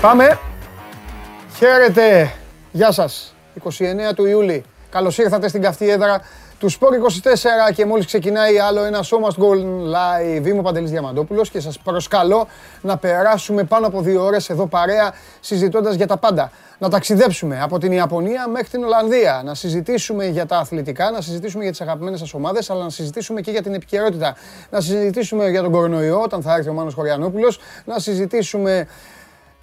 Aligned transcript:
Πάμε. 0.00 0.38
Χαίρετε. 1.56 2.32
Γεια 2.72 2.92
σας. 2.92 3.34
29 3.54 4.14
του 4.14 4.26
Ιούλη. 4.26 4.64
Καλώς 4.90 5.18
ήρθατε 5.18 5.48
στην 5.48 5.62
καυτή 5.62 5.90
έδρα 5.90 6.20
του 6.58 6.68
Σπόρ 6.68 6.94
24 6.94 7.72
και 7.74 7.86
μόλις 7.86 8.06
ξεκινάει 8.06 8.58
άλλο 8.58 8.84
ένα 8.84 9.00
Show 9.02 9.16
Must 9.26 9.42
Go 9.42 9.54
Live. 9.94 10.46
Είμαι 10.46 10.58
ο 10.58 10.62
Παντελής 10.62 10.90
Διαμαντόπουλος 10.90 11.50
και 11.50 11.60
σας 11.60 11.78
προσκαλώ 11.78 12.48
να 12.82 12.96
περάσουμε 12.96 13.64
πάνω 13.64 13.86
από 13.86 14.00
δύο 14.00 14.24
ώρες 14.24 14.50
εδώ 14.50 14.66
παρέα 14.66 15.12
συζητώντας 15.40 15.94
για 15.94 16.06
τα 16.06 16.16
πάντα. 16.16 16.50
Να 16.78 16.88
ταξιδέψουμε 16.88 17.60
από 17.62 17.78
την 17.78 17.92
Ιαπωνία 17.92 18.48
μέχρι 18.48 18.68
την 18.68 18.84
Ολλανδία. 18.84 19.42
Να 19.44 19.54
συζητήσουμε 19.54 20.26
για 20.26 20.46
τα 20.46 20.58
αθλητικά, 20.58 21.10
να 21.10 21.20
συζητήσουμε 21.20 21.62
για 21.62 21.72
τις 21.72 21.80
αγαπημένες 21.80 22.18
σας 22.18 22.34
ομάδες, 22.34 22.70
αλλά 22.70 22.82
να 22.82 22.90
συζητήσουμε 22.90 23.40
και 23.40 23.50
για 23.50 23.62
την 23.62 23.74
επικαιρότητα. 23.74 24.36
Να 24.70 24.80
συζητήσουμε 24.80 25.48
για 25.48 25.62
τον 25.62 25.70
κορονοϊό 25.70 26.20
όταν 26.20 26.42
θα 26.42 26.54
έρθει 26.54 26.68
ο 26.68 26.72
Μάνος 26.72 26.94
Χωριανόπουλος. 26.94 27.60
Να 27.84 27.98
συζητήσουμε 27.98 28.86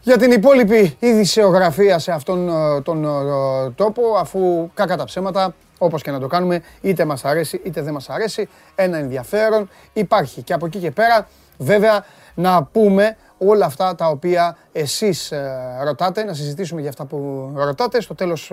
για 0.05 0.17
την 0.17 0.31
υπόλοιπη 0.31 0.95
ειδησεογραφία 0.99 1.99
σε 1.99 2.11
αυτόν 2.11 2.49
ε, 2.49 2.81
τον 2.81 3.05
ε, 3.05 3.69
τόπο, 3.75 4.01
αφού 4.17 4.69
κακά 4.73 4.97
τα 4.97 5.03
ψέματα, 5.03 5.55
όπως 5.77 6.01
και 6.01 6.11
να 6.11 6.19
το 6.19 6.27
κάνουμε, 6.27 6.61
είτε 6.81 7.05
μας 7.05 7.25
αρέσει 7.25 7.61
είτε 7.63 7.81
δεν 7.81 7.93
μας 7.93 8.09
αρέσει, 8.09 8.49
ένα 8.75 8.97
ενδιαφέρον 8.97 9.69
υπάρχει. 9.93 10.41
Και 10.41 10.53
από 10.53 10.65
εκεί 10.65 10.79
και 10.79 10.91
πέρα, 10.91 11.27
βέβαια, 11.57 12.05
να 12.35 12.63
πούμε 12.63 13.17
όλα 13.37 13.65
αυτά 13.65 13.95
τα 13.95 14.07
οποία 14.07 14.57
εσείς 14.71 15.31
ε, 15.31 15.79
ρωτάτε, 15.83 16.23
να 16.23 16.33
συζητήσουμε 16.33 16.81
για 16.81 16.89
αυτά 16.89 17.05
που 17.05 17.51
ρωτάτε. 17.55 18.01
Στο 18.01 18.15
τέλος 18.15 18.51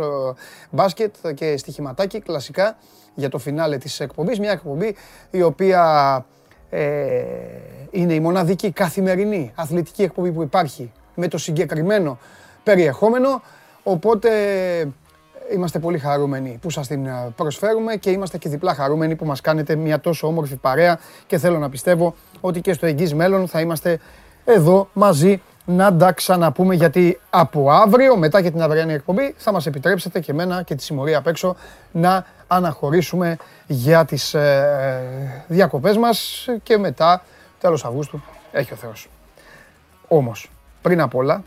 μπάσκετ 0.71 1.15
και 1.35 1.57
στοιχηματάκι, 1.57 2.21
κλασικά, 2.21 2.77
για 3.15 3.29
το 3.29 3.39
φινάλε 3.39 3.79
της 3.79 4.01
εκπομπής. 4.01 4.39
Μια 4.39 4.51
εκπομπή 4.51 4.97
η 5.31 5.43
οποία 5.43 6.25
είναι 7.91 8.15
η 8.15 8.21
μοναδική 8.21 8.71
καθημερινή 8.71 9.53
αθλητική 9.55 10.03
εκπομπή 10.03 10.33
που 10.33 10.43
υπάρχει 10.43 10.93
με 11.15 11.29
το 11.29 11.39
συγκεκριμένο 11.39 12.19
περιεχόμενο. 12.63 13.43
Οπότε 13.83 14.31
είμαστε 15.53 15.79
πολύ 15.79 15.99
χαρούμενοι 15.99 16.59
που 16.63 16.71
σας 16.71 16.87
την 16.87 17.07
ε, 17.07 17.33
προσφέρουμε 17.37 17.97
και 17.97 18.11
είμαστε 18.11 18.39
και 18.39 18.49
διπλά 18.49 18.75
χαρούμενοι 18.75 19.17
που 19.17 19.25
μας 19.25 19.41
κάνετε 19.41 19.75
μια 19.75 20.01
τόσο 20.01 20.27
όμορφη 20.27 20.57
παρέα 20.57 20.99
και 21.27 21.39
θέλω 21.39 21.59
να 21.59 21.69
πιστεύω 21.69 22.15
ότι 22.41 22.61
και 22.61 22.73
στο 22.73 22.87
εγγύς 22.87 23.15
μέλλον 23.15 23.49
θα 23.49 23.61
είμαστε 23.61 23.99
εδώ 24.45 24.89
μαζί 24.93 25.43
να 25.65 25.97
τα 25.97 26.13
ξαναπούμε 26.13 26.75
γιατί 26.75 27.21
από 27.31 27.71
αύριο 27.71 28.17
μετά 28.17 28.43
και 28.43 28.51
την 28.51 28.63
αυριανή 28.63 28.93
εκπομπή 28.93 29.35
θα 29.37 29.53
μας 29.53 29.67
επιτρέψετε 29.67 30.21
και 30.21 30.31
εμένα 30.31 30.63
και 30.63 30.75
τη 30.75 30.83
συμμορία 30.83 31.19
απ' 31.19 31.27
έξω 31.27 31.57
να 31.93 32.27
αναχωρήσουμε 32.47 33.37
για 33.67 34.05
τις 34.05 34.35
ε, 34.35 35.45
διακοπές 35.47 35.97
μας 35.97 36.49
και 36.63 36.79
μετά 36.79 37.23
τέλος 37.61 37.85
Αυγούστου 37.85 38.23
έχει 38.53 38.73
ο 38.73 38.77
Θεός. 38.77 39.09
Όμως 40.09 40.51
πριν 40.83 41.01
απ' 41.01 41.15
όλα, 41.15 41.43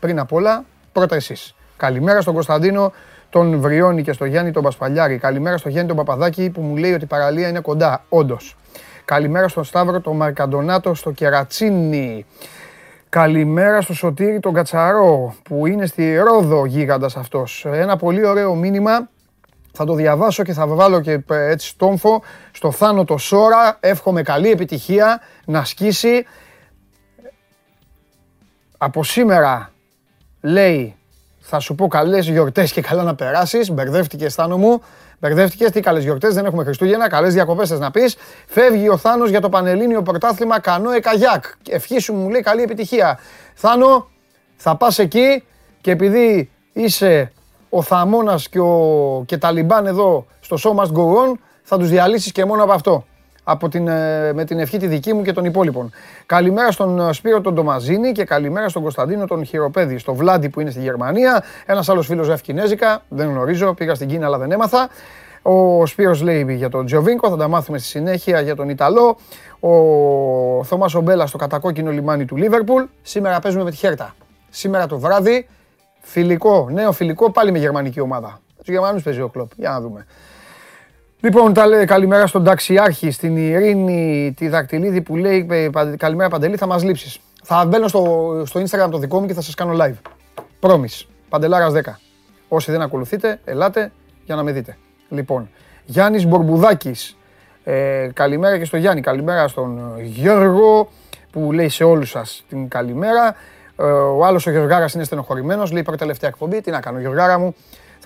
πριν 0.00 0.18
απ' 0.18 0.32
όλα, 0.32 0.64
πρώτα 0.92 1.14
εσείς. 1.14 1.54
Καλημέρα 1.76 2.20
στον 2.20 2.34
Κωνσταντίνο, 2.34 2.92
τον 3.30 3.60
Βριώνη 3.60 4.02
και 4.02 4.12
στο 4.12 4.24
Γιάννη 4.24 4.50
τον 4.50 4.62
Πασπαλιάρη. 4.62 5.18
Καλημέρα 5.18 5.56
στο 5.56 5.68
Γιάννη 5.68 5.88
τον 5.88 5.96
Παπαδάκη 5.96 6.50
που 6.50 6.60
μου 6.60 6.76
λέει 6.76 6.92
ότι 6.92 7.04
η 7.04 7.06
παραλία 7.06 7.48
είναι 7.48 7.60
κοντά. 7.60 8.04
Όντως. 8.08 8.56
Καλημέρα 9.04 9.48
στον 9.48 9.64
Σταύρο 9.64 10.00
τον 10.00 10.16
Μαρκαντονάτο 10.16 10.94
στο 10.94 11.10
Κερατσίνι. 11.10 12.26
Καλημέρα 13.08 13.80
στο 13.80 13.94
Σωτήρι 13.94 14.40
τον 14.40 14.52
Κατσαρό 14.52 15.34
που 15.42 15.66
είναι 15.66 15.86
στη 15.86 16.16
Ρόδο 16.16 16.66
γίγαντας 16.66 17.16
αυτός. 17.16 17.66
Ένα 17.70 17.96
πολύ 17.96 18.26
ωραίο 18.26 18.54
μήνυμα 18.54 19.08
θα 19.72 19.84
το 19.84 19.94
διαβάσω 19.94 20.42
και 20.42 20.52
θα 20.52 20.66
βάλω 20.66 21.00
και 21.00 21.12
ε, 21.30 21.50
έτσι 21.50 21.68
στόμφο 21.68 22.22
στο 22.52 22.70
Θάνο 22.70 23.04
το 23.04 23.16
Σόρα. 23.16 23.76
Εύχομαι 23.80 24.22
καλή 24.22 24.50
επιτυχία 24.50 25.20
να 25.44 25.64
σκίσει 25.64 26.26
από 28.84 29.04
σήμερα 29.04 29.72
λέει 30.40 30.96
θα 31.40 31.58
σου 31.58 31.74
πω 31.74 31.86
καλές 31.86 32.28
γιορτές 32.28 32.72
και 32.72 32.80
καλά 32.80 33.02
να 33.02 33.14
περάσεις. 33.14 33.70
Μπερδεύτηκες, 33.70 34.34
Θάνο 34.34 34.56
μου. 34.56 34.82
Μπερδεύτηκες. 35.18 35.70
Τι 35.70 35.80
καλές 35.80 36.02
γιορτές, 36.02 36.34
δεν 36.34 36.44
έχουμε 36.44 36.64
Χριστούγεννα. 36.64 37.08
Καλές 37.08 37.34
διακοπές 37.34 37.68
θες 37.68 37.78
να 37.78 37.90
πεις. 37.90 38.16
Φεύγει 38.46 38.88
ο 38.88 38.96
Θάνος 38.96 39.30
για 39.30 39.40
το 39.40 39.48
Πανελλήνιο 39.48 40.02
Πρωτάθλημα 40.02 40.60
Κανόε 40.60 41.00
Καγιάκ. 41.00 41.44
Ευχή 41.68 41.98
σου 41.98 42.14
μου 42.14 42.28
λέει 42.28 42.40
καλή 42.40 42.62
επιτυχία. 42.62 43.18
Θάνο, 43.54 44.08
θα 44.56 44.76
πας 44.76 44.98
εκεί 44.98 45.44
και 45.80 45.90
επειδή 45.90 46.50
είσαι 46.72 47.32
ο 47.68 47.82
Θαμώνας 47.82 48.48
και, 48.48 48.60
ο... 48.60 49.22
και 49.26 49.38
Ταλιμπάν 49.38 49.86
εδώ 49.86 50.26
στο 50.40 50.56
Show 50.62 50.80
Must 50.80 50.92
Go 50.92 51.02
On, 51.02 51.32
θα 51.62 51.78
τους 51.78 51.88
διαλύσεις 51.88 52.32
και 52.32 52.44
μόνο 52.44 52.62
από 52.62 52.72
αυτό 52.72 53.04
από 53.44 53.68
την, 53.68 53.88
ε, 53.88 54.32
με 54.32 54.44
την 54.44 54.58
ευχή 54.58 54.78
τη 54.78 54.86
δική 54.86 55.12
μου 55.12 55.22
και 55.22 55.32
των 55.32 55.44
υπόλοιπων. 55.44 55.90
Καλημέρα 56.26 56.70
στον 56.70 57.08
ε, 57.08 57.12
Σπύρο 57.12 57.40
τον 57.40 57.54
Τομαζίνη 57.54 58.12
και 58.12 58.24
καλημέρα 58.24 58.68
στον 58.68 58.82
Κωνσταντίνο 58.82 59.26
τον 59.26 59.44
Χειροπέδη, 59.44 59.98
στο 59.98 60.14
Βλάντι 60.14 60.48
που 60.48 60.60
είναι 60.60 60.70
στη 60.70 60.80
Γερμανία. 60.80 61.44
Ένας 61.66 61.88
άλλος 61.88 62.06
φίλος 62.06 62.26
ζεύει 62.26 62.40
Κινέζικα, 62.40 63.02
δεν 63.08 63.28
γνωρίζω, 63.28 63.74
πήγα 63.74 63.94
στην 63.94 64.08
Κίνα 64.08 64.26
αλλά 64.26 64.38
δεν 64.38 64.52
έμαθα. 64.52 64.88
Ο 65.42 65.86
Σπύρος 65.86 66.22
λέει 66.22 66.54
για 66.54 66.68
τον 66.68 66.86
Τζιοβίνκο, 66.86 67.30
θα 67.30 67.36
τα 67.36 67.48
μάθουμε 67.48 67.78
στη 67.78 67.88
συνέχεια 67.88 68.40
για 68.40 68.56
τον 68.56 68.68
Ιταλό. 68.68 69.16
Ο 69.60 69.70
Θωμάς 70.64 70.94
Ομπέλας 70.94 71.28
στο 71.28 71.38
κατακόκκινο 71.38 71.90
λιμάνι 71.90 72.24
του 72.24 72.36
Λίβερπουλ. 72.36 72.82
Σήμερα 73.02 73.40
παίζουμε 73.40 73.64
με 73.64 73.70
τη 73.70 73.76
Χέρτα. 73.76 74.14
Σήμερα 74.50 74.86
το 74.86 74.98
βράδυ, 74.98 75.48
φιλικό, 76.00 76.68
νέο 76.70 76.92
φιλικό, 76.92 77.30
πάλι 77.30 77.52
με 77.52 77.58
γερμανική 77.58 78.00
ομάδα. 78.00 78.40
Τους 78.58 78.68
Γερμανούς 78.68 79.02
παίζει 79.02 79.20
ο 79.20 79.28
κλοπ. 79.28 79.50
Για 79.56 79.70
να 79.70 79.80
δούμε. 79.80 80.06
Λοιπόν, 81.24 81.52
τα 81.52 81.66
λέει 81.66 81.84
καλημέρα 81.84 82.26
στον 82.26 82.44
ταξιάρχη, 82.44 83.10
στην 83.10 83.36
Ειρήνη, 83.36 84.34
τη 84.36 84.48
Δακτυλίδη 84.48 85.00
που 85.00 85.16
λέει 85.16 85.70
καλημέρα 85.96 86.28
Παντελή, 86.28 86.56
θα 86.56 86.66
μας 86.66 86.84
λείψεις. 86.84 87.18
Θα 87.42 87.64
μπαίνω 87.64 87.88
στο, 87.88 88.42
στο 88.46 88.60
Instagram 88.60 88.90
το 88.90 88.98
δικό 88.98 89.20
μου 89.20 89.26
και 89.26 89.34
θα 89.34 89.40
σας 89.40 89.54
κάνω 89.54 89.76
live. 89.80 89.94
Πρόμις, 90.60 91.08
Παντελάρας 91.28 91.72
10. 91.72 91.80
Όσοι 92.48 92.70
δεν 92.70 92.80
ακολουθείτε, 92.80 93.40
ελάτε 93.44 93.92
για 94.24 94.34
να 94.34 94.42
με 94.42 94.52
δείτε. 94.52 94.76
Λοιπόν, 95.08 95.50
Γιάννης 95.84 96.26
Μπορμπουδάκης, 96.26 97.16
ε, 97.64 98.08
καλημέρα 98.12 98.58
και 98.58 98.64
στο 98.64 98.76
Γιάννη, 98.76 99.00
καλημέρα 99.00 99.48
στον 99.48 100.00
Γιώργο 100.00 100.88
που 101.30 101.52
λέει 101.52 101.68
σε 101.68 101.84
όλους 101.84 102.10
σας 102.10 102.44
την 102.48 102.68
καλημέρα. 102.68 103.36
Ε, 103.76 103.82
ο 103.84 104.24
άλλος 104.24 104.46
ο 104.46 104.50
Γιωργάρας 104.50 104.94
είναι 104.94 105.04
στενοχωρημένος, 105.04 105.72
λέει 105.72 105.82
πρώτη 105.82 105.98
τελευταία 105.98 106.28
εκπομπή, 106.28 106.60
τι 106.60 106.70
να 106.70 106.80
κάνω 106.80 106.98
Γιωργάρα 106.98 107.38
μου, 107.38 107.54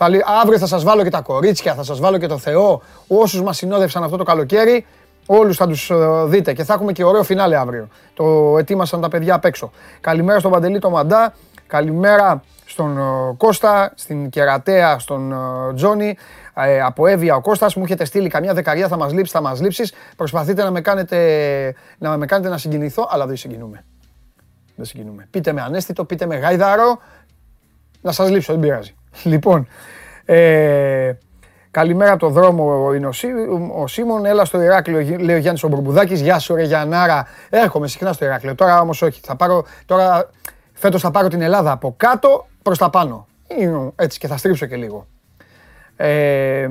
θα 0.00 0.08
λέει, 0.08 0.24
αύριο 0.42 0.58
θα 0.58 0.66
σας 0.66 0.84
βάλω 0.84 1.02
και 1.02 1.10
τα 1.10 1.20
κορίτσια, 1.20 1.74
θα 1.74 1.82
σας 1.82 2.00
βάλω 2.00 2.18
και 2.18 2.26
το 2.26 2.38
Θεό. 2.38 2.82
Όσους 3.08 3.42
μας 3.42 3.56
συνόδευσαν 3.56 4.02
αυτό 4.02 4.16
το 4.16 4.24
καλοκαίρι, 4.24 4.86
όλους 5.26 5.56
θα 5.56 5.66
τους 5.66 5.90
ε, 5.90 5.96
δείτε 6.24 6.52
και 6.52 6.64
θα 6.64 6.74
έχουμε 6.74 6.92
και 6.92 7.04
ωραίο 7.04 7.22
φινάλε 7.22 7.56
αύριο. 7.56 7.88
Το 8.14 8.56
ετοίμασαν 8.58 9.00
τα 9.00 9.08
παιδιά 9.08 9.34
απ' 9.34 9.44
έξω. 9.44 9.70
Καλημέρα 10.00 10.38
στον 10.38 10.50
Παντελή 10.50 10.78
το 10.78 10.90
Μαντά, 10.90 11.34
καλημέρα 11.66 12.42
στον 12.64 12.98
ε, 12.98 13.34
Κώστα, 13.36 13.92
στην 13.94 14.30
Κερατέα, 14.30 14.98
στον 14.98 15.32
ε, 15.32 15.74
Τζόνι, 15.74 16.16
από 16.84 17.06
Εύβοια 17.06 17.34
ο 17.34 17.40
Κώστας, 17.40 17.74
μου 17.74 17.84
έχετε 17.84 18.04
στείλει 18.04 18.28
καμιά 18.28 18.54
δεκαριά 18.54 18.88
θα 18.88 18.96
μας 18.96 19.12
λείψει, 19.12 19.32
θα 19.32 19.40
μας 19.40 19.60
λείψεις. 19.60 19.92
Προσπαθείτε 20.16 20.62
να 20.64 20.70
με 20.70 20.80
κάνετε 20.80 21.74
να, 21.98 22.16
με 22.16 22.26
κάνετε 22.26 22.48
να 22.48 22.58
συγκινηθώ, 22.58 23.08
αλλά 23.10 23.26
δεν 23.26 23.36
συγκινούμε. 23.36 23.84
Δεν 24.76 24.84
συγκινούμε. 24.84 25.26
Πείτε 25.30 25.52
με 25.52 25.62
ανέστητο, 25.62 26.04
πείτε 26.04 26.26
με 26.26 26.36
γάιδαρο, 26.36 26.98
να 28.00 28.12
σας 28.12 28.30
λείψω, 28.30 28.52
δεν 28.52 28.62
πειράζει. 28.62 28.92
Λοιπόν, 29.32 29.66
ε, 30.24 31.12
καλημέρα 31.70 32.10
από 32.10 32.20
το 32.20 32.28
δρόμο 32.28 32.92
είναι 32.94 33.06
ο, 33.06 33.12
Σί, 33.12 33.26
ο 33.76 33.86
Σίμων. 33.86 34.24
Έλα 34.24 34.44
στο 34.44 34.62
Ηράκλειο, 34.62 35.18
λέει 35.18 35.36
ο 35.36 35.38
Γιάννης 35.38 35.64
ο 35.64 36.02
Γεια 36.02 36.38
σου, 36.38 36.54
ρε 36.54 36.62
Γιαννάρα. 36.62 37.26
Έρχομαι 37.50 37.88
συχνά 37.88 38.12
στο 38.12 38.24
Ηράκλειο. 38.24 38.54
Τώρα 38.54 38.80
όμως 38.80 39.02
όχι. 39.02 39.20
Θα 39.24 39.36
πάρω, 39.36 39.64
τώρα 39.86 40.30
φέτος 40.72 41.00
θα 41.00 41.10
πάρω 41.10 41.28
την 41.28 41.42
Ελλάδα 41.42 41.72
από 41.72 41.94
κάτω 41.96 42.46
προς 42.62 42.78
τα 42.78 42.90
πάνω. 42.90 43.26
Έτσι 43.96 44.18
και 44.18 44.26
θα 44.26 44.36
στρίψω 44.36 44.66
και 44.66 44.76
λίγο. 44.76 45.06
Ε, 45.96 46.68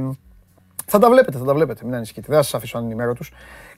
θα 0.85 0.99
τα 0.99 1.09
βλέπετε, 1.09 1.37
θα 1.37 1.43
τα 1.43 1.53
βλέπετε. 1.53 1.81
Μην 1.85 1.95
ανησυχείτε. 1.95 2.25
Δεν 2.27 2.37
θα 2.37 2.43
σας 2.43 2.53
αφήσω 2.53 2.77
ανενημέρωτου. 2.77 3.23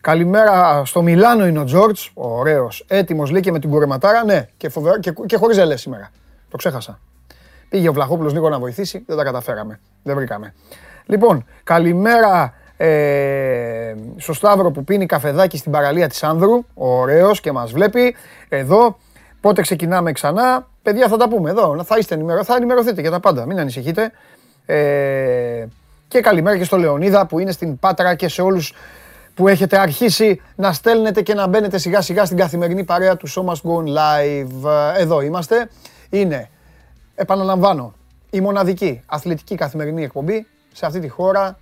Καλημέρα 0.02 0.86
στο 0.86 1.02
Μιλάνο 1.02 1.48
είναι 1.48 1.60
ο 1.60 1.64
Τζόρτζ. 1.64 2.08
Ωραίος. 2.14 2.86
Έτοιμος 2.88 3.32
λέει 3.32 3.42
και 3.42 3.52
με 3.52 3.60
την 3.60 3.70
κουρεματάρα. 3.70 4.26
Ναι, 4.26 4.48
και, 4.58 4.72
και, 5.00 5.12
και 5.26 5.38
χωρίς 5.38 5.56
ζελέ 5.56 5.78
σήμερα. 5.78 6.10
Το 6.50 6.58
ξέχασα. 6.58 7.00
Πήγε 7.70 7.90
ο 7.90 7.94
Βλαχόπουλος 7.94 8.34
λίγο 8.34 8.50
να 8.50 8.60
βοηθήσει, 8.60 9.04
δεν 9.08 9.18
τα 9.18 9.24
καταφέραμε. 9.24 9.80
Δεν 10.04 10.16
βρήκαμε. 10.16 10.54
Λοιπόν, 11.06 11.46
καλημέρα 11.64 12.54
ε, 12.78 13.96
στο 14.18 14.34
Σταύρο 14.34 14.72
που 14.72 14.84
πίνει 14.84 15.06
καφεδάκι 15.06 15.58
στην 15.58 15.72
παραλία 15.72 16.08
της 16.08 16.24
Άνδρου. 16.24 16.66
Ωραίος 16.74 17.42
και 17.42 17.52
μας 17.52 17.72
βλέπει. 17.72 18.16
Εδώ, 18.50 18.98
πότε 19.42 19.62
ξεκινάμε 19.62 20.12
ξανά. 20.12 20.68
Παιδιά 20.82 21.08
θα 21.08 21.18
τα 21.18 21.30
πούμε 21.30 21.50
εδώ, 21.50 21.84
θα 21.84 21.98
είστε 21.98 22.16
ενημερω... 22.16 22.44
θα 22.44 22.56
ενημερωθείτε 22.56 23.02
για 23.02 23.12
τα 23.12 23.20
πάντα, 23.20 23.46
μην 23.46 23.60
ανησυχείτε. 23.60 24.12
Ε, 24.66 25.66
και 26.08 26.22
καλημέρα 26.22 26.58
και 26.58 26.64
στο 26.64 26.78
Λεωνίδα 26.78 27.26
που 27.26 27.40
είναι 27.40 27.52
στην 27.52 27.80
Πάτρα 27.80 28.16
και 28.16 28.28
σε 28.28 28.42
όλους 28.42 28.74
που 29.34 29.48
έχετε 29.48 29.78
αρχίσει 29.78 30.42
να 30.56 30.74
στέλνετε 30.74 31.22
και 31.22 31.34
να 31.34 31.48
μπαίνετε 31.48 31.78
σιγά 31.78 32.02
σιγά 32.02 32.26
στην 32.26 32.38
καθημερινή 32.38 32.84
παρέα 32.84 33.18
του 33.18 33.30
Show 33.30 33.46
Must 33.46 33.72
Go 33.72 33.84
Live. 33.84 34.72
Εδώ 34.98 35.22
είμαστε. 35.22 35.70
Είναι 36.10 36.50
επαναλαμβάνω, 37.20 37.94
η 38.30 38.42
μοναδική 38.42 39.02
αθλητική 39.06 39.56
καθημερινή 39.56 40.04
εκπομπή 40.04 40.48
σε 40.74 40.86
αυτή 40.86 41.00
τη 41.00 41.08
χώρα 41.08 41.58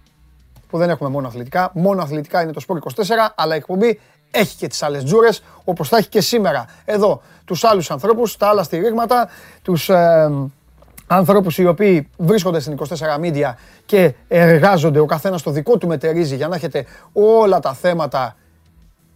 που 0.70 0.78
δεν 0.78 0.90
έχουμε 0.90 1.10
μόνο 1.10 1.28
αθλητικά. 1.28 1.72
Μόνο 1.74 2.02
αθλητικά 2.02 2.42
είναι 2.42 2.52
το 2.52 2.62
Sport 2.68 2.76
24, 2.76 3.02
αλλά 3.36 3.54
η 3.54 3.58
εκπομπή 3.58 4.00
έχει 4.32 4.58
και 4.58 4.68
τις 4.68 4.84
άλλες 4.84 5.04
τζούρες, 5.04 5.44
όπως 5.64 5.90
θα 5.90 5.98
έχει 5.98 6.10
και 6.10 6.22
σήμερα 6.22 6.66
εδώ 6.86 7.22
τους 7.46 7.64
άλλους 7.64 7.92
ανθρώπους, 7.92 8.38
τα 8.38 8.48
άλλα 8.48 8.64
στηρίγματα, 8.64 9.30
τους 9.62 9.90
ε, 9.90 10.32
ανθρώπους 11.08 11.58
οι 11.58 11.66
οποίοι 11.66 12.10
βρίσκονται 12.18 12.60
στην 12.60 12.78
24 12.78 13.20
Media 13.22 13.54
και 13.86 14.14
εργάζονται 14.28 15.00
ο 15.00 15.06
καθένας 15.06 15.42
το 15.42 15.52
δικό 15.52 15.78
του 15.78 15.88
μετερίζει 15.88 16.36
για 16.36 16.48
να 16.48 16.56
έχετε 16.56 16.86
όλα 17.14 17.60
τα 17.60 17.74
θέματα 17.74 18.36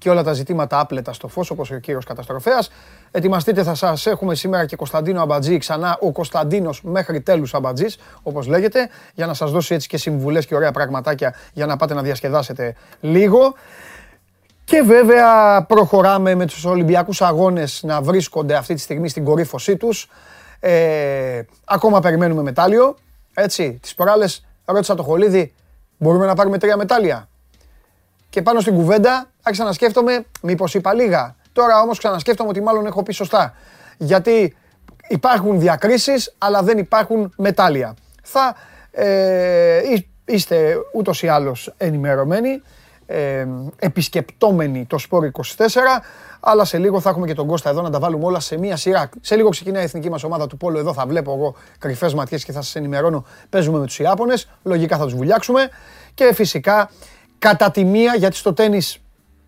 και 0.02 0.10
όλα 0.10 0.24
τα 0.24 0.34
ζητήματα 0.34 0.80
άπλετα 0.80 1.14
στο 1.14 1.28
φως, 1.28 1.50
όπως 1.50 1.72
ο 1.72 1.78
κύριος 1.78 2.06
Καταστροφέας. 2.06 2.72
Ετοιμαστείτε, 3.12 3.64
θα 3.64 3.76
σας 3.76 4.06
έχουμε 4.06 4.36
σήμερα 4.36 4.66
και 4.66 4.76
Κωνσταντίνο 4.76 5.22
Αμπατζή, 5.22 5.58
ξανά 5.58 5.98
ο 6.00 6.12
Κωνσταντίνος 6.12 6.82
μέχρι 6.84 7.22
τέλους 7.22 7.54
Αμπατζής, 7.54 7.98
όπως 8.24 8.48
λέγεται, 8.48 8.90
για 9.14 9.26
να 9.26 9.34
σας 9.34 9.52
δώσει 9.52 9.74
έτσι 9.74 9.88
και 9.88 9.98
συμβουλές 9.98 10.46
και 10.46 10.56
ωραία 10.56 10.72
πραγματάκια 10.72 11.36
για 11.54 11.66
να 11.66 11.76
πάτε 11.76 11.94
να 11.94 12.02
διασκεδάσετε 12.02 12.76
λίγο. 13.02 13.54
Και 14.64 14.82
βέβαια 14.82 15.62
προχωράμε 15.64 16.36
με 16.36 16.46
τους 16.46 16.66
Ολυμπιακούς 16.66 17.22
Αγώνες 17.22 17.84
να 17.84 18.02
βρίσκονται 18.02 18.56
αυτή 18.56 18.74
τη 18.74 18.80
στιγμή 18.80 19.10
στην 19.10 19.24
κορύφωσή 19.24 19.78
τους. 19.78 20.10
Ε, 20.60 21.42
ακόμα 21.66 22.00
περιμένουμε 22.00 22.42
μετάλλιο. 22.42 22.96
Έτσι, 23.34 23.80
τις 23.82 23.96
προάλλες 23.96 24.46
ρώτησα 24.66 24.96
το 24.96 25.04
Χολίδη, 25.04 25.54
μπορούμε 25.98 26.26
να 26.26 26.36
πάρουμε 26.36 26.58
τρία 26.58 26.78
μετάλλια; 26.78 27.30
Και 28.30 28.42
πάνω 28.42 28.60
στην 28.60 28.74
κουβέντα 28.74 29.31
άρχισα 29.42 29.64
να 29.64 29.72
σκέφτομαι 29.72 30.26
μήπως 30.42 30.74
είπα 30.74 30.94
λίγα. 30.94 31.36
Τώρα 31.54 31.82
όμως 31.82 31.98
ξανασκέφτομαι 31.98 32.50
ότι 32.50 32.62
μάλλον 32.62 32.86
έχω 32.86 33.04
πει 33.04 33.14
σωστά. 33.14 33.54
Γιατί 33.98 34.56
υπάρχουν 35.08 35.60
διακρίσεις 35.60 36.36
αλλά 36.38 36.64
δεν 36.64 36.78
υπάρχουν 36.78 37.34
μετάλλια. 37.38 37.96
Θα 38.24 38.56
ε, 38.92 39.82
είστε 40.26 40.76
ούτως 40.94 41.24
ή 41.24 41.28
άλλως 41.28 41.74
ενημερωμένοι 41.78 42.62
ε, 43.06 43.48
επισκεπτόμενοι 43.80 44.86
το 44.86 44.98
Σπόρ 44.98 45.30
24, 45.32 45.42
αλλά 46.40 46.66
σε 46.66 46.78
λίγο 46.78 47.00
θα 47.00 47.10
έχουμε 47.10 47.28
και 47.28 47.34
τον 47.34 47.48
Κώστα 47.48 47.70
εδώ 47.70 47.82
να 47.82 47.90
τα 47.90 48.00
βάλουμε 48.00 48.26
όλα 48.26 48.40
σε 48.40 48.58
μία 48.58 48.76
σειρά. 48.76 49.10
Σε 49.22 49.36
λίγο 49.36 49.50
ξεκινάει 49.50 49.82
η 49.82 49.86
εθνική 49.86 50.10
μας 50.10 50.24
ομάδα 50.24 50.48
του 50.48 50.58
Πόλο, 50.58 50.80
εδώ 50.80 50.94
θα 50.94 51.06
βλέπω 51.06 51.34
εγώ 51.34 51.56
κρυφές 51.80 52.14
ματιές 52.14 52.44
και 52.44 52.52
θα 52.52 52.62
σας 52.62 52.76
ενημερώνω, 52.76 53.26
παίζουμε 53.50 53.80
με 53.80 53.86
τους 53.86 54.00
Ιάπωνες, 54.00 54.50
λογικά 54.64 54.98
θα 54.98 55.04
τους 55.04 55.16
βουλιάξουμε 55.16 55.70
και 56.14 56.34
φυσικά 56.34 56.90
κατά 57.40 57.72
τη 57.72 57.84
μία, 57.84 58.16
γιατί 58.16 58.36
στο 58.36 58.54
τέννις 58.54 59.02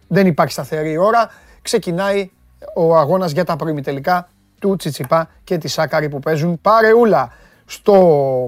δεν 0.08 0.28
υπάρχει 0.28 0.54
σταθερή 0.54 0.98
ώρα, 0.98 1.30
ξεκινάει 1.62 2.32
ο 2.76 2.96
αγώνας 2.96 3.32
για 3.32 3.44
τα 3.44 3.56
προημιτελικά 3.56 4.30
του 4.60 4.76
Τσιτσιπά 4.76 5.30
και 5.44 5.58
τη 5.58 5.68
Σάκαρη 5.68 6.10
που 6.10 6.20
παίζουν 6.20 6.62
παρεούλα. 6.62 7.32
Στο 7.66 7.94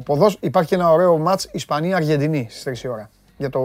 ποδός 0.05 0.37
υπάρχει 0.39 0.73
ένα 0.73 0.91
ωραίο 0.91 1.17
μάτς 1.17 1.49
Ισπανία-Αργεντινή 1.51 2.47
στις 2.49 2.83
3 2.83 2.89
ώρα 2.91 3.09
για 3.37 3.49
το 3.49 3.61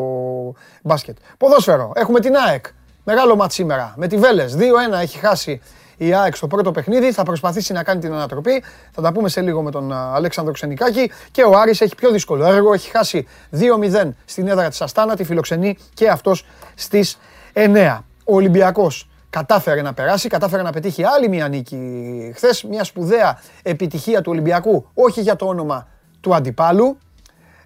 μπάσκετ. 0.83 1.17
Ποδόσφαιρο. 1.39 1.93
Έχουμε 1.95 2.21
την 2.21 2.37
ΑΕΚ. 2.37 2.67
Μεγάλο 3.05 3.37
μάτς 3.37 3.55
σήμερα. 3.55 3.95
Με 3.97 4.07
τη 4.07 4.17
Βέλες. 4.17 4.57
2-1 4.57 5.01
έχει 5.01 5.19
χάσει 5.19 5.61
η 5.97 6.15
ΑΕΚ 6.15 6.37
στο 6.37 6.47
πρώτο 6.47 6.71
παιχνίδι. 6.71 7.13
Θα 7.13 7.23
προσπαθήσει 7.23 7.73
να 7.73 7.83
κάνει 7.83 8.01
την 8.01 8.13
ανατροπή. 8.13 8.63
Θα 8.91 9.03
τα 9.03 9.13
πούμε 9.13 9.29
σε 9.29 9.41
λίγο 9.41 9.63
με 9.63 9.71
τον 9.71 9.93
Αλέξανδρο 9.93 10.53
Ξενικάκη. 10.53 11.11
Και 11.31 11.43
ο 11.43 11.59
Άρης 11.59 11.81
έχει 11.81 11.95
πιο 11.95 12.11
δύσκολο 12.11 12.45
έργο. 12.45 12.73
Έχει 12.73 12.91
χάσει 12.91 13.27
2-0 13.51 14.15
στην 14.25 14.49
έδρα 14.49 14.69
της 14.69 14.81
Αστάνα. 14.81 15.17
Τη 15.17 15.25
φιλοξενεί 15.25 15.79
και 15.95 16.09
αυτός 16.09 16.47
στις 16.75 17.19
9. 17.52 17.99
Ο 18.25 18.35
Ολυμπιακός 18.35 19.08
κατάφερε 19.31 19.82
να 19.82 19.94
περάσει, 19.94 20.29
κατάφερε 20.29 20.62
να 20.62 20.73
πετύχει 20.73 21.05
άλλη 21.05 21.29
μια 21.29 21.49
νίκη 21.49 22.32
χθες. 22.35 22.62
Μια 22.62 22.85
σπουδαία 22.85 23.41
επιτυχία 23.62 24.20
του 24.20 24.31
Ολυμπιακού. 24.31 24.87
Όχι 24.94 25.20
για 25.20 25.37
το 25.37 25.47
όνομα 25.47 25.88
του 26.20 26.35
αντιπάλου, 26.35 26.99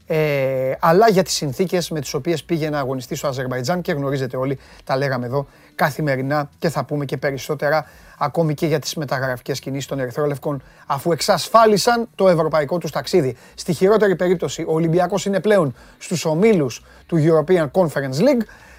ε, 0.06 0.72
αλλά 0.80 1.08
για 1.08 1.22
τις 1.22 1.34
συνθήκες 1.34 1.90
με 1.90 2.00
τις 2.00 2.14
οποίες 2.14 2.44
πήγε 2.44 2.70
να 2.70 2.78
αγωνιστεί 2.78 3.14
στο 3.14 3.28
Αζερβαϊτζάν 3.28 3.80
και 3.80 3.92
γνωρίζετε 3.92 4.36
όλοι, 4.36 4.58
τα 4.84 4.96
λέγαμε 4.96 5.26
εδώ 5.26 5.46
καθημερινά 5.74 6.50
και 6.58 6.68
θα 6.68 6.84
πούμε 6.84 7.04
και 7.04 7.16
περισσότερα 7.16 7.86
ακόμη 8.18 8.54
και 8.54 8.66
για 8.66 8.78
τις 8.78 8.94
μεταγραφικές 8.94 9.60
κινήσεις 9.60 9.86
των 9.86 9.98
Ερυθρόλευκων 9.98 10.62
αφού 10.86 11.12
εξασφάλισαν 11.12 12.08
το 12.14 12.28
ευρωπαϊκό 12.28 12.78
τους 12.78 12.90
ταξίδι. 12.90 13.36
Στη 13.54 13.72
χειρότερη 13.72 14.16
περίπτωση 14.16 14.62
ο 14.62 14.72
Ολυμπιακός 14.72 15.24
είναι 15.26 15.40
πλέον 15.40 15.74
στους 15.98 16.24
ομίλους 16.24 16.84
του 17.06 17.16
European 17.16 17.70
Conference 17.70 18.18
League 18.18 18.42
ε, 18.42 18.73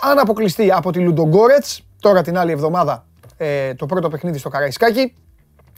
αν 0.00 0.18
αποκλειστεί 0.18 0.72
από 0.72 0.92
τη 0.92 0.98
Λουντογκόρετς 0.98 1.82
τώρα 2.00 2.22
την 2.22 2.38
άλλη 2.38 2.52
εβδομάδα 2.52 3.04
ε, 3.36 3.74
το 3.74 3.86
πρώτο 3.86 4.08
παιχνίδι 4.08 4.38
στο 4.38 4.48
Καραϊσκάκι 4.48 5.14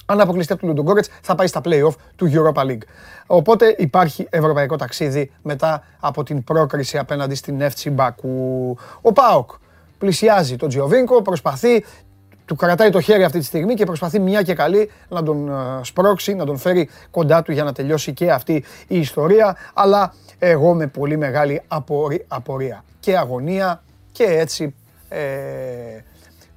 αν 0.06 0.20
αποκλειστεί 0.20 0.52
από 0.52 0.60
τον 0.60 0.70
Λουντογκόρετ, 0.70 1.04
θα 1.22 1.34
πάει 1.34 1.46
στα 1.46 1.60
playoff 1.64 1.94
του 2.16 2.30
Europa 2.32 2.62
League. 2.62 2.82
Οπότε 3.26 3.74
υπάρχει 3.78 4.26
ευρωπαϊκό 4.30 4.76
ταξίδι 4.76 5.30
μετά 5.42 5.82
από 6.00 6.22
την 6.22 6.44
πρόκριση 6.44 6.98
απέναντι 6.98 7.34
στην 7.34 7.60
FC 7.62 7.90
Μπακού. 7.90 8.76
Ο 9.00 9.12
Πάοκ 9.12 9.50
πλησιάζει 9.98 10.56
τον 10.56 10.68
Τζιοβίνκο, 10.68 11.22
προσπαθεί, 11.22 11.84
του 12.44 12.56
κρατάει 12.56 12.90
το 12.90 13.00
χέρι 13.00 13.24
αυτή 13.24 13.38
τη 13.38 13.44
στιγμή 13.44 13.74
και 13.74 13.84
προσπαθεί 13.84 14.18
μια 14.18 14.42
και 14.42 14.54
καλή 14.54 14.90
να 15.08 15.22
τον 15.22 15.48
ε, 15.48 15.52
σπρώξει, 15.82 16.34
να 16.34 16.44
τον 16.44 16.56
φέρει 16.56 16.88
κοντά 17.10 17.42
του 17.42 17.52
για 17.52 17.64
να 17.64 17.72
τελειώσει 17.72 18.12
και 18.12 18.30
αυτή 18.30 18.64
η 18.86 18.98
ιστορία. 18.98 19.56
Αλλά 19.74 20.14
εγώ 20.38 20.74
με 20.74 20.86
πολύ 20.86 21.16
μεγάλη 21.16 21.62
απορία 22.28 22.84
και 23.02 23.16
αγωνία 23.16 23.82
και 24.12 24.24
έτσι 24.24 24.74
ε, 25.08 25.22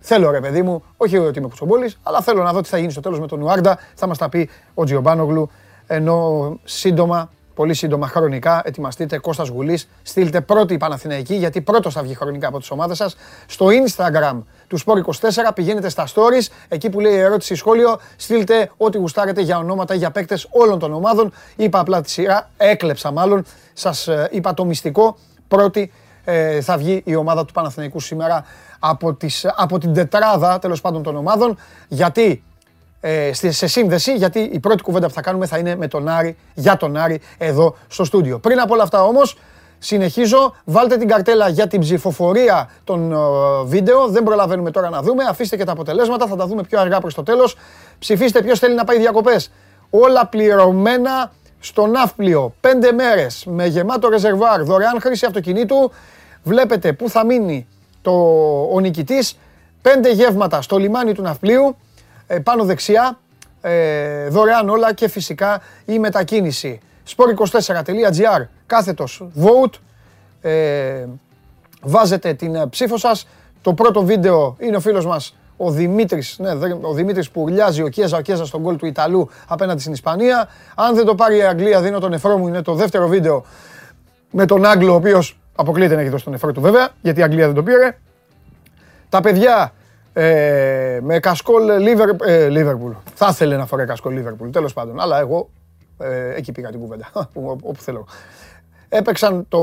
Θέλω 0.08 0.32
ρε 0.32 0.40
παιδί 0.40 0.62
μου, 0.62 0.84
όχι 0.98 1.18
ότι 1.18 1.40
είμαι 1.40 1.48
κουτσομπόλης, 1.48 2.00
αλλά 2.04 2.22
θέλω 2.22 2.44
να 2.44 2.54
δω 2.54 2.62
τι 2.62 2.70
θα 2.70 2.78
γίνει 2.78 2.92
στο 2.92 3.02
τέλος 3.02 3.20
με 3.20 3.28
τον 3.28 3.42
Ουάρντα. 3.42 3.80
Θα 3.96 4.08
μας 4.08 4.18
τα 4.18 4.30
πει 4.30 4.50
ο 4.74 4.84
Τζιομπάνογλου. 4.84 5.50
Ενώ 5.88 6.60
σύντομα, 6.64 7.32
πολύ 7.54 7.74
σύντομα 7.74 8.08
χρονικά, 8.08 8.62
ετοιμαστείτε 8.66 9.18
Κώστας 9.18 9.48
Γουλής, 9.48 9.90
στείλτε 10.04 10.42
πρώτη 10.42 10.74
η 10.74 10.78
Παναθηναϊκή, 10.78 11.36
γιατί 11.36 11.62
πρώτος 11.62 11.94
θα 11.94 12.02
βγει 12.02 12.14
χρονικά 12.14 12.48
από 12.48 12.60
τις 12.60 12.72
ομάδες 12.72 12.98
σας. 12.98 13.16
Στο 13.46 13.66
Instagram 13.66 14.42
του 14.68 14.80
Sport24 14.80 15.52
πηγαίνετε 15.54 15.90
στα 15.90 16.08
stories, 16.08 16.48
εκεί 16.68 16.90
που 16.90 17.00
λέει 17.00 17.16
ερώτηση 17.18 17.56
σχόλιο, 17.56 18.00
στείλτε 18.16 18.72
ό,τι 18.78 18.98
γουστάρετε 18.98 19.42
για 19.42 19.58
ονόματα 19.58 19.94
ή 19.94 19.98
για 19.98 20.12
παίκτες 20.12 20.48
όλων 20.52 20.80
των 20.80 20.94
ομάδων. 20.94 21.34
Είπα 21.56 21.80
απλά 21.80 22.02
τη 22.02 22.10
σειρά, 22.10 22.50
έκλεψα 22.58 23.12
μάλλον, 23.12 23.46
σας 23.74 24.08
ε, 24.08 24.30
είπα 24.32 24.54
το 24.54 24.66
μυστικό, 24.66 25.18
πρώτη 25.48 25.92
ε, 26.26 26.62
θα 26.62 26.78
βγει 26.78 27.02
η 27.06 27.16
ομάδα 27.16 27.46
του 27.46 27.54
Παναθηναϊκού 27.54 28.00
σήμερα 28.00 28.46
από, 28.80 29.14
τις, 29.14 29.46
από 29.56 29.78
την 29.78 29.94
τετράδα 29.94 30.60
τέλος 30.60 30.82
πάντων 30.82 31.04
των 31.04 31.16
ομάδων 31.16 31.58
γιατί 31.88 32.44
ε, 33.00 33.32
σε 33.34 33.68
σύνδεση 33.68 34.14
γιατί 34.16 34.40
η 34.40 34.60
πρώτη 34.60 34.84
κουβέντα 34.84 35.08
που 35.08 35.14
θα 35.14 35.22
κάνουμε 35.22 35.46
θα 35.46 35.58
είναι 35.58 35.76
με 35.76 35.88
τον 35.88 36.08
Άρη, 36.08 36.38
για 36.54 36.78
τον 36.78 36.98
Άρη 36.98 37.22
εδώ 37.38 37.76
στο 37.88 38.04
στούντιο. 38.04 38.40
Πριν 38.40 38.60
από 38.60 38.74
όλα 38.74 38.84
αυτά 38.84 39.04
όμως 39.04 39.38
συνεχίζω, 39.80 40.56
βάλτε 40.64 40.98
την 40.98 41.08
καρτέλα 41.08 41.50
για 41.50 41.68
την 41.68 41.80
ψηφοφορία 41.80 42.70
των 42.84 43.12
ε, 43.12 43.16
βίντεο, 43.66 44.08
δεν 44.08 44.24
προλαβαίνουμε 44.24 44.72
τώρα 44.72 44.90
να 44.90 45.02
δούμε, 45.02 45.24
αφήστε 45.24 45.58
και 45.58 45.64
τα 45.64 45.72
αποτελέσματα, 45.72 46.28
θα 46.28 46.36
τα 46.36 46.48
δούμε 46.48 46.64
πιο 46.64 46.80
αργά 46.80 47.00
προς 47.00 47.14
το 47.14 47.24
τέλος. 47.24 47.56
Ψηφίστε 48.00 48.42
ποιος 48.42 48.60
θέλει 48.60 48.76
να 48.76 48.84
πάει 48.84 48.98
διακοπές. 48.98 49.52
Όλα 49.90 50.28
πληρωμένα 50.28 51.32
στο 51.60 51.86
ναύπλιο, 51.86 52.54
πέντε 52.60 52.92
μέρες 52.92 53.46
με 53.46 53.66
γεμάτο 53.66 54.10
ρεζερβάρ, 54.10 54.64
δωρεάν 54.64 55.02
χρήση 55.02 55.26
αυτοκινήτου. 55.26 55.92
Βλέπετε 56.46 56.94
πού 56.94 57.10
θα 57.10 57.26
μείνει 57.26 57.68
το, 58.02 58.12
ο 58.72 58.80
νικητής. 58.80 59.38
Πέντε 59.82 60.12
γεύματα 60.12 60.62
στο 60.62 60.78
λιμάνι 60.78 61.14
του 61.14 61.22
Ναυπλίου, 61.22 61.76
ε, 62.28 62.40
πάνω 62.40 62.64
δεξιά, 62.64 63.20
ε, 63.62 64.28
δωρεάν 64.28 64.70
όλα 64.70 64.94
και 64.94 65.08
φυσικά 65.08 65.62
η 65.86 66.00
μετακίνηση. 66.00 66.80
sport24.gr, 67.16 68.46
κάθετος 68.66 69.28
vote, 69.42 69.80
ε, 70.42 71.06
βάζετε 71.82 72.34
την 72.34 72.56
ε, 72.56 72.68
ψήφο 72.68 72.98
σας. 72.98 73.28
Το 73.62 73.74
πρώτο 73.74 74.04
βίντεο 74.04 74.56
είναι 74.60 74.76
ο 74.76 74.80
φίλος 74.80 75.06
μας 75.06 75.36
ο 75.58 75.72
Δημήτρης, 75.72 76.36
ναι, 76.40 76.50
ο 76.82 76.94
Δημήτρης 76.94 77.30
που 77.30 77.42
ουρλιάζει 77.42 77.82
ο 77.82 77.88
Κιέζα, 77.88 78.18
ο 78.18 78.22
Κιέζας 78.22 78.48
στον 78.48 78.62
γκολ 78.62 78.76
του 78.76 78.86
Ιταλού 78.86 79.30
απέναντι 79.48 79.82
στην 79.82 79.94
Ισπανία. 79.94 80.48
Αν 80.76 80.96
δεν 80.96 81.06
το 81.06 81.16
πάρει 81.16 81.38
η 81.38 81.44
Αγγλία, 81.44 81.82
δίνω 81.82 82.00
τον 82.00 82.14
εφρό 82.14 82.38
μου, 82.38 82.48
είναι 82.48 82.62
το 82.62 82.74
δεύτερο 82.74 83.08
βίντεο 83.08 83.46
με 84.32 84.46
τον 84.46 84.66
Άγγλο, 84.66 84.92
ο 84.92 84.96
οποίος 84.96 85.40
Αποκλείεται 85.56 85.96
να 85.96 86.02
έχει 86.02 86.10
δώσει 86.10 86.24
τον 86.24 86.34
εφρό 86.34 86.52
του 86.52 86.62
βέβαια, 86.62 86.90
γιατί 87.02 87.20
η 87.20 87.24
Αγγλία 87.24 87.46
δεν 87.46 87.56
το 87.56 87.64
πήρε. 87.64 87.98
Τα 89.10 89.22
παιδιά 89.22 89.74
ε, 90.14 91.00
με 91.02 91.20
κασκόλ 91.20 91.82
Λίβερπουλ. 92.50 92.92
Ε, 92.92 92.98
Θα 93.14 93.28
ήθελε 93.32 93.58
να 93.58 93.66
φοράει 93.66 93.86
κασκόλ 93.86 94.14
Λίβερπουλ, 94.14 94.50
τέλος 94.50 94.74
πάντων. 94.74 95.00
Αλλά 95.00 95.20
εγώ 95.20 95.50
ε, 96.00 96.36
εκεί 96.36 96.52
πήγα 96.52 96.70
την 96.70 96.80
κουβέντα, 96.80 97.10
όπου 97.62 97.82
θέλω. 97.82 98.08
Έπαιξαν, 98.90 99.46
το, 99.48 99.60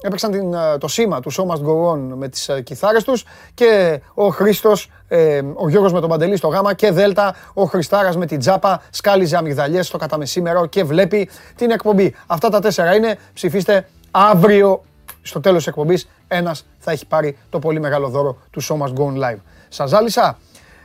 έπαιξαν 0.00 0.30
την, 0.30 0.54
το 0.78 0.88
σήμα 0.88 1.20
του 1.20 1.32
Show 1.32 1.46
Must 1.46 1.62
Go 1.66 1.92
On 1.92 1.98
με 1.98 2.28
τις 2.28 2.48
ε, 2.48 2.60
κιθάρες 2.60 3.04
τους 3.04 3.24
και 3.54 4.00
ο 4.14 4.28
Χρήστος, 4.28 4.90
ε, 5.08 5.40
ο 5.54 5.68
Γιώργος 5.68 5.92
με 5.92 6.00
τον 6.00 6.08
Παντελή 6.08 6.36
στο 6.36 6.48
γάμα 6.48 6.74
και 6.74 6.90
Δέλτα, 6.90 7.34
ο 7.54 7.64
Χριστάρας 7.64 8.16
με 8.16 8.26
την 8.26 8.38
τζάπα, 8.38 8.82
σκάλιζε 8.90 9.36
αμυγδαλιές 9.36 9.86
στο 9.86 9.98
καταμεσήμερο 9.98 10.66
και 10.66 10.84
βλέπει 10.84 11.28
την 11.56 11.70
εκπομπή. 11.70 12.14
Αυτά 12.26 12.48
τα 12.48 12.60
τέσσερα 12.60 12.94
είναι, 12.94 13.18
ψηφίστε 13.34 13.88
αύριο 14.10 14.82
στο 15.28 15.40
τέλος 15.40 15.58
της 15.58 15.66
εκπομπής 15.66 16.08
ένας 16.28 16.66
θα 16.78 16.90
έχει 16.90 17.06
πάρει 17.06 17.36
το 17.50 17.58
πολύ 17.58 17.80
μεγάλο 17.80 18.08
δώρο 18.08 18.38
του 18.50 18.62
Show 18.62 18.76
Must 18.76 18.94
Go 18.94 19.06
On 19.06 19.16
Live. 19.16 19.38
Σας 19.68 19.88
ζάλισα. 19.90 20.38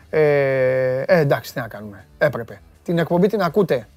Ε, 0.09 1.01
ε, 1.01 1.19
εντάξει, 1.19 1.53
τι 1.53 1.59
να 1.59 1.67
κάνουμε. 1.67 2.05
Έπρεπε. 2.17 2.62
Την 2.83 2.97
εκπομπή 2.97 3.27
την 3.27 3.41
ακούτε 3.41 3.88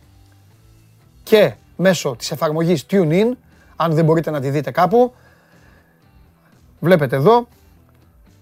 και 1.22 1.54
μέσω 1.76 2.16
της 2.18 2.30
εφαρμογής 2.30 2.86
TuneIn, 2.90 3.30
αν 3.76 3.92
δεν 3.92 4.04
μπορείτε 4.04 4.30
να 4.30 4.40
τη 4.40 4.50
δείτε 4.50 4.70
κάπου. 4.70 5.14
Βλέπετε 6.80 7.16
εδώ, 7.16 7.48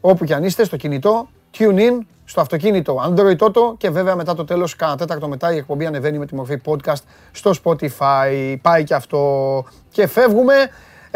όπου 0.01 0.25
και 0.25 0.35
αν 0.35 0.45
είστε, 0.45 0.65
στο 0.65 0.77
κινητό, 0.77 1.29
tune 1.59 1.79
in, 1.79 1.99
στο 2.25 2.41
αυτοκίνητο 2.41 3.03
Android 3.09 3.37
Auto 3.39 3.77
και 3.79 3.91
βέβαια 3.91 4.17
μετά 4.17 4.35
το 4.35 4.45
τέλος, 4.45 4.77
κάνα 4.77 4.97
τέταρτο 4.97 5.29
μετά 5.29 5.53
η 5.53 5.57
εκπομπή 5.57 5.87
ανεβαίνει 5.87 6.19
με 6.19 6.27
τη 6.27 6.35
μορφή 6.35 6.61
podcast 6.65 7.03
στο 7.33 7.53
Spotify. 7.65 8.57
Πάει 8.63 8.85
και 8.85 8.95
αυτό 8.95 9.65
και 9.91 10.07
φεύγουμε. 10.07 10.55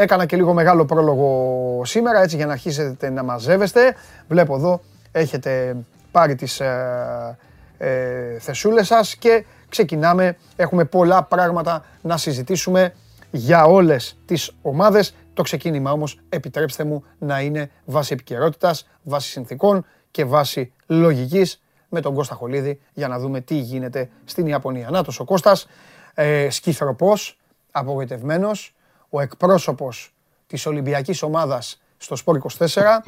Έκανα 0.00 0.26
και 0.26 0.37
λίγο 0.37 0.52
μεγάλο 0.52 0.85
πρόλογο 0.85 1.83
σήμερα 1.85 2.23
έτσι 2.23 2.37
για 2.37 2.47
να 2.47 2.52
αρχίσετε 2.52 3.11
να 3.11 3.23
μαζεύεστε. 3.23 3.95
Βλέπω 4.28 4.55
εδώ 4.55 4.81
έχετε 5.12 5.76
πάρει 6.11 6.35
τις 6.35 6.61
ε, 6.61 7.38
ε, 7.78 8.38
θεσούλες 8.38 8.87
σας 8.87 9.17
και 9.17 9.45
ξεκινάμε. 9.69 10.37
Έχουμε 10.57 10.85
πολλά 10.85 11.23
πράγματα 11.23 11.85
να 12.02 12.17
συζητήσουμε 12.17 12.95
για 13.31 13.64
όλες 13.64 14.19
τις 14.26 14.52
ομάδες. 14.62 15.14
Το 15.35 15.43
ξεκίνημα 15.43 15.93
όμως, 15.93 16.21
επιτρέψτε 16.28 16.85
μου, 16.85 17.05
να 17.19 17.40
είναι 17.40 17.71
βάση 17.85 18.12
επικαιρότητας, 18.12 18.88
βάση 19.02 19.31
συνθήκων 19.31 19.85
και 20.11 20.25
βάση 20.25 20.73
λογικής 20.87 21.62
με 21.88 22.00
τον 22.00 22.14
Κώστα 22.14 22.35
Χολίδη 22.35 22.81
για 22.95 23.09
να 23.09 23.19
δούμε 23.19 23.40
τι 23.40 23.55
γίνεται 23.55 24.09
στην 24.25 24.47
Ιαπωνία. 24.47 24.90
Νάτος 24.90 25.21
ο 25.21 25.25
Κώστας, 25.25 25.67
ε, 26.14 26.50
σκυθροπός, 26.50 27.38
απογοητευμένος, 27.71 28.73
ο 29.11 29.21
εκπρόσωπος 29.21 30.15
της 30.47 30.67
Ολυμπιακής 30.67 31.23
ομάδας 31.23 31.81
στο 31.97 32.17
Σπόρ 32.17 32.38
24. 32.59 33.03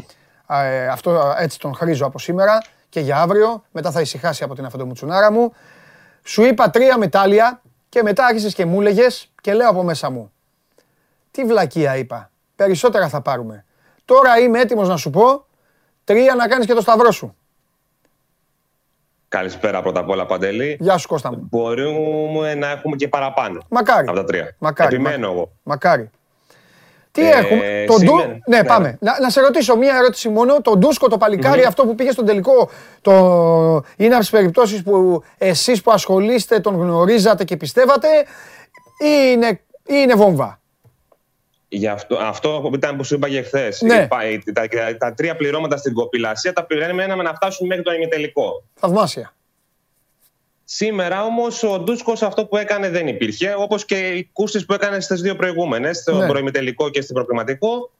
Ε, 0.47 0.87
αυτό 0.87 1.35
έτσι 1.39 1.59
τον 1.59 1.75
χρήζω 1.75 2.07
από 2.07 2.19
σήμερα 2.19 2.63
και 2.89 3.01
για 3.01 3.21
αύριο. 3.21 3.63
Μετά 3.71 3.91
θα 3.91 4.01
ησυχάσει 4.01 4.45
από 4.45 4.55
την 4.55 4.65
αυτομουτσουνάρα 4.65 5.33
μου. 5.33 5.53
Σου 6.23 6.43
είπα 6.43 6.71
τρία 6.71 6.99
μετάλλια 6.99 7.63
και 7.89 8.03
μετά 8.03 8.27
άρχισες 8.27 8.55
και 8.55 8.65
μου 8.65 8.81
έλεγε 8.81 9.07
και 9.41 9.55
λέω 9.55 9.69
από 9.69 9.83
μέσα 9.83 10.11
μου. 10.11 10.33
Τι 11.31 11.45
βλακεία 11.45 11.97
είπα. 11.97 12.31
Περισσότερα 12.57 13.09
θα 13.09 13.21
πάρουμε. 13.21 13.65
Τώρα 14.05 14.39
είμαι 14.39 14.61
έτοιμος 14.61 14.89
να 14.89 14.97
σου 14.97 15.11
πω 15.11 15.47
τρία 16.05 16.35
να 16.35 16.49
κάνεις 16.49 16.67
και 16.67 16.75
το 16.75 16.81
σταυρό 16.81 17.11
σου. 17.11 17.37
Καλησπέρα 19.31 19.83
πρώτα 19.83 20.01
απ' 20.01 20.09
όλα, 20.09 20.27
Παντελή. 20.27 20.77
Γεια 20.81 20.97
σου, 20.97 21.09
Κώστα 21.09 21.31
μου. 21.31 21.47
Μπορούμε 21.51 22.55
να 22.55 22.71
έχουμε 22.71 22.97
και 22.97 23.09
παραπάνω. 23.09 23.61
Μακάρι. 23.69 24.07
Από 24.07 24.17
τα 24.17 24.25
τρία. 24.25 24.55
Μακάρι. 24.59 24.95
Επιμένω 24.95 25.31
εγώ. 25.31 25.53
Μακάρι. 25.63 26.11
Τι 27.13 27.31
ε, 27.31 27.31
έχουμε; 27.31 27.85
Το 27.87 27.95
ντου... 27.95 28.17
Ναι, 28.17 28.57
ναι, 28.57 28.65
πάμε. 28.65 28.97
Να, 29.01 29.21
να 29.21 29.31
σε 29.31 29.41
ρωτήσω 29.41 29.77
μία 29.77 29.97
ερώτηση 29.97 30.29
μόνο. 30.29 30.61
Το 30.61 30.77
Ντούσκο, 30.77 31.09
το 31.09 31.17
παλικάρι, 31.17 31.63
αυτό 31.65 31.83
που 31.83 31.95
πήγε 31.95 32.11
στον 32.11 32.27
τελικό, 32.27 32.71
το... 33.01 33.13
είναι 33.97 34.13
από 34.13 34.21
τις 34.21 34.31
περιπτώσεις 34.31 34.83
που 34.83 35.23
εσείς 35.39 35.83
που 35.83 35.91
ασχολείστε 35.91 36.61
τον 36.61 36.75
γνωρίζατε 36.75 37.45
και 37.45 37.57
πιστεύατε, 37.57 38.09
ή 38.99 39.33
είναι, 39.33 39.49
ή 39.87 39.95
είναι 40.03 40.15
βόμβα; 40.15 40.60
Για 41.73 41.93
αυτό, 41.93 42.17
αυτό 42.17 42.61
που 42.63 42.75
ήταν 42.75 42.97
που 42.97 43.05
σου 43.05 43.15
είπα 43.15 43.29
και 43.29 43.43
χθες. 43.43 43.81
Ναι. 43.81 44.09
Τα, 44.09 44.19
τα, 44.53 44.97
τα, 44.97 45.15
τρία 45.15 45.37
πληρώματα 45.37 45.77
στην 45.77 45.95
κοπηλασία 45.95 46.53
τα 46.53 46.65
περιμέναμε 46.65 47.23
να 47.23 47.35
φτάσουν 47.35 47.67
μέχρι 47.67 47.83
το 47.83 47.93
ημιτελικό. 47.93 48.63
Θαυμάσια. 48.75 49.35
Σήμερα 50.65 51.25
όμως 51.25 51.63
ο 51.63 51.79
Ντούσκος 51.79 52.23
αυτό 52.23 52.47
που 52.47 52.57
έκανε 52.57 52.89
δεν 52.89 53.09
υπήρχε. 53.09 53.55
Όπως 53.59 53.85
και 53.85 54.09
οι 54.09 54.31
κούρσει 54.33 54.65
που 54.67 54.73
έκανε 54.73 55.01
στις 55.01 55.21
δύο 55.21 55.37
προηγούμενες, 55.37 55.99
στο 55.99 56.19
ναι. 56.19 56.27
προημιτελικό 56.27 56.89
και 56.91 57.01
στην 57.01 57.15
προκριματικό. 57.15 57.91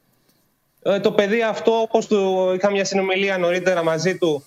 Ε, 0.83 1.01
το 1.01 1.13
παιδί 1.13 1.43
αυτό, 1.43 1.81
όπως 1.81 2.09
είχα 2.55 2.71
μια 2.71 2.85
συνομιλία 2.85 3.39
νωρίτερα 3.39 3.83
μαζί 3.83 4.19
του, 4.19 4.45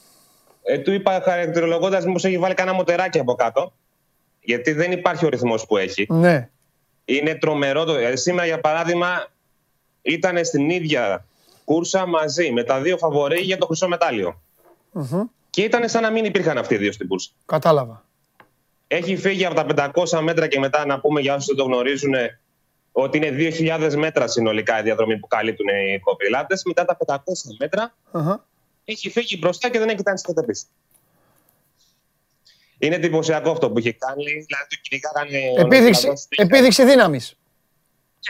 ε, 0.63 0.77
του 0.77 0.91
είπα 0.91 1.21
χαρακτηρολογώντα 1.23 2.05
μήπως 2.05 2.25
έχει 2.25 2.37
βάλει 2.37 2.53
κανένα 2.53 2.75
μοτεράκι 2.75 3.19
από 3.19 3.35
κάτω. 3.35 3.73
Γιατί 4.41 4.71
δεν 4.71 4.91
υπάρχει 4.91 5.25
ο 5.25 5.29
ρυθμός 5.29 5.65
που 5.65 5.77
έχει. 5.77 6.05
Ναι. 6.09 6.49
Είναι 7.05 7.35
τρομερό. 7.35 7.83
Το... 7.83 7.95
Ε, 7.95 8.15
σήμερα, 8.15 8.45
για 8.45 8.59
παράδειγμα, 8.59 9.27
ήταν 10.01 10.45
στην 10.45 10.69
ίδια 10.69 11.25
κούρσα 11.65 12.05
μαζί 12.05 12.51
με 12.51 12.63
τα 12.63 12.81
δύο 12.81 12.97
φαβορή 12.97 13.39
για 13.39 13.57
το 13.57 13.65
χρυσό 13.65 13.87
Και 15.49 15.61
ήταν 15.61 15.89
σαν 15.89 16.01
να 16.01 16.09
μην 16.09 16.25
υπήρχαν 16.25 16.57
αυτοί 16.57 16.73
οι 16.73 16.77
δύο 16.77 16.91
στην 16.91 17.07
κούρσα. 17.07 17.29
Κατάλαβα. 17.45 18.05
Έχει 18.87 19.17
φύγει 19.17 19.45
από 19.45 19.73
τα 19.73 19.91
500 19.95 20.19
μέτρα 20.19 20.47
και 20.47 20.59
μετά 20.59 20.85
να 20.85 20.99
πούμε 20.99 21.21
για 21.21 21.35
όσου 21.35 21.47
δεν 21.47 21.55
το 21.55 21.63
γνωρίζουν 21.63 22.13
ότι 22.91 23.17
είναι 23.17 23.29
2.000 23.79 23.93
μέτρα 23.95 24.27
συνολικά 24.27 24.79
η 24.79 24.83
διαδρομή 24.83 25.17
που 25.19 25.27
καλύπτουν 25.27 25.67
οι 25.67 25.99
κοπηλάτες. 25.99 26.63
Μετά 26.63 26.85
τα 26.85 26.97
500 27.05 27.17
μέτρα 27.59 27.95
uh-huh. 28.13 28.35
έχει 28.85 29.09
φύγει 29.09 29.37
μπροστά 29.41 29.69
και 29.69 29.79
δεν 29.79 29.87
έχει 29.87 29.97
κοιτάξει 29.97 30.23
ποτέ 30.27 30.43
πίσω. 30.43 30.65
Είναι 32.83 32.95
εντυπωσιακό 32.95 33.51
αυτό 33.51 33.71
που 33.71 33.77
έχει 33.77 33.93
κάνει. 33.93 34.23
Δηλαδή 34.23 34.67
το 34.69 34.75
κυνηγάγανε. 34.81 35.61
Επίδειξη, 35.61 36.13
επίδειξη 36.29 36.85
δύναμης. 36.85 37.37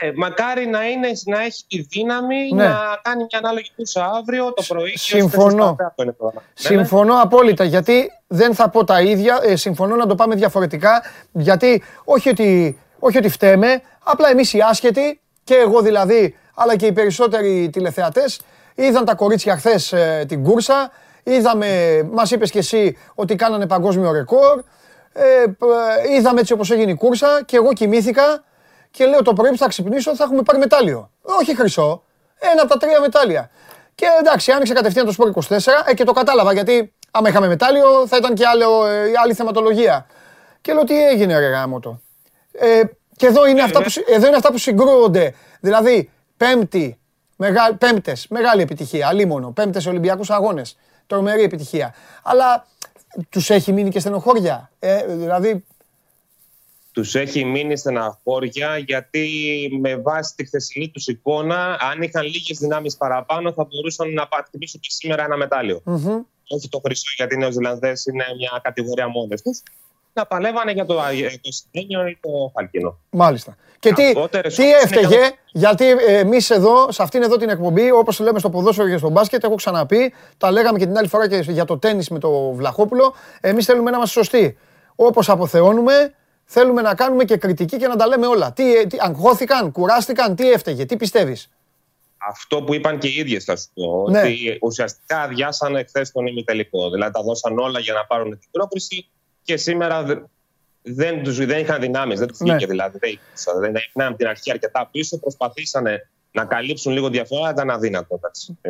Ε, 0.00 0.12
μακάρι 0.14 0.66
να, 0.66 0.88
είναι, 0.88 1.08
να 1.24 1.42
έχει 1.42 1.64
τη 1.68 1.80
δύναμη 1.80 2.52
ναι. 2.52 2.68
να 2.68 3.00
κάνει 3.02 3.26
μια 3.30 3.38
ανάλογη 3.38 3.70
κούρσα 3.76 4.10
αύριο 4.18 4.52
το 4.52 4.64
πρωί. 4.68 4.96
Συμφωνώ. 4.96 5.76
Και 5.94 6.12
συμφωνώ 6.54 7.20
απόλυτα 7.22 7.64
γιατί 7.64 8.10
δεν 8.26 8.54
θα 8.54 8.70
πω 8.70 8.84
τα 8.84 9.00
ίδια. 9.00 9.40
Ε, 9.42 9.56
συμφωνώ 9.56 9.96
να 9.96 10.06
το 10.06 10.14
πάμε 10.14 10.34
διαφορετικά. 10.34 11.02
Γιατί 11.32 11.82
όχι 12.04 12.28
ότι, 12.28 12.78
όχι 12.98 13.18
ότι 13.18 13.28
φταίμε, 13.28 13.82
απλά 14.04 14.30
εμείς 14.30 14.52
οι 14.52 14.60
άσχετοι 14.60 15.20
και 15.44 15.54
εγώ 15.54 15.80
δηλαδή, 15.80 16.38
αλλά 16.54 16.76
και 16.76 16.86
οι 16.86 16.92
περισσότεροι 16.92 17.70
τηλεθεατές, 17.72 18.40
είδαν 18.74 19.04
τα 19.04 19.14
κορίτσια 19.14 19.56
χθες 19.56 19.92
ε, 19.92 20.24
την 20.28 20.42
κούρσα. 20.42 20.90
Είδαμε, 21.24 22.02
μας 22.12 22.30
είπες 22.30 22.50
και 22.50 22.58
εσύ 22.58 22.96
ότι 23.14 23.36
κάνανε 23.36 23.66
παγκόσμιο 23.66 24.12
ρεκόρ. 24.12 24.62
Ε, 25.12 25.44
είδαμε 26.16 26.40
έτσι 26.40 26.52
όπως 26.52 26.70
έγινε 26.70 26.90
η 26.90 26.94
κούρσα 26.94 27.42
και 27.44 27.56
εγώ 27.56 27.72
κοιμήθηκα 27.72 28.44
και 28.90 29.06
λέω 29.06 29.22
το 29.22 29.32
πρωί 29.32 29.50
που 29.50 29.56
θα 29.56 29.68
ξυπνήσω 29.68 30.16
θα 30.16 30.24
έχουμε 30.24 30.42
πάρει 30.42 30.58
μετάλλιο. 30.58 31.10
Όχι 31.22 31.56
χρυσό, 31.56 32.02
ένα 32.38 32.62
από 32.62 32.70
τα 32.70 32.76
τρία 32.76 33.00
μετάλλια. 33.00 33.50
Και 33.94 34.06
εντάξει, 34.20 34.52
άνοιξε 34.52 34.72
κατευθείαν 34.72 35.06
το 35.06 35.12
σπορ 35.12 35.32
24 35.48 35.58
ε, 35.86 35.94
και 35.94 36.04
το 36.04 36.12
κατάλαβα 36.12 36.52
γιατί 36.52 36.92
άμα 37.10 37.28
είχαμε 37.28 37.46
μετάλλιο 37.46 38.06
θα 38.06 38.16
ήταν 38.16 38.34
και 38.34 38.46
άλλο, 38.46 38.86
ε, 38.86 39.12
άλλη 39.22 39.34
θεματολογία. 39.34 40.06
Και 40.60 40.72
λέω 40.72 40.84
τι 40.84 41.06
έγινε 41.06 41.38
ρε 41.38 41.48
γάμο 41.48 41.80
το. 41.80 42.00
Ε, 42.52 42.80
και 43.16 43.26
εδώ 43.26 43.46
είναι, 43.46 43.62
αυτά 43.62 43.82
που, 43.82 43.88
εδώ 44.06 44.26
είναι 44.26 44.36
αυτά 44.36 44.50
που 44.50 44.58
συγκρούονται. 44.58 45.34
Δηλαδή, 45.60 46.10
πέμπτη, 46.36 46.98
μεγα, 47.36 47.74
πέμπτες, 47.78 48.26
μεγάλη 48.28 48.62
επιτυχία, 48.62 49.08
αλίμονο, 49.08 49.50
πέμπτες 49.50 49.86
Ολυμπιακούς 49.86 50.30
Αγώνες, 50.30 50.76
τρομερή 51.06 51.42
επιτυχία. 51.42 51.94
Αλλά 52.22 52.66
τους 53.28 53.50
έχει 53.50 53.72
μείνει 53.72 53.90
και 53.90 54.00
στενοχώρια. 54.00 54.70
Ε, 54.78 55.16
δηλαδή, 55.16 55.64
τους 56.92 57.14
έχει 57.14 57.44
μείνει 57.44 57.76
στεναχώρια 57.76 58.78
γιατί 58.78 59.28
με 59.80 59.96
βάση 59.96 60.34
τη 60.36 60.44
χθεσινή 60.44 60.88
τους 60.88 61.06
εικόνα, 61.06 61.78
αν 61.80 62.02
είχαν 62.02 62.24
λίγες 62.24 62.58
δυνάμεις 62.58 62.96
παραπάνω, 62.96 63.52
θα 63.52 63.64
μπορούσαν 63.64 64.12
να 64.12 64.28
πατήσουν 64.28 64.80
και 64.80 64.88
σήμερα 64.90 65.24
ένα 65.24 65.36
μετάλλιο. 65.36 65.82
Mm-hmm. 65.86 66.20
Όχι 66.48 66.68
το 66.68 66.80
χρυσό, 66.84 67.12
γιατί 67.16 67.34
οι 67.34 67.38
Νεοζηλανδές 67.38 68.06
είναι 68.06 68.24
μια 68.36 68.60
κατηγορία 68.62 69.08
μόνες 69.08 69.42
τους. 69.42 69.62
Να 70.16 70.26
παλεύανε 70.26 70.72
για 70.72 70.86
το, 70.86 70.94
το 71.40 71.52
Σιδένιο 71.52 72.06
ή 72.06 72.18
το 72.20 72.50
Φαλκίνο. 72.54 72.98
Μάλιστα. 73.10 73.56
Και 73.78 73.92
τι, 73.92 74.12
τι 74.56 74.72
έφταιγε, 74.72 75.30
γιατί 75.52 75.84
εμείς 76.06 76.50
εδώ, 76.50 76.92
σε 76.92 77.02
αυτήν 77.02 77.22
εδώ 77.22 77.36
την 77.36 77.48
εκπομπή, 77.48 77.90
όπως 77.90 78.18
λέμε 78.18 78.38
στο 78.38 78.50
ποδόσφαιρο 78.50 78.88
και 78.88 78.96
στο 78.96 79.08
μπάσκετ, 79.08 79.44
έχω 79.44 79.54
ξαναπεί, 79.54 80.12
τα 80.38 80.50
λέγαμε 80.50 80.78
και 80.78 80.86
την 80.86 80.96
άλλη 80.98 81.08
φορά 81.08 81.28
και 81.28 81.36
για 81.36 81.64
το 81.64 81.78
τέννη 81.78 82.04
με 82.10 82.18
το 82.18 82.52
Βλαχόπουλο. 82.52 83.14
Εμείς 83.40 83.64
θέλουμε 83.64 83.90
να 83.90 83.96
είμαστε 83.96 84.20
σωστοί. 84.20 84.58
Όπως 84.94 85.28
αποθεώνουμε, 85.28 86.14
Θέλουμε 86.44 86.82
να 86.82 86.94
κάνουμε 86.94 87.24
και 87.24 87.36
κριτική 87.36 87.76
και 87.76 87.86
να 87.86 87.96
τα 87.96 88.06
λέμε 88.06 88.26
όλα. 88.26 88.52
Τι, 88.52 88.86
τι 88.86 88.96
αγχώθηκαν, 89.00 89.72
κουράστηκαν, 89.72 90.36
τι 90.36 90.50
έφταιγε, 90.50 90.84
τι 90.84 90.96
πιστεύεις; 90.96 91.50
Αυτό 92.16 92.62
που 92.62 92.74
είπαν 92.74 92.98
και 92.98 93.08
οι 93.08 93.14
ίδιες, 93.14 93.44
θα 93.44 93.56
σου 93.56 93.68
πω. 93.74 94.10
Ναι. 94.10 94.20
Ότι 94.20 94.58
ουσιαστικά 94.62 95.20
αδειάσανε 95.20 95.84
χθες 95.84 96.12
τον 96.12 96.26
ημιτελικό. 96.26 96.90
Δηλαδή 96.90 97.12
τα 97.12 97.22
δώσαν 97.22 97.58
όλα 97.58 97.80
για 97.80 97.92
να 97.92 98.04
πάρουν 98.04 98.30
την 98.30 98.48
πρόκριση 98.50 99.08
και 99.44 99.56
σήμερα 99.56 100.04
δεν, 100.82 101.22
τους, 101.22 101.46
δεν 101.46 101.58
είχαν 101.58 101.80
δυνάμεις. 101.80 102.18
Δεν 102.18 102.28
τους 102.28 102.38
ναι. 102.38 102.50
βγήκε 102.50 102.66
δηλαδή. 102.66 102.98
Δεν, 102.98 103.72
δεν 103.72 103.74
είχαν 103.96 104.16
την 104.16 104.26
αρχή 104.26 104.50
αρκετά 104.50 104.88
πίσω. 104.92 105.18
Προσπαθήσανε 105.18 106.08
να 106.32 106.44
καλύψουν 106.44 106.92
λίγο 106.92 107.08
διαφορά, 107.08 107.50
ήταν 107.50 107.70
αδύνατο. 107.70 108.20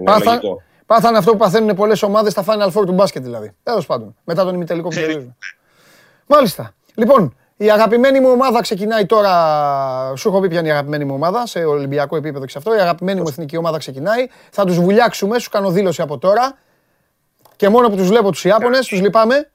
Πάθα, 0.04 0.40
πάθανε 0.86 1.18
αυτό 1.18 1.30
που 1.30 1.36
παθαίνουν 1.36 1.76
πολλές 1.76 2.02
ομάδες 2.02 2.32
στα 2.32 2.44
Final 2.46 2.72
Four 2.72 2.86
του 2.86 2.92
μπάσκετ 2.92 3.22
δηλαδή. 3.22 3.52
Τέλος 3.62 3.86
πάντων. 3.86 4.16
Μετά 4.24 4.44
τον 4.44 4.54
ημιτελικό 4.54 4.88
που 4.88 5.00
ναι. 5.00 5.26
Μάλιστα. 6.26 6.74
Λοιπόν, 6.94 7.36
η 7.56 7.70
αγαπημένη 7.70 8.20
μου 8.20 8.30
ομάδα 8.30 8.60
ξεκινάει 8.60 9.06
τώρα. 9.06 9.32
Σου 10.16 10.28
έχω 10.28 10.40
πει 10.40 10.48
ποια 10.48 10.58
είναι 10.58 10.68
η 10.68 10.70
αγαπημένη 10.70 11.04
μου 11.04 11.14
ομάδα 11.14 11.46
σε 11.46 11.64
Ολυμπιακό 11.64 12.16
επίπεδο 12.16 12.44
και 12.44 12.50
σε 12.50 12.58
αυτό. 12.58 12.74
Η 12.74 12.78
αγαπημένη 12.78 13.20
μου 13.20 13.28
εθνική 13.28 13.56
ομάδα 13.56 13.78
ξεκινάει. 13.78 14.26
Θα 14.50 14.64
τους 14.64 14.80
βουλιάξουμε, 14.80 15.38
σου 15.38 15.50
κάνω 15.50 15.70
δήλωση 15.70 16.02
από 16.02 16.18
τώρα. 16.18 16.58
Και 17.56 17.68
μόνο 17.68 17.88
που 17.88 17.96
τους 17.96 18.08
βλέπω 18.08 18.30
τους 18.30 18.44
Ιάπωνες, 18.44 18.86
τους 18.86 19.00
λυπάμαι. 19.00 19.50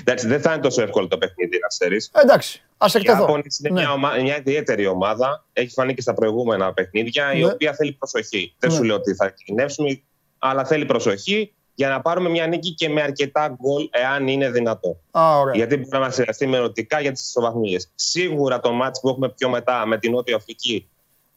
Εντάξει, 0.00 0.26
δεν 0.26 0.40
θα 0.40 0.52
είναι 0.52 0.62
τόσο 0.62 0.82
εύκολο 0.82 1.08
το 1.08 1.18
παιχνίδι 1.18 1.58
να 1.58 1.66
ξέρεις. 1.66 2.10
Εντάξει, 2.14 2.62
ας 2.76 2.94
εκτεθώ. 2.94 3.36
Η 3.36 3.42
είναι 3.64 3.74
ναι. 3.74 3.80
μια, 3.80 3.92
ομα... 3.92 4.10
μια 4.22 4.36
ιδιαίτερη 4.36 4.86
ομάδα. 4.86 5.44
Έχει 5.52 5.72
φανεί 5.72 5.94
και 5.94 6.00
στα 6.00 6.14
προηγούμενα 6.14 6.72
παιχνίδια, 6.72 7.32
η 7.32 7.40
ναι. 7.40 7.46
οποία 7.46 7.72
θέλει 7.72 7.92
προσοχή. 7.92 8.54
Δεν 8.58 8.70
σου 8.70 8.80
ναι. 8.80 8.86
λέω 8.86 8.96
ότι 8.96 9.14
θα 9.14 9.30
κινδυνεύσουμε, 9.30 10.02
αλλά 10.38 10.64
θέλει 10.64 10.84
προσοχή 10.84 11.52
για 11.74 11.88
να 11.88 12.00
πάρουμε 12.00 12.28
μια 12.28 12.46
νίκη 12.46 12.74
και 12.74 12.88
με 12.88 13.02
αρκετά 13.02 13.56
γκολ, 13.60 13.88
εάν 13.90 14.28
είναι 14.28 14.50
δυνατό. 14.50 15.00
Α, 15.10 15.38
ωραία. 15.38 15.54
Γιατί 15.54 15.76
μπορεί 15.76 15.88
να 15.90 15.98
μας 15.98 16.18
εργαστεί 16.18 16.46
μερωτικά 16.46 17.00
για 17.00 17.12
τις 17.12 17.22
ισοβαθμίες. 17.22 17.90
Σίγουρα 17.94 18.60
το 18.60 18.72
μάτι 18.72 18.98
που 19.02 19.08
έχουμε 19.08 19.28
πιο 19.28 19.48
μετά 19.48 19.86
με 19.86 19.98
την 19.98 20.12
Νότια 20.12 20.36
Αφρική 20.36 20.88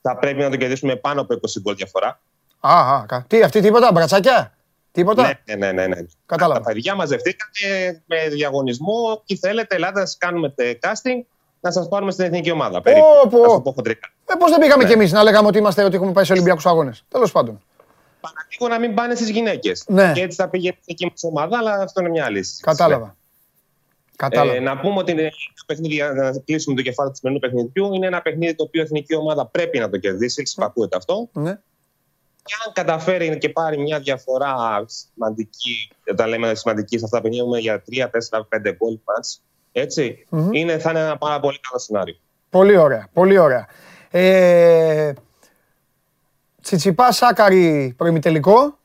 θα 0.02 0.18
πρέπει 0.18 0.40
να 0.40 0.50
το 0.50 0.56
κερδίσουμε 0.56 0.96
πάνω 0.96 1.22
από 1.22 1.34
20 1.34 1.38
γκολ 1.62 1.76
διαφορά. 1.76 2.20
Α, 2.60 3.06
α, 3.10 3.24
τι, 3.28 3.42
αυτή 3.42 3.62
τίποτα, 3.62 3.92
μπρατσάκια; 3.92 4.54
Τίποτα; 4.92 5.40
Ναι, 5.46 5.56
ναι, 5.56 5.72
ναι. 5.72 5.88
ναι. 5.88 5.98
Κατάλαβα. 6.26 6.62
Τα 6.62 6.72
παιδιά 6.72 6.96
μαζευτήκανε 6.96 8.04
με 8.06 8.28
διαγωνισμό. 8.30 9.24
Τι 9.26 9.38
θέλετε, 9.38 9.76
ελάτε 9.76 10.00
να 10.00 10.08
κάνουμε 10.18 10.54
casting 10.58 11.24
να 11.60 11.72
σας 11.72 11.88
πάρουμε 11.88 12.12
στην 12.12 12.26
εθνική 12.26 12.52
ομάδα. 12.52 12.82
Περίπου. 12.82 13.06
Πω, 13.30 13.62
πω. 13.62 13.74
Ε, 13.86 14.36
Πώς 14.40 14.52
δεν 14.52 14.60
πήγαμε 14.60 14.84
ναι. 14.84 14.90
κι 14.90 14.96
εμείς 14.96 15.12
να 15.12 15.24
λέγαμε 15.24 15.48
ότι 15.48 15.58
είμαστε 15.58 15.84
ότι 15.84 15.96
έχουμε 15.96 16.12
πάει 16.12 16.26
σε 16.26 16.34
Ολυμπιακούς 16.34 16.66
Αγώνες. 16.66 17.04
Τέλος 17.08 17.32
πάντων. 17.32 17.62
Παραδείγμα 18.20 18.68
να 18.68 18.80
μην 18.80 18.94
πάνε 18.94 19.16
στις 19.16 19.30
γυναίκες. 19.30 19.84
Ναι. 19.88 20.12
Και 20.16 20.22
έτσι 20.22 20.36
θα 20.42 20.50
πήγε 20.50 20.68
η 20.68 20.78
εθνική 20.80 21.28
ομάδα, 21.28 21.58
αλλά 21.58 21.74
αυτό 21.74 22.02
είναι 22.02 22.10
μια 22.10 22.30
λύση. 22.30 22.62
Κατάλαβα. 22.62 23.06
Ναι. 23.06 23.12
Κατάλαβα. 24.16 24.56
Ε, 24.58 24.60
να 24.60 24.80
πούμε 24.80 24.98
ότι 24.98 25.12
είναι 25.12 25.22
ένα 25.22 25.32
παιχνίδι, 25.66 26.02
να 26.16 26.32
κλείσουμε 26.46 26.76
το 26.76 26.82
κεφάλι 26.82 27.10
του 27.10 27.16
σημερινού 27.16 27.42
παιχνιδιού. 27.42 27.94
Είναι 27.94 28.08
ένα 28.08 28.22
παιχνίδι 28.22 28.56
το 28.56 28.64
οποίο 28.64 28.82
η 28.82 28.84
εθνική 28.84 29.16
ομάδα 29.16 29.46
πρέπει 29.46 29.80
να 29.80 29.90
το 29.90 29.98
κερδίσει. 29.98 30.42
Εξυπακούεται 30.42 30.98
αυτό. 30.98 31.30
Ναι. 31.34 31.60
Και 32.50 32.56
αν 32.66 32.74
καταφέρει 32.74 33.38
και 33.38 33.50
πάρει 33.50 33.78
μια 33.78 34.00
διαφορά 34.00 34.84
σημαντική, 34.86 35.92
όταν 36.12 36.30
λέμε 36.30 36.56
σημαντική 36.56 36.98
σε 36.98 37.06
αυτά 37.06 37.18
τα 37.18 37.24
παιχνίδια, 37.24 37.60
για 37.60 37.84
3, 37.90 38.10
4, 38.10 38.10
5 38.50 38.76
γκολ 38.78 39.00
ετσι 39.72 40.28
είναι, 40.52 40.78
θα 40.78 40.90
είναι 40.90 41.00
ένα 41.00 41.18
πάρα 41.18 41.40
πολύ 41.40 41.60
καλό 41.60 41.80
σενάριο. 41.80 42.16
Πολύ 42.50 42.78
ωραία, 42.78 43.10
πολύ 43.14 43.38
ωραία. 43.38 43.68
Ε, 44.12 45.14
Τσιτσιπά 46.62 47.12
Σάκαρη 47.12 47.94
προημιτελικό. 47.98 48.79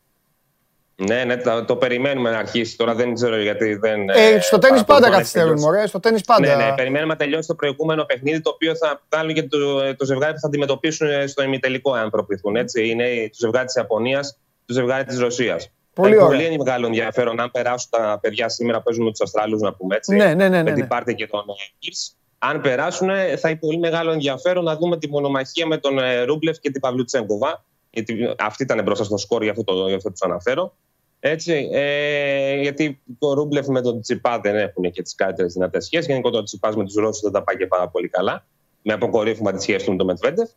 Ναι, 0.97 1.25
ναι, 1.25 1.37
το, 1.37 1.65
το, 1.65 1.77
περιμένουμε 1.77 2.31
να 2.31 2.39
αρχίσει. 2.39 2.77
Τώρα 2.77 2.95
δεν 2.95 3.15
ξέρω 3.15 3.41
γιατί 3.41 3.75
δεν. 3.75 4.09
Ε, 4.09 4.41
στο 4.41 4.59
τέννη 4.59 4.85
πάντα 4.85 5.11
καθυστερούν, 5.11 5.59
μωρέ. 5.61 5.87
Στο 5.87 6.01
τέννη 6.01 6.21
πάντα. 6.27 6.57
Ναι, 6.57 6.65
ναι, 6.65 6.75
περιμένουμε 6.77 7.13
να 7.13 7.19
τελειώσει 7.19 7.49
το 7.49 7.55
προηγούμενο 7.55 8.05
παιχνίδι, 8.05 8.41
το 8.41 8.51
οποίο 8.51 8.77
θα 8.77 9.03
βγάλουν 9.11 9.35
και 9.35 9.43
το, 9.43 9.59
το 9.95 10.05
ζευγάρι 10.05 10.33
που 10.33 10.39
θα 10.41 10.47
αντιμετωπίσουν 10.47 11.09
στο 11.29 11.43
ημιτελικό, 11.43 11.93
αν 11.93 12.11
προπληθούν. 12.11 12.57
Έτσι. 12.57 12.89
Είναι 12.89 13.05
το 13.29 13.37
ζευγάρι 13.39 13.67
της 13.67 13.75
Ιαπωνίας, 13.75 14.39
το 14.67 14.75
ζευγάρι 14.75 15.05
της 15.05 15.19
Ρωσίας. 15.19 15.71
Πολύ, 15.95 16.17
ωραία. 16.17 16.27
πολύ 16.27 16.59
μεγάλο 16.59 16.87
ενδιαφέρον 16.87 17.41
αν 17.41 17.51
περάσουν 17.51 17.91
τα 17.91 18.19
παιδιά 18.23 18.49
σήμερα 18.49 18.83
παίζουν 18.83 19.05
με 19.05 19.11
τους 19.11 19.21
Αυστραλού, 19.21 19.59
να 19.59 19.75
πούμε 19.75 19.97
έτσι. 19.97 20.17
Ναι, 20.17 20.25
ναι, 20.25 20.35
ναι. 20.35 20.49
ναι, 20.49 20.63
με 20.63 20.73
την 20.73 20.89
Πάρτη 20.89 21.15
και 21.15 21.27
τον 21.27 21.45
Κίρ. 21.79 21.93
Αν 22.39 22.61
περάσουν, 22.61 23.09
θα 23.39 23.49
έχει 23.49 23.57
πολύ 23.57 23.79
μεγάλο 23.79 24.11
ενδιαφέρον 24.11 24.65
να 24.65 24.77
δούμε 24.77 24.99
τη 24.99 25.09
μονομαχία 25.09 25.67
με 25.67 25.77
τον 25.77 25.99
ε, 25.99 26.23
Ρούμπλεφ 26.23 26.59
και 26.59 26.71
την 26.71 26.81
Παυλουτσέγκοβα. 26.81 27.65
Γιατί 27.95 28.35
αυτή 28.39 28.63
ήταν 28.63 28.83
μπροστά 28.83 29.05
στο 29.05 29.17
σκόρ, 29.17 29.43
γι' 29.43 29.49
αυτό, 29.49 29.65
το, 29.65 29.85
αυτό 29.85 30.11
τους 30.11 30.23
αναφέρω. 30.23 30.75
Έτσι, 31.21 31.69
ε, 31.73 32.61
γιατί 32.61 33.01
το 33.19 33.33
Ρούμπλεφ 33.33 33.67
με 33.67 33.81
τον 33.81 34.01
Τσιπά 34.01 34.41
δεν 34.41 34.57
έχουν 34.57 34.91
και 34.91 35.03
τις 35.03 35.15
καλύτερες 35.15 35.53
δυνατές 35.53 35.85
σχέσεις. 35.85 36.07
Γενικότερα 36.07 36.41
ο 36.41 36.45
Τσιπάς 36.45 36.77
με 36.77 36.85
τους 36.85 36.95
Ρώσους 36.95 37.21
δεν 37.21 37.33
τα 37.33 37.43
πάει 37.43 37.57
και 37.57 37.67
πάρα 37.67 37.89
πολύ 37.89 38.09
καλά. 38.09 38.47
Με 38.83 38.93
αποκορύφωμα 38.93 39.53
τη 39.53 39.63
σχέση 39.63 39.85
του 39.85 39.91
με 39.91 39.97
τον 39.97 40.07
Μετβέντεφ. 40.07 40.51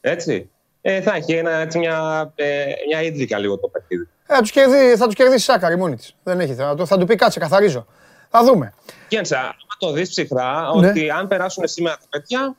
Έτσι. 0.00 0.50
Ε, 0.80 1.00
θα 1.00 1.14
έχει 1.14 1.32
ένα, 1.32 1.50
έτσι, 1.50 1.78
μια, 1.78 2.32
ε, 2.34 2.64
μια 2.88 3.02
ίδρυκα 3.02 3.38
λίγο 3.38 3.58
το 3.58 3.68
παιχνίδι. 3.68 4.08
Ε, 4.26 4.38
τους 4.38 4.50
κερδί, 4.50 4.96
θα 4.96 5.04
τους 5.04 5.14
κερδίσει 5.14 5.44
Σάκαρη 5.44 5.76
μόνη 5.76 5.96
της. 5.96 6.14
Δεν 6.22 6.40
έχει. 6.40 6.54
Θα, 6.54 6.76
θα 6.84 6.98
του 6.98 7.06
πει 7.06 7.14
κάτσε, 7.14 7.38
καθαρίζω. 7.38 7.86
Θα 8.30 8.44
δούμε. 8.44 8.74
Κοίταξε, 9.08 9.36
αν 9.36 9.54
το 9.78 9.92
δεις 9.92 10.08
ψυχρά, 10.08 10.70
ναι. 10.80 10.88
ότι 10.88 11.10
αν 11.10 11.28
περάσουν 11.28 11.68
σήμερα 11.68 11.96
τα 11.96 12.06
παιδιά, 12.10 12.56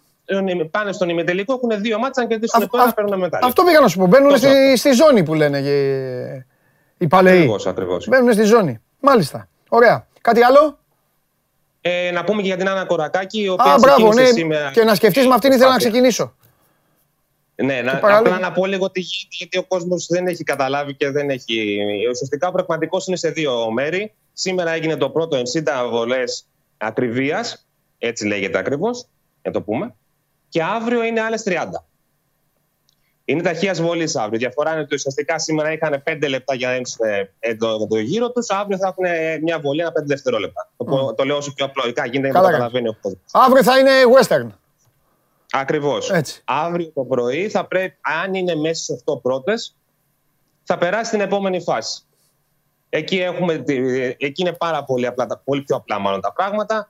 πάνε 0.72 0.92
στον 0.92 1.10
ημιτελικό, 1.10 1.54
έχουν 1.54 1.82
δύο 1.82 2.00
μάτσα, 2.00 2.22
αν 2.22 2.28
κερδίσουν 2.28 2.70
το 2.70 2.78
ένα, 2.78 2.94
παίρνουν 2.94 3.20
μετά. 3.20 3.40
Αυτό 3.44 3.64
πήγα 3.64 3.80
να 3.80 3.88
σου 3.88 3.98
πω. 3.98 4.08
Μπαίνουν 4.08 4.38
στη, 4.38 4.78
στη, 4.78 4.92
ζώνη 4.92 5.24
που 5.24 5.34
λένε 5.34 5.62
και 5.62 6.44
οι 6.98 7.08
παλαιοί. 7.08 7.38
Ακριβώς, 7.38 7.68
ακριβώς. 7.68 8.08
Μπαίνουν 8.08 8.34
στη 8.34 8.44
ζώνη. 8.44 8.82
Μάλιστα. 9.00 9.48
Ωραία. 9.70 10.08
Κάτι 10.22 10.44
άλλο; 10.44 10.80
Ε, 11.82 12.12
να 12.12 12.24
πούμε 12.24 12.42
και 12.42 12.48
για 12.48 12.58
την 12.58 12.70
Άννα 12.70 12.86
Κορακάκη, 12.86 13.42
η 13.42 13.50
οποία 13.50 13.72
Α, 13.72 13.78
μπράβο, 13.80 14.14
ναι. 14.14 14.26
σήμερα... 14.26 14.72
Και 14.72 14.84
να 14.84 14.96
σκεφτείς 14.96 15.28
με 15.28 15.34
αυτήν 15.34 15.52
ήθελα 15.52 15.72
να 15.72 15.78
ξεκινήσω. 15.78 16.36
Ναι, 17.56 17.82
να, 17.82 18.00
απλά 18.02 18.40
να 18.40 18.52
πω 18.52 18.66
λίγο 18.66 18.92
τι 18.92 19.00
γίνεται, 19.00 19.36
γιατί 19.38 19.58
ο 19.58 19.64
κόσμος 19.64 20.06
δεν 20.10 20.28
έχει 20.28 20.44
καταλάβει 20.44 20.96
και 20.96 21.10
δεν 21.10 21.30
έχει. 21.30 21.78
Ουσιαστικά 22.12 22.48
ο 22.48 22.52
πραγματικός 22.52 23.08
είναι 23.08 23.16
σε 23.16 23.30
δύο 23.30 23.72
μέρη. 23.72 24.14
Σήμερα 24.34 24.72
έγινε 24.72 24.96
το 24.96 25.10
πρώτο 25.10 25.42
60 25.42 25.42
βολές 25.90 26.46
ακριβίας, 26.78 27.68
έτσι 27.98 28.28
λέγεται 28.28 28.58
ακριβώς, 28.58 29.06
για 29.42 29.52
το 29.52 29.62
πούμε. 29.62 29.96
Και 30.56 30.64
αύριο 30.64 31.04
είναι 31.04 31.22
άλλες 31.22 31.44
30. 31.46 31.66
Είναι 33.26 33.42
ταχεία 33.42 33.74
βολή 33.74 34.12
αύριο. 34.14 34.34
Η 34.34 34.38
διαφορά 34.38 34.72
είναι 34.72 34.82
ότι 34.82 34.96
ουσιαστικά 34.96 35.40
σήμερα 35.40 35.72
είχαν 35.72 36.04
5 36.08 36.30
λεπτά 36.30 36.56
για 36.56 36.68
να 36.68 36.76
είναι 36.76 36.86
το, 37.58 37.88
το 37.88 37.98
γύρο 37.98 38.32
τους. 38.32 38.50
Αύριο 38.50 38.78
θα 38.78 38.88
έχουν 38.88 39.40
μια 39.42 39.60
βολή 39.60 39.82
ένα 39.82 39.90
5 39.90 39.94
δευτερόλεπτα. 40.06 40.70
Mm. 40.78 40.86
Το, 40.86 41.14
το 41.14 41.24
λέω 41.24 41.38
όσο 41.38 41.54
πιο 41.54 41.66
απλοϊκά 41.66 42.06
γίνεται 42.06 42.34
να 42.34 42.42
το 42.42 42.46
καταλαβαίνει 42.46 42.88
ο 42.88 42.98
κόσμος. 43.02 43.22
Αύριο 43.32 43.64
θα 43.64 43.80
είναι 43.80 43.92
western. 44.20 44.48
Ακριβώς. 45.52 46.12
Αύριο 46.46 46.92
το 46.94 47.04
πρωί 47.04 47.50
θα 47.50 47.66
πρέπει, 47.66 47.98
αν 48.02 48.34
είναι 48.34 48.56
μέσα 48.56 48.84
σε 48.84 48.94
αυτό 48.94 49.18
πρώτες, 49.18 49.76
θα 50.64 50.78
περάσει 50.78 51.06
στην 51.06 51.22
επόμενη 51.22 51.62
φάση. 51.62 52.02
Εκεί, 52.90 53.20
έχουμε, 53.20 53.64
εκεί 54.18 54.42
είναι 54.42 54.54
πάρα 54.54 54.84
πολύ, 54.84 55.06
απλά, 55.06 55.42
πολύ 55.44 55.62
πιο 55.62 55.76
απλά 55.76 56.00
μάλλον 56.00 56.22
τα 56.22 56.34
πράγματα. 56.34 56.90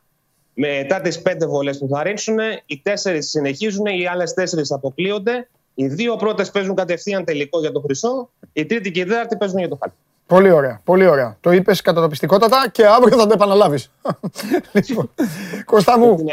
Μετά 0.58 1.02
τι 1.02 1.20
πέντε 1.20 1.46
βολές 1.46 1.78
που 1.78 1.88
θα 1.92 2.04
ρίξουν, 2.04 2.38
οι 2.66 2.82
τέσσερις 2.84 3.30
συνεχίζουν, 3.30 3.86
οι 3.86 4.08
άλλες 4.08 4.34
τέσσερις 4.34 4.72
αποκλείονται. 4.72 5.50
Οι 5.74 5.88
δύο 5.88 6.16
πρώτες 6.16 6.52
παίζουν 6.52 6.76
κατευθείαν 6.76 7.26
τελικό 7.26 7.60
για 7.60 7.72
το 7.72 7.80
χρυσό, 7.80 8.30
η 8.54 8.66
τρίτη 8.66 8.92
και 8.92 9.00
η 9.00 9.06
τέταρτη 9.06 9.38
παίζουν 9.38 9.60
για 9.60 9.70
το 9.70 9.78
χάρτη. 9.82 9.98
Πολύ 10.28 10.52
ωραία, 10.52 10.82
πολύ 10.84 11.06
ωραία. 11.06 11.38
Το 11.42 11.52
είπες 11.52 11.82
κατά 11.82 12.02
το 12.02 12.08
πιστικότατα 12.08 12.70
και 12.72 12.86
αύριο 12.86 13.18
θα 13.18 13.28
το 13.28 13.34
επαναλάβεις. 13.34 13.92
λοιπόν, 14.88 15.12
Κώστα 15.66 16.00
μου. 16.00 16.26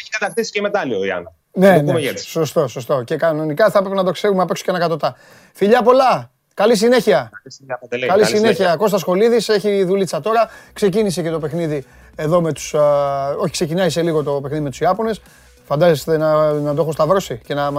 Έχει 0.00 0.10
κατακτήσει 0.10 0.50
και 0.50 0.60
μετάλλιο 0.60 1.04
η 1.04 1.10
Άννα. 1.10 1.32
Ναι, 1.52 1.76
ναι, 1.76 2.16
σωστό, 2.16 2.68
σωστό. 2.68 3.02
Και 3.02 3.16
κανονικά 3.16 3.70
θα 3.70 3.78
έπρεπε 3.78 3.96
να 3.96 4.04
το 4.04 4.10
ξέρουμε 4.10 4.42
απ' 4.42 4.50
έξω 4.50 4.64
και 4.64 4.70
ένα 4.70 4.78
κατωτά. 4.78 5.16
Φιλιά 5.52 5.82
πολλά. 5.82 6.30
Καλή 6.60 6.76
συνέχεια. 6.76 7.30
Καλή, 7.88 8.06
Καλή 8.06 8.24
συνέχεια. 8.24 8.76
Κώστας 8.76 9.00
Σχολίδης 9.00 9.48
έχει 9.48 9.84
δουλίτσα 9.84 10.20
τώρα. 10.20 10.48
Ξεκίνησε 10.72 11.22
και 11.22 11.30
το 11.30 11.38
παιχνίδι 11.38 11.84
εδώ 12.16 12.40
με 12.40 12.52
τους... 12.52 12.74
όχι, 13.38 13.50
ξεκινάει 13.50 13.90
σε 13.90 14.02
λίγο 14.02 14.22
το 14.22 14.32
παιχνίδι 14.32 14.62
με 14.62 14.70
τους 14.70 14.80
Ιάπωνες. 14.80 15.20
Φαντάζεστε 15.64 16.16
να, 16.16 16.52
να 16.52 16.74
το 16.74 16.82
έχω 16.82 16.92
σταυρώσει 16.92 17.40
και 17.44 17.54
να, 17.54 17.70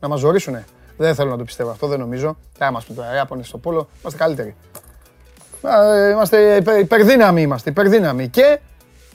να 0.00 0.08
μας 0.08 0.20
ζωρίσουνε. 0.20 0.64
Δεν 0.96 1.14
θέλω 1.14 1.30
να 1.30 1.36
το 1.36 1.44
πιστεύω 1.44 1.70
αυτό, 1.70 1.86
δεν 1.86 1.98
νομίζω. 1.98 2.36
Θα 2.58 2.66
είμαστε 2.66 2.92
τώρα 2.92 3.14
Ιάπωνες 3.14 3.46
στο 3.46 3.58
πόλο, 3.58 3.88
είμαστε 4.00 4.18
καλύτεροι. 4.18 4.56
Είμαστε 6.10 6.62
υπερδύναμοι, 6.78 7.42
είμαστε 7.42 7.70
υπερδύναμοι. 7.70 8.28
Και 8.28 8.58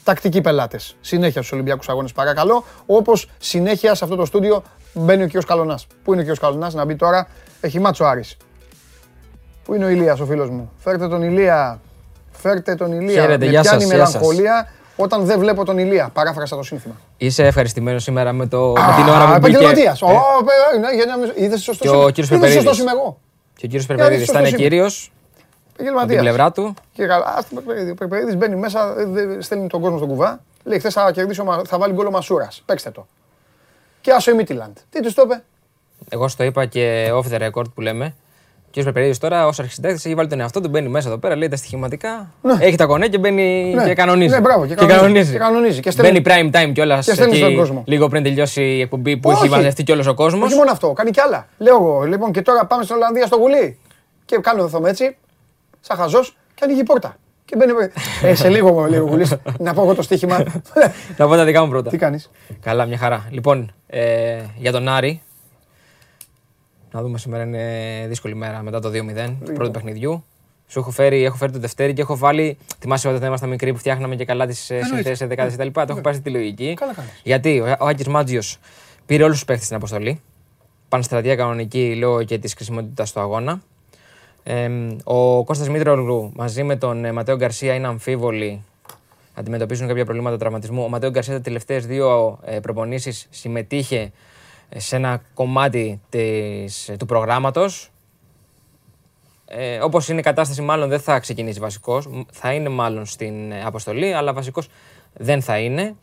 τακτικοί 0.03 0.41
πελάτες. 0.41 0.95
Συνέχεια 1.01 1.41
στους 1.41 1.51
Ολυμπιακούς 1.51 1.89
Αγώνες, 1.89 2.11
παρακαλώ. 2.11 2.63
Όπως 2.85 3.29
συνέχεια 3.37 3.95
σε 3.95 4.03
αυτό 4.03 4.15
το 4.15 4.25
στούντιο 4.25 4.63
μπαίνει 4.93 5.23
ο 5.23 5.27
κ. 5.27 5.45
Καλονάς. 5.45 5.87
Πού 6.03 6.13
είναι 6.13 6.21
ο 6.21 6.33
κ. 6.33 6.37
Καλονάς, 6.39 6.73
να 6.73 6.85
μπει 6.85 6.95
τώρα. 6.95 7.27
Έχει 7.61 7.79
μάτσο 7.79 8.03
Άρης. 8.03 8.37
Πού 9.63 9.73
είναι 9.73 9.85
ο 9.85 9.89
Ηλίας 9.89 10.19
ο 10.19 10.25
φίλος 10.25 10.49
μου; 10.49 10.71
Φέρτε 10.77 11.07
τον 11.07 11.21
Ηλία. 11.21 11.79
Φέρτε 12.31 12.75
τον 12.75 12.91
Ηλία. 12.91 13.21
Χαίρετε, 13.21 13.45
Με 13.45 13.59
πιάνει 13.61 13.85
μελαγχολία 13.85 14.71
όταν 14.95 15.25
δεν 15.25 15.39
βλέπω 15.39 15.65
τον 15.65 15.77
Ηλία. 15.77 16.09
Παράφρασα 16.13 16.55
το 16.55 16.63
σύνθημα. 16.63 16.95
Είσαι 17.17 17.43
ευχαριστημένος 17.45 18.03
σήμερα 18.03 18.33
με, 18.33 18.47
το, 18.47 18.67
με 18.71 18.93
την 18.95 19.07
ώρα 19.07 19.33
που 19.33 19.39
μπήκε. 19.39 19.57
Επαγγελματίας. 19.57 20.01
Ε. 20.01 21.43
Είδες 21.43 21.61
σωστό. 21.61 21.83
Και 21.83 21.89
ο 21.89 22.09
κύριος 22.09 22.29
Περπερίδης. 22.29 22.79
είμαι 22.79 22.91
εγώ. 22.91 23.19
Και 23.55 23.65
ο 23.65 23.67
κύριος 23.67 23.85
Περπερίδης 23.85 24.27
ήταν 24.27 24.43
κύριος. 24.43 25.11
Από 25.97 26.07
την 26.07 26.17
πλευρά 26.17 26.51
του. 26.51 26.73
Και 26.93 27.05
καλά, 27.05 27.43
ο 27.91 27.93
Περπερίδη 27.93 28.35
μπαίνει 28.35 28.55
μέσα, 28.55 28.93
στέλνει 29.39 29.67
τον 29.67 29.81
κόσμο 29.81 29.97
στον 29.97 30.09
κουβά. 30.09 30.39
Λέει 30.63 30.79
χθες 30.79 30.93
θα 30.93 31.11
κερδίσω, 31.11 31.63
θα 31.67 31.77
βάλει 31.77 31.93
γκολ 31.93 32.05
ο 32.05 32.11
Μασούρας. 32.11 32.61
Παίξτε 32.65 32.89
το. 32.89 33.07
Και 34.01 34.11
άσο 34.11 34.31
η 34.31 34.33
Μίτιλαντ. 34.33 34.77
Τι 34.89 35.01
του 35.01 35.13
το 35.13 35.21
είπε; 35.25 35.43
Εγώ 36.09 36.27
στο 36.27 36.43
είπα 36.43 36.65
και 36.65 37.11
off 37.13 37.33
the 37.33 37.49
record 37.49 37.73
που 37.73 37.81
λέμε. 37.81 38.15
Και 38.71 38.79
ο 38.79 38.83
Περπερίδη 38.83 39.17
τώρα 39.17 39.47
ως 39.47 39.59
αρχισυντάκτης 39.59 40.05
έχει 40.05 40.15
βάλει 40.15 40.29
τον 40.29 40.39
εαυτό 40.39 40.61
του, 40.61 40.69
μπαίνει 40.69 40.87
μέσα 40.87 41.07
εδώ 41.07 41.17
πέρα, 41.17 41.35
λέει 41.35 41.47
τα 41.47 41.55
στοιχηματικά. 41.55 42.31
Ναι. 42.41 42.57
Έχει 42.59 42.75
τα 42.75 42.85
κονέ 42.85 43.07
και 43.07 43.17
μπαίνει 43.17 43.73
ναι. 43.75 43.85
και 43.85 43.93
κανονίζει. 43.93 44.33
Ναι, 44.33 44.41
μπράβο, 44.41 44.65
και, 44.65 44.75
και 44.75 44.85
κανονίζει. 44.85 45.31
Και 45.31 45.37
κανονίζει. 45.37 45.79
Και 45.79 45.91
στέλνει... 45.91 46.21
Μπαίνει 46.21 46.51
prime 46.51 46.55
time 46.55 46.71
κιόλας. 46.73 47.05
Και 47.05 47.13
στέλνει 47.13 47.35
στον 47.35 47.55
κόσμο. 47.55 47.83
Λίγο 47.85 48.07
πριν 48.07 48.23
τελειώσει 48.23 48.63
η 48.63 48.81
εκπομπή 48.81 49.17
που 49.17 49.29
Όχι. 49.29 49.43
έχει 49.43 49.49
μαζευτεί 49.49 49.83
κιόλας 49.83 50.07
ο 50.07 50.13
κόσμος. 50.13 50.47
Όχι 50.47 50.55
μόνο 50.55 50.71
αυτό, 50.71 50.93
κάνει 50.93 51.11
κι 51.11 51.19
άλλα. 51.19 51.47
Λέω 51.57 51.75
εγώ, 51.75 52.01
λοιπόν, 52.01 52.31
και 52.31 52.41
τώρα 52.41 52.65
πάμε 52.65 52.83
στην 52.83 52.95
Ολλανδία 52.95 53.25
στο 53.25 53.35
γουλί. 53.37 53.79
Και 54.25 54.37
κάνω 54.41 54.67
το 54.67 54.81
έτσι, 54.85 55.15
σαν 55.79 55.97
χαζός, 55.97 56.37
και 56.55 56.61
ανοίγει 56.63 56.79
η 56.79 56.83
πόρτα. 56.83 57.15
Και 57.45 57.55
μπαίνει. 57.55 57.71
ε, 58.23 58.35
σε 58.35 58.49
λίγο, 58.49 58.85
λίγο 58.89 59.05
γουλί. 59.07 59.27
να 59.59 59.73
πω 59.73 59.81
εγώ 59.81 59.95
το 59.95 60.01
στοίχημα. 60.01 60.43
να 61.17 61.27
πω 61.27 61.35
τα 61.35 61.45
δικά 61.45 61.63
μου 61.63 61.69
πρώτα. 61.69 61.89
Τι 61.89 61.97
κάνεις; 61.97 62.29
Καλά, 62.61 62.85
μια 62.85 62.97
χαρά. 62.97 63.27
Λοιπόν, 63.29 63.73
ε, 63.87 64.37
για 64.57 64.71
τον 64.71 64.87
Άρη, 64.87 65.21
να 66.91 67.01
δούμε 67.01 67.17
σήμερα 67.17 67.43
είναι 67.43 68.05
δύσκολη 68.07 68.35
μέρα 68.35 68.61
μετά 68.61 68.79
το 68.79 68.89
2-0 68.89 69.35
του 69.45 69.53
πρώτου 69.53 69.71
παιχνιδιού. 69.71 70.23
Σου 70.67 70.79
έχω 70.79 70.91
φέρει, 70.91 71.23
έχω 71.23 71.35
φέρει 71.35 71.51
το 71.51 71.59
Δευτέρι 71.59 71.93
και 71.93 72.01
έχω 72.01 72.17
βάλει. 72.17 72.57
Θυμάσαι 72.79 73.07
όταν 73.07 73.27
ήμασταν 73.27 73.49
μικροί 73.49 73.71
που 73.71 73.77
φτιάχναμε 73.77 74.15
και 74.15 74.25
καλά 74.25 74.45
τις 74.47 74.69
ε, 74.69 74.79
συνθέσεις 74.83 75.27
δεκάδες 75.27 75.55
κτλ. 75.55 75.67
Το 75.71 75.85
έχω 75.89 76.01
πάρει 76.01 76.19
τη 76.19 76.29
λογική. 76.29 76.77
Γιατί 77.23 77.59
ο 77.59 77.85
Άκης 77.85 78.07
Μάτζιος 78.07 78.59
πήρε 79.05 79.23
όλους 79.23 79.35
τους 79.35 79.45
παίχτε 79.45 79.63
στην 79.63 79.75
αποστολή. 79.75 80.21
Πανστρατεία 80.89 81.35
κανονική 81.35 81.95
λόγω 81.95 82.23
και 82.23 82.37
της 82.37 82.53
χρησιμότητας 82.53 83.11
του 83.11 83.19
αγώνα. 83.19 83.61
Ε, 84.43 84.69
ο 85.03 85.43
Κώστας 85.43 85.69
Μήτρογλου 85.69 86.31
μαζί 86.35 86.63
με 86.63 86.75
τον 86.75 87.05
ε, 87.05 87.11
Ματέο 87.11 87.35
Γκαρσία 87.35 87.73
είναι 87.73 87.87
αμφίβολοι 87.87 88.63
αντιμετωπίζουν 89.33 89.87
κάποια 89.87 90.05
προβλήματα 90.05 90.37
τραυματισμού. 90.37 90.83
Ο 90.83 90.87
Ματέο 90.87 91.09
Γκαρσία 91.09 91.33
τα 91.33 91.41
τελευταίες 91.41 91.85
δύο 91.85 92.39
ε, 92.45 92.59
προπονήσεις 92.59 93.27
συμμετείχε 93.29 94.11
σε 94.75 94.95
ένα 94.95 95.21
κομμάτι 95.33 96.01
της, 96.09 96.91
του 96.99 97.05
προγράμματος. 97.05 97.89
ε, 99.45 99.79
όπως 99.79 100.09
είναι 100.09 100.19
η 100.19 100.23
κατάσταση, 100.23 100.61
μάλλον 100.61 100.89
δεν 100.89 100.99
θα 100.99 101.19
ξεκινήσει 101.19 101.59
βασικός. 101.59 102.25
Θα 102.31 102.53
είναι 102.53 102.69
μάλλον 102.69 103.05
στην 103.05 103.51
ε, 103.51 103.63
αποστολή, 103.63 104.13
αλλά 104.13 104.33
βασικός 104.33 104.67
δεν 105.13 105.41
θα 105.41 105.57
είναι. 105.57 105.95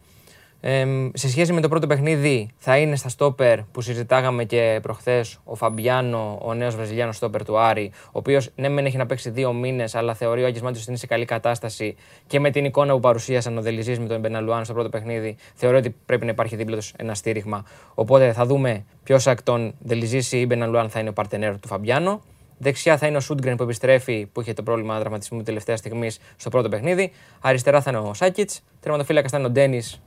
Ε, 0.60 0.86
σε 1.12 1.28
σχέση 1.28 1.52
με 1.52 1.60
το 1.60 1.68
πρώτο 1.68 1.86
παιχνίδι, 1.86 2.50
θα 2.56 2.78
είναι 2.78 2.96
στα 2.96 3.08
στόπερ 3.08 3.62
που 3.62 3.80
συζητάγαμε 3.80 4.44
και 4.44 4.78
προχθές 4.82 5.38
ο 5.44 5.54
Φαμπιάνο, 5.54 6.38
ο 6.42 6.54
νέος 6.54 6.74
Βραζιλιάνος 6.76 7.16
στόπερ 7.16 7.44
του 7.44 7.58
Άρη, 7.58 7.90
ο 8.06 8.10
οποίος 8.12 8.50
ναι, 8.54 8.68
μεν 8.68 8.86
έχει 8.86 8.96
να 8.96 9.06
παίξει 9.06 9.30
δύο 9.30 9.52
μήνες, 9.52 9.94
αλλά 9.94 10.14
θεωρεί 10.14 10.42
ο 10.42 10.46
Άγιος 10.46 10.62
ότι 10.62 10.84
είναι 10.88 10.96
σε 10.96 11.06
καλή 11.06 11.24
κατάσταση 11.24 11.96
και 12.26 12.40
με 12.40 12.50
την 12.50 12.64
εικόνα 12.64 12.92
που 12.92 13.00
παρουσίασαν 13.00 13.58
ο 13.58 13.62
Δελιζής 13.62 13.98
με 13.98 14.06
τον 14.06 14.20
Μπεναλουάν 14.20 14.64
στο 14.64 14.74
πρώτο 14.74 14.88
παιχνίδι, 14.88 15.36
θεωρεί 15.54 15.76
ότι 15.76 15.94
πρέπει 16.06 16.24
να 16.24 16.30
υπάρχει 16.30 16.56
δίπλα 16.56 16.76
του 16.76 16.84
ένα 16.96 17.14
στήριγμα. 17.14 17.64
Οπότε 17.94 18.32
θα 18.32 18.46
δούμε 18.46 18.84
ποιος 19.02 19.26
εκ 19.26 19.42
των 19.42 19.74
Δελιζής 19.78 20.32
ή 20.32 20.46
Μπεναλουάν 20.46 20.90
θα 20.90 21.00
είναι 21.00 21.08
ο 21.08 21.12
παρτενέρ 21.12 21.60
του 21.60 21.68
Φαμπιάνο. 21.68 22.20
Δεξιά 22.58 22.96
θα 22.96 23.06
είναι 23.06 23.16
ο 23.16 23.20
Σούντγκρεν 23.20 23.56
που 23.56 23.62
επιστρέφει, 23.62 24.26
που 24.32 24.40
είχε 24.40 24.52
το 24.52 24.62
πρόβλημα 24.62 24.98
τραυματισμού 24.98 25.42
τελευταία 25.42 25.76
στιγμή 25.76 26.10
στο 26.36 26.50
πρώτο 26.50 26.68
παιχνίδι. 26.68 27.12
Αριστερά 27.40 27.80
θα 27.80 27.90
είναι 27.90 27.98
ο 27.98 28.14
Σάκητς. 28.14 28.60
Τερματοφύλακας 28.80 29.30
θα 29.30 29.38
είναι 29.38 29.46
ο 29.46 29.50
Ντένις. 29.50 30.00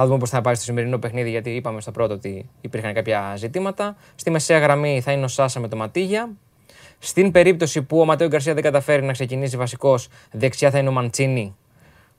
Θα 0.00 0.06
δούμε 0.06 0.18
πώς 0.18 0.30
θα 0.30 0.40
πάει 0.40 0.54
στο 0.54 0.64
σημερινό 0.64 0.98
παιχνίδι, 0.98 1.30
γιατί 1.30 1.50
είπαμε 1.50 1.80
στο 1.80 1.90
πρώτο 1.90 2.14
ότι 2.14 2.48
υπήρχαν 2.60 2.94
κάποια 2.94 3.34
ζητήματα. 3.36 3.96
Στη 4.14 4.30
μεσαία 4.30 4.58
γραμμή 4.58 5.00
θα 5.00 5.12
είναι 5.12 5.24
ο 5.24 5.28
Σάσα 5.28 5.60
με 5.60 5.68
το 5.68 5.76
Ματίγια. 5.76 6.30
Στην 6.98 7.30
περίπτωση 7.30 7.82
που 7.82 8.00
ο 8.00 8.04
Ματέο 8.04 8.28
Γκαρσία 8.28 8.54
δεν 8.54 8.62
καταφέρει 8.62 9.02
να 9.02 9.12
ξεκινήσει 9.12 9.56
βασικός, 9.56 10.08
δεξιά 10.30 10.70
θα 10.70 10.78
είναι 10.78 10.88
ο 10.88 10.92
Μαντσίνη. 10.92 11.56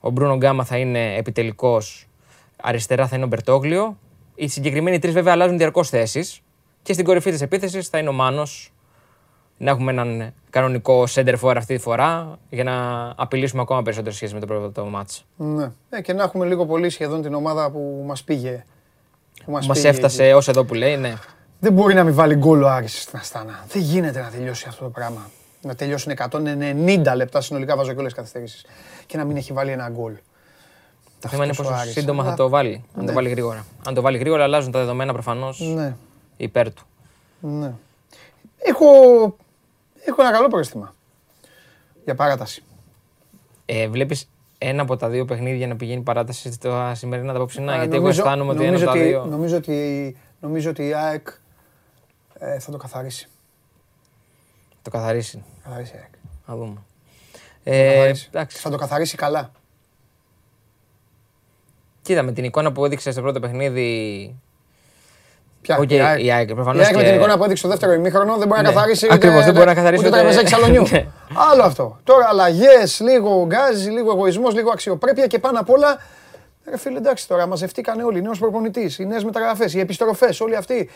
Ο 0.00 0.10
Μπρούνο 0.10 0.36
Γκάμα 0.36 0.64
θα 0.64 0.76
είναι 0.76 1.14
επιτελικός. 1.14 2.08
Αριστερά 2.56 3.06
θα 3.06 3.16
είναι 3.16 3.24
ο 3.24 3.28
Μπερτόγλιο. 3.28 3.98
Οι 4.34 4.48
συγκεκριμένοι 4.48 4.98
τρεις 4.98 5.12
βέβαια 5.12 5.32
αλλάζουν 5.32 5.58
διαρκώς 5.58 5.88
θέσεις. 5.88 6.40
Και 6.82 6.92
στην 6.92 7.04
κορυφή 7.04 7.30
της 7.30 7.40
επίθεσης 7.40 7.88
θα 7.88 7.98
είναι 7.98 8.08
ο 8.08 8.12
Μάνος 8.12 8.72
να 9.62 9.70
έχουμε 9.70 9.90
έναν 9.90 10.32
κανονικό 10.50 11.04
center 11.14 11.34
for 11.40 11.54
αυτή 11.56 11.74
τη 11.74 11.80
φορά 11.80 12.38
για 12.50 12.64
να 12.64 12.74
απειλήσουμε 13.16 13.62
ακόμα 13.62 13.82
περισσότερο 13.82 14.14
σχέση 14.14 14.34
με 14.34 14.40
το 14.40 14.46
πρώτο 14.46 14.84
μάτς. 14.84 15.24
Ναι. 15.36 15.70
Ε, 15.90 16.00
και 16.00 16.12
να 16.12 16.22
έχουμε 16.22 16.46
λίγο 16.46 16.66
πολύ 16.66 16.90
σχεδόν 16.90 17.22
την 17.22 17.34
ομάδα 17.34 17.70
που 17.70 18.04
μας 18.06 18.22
πήγε. 18.22 18.64
Που 19.44 19.50
μας, 19.50 19.66
μας 19.66 19.84
έφτασε 19.84 20.34
ως 20.34 20.48
εδώ 20.48 20.64
που 20.64 20.74
λέει, 20.74 20.96
ναι. 20.96 21.14
Δεν 21.60 21.72
μπορεί 21.72 21.94
να 21.94 22.04
μην 22.04 22.14
βάλει 22.14 22.34
γκολ 22.34 22.62
ο 22.62 22.68
Άρης 22.68 23.02
στην 23.02 23.18
Αστάνα. 23.18 23.64
Δεν 23.68 23.82
γίνεται 23.82 24.20
να 24.20 24.28
τελειώσει 24.28 24.64
αυτό 24.68 24.84
το 24.84 24.90
πράγμα. 24.90 25.30
Να 25.62 25.74
τελειώσουν 25.74 26.12
190 26.30 27.12
λεπτά 27.14 27.40
συνολικά 27.40 27.76
βάζω 27.76 27.92
και 27.92 27.98
όλες 27.98 28.12
τις 28.12 28.20
καθυστερήσεις. 28.20 28.64
Και 29.06 29.16
να 29.16 29.24
μην 29.24 29.36
έχει 29.36 29.52
βάλει 29.52 29.70
ένα 29.70 29.88
γκολ. 29.88 30.12
Το 31.20 31.28
θέμα 31.28 31.44
είναι 31.44 31.54
πόσο 31.54 31.74
σύντομα 31.92 32.24
θα 32.24 32.34
το 32.34 32.48
βάλει. 32.48 32.84
Αν 32.94 33.00
το 33.00 33.02
ναι. 33.02 33.12
βάλει 33.12 33.28
γρήγορα. 33.28 33.66
Αν 33.86 33.94
το 33.94 34.00
βάλει 34.00 34.18
γρήγορα, 34.18 34.42
αλλάζουν 34.42 34.72
τα 34.72 34.78
δεδομένα 34.78 35.12
προφανώς 35.12 35.60
ναι. 35.60 35.96
υπέρ 36.36 36.72
του. 36.72 36.86
Ναι. 37.40 37.72
Έχω 38.58 38.86
έχω 40.04 40.22
ένα 40.22 40.32
καλό 40.32 40.48
πρόστιμα 40.48 40.94
για 42.04 42.14
παράταση. 42.14 42.62
Ε, 43.64 43.88
Βλέπεις 43.88 44.28
ένα 44.58 44.82
από 44.82 44.96
τα 44.96 45.08
δύο 45.08 45.24
παιχνίδια 45.24 45.66
να 45.66 45.76
πηγαίνει 45.76 46.02
παράταση 46.02 46.52
στα 46.52 46.94
σημερινά 46.94 47.32
τα 47.32 47.38
απόψινά. 47.38 47.76
Γιατί 47.76 47.96
εγώ 47.96 48.08
αισθάνομαι 48.08 48.52
ότι 48.52 48.64
ένα 48.64 48.76
από 48.76 48.86
τα 48.86 48.92
δύο. 48.92 49.24
Νομίζω 49.24 49.56
ότι, 49.56 50.16
νομίζω 50.40 50.70
ότι 50.70 50.86
η 50.86 50.94
ΑΕΚ 50.94 51.28
ε, 52.38 52.58
θα 52.58 52.70
το 52.70 52.76
καθαρίσει. 52.76 53.28
Το 54.82 54.90
καθαρίσει. 54.90 55.44
Καθαρίσει 55.62 55.94
η 55.94 55.98
ΑΕΚ. 55.98 56.12
Θα 56.46 56.56
δούμε. 56.56 56.82
Ε, 57.62 58.12
θα 58.48 58.70
το 58.70 58.76
καθαρίσει 58.76 59.16
καλά. 59.16 59.50
Κοίτα, 62.02 62.22
με 62.22 62.32
την 62.32 62.44
εικόνα 62.44 62.72
που 62.72 62.84
έδειξες 62.84 63.12
στο 63.12 63.22
πρώτο 63.22 63.40
παιχνίδι 63.40 64.36
Ποια, 65.62 65.78
okay, 65.78 65.90
η 65.90 66.00
ΑΕΚ. 66.00 66.24
Η 66.24 66.32
ΑΕΚ, 66.32 66.54
προφανώς 66.54 66.82
η 66.82 66.84
ΑΕΚ 66.84 66.96
με 66.96 67.02
την 67.02 67.14
εικόνα 67.14 67.36
που 67.36 67.44
έδειξε 67.44 67.62
στο 67.62 67.68
δεύτερο 67.68 67.92
ημίχρονο 67.92 68.36
δεν 68.36 68.48
μπορεί 68.48 68.62
να 68.62 68.68
ναι, 68.68 68.74
καθαρίσει. 68.74 69.08
Ακριβώς, 69.10 69.44
δεν 69.44 69.54
μπορεί 69.54 69.66
να 69.66 69.74
καθαρίσει. 69.74 70.06
Ούτε 70.06 70.34
τα 70.34 70.42
ξαλονιού. 70.42 70.82
Ναι. 70.90 71.06
Άλλο 71.50 71.62
αυτό. 71.62 71.98
Τώρα 72.04 72.26
αλλαγές, 72.28 73.00
λίγο 73.00 73.46
γκάζι, 73.46 73.90
λίγο 73.90 74.10
εγωισμός, 74.10 74.54
λίγο 74.54 74.70
αξιοπρέπεια 74.70 75.26
και 75.26 75.38
πάνω 75.38 75.60
απ' 75.60 75.70
όλα. 75.70 75.98
Ρε 76.70 76.78
φίλε, 76.78 76.98
εντάξει 76.98 77.28
τώρα, 77.28 77.46
μαζευτήκαν 77.46 78.00
όλοι. 78.00 78.22
Νέος 78.22 78.38
προπονητής, 78.38 78.98
οι 78.98 79.06
νέες 79.06 79.24
μεταγραφές, 79.24 79.74
οι 79.74 79.80
επιστροφές, 79.80 80.40
όλοι 80.40 80.56
αυτοί. 80.56 80.90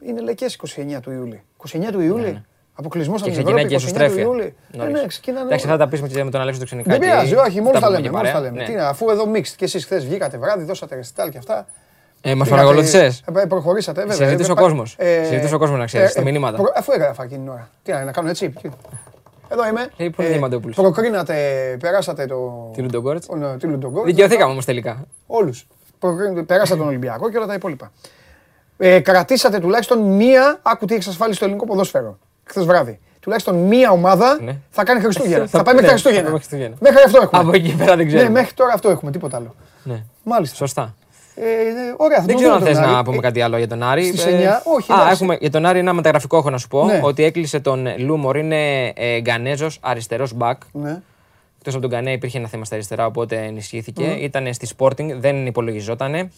Είναι 0.00 0.20
λεκές 0.20 0.54
29 0.54 1.00
του 1.00 1.10
Ιούλη. 1.10 1.42
29 1.72 1.92
του 1.92 2.00
Ιούλη. 2.00 2.32
Ναι. 2.32 2.42
Αποκλεισμός 2.74 3.22
από 3.22 3.30
την 3.30 3.40
Ευρώπη. 3.40 3.66
Και 3.66 3.76
ξεκινάει 3.76 4.10
και 4.10 4.20
Ιούλη. 4.20 4.54
Ναι, 4.70 4.84
ναι, 4.84 5.00
Εντάξει, 5.44 5.66
θα 5.66 5.76
τα 5.76 5.88
πει 5.88 6.00
με 6.24 6.30
τον 6.30 6.40
Αλέξο 6.40 6.60
το 6.60 6.64
ξενικά. 6.64 6.90
Δεν 6.90 7.00
πειράζει, 7.00 7.34
όχι, 7.34 7.60
μόνο 7.60 7.78
τα 7.78 7.90
λέμε. 7.90 8.64
Τι 8.64 8.76
αφού 8.76 9.10
εδώ 9.10 9.30
mixed 9.34 9.54
και 9.56 9.64
εσείς 9.64 9.84
χθες 9.84 10.04
βγήκατε 10.04 10.38
βράδυ, 10.38 10.64
δώσατε 10.64 10.94
ρεστάλ 10.94 11.30
και 11.30 11.38
αυτά. 11.38 11.66
Ε, 12.22 12.34
Μας 12.34 12.48
παρακολούθησες; 12.48 13.22
Ε, 13.34 13.46
προχωρήσατε, 13.46 14.00
βέβαια. 14.00 14.16
Συζητούσε 14.16 14.52
ο 14.52 14.54
κόσμος. 14.54 14.94
Ε, 14.98 15.24
Συζητούσε 15.24 15.54
ο 15.54 15.58
κόσμος 15.58 15.78
να 15.78 15.84
ξέρεις 15.84 16.12
τα 16.12 16.22
μηνύματα. 16.22 16.58
Αφού 16.76 16.92
έγραφα 16.92 17.22
εκείνη 17.22 17.40
την 17.40 17.48
ώρα. 17.48 17.68
Τι 17.82 17.92
να 17.92 18.12
κάνω 18.12 18.28
έτσι. 18.28 18.52
Εδώ 19.48 19.66
είμαι. 19.68 19.90
Ε, 19.96 20.08
πού 20.08 20.22
είναι 20.22 20.56
η 20.56 20.70
Προκρίνατε, 20.74 21.34
περάσατε 21.80 22.26
το. 22.26 22.70
Τη 22.74 22.82
Λουντογκόρετς. 22.82 23.24
Τη 23.58 23.66
Λουντογκόρετς. 23.66 24.06
Δικαιωθήκαμε 24.06 24.52
όμως 24.52 24.64
τελικά. 24.64 25.04
Όλους. 25.26 25.66
Περάσατε 26.46 26.78
τον 26.78 26.88
Ολυμπιακό 26.88 27.30
και 27.30 27.36
όλα 27.36 27.46
τα 27.46 27.54
υπόλοιπα. 27.54 27.92
Ε, 28.76 29.00
κρατήσατε 29.00 29.58
τουλάχιστον 29.58 29.98
μία. 29.98 30.58
Άκου 30.62 30.84
τι 30.86 30.94
έχει 30.94 31.08
εξασφαλίσει 31.08 31.36
στο 31.36 31.44
ελληνικό 31.44 31.66
ποδόσφαιρο. 31.66 32.18
Χθες 32.44 32.64
βράδυ. 32.64 33.00
Τουλάχιστον 33.20 33.56
μία 33.56 33.90
ομάδα 33.90 34.38
ναι. 34.42 34.56
θα 34.70 34.84
κάνει 34.84 35.00
Χριστούγεννα. 35.00 35.46
θα, 35.56 35.62
πάει 35.62 35.74
μέχρι 35.74 35.88
Χριστούγεννα. 35.88 36.76
Μέχρι 36.80 37.02
αυτό 37.04 37.20
έχουμε. 37.22 37.40
Από 37.42 37.50
εκεί 37.54 37.74
πέρα 37.76 37.96
δεν 37.96 38.06
ξέρω. 38.06 38.22
Ναι, 38.22 38.28
μέχρι 38.28 38.54
τώρα 38.54 38.72
αυτό 38.72 38.90
έχουμε, 38.90 39.10
τίποτα 39.10 39.36
άλλο. 39.36 39.54
Ναι. 39.82 40.04
Μάλιστα. 40.22 40.56
Σωστά. 40.56 40.94
Ε, 41.42 41.94
ωραία, 41.96 42.22
δεν 42.26 42.36
ξέρω 42.36 42.54
αν 42.54 42.62
θες 42.62 42.78
να 42.78 43.02
πούμε 43.02 43.18
κάτι 43.18 43.40
άλλο 43.40 43.56
για 43.56 43.68
τον 43.68 43.82
Άρη. 43.82 44.04
Στις 44.04 44.24
9, 44.24 44.28
ε, 44.28 44.48
όχι. 44.64 44.92
Α, 44.92 45.10
έχουμε, 45.10 45.36
για 45.40 45.50
τον 45.50 45.66
Άρη 45.66 45.78
ένα 45.78 45.92
μεταγραφικό 45.92 46.36
έχω 46.36 46.50
να 46.50 46.58
σου 46.58 46.68
πω. 46.68 46.84
Ναι. 46.84 47.00
Ότι 47.02 47.24
έκλεισε 47.24 47.60
τον 47.60 47.86
Λούμορ. 47.98 48.36
Είναι 48.36 48.86
ε, 48.86 49.20
Γκανέζος, 49.20 49.78
αριστερός 49.80 50.32
μπακ. 50.34 50.62
Ναι. 50.72 51.00
Εκτός 51.58 51.74
από 51.74 51.88
τον 51.88 51.90
Γκανέ 51.90 52.12
υπήρχε 52.12 52.38
ένα 52.38 52.48
θέμα 52.48 52.64
στα 52.64 52.74
αριστερά, 52.74 53.06
οπότε 53.06 53.36
ενισχύθηκε. 53.36 54.14
Mm. 54.14 54.20
Ήταν 54.20 54.54
στη 54.54 54.68
Sporting, 54.76 55.10
δεν 55.18 55.46
υπολογιζόταν. 55.46 56.14
Ε, 56.14 56.28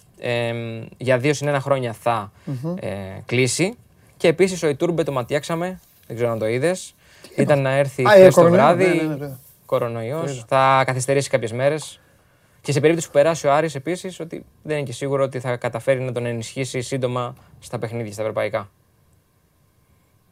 για 0.97 1.19
δύο 1.19 1.35
συν 1.35 1.49
ένα 1.49 1.61
χρόνια 1.61 1.93
θα 1.93 2.33
mm-hmm. 2.47 2.75
ε, 2.81 2.89
κλείσει. 3.27 3.75
Και 4.17 4.29
επίσης 4.29 4.63
ο 4.63 4.69
Ιτούρμπε 4.69 5.03
το 5.03 5.13
ματιάξαμε. 5.13 5.81
Δεν 6.07 6.17
ξέρω 6.17 6.31
αν 6.31 6.39
το 6.39 6.47
είδες. 6.47 6.95
Ήταν 7.37 7.63
να 7.63 7.71
έρθει 7.71 8.05
χθες 8.09 8.35
το 8.35 8.51
βράδυ. 8.51 8.85
Ναι, 8.85 9.03
ναι, 9.03 9.15
ναι, 9.15 9.31
Κορονοϊός. 9.67 10.45
Θα 10.49 10.83
καθυστερήσει 10.87 11.31
κάποιες 11.31 11.53
μέρες. 11.53 12.01
Και 12.63 12.73
σε 12.73 12.81
περίπτωση 12.81 13.07
που 13.07 13.13
περάσει 13.13 13.47
ο 13.47 13.53
Άρης 13.53 13.75
επίσης, 13.75 14.21
ότι 14.21 14.45
δεν 14.63 14.77
είναι 14.77 14.87
και 14.87 14.93
σίγουρο 14.93 15.25
ότι 15.25 15.41
θα 15.41 15.57
καταφέρει 15.57 16.01
να 16.01 16.13
τον 16.13 16.27
ενισχύσει 16.27 16.81
σύντομα 16.81 17.35
στα 17.61 17.79
παιχνίδια, 17.79 18.13
στα 18.13 18.23
ευρωπαϊκά. 18.23 18.69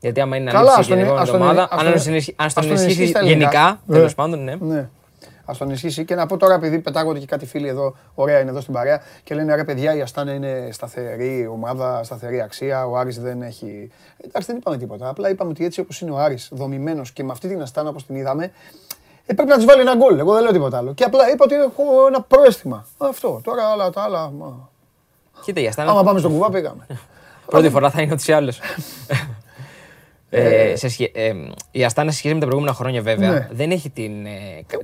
Γιατί 0.01 0.21
άμα 0.21 0.37
είναι 0.37 0.53
να 0.53 0.63
λύσει 0.63 0.83
για 0.83 0.97
την 0.97 1.05
επόμενη 1.05 1.29
εβδομάδα, 1.29 1.69
αν 1.71 2.53
τον 2.55 2.65
ενισχύσει 2.65 3.13
γενικά, 3.23 3.81
τέλος 3.87 4.15
πάντων, 4.15 4.45
ναι. 4.45 4.55
ναι. 4.55 4.89
Α 5.51 5.55
τον 5.59 5.69
ενισχύσει 5.69 6.05
και 6.05 6.15
να 6.15 6.27
πω 6.27 6.37
τώρα, 6.37 6.55
επειδή 6.55 6.79
πετάγονται 6.79 7.19
και 7.19 7.27
κάτι 7.27 7.47
φίλοι 7.47 7.69
εδώ, 7.69 7.97
ωραία 8.15 8.41
είναι 8.41 8.51
εδώ 8.51 8.61
στην 8.61 8.73
παρέα 8.73 9.03
και 9.23 9.35
λένε 9.35 9.55
ρε 9.55 9.65
παιδιά, 9.65 9.95
η 9.97 10.01
Αστάνα 10.01 10.33
είναι 10.33 10.69
σταθερή 10.73 11.47
ομάδα, 11.47 12.05
σταθερή 12.05 12.41
αξία. 12.41 12.87
Ο 12.87 12.97
Άρης 12.97 13.21
δεν 13.21 13.43
έχει. 13.43 13.91
Εντάξει, 14.25 14.49
δεν 14.49 14.57
είπαμε 14.57 14.77
τίποτα. 14.77 15.09
Απλά 15.09 15.31
είπαμε 15.31 15.51
ότι 15.51 15.65
έτσι 15.65 15.81
όπως 15.81 16.01
είναι 16.01 16.11
ο 16.11 16.19
Άρης 16.19 16.49
δομημένος 16.53 17.13
και 17.13 17.25
με 17.25 17.33
αυτή 17.33 17.49
την 17.49 17.63
Αστάνα 17.63 17.89
όπως 17.89 18.07
την 18.07 18.15
είδαμε, 18.15 18.53
ε, 19.31 19.35
πρέπει 19.35 19.49
να 19.49 19.59
του 19.59 19.65
βάλει 19.65 19.81
ένα 19.81 19.95
γκολ. 19.95 20.19
Εγώ 20.19 20.33
δεν 20.33 20.43
λέω 20.43 20.53
τίποτα 20.53 20.79
άλλο. 20.79 20.93
Και 20.95 21.05
απλά 21.05 21.31
είπα 21.33 21.45
ότι 21.45 21.55
έχω 21.55 22.07
ένα 22.07 22.21
πρόστιμα. 22.21 22.87
Αυτό. 22.99 23.41
Τώρα 23.45 23.73
όλα 23.73 23.91
τα 23.91 24.03
άλλα. 24.03 24.33
Κοίτα, 25.43 25.61
για 25.61 25.73
στάνα. 25.73 25.91
Άμα 25.91 26.03
πάμε 26.03 26.19
στον 26.19 26.33
κουβά, 26.33 26.51
πήγαμε. 26.51 26.87
Πρώτη 27.47 27.71
φορά 27.71 27.91
θα 27.91 28.03
είναι 28.03 28.13
ούτω 28.13 28.23
ή 28.27 28.33
άλλω. 28.33 28.53
Ε, 30.33 30.77
σε 30.77 30.89
σχε... 30.89 31.11
ε, 31.15 31.33
η 31.71 31.85
Αστάνα 31.85 32.11
σε 32.11 32.17
σχέση 32.19 32.35
με 32.35 32.41
τα 32.41 32.47
προηγούμενα 32.47 32.77
χρόνια 32.77 33.03
βέβαια 33.03 33.31
ναι. 33.31 33.49
δεν 33.53 33.71
έχει 33.71 33.91
την, 33.91 34.27
ε, 34.27 34.31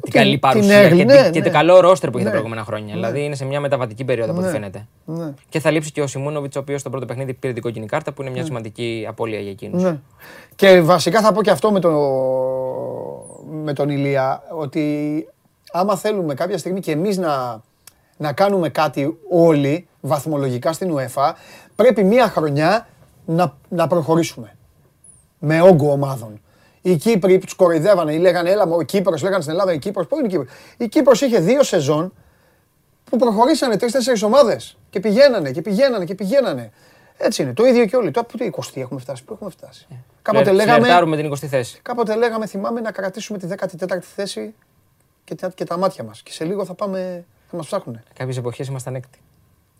την 0.02 0.12
καλή 0.12 0.38
παρουσία 0.38 0.88
την 0.88 0.96
και, 0.96 1.04
ναι, 1.04 1.30
και 1.30 1.38
ναι. 1.38 1.44
το 1.44 1.50
καλό 1.50 1.80
ρόστερ 1.80 2.10
που 2.10 2.18
είχε 2.18 2.26
τα 2.26 2.32
ναι. 2.32 2.40
προηγούμενα 2.40 2.66
χρόνια. 2.66 2.86
Ναι. 2.86 3.00
Δηλαδή 3.00 3.24
είναι 3.24 3.34
σε 3.34 3.44
μια 3.44 3.60
μεταβατική 3.60 4.04
περίοδο 4.04 4.32
από 4.32 4.40
ό,τι 4.40 4.50
φαίνεται. 4.50 4.86
Και 5.48 5.60
θα 5.60 5.70
λείψει 5.70 5.92
και 5.92 6.02
ο 6.02 6.06
Σιμούνοβιτς, 6.06 6.56
ο 6.56 6.58
οποίος 6.58 6.80
στο 6.80 6.90
πρώτο 6.90 7.06
παιχνίδι 7.06 7.34
πήρε 7.34 7.52
την 7.52 7.62
κόκκινη 7.62 7.86
κάρτα 7.86 8.12
που 8.12 8.22
είναι 8.22 8.30
μια 8.30 8.44
σημαντική 8.44 9.06
απώλεια 9.08 9.40
για 9.40 9.50
εκείνους. 9.50 9.92
Και 10.54 10.80
βασικά 10.80 11.20
θα 11.20 11.32
πω 11.32 11.42
και 11.42 11.50
αυτό 11.50 11.72
με, 11.72 11.80
το, 11.80 11.90
με 13.50 13.72
τον 13.72 13.88
Ηλία 13.88 14.42
ότι 14.50 15.26
άμα 15.72 15.96
θέλουμε 15.96 16.34
κάποια 16.34 16.58
στιγμή 16.58 16.80
και 16.80 16.92
εμείς 16.92 17.16
να, 17.16 17.62
να 18.16 18.32
κάνουμε 18.32 18.68
κάτι 18.68 19.18
όλοι 19.30 19.88
βαθμολογικά 20.00 20.72
στην 20.72 20.94
UEFA 20.96 21.32
πρέπει 21.76 22.04
μια 22.04 22.28
χρονιά 22.28 22.86
να, 23.24 23.56
να 23.68 23.86
προχωρήσουμε 23.86 24.56
με 25.38 25.60
όγκο 25.60 25.90
ομάδων. 25.90 26.40
Οι 26.82 26.96
Κύπροι 26.96 27.38
που 27.38 27.44
τους 27.44 27.54
κοροϊδεύανε 27.54 28.12
ή 28.12 28.18
λέγανε 28.18 28.50
Έλα, 28.50 28.62
ο 28.62 28.82
Κύπρος, 28.82 29.22
λέγανε 29.22 29.40
στην 29.40 29.52
Ελλάδα 29.52 29.72
η 29.72 29.78
Κύπρος. 29.78 30.06
Πού 30.06 30.18
είναι 30.18 30.26
η 30.26 30.30
Κύπρος; 30.30 30.48
Η 30.76 30.88
Κύπρος 30.88 31.20
είχε 31.20 31.38
δύο 31.38 31.62
σεζόν 31.62 32.12
που 33.10 33.16
προχωρήσανε 33.16 33.76
τρει-τέσσερι 33.76 34.24
ομάδες 34.24 34.76
και 34.90 35.00
πηγαίνανε 35.00 35.50
και 35.50 35.62
πηγαίνανε 35.62 36.04
και 36.04 36.14
πηγαίνανε. 36.14 36.72
Έτσι 37.18 37.42
είναι. 37.42 37.52
Το 37.52 37.64
ίδιο 37.64 37.86
και 37.86 37.96
όλοι. 37.96 38.10
Τώρα 38.10 38.26
που 38.26 38.38
το 38.38 38.44
20 38.74 38.80
έχουμε 38.80 39.00
φτάσει. 39.00 39.24
Πού 39.24 39.32
έχουμε 39.32 39.50
φτάσει. 39.50 39.86
Ε, 39.90 39.94
κάποτε 40.22 40.52
λέγαμε. 40.52 41.16
την 41.16 41.32
20 41.32 41.36
θέση. 41.36 41.78
Κάποτε 41.82 42.16
λέγαμε, 42.16 42.46
θυμάμαι, 42.46 42.80
να 42.80 42.90
κρατήσουμε 42.90 43.38
τη 43.38 43.46
14η 43.58 43.98
θέση 44.00 44.54
και, 45.24 45.36
και 45.54 45.64
τα 45.64 45.78
μάτια 45.78 46.04
μας. 46.04 46.22
Και 46.22 46.32
σε 46.32 46.44
λίγο 46.44 46.64
θα 46.64 46.74
πάμε. 46.74 47.24
Θα 47.50 47.56
μας 47.56 47.66
ψάχνουν. 47.66 48.00
Κάποιες 48.14 48.36
εποχές 48.36 48.66
ήμασταν 48.66 48.94
έκτη. 48.94 49.18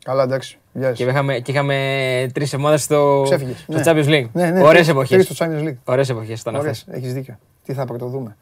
Καλά, 0.05 0.23
εντάξει. 0.23 0.59
Και 0.95 1.05
είχαμε, 1.05 1.39
και 1.39 1.51
είχαμε 1.51 2.31
τρεις 2.35 2.55
ομάδες 2.55 2.83
στο, 2.83 3.23
στο 3.27 3.73
ναι. 3.73 3.83
Champions 3.85 4.07
League. 4.07 4.29
Ναι, 4.33 4.51
ναι, 4.51 4.63
Ωραίες 4.63 4.89
εποχές. 4.89 5.25
στο 5.25 5.35
Champions 5.39 5.69
League. 5.69 5.77
Ωραίες 5.85 6.09
εποχές 6.09 6.41
ήταν 6.41 6.57
αυτές. 6.57 6.85
Έχεις 6.91 7.13
δίκιο. 7.13 7.39
Τι 7.65 7.73
θα 7.73 7.85
πρωτοδούμε. 7.85 8.37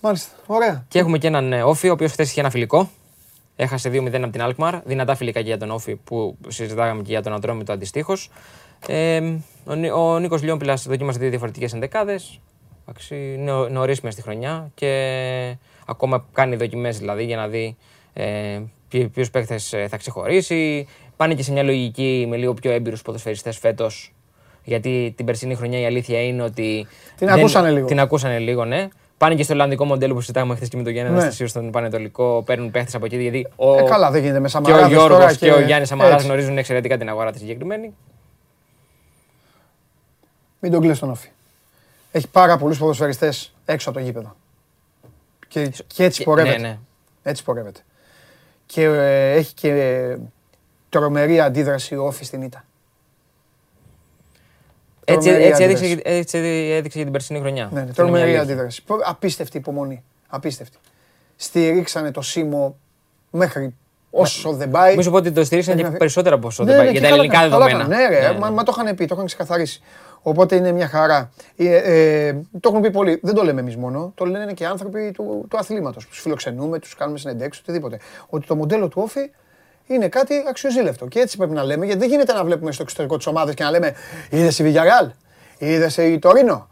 Μάλιστα. 0.00 0.30
Ωραία. 0.46 0.84
Και 0.88 0.98
έχουμε 0.98 1.18
και 1.18 1.26
έναν 1.26 1.52
ε, 1.52 1.62
Όφη, 1.62 1.88
ο 1.88 1.92
οποίος 1.92 2.12
χθες 2.12 2.30
είχε 2.30 2.40
ένα 2.40 2.50
φιλικό. 2.50 2.90
Έχασε 3.56 3.90
2-0 3.92 4.14
από 4.14 4.30
την 4.30 4.40
Alkmaar. 4.44 4.80
Δυνατά 4.84 5.14
φιλικά 5.14 5.40
και 5.40 5.46
για 5.46 5.58
τον 5.58 5.70
Όφη 5.70 5.96
που 5.96 6.36
συζητάγαμε 6.48 7.02
και 7.02 7.10
για 7.10 7.22
τον 7.22 7.32
Ατρόμητο 7.32 7.72
αντιστοίχως. 7.72 8.30
Ε, 8.86 9.20
ο, 9.64 10.12
ο 10.12 10.18
Νίκος 10.18 10.42
Λιόμπιλα 10.42 10.74
δοκίμασε 10.74 11.18
δύο 11.18 11.30
διαφορετικές 11.30 11.72
ενδεκάδες. 11.72 12.40
Νωρίς 13.70 14.00
μέσα 14.00 14.10
στη 14.10 14.22
χρονιά 14.22 14.70
και 14.74 15.56
ακόμα 15.86 16.26
κάνει 16.32 16.56
δοκιμές 16.56 16.98
δηλαδή 16.98 17.24
για 17.24 17.36
να 17.36 17.48
δει 17.48 17.76
ε, 18.12 18.60
ποιους 18.88 19.30
παίχτε 19.30 19.58
ε, 19.70 19.88
θα 19.88 19.96
ξεχωρίσει. 19.96 20.88
Πάνε 21.16 21.34
και 21.34 21.42
σε 21.42 21.52
μια 21.52 21.62
λογική 21.62 22.26
με 22.28 22.36
λίγο 22.36 22.54
πιο 22.54 22.70
έμπειρους 22.70 23.02
ποδοσφαιριστές 23.02 23.58
φέτος. 23.58 24.12
Γιατί 24.64 25.12
την 25.16 25.26
περσινή 25.26 25.54
χρονιά 25.54 25.80
η 25.80 25.84
αλήθεια 25.84 26.22
είναι 26.22 26.42
ότι. 26.42 26.86
Την 27.16 27.26
δεν, 27.26 27.38
ακούσανε 27.38 27.70
λίγο. 27.70 27.86
Την 27.86 28.00
ακούσανε 28.00 28.38
λίγο, 28.38 28.64
ναι. 28.64 28.88
Πάνε 29.22 29.34
και 29.34 29.42
στο 29.42 29.52
Ολλανδικό 29.52 29.84
μοντέλο 29.84 30.14
που 30.14 30.20
συζητάμε 30.20 30.54
χθες 30.54 30.68
και 30.68 30.76
με 30.76 30.82
τον 30.82 30.92
Γιάννη 30.92 31.10
ναι. 31.10 31.16
Αναστασίου 31.16 31.48
στον 31.48 31.70
Πανετολικό. 31.70 32.42
Παίρνουν 32.46 32.70
παίχτες 32.70 32.94
από 32.94 33.04
εκεί. 33.04 33.16
Γιατί 33.16 33.48
ο, 33.56 33.78
ε, 33.78 33.82
καλά, 33.82 34.10
δεν 34.10 34.22
γίνεται 34.22 34.40
με 34.40 34.48
Και 34.48 34.72
ο 34.72 34.86
Γιώργος 34.86 35.36
και... 35.36 35.46
και 35.46 35.52
ο 35.52 35.60
Γιάννης 35.60 35.88
Σαμαράς 35.88 36.24
γνωρίζουν 36.24 36.58
εξαιρετικά 36.58 36.98
την 36.98 37.08
αγορά 37.08 37.32
τη 37.32 37.38
συγκεκριμένη. 37.38 37.94
Μην 40.58 40.72
τον 40.72 40.80
κλείσει 40.80 41.00
τον 41.00 41.10
Όφη. 41.10 41.28
Έχει 42.12 42.28
πάρα 42.28 42.56
πολλούς 42.56 42.78
ποδοσφαιριστές 42.78 43.54
έξω 43.64 43.90
από 43.90 43.98
το 43.98 44.04
γήπεδο. 44.04 44.36
Και, 45.48 45.72
και 45.86 46.04
έτσι 46.04 46.22
πορεύεται. 46.22 46.58
Ναι, 46.58 46.68
ναι. 46.68 46.78
Έτσι 47.22 47.44
πορεύεται. 47.44 47.80
Και 48.66 48.82
ε, 48.82 49.32
έχει 49.32 49.54
και 49.54 49.68
ε, 49.68 50.18
τρομερή 50.88 51.40
αντίδραση 51.40 51.96
ο 51.96 52.06
Όφης 52.06 52.26
στην 52.26 52.42
ήττα. 52.42 52.64
Έτσι, 55.04 55.30
έτσι, 55.30 55.62
έδειξε, 55.62 56.00
έτσι 56.02 56.38
έδειξε 56.38 56.96
για 56.96 57.02
την 57.02 57.10
περσινή 57.12 57.40
χρονιά. 57.40 57.68
Ναι, 57.72 57.80
ναι 57.80 57.92
τρομερή 57.92 58.36
αντίδραση. 58.36 58.82
Απίστευτη 59.04 59.56
υπομονή. 59.56 60.02
Απίστευτη. 60.28 60.76
Στηρίξανε 61.36 62.10
το 62.10 62.22
Σίμω 62.22 62.76
μέχρι 63.30 63.74
όσο 64.10 64.52
δεν 64.52 64.70
πάει. 64.70 64.96
Μη 64.96 65.02
σου 65.02 65.10
πω 65.10 65.16
ότι 65.16 65.30
το 65.30 65.44
στηρίξανε 65.44 65.82
και 65.82 65.88
περισσότερο 65.88 66.34
από 66.34 66.46
όσο 66.46 66.64
δεν 66.64 66.76
πάει. 66.76 66.90
Για 66.90 67.00
τα 67.00 67.06
ελληνικά 67.06 67.40
δεδομένα. 67.40 67.86
Ναι, 67.86 68.06
ρε, 68.08 68.32
μα 68.38 68.62
το 68.62 68.74
είχαν 68.78 68.94
πει, 68.94 69.06
το 69.06 69.14
είχαν 69.14 69.26
ξεκαθαρίσει. 69.26 69.80
Οπότε 70.22 70.56
είναι 70.56 70.72
μια 70.72 70.88
χαρά. 70.88 71.30
Ε, 71.56 71.76
ε, 72.26 72.32
το 72.60 72.68
έχουν 72.68 72.80
πει 72.80 72.90
πολλοί. 72.90 73.20
Δεν 73.22 73.34
το 73.34 73.42
λέμε 73.42 73.60
εμείς 73.60 73.76
μόνο. 73.76 74.12
Το 74.14 74.24
λένε 74.24 74.52
και 74.52 74.66
άνθρωποι 74.66 75.10
του, 75.10 75.46
του 75.50 75.56
αθλήματος. 75.56 76.06
Τους 76.06 76.20
φιλοξενούμε, 76.20 76.78
τους 76.78 76.94
κάνουμε 76.94 77.18
συνεντεύξεις, 77.18 77.62
οτιδήποτε. 77.62 77.98
Ότι 78.28 78.46
το 78.46 78.56
μοντέλο 78.56 78.88
του 78.88 79.02
όφη 79.04 79.30
είναι 79.86 80.08
κάτι 80.08 80.44
αξιοζήλευτο. 80.48 81.06
Και 81.06 81.20
έτσι 81.20 81.36
πρέπει 81.36 81.52
να 81.52 81.64
λέμε, 81.64 81.84
γιατί 81.84 82.00
δεν 82.00 82.08
γίνεται 82.08 82.32
να 82.32 82.44
βλέπουμε 82.44 82.72
στο 82.72 82.82
εξωτερικό 82.82 83.16
τη 83.16 83.28
ομάδα 83.28 83.54
και 83.54 83.62
να 83.62 83.70
λέμε 83.70 83.94
Είδες 84.30 84.58
η 84.58 84.62
Βηγιαράλ, 84.62 85.10
είδες 85.58 85.96
η 85.96 86.18
Τωρίνο, 86.18 86.68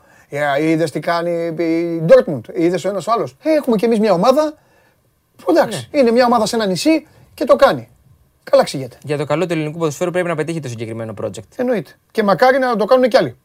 είδες 0.61 0.91
τι 0.91 1.01
κάνει 1.01 1.31
η 1.59 2.01
Ντόρκμουντ, 2.01 2.45
είδες 2.55 2.85
ο 2.85 2.89
ένας 2.89 3.07
ο 3.07 3.13
άλλος. 3.13 3.37
Ε, 3.43 3.51
έχουμε 3.51 3.77
κι 3.77 3.85
εμείς 3.85 3.99
μια 3.99 4.13
ομάδα 4.13 4.55
που 5.37 5.51
εντάξει, 5.51 5.89
ναι. 5.93 5.99
είναι 5.99 6.11
μια 6.11 6.27
ομάδα 6.27 6.47
σε 6.47 6.57
ένα 6.57 6.67
νησί 6.67 7.07
και 7.35 7.45
το 7.45 7.57
κάνει. 7.57 7.89
Καλά 8.45 8.65
ξηγέται. 8.65 8.99
Για 9.03 9.17
το 9.17 9.25
καλό 9.25 9.47
του 9.47 9.53
ελληνικού 9.53 9.79
ποδοσφαίρου 9.79 10.11
πρέπει 10.11 10.29
να 10.29 10.35
πετύχει 10.35 10.61
το 10.61 10.69
συγκεκριμένο 10.69 11.15
project. 11.23 11.57
Εννοείται. 11.57 11.91
Και 12.11 12.23
μακάρι 12.23 12.59
να 12.59 12.77
το 12.77 12.85
κάνουν 12.85 13.09
κι 13.09 13.17
άλλοι. 13.17 13.37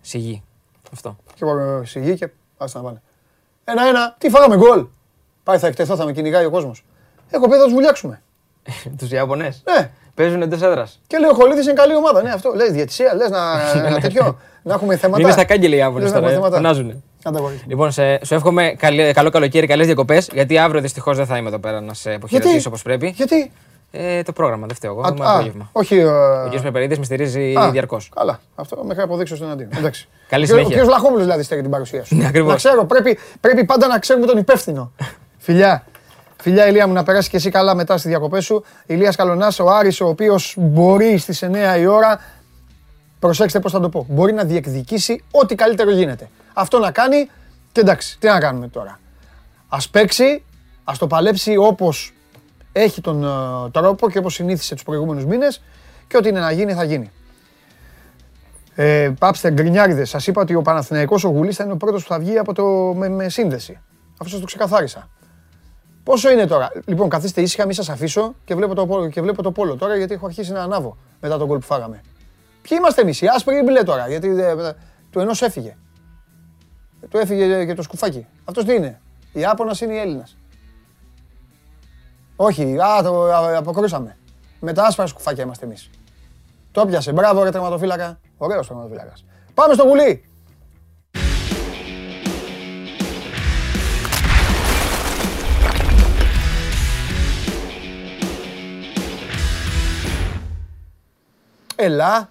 Σιγή. 0.00 0.42
Αυτό. 0.92 1.16
Και 1.34 1.44
εγώ 1.44 1.84
σιγή 1.84 2.14
και 2.14 2.28
άστα 2.56 2.78
να 2.78 2.84
πάνε. 2.84 3.02
Ένα-ένα. 3.64 4.14
Τι 4.18 4.30
φάγαμε 4.30 4.56
γκολ. 4.56 4.86
Πάει 5.42 5.58
θα 5.58 5.66
εκτεθώ, 5.66 5.96
θα 5.96 6.04
με 6.04 6.12
κυνηγάει 6.12 6.44
ο 6.44 6.50
κόσμος. 6.50 6.84
Έχω 7.34 7.48
πει 7.48 7.56
θα 7.56 7.64
τους 7.64 7.72
βουλιάξουμε. 7.72 8.22
τους 8.98 9.10
Ιαπωνέ. 9.10 9.54
Ναι. 9.64 9.90
Παίζουν 10.14 10.42
εντός 10.42 10.62
έδρας. 10.62 11.00
Και 11.06 11.18
λέει 11.18 11.30
ο 11.30 11.34
Χολίδη 11.34 11.62
είναι 11.62 11.72
καλή 11.72 11.94
ομάδα. 11.96 12.22
Ναι, 12.22 12.30
αυτό. 12.30 12.52
Λέει 12.54 12.70
διατησία, 12.70 13.14
λες 13.14 13.30
να, 13.30 13.38
ένα 13.86 14.00
τέτοιο. 14.00 14.38
να 14.62 14.74
έχουμε 14.74 14.96
θέματα. 14.96 15.22
Είναι 15.22 15.32
στα 15.32 15.44
κάγκελα 15.44 15.74
οι 15.74 15.78
Ιάπωνες 15.78 16.12
τώρα. 16.12 16.28
Φωνάζουν. 16.50 17.02
Λοιπόν, 17.66 17.90
σε, 17.90 18.24
σου 18.24 18.34
εύχομαι 18.34 18.74
καλή, 18.78 19.12
καλό 19.12 19.30
καλοκαίρι, 19.30 19.66
καλές 19.66 19.86
διακοπές. 19.86 20.28
Γιατί 20.32 20.58
αύριο 20.58 20.80
δυστυχώς 20.80 21.16
δεν 21.16 21.26
θα 21.26 21.36
είμαι 21.36 21.48
εδώ 21.48 21.58
πέρα 21.58 21.80
να 21.80 21.94
σε 21.94 22.12
αποχαιρετήσω 22.14 22.68
όπως 22.68 22.82
πρέπει. 22.82 23.12
Γιατί; 23.16 23.52
Ε, 23.90 24.22
το 24.22 24.32
πρόγραμμα, 24.32 24.66
δεν 24.66 24.76
φταίω 24.76 24.90
εγώ. 24.90 25.00
Α, 25.00 25.28
α, 25.28 25.34
απόγευμα. 25.34 25.68
όχι. 25.72 26.02
Uh... 26.06 26.46
Ο 26.46 26.56
κ. 26.56 26.60
Μεπερίδη 26.60 26.98
με 26.98 27.04
στηρίζει 27.04 27.54
διαρκώς. 27.70 28.10
Καλά. 28.14 28.40
Αυτό 28.54 28.84
μέχρι 28.84 29.02
αποδείξω 29.02 29.36
στον 29.36 29.50
αντίο. 29.50 29.68
Εντάξει. 29.76 30.08
Καλή 30.28 30.46
συνέχεια. 30.46 30.82
Ο 30.82 30.86
κ. 30.86 30.88
Λαχόπουλο 30.88 31.20
δηλαδή 31.20 31.42
στέλνει 31.42 31.62
την 31.62 31.72
παρουσία 31.72 32.04
σου. 32.04 32.16
Ναι, 32.16 32.30
να 32.30 32.54
ξέρω, 32.54 32.84
πρέπει, 32.84 33.18
πρέπει 33.40 33.64
πάντα 33.64 33.86
να 33.86 33.98
ξέρουμε 33.98 34.26
τον 34.26 34.38
υπεύθυνο. 34.38 34.92
Φιλιά. 35.38 35.84
Φιλιά 36.42 36.68
Ηλία 36.68 36.86
μου 36.86 36.92
να 36.92 37.02
περάσεις 37.02 37.30
και 37.30 37.36
εσύ 37.36 37.50
καλά 37.50 37.74
μετά 37.74 37.98
στη 37.98 38.08
διακοπές 38.08 38.44
σου. 38.44 38.64
Ηλίας 38.86 39.16
Καλονάς, 39.16 39.58
ο 39.58 39.70
Άρης 39.70 40.00
ο 40.00 40.08
οποίος 40.08 40.54
μπορεί 40.58 41.18
στις 41.18 41.42
9 41.42 41.78
η 41.78 41.86
ώρα, 41.86 42.20
προσέξτε 43.18 43.60
πώς 43.60 43.72
θα 43.72 43.80
το 43.80 43.88
πω, 43.88 44.06
μπορεί 44.08 44.32
να 44.32 44.44
διεκδικήσει 44.44 45.24
ό,τι 45.30 45.54
καλύτερο 45.54 45.90
γίνεται. 45.90 46.28
Αυτό 46.52 46.78
να 46.78 46.90
κάνει 46.90 47.30
και 47.72 47.80
εντάξει, 47.80 48.18
τι 48.18 48.26
να 48.26 48.40
κάνουμε 48.40 48.68
τώρα. 48.68 49.00
Ας 49.68 49.88
παίξει, 49.88 50.44
ας 50.84 50.98
το 50.98 51.06
παλέψει 51.06 51.56
όπως 51.56 52.12
έχει 52.72 53.00
τον 53.00 53.24
uh, 53.26 53.72
τρόπο 53.72 54.10
και 54.10 54.18
όπως 54.18 54.34
συνήθισε 54.34 54.74
τους 54.74 54.84
προηγούμενους 54.84 55.24
μήνες 55.24 55.62
και 56.08 56.16
ό,τι 56.16 56.28
είναι 56.28 56.40
να 56.40 56.52
γίνει 56.52 56.72
θα 56.72 56.84
γίνει. 56.84 57.10
Ε, 58.74 59.10
πάψτε 59.18 59.50
γκρινιάριδες, 59.50 60.08
σας 60.08 60.26
είπα 60.26 60.40
ότι 60.40 60.54
ο 60.54 60.62
Παναθηναϊκός 60.62 61.24
ο 61.24 61.28
Γουλής 61.28 61.56
θα 61.56 61.64
είναι 61.64 61.72
ο 61.72 61.76
πρώτος 61.76 62.02
που 62.02 62.08
θα 62.08 62.18
βγει 62.18 62.38
από 62.38 62.54
το, 62.54 62.64
με, 62.96 63.08
με 63.08 63.28
σύνδεση. 63.28 63.80
Αυτό 64.12 64.28
σας 64.28 64.40
το 64.40 64.46
ξεκαθάρισα. 64.46 65.08
Πόσο 66.04 66.30
είναι 66.30 66.46
τώρα; 66.46 66.72
Λοιπόν, 66.84 67.08
καθίστε 67.08 67.40
ήσυχα, 67.40 67.66
μη 67.66 67.74
σας 67.74 67.88
αφήσω 67.88 68.34
και 68.44 68.54
βλέπω, 68.54 68.74
το, 68.74 69.08
και 69.08 69.20
βλέπω 69.20 69.42
το 69.42 69.52
πόλο 69.52 69.76
τώρα 69.76 69.96
γιατί 69.96 70.14
έχω 70.14 70.26
αρχίσει 70.26 70.52
να 70.52 70.62
ανάβω 70.62 70.96
μετά 71.20 71.38
τον 71.38 71.48
κόλ 71.48 71.58
που 71.58 71.64
φάγαμε. 71.64 72.00
Ποιοι 72.62 72.78
είμαστε 72.80 73.00
εμείς, 73.00 73.20
οι 73.20 73.26
άσπροι 73.26 73.56
ή 73.56 73.62
μπλε 73.64 73.82
τώρα, 73.82 74.08
γιατί 74.08 74.28
ε, 74.28 74.54
του 75.10 75.20
ενός 75.20 75.42
έφυγε. 75.42 75.76
Του 77.08 77.18
έφυγε 77.18 77.64
και 77.64 77.74
το 77.74 77.82
σκουφάκι. 77.82 78.26
Αυτός 78.44 78.64
τι 78.64 78.74
είναι, 78.74 79.00
η 79.32 79.40
Ιάπωνα 79.40 79.76
είναι 79.82 79.94
η 79.94 79.98
Έλληνας; 79.98 80.36
Όχι, 82.36 82.76
α, 82.78 83.02
το 83.02 83.36
αποκρούσαμε. 83.56 84.16
Με 84.60 84.72
τα 84.72 84.84
άσπρα 84.84 85.06
σκουφάκια 85.06 85.44
είμαστε 85.44 85.64
εμείς. 85.64 85.90
Το 86.72 86.86
πιάσε. 86.86 87.12
Μπράβο, 87.12 87.42
ρε 87.42 87.50
τερματοφύλακα. 87.50 88.20
Ωραίος 88.36 88.66
τερματοφύλακας. 88.66 89.24
Πάμε 89.54 89.74
στο 89.74 89.82
γουλί. 89.82 90.24
Ελά. 101.82 102.28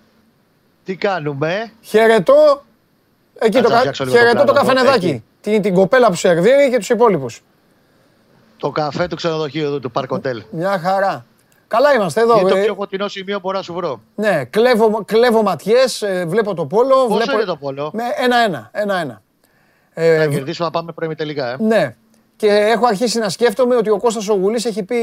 Τι 0.83 0.95
κάνουμε; 0.95 1.71
Χαιρετώ. 1.81 2.63
Εκεί 3.39 3.61
το, 3.61 3.69
κα... 3.69 3.91
χαιρετώ 4.09 4.43
το 4.43 4.53
καφενεδάκι. 4.53 5.23
Την, 5.41 5.61
την 5.61 5.73
κοπέλα 5.73 6.07
που 6.07 6.15
σερβίρει 6.15 6.69
και 6.69 6.77
τους 6.77 6.89
υπόλοιπους. 6.89 7.41
Το 8.57 8.69
καφέ 8.69 9.07
του 9.07 9.15
ξενοδοχείου 9.15 9.65
εδώ, 9.65 9.79
του 9.79 9.91
Park 9.93 10.07
Hotel. 10.07 10.41
Μια 10.51 10.79
χαρά. 10.79 11.25
Καλά 11.67 11.93
είμαστε 11.93 12.21
εδώ. 12.21 12.39
Είναι 12.39 12.49
το 12.49 12.55
ε. 12.55 12.63
πιο 12.63 12.75
κοντινό 12.75 13.07
σημείο 13.07 13.35
που 13.35 13.41
μπορώ 13.41 13.57
να 13.57 13.63
σου 13.63 13.73
βρω. 13.73 14.01
Ναι, 14.15 14.45
κλέβω, 14.45 15.03
κλέβω 15.05 15.41
ματιές, 15.41 16.01
ε, 16.01 16.25
βλέπω 16.27 16.53
το 16.53 16.65
πόλο. 16.65 16.95
Πόσο 16.95 17.15
βλέπω... 17.15 17.31
είναι 17.31 17.43
το 17.43 17.55
πόλο; 17.55 17.91
Με 17.93 18.03
ένα-ένα. 18.17 18.69
ένα-ένα. 18.71 19.21
Ε, 19.93 20.17
να 20.17 20.27
κερδίσουμε 20.27 20.67
να 20.67 20.73
πάμε 20.73 20.91
πρώιμη 20.91 21.15
τελικά, 21.15 21.51
ε. 21.51 21.55
Ναι. 21.59 21.95
Και 22.41 22.47
έχω 22.47 22.85
αρχίσει 22.85 23.19
να 23.19 23.29
σκέφτομαι 23.29 23.75
ότι 23.75 23.89
ο 23.89 23.97
Κώστας 23.97 24.29
ο 24.29 24.33
Γουλής 24.33 24.65
έχει 24.65 24.83
πει 24.83 24.95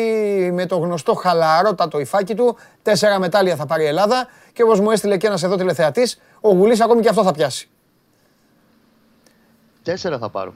με 0.53 0.67
το 0.67 0.77
γνωστό 0.77 1.15
χαλαρότατο 1.15 2.01
υφάκι 2.01 2.35
του 2.35 2.57
τέσσερα 2.83 3.19
μετάλλια 3.19 3.57
θα 3.57 3.67
πάρει 3.67 3.83
η 3.83 3.87
Ελλάδα 3.87 4.29
και 4.53 4.63
όπως 4.63 4.81
μου 4.81 4.91
έστειλε 4.91 5.17
και 5.17 5.27
ένας 5.27 5.43
εδώ 5.43 5.57
τηλεθεατής, 5.57 6.21
ο 6.41 6.49
Γουλής 6.49 6.81
ακόμη 6.81 7.01
και 7.01 7.09
αυτό 7.09 7.23
θα 7.23 7.33
πιάσει. 7.33 7.69
Τέσσερα 9.83 10.19
θα 10.19 10.29
πάρω. 10.29 10.55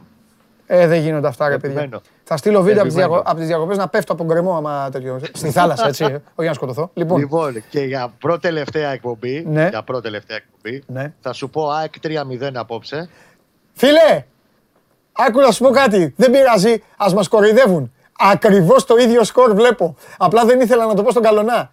Ε, 0.67 0.87
δεν 0.87 1.01
γίνονται 1.01 1.29
αυτά, 1.29 1.49
ρε 1.49 1.59
παιδιά. 1.59 2.01
Θα 2.25 2.37
στείλω 2.37 2.63
βίντεο 2.63 2.83
από 3.25 3.37
τις 3.39 3.47
διακοπές 3.47 3.77
να 3.77 3.89
πέφτω 3.89 4.13
από 4.13 4.23
τον 4.23 4.31
κρεμό 4.31 4.57
άμα 4.57 4.89
τέτοιο. 4.91 5.21
Στη 5.33 5.51
θάλασσα, 5.51 5.87
έτσι. 5.87 6.05
όχι 6.35 6.49
να 6.49 6.55
σκοτωθώ. 6.55 6.91
Λοιπόν, 6.95 7.19
λοιπόν 7.19 7.63
και 7.69 7.81
για 7.81 8.13
πρώτη 8.19 8.41
τελευταία 8.41 8.91
εκπομπή, 8.91 9.45
ναι. 9.49 9.69
για 9.69 9.83
πρώτη 9.83 10.03
τελευταία 10.03 10.37
εκπομπή 10.37 10.83
ναι. 10.87 11.13
θα 11.21 11.33
σου 11.33 11.51
πω 11.51 11.71
ΑΕΚ 11.71 11.93
3-0 12.03 12.51
απόψε. 12.55 13.09
Φίλε, 13.73 14.25
άκου 15.13 15.41
να 15.41 15.51
σου 15.51 15.65
πω 15.65 15.71
κάτι. 15.71 16.15
Δεν 16.17 16.31
πειράζει, 16.31 16.83
ας 16.97 17.15
μας 17.15 17.29
κοροϊδεύουν. 17.29 17.93
Ακριβώς 18.19 18.85
το 18.85 18.97
ίδιο 18.97 19.25
σκορ 19.25 19.55
βλέπω. 19.55 19.97
Απλά 20.19 20.45
δεν 20.45 20.61
ήθελα 20.61 20.87
να 20.87 20.95
το 20.95 21.03
πω 21.03 21.11
στον 21.11 21.23
καλονά. 21.23 21.73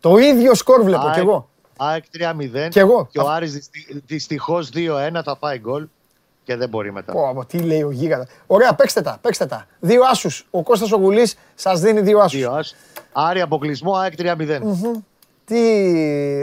Το 0.00 0.16
ίδιο 0.18 0.54
σκορ 0.54 0.82
βλέπω 0.82 1.10
κι 1.12 1.18
εγώ. 1.18 1.48
ΑΕΚ 1.76 2.04
3-0. 2.18 2.68
Και 2.68 2.80
εγώ. 2.80 3.08
Και 3.10 3.18
ο 3.18 3.28
Άρης 3.28 3.70
δυστυχώς 4.06 4.70
2-1 4.74 5.20
θα 5.24 5.36
φάει 5.40 5.58
γκολ 5.58 5.86
και 6.44 6.56
δεν 6.56 6.68
μπορεί 6.68 6.92
μετά. 6.92 7.12
Πω, 7.12 7.44
τι 7.46 7.58
λέει 7.58 7.82
ο 7.82 7.90
Γίγαντα. 7.90 8.26
Ωραία, 8.46 8.74
παίξτε 8.74 9.00
τα, 9.00 9.18
παίξτε 9.20 9.46
τα. 9.46 9.66
Δύο 9.80 10.02
άσους. 10.10 10.46
Ο 10.50 10.62
Κώστας 10.62 10.92
ο 10.92 10.96
Γουλής 10.96 11.36
σας 11.54 11.80
δίνει 11.80 12.00
δύο 12.00 12.18
άσους. 12.18 12.38
Δύο 12.38 12.52
άσους. 12.52 12.76
Άρη 13.12 13.40
αποκλεισμό, 13.40 13.94
ΑΕΚ 13.94 14.12
3-0. 14.18 14.60
Τι, 15.44 15.60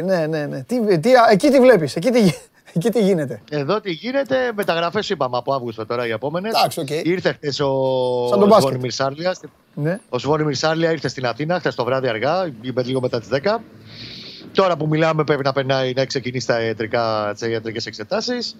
ναι, 0.03 0.27
ναι, 0.27 0.45
ναι. 0.45 0.63
Τι, 0.63 0.99
τι, 0.99 1.11
εκεί 1.31 1.49
τι 1.49 1.59
βλέπεις, 1.59 1.95
εκεί 1.95 2.11
τι, 2.11 2.33
Εκεί 2.77 2.89
τι 2.89 3.03
γίνεται; 3.03 3.41
Εδώ 3.49 3.81
τι 3.81 3.91
γίνεται, 3.91 4.51
μεταγραφές 4.55 5.09
είπαμε 5.09 5.37
από 5.37 5.53
Αύγουστο 5.53 5.85
τώρα 5.85 6.07
οι 6.07 6.11
επόμενες. 6.11 6.53
Εντάξει, 6.53 6.83
okay. 6.87 7.05
Ήρθε 7.05 7.33
χθες 7.33 7.59
ο 7.59 7.69
Σβόνι 8.59 8.77
Μυρσάρλια. 8.77 9.35
Ναι. 9.73 9.99
Ο 10.09 10.19
Σβόνι 10.19 10.43
Μυρσάρλια 10.43 10.91
ήρθε 10.91 11.07
στην 11.07 11.25
Αθήνα 11.25 11.59
χθες 11.59 11.75
το 11.75 11.83
βράδυ 11.83 12.07
αργά, 12.07 12.53
λίγο 12.83 12.99
μετά 12.99 13.19
τις 13.19 13.29
10. 13.31 13.61
Τώρα 14.53 14.77
που 14.77 14.87
μιλάμε 14.87 15.23
πρέπει 15.23 15.43
να 15.43 15.53
περνάει 15.53 15.93
να 15.93 16.05
ξεκινήσει 16.05 16.47
τα 16.47 16.61
ιατρικές 17.49 17.85
εξετάσεις. 17.85 18.55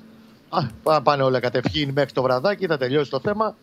Πάνε 1.04 1.24
όλα 1.24 1.40
κατευχήν 1.40 1.92
μέχρι 1.96 2.12
το 2.12 2.22
βραδάκι, 2.22 2.66
θα 2.66 2.78
τελειώσει 2.78 3.10
το 3.10 3.20
θέμα. 3.20 3.56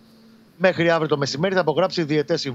Μέχρι 0.57 0.91
αύριο 0.91 1.09
το 1.09 1.17
μεσημέρι 1.17 1.55
θα 1.55 1.61
απογράψει 1.61 2.03
διαιτές 2.03 2.53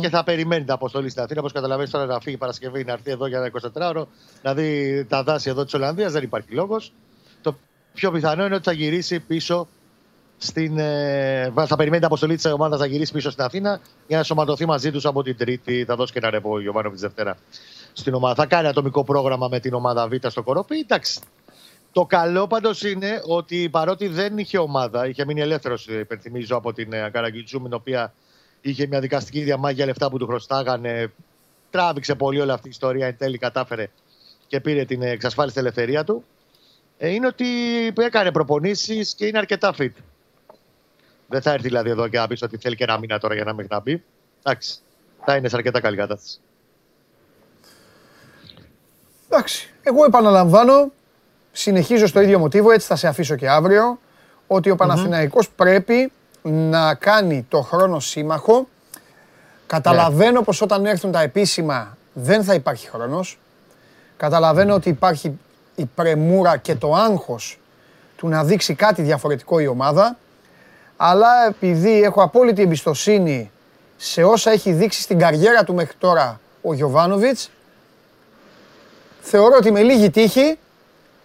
και 0.00 0.08
θα 0.08 0.24
περιμένει 0.24 0.64
την 0.64 0.72
αποστολή 0.72 1.08
στην 1.08 1.22
Αθήνα. 1.22 1.40
Όπως 1.40 1.52
καταλαβαίνεις, 1.52 1.90
τώρα 1.90 2.06
να 2.06 2.20
φύγει 2.20 2.36
Παρασκευή, 2.36 2.84
να 2.84 2.92
έρθει 2.92 3.10
εδώ 3.10 3.26
για 3.26 3.38
ένα 3.38 3.50
24ωρο, 3.92 4.04
να 4.42 4.54
δει 4.54 5.04
τα 5.08 5.22
δάση 5.22 5.50
εδώ 5.50 5.64
της 5.64 5.74
Ολλανδίας. 5.74 6.12
Δεν 6.12 6.22
υπάρχει 6.22 6.52
λόγος. 6.52 6.92
Το 7.40 7.56
πιο 7.94 8.10
πιθανό 8.10 8.44
είναι 8.44 8.54
ότι 8.54 8.64
θα 8.64 8.72
γυρίσει 8.72 9.20
πίσω 9.20 9.68
στην. 10.36 10.78
Ε, 10.78 11.52
θα 11.66 11.76
περιμένει 11.76 11.96
την 11.96 12.04
αποστολή 12.04 12.34
της 12.34 12.44
ομάδας 12.44 12.78
να 12.78 12.86
γυρίσει 12.86 13.12
πίσω 13.12 13.30
στην 13.30 13.44
Αθήνα 13.44 13.80
για 14.06 14.16
να 14.16 14.22
σωματωθεί 14.22 14.66
μαζί 14.66 14.90
τους 14.90 15.04
από 15.04 15.22
την 15.22 15.36
Τρίτη. 15.36 15.84
Θα 15.84 15.96
δώσει 15.96 16.12
και 16.12 16.18
ένα 16.18 16.30
ρεπό 16.30 16.52
ο 16.52 16.60
Γιωβάνο 16.60 16.90
Δευτέρα 16.94 17.36
στην 17.92 18.14
ομάδα. 18.14 18.34
Θα 18.34 18.46
κάνει 18.46 18.68
ατομικό 18.68 19.04
πρόγραμμα 19.04 19.48
με 19.48 19.60
την 19.60 19.74
ομάδα 19.74 20.08
Β 20.08 20.12
στο 20.26 20.42
Κορόπι. 20.42 20.78
Εντάξει, 20.78 21.20
το 21.92 22.06
καλό 22.06 22.46
πάντως 22.46 22.82
είναι 22.82 23.22
ότι 23.26 23.68
παρότι 23.70 24.08
δεν 24.08 24.38
είχε 24.38 24.58
ομάδα, 24.58 25.08
είχε 25.08 25.24
μείνει 25.24 25.40
ελεύθερος, 25.40 25.86
υπενθυμίζω, 25.86 26.56
από 26.56 26.72
την 26.72 26.92
ε, 26.92 27.10
Καραγκιτζού, 27.12 27.60
με 27.60 27.68
την 27.68 27.76
οποία 27.76 28.14
είχε 28.60 28.86
μια 28.86 29.00
δικαστική 29.00 29.42
διαμάχη 29.42 29.84
λεφτά 29.84 30.10
που 30.10 30.18
του 30.18 30.26
χρωστάγανε. 30.26 31.12
Τράβηξε 31.70 32.14
πολύ 32.14 32.40
όλη 32.40 32.50
αυτή 32.50 32.66
η 32.66 32.70
ιστορία. 32.70 33.06
Εν 33.06 33.16
τέλει 33.16 33.38
κατάφερε 33.38 33.90
και 34.46 34.60
πήρε 34.60 34.84
την 34.84 35.02
εξασφάλιση 35.02 35.58
ελευθερίας 35.58 36.04
του. 36.04 36.24
Ε, 36.98 37.08
είναι 37.08 37.26
ότι 37.26 37.46
έκανε 37.98 38.32
προπονήσεις 38.32 39.14
και 39.14 39.26
είναι 39.26 39.38
αρκετά 39.38 39.74
fit. 39.78 39.92
Δεν 41.26 41.42
θα 41.42 41.52
έρθει 41.52 41.66
δηλαδή 41.66 41.90
εδώ 41.90 42.08
και 42.08 42.18
να 42.18 42.26
πεις 42.26 42.42
ότι 42.42 42.56
θέλει 42.56 42.76
και 42.76 42.84
ένα 42.84 42.98
μήνα 42.98 43.18
τώρα 43.18 43.34
για 43.34 43.44
να 43.44 43.52
μην 43.52 43.66
να 43.70 43.80
μπει. 43.80 44.02
Εντάξει. 44.42 44.78
Θα 45.24 45.36
είναι 45.36 45.48
σε 45.48 45.56
αρκετά 45.56 45.80
καλή 45.80 45.96
κατάσταση. 45.96 46.40
Εντάξει. 49.28 49.72
Εγώ 49.82 50.04
επαναλαμβάνω 50.04 50.92
συνεχίζω 51.52 52.06
στο 52.06 52.20
ίδιο 52.20 52.38
μοτίβο, 52.38 52.70
έτσι 52.70 52.86
θα 52.86 52.96
σε 52.96 53.08
αφήσω 53.08 53.36
και 53.36 53.48
αύριο, 53.48 53.98
ότι 54.46 54.70
ο 54.70 54.76
Παναθηναϊκός 54.76 55.50
πρέπει 55.50 56.12
να 56.42 56.94
κάνει 56.94 57.46
το 57.48 57.60
χρόνο 57.60 58.00
σύμμαχο. 58.00 58.68
Καταλαβαίνω 59.66 60.38
ναι. 60.38 60.44
πως 60.44 60.62
όταν 60.62 60.86
έρθουν 60.86 61.12
τα 61.12 61.20
επίσημα 61.20 61.96
δεν 62.12 62.44
θα 62.44 62.54
υπάρχει 62.54 62.88
χρόνος. 62.88 63.38
Καταλαβαίνω 64.16 64.74
ότι 64.74 64.88
υπάρχει 64.88 65.38
η 65.74 65.84
πρεμούρα 65.94 66.56
και 66.56 66.74
το 66.74 66.94
άγχος 66.94 67.58
του 68.16 68.28
να 68.28 68.44
δείξει 68.44 68.74
κάτι 68.74 69.02
διαφορετικό 69.02 69.58
η 69.58 69.66
ομάδα. 69.66 70.16
Αλλά 70.96 71.46
επειδή 71.48 72.02
έχω 72.02 72.22
απόλυτη 72.22 72.62
εμπιστοσύνη 72.62 73.50
σε 73.96 74.22
όσα 74.22 74.50
έχει 74.50 74.72
δείξει 74.72 75.00
στην 75.00 75.18
καριέρα 75.18 75.64
του 75.64 75.74
μέχρι 75.74 75.94
τώρα 75.98 76.40
ο 76.62 76.74
Γιωβάνοβιτς, 76.74 77.50
θεωρώ 79.20 79.56
ότι 79.56 79.70
με 79.70 79.82
λίγη 79.82 80.10
τύχη 80.10 80.58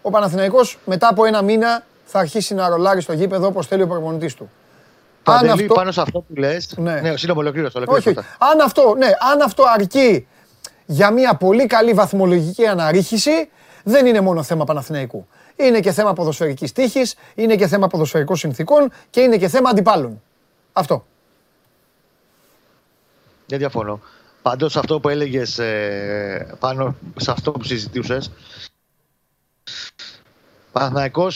ο 0.06 0.10
Παναθηναϊκός 0.10 0.78
μετά 0.86 1.08
από 1.08 1.26
ένα 1.26 1.42
μήνα 1.42 1.84
θα 2.06 2.20
αρχίσει 2.20 2.54
να 2.54 2.70
ρολάρει 2.70 3.02
στο 3.02 3.14
γήπεδο 3.14 3.48
όπως 3.48 3.68
θέλει 3.68 3.82
ο 3.82 3.88
προπονητής 3.88 4.34
του. 4.34 4.50
Αν 5.24 5.50
αυτό... 5.50 5.74
πάνω 5.74 5.92
σε 5.92 6.02
αυτό 6.02 6.20
που 6.20 6.34
λες, 6.36 6.74
ναι, 6.78 7.02
ναι 7.02 7.18
σύντομο 7.18 7.40
ολοκλήρωσε. 7.40 7.84
Όχι, 7.86 8.10
αν 8.38 8.60
αυτό, 8.64 8.96
ναι, 8.98 9.06
αν 9.34 9.42
αυτό 9.42 9.64
αρκεί 9.78 10.28
για 10.86 11.12
μια 11.12 11.36
πολύ 11.36 11.66
καλή 11.66 11.94
βαθμολογική 11.94 12.66
αναρρίχηση, 12.66 13.50
δεν 13.84 14.06
είναι 14.06 14.22
μόνο 14.22 14.44
θέμα 14.44 14.64
Παναθηναϊκού. 14.66 15.28
Είναι 15.56 15.80
και 15.80 15.92
θέμα 15.92 16.14
ποδοσφαιρικής 16.14 16.72
τύχης, 16.72 17.16
είναι 17.36 17.56
και 17.56 17.68
θέμα 17.68 17.88
ποδοσφαιρικών 17.88 18.36
συνθήκων 18.36 18.92
και 19.10 19.22
είναι 19.22 19.38
και 19.38 19.48
θέμα 19.48 19.70
αντιπάλων. 19.70 20.22
Αυτό. 20.74 21.06
Δεν 23.46 23.58
διαφωνώ. 23.60 24.00
Πάντως 24.42 24.78
αυτό 24.78 25.00
που 25.00 25.10
έλεγες 25.10 25.60
ε, 25.60 26.56
πάνω 26.60 26.96
σε 27.16 27.32
αυτό 27.32 27.52
που 27.52 27.64
συζητούσες, 27.64 28.32
Παναθυναϊκό, 30.72 31.28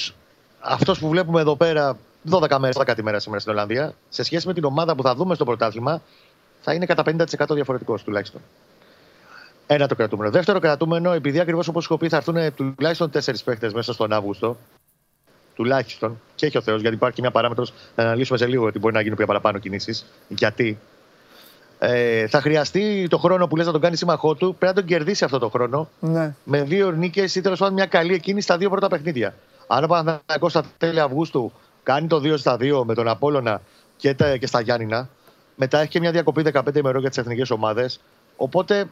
αυτός 0.60 1.00
που 1.00 1.10
βλέπουμε 1.10 1.42
εδώ 1.42 1.56
πέρα 1.56 1.98
12 2.30 2.58
μέρες, 2.60 2.78
12 2.78 2.98
ημέρα 3.00 3.20
σήμερα 3.20 3.40
στην 3.40 3.52
Ολλανδία, 3.52 3.94
σε 4.10 4.24
σχέση 4.24 4.48
με 4.48 4.54
την 4.54 4.64
ομάδα 4.64 4.96
που 4.96 5.04
θα 5.04 5.16
δούμε 5.16 5.36
στο 5.36 5.46
πρωτάθλημα, 5.46 6.02
θα 6.62 6.74
είναι 6.74 6.86
κατά 6.86 7.04
50% 7.06 7.54
διαφορετικός 7.54 8.04
τουλάχιστον. 8.04 8.42
Ένα 9.68 9.88
το 9.88 9.96
κρατούμενο. 9.96 10.32
Δεύτερο 10.32 10.60
κρατούμενο, 10.60 11.12
επειδή 11.12 11.40
ακριβώς 11.40 11.68
όπως 11.68 11.86
έχω 11.86 11.98
πει 11.98 12.10
θα 12.10 12.18
έρθουν 12.18 12.54
τουλάχιστον 12.56 13.10
τέσσερις 13.10 13.44
παίχτε 13.44 13.72
μέσα 13.74 13.94
στον 13.94 14.14
Αύγουστο. 14.14 14.58
Τουλάχιστον. 15.56 16.22
Και 16.36 16.46
έχει 16.46 16.58
ο 16.58 16.62
Θεός, 16.62 16.82
γιατί 16.82 16.96
υπάρχει 16.96 17.22
μια 17.22 17.32
παράμετρος 17.32 17.74
να 17.96 18.04
αναλύσουμε 18.04 18.38
σε 18.38 18.46
λίγο 18.46 18.66
ότι 18.66 18.80
μπορεί 18.80 18.94
να 18.94 19.02
γίνουν 19.02 19.18
πιο 19.18 19.26
παραπάνω 19.26 19.58
κινήσεις. 19.58 20.06
Γιατί. 20.28 20.80
Ε, 21.82 22.28
θα 22.28 22.42
χρειαστεί 22.42 23.08
το 23.10 23.18
χρόνο 23.18 23.48
που 23.48 23.56
λες 23.56 23.66
να 23.66 23.72
τον 23.72 23.82
κάνει 23.82 23.96
σύμμαχό 23.96 24.36
του, 24.36 24.56
πρέπει 24.60 24.76
να 24.76 24.82
τον 24.82 24.86
κερδίσει 24.86 25.24
αυτό 25.24 25.40
το 25.40 25.50
χρόνο. 25.50 25.90
Ναι. 26.00 26.34
Με 26.44 26.64
δύο 26.64 26.92
νίκες 26.92 27.36
ή 27.36 27.42
τέλος 27.42 27.60
πάντων 27.60 27.74
μια 27.74 27.86
καλή 27.86 28.14
εκείνη 28.14 28.42
στα 28.42 28.58
δύο 28.58 28.70
πρώτα 28.70 28.88
παιχνίδια. 28.88 29.36
Αν 29.68 29.84
ο 29.84 29.88
Παναθηναϊκός 29.88 30.52
στα 30.52 30.64
τέλη 30.78 31.00
Αυγούστου 31.00 31.52
κάνει 31.84 32.08
το 32.08 32.18
2 32.18 32.38
στα 32.38 32.58
2 32.60 32.84
με 32.86 32.94
τον 32.94 33.08
Απόλωνα 33.08 33.62
και, 33.98 34.14
τα, 34.14 34.38
και 34.38 34.48
στα 34.48 34.62
Γιάννηνα, 34.62 35.10
μετά 35.56 35.80
έχει 35.80 35.90
και 35.90 36.00
μια 36.00 36.12
διακοπή 36.12 36.44
15 36.54 36.76
ημερών 36.76 37.02
για 37.02 37.10
τις 37.10 37.18
εθνικές 37.18 37.50
ομάδες. 37.50 38.00
Οπότε 38.36 38.86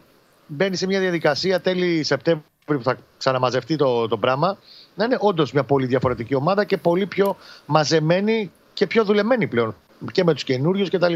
μπαίνει 0.47 0.76
σε 0.76 0.86
μια 0.86 1.00
διαδικασία 1.00 1.62
τέλη 1.62 2.04
Σεπτέμβρη 2.04 2.43
που 2.65 2.84
θα 2.84 2.97
ξαναμαζευτεί 3.17 3.76
το, 3.76 4.08
το 4.08 4.17
πράγμα 4.17 4.58
να 4.95 5.06
είναι 5.06 5.17
όντως 5.19 5.52
μια 5.52 5.63
πολύ 5.63 5.86
διαφορετική 5.86 6.36
ομάδα 6.36 6.65
και 6.65 6.78
πολύ 6.78 7.06
πιο 7.06 7.36
μαζεμένη 7.65 8.52
και 8.73 8.88
πιο 8.88 9.04
δουλεμένη 9.04 9.47
πλέον 9.47 9.76
και 10.12 10.23
με 10.23 10.34
τους 10.34 10.43
καινούριους 10.43 10.89
κτλ. 10.89 11.13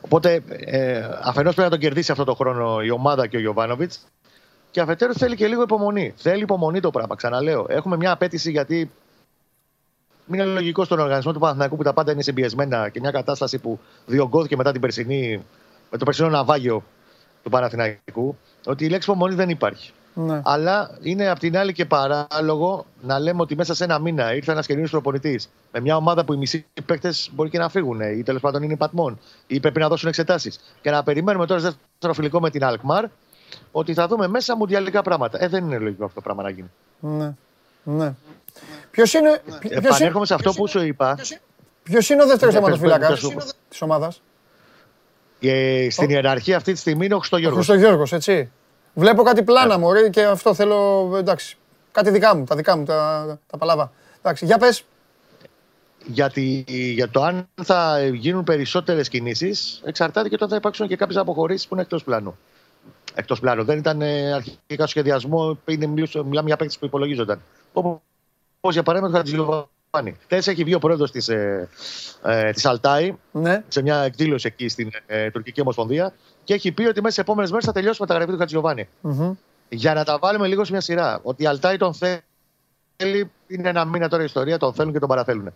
Οπότε 0.00 0.42
ε, 0.48 1.08
αφενός 1.22 1.54
πρέπει 1.54 1.70
να 1.70 1.70
τον 1.70 1.78
κερδίσει 1.78 2.12
αυτό 2.12 2.24
το 2.24 2.34
χρόνο 2.34 2.80
η 2.82 2.90
ομάδα 2.90 3.26
και 3.26 3.36
ο 3.36 3.40
Γιωβάνοβιτς. 3.40 4.06
Και 4.70 4.80
αφετέρου 4.80 5.14
θέλει 5.14 5.36
και 5.36 5.46
λίγο 5.46 5.62
υπομονή. 5.62 6.14
Θέλει 6.16 6.42
υπομονή 6.42 6.80
το 6.80 6.90
πράγμα. 6.90 7.14
Ξαναλέω. 7.14 7.66
Έχουμε 7.68 7.96
μια 7.96 8.12
απέτηση 8.12 8.50
γιατί 8.50 8.90
είναι 10.32 10.44
λογικό 10.44 10.84
στον 10.84 10.98
οργανισμό 10.98 11.32
του 11.32 11.38
Παναθηναϊκού 11.38 11.76
που 11.76 11.82
τα 11.82 11.92
πάντα 11.92 12.12
είναι 12.12 12.22
συμπιεσμένα 12.22 12.88
και 12.88 13.00
μια 13.00 13.10
κατάσταση 13.10 13.58
που 13.58 13.78
διωγγώθηκε 14.06 14.56
μετά 14.56 14.72
την 14.72 14.80
περσινή, 14.80 15.44
με 15.90 15.98
το 15.98 16.04
περσινό 16.04 16.28
ναυάγιο 16.28 16.82
του 17.42 17.50
Παναθηναϊκού, 17.50 18.36
ότι 18.66 18.84
η 18.84 18.88
λέξη 18.88 19.10
υπομονή 19.10 19.34
δεν 19.34 19.48
υπάρχει. 19.48 19.92
Ναι. 20.26 20.40
Αλλά 20.44 20.98
είναι 21.02 21.28
απ' 21.28 21.38
την 21.38 21.56
άλλη 21.56 21.72
και 21.72 21.84
παράλογο 21.84 22.86
να 23.02 23.18
λέμε 23.18 23.40
ότι 23.42 23.56
μέσα 23.56 23.74
σε 23.74 23.84
ένα 23.84 23.98
μήνα 23.98 24.34
ήρθε 24.34 24.52
ένας 24.52 24.66
καινούριο 24.66 24.90
προπονητής 24.90 25.50
με 25.72 25.80
μια 25.80 25.96
ομάδα 25.96 26.24
που 26.24 26.32
οι 26.32 26.36
μισοί 26.36 26.66
παίκτες 26.86 27.30
μπορεί 27.34 27.50
και 27.50 27.58
να 27.58 27.68
φύγουν 27.68 28.00
ή 28.00 28.22
τέλος 28.22 28.40
πάντων 28.40 28.62
είναι 28.62 28.76
πατμών 28.76 29.18
ή 29.46 29.60
πρέπει 29.60 29.80
να 29.80 29.88
δώσουν 29.88 30.08
εξετάσεις. 30.08 30.60
Και 30.80 30.90
να 30.90 31.02
περιμένουμε 31.02 31.46
τώρα 31.46 31.60
σε 31.60 31.66
δεύτερο 31.66 32.12
φιλικό 32.12 32.40
με 32.40 32.50
την 32.50 32.64
Αλκμαρ 32.64 33.04
ότι 33.72 33.94
θα 33.94 34.06
δούμε 34.06 34.28
μέσα 34.28 34.56
μουντιαλικά 34.56 35.02
πράγματα. 35.02 35.44
Ε, 35.44 35.48
δεν 35.48 35.64
είναι 35.64 35.78
λογικό 35.78 36.04
αυτό 36.04 36.14
το 36.14 36.20
πράγμα 36.20 36.42
να 36.42 36.50
γίνει. 36.50 36.70
Ναι. 37.00 37.34
ναι. 37.82 38.14
Ποιος 38.90 39.12
είναι. 39.14 39.42
Επανέρχομαι 39.68 40.26
σε 40.26 40.34
αυτό 40.34 40.52
που 40.52 40.66
σου 40.66 40.82
είπα. 40.82 41.18
Ποιος 41.82 42.08
είναι 42.08 42.22
ο 42.22 42.26
δεύτερος 42.26 42.54
θεματοφύλακα 42.54 43.16
της 43.68 43.82
ομάδας; 43.82 44.22
Ε, 45.40 45.86
στην 45.90 46.10
ιεραρχία 46.10 46.56
αυτή 46.56 46.72
τη 46.72 46.78
στιγμή 46.78 47.04
είναι 47.04 47.14
ο 47.14 47.18
Χριστογιώργος. 47.18 47.68
Ο 47.68 47.72
Χριστογιώργος, 47.72 48.12
έτσι. 48.12 48.50
Βλέπω 48.94 49.22
κάτι 49.22 49.42
πλάνα 49.42 49.78
μου, 49.78 49.86
ωραία, 49.86 50.08
και 50.08 50.24
αυτό 50.24 50.54
θέλω, 50.54 51.10
εντάξει, 51.16 51.56
κάτι 51.92 52.10
δικά 52.10 52.36
μου, 52.36 52.44
τα 52.44 52.56
δικά 52.56 52.76
μου, 52.76 52.84
τα, 52.84 53.38
τα 53.46 53.58
παλαβά. 53.58 53.92
Εντάξει, 54.18 54.44
για 54.44 54.58
πες. 54.58 54.84
Γιατί 56.06 56.64
για 56.68 57.08
το 57.08 57.22
αν 57.22 57.48
θα 57.62 58.06
γίνουν 58.06 58.44
περισσότερες 58.44 59.08
κινήσεις 59.08 59.80
εξαρτάται 59.84 60.28
και 60.28 60.36
το 60.36 60.44
αν 60.44 60.50
θα 60.50 60.56
υπάρξουν 60.56 60.88
και 60.88 60.96
κάποιες 60.96 61.16
αποχωρήσεις 61.16 61.68
που 61.68 61.74
είναι 61.74 61.82
εκτός 61.82 62.04
πλάνου. 62.04 62.38
Εκτός 63.14 63.40
πλάνου. 63.40 63.64
Δεν 63.64 63.78
ήταν 63.78 64.02
ε, 64.02 64.32
αρχικά 64.32 64.56
στο 64.76 64.86
σχεδιασμό, 64.86 65.58
είναι, 65.64 65.86
μιλάμε 65.86 66.46
για 66.46 66.56
παίκτες 66.56 66.78
που 66.78 66.84
υπολογίζονταν. 66.84 67.42
Όπως 67.72 68.00
για 68.74 68.82
παράδειγμα 68.82 69.12
το 69.12 69.16
Χατζηλοβάνη. 69.16 70.16
Χθες 70.22 70.46
έχει 70.46 70.64
βγει 70.64 70.74
ο 70.74 70.78
πρόεδρος 70.78 71.10
της 71.10 71.28
ε, 71.28 71.68
ε, 72.22 72.50
της 72.50 72.66
Αλτάη 72.66 73.16
ναι. 73.32 73.64
σε 73.68 73.82
μια 73.82 74.02
εκδήλωση 74.02 74.46
εκεί 74.46 74.68
στην 74.68 74.90
ε, 75.06 75.30
Τουρκική 75.30 75.60
Ομοσπονδία 75.60 76.12
και 76.44 76.54
έχει 76.54 76.72
πει 76.72 76.84
ότι 76.84 77.00
μέσα 77.00 77.14
σε 77.14 77.20
επόμενες 77.20 77.50
μέρες 77.50 77.66
θα 77.66 77.72
τελειώσει 77.72 78.04
με 78.08 78.14
γραφή 78.14 78.32
του 78.32 78.38
Χατζιωβάνη. 78.38 78.88
Mm-hmm. 79.02 79.30
Για 79.68 79.94
να 79.94 80.04
τα 80.04 80.18
βάλουμε 80.18 80.46
λίγο 80.46 80.64
σε 80.64 80.72
μια 80.72 80.80
σειρά. 80.80 81.20
Ότι 81.22 81.42
η 81.42 81.46
Αλτάι 81.46 81.76
τον 81.76 81.94
θέλει, 81.94 83.30
είναι 83.46 83.68
ένα 83.68 83.84
μήνα 83.84 84.08
τώρα 84.08 84.22
η 84.22 84.24
ιστορία, 84.24 84.58
τον 84.58 84.74
θέλουν 84.74 84.92
και 84.92 84.98
τον 84.98 85.08
παραθέλουν. 85.08 85.52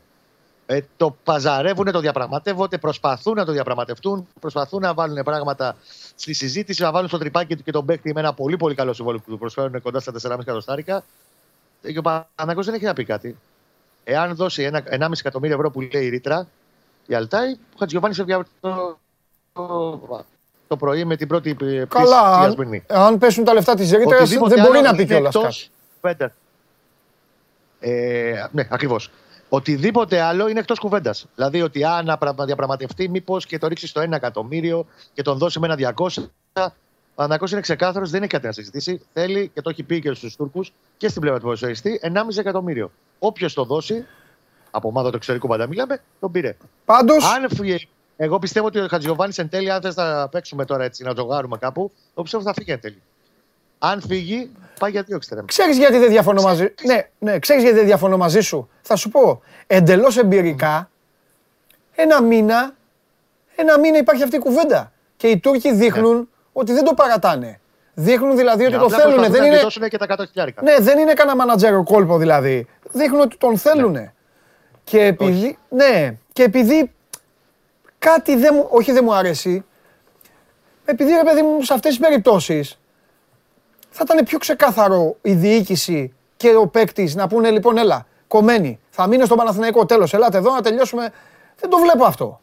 Ε, 0.67 0.81
το 0.97 1.17
παζαρεύουν, 1.25 1.93
το 1.93 2.01
διαπραγματεύονται, 2.01 2.79
προσπαθούν 2.79 3.35
να 3.35 3.45
το 3.45 3.53
διαπραγματευτούν, 3.53 4.29
προσπαθούν 4.41 4.81
να 4.81 4.95
βάλουν 4.95 5.23
πράγματα 5.25 5.77
στη 6.15 6.33
συζήτηση, 6.33 6.83
να 6.83 6.91
βάλουν 6.91 7.09
στο 7.09 7.19
τρυπάκι 7.19 7.57
του 7.57 7.63
και 7.63 7.73
τον 7.73 7.87
παίκτη 7.87 8.13
με 8.13 8.21
ένα 8.21 8.35
πολύ 8.35 8.57
πολύ 8.57 8.75
καλό 8.75 8.93
συμβόλαιο 8.93 9.21
που 9.21 9.31
του 9.31 9.39
προσφέρουν 9.39 9.83
κοντά 9.83 10.01
στα 10.01 10.13
4,5 10.23 10.39
εκατοστάρικα. 10.41 11.05
Ε, 11.83 11.93
και 11.93 11.99
ο 11.99 12.03
Παναγό 12.03 12.63
δεν 12.63 12.75
έχει 12.75 12.85
να 12.85 12.93
πει 12.93 13.05
κάτι. 13.05 13.39
Εάν 14.05 14.35
δώσει 14.35 14.71
1,5 14.73 15.11
εκατομμύριο 15.19 15.57
ευρώ 15.57 15.71
που 15.71 15.81
λέει 15.81 16.05
η 16.05 16.09
ρήτρα, 16.09 16.49
η 17.07 17.15
Αλτάι, 17.15 17.53
ο 17.53 17.77
Χατζιωβάνη 17.79 18.15
σε 18.15 18.25
το, 18.61 18.99
το 20.67 20.77
πρωί 20.77 21.05
με 21.05 21.17
την 21.17 21.29
πρώτη 21.29 21.55
πτήση 21.55 21.87
Καλά, 21.89 22.21
αν, 22.21 22.83
αν 22.89 23.19
πέσουν 23.19 23.45
τα 23.45 23.53
λεφτά 23.55 23.75
της 23.75 23.91
ρήτρα, 23.91 24.25
δεν 24.25 24.61
μπορεί 24.61 24.81
να 24.81 24.95
πει 24.95 25.07
κιόλας 25.07 25.71
κάτι. 26.01 26.35
Ε, 27.81 28.47
ναι, 28.51 28.67
ακριβώς. 28.71 29.11
Οτιδήποτε 29.49 30.21
άλλο 30.21 30.49
είναι 30.49 30.59
εκτός 30.59 30.79
κουβέντας. 30.79 31.27
Δηλαδή 31.35 31.63
ότι 31.63 31.85
αν 31.85 32.19
διαπραγματευτεί, 32.47 33.09
μήπως 33.09 33.47
και 33.47 33.59
το 33.59 33.67
ρίξει 33.67 33.87
στο 33.87 34.01
1 34.01 34.13
εκατομμύριο 34.13 34.87
και 35.13 35.23
τον 35.23 35.39
δώσει 35.39 35.59
με 35.59 35.67
ένα 35.67 35.95
200. 35.97 36.31
Ο 37.15 37.23
Ανακό 37.23 37.45
είναι 37.51 37.61
ξεκάθαρος, 37.61 38.11
δεν 38.11 38.23
έχει 38.23 38.31
κάτι 38.31 38.47
να 38.47 38.53
συζητήσει. 38.53 39.01
Θέλει 39.13 39.51
και 39.55 39.61
το 39.61 39.71
έχει 39.71 39.83
πει 39.83 40.01
και 40.01 40.15
στους 40.15 40.37
Τούρκους 40.37 40.73
και 40.97 41.09
στην 41.09 41.21
πλευρά 41.21 41.39
του 41.39 41.45
ποδοσφαιριστή 41.45 42.01
1,5 42.03 42.39
εκατομμύριο. 42.39 42.91
Όποιος 43.19 43.55
το 43.55 43.65
δώσει, 43.65 44.07
από 44.71 44.89
ομάδα 44.89 45.11
του 45.11 45.17
εξωτερικού 45.17 45.49
πάντα 45.49 45.67
μιλάμε, 45.67 46.01
τον 46.21 46.31
πήρε. 46.31 46.57
Πάντω. 46.85 47.15
Αν 47.15 47.49
φύγει, 47.57 47.89
εγώ 48.17 48.39
πιστεύω 48.39 48.67
ότι 48.67 48.79
ο 48.79 48.87
Χατζιωβάνη 48.89 49.33
εν 49.37 49.49
τέλει, 49.49 49.71
αν 49.71 49.81
θες 49.81 49.97
να 49.97 50.29
παίξουμε 50.29 50.65
τώρα 50.65 50.85
έτσι, 50.85 51.03
να 51.03 51.15
τζογάρουμε 51.15 51.57
κάπου, 51.59 51.93
το 52.15 52.23
πιστεύω 52.23 52.43
θα 52.43 52.53
φύγει 52.53 52.73
εν 52.73 52.81
τέλει. 52.81 53.03
Αν 53.79 54.01
φύγει, 54.01 54.51
πάει 54.79 54.91
για 54.91 55.03
δύο 55.03 55.17
εξτρέμ. 55.17 55.45
Ξέρεις 55.45 55.79
γιατί 55.79 55.99
δεν 55.99 56.09
διαφωνώ 56.09 56.43
μαζί 56.43 56.75
Ναι, 56.85 57.09
ναι, 57.19 57.39
ξέρεις 57.39 57.63
γιατί 57.63 57.77
δεν 57.77 57.87
διαφωνώ 57.87 58.17
μαζί 58.17 58.41
σου; 58.41 58.69
Θα 58.83 58.97
σου 58.97 59.09
πω. 59.09 59.43
Εντελώς 59.67 60.17
εμπειρικά, 60.17 60.91
ένα 61.95 62.23
μήνα, 62.23 62.75
ένα 63.57 63.79
μήνα 63.79 63.99
υπάρχει 63.99 64.23
αυτή 64.23 64.37
η 64.37 64.39
κουβέντα. 64.39 64.93
Και 65.17 65.29
οι 65.29 65.39
Τούρκοι 65.39 65.75
δείχνουν 65.75 66.17
ναι. 66.17 66.25
ότι 66.53 66.73
δεν 66.73 66.85
το 66.85 66.95
παρατάνε. 66.95 67.61
Δείχνουν 67.95 68.37
δηλαδή 68.37 68.65
ότι 68.65 68.79
το 68.79 68.91
θέλουν. 68.91 69.31
Δεν 69.31 69.45
είναι... 69.45 69.89
και 69.89 69.99
τα 69.99 70.17
ναι, 70.63 70.77
δεν 70.81 70.99
είναι 70.99 71.13
κανένα 71.13 71.37
μανατζέρο 71.37 71.83
κόλπο 71.83 72.19
δηλαδή. 72.19 72.67
Δείχνουν 72.93 73.21
ότι 73.21 73.37
τον 73.37 73.59
θέλουν. 73.59 73.91
Ναι. 73.91 74.13
Και 74.85 75.05
επειδή, 75.05 75.59
ναι, 75.69 76.15
και 76.33 76.43
επειδή 76.43 76.93
κάτι 78.05 78.37
δεν 78.37 78.55
μου, 78.55 78.67
όχι 78.71 78.93
δεν 78.93 79.05
μου 79.05 79.15
αρέσει, 79.15 79.65
επειδή 80.85 81.11
ρε 81.11 81.23
παιδί 81.25 81.43
μου 81.43 81.63
σε 81.63 81.75
αυτές 81.75 81.91
τις 81.91 82.01
περιπτώσεις 82.07 82.79
θα 83.91 84.05
ήταν 84.07 84.25
πιο 84.25 84.39
ξεκάθαρο 84.39 85.17
η 85.23 85.33
διοίκηση 85.33 86.13
και 86.37 86.55
ο 86.57 86.67
παίκτης 86.67 87.15
να 87.15 87.29
πούνε 87.29 87.51
λοιπόν 87.51 87.79
έλα, 87.79 88.07
κομμένη, 88.29 88.81
θα 88.91 89.07
μείνω 89.07 89.25
στον 89.25 89.37
Παναθηναϊκό 89.37 89.87
τέλος, 89.87 90.15
ελάτε 90.15 90.39
εδώ 90.39 90.53
να 90.53 90.61
τελειώσουμε. 90.61 91.13
Δεν 91.61 91.71
το 91.71 91.77
βλέπω 91.77 92.05
αυτό. 92.05 92.41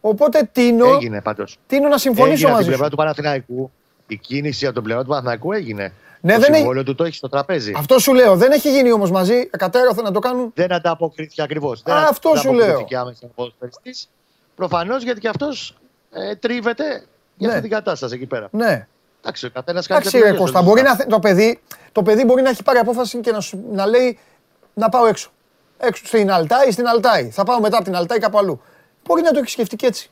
Οπότε 0.00 0.48
τίνω, 0.52 0.94
έγινε, 0.94 1.20
πάντως. 1.20 1.58
τίνω 1.66 1.88
να 1.88 1.98
συμφωνήσω 1.98 2.32
έγινε 2.32 2.50
μαζί 2.50 2.64
σου. 2.64 2.68
την 2.68 2.78
πλευρά 2.78 2.90
του 2.90 2.96
Παναθηναϊκού, 2.96 3.70
η 4.06 4.16
κίνηση 4.16 4.66
από 4.66 4.74
τον 4.74 4.84
πλευρά 4.84 5.02
του 5.02 5.08
Παναθηναϊκού 5.08 5.52
έγινε. 5.52 5.92
Ναι, 6.20 6.34
το 6.34 6.40
δεν 6.40 6.54
συμβόλαιο 6.54 6.82
του 6.82 6.94
το 6.94 7.04
έχει 7.04 7.16
στο 7.16 7.28
τραπέζι. 7.28 7.72
Αυτό 7.76 7.98
σου 7.98 8.14
λέω. 8.14 8.36
Δεν 8.36 8.52
έχει 8.52 8.70
γίνει 8.70 8.92
όμως 8.92 9.10
μαζί. 9.10 9.46
Κατέρωθεν 9.46 10.04
να 10.04 10.10
το 10.10 10.18
κάνουν. 10.18 10.52
Δεν 10.54 10.72
ανταποκρίθηκε 10.72 11.42
ακριβώς. 11.42 11.82
Αυτό 11.86 12.36
σου 12.36 12.52
λέω. 12.52 12.86
Προφανώς 14.56 15.02
γιατί 15.02 15.20
και 15.20 15.28
αυτός 15.28 15.76
ε, 16.12 16.34
τρίβεται 16.34 17.04
για 17.36 17.48
ναι. 17.48 17.54
αυτή 17.54 17.60
την 17.60 17.70
κατάσταση 17.70 18.14
εκεί 18.14 18.26
πέρα. 18.26 18.48
Ναι. 18.50 18.86
Εντάξει, 19.20 19.46
ο 19.46 19.50
καθένας 19.50 19.86
κάνει 19.86 20.00
Εντάξει, 20.06 20.30
ρε 20.30 20.36
Κώστα, 20.36 20.62
μπορεί 20.62 20.82
να, 20.82 20.96
το, 20.96 21.18
παιδί, 21.18 21.60
το 21.92 22.02
παιδί 22.02 22.24
μπορεί 22.24 22.42
να 22.42 22.50
έχει 22.50 22.62
πάρει 22.62 22.78
απόφαση 22.78 23.18
και 23.18 23.30
να, 23.30 23.38
να 23.72 23.86
λέει 23.86 24.18
να 24.74 24.88
πάω 24.88 25.06
έξω. 25.06 25.30
Έξω 25.78 26.06
στην 26.06 26.30
Αλτάη, 26.30 26.70
στην 26.70 26.86
Αλτάη. 26.86 27.30
Θα 27.30 27.44
πάω 27.44 27.60
μετά 27.60 27.76
από 27.76 27.84
την 27.84 27.96
Αλτάη 27.96 28.18
κάπου 28.18 28.38
αλλού. 28.38 28.60
Μπορεί 29.04 29.22
να 29.22 29.30
το 29.30 29.38
έχεις 29.38 29.52
σκεφτεί 29.52 29.76
και 29.76 29.86
έτσι. 29.86 30.10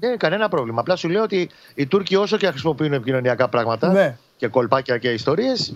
Ναι, 0.00 0.16
κανένα 0.16 0.48
πρόβλημα. 0.48 0.80
Απλά 0.80 0.96
σου 0.96 1.08
λέω 1.08 1.22
ότι 1.22 1.50
οι 1.74 1.86
Τούρκοι 1.86 2.16
όσο 2.16 2.36
και 2.36 2.46
χρησιμοποιούν 2.46 2.92
επικοινωνιακά 2.92 3.48
πράγματα 3.48 3.92
ναι. 3.92 4.16
και 4.36 4.48
κολπάκια 4.48 4.98
και 4.98 5.08
ιστορίες, 5.08 5.74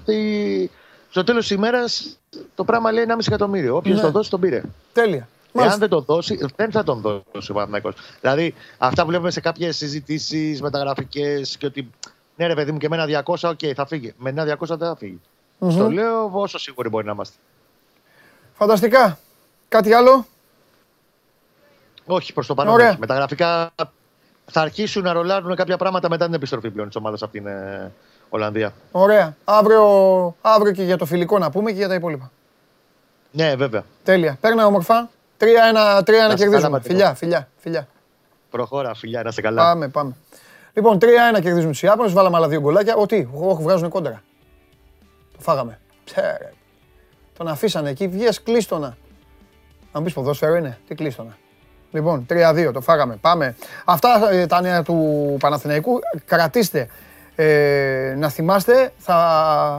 στο 1.11 1.24
τέλος 1.24 1.47
της 1.47 1.57
ημέρας 1.57 2.18
το 2.55 2.64
πράγμα 2.64 2.93
λέει 2.93 3.05
1,5 3.09 3.18
εκατομμύριο. 3.26 3.76
Όποιος 3.76 3.97
ναι. 3.97 4.03
το 4.03 4.11
δώσει, 4.11 4.30
τον 4.30 4.41
πήρε. 4.41 4.62
Τέλεια. 4.93 5.28
Εάν 5.53 5.78
δεν 5.78 5.88
το 5.88 6.01
δώσει, 6.01 6.38
δεν 6.57 6.70
θα 6.70 6.82
τον 6.82 7.01
δώσει 7.01 7.51
ο 7.51 7.55
Παναθηναϊκός. 7.55 7.94
Δηλαδή, 8.20 8.55
αυτά 8.78 9.03
που 9.03 9.09
βλέπουμε 9.09 9.30
σε 9.30 9.40
κάποιες 9.40 9.76
συζητήσεις 9.76 10.62
μεταγραφικές 10.62 11.57
και 11.57 11.66
ότι 11.66 11.90
ναι, 12.38 12.46
ρε 12.46 12.55
παιδί 12.55 12.72
μου, 12.72 12.78
και 12.78 12.88
με 12.88 12.96
ένα 12.96 13.22
200, 13.24 13.34
οκ, 13.42 13.59
okay, 13.61 13.72
θα 13.74 13.86
φύγει. 13.86 14.14
Με 14.16 14.30
ένα 14.30 14.57
200 14.59 14.66
δεν 14.66 14.78
θα 14.78 14.96
φύγει. 14.96 15.20
Mm-hmm. 15.59 15.70
Στο 15.70 15.90
λέω 15.90 16.30
όσο 16.32 16.59
σίγουροι 16.59 16.88
μπορεί 16.88 17.07
να 17.07 17.12
είμαστε. 17.12 17.36
Φανταστικά. 18.55 19.18
Κάτι 19.68 19.92
άλλο; 19.92 20.26
Όχι, 22.07 22.32
προς 22.32 22.46
το 22.46 22.55
παρόν. 22.55 22.80
Όχι. 22.80 22.96
Μεταγραφικά 22.99 23.70
θα 24.44 24.61
αρχίσουν 24.61 25.03
να 25.03 25.12
ρολάρουν 25.12 25.55
κάποια 25.55 25.76
πράγματα 25.76 26.09
μετά 26.09 26.24
την 26.24 26.34
επιστροφή 26.34 26.70
πλέον 26.70 26.86
της 26.86 26.96
ομάδας 26.96 27.22
από 27.22 27.32
την 27.32 27.46
ε, 27.46 27.92
Ολλανδία. 28.28 28.72
Ωραία. 28.92 29.36
Αύριο, 29.44 29.84
αύριο 30.40 30.72
και 30.72 30.82
για 30.82 30.96
το 30.96 31.05
φιλικό 31.05 31.38
να 31.38 31.51
πούμε 31.51 31.70
και 31.70 31.76
για 31.76 31.88
τα 31.88 31.94
υπόλοιπα. 31.94 32.30
Ναι, 33.30 33.57
βέβαια. 33.57 33.84
Τέλεια. 34.05 34.38
Πέρνα 34.40 34.66
όμορφα. 34.66 35.11
3-1 35.41 35.45
να 36.28 36.34
κερδίζουμε. 36.34 36.80
Φιλιά, 36.80 37.14
φιλιά, 37.14 37.49
φιλιά. 37.57 37.89
Προχώρα, 38.51 38.95
φιλιά, 38.95 39.22
να 39.22 39.30
σε 39.30 39.41
καλά. 39.41 39.62
Πάμε, 39.62 39.89
πάμε. 39.89 40.16
Λοιπόν, 40.72 40.99
3-1 41.01 41.41
κερδίζουμε 41.41 41.70
τους 41.70 41.82
Ιάπωνες, 41.82 42.12
βάλαμε 42.12 42.36
άλλα 42.36 42.49
δύο 42.49 42.61
γκολάκια. 42.61 42.97
Ότι, 42.97 43.28
όχι, 43.34 43.62
βγάζουν 43.62 43.89
κόντρα. 43.89 44.22
Το 45.32 45.39
φάγαμε. 45.39 45.80
Ψέρε. 46.05 46.53
Τον 47.39 47.49
αφήσανε 47.49 47.91
εκεί, 47.91 48.09
βγες 48.09 48.43
κλείστονα. 48.43 48.97
Αν 49.93 50.05
πεις 50.05 50.12
ποδόσφαιρο 50.12 50.57
είναι, 50.57 50.78
τι 50.89 50.95
κλείστονα. 50.95 51.36
Λοιπόν, 51.91 52.26
3-2, 52.28 52.70
το 52.72 52.80
φάγαμε. 52.80 53.16
Πάμε. 53.20 53.57
Αυτά 53.84 54.28
ε, 54.32 54.47
τα 54.47 54.61
νέα 54.61 54.82
του 54.82 55.36
Παναθηναϊκού. 55.41 55.99
Κρατήστε. 56.24 56.89
Ε, 57.41 58.14
να 58.16 58.28
θυμάστε, 58.28 58.93
θα 58.97 59.14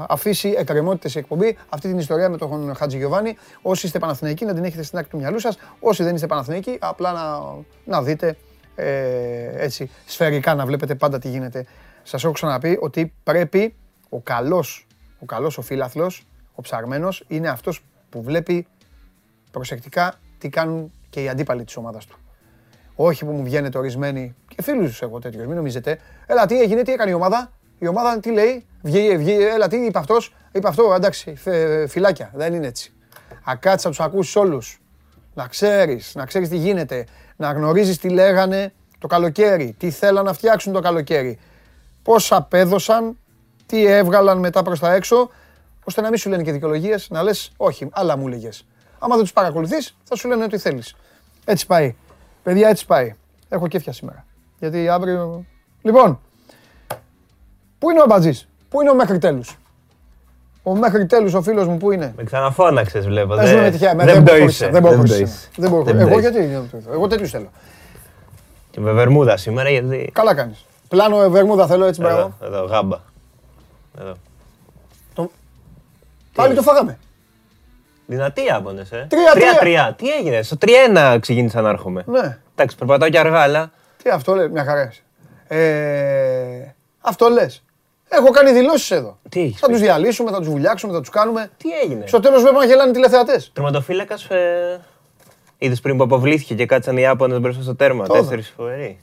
αφήσει 0.09 0.53
εκκρεμότητες 0.57 1.15
η 1.15 1.17
εκπομπή 1.17 1.57
αυτή 1.69 1.87
την 1.87 1.97
ιστορία 1.97 2.29
με 2.29 2.37
τον 2.37 2.75
Χατζη 2.75 2.97
Γιωβάνη. 2.97 3.37
Όσοι 3.61 3.85
είστε 3.85 3.99
Παναθηναϊκοί 3.99 4.45
να 4.45 4.53
την 4.53 4.63
έχετε 4.63 4.83
στην 4.83 4.97
άκρη 4.97 5.09
του 5.09 5.17
μυαλού 5.17 5.39
σας. 5.39 5.57
Όσοι 5.79 6.03
δεν 6.03 6.15
είστε 6.15 6.27
Παναθηναϊκοί, 6.27 6.77
απλά 6.79 7.11
να, 7.11 7.39
να 7.85 8.01
δείτε 8.01 8.37
ε, 8.75 9.63
έτσι 9.63 9.89
σφαιρικά 10.05 10.55
να 10.55 10.65
βλέπετε 10.65 10.95
πάντα 10.95 11.19
τι 11.19 11.29
γίνεται. 11.29 11.65
Σας 12.03 12.23
έχω 12.23 12.33
ξαναπεί 12.33 12.77
ότι 12.81 13.13
πρέπει 13.23 13.75
ο 14.09 14.19
καλός, 14.19 14.87
ο 15.19 15.25
καλός 15.25 15.57
ο 15.57 15.61
φίλαθλος, 15.61 16.27
ο 16.55 16.61
ψαρμένος, 16.61 17.23
είναι 17.27 17.49
αυτός 17.49 17.83
που 18.09 18.21
βλέπει 18.21 18.67
προσεκτικά 19.51 20.13
τι 20.37 20.49
κάνουν 20.49 20.91
και 21.09 21.23
οι 21.23 21.29
αντίπαλοι 21.29 21.63
της 21.63 21.75
ομάδας 21.75 22.05
του. 22.05 22.17
Όχι 22.95 23.25
που 23.25 23.31
μου 23.31 23.43
βγαίνετε 23.43 23.77
ορισμένοι 23.77 24.35
και 24.59 24.65
φίλους 24.65 25.01
εγώ 25.01 25.19
τέτοιος, 25.19 25.45
μην 25.45 25.55
νομίζετε. 25.55 25.99
Έλα 26.25 26.45
τι 26.45 26.61
έγινε, 26.61 26.81
τι 26.81 26.91
έκανε 26.91 27.09
η 27.09 27.13
ομάδα; 27.13 27.51
Η 27.79 27.87
ομάδα 27.87 28.19
τι 28.19 28.31
λέει, 28.31 28.65
βγει, 28.81 29.17
βγει, 29.17 29.33
έλα 29.33 29.67
τι 29.67 29.77
είπε 29.77 29.99
αυτός, 29.99 30.35
είπε 30.51 30.67
αυτό, 30.67 30.93
εντάξει, 30.93 31.37
φυλάκια, 31.87 32.31
δεν 32.33 32.53
είναι 32.53 32.67
έτσι. 32.67 32.93
Ακάτσα 33.43 33.87
να 33.87 33.93
τους 33.95 34.05
ακούσεις 34.05 34.35
όλους. 34.35 34.81
Να 35.33 35.47
ξέρεις, 35.47 36.15
να 36.15 36.25
ξέρεις 36.25 36.49
τι 36.49 36.57
γίνεται 36.57 37.05
να 37.35 37.51
γνωρίζεις 37.51 37.97
τι 37.97 38.09
λέγανε 38.09 38.73
το 38.99 39.07
καλοκαίρι, 39.07 39.75
τι 39.77 39.91
θέλαν 39.91 40.25
να 40.25 40.33
φτιάξουν 40.33 40.73
το 40.73 40.79
καλοκαίρι, 40.79 41.39
πώς 42.03 42.31
απέδωσαν, 42.31 43.17
τι 43.65 43.85
έβγαλαν 43.85 44.39
μετά 44.39 44.63
προς 44.63 44.79
τα 44.79 44.93
έξω, 44.93 45.29
ώστε 45.83 46.01
να 46.01 46.09
μην 46.09 46.17
σου 46.17 46.29
λένε 46.29 46.43
και 46.43 46.51
δικαιολογίες, 46.51 47.09
να 47.09 47.23
λες 47.23 47.51
όχι, 47.57 47.89
άλλα 47.91 48.17
μου 48.17 48.27
έλεγε. 48.27 48.49
Άμα 48.99 49.15
δεν 49.15 49.23
τους 49.23 49.33
παρακολουθείς, 49.33 49.95
θα 50.03 50.15
σου 50.15 50.27
λένε 50.27 50.43
ό,τι 50.43 50.57
θέλεις. 50.57 50.95
Έτσι 51.45 51.65
πάει. 51.65 51.95
Παιδιά, 52.43 52.69
έτσι 52.69 52.85
πάει. 52.85 53.15
Έχω 53.49 53.67
κέφια 53.67 53.93
σήμερα. 53.93 54.27
Γιατί 54.59 54.89
αύριο... 54.89 55.45
Λοιπόν, 55.81 56.19
πού 57.79 57.89
είναι 57.89 57.99
ο 57.99 58.03
Αμπατζής, 58.03 58.47
πού 58.69 58.81
είναι 58.81 58.89
ο 58.89 58.95
μέχρι 58.95 59.17
τέλους; 59.17 59.57
Ο 60.63 60.75
μέχρι 60.75 61.05
τέλους 61.05 61.33
ο 61.33 61.41
φίλος 61.41 61.67
μου 61.67 61.77
που 61.77 61.91
είναι; 61.91 62.13
Με 62.17 62.23
ξαναφώναξες, 62.23 63.05
βλέπω. 63.05 63.35
Δεν, 63.35 63.59
με 63.59 63.71
τυχαία, 63.71 63.95
δεν, 63.95 64.25
δεν 64.25 64.47
είσαι. 64.47 64.69
Δεν 64.69 64.81
μπορώ. 64.81 65.01
Δεν 65.55 65.69
μπορώ. 65.69 65.89
Εγώ 65.89 66.19
γιατί. 66.19 66.67
Εγώ 66.91 67.07
τέτοιους 67.07 67.29
θέλω. 67.29 67.49
Και 68.71 68.79
με 68.79 68.91
βερμούδα 68.91 69.37
σήμερα 69.37 69.69
γιατί. 69.69 70.09
Καλά 70.13 70.35
κάνεις. 70.35 70.65
Πλάνο 70.87 71.29
βερμούδα 71.29 71.67
θέλω 71.67 71.85
έτσι 71.85 72.01
μπράβο. 72.01 72.33
Εδώ, 72.41 72.57
εδώ, 72.57 72.65
γάμπα. 72.65 72.97
Εδώ. 73.99 74.13
Το... 75.13 75.31
Πάλι 76.33 76.55
το 76.55 76.61
φάγαμε. 76.61 76.97
Δυνατή 78.05 78.51
άπονε, 78.51 78.85
ε. 78.89 79.07
3-3. 79.89 79.93
Τι 79.95 80.09
έγινε, 80.09 80.41
στο 80.41 80.57
3-1 80.61 81.17
ξεκίνησα 81.19 81.61
να 81.61 81.69
έρχομαι. 81.69 82.03
Ναι. 82.07 82.37
Εντάξει, 82.55 82.75
περπατάω 82.75 83.09
και 83.09 83.19
αργά, 83.19 83.39
αλλά. 83.39 83.71
Τι 84.03 84.09
αυτό 84.09 84.35
λέει, 84.35 84.49
μια 84.49 84.63
χαρά. 84.63 84.93
Ε, 85.47 86.75
αυτό 86.99 87.29
λες. 87.29 87.63
Έχω 88.09 88.29
κάνει 88.29 88.51
δηλώσεις 88.51 88.91
εδώ. 88.91 89.17
Τι 89.29 89.41
έχεις 89.41 89.59
θα 89.59 89.67
τους 89.67 89.79
διαλύσουμε, 89.79 90.31
θα 90.31 90.37
τους 90.37 90.49
βουλιάξουμε, 90.49 90.93
θα 90.93 90.99
τους 90.99 91.09
κάνουμε. 91.09 91.49
Τι 91.57 91.69
έγινε; 91.83 92.07
Στο 92.07 92.19
τέλος 92.19 92.41
βλέπω 92.41 92.57
να 92.57 92.65
γελάνε 92.65 92.91
τηλεθεατές. 92.91 93.51
Τερματοφύλακα. 93.53 94.15
Ε... 94.29 94.77
Είδες 95.57 95.79
πριν 95.79 95.97
που 95.97 96.03
αποβλήθηκε 96.03 96.55
και 96.55 96.65
κάτσαν 96.65 96.97
οι 96.97 97.01
Ιάπωνες 97.01 97.39
μπροστά 97.39 97.61
στο 97.61 97.75
τέρμα. 97.75 98.07
Τέσσερις 98.07 98.53
φορές. 98.55 98.95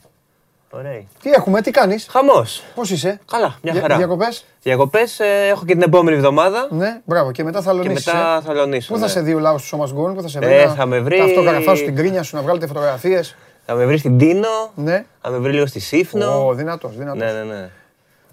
Ωραία. 0.69 1.01
Τι 1.21 1.31
έχουμε, 1.31 1.61
τι 1.61 1.71
κάνεις; 1.71 2.07
Χαμός. 2.09 2.63
Πώς 2.75 2.89
είσαι; 2.89 3.19
Καλά, 3.31 3.55
μια 3.61 3.73
χαρά. 3.73 3.97
Διακοπές; 3.97 4.45
Διακοπές 4.61 5.19
ε, 5.19 5.47
έχω 5.47 5.65
και 5.65 5.73
την 5.73 5.81
επόμενη 5.81 6.17
εβδομάδα. 6.17 6.67
Ναι, 6.69 7.01
μπράβο. 7.05 7.31
Και 7.31 7.43
μετά 7.43 7.61
θα 7.61 7.73
λονίσει. 7.73 8.03
Και 8.03 8.11
μετά 8.11 8.37
ε. 8.37 8.45
θα 8.45 8.53
λονίσω. 8.53 8.93
Πού 8.93 8.99
θα 8.99 9.05
ναι. 9.05 9.11
σε 9.11 9.21
δει 9.21 9.33
ο 9.33 9.39
λαός 9.39 9.61
του 9.61 9.67
Σώμα 9.67 9.87
Γκόν, 9.91 10.15
πού 10.15 10.21
θα 10.21 10.27
σε 10.27 10.39
βρει. 10.39 10.53
Ε, 10.53 10.67
θα 10.67 10.85
με 10.85 10.99
βρει. 10.99 11.19
Αυτό 11.19 11.43
καραφά 11.43 11.75
στην 11.75 11.95
κρίνια 11.95 12.23
σου 12.23 12.35
να 12.35 12.41
βγάλετε 12.41 12.67
φωτογραφίες. 12.67 13.35
Θα 13.69 13.75
με 13.75 13.85
βρεις 13.85 13.99
στην 13.99 14.17
Τίνο. 14.17 14.71
Ναι. 14.75 15.05
Θα 15.21 15.29
με 15.29 15.37
βρει 15.37 15.53
λίγο 15.53 15.65
στη 15.65 15.79
Σύφνο. 15.79 16.47
Ω, 16.47 16.53
δυνατός, 16.53 16.97
δυνατός. 16.97 17.21
Ναι, 17.21 17.31
ναι, 17.31 17.43
ναι. 17.43 17.69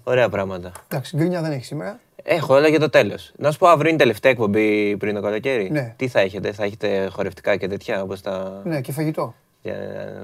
Ωραία 0.03 0.29
πράγματα. 0.29 0.71
Εντάξει, 0.87 1.17
γκρίνια 1.17 1.41
δεν 1.41 1.51
έχει 1.51 1.65
σήμερα. 1.65 1.99
Έχω, 2.23 2.53
αλλά 2.53 2.67
για 2.67 2.79
το 2.79 2.89
τέλος. 2.89 3.31
Να 3.35 3.51
σου 3.51 3.57
πω 3.57 3.67
αύριο 3.67 3.89
είναι 3.89 3.97
τελευταία 3.97 4.31
εκπομπή 4.31 4.97
πριν 4.97 5.15
το 5.15 5.21
καλοκαίρι. 5.21 5.69
Ναι. 5.71 5.93
Τι 5.97 6.07
θα 6.07 6.19
έχετε, 6.19 6.51
θα 6.51 6.63
έχετε 6.63 7.07
χορευτικά 7.11 7.55
και 7.55 7.67
τέτοια 7.67 8.01
όπως 8.01 8.21
τα. 8.21 8.61
Ναι, 8.63 8.81
και 8.81 8.91
φαγητό. 8.91 9.35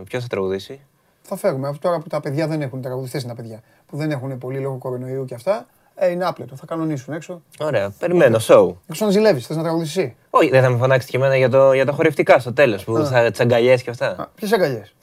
Ποιο 0.03 0.20
θα 0.20 0.28
τραγουδήσει; 0.28 0.80
Θα 1.22 1.36
φέρουμε. 1.36 1.78
Τώρα 1.82 1.99
που 1.99 2.07
τα 2.07 2.20
παιδιά 2.20 2.47
δεν 2.47 2.62
έχουν 2.62 2.82
τραγουδιστές 2.82 3.24
είναι 3.24 3.34
τα 3.34 3.41
παιδιά. 3.41 3.62
Που 3.86 3.97
δεν 3.97 4.12
έχουν 4.12 4.38
πολύ 4.38 4.59
λόγω 4.59 4.78
κορονοϊού 4.78 5.26
και 5.26 5.34
αυτά. 5.34 5.68
Ε, 5.96 6.10
είναι 6.12 6.26
άπλετο, 6.26 6.56
θα 6.56 6.66
κανονίσουν 6.66 7.14
έξω. 7.14 7.42
Ωραία, 7.60 7.94
περιμένω, 8.00 8.38
show. 8.48 8.74
Έξω 8.89 9.06
να 9.06 9.12
ζηλεύεις, 9.12 9.46
θες 9.48 9.58
να 9.58 9.64
τραγουδήσει; 9.64 10.00
Εσύ. 10.00 10.16
Όχι, 10.30 10.50
δεν 10.50 10.62
θα 10.62 10.70
με 10.70 10.78
φωνάξετε 10.78 11.12
και 11.12 11.18
εμένα 11.18 11.38
για, 11.38 11.50
το, 11.50 11.74
για 11.74 11.86
τα 11.86 11.92
χορευτικά 11.92 12.39
στο 12.39 12.54
τέλος, 12.54 12.84
που 12.84 13.06
θα 13.06 13.32
τις 13.32 13.39
αγκαλιές 13.39 13.82
και 13.84 13.89
αυτά. 13.89 14.32
Ποιες 14.36 14.52
αγκαλιές; 14.54 14.94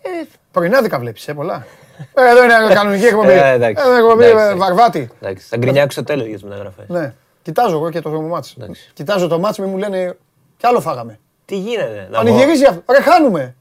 Πρωινάδικα 0.51 0.99
βλέπεις, 0.99 1.29
ε, 1.29 1.35
πολλά. 1.35 1.67
Ε, 2.15 2.31
Εδώ 2.31 2.45
είναι 2.45 2.75
κανονική 2.75 3.05
εκπομπή. 3.05 3.31
Ε, 3.31 3.51
εντάξει. 3.51 3.83
Εδώ 3.87 3.91
είναι 3.97 4.01
εκπομπή 4.07 4.25
Εντάξει, 4.25 4.51
ε, 4.51 4.55
βαρβάτη. 4.55 5.11
Εντάξει, 5.21 5.47
θα 5.49 5.57
γκρινιάξω 5.57 6.01
στο 6.01 6.05
τέλο 6.13 6.23
για 6.25 6.35
τις 6.35 6.43
μεταγραφές. 6.43 6.89
Ναι. 6.89 7.15
Κοιτάζω 7.43 7.75
εγώ 7.77 7.91
και 7.91 8.01
το 8.01 8.11
μάτς. 8.11 8.55
Εντάξει. 8.61 8.91
Κοιτάζω 8.95 9.29
το 9.29 9.39
μάτς, 9.39 9.59
μη 9.59 9.67
μου 9.67 9.77
λένε 9.77 10.17
κι 10.57 10.67
άλλο 10.67 10.81
φάγαμε. 10.81 11.19
Τι 11.45 11.57
γίνεται, 11.57 12.09
να, 12.11 12.21
βγω, 12.21 12.31
Πανηγυρίζει 12.31 12.65
αυτό. 12.65 12.83
Ρε, 12.93 13.01
χάνουμε. 13.03 13.55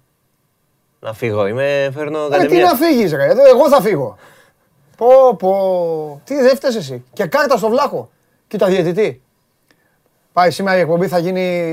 να 1.00 1.14
φύγω, 1.14 1.48
είμαι, 1.48 1.90
φέρνω 1.94 2.20
Ρε, 2.28 2.36
τι 2.38 2.42
κατεμία. 2.42 2.64
να 2.66 2.74
φύγεις 2.76 3.14
ρε, 3.14 3.26
εδώ 3.26 3.42
εγώ 3.48 3.70
θα 3.70 3.82
φύγω. 3.82 4.18
Πω, 4.98 5.36
πω. 5.36 6.22
Τι 6.24 6.36
δεν 6.36 6.56
φταίς 6.56 6.76
εσύ. 6.76 7.04
Και 7.14 7.26
κάρτα 7.26 7.58
στο 7.58 7.70
βλάχο. 7.70 8.10
Κοίτα 8.48 8.68
διαιτητή. 8.68 9.22
Πάει 10.34 10.52
σήμερα 10.52 10.78
η 10.78 10.80
εκπομπή 10.80 11.08
θα 11.08 11.18
γίνει 11.20 11.64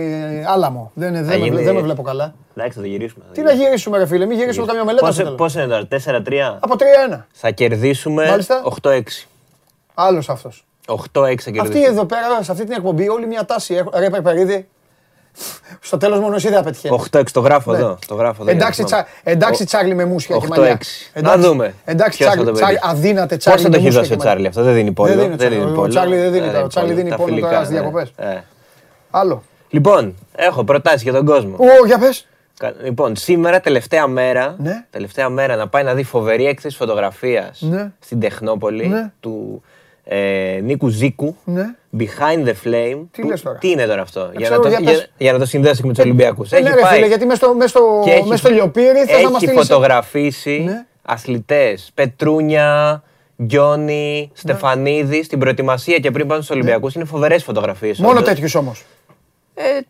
άλαμο. 0.47 0.91
Δεν, 0.95 1.13
δεν, 1.13 1.25
με, 1.25 1.35
γίνει- 1.37 1.63
δεν 1.63 1.75
με 1.75 1.81
βλέπω 1.81 2.03
καλά. 2.03 2.35
Εντάξει, 2.57 2.77
θα 2.77 2.81
το 2.85 2.87
γυρίσουμε. 2.91 3.25
Τι 3.33 3.43
να 3.43 3.53
γυρίσουμε 3.53 3.99
ρε 3.99 4.07
φίλε, 4.07 4.27
μην 4.27 4.39
γυρίσουμε 4.39 4.67
καμιά 4.67 4.85
μελέτα 4.85 5.13
στο 5.13 5.23
τέλος. 5.23 5.37
Πώς 5.39 5.55
είναι 5.55 5.67
τώρα, 5.67 5.87
4-3. 5.89 6.59
Από 6.61 6.77
3-1. 7.11 7.27
Θα 7.33 7.51
κερδίσουμε 7.51 8.27
Μάλιστα. 8.29 8.63
8-6. 8.83 9.03
Άλλος 9.95 10.29
αυτός. 10.29 10.65
8-6 10.87 10.97
θα 11.15 11.23
Αυτή 11.33 11.51
κερδίσουμε. 11.53 11.87
εδώ 11.87 12.05
πέρα, 12.05 12.43
σε 12.43 12.53
αυτή 12.53 12.65
την 12.65 12.73
εκπομπή, 12.73 13.09
όλη 13.09 13.27
μια 13.27 13.45
τάση 13.45 13.75
έχουν. 13.75 13.93
Ρε 13.97 14.11
Περπερίδη, 14.11 14.69
στο 15.81 15.97
τέλος 15.97 16.19
μόνο 16.21 16.35
εσύ 16.35 16.49
δεν 16.49 16.57
θα 16.57 16.63
πετυχαίνεις. 16.63 17.01
8-6 17.13 17.23
το 17.33 17.41
γράφω 17.41 17.73
Ναι. 17.73 17.79
εδώ. 17.79 17.99
Το 18.07 18.15
γράφω 18.15 18.43
εδώ 18.43 18.51
Εντάξει, 18.51 18.83
για 18.85 18.97
να 18.97 19.03
τσα, 19.05 19.31
εντάξει 19.31 19.65
Τσάρλι 19.65 19.95
με 19.95 20.05
μουσια 20.05 20.37
και 20.37 20.47
8-6. 20.47 20.49
μαλλιά. 20.59 20.79
Να 21.15 21.21
Εντάξει, 21.21 21.47
δούμε. 21.49 21.75
Εντάξει 21.85 22.17
Ποιος 22.19 22.29
θα 22.29 22.35
Τσάρλι, 22.35 22.51
το 22.51 22.57
Τσάρλι, 22.57 22.75
πετύχει. 22.79 22.93
αδύνατε 22.97 23.35
Πώς 23.35 23.45
Τσάρλι 23.45 23.63
θα 23.63 23.69
με 23.69 23.75
το 23.75 23.77
έχει 23.77 23.85
μουσια 23.87 24.01
δώσει 24.01 24.11
και 24.13 24.15
ο 24.15 24.25
μαλλιά. 24.25 24.33
Τσάρλι 24.33 24.47
αυτό, 24.47 24.63
δεν 24.63 24.75
δίνει 24.75 24.93
πόλο. 24.93 25.15
Δεν 25.15 25.37
δίνει 25.51 25.63
ο 25.71 25.75
πόλο. 25.75 25.89
Τσάρλι 25.89 26.17
δεν 26.17 26.33
δίνει 26.33 26.47
Ε, 26.47 26.51
τα- 26.51 26.61
ο 26.63 26.67
Τσάρλι 26.67 26.93
δίνει 26.93 27.11
τα 27.11 27.17
πόνο 27.17 27.29
φιλικά, 27.29 27.49
τώρα 27.49 27.59
στις 27.65 27.71
ναι. 27.75 27.81
διακοπές. 27.81 28.13
Ε. 28.17 28.41
Άλλο. 29.11 29.43
Λοιπόν, 29.69 30.15
έχω 30.37 30.65
προτάσεις 30.65 31.03
για 31.03 31.13
τον 31.13 31.25
κόσμο. 31.25 31.57
Ω, 31.59 31.87
για 31.87 31.99
πες. 31.99 32.27
Κα- 32.59 32.73
Λοιπόν, 32.85 33.17
σήμερα 33.17 33.61
τελευταία 33.61 34.07
μέρα, 34.07 34.55
Ναι. 34.59 34.85
τελευταία 34.91 35.29
μέρα 35.29 35.57
να 35.57 35.69
πάει 35.69 35.83
να 35.83 35.95
δει 35.95 36.03
φοβερή 36.03 36.47
έκθεση 36.47 36.77
φωτογραφίας 36.77 37.61
Ναι. 37.61 37.91
στην 38.01 38.21
Τεχνόπολη 38.21 38.87
Ναι. 38.89 39.13
του 39.21 39.63
ε, 40.05 40.61
Νίκου 40.63 40.89
Ζήκου. 40.89 41.37
Ναι. 41.45 41.75
Behind 41.99 42.47
the 42.47 42.53
Flame. 42.65 43.01
Τι 43.11 43.21
που- 43.23 43.29
λες 43.29 43.43
τώρα; 43.43 43.59
Τι 43.59 43.71
είναι 43.71 43.87
τώρα 43.87 44.03
αυτό, 44.03 44.31
για, 44.37 44.41
ξέρω, 44.41 44.57
να 44.57 44.63
το, 44.63 44.69
για 44.69 44.79
για, 44.81 44.91
πες. 44.91 45.11
για 45.19 45.33
να 45.33 45.39
το 45.39 45.47
συνδέσω 45.47 45.81
και 45.81 45.87
με 45.87 45.93
τους 45.93 46.05
Ολυμπιακούς. 46.05 46.53
Ε, 46.53 46.61
ναι, 46.61 46.75
ρε 46.75 46.87
φίλε, 46.87 47.07
γιατί 47.07 47.27
μες 47.27 47.37
στο, 47.37 47.55
μες 47.55 47.71
στο, 47.71 48.01
και 48.05 48.11
έχει, 48.11 48.29
μες 48.29 48.39
στο 48.39 48.51
λιοπύρι 48.51 48.87
θες 48.87 49.23
να 49.23 49.31
μας 49.31 49.43
έχει 49.43 49.51
στείλεις. 49.51 49.67
φωτογραφίσει 49.69 50.63
Ναι. 50.67 50.85
αθλητές, 51.03 51.91
Πετρούνια, 51.95 53.03
Γκιόνι, 53.43 54.31
Στεφανίδη, 54.35 55.23
στην 55.23 55.39
προετοιμασία 55.39 55.99
και 55.99 56.11
πριν 56.11 56.27
πάνε 56.27 56.43
στους 56.43 56.57
Ολυμπιακούς. 56.57 56.95
Είναι 56.95 57.05
φοβερές 57.05 57.45
φωτογραφίες. 57.45 57.99
Ναι. 57.99 58.07
Μόνο 58.07 58.23
τέτοιους 58.23 58.55
όμως. 58.55 58.85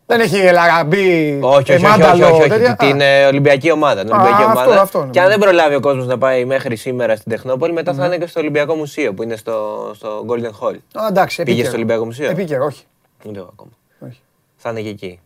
Δεν 0.05 0.19
έχει 0.19 0.51
Λαραμπή, 0.51 1.39
Όχι, 1.41 1.55
όχι, 1.55 1.61
όχι, 1.61 1.71
όχι, 1.73 1.83
Μάνταλο, 1.83 2.25
όχι, 2.25 2.39
όχι, 2.41 2.49
τέτοια. 2.49 2.75
Την 2.75 3.01
Α, 3.01 3.05
ε, 3.05 3.25
Ολυμπιακή 3.25 3.71
ομάδα. 3.71 4.01
Την 4.03 4.13
Α, 4.13 4.15
Ολυμπιακή 4.15 4.43
αυτό, 4.43 4.59
ομάδα. 4.59 4.81
αυτό 4.81 4.99
είναι. 5.01 5.09
και 5.11 5.21
αν 5.21 5.27
δεν 5.27 5.39
προλάβει 5.39 5.75
ο 5.75 5.79
κόσμος 5.79 6.05
να 6.07 6.17
πάει 6.17 6.45
μέχρι 6.45 6.75
σήμερα 6.75 7.15
στην 7.15 7.31
Τεχνόπολη, 7.31 7.73
μετά 7.73 7.91
Ναι. 7.93 7.99
θα 7.99 8.05
είναι 8.05 8.17
και 8.17 8.27
στο 8.27 8.39
Ολυμπιακό 8.39 8.75
Μουσείο 8.75 9.13
που 9.13 9.23
είναι 9.23 9.35
στο, 9.35 9.91
στο 9.95 10.25
Golden 10.29 10.67
Hall. 10.67 10.75
α, 10.93 11.07
εντάξει, 11.09 11.35
Πήγε 11.35 11.49
επίκαιρο. 11.49 11.67
στο 11.67 11.75
Ολυμπιακό 11.75 12.05
Μουσείο; 12.05 12.29
Επίκαιρο, 12.29 12.65
όχι. 12.65 12.83
Ούτε 13.25 13.37
εγώ 13.39 13.49
ακόμα. 13.53 13.71
όχι. 14.07 14.19
Θα 14.55 14.69
είναι 14.69 14.81
και 14.81 14.89
εκεί. 14.89 15.19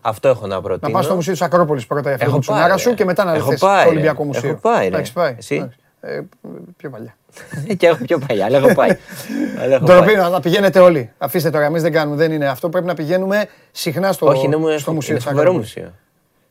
Αυτό 0.00 0.28
έχω 0.28 0.46
να 0.46 0.60
προτείνω. 0.60 0.88
Να 0.90 0.96
πας 0.96 1.04
στο 1.04 1.14
Μουσείο 1.14 1.32
της 1.32 1.42
Ακρόπολης 1.42 1.86
πρώτα 1.86 2.08
για 2.08 2.18
Έχω 2.20 2.20
φίλο 2.20 2.32
πάει, 2.32 2.40
τσουνάρα 2.40 2.76
σου 2.76 2.88
ρε. 2.88 2.94
και 2.94 3.04
μετά 3.04 3.24
να 3.24 3.34
Έχω 3.34 3.46
έρθεις 3.46 3.60
πάει, 3.60 3.74
στο 3.78 3.84
ρε. 3.84 3.90
Ολυμπιακό 3.90 4.24
Μουσείο. 4.24 4.48
Έχω 4.48 4.58
πάει, 4.60 4.88
ρε. 4.88 4.96
Έχεις 4.96 5.12
πάει. 5.12 5.34
Εσύ; 5.38 5.70
Εντάξει. 6.06 6.28
Ε, 6.42 6.48
πιο 6.76 6.90
παλιά. 6.90 7.16
και 7.78 7.86
έχω 7.86 8.04
πιο 8.04 8.18
παλιά, 8.18 8.44
αλλά 8.44 8.56
έχω 8.58 8.74
πάει. 8.74 8.90
Αλλά 9.62 9.74
έχω 9.74 9.84
Ντροπή 9.84 10.06
πάει. 10.06 10.16
να 10.16 10.28
να 10.28 10.40
πηγαίνετε 10.40 10.78
όλοι. 10.78 11.10
Αφήστε 11.18 11.50
τώρα, 11.50 11.64
εμείς 11.64 11.82
δεν 11.82 11.92
κάνουμε, 11.92 12.16
δεν 12.16 12.32
είναι 12.32 12.48
αυτό. 12.48 12.68
Πρέπει 12.68 12.86
να 12.86 12.94
πηγαίνουμε 12.94 13.48
συχνά 13.72 14.12
στο, 14.12 14.26
Όχι, 14.26 14.44
είναι, 14.44 14.56
μου- 14.56 14.78
στο 14.78 14.92
μουσείο 14.92 15.10
είναι 15.10 15.18
της 15.22 15.30
φοβερό 15.32 15.48
Ακρόπολης. 15.50 15.74
μουσείο. 15.76 15.92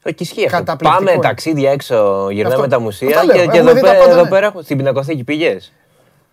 Όχι, 0.06 0.16
ισχύει 0.18 0.46
αυτό. 0.46 0.58
Καταπληκτικό 0.58 0.98
Πάμε 1.04 1.12
είναι. 1.12 1.22
ταξίδια 1.22 1.72
έξω, 1.72 2.28
γυρνάμε 2.32 2.56
Αυτό. 2.56 2.68
τα 2.68 2.80
μουσεία 2.80 3.08
Αυτά 3.10 3.24
λέω, 3.24 3.36
και, 3.36 3.42
και 3.42 3.58
έχουμε 3.58 3.60
εδώ, 3.60 3.74
δει 3.74 3.82
τα 3.82 3.88
πέρα, 3.92 4.00
πάντα, 4.00 4.12
εδώ 4.12 4.24
ναι. 4.24 4.30
πέρα 4.30 4.46
έχω- 4.46 4.62
στην 4.62 4.78
πινακοθήκη 4.78 5.24
πηγέ. 5.24 5.58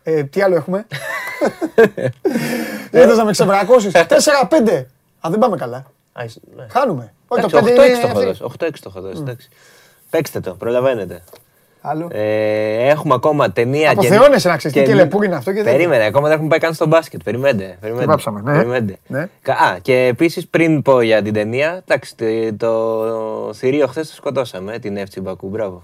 Ε, 0.03 0.25
τι 0.25 0.43
άλλο 0.43 0.55
έχουμε; 0.57 0.87
Ήθελες 2.93 3.17
να 3.17 3.25
με 3.25 3.31
ξεβρακώσεις. 3.31 3.93
4-5. 3.95 4.85
Α, 5.21 5.31
δεν 5.31 5.39
πάμε 5.39 5.57
καλά. 5.57 5.85
Χάνουμε. 6.71 7.13
Όχι, 7.29 7.43
το 7.43 7.49
5 7.59 7.61
8-6 7.61 7.67
είναι 7.67 7.75
το 7.75 7.83
έχω 8.07 8.19
αυτή. 8.19 8.25
δώσει. 8.25 8.43
8-6 8.43 8.49
το 8.59 8.67
έχω 8.87 9.01
δώσει. 9.01 9.21
εντάξει. 9.21 9.49
Παίξτε 10.11 10.41
το, 10.41 10.55
προλαβαίνετε. 10.55 11.23
Άλλο. 11.85 12.09
Ε, 12.13 12.89
έχουμε 12.89 13.15
ακόμα 13.15 13.53
ταινία. 13.53 13.91
Αποθεώνεσαι 13.91 14.49
να 14.49 14.57
ξέρεις 14.57 14.77
τι 14.77 14.83
κελεπούρ 14.83 15.25
είναι 15.25 15.35
αυτό 15.35 15.53
και 15.53 15.63
δεν- 15.63 15.73
Περίμενε, 15.73 16.05
ακόμα 16.05 16.25
δεν 16.25 16.33
έχουμε 16.35 16.49
πάει 16.51 16.59
καν 16.59 16.75
στο 16.75 16.87
μπάσκετ. 16.87 17.23
Περιμένετε. 17.23 17.77
περιμένετε. 17.81 18.11
βάψαμε, 18.11 18.41
ναι. 18.45 18.57
Περιμένετε. 18.57 18.99
Ναι. 19.07 19.29
Κα- 19.43 19.53
Α, 19.53 19.79
και 19.83 20.07
επίσης 20.11 20.49
πριν 20.49 20.83
πω 20.83 21.01
για 21.01 21.23
την 21.23 21.33
ταινία, 21.33 21.83
εντάξει, 21.87 22.15
το, 22.17 22.27
το 22.57 23.55
θηρίο 23.55 23.87
χθες 23.87 24.09
το 24.09 24.15
σκοτώσαμε, 24.15 24.75
ε, 24.75 24.79
την 24.79 24.97
Εύτσι 24.97 25.21
Μπακού. 25.21 25.49
Μπράβο. 25.49 25.83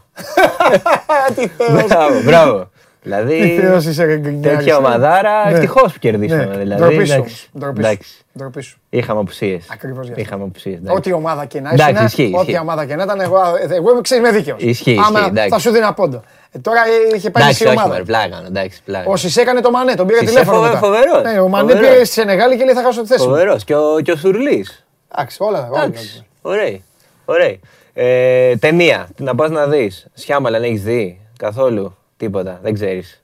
Τι 1.37 1.47
θεός. 1.49 1.85
μπράβο, 1.87 2.23
μπράβο. 2.25 2.71
Δηλαδή. 3.03 3.41
Τι 3.41 3.61
θεός 3.61 3.85
είσαι, 3.85 4.05
ρε 4.05 4.17
γκρινιάρης. 4.17 4.59
Τέτοια 4.59 4.77
ομαδάρα, 4.77 5.45
Ναι. 5.45 5.53
ευτυχώς 5.55 5.93
που 5.93 5.99
κερδίσαμε. 5.99 6.45
Ναι. 6.45 6.57
Δηλαδή, 6.57 6.81
Ντροπή 6.83 6.95
σου 6.95 7.01
εντάξει. 7.13 7.19
όμως. 7.19 7.49
Ντροπή 7.59 7.83
σου. 7.83 7.87
Εντάξει. 7.89 8.11
Ντροπή 8.39 8.61
σου. 8.63 8.79
Είχαμε 8.91 9.21
απουσίες. 9.21 9.67
Ακριβώς 9.73 10.05
γι' 10.05 10.11
αυτό. 10.11 10.23
Είχαμε 10.23 10.45
απουσίες. 10.45 10.79
Ό,τι 10.89 11.13
ομάδα 11.13 11.45
και 11.45 11.61
να 11.61 11.71
Εντάξει, 11.71 11.93
ήσουν, 11.93 12.05
ισχύει, 12.07 12.33
ό,τι 12.35 12.51
ισχύει. 12.51 12.61
ομάδα 12.63 12.85
και 12.87 12.95
να 12.97 13.03
ήταν, 13.03 13.21
εγώ, 13.21 13.37
εγώ 13.77 14.01
ξέρεις, 14.01 14.25
είμαι 14.29 14.39
δίκαιος. 14.39 14.63
Ισχύει, 14.63 14.99
Άμα 15.07 15.19
ισχύει, 15.19 15.29
εντάξει. 15.31 15.49
θα 15.51 15.59
σου 15.59 15.71
δίνα 15.71 15.93
πόντο. 15.95 16.23
Ε, 16.53 16.59
Τώρα 16.59 16.81
ε, 17.13 17.17
είχε 17.17 17.31
πάει 17.31 17.43
Εντάξει, 17.43 17.63
μισή 17.63 17.65
όχι, 17.65 17.73
ομάδα. 17.73 17.89
μωρέ, 17.89 18.03
πλάκα, 18.05 18.43
εντάξει, 18.47 18.81
πλάκα. 18.85 19.11
Ο 19.11 19.17
Σισε 19.17 19.41
έκανε 19.41 19.61
το 19.61 19.71
Μανέ, 19.71 19.95
τον 19.95 20.07
πήρε 20.07 20.19
Σισε 20.19 20.31
τηλέφωνο 20.31 20.57
φοβε- 20.57 20.73
μετά. 20.75 20.87
φοβερός, 20.87 21.33
Ναι, 21.33 21.41
ο 21.41 21.49
Μανέ 21.49 21.73
φοβερός. 21.73 21.91
πήρε 21.93 22.05
στη 22.05 22.15
Σενεγάλη 22.15 22.57
και 22.57 22.65
λέει 22.65 22.75
θα 22.75 22.83
χάσω 22.83 23.01
τη 23.03 23.07
θέση 23.07 23.21
μου. 23.23 23.29
Φοβερός. 23.29 23.65
Και 23.65 23.75
ο, 23.75 24.01
και 24.03 24.13
ο 24.13 24.17
Σουρλής. 24.17 24.87
Εντάξει, 25.15 25.37
όλα. 25.41 25.69
όλα. 25.73 25.83
Εντάξει. 25.85 26.25
Ωραία. 26.43 26.79
Ωραία. 27.25 27.55
Ε, 27.95 28.57
ταινία. 28.57 29.09
Τι 29.17 29.23
να 29.23 29.35
πας 29.35 29.51
να 29.51 29.67
δεις. 29.67 30.07
Σιάμαλαν 30.15 30.63
έχεις 30.63 30.83
δει. 30.83 31.21
Καθόλου; 31.39 31.97
Τίποτα. 32.19 32.59
Δεν 32.63 32.75
ξέρεις. 32.75 33.23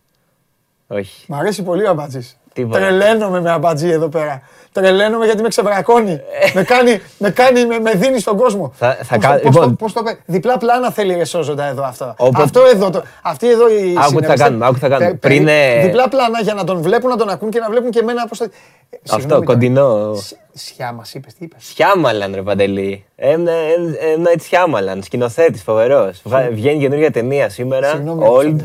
Όχι. 0.89 1.25
Μ' 1.29 1.35
αρέσει 1.35 1.63
πολύ 1.63 1.85
ο 1.87 1.91
Αμπατζής. 1.91 2.37
Τίποτα. 2.53 2.79
Τρελαίνομαι 2.79 3.41
με 3.41 3.51
Αμπατζή 3.51 3.89
εδώ 3.89 4.09
πέρα. 4.09 4.43
Τρελαίνομαι 4.73 5.25
γιατί 5.25 5.43
με 5.43 5.49
ξεβρακώνει. 5.49 6.21
με 6.55 6.63
κάνει, 6.63 7.01
με, 7.19 7.31
κάνει, 7.31 7.67
με, 7.67 7.79
με 7.79 7.91
δίνει 7.95 8.19
στον 8.21 8.37
κόσμο. 8.37 8.73
Θα- 8.75 8.99
θα 9.03 9.15
Πώς 9.17 9.25
κα- 9.25 9.33
το- 9.35 9.41
πώς 9.41 9.55
λοιπόν. 9.55 9.69
το- 9.69 9.75
πώς 9.75 9.93
το 9.93 10.03
πέ- 10.03 10.19
Διπλά 10.27 10.59
πλάνα 10.59 10.91
θέλει 10.91 11.15
ρε 11.15 11.25
σώζοντα 11.25 11.65
εδώ 11.65 11.83
αυτό. 11.85 12.15
Όποτε- 12.19 12.43
Αυτό 12.45 12.61
εδώ, 12.75 12.91
το, 12.91 13.03
αυτή 13.23 13.49
εδώ 13.51 13.69
η 13.69 13.73
Άκου 13.75 13.89
τι 13.91 13.97
θα 13.99 14.07
συνεργασία- 14.07 14.45
κάνουμε, 14.45 14.65
άκου 14.65 14.75
τι 14.75 14.81
θα 14.81 14.89
κάνουμε. 14.89 15.11
Ε, 15.11 15.13
Πριν, 15.15 15.45
περί- 15.45 15.79
ε, 15.79 15.87
Διπλά 15.87 16.09
πλάνα 16.09 16.41
για 16.41 16.55
να 16.55 16.65
τον 16.65 16.83
βλέπουν, 16.83 17.11
να 17.11 17.17
τον 17.17 17.29
ακούν 17.29 17.51
και 17.51 17.59
να 17.59 17.71
βλέπουν 17.71 17.91
και 17.91 17.99
εμένα 17.99 18.27
πώς 18.29 18.39
θα... 18.39 18.45
Ε, 18.45 18.49
Αυτό, 19.05 19.19
συγγνώμη 19.21 19.45
τώρα. 19.45 19.59
κοντινό. 19.59 20.15
Σ- 20.15 20.35
Σιά 20.53 20.93
μας 20.93 21.15
είπες, 21.15 21.35
τι 21.35 21.45
είπες; 21.45 21.65
Σιάμαλαν, 21.65 22.35
ρε 22.35 22.43
Παντελή. 22.43 23.05
Ένα 23.17 23.53
έτσι 24.33 24.47
Σιάμαλαν. 24.47 25.03
Σκηνοθέτης, 25.03 25.63
φοβερός. 25.63 26.23
Βγαίνει 26.53 26.79
καινούργια 26.81 27.11
ταινία 27.11 27.49
σήμερα. 27.49 27.89
Συγγνώμη, 27.91 28.27
Old. 28.29 28.57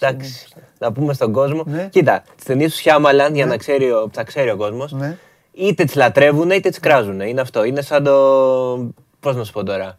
Αλεξάνδρε. 0.00 0.26
Εντάξει. 0.28 0.46
Να 0.78 0.92
πούμε 0.92 1.12
στον 1.12 1.32
κόσμο. 1.32 1.62
Ναι. 1.66 1.88
Κοίτα, 1.90 2.22
τι 2.36 2.44
ταινίε 2.44 2.66
του 2.66 2.72
Σιάμαλαν 2.74 3.34
για 3.34 3.46
να 3.46 3.56
ξέρει, 3.56 3.90
ο- 3.90 4.08
θα 4.12 4.24
ξέρει 4.24 4.50
ο 4.50 4.56
κόσμος. 4.56 4.92
Ναι. 4.92 5.16
Είτε 5.52 5.84
τις 5.84 5.94
λατρεύουν 5.94 6.50
είτε 6.50 6.68
τις 6.68 6.80
κράζουν. 6.80 7.20
Είναι 7.20 7.40
αυτό. 7.40 7.64
Είναι 7.64 7.80
σαν 7.82 8.04
το. 8.04 8.12
Πώς 9.20 9.36
να 9.36 9.44
σου 9.44 9.52
πω 9.52 9.62
τώρα; 9.64 9.96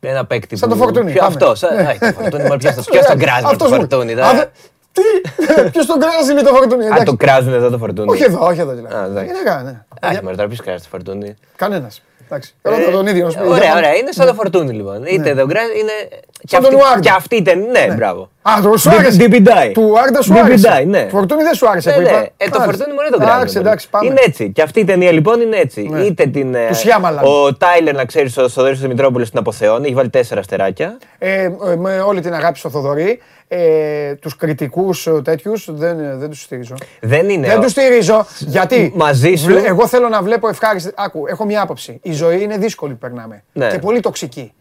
Ένα 0.00 0.26
παίκτη 0.26 0.56
Σαν 0.56 0.68
που- 0.68 0.74
το 0.76 0.82
Φορτούνι, 0.82 1.12
Ποιο 1.12 1.20
πάμε. 1.20 1.34
αυτό. 1.34 1.54
Σαν... 1.54 1.76
Ναι. 1.76 1.82
Ά, 1.82 1.98
το 1.98 2.12
Φορτούνι, 2.20 2.42
μωρέ, 2.42 2.56
ποιος 2.56 2.74
το- 2.74 2.82
ποιος 2.92 3.06
τον 3.06 3.18
κράζει 3.18 3.42
με 3.42 3.42
το 3.42 3.48
Αυτός 3.48 3.70
μου. 3.70 3.76
Φορτούνι. 3.76 4.12
Α, 4.12 4.16
τώρα. 4.16 4.32
δε- 4.34 4.44
Τι, 4.92 5.70
ποιος 5.70 5.86
τον 5.86 5.98
κράζει 6.00 6.32
λέει 6.32 6.42
το 6.42 6.54
φορτούνι. 6.54 6.84
Α, 6.84 6.86
εντάξει. 6.86 7.04
το 7.04 7.16
κράζουν 7.16 7.52
εδώ 7.52 7.70
το 7.70 7.78
Φορτούνι. 7.78 8.10
Όχι 8.10 8.22
εδώ, 8.22 8.46
όχι 8.46 8.60
εδώ 8.60 8.72
δηλαδή. 8.72 8.94
Α, 8.94 9.04
εντάξει. 9.04 9.28
Είναι 9.30 9.42
κα- 9.44 9.62
ναι. 9.62 9.82
Άχι, 10.00 10.22
μωρέ, 10.22 10.36
τώρα 10.36 10.48
ποιος 10.48 10.60
κράζει 10.60 10.82
το 10.82 10.88
Φορτούνι. 10.90 11.34
Κανένας. 11.56 12.02
Εντάξει. 12.30 12.54
Ρώτα 12.62 12.90
τον 12.90 13.06
ίδιο. 13.06 13.24
να 13.24 13.30
σου 13.30 13.38
πει. 13.38 13.46
Ωραία, 13.48 13.76
ωραία. 13.76 13.94
Είναι 13.94 14.12
σαν 14.12 14.26
το 14.26 14.34
φορτούνι 14.34 14.72
λοιπόν. 14.72 15.04
Είτε 15.04 15.34
δεν 15.34 15.48
κράζει, 15.48 15.78
είναι. 15.78 15.92
και 16.40 16.46
Σαν 16.48 16.62
τον 16.62 16.70
αυτή- 16.74 16.84
Ουάρντα. 16.86 17.00
Και 17.00 17.10
αυτή 17.16 17.36
ήταν. 17.36 17.58
Ναι, 17.70 17.94
μπράβο. 17.94 18.30
Α, 18.42 18.52
το 18.62 18.76
σου 18.76 18.90
άρεσε. 18.90 19.16
Ντιμπιντάι. 19.16 19.72
Του 19.72 19.94
Άρντα 20.02 20.22
σου 20.22 20.32
άρεσε. 20.32 20.46
Ντιμπιντάι, 20.48 20.84
ναι. 20.84 21.02
Του 21.02 21.08
Φορτούνι 21.16 21.42
δεν 21.42 21.54
σου 21.54 21.68
άρεσε 21.68 21.88
Ναι, 21.90 21.94
που 21.96 22.00
ναι. 22.02 22.08
είπα; 22.08 22.18
Ε, 22.18 22.20
το 22.20 22.34
Μάλιστα. 22.36 22.64
φορτούνι 22.64 22.92
μπορεί 22.94 23.08
να 23.10 23.16
το 23.16 23.22
κράζει. 23.22 23.34
Εντάξει, 23.36 23.58
εντάξει, 23.58 23.88
πάμε. 23.90 24.06
Είναι 24.06 24.20
έτσι. 24.26 24.50
Και 24.52 24.62
αυτή 24.62 24.80
η 24.80 24.84
ταινία 24.84 25.12
λοιπόν 25.12 25.40
είναι 25.40 25.56
έτσι. 25.56 25.82
Ναι. 25.82 26.00
Είτε 26.00 26.26
την. 26.26 26.54
ε, 26.54 26.66
Τους 26.68 26.78
Σιάμαλαν. 26.78 27.24
Ο 27.24 27.54
Τάιλερ, 27.54 27.94
να 27.94 28.04
ξέρεις, 28.04 28.36
ο 28.38 28.48
Θοδωρή 28.48 28.74
Δημητρόπουλος 28.74 29.30
την 29.30 29.38
αποθεώνει. 29.38 29.84
Έχει 29.86 29.94
βάλει 29.94 30.08
τέσσερα 30.10 30.40
αστεράκια. 30.40 30.98
Ε, 31.18 31.42
ε, 31.42 31.50
με 31.76 32.00
όλη 32.00 32.20
την 32.20 32.34
αγάπη 32.34 32.58
στο 32.58 32.70
Θοδωρή, 32.70 33.20
ε, 33.48 34.14
τους 34.14 34.36
κριτικούς 34.36 35.06
ε, 35.06 35.20
τέτοιους 35.24 35.68
δεν, 35.72 35.98
ε, 36.00 36.16
δεν 36.16 36.28
τους 36.30 36.42
στηρίζω. 36.42 36.74
Δεν 37.00 37.28
είναι. 37.28 37.46
Δεν 37.46 37.58
ο- 37.58 37.60
τους 37.60 37.70
στηρίζω, 37.70 38.26
γιατί 38.38 38.92
Μαζί 38.96 39.34
σου. 39.34 39.46
βλέ- 39.46 39.66
εγώ 39.66 39.86
θέλω 39.86 40.08
να 40.08 40.22
βλέπω 40.22 40.48
ευχάριστη... 40.48 40.90
Άκου, 40.96 41.26
έχω 41.26 41.44
μια 41.44 41.62
άποψη. 41.62 41.98
Η 42.02 42.12
ζωή 42.12 42.42
είναι 42.42 42.56
δύσκολη 42.58 42.92
που 42.92 42.98
περνάμε 42.98 43.44
Ναι. 43.52 43.68
και 43.70 43.78
πολύ 43.78 44.00
τοξική. 44.00 44.52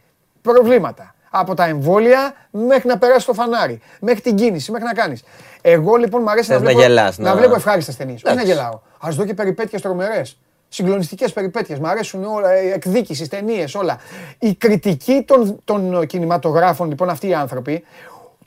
Προβλήματα. 0.41 1.11
Από 1.29 1.53
τα 1.53 1.65
εμβόλια 1.65 2.33
μέχρι 2.51 2.87
να 2.87 2.97
περάσει 2.97 3.25
το 3.25 3.33
φανάρι, 3.33 3.79
μέχρι 4.01 4.21
την 4.21 4.35
κίνηση, 4.35 4.71
μέχρι 4.71 4.85
να 4.87 4.93
κάνεις. 4.93 5.23
Εγώ 5.61 5.95
λοιπόν 5.95 6.21
μου 6.23 6.29
αρέσει 6.29 6.49
να 6.51 6.55
Θες 6.57 6.63
να 6.65 6.71
βλέπω, 6.71 6.87
γελάς, 6.87 7.17
να 7.17 7.29
να- 7.29 7.35
βλέπω 7.37 7.55
ευχάριστες 7.55 7.95
ταινίες. 7.95 8.15
Όχι 8.23 8.35
να 8.35 8.41
Εντάξει. 8.41 8.51
γελάω. 8.51 8.79
Ας 8.99 9.15
δω 9.15 9.25
και 9.25 9.33
περιπέτειες 9.33 9.81
τρομερές. 9.81 10.37
Συγκλονιστικές 10.69 11.33
περιπέτειες. 11.33 11.79
Μ' 11.79 11.85
αρέσουν 11.85 12.23
όλα, 12.23 12.51
ε, 12.51 12.71
εκδίκηση, 12.73 13.29
ταινίες, 13.29 13.75
όλα. 13.75 13.97
Η 14.39 14.53
κριτική 14.55 15.23
των, 15.27 15.59
των 15.63 16.05
κινηματογράφων, 16.07 16.87
λοιπόν, 16.89 17.09
αυτοί 17.09 17.27
οι 17.27 17.33
άνθρωποι, 17.33 17.83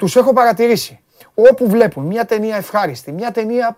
τους 0.01 0.17
έχω 0.17 0.33
παρατηρήσει. 0.33 1.01
Όπου 1.35 1.69
βλέπουν 1.69 2.05
μια 2.07 2.25
ταινία 2.25 2.57
ευχάριστη, 2.57 3.13
μια 3.13 3.31
ταινία 3.31 3.77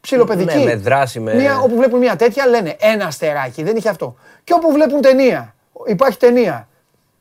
ψιλοπαιδική. 0.00 0.58
Ναι, 0.58 0.64
με 0.64 0.76
δράση, 0.76 1.20
με- 1.20 1.34
Μια, 1.34 1.58
όπου 1.60 1.76
βλέπουν 1.76 1.98
μια 1.98 2.16
τέτοια 2.16 2.46
λένε 2.46 2.76
ένα 2.80 3.06
αστεράκι, 3.06 3.62
δεν 3.62 3.76
είχε 3.76 3.88
αυτό. 3.88 4.14
Και 4.44 4.52
όπου 4.52 4.72
βλέπουν 4.72 5.00
ταινία, 5.00 5.54
υπάρχει 5.86 6.16
ταινία 6.18 6.68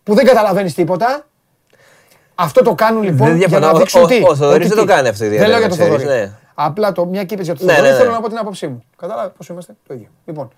που 0.04 0.14
δεν 0.14 0.26
καταλαβαίνεις 0.26 0.74
τίποτα. 0.74 1.26
Αυτό 2.36 2.62
το 2.62 2.76
κάνουν 2.76 3.04
λοιπόν 3.04 3.28
Δεν 3.28 3.38
για 3.38 3.48
διαφωνώ. 3.48 3.72
να 3.72 3.78
Ο- 3.78 3.78
δείξουν 3.80 4.04
ο- 4.04 4.06
τι; 4.06 4.22
ο 4.24 4.36
Θοδωρής 4.36 4.56
ότι 4.56 4.68
δεν 4.68 4.78
το 4.78 4.82
τι; 4.82 4.88
κάνει 4.88 5.08
αυτό 5.08 5.18
Δεν 5.24 5.28
ιδιαίτερα, 5.34 5.50
λέω 5.50 5.60
για 5.60 5.70
το 5.70 5.76
ξέρεις, 5.76 6.02
Θοδωρή. 6.02 6.20
ναι. 6.20 6.32
Απλά 6.54 6.92
το 6.92 7.06
μια 7.06 7.24
και 7.24 7.34
είπες 7.34 7.46
για 7.46 7.56
το 7.56 7.66
Ναι, 7.66 7.72
Θοδωρή 7.74 7.92
ναι, 7.92 7.98
θέλω 7.98 8.10
ναι. 8.10 8.16
να 8.16 8.22
πω 8.22 8.28
την 8.28 8.38
άποψή 8.38 8.68
μου. 8.68 8.84
Κατάλαβες 8.98 9.32
πώς 9.38 9.48
είμαστε; 9.48 9.74
Το 9.88 9.94
ίδιο. 9.94 10.08
Λοιπόν, 10.26 10.50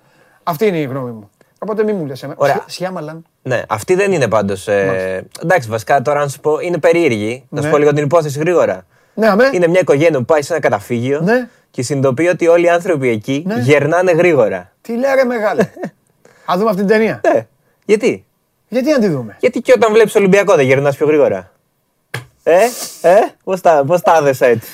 αυτή 0.44 0.66
είναι 0.68 0.78
η 0.78 0.84
γνώμη 0.84 1.12
μου. 1.12 1.30
Οπότε 1.60 1.84
μην 1.84 1.96
μου 1.96 2.06
λες 2.06 2.24
εμένα. 2.24 2.40
Ωραία. 2.42 2.54
Σι- 2.54 2.64
Σιάμαλαν. 2.70 3.26
Ναι, 3.46 3.62
αυτή 3.68 3.96
δεν 3.96 4.12
είναι 4.12 4.28
πάντως. 4.28 4.68
Ε... 4.68 5.26
Εντάξει, 5.44 5.70
βασικά 5.70 6.02
τώρα 6.02 6.20
να 6.20 6.28
σου 6.28 6.40
πω 6.40 6.60
είναι 6.60 6.78
περίεργη. 6.78 7.46
Να 7.50 7.60
σου 7.60 7.66
Ναι. 7.66 7.72
πω 7.72 7.78
λίγο 7.78 7.94
την 7.94 8.04
υπόθεση 8.04 8.40
γρήγορα. 8.40 8.86
Ναι, 9.14 9.28
αμέ. 9.28 9.50
Είναι 9.54 9.68
μια 9.68 9.80
οικογένεια 9.80 10.18
που 10.20 10.26
πάει 10.26 10.42
σε 10.42 10.54
ένα 10.54 10.62
καταφύγιο 10.62 11.20
Ναι. 11.22 11.48
και 11.72 11.82
συνειδητοποιεί 11.84 12.30
ότι 12.32 12.48
όλοι 12.48 12.66
οι 12.66 12.70
άνθρωποι 12.70 13.10
εκεί 13.10 13.44
Ναι. 13.48 13.56
γερνάνε 13.60 14.12
γρήγορα. 14.12 14.72
Τι 14.82 14.92
λέει 14.98 15.12
ρε 15.16 15.24
μεγάλε. 15.24 15.62
Α 16.52 16.54
δούμε 16.58 16.70
αυτή 16.70 16.82
την 16.82 16.88
ταινία. 16.88 17.22
Ναι. 17.34 17.48
Γιατί; 17.86 18.26
Γιατί 18.68 18.92
να 18.92 19.00
τη 19.00 19.08
δούμε; 19.08 19.36
Γιατί 19.40 19.62
και 19.62 19.74
όταν 19.76 19.94
βλέπεις 19.94 20.16
Ολυμπιακό 20.16 20.56
δεν 20.56 20.66
γερνάς 20.66 20.96
πιο 20.96 21.06
γρήγορα. 21.08 21.52
Ε, 22.44 22.58
ε, 23.02 23.16
πώς 23.44 23.62
τα, 23.62 23.84
πώς 23.88 24.02
τα 24.02 24.18
έδεσα 24.18 24.46
έτσι. 24.46 24.70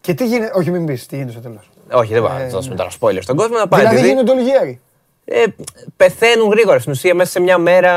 Και 0.00 0.14
τι 0.14 0.26
γίνεται. 0.26 0.52
Όχι, 0.54 0.70
μην 0.70 0.84
πεις, 0.84 1.06
τι 1.06 1.14
γίνεται 1.16 1.32
στο 1.32 1.40
τέλος. 1.40 1.70
Όχι, 1.92 2.12
δεν 2.12 2.22
πάμε 2.22 2.42
να 2.42 2.48
δώσουμε 2.48 2.74
τώρα 2.74 2.90
spoiler 3.00 3.18
στον 3.22 3.36
κόσμο 3.36 3.56
να 3.56 3.68
πάει. 3.68 3.80
Ε, 3.84 3.88
ναι. 3.88 3.94
Δηλαδή 3.94 4.14
να 4.14 4.24
τη 4.24 4.42
δει. 4.66 4.80
Γίνονται 5.32 5.40
όλοι 5.40 5.54
γέροι. 5.54 5.54
Ε, 5.58 5.64
πεθαίνουν 5.96 6.50
γρήγορα 6.50 6.78
στην 6.78 6.92
ουσία 6.92 7.14
μέσα 7.14 7.30
σε 7.30 7.40
μια 7.40 7.58
μέρα. 7.58 7.92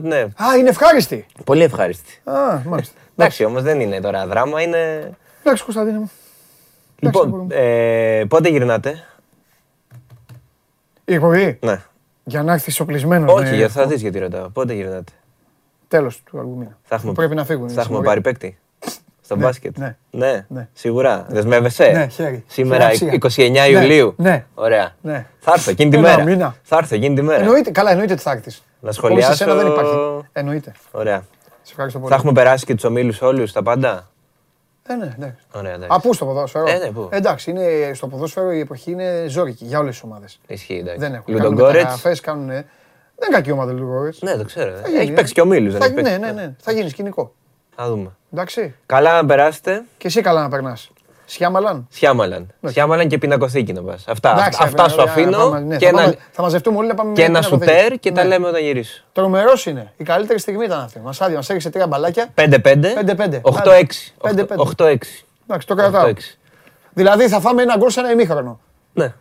Ναι, 0.00 0.20
Α, 0.20 0.56
είναι 0.58 0.68
ευχάριστοι. 0.68 1.26
πολύ 1.44 1.62
ευχάριστη. 1.62 2.20
Α, 2.24 2.60
μάλιστα. 2.64 2.98
Εντάξει 3.16 3.44
όμως 3.44 3.62
δεν 3.62 3.80
είναι 3.80 4.00
τώρα 4.00 4.26
δράμα, 4.26 4.62
είναι. 4.62 5.10
Εντάξει, 5.42 5.62
Κωνσταντίνε 5.64 5.98
μου. 5.98 6.10
Λοιπόν, 6.98 7.46
ε, 7.50 8.24
πότε 8.28 8.48
γυρνάτε; 8.48 9.04
Η 11.04 11.14
εκπομπή; 11.14 11.58
Ναι. 11.62 11.82
Για 12.24 12.42
να 12.42 12.52
έρθεις 12.52 12.80
οπλισμένο. 12.80 13.32
Όχι, 13.32 13.54
για 13.54 13.68
θα 13.68 13.86
δεις 13.86 14.00
γιατί 14.00 14.18
ρωτάω. 14.18 14.48
Πότε 14.48 14.72
γυρνάτε; 14.72 15.12
Τέλος 15.88 16.22
του 16.22 16.38
αργού 16.38 16.56
μήνα. 16.56 16.78
Θα 16.82 16.94
έχουμε, 16.94 17.12
Πρέπει 17.12 17.34
να 17.34 17.44
φύγουν. 17.44 17.70
Θα 17.70 17.80
έχουμε 17.80 18.00
πάρει 18.02 18.20
παίκτη; 18.20 18.58
Στο 19.24 19.36
Ναι, 19.36 19.44
μπάσκετ. 19.44 19.78
ναι. 19.78 19.96
ναι. 20.10 20.44
Ναι. 20.48 20.68
Σίγουρα. 20.72 21.26
Δεσμεύεσαι. 21.28 21.88
Ναι, 21.90 22.06
χέρι. 22.06 22.44
Σήμερα 22.46 22.90
Χέρι, 22.90 23.18
29 23.36 23.50
Ναι, 23.50 23.66
Ιουλίου. 23.68 24.14
ναι. 24.16 24.44
Ωραία. 24.54 24.94
Ναι. 25.02 25.26
Θα 25.40 25.52
έρθω 25.52 25.70
εκείνη 25.70 25.90
τη 25.90 25.96
Ένα 25.96 26.08
μέρα. 26.08 26.22
μήνα. 26.24 26.56
Θα 26.62 26.76
έρθω 26.76 26.94
εκείνη 26.94 27.14
τη 27.14 27.22
μέρα. 27.22 27.40
Εννοείται, 27.40 27.70
καλά, 27.70 27.90
εννοείται 27.90 28.12
ότι 28.12 28.22
θα 28.22 28.30
έρθεις. 28.30 28.62
Να 28.80 28.92
σχολιάσω- 28.92 29.54
δεν 29.54 29.66
υπάρχει. 29.66 29.96
Εννοείται. 30.32 30.72
Ωραία. 30.90 31.22
Σε 31.62 31.70
ευχαριστώ 31.70 31.98
πολύ. 31.98 32.10
Θα 32.10 32.16
έχουμε 32.16 32.32
περάσει 32.32 32.64
και 32.64 32.74
τους 32.74 32.84
ομίλους 32.84 33.22
όλους 33.22 33.52
τα 33.52 33.62
πάντα; 33.62 34.08
Ε, 34.88 34.94
ναι, 34.94 35.14
ναι. 35.18 35.34
Ωραία, 35.54 35.72
εντάξει. 35.72 35.88
Α, 35.96 36.00
πού 36.00 36.14
στο 36.14 36.24
ποδόσφαιρο; 36.24 36.64
Ε, 36.68 36.78
ναι, 36.78 36.90
πού; 36.90 37.08
Εντάξει, 37.12 37.50
είναι, 37.50 37.90
στο 37.94 38.06
ποδόσφαιρο 38.08 38.52
η 38.52 38.58
εποχή 38.60 38.90
είναι 38.90 39.24
ζώρικη 39.28 39.64
για 39.64 39.78
όλες 39.78 39.92
τις 39.94 40.02
ομάδες. 40.02 40.40
Ισχύει, 40.46 40.76
εντάξει. 40.78 40.98
Δεν 41.00 41.14
έχουν. 41.14 41.24
Κάνουν 41.34 41.42
Λουντογκόρετ. 41.50 41.74
μεταγραφές, 41.76 42.20
κάνουν. 42.20 42.46
Δεν 42.46 42.64
είναι 43.28 43.36
κακή 43.36 43.50
ομάδα 43.50 43.70
του 43.72 43.78
Λουντογκόρετ. 43.78 44.14
Ναι, 44.20 44.36
το 44.36 44.44
ξέρω. 44.44 44.70
Θα 44.82 44.88
γίνει, 44.88 45.00
Έχει 45.00 45.10
ε. 45.10 45.14
παίξει 45.14 45.32
και 45.32 45.40
ομίλου. 45.40 45.72
Θα- 45.72 45.88
Ναι, 45.88 46.16
ναι, 46.18 46.32
ναι. 46.32 46.54
Θα 46.62 46.72
γίνει 46.72 46.88
σκηνικό. 46.88 47.34
Θα 47.76 47.88
δούμε. 47.88 48.10
Εντάξει. 48.34 48.74
Καλά 48.86 49.12
να 49.12 49.26
περάσετε. 49.26 49.82
Και 49.98 50.06
εσύ 50.06 50.20
καλά 50.20 50.42
να 50.42 50.48
περνάς. 50.48 50.88
Σιάμαλαν. 51.26 51.86
Σιάμαλαν. 51.90 52.52
Σιάμαλαν 52.66 53.08
και 53.08 53.18
πινακοθήκη 53.18 53.72
να 53.72 53.82
πας. 53.82 54.04
Αυτά, 54.08 54.30
Εντάξει, 54.32 54.58
αυτά 54.62 54.84
ε, 54.84 54.88
σου 54.88 54.96
ωραία, 54.98 55.12
αφήνω. 55.12 55.38
πάμε, 55.38 55.60
ναι, 55.60 55.76
και 55.76 55.84
θα, 55.84 55.88
ένα, 55.90 56.00
πάμε- 56.00 56.16
θα 56.32 56.42
μαζευτούμε 56.42 56.76
όλοι 56.78 56.88
να 56.88 56.94
πάμε 56.94 57.12
και 57.12 57.20
μια 57.20 57.30
ένα 57.30 57.38
πινακοθήκη. 57.48 57.78
σουτέρ 57.80 57.98
και 57.98 58.12
τα 58.12 58.22
Ναι. 58.22 58.28
λέμε 58.28 58.46
όταν 58.46 58.62
γυρίσω. 58.62 59.02
Τρομερός 59.12 59.66
είναι. 59.66 59.92
Η 59.96 60.04
καλύτερη 60.04 60.38
στιγμή 60.38 60.64
ήταν 60.64 60.80
αυτή. 60.80 61.00
Μας 61.00 61.20
άδεια, 61.20 61.36
μας 61.36 61.48
έριξε 61.50 61.70
τρία 61.70 61.86
μπαλάκια. 61.86 62.26
5-5. 62.34 62.94
5-5. 62.94 63.40
8-6. 63.42 64.14
5-5. 64.20 64.56
8-6. 64.56 64.96
Εντάξει, 65.46 65.66
το 65.66 65.74
κρατάω. 65.74 66.06
8-6. 66.08 66.12
Δηλαδή 66.92 67.28
θα 67.28 67.40
φάμε 67.40 67.62
ένα 67.62 67.76
γκολ 67.76 67.90
σε 67.90 68.00
ένα 68.00 68.10
ημίχρονο. 68.10 68.60
Ναι. 68.92 69.14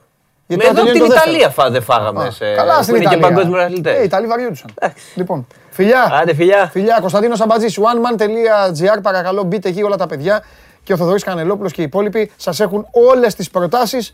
Γιατί 0.47 0.65
Με 0.65 0.73
τώρα 0.73 0.79
εδώ 0.79 0.81
από 0.81 0.91
τελειώνει 0.91 0.99
την 0.99 1.07
το 1.07 1.13
δεύτερο. 1.13 1.31
Ιταλία 1.31 1.49
φα, 1.49 1.69
δεν 1.69 1.81
φάγαμε. 1.81 2.23
Α, 2.23 2.31
σε- 2.31 2.53
Καλά 2.55 2.77
που 2.77 2.83
στην 2.83 2.95
είναι 2.95 3.03
Ιταλία. 3.03 3.27
και 3.27 3.33
παγκόσμιοι 3.33 3.53
Ε, 3.57 3.61
οι 3.61 3.65
αθλητέ. 3.65 4.03
Ιταλοί 4.03 4.27
βαριόντουσαν. 4.27 4.69
Εντάξει. 4.79 5.03
Λοιπόν, 5.15 5.47
φιλιά. 5.73 6.09
Άντε, 6.21 6.33
φιλιά. 6.33 6.67
Φιλιά, 6.67 6.97
Κωνσταντίνος 6.99 7.41
Αμπατζής, 7.41 7.79
oneman.gr. 7.79 8.99
Παρακαλώ, 9.01 9.43
μπείτε 9.43 9.69
εκεί 9.69 9.83
όλα 9.83 9.95
τα 9.95 10.07
παιδιά 10.07 10.43
και 10.83 10.93
ο 10.93 10.97
Θοδωρής 10.97 11.23
Κανελόπουλος 11.23 11.71
και 11.71 11.81
οι 11.81 11.83
υπόλοιποι 11.83 12.31
σας 12.35 12.59
έχουν 12.59 12.87
όλες 12.91 13.35
τις 13.35 13.49
προτάσεις 13.49 14.13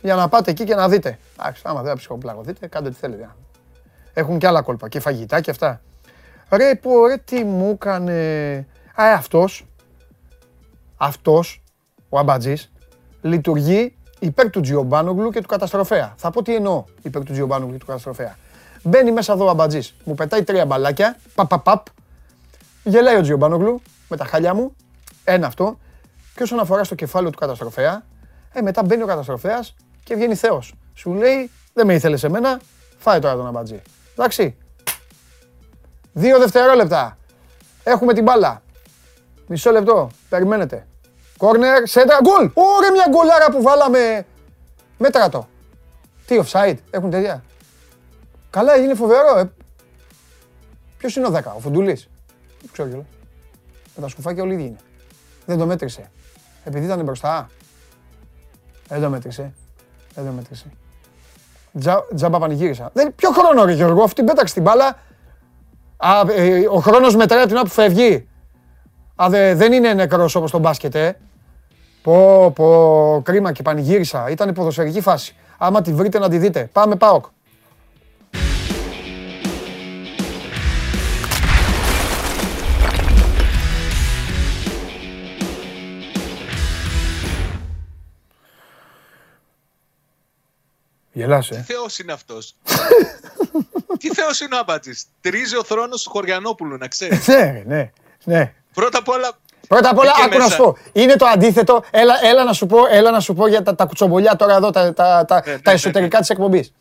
για 0.00 0.14
να 0.14 0.28
πάτε 0.28 0.50
εκεί 0.50 0.64
και 0.64 0.74
να 0.74 0.88
δείτε. 0.88 1.18
Εντάξει, 1.38 1.62
άμα 1.64 1.82
δεν 1.82 1.96
ψυχοπλαγωθείτε, 1.96 2.66
κάντε 2.66 2.88
ό,τι 2.88 2.96
θέλετε. 2.96 3.28
Έχουν 4.12 4.38
και 4.38 4.46
άλλα 4.46 4.62
κόλπα 4.62 4.88
και 4.88 5.00
φαγητά 5.00 5.40
και 5.40 5.50
αυτά. 5.50 5.80
Ρε, 6.50 6.74
πω, 6.74 7.06
ρε, 7.06 7.16
τι 7.16 7.44
μου 7.44 7.70
έκανε. 7.70 8.12
Α, 8.94 9.06
ε, 9.06 9.12
αυτός, 9.12 9.66
αυτός, 10.96 11.62
ο 12.08 12.18
Αμπατζής, 12.18 12.72
λειτουργεί 13.20 13.96
υπέρ 14.18 14.50
του 14.50 14.60
Τζιομπάνογλου 14.60 15.30
και 15.30 15.40
του 15.40 15.48
καταστροφέα. 15.48 16.14
Θα 16.16 16.30
πω 16.30 16.42
τι 16.42 16.54
εννοώ 16.54 16.84
υπέρ 17.02 17.24
του 17.24 17.32
Τζιομπάνογλου 17.32 17.72
και 17.72 17.78
του 17.78 17.86
καταστροφέα. 17.86 18.36
Μπαίνει 18.82 19.12
μέσα 19.12 19.32
εδώ 19.32 19.44
ο 19.44 19.48
Αμπατζής, 19.48 19.94
μου 20.04 20.14
πετάει 20.14 20.42
τρία 20.42 20.66
μπαλάκια, 20.66 21.16
παπ, 21.34 21.48
παπ, 21.48 21.62
παπ. 21.62 21.86
Γελάει 22.84 23.16
ο 23.16 23.20
Τζιομπάνογλου 23.20 23.82
με 24.08 24.16
τα 24.16 24.24
χάλια 24.24 24.54
μου, 24.54 24.76
ένα 25.24 25.46
αυτό. 25.46 25.78
Και 26.34 26.42
όσον 26.42 26.60
αφορά 26.60 26.84
στο 26.84 26.94
κεφάλαιο 26.94 27.30
του 27.30 27.38
καταστροφέα, 27.38 28.04
ε, 28.52 28.60
μετά 28.60 28.82
μπαίνει 28.82 29.02
ο 29.02 29.06
καταστροφέας 29.06 29.74
και 30.04 30.14
βγαίνει 30.14 30.34
Θεός. 30.34 30.74
Σου 30.94 31.12
λέει, 31.12 31.50
δεν 31.72 31.86
με 31.86 31.94
ήθελες 31.94 32.20
σε 32.20 32.28
μένα, 32.28 32.60
φάει 32.98 33.18
τώρα 33.18 33.36
τον 33.36 33.46
Αμπατζή. 33.46 33.82
Εντάξει. 34.12 34.56
Δύο 36.12 36.38
δευτερόλεπτα. 36.38 37.18
Έχουμε 37.84 38.12
την 38.14 38.22
μπάλα. 38.22 38.62
Μισό 39.46 39.70
λεπτό. 39.70 40.10
Περιμένετε. 40.28 40.86
Κόρνερ, 41.36 41.86
σέντρα, 41.86 42.18
γκολ! 42.22 42.50
Ωραία 42.54 42.92
μια 42.92 43.06
γκολάρα 43.08 43.50
που 43.50 43.62
βάλαμε. 43.62 44.26
Μέτρα 44.98 45.28
το. 45.28 45.48
Τι 46.26 46.40
offside, 46.44 46.76
έχουν 46.90 47.10
τέτοια; 47.10 47.44
Καλά, 48.50 48.74
έγινε 48.74 48.94
φοβερό. 48.94 49.38
Ε. 49.38 49.50
Ποιος 50.98 51.16
είναι 51.16 51.26
ο 51.26 51.30
10, 51.30 51.42
ο 51.56 51.60
Φουντουλής. 51.60 52.08
Δεν 52.60 52.68
ξέρω 52.72 52.88
κιόλας. 52.88 53.06
Με 53.96 54.02
τα 54.02 54.08
σκουφάκια 54.08 54.42
όλοι 54.42 54.52
ίδιοι 54.54 54.62
είναι. 54.64 54.76
Δεν 55.46 55.58
το 55.58 55.66
μέτρησε. 55.66 56.10
Επειδή 56.64 56.84
ήταν 56.84 57.04
μπροστά. 57.04 57.50
Δεν 58.88 59.00
το 59.00 59.08
μέτρησε. 59.10 59.52
Δεν 60.14 60.26
το 60.26 60.32
μέτρησε. 60.32 60.66
Τζα, 61.78 62.04
τζάμπα 62.14 62.38
πανηγύρισα. 62.38 62.90
Δεν, 62.92 63.14
ποιο 63.14 63.30
χρόνο 63.30 63.64
ρε 63.64 63.72
Γιώργο, 63.72 64.02
αυτή 64.02 64.22
πέταξε 64.24 64.54
την 64.54 64.62
μπάλα. 64.62 64.98
Α, 65.96 66.20
ε, 66.32 66.66
ο 66.70 66.78
χρόνος 66.78 67.16
μετράει 67.16 67.38
από 67.38 67.48
την 67.48 67.56
ώρα 67.56 67.64
που 67.66 67.72
φεύγει. 67.72 68.28
Α, 69.22 69.26
δε- 69.30 69.54
δεν 69.54 69.72
είναι 69.72 69.92
νεκρός 69.94 70.34
όπως 70.34 70.50
το 70.50 70.58
μπάσκετ, 70.58 70.94
ε. 70.94 71.18
Πω, 72.02 72.50
πω, 72.54 73.20
κρίμα 73.24 73.52
και 73.52 73.62
πανηγύρισα. 73.62 74.28
Ήταν 74.30 74.52
ποδοσφαιρική 74.52 75.00
φάση. 75.00 75.36
Άμα 75.58 75.82
τη 75.82 75.92
βρείτε 75.94 76.18
να 76.18 76.28
τη 76.28 76.38
δείτε. 76.38 76.68
Πάμε 76.72 76.96
ΠΑΟΚ. 76.96 77.24
Γελάς, 91.18 91.50
ε. 91.50 91.64
Θεός 91.66 91.98
είναι 91.98 92.12
αυτός. 92.12 92.54
Τι 94.00 94.08
θεός 94.08 94.40
είναι 94.40 94.54
ο 94.54 94.58
Αμπατζής. 94.58 95.04
Τρίζει 95.20 95.56
ο 95.56 95.64
θρόνος 95.64 96.02
του 96.02 96.10
Χωριανόπουλου, 96.10 96.76
να 96.76 96.88
ξέρεις. 96.88 97.26
Ναι, 97.26 97.62
ναι, 97.66 97.90
ναι. 98.24 98.52
Πρώτα 98.74 98.98
απ' 98.98 99.08
όλα, 99.08 99.30
Πρώτα 99.68 99.90
απ' 99.90 99.98
όλα, 99.98 100.10
Εκεί 100.10 100.22
άκου 100.22 100.38
να 100.38 100.44
μέσα. 100.44 100.50
σου 100.56 100.62
πω. 100.62 100.76
Είναι 100.92 101.16
το 101.16 101.26
αντίθετο. 101.26 101.82
Έλα, 101.90 102.14
έλα, 102.22 102.44
να, 102.44 102.52
σου 102.52 102.66
πω, 102.66 102.78
έλα 102.90 103.10
να 103.10 103.20
σου 103.20 103.34
πω 103.34 103.46
για 103.48 103.62
τα, 103.62 103.74
τα 103.74 103.84
κουτσομπολιά 103.84 104.36
τώρα 104.36 104.54
εδώ, 104.56 104.70
τα, 104.70 104.92
τα, 104.94 105.24
τα, 105.24 105.42
Ναι, 105.46 105.52
ναι, 105.52 105.58
τα 105.58 105.70
ναι, 105.70 105.76
εσωτερικά 105.76 106.18
της 106.18 106.30
εκπομπής. 106.30 106.72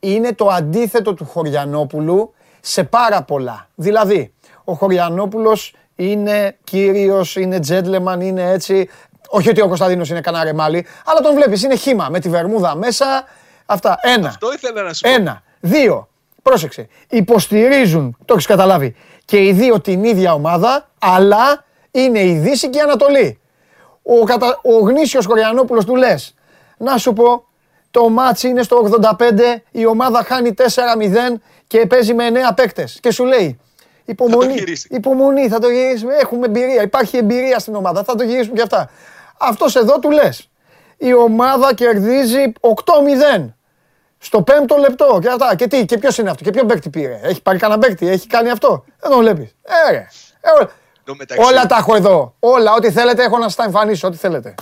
Είναι 0.00 0.34
το 0.34 0.48
αντίθετο 0.48 1.14
του 1.14 1.24
Χωριανόπουλου 1.24 2.34
σε 2.60 2.84
πάρα 2.84 3.22
πολλά. 3.22 3.68
Δηλαδή, 3.74 4.34
ο 4.64 4.72
Χωριανόπουλος 4.72 5.74
είναι 5.96 6.56
κύριος, 6.64 7.36
είναι 7.36 7.58
gentleman, 7.68 8.18
είναι 8.20 8.50
έτσι. 8.50 8.88
Όχι 9.28 9.48
ότι 9.48 9.60
ο 9.60 9.66
Κωνσταντίνος 9.66 10.10
είναι 10.10 10.20
κανένα 10.20 10.44
ρεμάλι, 10.44 10.86
αλλά 11.04 11.20
τον 11.20 11.34
βλέπεις, 11.34 11.62
είναι 11.62 11.74
χήμα 11.76 12.08
με 12.10 12.20
τη 12.20 12.28
βερμούδα 12.28 12.76
μέσα. 12.76 13.24
Αυτά. 13.66 13.98
Ένα. 14.02 14.28
αυτό 14.28 14.52
ήθελα 14.52 14.82
να 14.82 14.92
σου 14.92 15.00
πω. 15.00 15.10
Ένα. 15.10 15.42
Δύο. 15.60 16.08
Πρόσεξε. 16.42 16.88
Υποστηρίζουν, 17.08 18.16
το 18.24 18.34
έχεις 18.34 18.46
καταλάβει, 18.46 18.96
και 19.24 19.44
οι 19.44 19.52
δύο 19.52 19.80
την 19.80 20.04
ίδια 20.04 20.32
ομάδα, 20.32 20.90
αλλά 20.98 21.64
είναι 21.90 22.22
η 22.22 22.38
Δύση 22.38 22.70
και 22.70 22.78
η 22.78 22.80
Ανατολή. 22.80 23.40
Ο, 24.02 24.24
κατα... 24.24 24.60
ο 24.62 24.78
γνήσιος 24.78 25.26
Χωριανόπουλος 25.26 25.84
του 25.84 25.96
λες, 25.96 26.34
να 26.76 26.96
σου 26.96 27.12
πω, 27.12 27.44
το 27.90 28.08
μάτς 28.08 28.42
είναι 28.42 28.62
στο 28.62 28.98
85, 29.00 29.14
η 29.70 29.86
ομάδα 29.86 30.24
χάνει 30.24 30.54
4-0 30.58 30.62
και 31.66 31.86
παίζει 31.86 32.14
με 32.14 32.28
9 32.50 32.54
παίκτες. 32.56 32.98
Και 33.00 33.10
σου 33.10 33.24
λέει, 33.24 33.60
υπομονή, 34.04 34.52
γυρίσει. 34.52 34.88
υπομονή, 34.90 35.48
θα 35.48 35.58
το 35.58 35.68
γυρίσουμε, 35.68 36.14
έχουμε 36.14 36.46
εμπειρία, 36.46 36.82
υπάρχει 36.82 37.16
εμπειρία 37.16 37.58
στην 37.58 37.74
ομάδα, 37.74 38.04
θα 38.04 38.14
το 38.14 38.24
γυρίσουμε 38.24 38.56
και 38.56 38.62
αυτά. 38.62 38.90
Αυτός 39.38 39.76
εδώ 39.76 39.98
του 39.98 40.10
λες, 40.10 40.50
η 41.06 41.14
ομάδα 41.14 41.74
κερδίζει 41.74 42.52
8-0 43.40 43.48
στο 44.18 44.42
πέμπτο 44.42 44.76
λεπτό 44.76 45.18
και 45.22 45.28
αυτά. 45.28 45.54
Και 45.56 45.66
τι, 45.66 45.84
και 45.84 45.98
ποιος 45.98 46.18
είναι 46.18 46.30
αυτό, 46.30 46.44
και 46.44 46.50
ποιο 46.50 46.64
παίκτη 46.66 46.90
πήρε. 46.90 47.20
Έχει 47.22 47.42
πάρει 47.42 47.58
κανένα 47.58 47.80
παίκτη, 47.80 48.08
έχει 48.08 48.26
κάνει 48.26 48.50
αυτό. 48.50 48.84
Δεν 49.00 49.10
τον 49.10 49.20
βλέπεις. 49.20 49.54
Ε, 49.88 49.90
ρε. 49.92 50.06
Ε, 50.40 50.50
όλα- 50.58 50.70
Το 51.04 51.14
μεταξύ- 51.14 51.46
όλα 51.48 51.66
τα 51.66 51.76
έχω 51.76 51.94
εδώ. 51.94 52.34
Όλα, 52.38 52.72
ό,τι 52.74 52.90
θέλετε, 52.90 53.22
έχω 53.24 53.36
να 53.38 53.42
σας 53.44 53.54
τα 53.54 53.64
εμφανίσω, 53.64 54.08
ό,τι 54.08 54.16
θέλετε. 54.16 54.54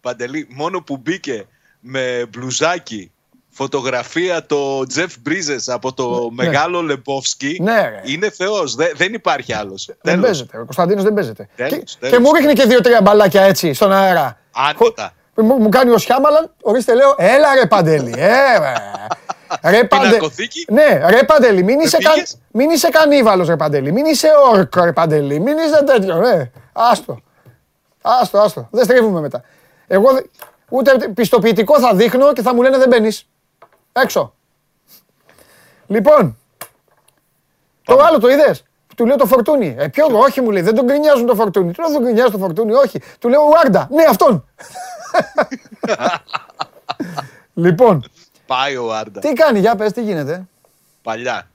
Παντελή, 0.00 0.46
μόνο 0.50 0.80
που 0.82 0.96
μπήκε 0.96 1.46
με 1.80 2.26
μπλουζάκι 2.30 3.12
φωτογραφία 3.50 4.46
το 4.46 4.86
Τζεφ 4.86 5.14
Μπρίζε 5.20 5.56
από 5.66 5.92
το 5.92 6.28
Ναι. 6.32 6.44
μεγάλο 6.44 6.82
Λεμπόφσκι. 6.82 7.58
Ναι, 7.62 7.80
ρε. 7.80 8.00
Είναι 8.04 8.30
θεός. 8.30 8.74
δεν 8.74 9.12
υπάρχει 9.14 9.52
άλλος. 9.52 9.90
Δεν 10.00 10.20
παίζεται. 10.20 10.56
Ο 10.58 10.64
Κωνσταντίνος 10.64 11.02
δεν 11.04 11.14
παίζεται. 11.14 11.48
Τέλος, 11.56 11.72
και, 11.72 11.84
τέλος. 12.00 12.14
και 12.16 12.22
μου 12.22 12.32
ρίχνει 12.32 12.52
και 12.52 12.64
δύο-τρία 12.64 13.00
μπαλάκια 13.02 13.42
έτσι 13.42 13.72
στον 13.72 13.92
αέρα. 13.92 14.38
Άνετα. 14.52 15.12
Μου, 15.36 15.54
μου 15.54 15.68
κάνει 15.68 15.90
ο 15.90 15.98
Σιάμαλαν, 15.98 16.52
ορίστε 16.62 16.94
λέω, 16.94 17.14
έλα 17.16 17.54
ρε 17.54 17.66
Παντελή, 17.66 18.14
ε, 18.16 18.58
ρε. 18.58 18.72
Ρε 19.70 19.84
Παντε... 19.84 20.06
Πινακοθήκη. 20.06 20.64
Ναι, 20.68 21.00
ρε 21.08 21.24
Παντελή, 21.24 21.62
μην 21.62 21.80
είσαι, 21.80 21.98
κα... 21.98 22.10
πήγες; 22.12 22.38
μην 22.50 22.70
είσαι 22.70 22.88
κανίβαλος 22.88 23.48
ρε 23.48 23.56
Παντελή, 23.56 23.92
μην 23.92 24.04
είσαι 24.04 24.28
όρκο 24.52 24.84
ρε 24.84 24.92
Παντελή, 24.92 25.40
μην 25.40 25.58
είσαι 25.58 25.84
τέτοιο, 25.84 26.20
ρε. 26.20 26.50
Άστο, 26.72 27.20
άστο, 28.02 28.38
άστο, 28.38 28.68
δεν 28.70 28.84
στρίβουμε 28.84 29.20
μετά. 29.20 29.42
Εγώ 29.86 30.12
δε- 30.12 30.22
ούτε 30.68 31.08
πιστοποιητικό 31.14 31.80
θα 31.80 31.94
δείχνω 31.94 32.32
και 32.32 32.42
θα 32.42 32.54
μου 32.54 32.62
λένε 32.62 32.78
δεν 32.78 32.88
μπαίνεις. 32.88 33.28
Έξω. 33.92 34.34
Λοιπόν, 35.86 36.38
το 37.84 37.98
άλλο 38.02 38.18
το 38.18 38.28
είδες; 38.28 38.64
Του 38.96 39.06
λέω 39.06 39.16
το 39.16 39.26
φορτούνι. 39.26 39.74
Ε, 39.78 39.88
ποιο, 39.88 40.06
όχι 40.12 40.40
μου 40.40 40.50
λέει, 40.50 40.62
δεν 40.62 40.74
τον 40.74 40.84
γκρινιάζουν 40.84 41.26
το 41.26 41.34
φορτούνι. 41.34 41.72
Του 41.72 41.80
λέω 41.80 41.90
δεν 41.90 41.96
τον 41.98 42.06
γκρινιάζει 42.06 42.32
το 42.32 42.38
φορτούνι, 42.38 42.72
όχι. 42.72 43.00
Του 43.18 43.28
λέω 43.28 43.40
Ουάρντα. 43.48 43.88
Ναι, 43.90 44.04
αυτόν. 44.08 44.44
λοιπόν, 47.54 48.04
Πάει 48.46 48.76
ο 48.76 48.94
Άρντα. 48.94 49.20
τι 49.20 49.32
κάνει, 49.32 49.58
για 49.58 49.76
πες, 49.76 49.92
τι 49.92 50.02
γίνεται. 50.02 50.46
Παλιά. 51.02 51.46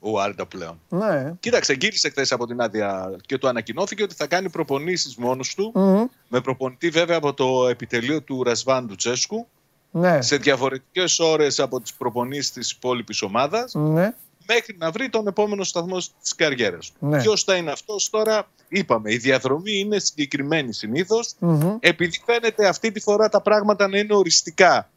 Ο 0.00 0.20
Άρντα 0.20 0.46
πλέον. 0.46 0.80
Ναι. 0.88 1.32
Κοίταξε, 1.40 1.72
γύρισε 1.72 2.08
χθες 2.08 2.32
από 2.32 2.46
την 2.46 2.60
άδεια 2.60 3.16
και 3.26 3.38
του 3.38 3.48
ανακοινώθηκε 3.48 4.02
ότι 4.02 4.14
θα 4.14 4.26
κάνει 4.26 4.50
προπονήσεις 4.50 5.16
μόνος 5.16 5.54
του. 5.54 5.72
Μμμ. 5.74 6.04
Με 6.28 6.40
προπονητή 6.40 6.88
βέβαια 6.88 7.16
από 7.16 7.34
το 7.34 7.68
επιτελείο 7.68 8.22
του 8.22 8.42
Ρασβάν 8.42 8.86
του 8.86 8.94
Τσέσκου. 8.94 9.46
Ναι. 9.90 10.22
Σε 10.22 10.36
διαφορετικές 10.36 11.18
ώρες 11.18 11.60
από 11.60 11.80
τις 11.80 11.94
προπονήσεις 11.94 12.52
της 12.52 12.70
υπόλοιπης 12.70 13.22
ομάδας. 13.22 13.74
Ναι. 13.74 14.14
Μέχρι 14.46 14.76
να 14.78 14.90
βρει 14.90 15.08
τον 15.08 15.26
επόμενο 15.26 15.64
σταθμό 15.64 15.96
της 16.22 16.34
καριέρας 16.36 16.92
του. 16.92 17.06
Ναι. 17.06 17.20
Ποιος 17.22 17.44
θα 17.44 17.56
είναι 17.56 17.70
αυτός 17.70 18.10
τώρα, 18.10 18.48
είπαμε. 18.68 19.12
Η 19.12 19.16
διαδρομή 19.16 19.78
είναι 19.78 19.98
συγκεκριμένη 19.98 20.72
συνήθως. 20.72 21.34
Μμμ. 21.38 21.76
Επειδή 21.80 22.22
φαίνεται 22.24 22.68
αυτή 22.68 22.92
τη 22.92 23.00
φορά 23.00 23.28
τα 23.28 23.40
πράγματα 23.40 23.88
να 23.88 23.98
είναι 23.98 24.14
οριστικά 24.14 24.90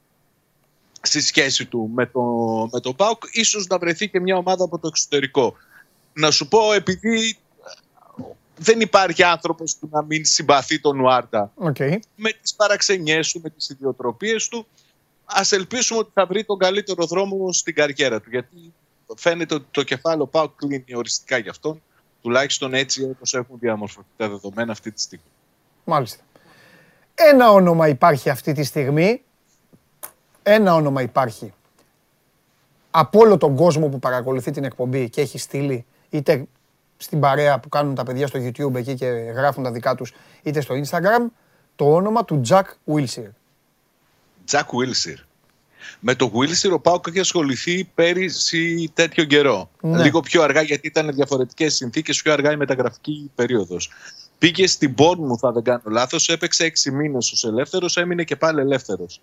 στη 1.01 1.21
σχέση 1.21 1.65
του 1.65 1.91
με 1.93 2.05
το, 2.05 2.21
με 2.71 2.79
το 2.79 2.93
ΠΑΟΚ, 2.93 3.23
ίσως 3.31 3.67
να 3.67 3.77
βρεθεί 3.77 4.09
και 4.09 4.19
μια 4.19 4.37
ομάδα 4.37 4.63
από 4.63 4.79
το 4.79 4.87
εξωτερικό. 4.87 5.55
Να 6.13 6.31
σου 6.31 6.47
πω, 6.47 6.73
επειδή 6.73 7.37
δεν 8.57 8.79
υπάρχει 8.79 9.23
άνθρωπος 9.23 9.75
που 9.79 9.89
να 9.91 10.01
μην 10.01 10.25
συμπαθεί 10.25 10.79
τον 10.79 10.99
Ουάρντα. 10.99 11.51
Οκ. 11.55 11.79
με 12.15 12.31
τις 12.41 12.53
παραξενιές 12.55 13.31
του, 13.31 13.41
με 13.43 13.49
τις 13.49 13.69
ιδιοτροπίες 13.69 14.47
του, 14.47 14.67
ας 15.25 15.51
ελπίσουμε 15.51 15.99
ότι 15.99 16.11
θα 16.13 16.25
βρει 16.25 16.43
τον 16.43 16.57
καλύτερο 16.57 17.05
δρόμο 17.05 17.53
στην 17.53 17.75
καριέρα 17.75 18.21
του. 18.21 18.29
Γιατί 18.29 18.73
φαίνεται 19.15 19.55
ότι 19.55 19.65
το 19.71 19.83
κεφάλαιο 19.83 20.25
ΠΑΟΚ 20.27 20.51
κλείνει 20.55 20.95
οριστικά 20.95 21.37
για 21.37 21.51
αυτόν, 21.51 21.81
τουλάχιστον 22.21 22.73
έτσι 22.73 23.03
όπως 23.03 23.33
έχουν 23.33 23.59
διαμορφωθεί 23.59 24.07
τα 24.17 24.29
δεδομένα 24.29 24.71
αυτή 24.71 24.91
τη 24.91 25.01
στιγμή. 25.01 25.25
Μάλιστα. 25.83 26.23
Ένα 27.13 27.51
όνομα 27.51 27.87
υπάρχει 27.87 28.29
αυτή 28.29 28.53
τη 28.53 28.63
στιγμή. 28.63 29.21
Ένα 30.43 30.73
όνομα 30.73 31.01
υπάρχει. 31.01 31.53
Από 32.91 33.19
όλο 33.19 33.37
τον 33.37 33.55
κόσμο 33.55 33.87
που 33.87 33.99
παρακολουθεί 33.99 34.51
την 34.51 34.63
εκπομπή 34.63 35.09
και 35.09 35.21
έχει 35.21 35.37
στείλει 35.37 35.85
είτε 36.09 36.45
στην 36.97 37.19
παρέα 37.19 37.59
που 37.59 37.69
κάνουν 37.69 37.95
τα 37.95 38.03
παιδιά 38.03 38.27
στο 38.27 38.39
YouTube 38.39 38.75
εκεί 38.75 38.95
και 38.95 39.05
γράφουν 39.07 39.63
τα 39.63 39.71
δικά 39.71 39.95
τους 39.95 40.13
είτε 40.43 40.61
στο 40.61 40.75
Instagram 40.75 41.25
το 41.75 41.93
όνομα 41.93 42.25
του 42.25 42.41
Jack 42.47 42.63
Wilshere. 42.93 43.31
Τζακ 44.45 44.69
Βίλσιρ. 44.75 45.19
Με 45.99 46.15
το 46.15 46.29
Βίλσιρ 46.29 46.73
ο 46.73 46.79
Πάουκ 46.79 47.07
έχει 47.07 47.19
ασχοληθεί 47.19 47.83
πέρυσι 47.83 48.91
τέτοιο 48.93 49.23
καιρό. 49.23 49.69
Ναι. 49.81 50.03
Λίγο 50.03 50.19
πιο 50.19 50.41
αργά 50.41 50.61
γιατί 50.61 50.87
ήταν 50.87 51.13
διαφορετικές 51.13 51.75
συνθήκες, 51.75 52.21
πιο 52.21 52.33
αργά 52.33 52.51
η 52.51 52.55
μεταγραφική 52.55 53.31
περίοδος. 53.35 53.91
Πήγε 54.37 54.67
στην 54.67 54.93
Bournemouth, 54.97 55.41
αν 55.41 55.53
δεν 55.53 55.63
κάνω 55.63 55.81
λάθος, 55.85 56.29
έπαιξε 56.29 56.63
έξι 56.63 56.91
μήνες 56.91 57.31
ως 57.31 57.43
ελεύθερος, 57.43 57.97
έμεινε 57.97 58.23
και 58.23 58.35
πάλι 58.35 58.59
ελεύθερος. 58.59 59.21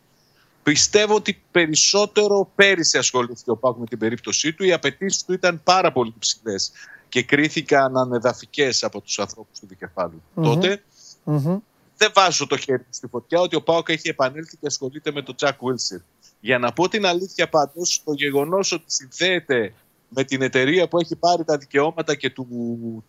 Πιστεύω 0.62 1.14
ότι 1.14 1.42
περισσότερο 1.50 2.50
πέρυσι 2.54 2.98
ασχολήθηκε 2.98 3.50
ο 3.50 3.56
Πάουκ 3.56 3.78
με 3.78 3.86
την 3.86 3.98
περίπτωσή 3.98 4.52
του. 4.52 4.64
Οι 4.64 4.72
απαιτήσεις 4.72 5.24
του 5.24 5.32
ήταν 5.32 5.60
πάρα 5.64 5.92
πολύ 5.92 6.14
ψηλές 6.18 6.72
και 7.08 7.22
κρίθηκαν 7.22 7.96
ανεδαφικές 7.96 8.82
από 8.82 9.00
τους 9.00 9.18
ανθρώπους 9.18 9.58
του 9.58 9.66
δικεφάλου. 9.66 10.22
Τότε 10.34 10.82
Μμμ. 11.24 11.58
δεν 11.96 12.10
βάζω 12.14 12.46
το 12.46 12.56
χέρι 12.56 12.86
στη 12.90 13.06
φωτιά 13.06 13.40
ότι 13.40 13.56
ο 13.56 13.62
Πάοκ 13.62 13.88
έχει 13.88 14.08
επανέλθει 14.08 14.56
και 14.56 14.66
ασχολείται 14.66 15.12
με 15.12 15.22
τον 15.22 15.36
Τζακ 15.36 15.58
Βίλσιρ. 15.60 16.00
Για 16.44 16.58
να 16.58 16.72
πω 16.72 16.88
την 16.88 17.06
αλήθεια 17.06 17.48
πάντως, 17.48 18.02
το 18.04 18.12
γεγονός 18.12 18.72
ότι 18.72 18.84
συνδέεται 18.86 19.72
με 20.08 20.24
την 20.24 20.42
εταιρεία 20.42 20.88
που 20.88 20.98
έχει 20.98 21.16
πάρει 21.16 21.44
τα 21.44 21.56
δικαιώματα 21.56 22.14
και 22.14 22.30
του, 22.30 22.46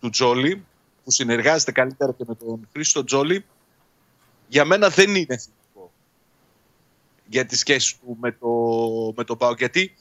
του 0.00 0.10
Τζόλι, 0.10 0.64
που 1.04 1.10
συνεργάζεται 1.10 1.72
καλύτερα 1.72 2.12
και 2.12 2.24
με 2.26 2.34
τον 2.34 2.68
Χρήστο 2.72 3.04
Τζόλι, 3.04 3.44
για 4.48 4.64
μένα 4.64 4.88
δεν 4.88 5.14
είναι 5.14 5.36
θετικό 5.36 5.90
για 7.26 7.44
τη 7.46 7.56
σχέση 7.56 7.96
του 8.00 8.16
με 8.20 8.32
το, 8.32 8.48
με 9.16 9.24
το 9.24 9.36
ΠΑΟΚ. 9.36 9.58
Γιατί 9.58 9.94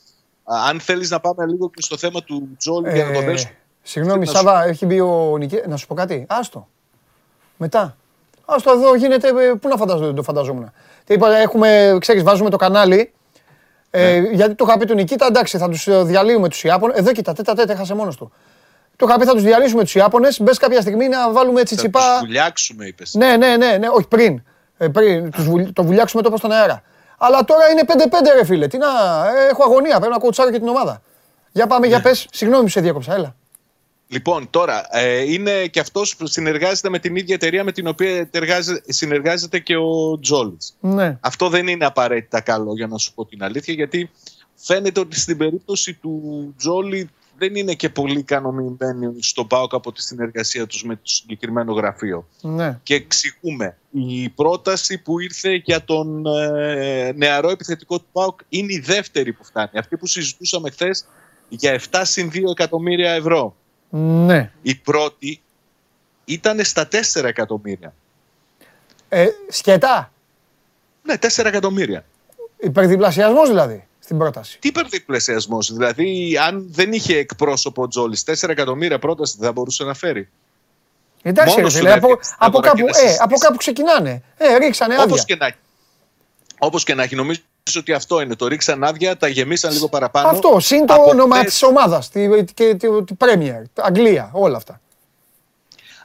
α, 0.44 0.56
αν 0.70 0.80
θέλεις 0.80 1.10
να 1.10 1.20
πάμε 1.20 1.46
λίγο 1.46 1.70
και 1.70 1.82
στο 1.82 1.98
θέμα 1.98 2.24
του 2.24 2.50
Τζόλι 2.58 2.92
για 2.94 3.06
να 3.06 3.14
το 3.14 3.20
Ε, 3.20 3.24
δέσουμε. 3.26 3.56
Συγγνώμη, 3.82 4.20
Να 4.20 4.26
σου- 4.26 4.36
Σάβα, 4.36 4.64
έχει 4.64 4.86
μπει 4.86 5.00
ο 5.00 5.38
Νικέ... 5.38 5.64
Να 5.68 5.78
σου 5.78 5.88
πω 5.88 5.94
κάτι. 5.94 6.26
Άστο. 6.30 6.68
Μετά. 7.58 7.98
Άστο 8.46 8.72
εδώ 8.72 8.96
γίνεται. 8.96 9.28
ε, 9.28 9.54
Πού 9.62 9.68
να 9.68 9.78
φαντάζομαι, 9.78 10.06
δεν 10.06 10.16
το 10.16 10.24
φανταζόμουν. 10.24 10.72
Τι 11.04 11.14
είπα, 11.14 11.36
έχουμε, 11.36 11.98
ξέρεις, 12.00 12.24
βάζουμε 12.24 12.50
το 12.50 12.58
κανάλι. 12.58 13.10
Ε, 13.98 14.20
Ναι. 14.20 14.28
Γιατί 14.30 14.56
το 14.56 14.66
είχα 14.68 14.78
πει 14.78 14.86
του 14.86 14.94
Νικήτα, 14.94 15.26
εντάξει, 15.26 15.58
θα 15.58 15.70
τους 15.70 15.88
διαλύουμε 16.06 16.50
τους 16.50 16.64
Ιάπωνες. 16.64 16.98
Εδώ 16.98 17.12
κοίτα, 17.12 17.34
τέτα 17.34 17.54
τέτα, 17.54 17.74
έχασε 17.74 17.94
μόνος 17.96 18.16
του. 18.18 18.32
Το 18.96 19.06
είχα 19.10 19.18
πει, 19.20 19.26
θα 19.26 19.32
τους 19.34 19.44
διαλύσουμε 19.44 19.84
τους 19.84 19.96
Ιάπωνες. 19.96 20.42
Μπες 20.42 20.58
κάποια 20.58 20.82
στιγμή 20.82 21.08
να 21.08 21.32
βάλουμε 21.32 21.62
έτσι 21.62 21.76
Θα 21.76 21.82
τσιπά. 21.82 22.00
τους 22.00 22.20
βουλιάξουμε, 22.20 22.86
είπες. 22.86 23.14
Ναι, 23.14 23.38
ναι, 23.38 23.56
ναι, 23.58 23.78
ναι, 23.78 23.88
όχι 23.92 24.08
πριν. 24.08 24.44
Ε, 24.78 24.88
πριν 24.88 25.32
τους 25.32 25.44
βουλ- 25.50 25.70
το 25.74 25.84
βουλιάξουμε 25.84 26.22
τόπος 26.22 26.40
στον 26.40 26.52
αέρα. 26.52 26.82
Αλλά 27.18 27.44
τώρα 27.46 27.70
είναι 27.70 27.82
5-5 27.86 28.32
ρε 28.36 28.46
φίλε. 28.46 28.68
Τι 28.68 28.78
να, 28.78 28.88
ε, 28.88 29.48
έχω 29.50 29.64
αγωνία, 29.64 29.98
πρέπει 29.98 30.14
να 30.14 30.20
κοτσάρω 30.20 30.52
και 30.52 30.60
την 30.60 30.68
ομάδα. 30.68 31.02
Για 31.52 31.68
πάμε, 31.68 31.80
Ναι. 31.88 31.88
για 31.94 32.02
πες. 32.02 32.28
Συγγνώμη 32.32 32.64
που 32.64 32.70
σε 32.70 32.82
διέκοψα, 32.82 33.14
έλα. 33.14 33.36
Λοιπόν, 34.16 34.50
τώρα 34.50 34.88
ε, 34.92 35.32
είναι 35.34 35.68
και 35.68 35.80
αυτός 35.80 36.16
που 36.16 36.28
συνεργάζεται 36.28 36.90
με 36.90 37.00
την 37.00 37.16
ίδια 37.16 37.36
εταιρεία 37.36 37.64
με 37.64 37.72
την 37.72 37.88
οποία 37.88 38.30
εργάζε- 38.32 38.84
συνεργάζεται 38.94 39.60
και 39.60 39.76
ο 39.76 40.20
Τζόλι. 40.20 40.58
Ναι. 40.80 41.18
Αυτό 41.22 41.50
δεν 41.50 41.68
είναι 41.68 41.86
απαραίτητα 41.86 42.42
καλό 42.42 42.74
για 42.76 42.88
να 42.88 42.98
σου 42.98 43.14
πω 43.14 43.26
την 43.26 43.44
αλήθεια, 43.44 43.74
γιατί 43.74 44.10
φαίνεται 44.56 45.00
ότι 45.00 45.20
στην 45.20 45.38
περίπτωση 45.38 45.94
του 45.94 46.54
Τζόλι 46.58 47.10
δεν 47.38 47.56
είναι 47.56 47.74
και 47.74 47.90
πολύ 47.90 48.20
ικανοποιημένοι 48.20 49.16
στον 49.20 49.48
ΠΑΟΚ 49.48 49.74
από 49.74 49.92
τη 49.92 50.02
συνεργασία 50.02 50.68
τους 50.68 50.84
με 50.84 50.96
το 50.96 51.02
συγκεκριμένο 51.04 51.74
γραφείο. 51.74 52.28
Ναι. 52.42 52.80
Και 52.84 52.96
εξηγούμε. 52.96 53.78
Η 53.92 54.30
πρόταση 54.30 54.98
που 54.98 55.20
ήρθε 55.20 55.62
για 55.66 55.84
τον 55.84 56.26
ε, 56.26 57.12
νεαρό 57.16 57.50
επιθετικό 57.50 57.98
του 57.98 58.06
ΠΑΟΚ 58.12 58.40
είναι 58.50 58.74
η 58.74 58.80
δεύτερη 58.80 59.34
που 59.34 59.44
φτάνει. 59.44 59.70
Αυτή 59.74 59.98
που 59.98 60.08
συζητούσαμε 60.08 60.70
χθες 60.70 61.06
για 61.50 61.82
7 61.92 62.02
συν 62.04 62.32
2 62.34 62.40
εκατομμύρια 62.52 63.12
ευρώ. 63.12 63.56
Ναι. 63.90 64.52
Η 64.62 64.76
πρώτη 64.76 65.42
ήταν 66.26 66.64
στα 66.64 66.88
4 66.92 67.24
εκατομμύρια. 67.24 67.94
Ε, 69.10 69.28
σκετά. 69.50 70.12
Ναι, 71.04 71.16
4 71.22 71.46
εκατομμύρια. 71.46 72.06
Υπερδιπλασιασμός 72.58 73.50
δηλαδή 73.50 73.88
στην 74.06 74.18
πρόταση. 74.18 74.60
Τι 74.60 74.68
υπερδιπλασιασμός, 74.68 75.74
δηλαδή, 75.74 76.38
αν 76.38 76.68
δεν 76.72 76.94
είχε 76.94 77.18
εκπρόσωπο 77.18 77.82
ο 77.82 77.88
Τζόλη, 77.88 78.18
4 78.26 78.50
εκατομμύρια 78.50 79.00
πρόταση 79.00 79.36
δεν 79.38 79.48
θα 79.48 79.52
μπορούσε 79.52 79.84
να 79.84 79.94
φέρει. 79.94 80.30
Εντάξει, 81.22 81.56
ρε 81.56 81.62
Μόνος 81.62 81.74
του 81.74 81.80
φίλε, 81.80 81.90
δεν 81.90 81.98
από, 81.98 82.08
έρχεται 82.08 82.26
στην 82.26 82.38
από, 82.40 82.58
αγορά 82.58 82.68
κάπου, 82.68 82.78
και 82.78 82.84
να 82.84 82.90
ε, 82.90 82.94
συζητήσει. 82.94 83.20
από 83.24 83.38
κάπου 83.38 83.58
ξεκινάνε. 83.58 84.24
Ε, 84.38 84.58
ρίξανε 84.58 84.94
άδεια. 84.94 85.06
Όπως 85.06 85.26
και 85.26 85.36
να 85.36 85.46
έχει. 85.46 85.58
Όπως 86.58 86.84
και 86.84 86.94
να 86.94 87.04
έχει, 87.04 87.16
νομίζω 87.16 87.40
ότι 87.74 87.94
αυτό 87.94 88.22
είναι. 88.22 88.36
Το 88.36 88.48
ρίξαν 88.48 88.84
άδεια, 88.84 89.18
τα 89.18 89.28
γεμίσαν 89.28 89.72
λίγο 89.72 89.90
παραπάνω. 89.90 90.28
Αυτό, 90.28 90.60
συν 90.60 90.86
το 90.86 90.94
Από 90.94 91.10
όνομα 91.10 91.36
χθες- 91.36 91.50
της 91.52 91.64
ομάδας 91.64 92.10
τη, 92.10 92.28
και 92.54 92.76
τη, 92.76 93.04
τη 93.04 93.16
Premier, 93.18 93.62
Αγγλία, 93.76 94.30
όλα 94.34 94.58
αυτά. 94.58 94.82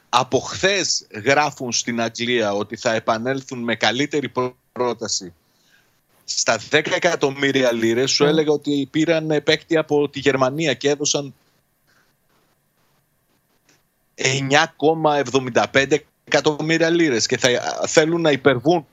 Από 0.09 0.39
χθες 0.39 1.07
γράφουν 1.25 1.73
στην 1.73 2.01
Αγγλία 2.01 2.53
ότι 2.53 2.77
θα 2.77 2.93
επανέλθουν 2.95 3.59
με 3.59 3.75
καλύτερη 3.77 4.29
πρό- 4.29 4.55
πρόταση 4.73 5.35
στα 6.25 6.59
10 6.71 6.95
εκατομμύρια 6.95 7.73
λίρες. 7.73 8.11
Σου 8.11 8.25
έλεγα 8.25 8.53
ότι 8.53 8.89
πήραν 8.91 9.41
παίκτη 9.45 9.77
από 9.77 10.09
τη 10.09 10.19
Γερμανία 10.21 10.75
και 10.75 10.89
έδωσαν 10.89 11.35
9,75 14.15 15.97
εκατομμύρια 16.25 16.91
λίρες 16.91 17.27
και 17.27 17.39
θα 17.39 17.49
θέλουν 17.87 18.21
να 18.21 18.31
υπερβούν 18.31 18.81
και 18.83 18.90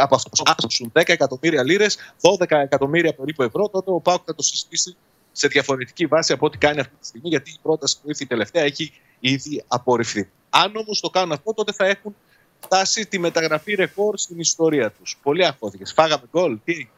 από 0.00 0.14
αυτό 0.14 0.28
που 0.28 0.42
άκουσαν 0.46 0.92
10 0.94 1.02
εκατομμύρια 1.06 1.62
λίρες, 1.62 1.96
12 2.20 2.46
εκατομμύρια 2.48 3.14
περίπου 3.14 3.42
ευρώ, 3.42 3.68
τότε 3.68 3.90
ο 3.90 4.00
Πάουκ 4.00 4.22
θα 4.26 4.34
το 4.34 4.42
συστήσει 4.42 4.96
σε 5.32 5.48
διαφορετική 5.48 6.06
βάση 6.06 6.32
από 6.32 6.46
ό,τι 6.46 6.58
κάνει 6.58 6.80
αυτή 6.80 6.92
τη 7.00 7.06
στιγμή, 7.06 7.28
γιατί 7.28 7.50
η 7.50 7.58
πρόταση 7.62 7.96
που 8.02 8.08
ήρθε 8.08 8.24
η 8.24 8.26
τελευταία 8.26 8.62
έχει 8.62 8.92
ήδη 9.20 9.64
απορριφθεί. 9.66 10.28
Αν 10.50 10.76
όμως 10.76 11.00
το 11.00 11.10
κάνουν 11.10 11.32
αυτό, 11.32 11.54
τότε 11.54 11.72
θα 11.72 11.86
έχουν 11.86 12.14
φτάσει 12.60 13.06
τη 13.06 13.18
μεταγραφή 13.18 13.74
ρεκόρ 13.74 14.18
στην 14.18 14.38
ιστορία 14.38 14.90
τους. 14.90 15.18
Πολύ 15.22 15.46
αγχώθηκες. 15.46 15.92
Φάγαμε 15.92 16.22
γκολ. 16.30 16.58
Τι 16.64 16.72
έγινε; 16.72 16.88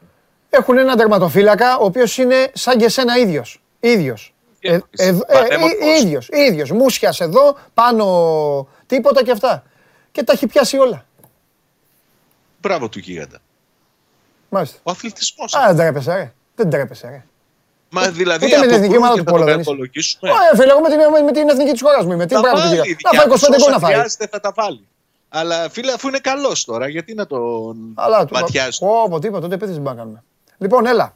Έχουν 0.49 0.77
έναν 0.77 0.97
τερματοφύλακα 0.97 1.77
ο 1.77 1.85
οποίος 1.85 2.17
είναι 2.17 2.51
σαν 2.53 2.77
και 2.77 2.85
εσένα 2.85 3.17
ίδιος. 3.17 3.61
Ίδιος. 3.79 4.33
Ε, 4.59 4.73
ε, 4.73 5.07
ε, 5.07 5.07
ε, 5.07 5.99
ίδιος, 6.01 6.29
ίδιος. 6.31 6.71
Μούσιας 6.71 7.19
εδώ, 7.19 7.57
πάνω 7.73 8.67
τίποτα 8.85 9.23
και 9.23 9.31
αυτά. 9.31 9.63
Και 10.11 10.23
τα 10.23 10.33
έχει 10.33 10.47
πιάσει 10.47 10.77
όλα. 10.77 11.05
Μπράβο 12.65 12.89
του 12.89 12.99
γίγαντα. 12.99 13.37
Μάλιστα. 14.49 14.77
Ο 14.83 14.91
αθλητισμός. 14.91 15.55
Α, 15.55 15.65
δεν 15.67 15.75
τρέπεσαι, 15.75 16.13
ρε. 16.15 16.33
Δεν 16.55 16.69
τρέπεσαι, 16.69 17.07
ρε. 17.07 17.23
Μα 17.89 18.09
δηλαδή 18.09 18.45
Ούτε 18.45 18.57
με 18.57 18.65
την 18.65 18.75
εθνική 18.75 18.97
ομάδα 18.97 19.15
του 19.15 19.23
Πόλο 19.23 19.43
δεν 19.43 19.59
είσαι. 19.59 19.71
Ω, 19.71 20.55
φίλε, 20.55 20.71
εγώ 20.71 20.79
με 20.81 20.89
την, 20.89 21.25
με 21.25 21.31
την 21.31 21.49
εθνική 21.49 21.71
της 21.71 21.81
χώρας 21.81 22.05
μου 22.05 22.11
είμαι. 22.11 22.25
Τι 22.25 22.35
πράγμα 22.35 22.61
του 22.61 22.67
γίγαντα. 22.67 23.09
Να 23.13 23.19
φάει 23.19 23.55
25 23.55 23.61
γκολ 23.61 23.71
να 23.71 23.79
φάει. 23.79 23.93
Χρειάζεται 23.93 24.27
θα 24.27 24.39
τα 24.39 24.51
βάλει. 24.55 24.87
Αλλά 25.29 25.69
φίλε, 25.69 25.91
αφού 25.91 26.07
είναι 26.07 26.19
καλός 26.19 26.65
τώρα, 26.65 26.87
γιατί 26.87 27.13
να 27.13 27.25
τον 27.25 27.93
Αλλά, 27.95 28.27
ματιάζει; 28.31 28.85
Ω, 28.85 29.19
τίποτα, 29.19 29.41
τότε 29.41 29.55
επίθεση 29.55 29.79
δεν 29.79 29.95
κάνουμε. 29.95 30.23
Λοιπόν, 30.57 30.85
έλα. 30.85 31.15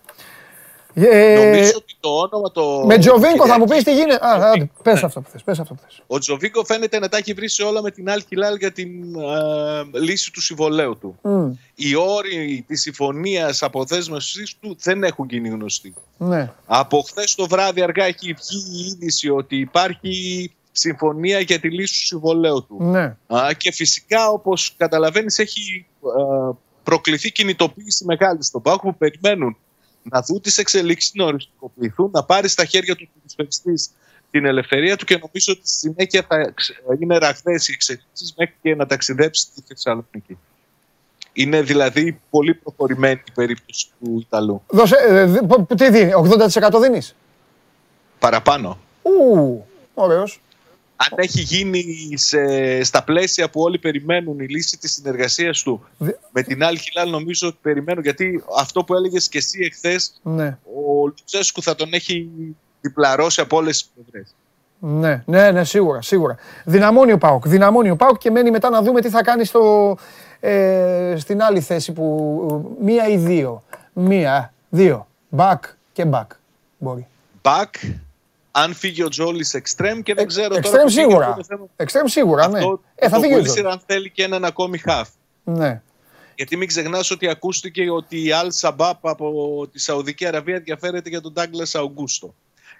Ε, 0.93 1.35
Νομίζω 1.35 1.71
ότι 1.75 1.95
το 1.99 2.09
όνομα 2.09 2.51
το. 2.51 2.83
Με 2.85 2.97
Τζοβίνκο 2.97 3.47
θα 3.47 3.59
μου 3.59 3.65
πεις 3.65 3.83
τι 3.83 3.93
γίνεται. 3.93 4.25
Α, 4.25 4.67
πες 4.83 5.03
αυτό 5.03 5.21
που 5.21 5.29
θες. 5.29 5.43
Πες 5.43 5.59
αυτό 5.59 5.73
που 5.73 5.81
θες. 5.83 6.01
Ο 6.07 6.17
Τζοβίνκο 6.17 6.65
φαίνεται 6.65 6.99
να 6.99 7.09
τα 7.09 7.17
έχει 7.17 7.33
βρει 7.33 7.49
σε 7.49 7.63
όλα 7.63 7.81
με 7.81 7.91
την 7.91 8.09
Αλ 8.09 8.23
Χιλάλ 8.27 8.55
για 8.55 8.71
την 8.71 9.15
ε, 9.15 9.99
λύση 9.99 10.31
του 10.31 10.41
συμβολέου 10.41 10.97
του. 10.97 11.15
Mm. 11.23 11.57
Οι 11.75 11.95
όροι 11.95 12.63
της 12.67 12.81
συμφωνίας 12.81 13.63
αποδέσμευσης 13.63 14.55
του 14.59 14.77
δεν 14.81 15.03
έχουν 15.03 15.27
γίνει 15.29 15.49
γνωστοί. 15.49 15.93
Ναι. 16.17 16.51
Από 16.65 17.01
χθες 17.01 17.35
το 17.35 17.47
βράδυ 17.47 17.81
αργά 17.81 18.05
έχει 18.05 18.33
βγει 18.33 18.83
η 18.83 18.85
είδηση 18.85 19.29
ότι 19.29 19.55
υπάρχει 19.55 20.51
συμφωνία 20.71 21.39
για 21.39 21.59
τη 21.59 21.69
λύση 21.69 21.99
του 21.99 22.05
συμβολέου 22.05 22.65
του. 22.65 22.77
Ναι. 22.83 23.15
Α, 23.27 23.53
και 23.57 23.71
φυσικά, 23.71 24.29
όπως 24.29 24.73
καταλαβαίνεις, 24.77 25.39
έχει 25.39 25.85
ε, 26.01 26.55
προκληθεί 26.83 27.31
κινητοποίηση 27.31 28.05
μεγάλη 28.05 28.43
στον 28.43 28.61
πάγο 28.61 28.79
που 28.81 28.97
περιμένουν 28.97 29.57
να 30.03 30.21
δουν 30.21 30.41
τις 30.41 30.57
εξελίξεις, 30.57 31.13
να 31.13 31.25
οριστικοποιηθούν, 31.25 32.09
να 32.13 32.23
πάρει 32.23 32.47
στα 32.47 32.65
χέρια 32.65 32.95
του 32.95 33.09
ποδοσφαιριστή 33.13 33.93
την 34.31 34.45
ελευθερία 34.45 34.97
του 34.97 35.05
και 35.05 35.17
νομίζω 35.17 35.53
ότι 35.53 35.67
στη 35.67 35.77
συνέχεια 35.77 36.25
θα 36.27 36.53
είναι 36.99 37.17
ραγδαίες 37.17 37.67
οι 37.67 37.71
εξελίξεις 37.73 38.33
μέχρι 38.37 38.55
και 38.61 38.75
να 38.75 38.85
ταξιδέψει 38.85 39.41
στη 39.41 39.63
Θεσσαλονίκη. 39.67 40.37
Είναι 41.33 41.61
δηλαδή 41.61 42.21
πολύ 42.29 42.53
προχωρημένη 42.53 43.21
η 43.27 43.31
περίπτωση 43.33 43.87
του 43.99 44.19
Ιταλού. 44.19 44.63
Δώσε, 44.67 44.95
ε, 44.95 45.75
τι 45.75 45.89
δίνει, 45.89 46.11
80% 46.13 46.79
δίνεις; 46.81 47.15
Παραπάνω. 48.19 48.77
Ου, 49.01 49.65
ωραίος. 49.93 50.41
Αν 51.01 51.17
έχει 51.17 51.41
γίνει 51.41 51.83
σε, 52.15 52.83
στα 52.83 53.03
πλαίσια 53.03 53.49
που 53.49 53.61
όλοι 53.61 53.77
περιμένουν 53.79 54.39
η 54.39 54.45
λύση 54.47 54.77
της 54.77 54.91
συνεργασίας 54.93 55.61
του 55.61 55.83
με 56.31 56.41
την 56.41 56.63
άλλη 56.63 56.77
Χιλάλ 56.77 57.09
νομίζω 57.09 57.47
ότι 57.47 57.57
περιμένουν 57.61 58.03
γιατί 58.03 58.43
αυτό 58.57 58.83
που 58.83 58.93
έλεγες 58.93 59.27
και 59.29 59.37
εσύ 59.37 59.59
εχθές 59.63 60.19
Ναι. 60.23 60.57
ο 60.63 61.05
Λουτσέσκου 61.05 61.61
θα 61.61 61.75
τον 61.75 61.93
έχει 61.93 62.29
διπλαρώσει 62.81 63.41
από 63.41 63.57
όλες 63.57 63.77
τις 63.77 63.91
πλευρές. 63.95 64.33
Ναι, 64.81 65.23
ναι, 65.25 65.51
ναι, 65.51 65.63
σίγουρα, 65.63 66.01
σίγουρα. 66.01 66.37
Δυναμώνει 66.65 67.11
ο 67.11 67.17
Πάοκ. 67.17 67.47
Δυναμώνει 67.47 67.89
ο 67.89 67.95
Πάοκ 67.95 68.17
και 68.17 68.31
μένει 68.31 68.51
μετά 68.51 68.69
να 68.69 68.81
δούμε 68.81 69.01
τι 69.01 69.09
θα 69.09 69.23
κάνει 69.23 69.45
στο, 69.45 69.97
ε, 70.39 71.15
στην 71.17 71.41
άλλη 71.41 71.61
θέση 71.61 71.91
που. 71.91 72.75
Μία 72.81 73.07
ή 73.07 73.17
δύο. 73.17 73.63
Μία, 73.93 74.53
δύο. 74.69 75.07
Back 75.37 75.59
και 75.93 76.05
back. 76.11 76.25
Μπορεί. 76.77 77.07
Back, 77.41 77.89
αν 78.59 78.73
φύγει 78.73 79.03
ο 79.03 79.09
Τζόλης 79.09 79.53
εξτρέμ 79.53 79.99
και 80.01 80.13
δεν 80.13 80.27
ξέρω 80.27 80.55
Εξτρέμ 80.55 80.71
τώρα 80.71 80.83
που 80.83 80.89
φύγει, 80.91 81.01
σίγουρα. 81.07 81.25
αυτό 81.27 81.39
το 81.41 81.45
θέμα. 81.45 81.65
Εξτρέμ 81.75 82.05
σίγουρα, 82.05 82.47
ναι. 82.47 82.57
Αυτό 82.57 82.81
Ε, 82.95 83.09
θα 83.09 83.15
το 83.15 83.21
φύγει 83.21 83.33
ο 83.35 83.37
Wilson 83.37 83.43
Τζόλης. 83.43 83.63
αν 83.71 83.81
θέλει 83.85 84.09
και 84.11 84.23
έναν 84.23 84.45
ακόμη 84.45 84.81
half. 84.85 85.03
Ναι. 85.43 85.81
Γιατί 86.35 86.57
μην 86.57 86.67
ξεχνάς 86.67 87.11
ότι 87.11 87.29
ακούστηκε 87.29 87.89
ότι 87.89 88.17
η 88.17 88.29
Al 88.43 88.49
Sabab 88.61 88.93
από 89.01 89.67
τη 89.71 89.79
Σαουδική 89.79 90.25
Αραβία 90.25 90.55
ενδιαφέρεται 90.55 91.09
για 91.09 91.21
τον 91.21 91.33
Douglas 91.35 91.79
Augusto. 91.81 92.29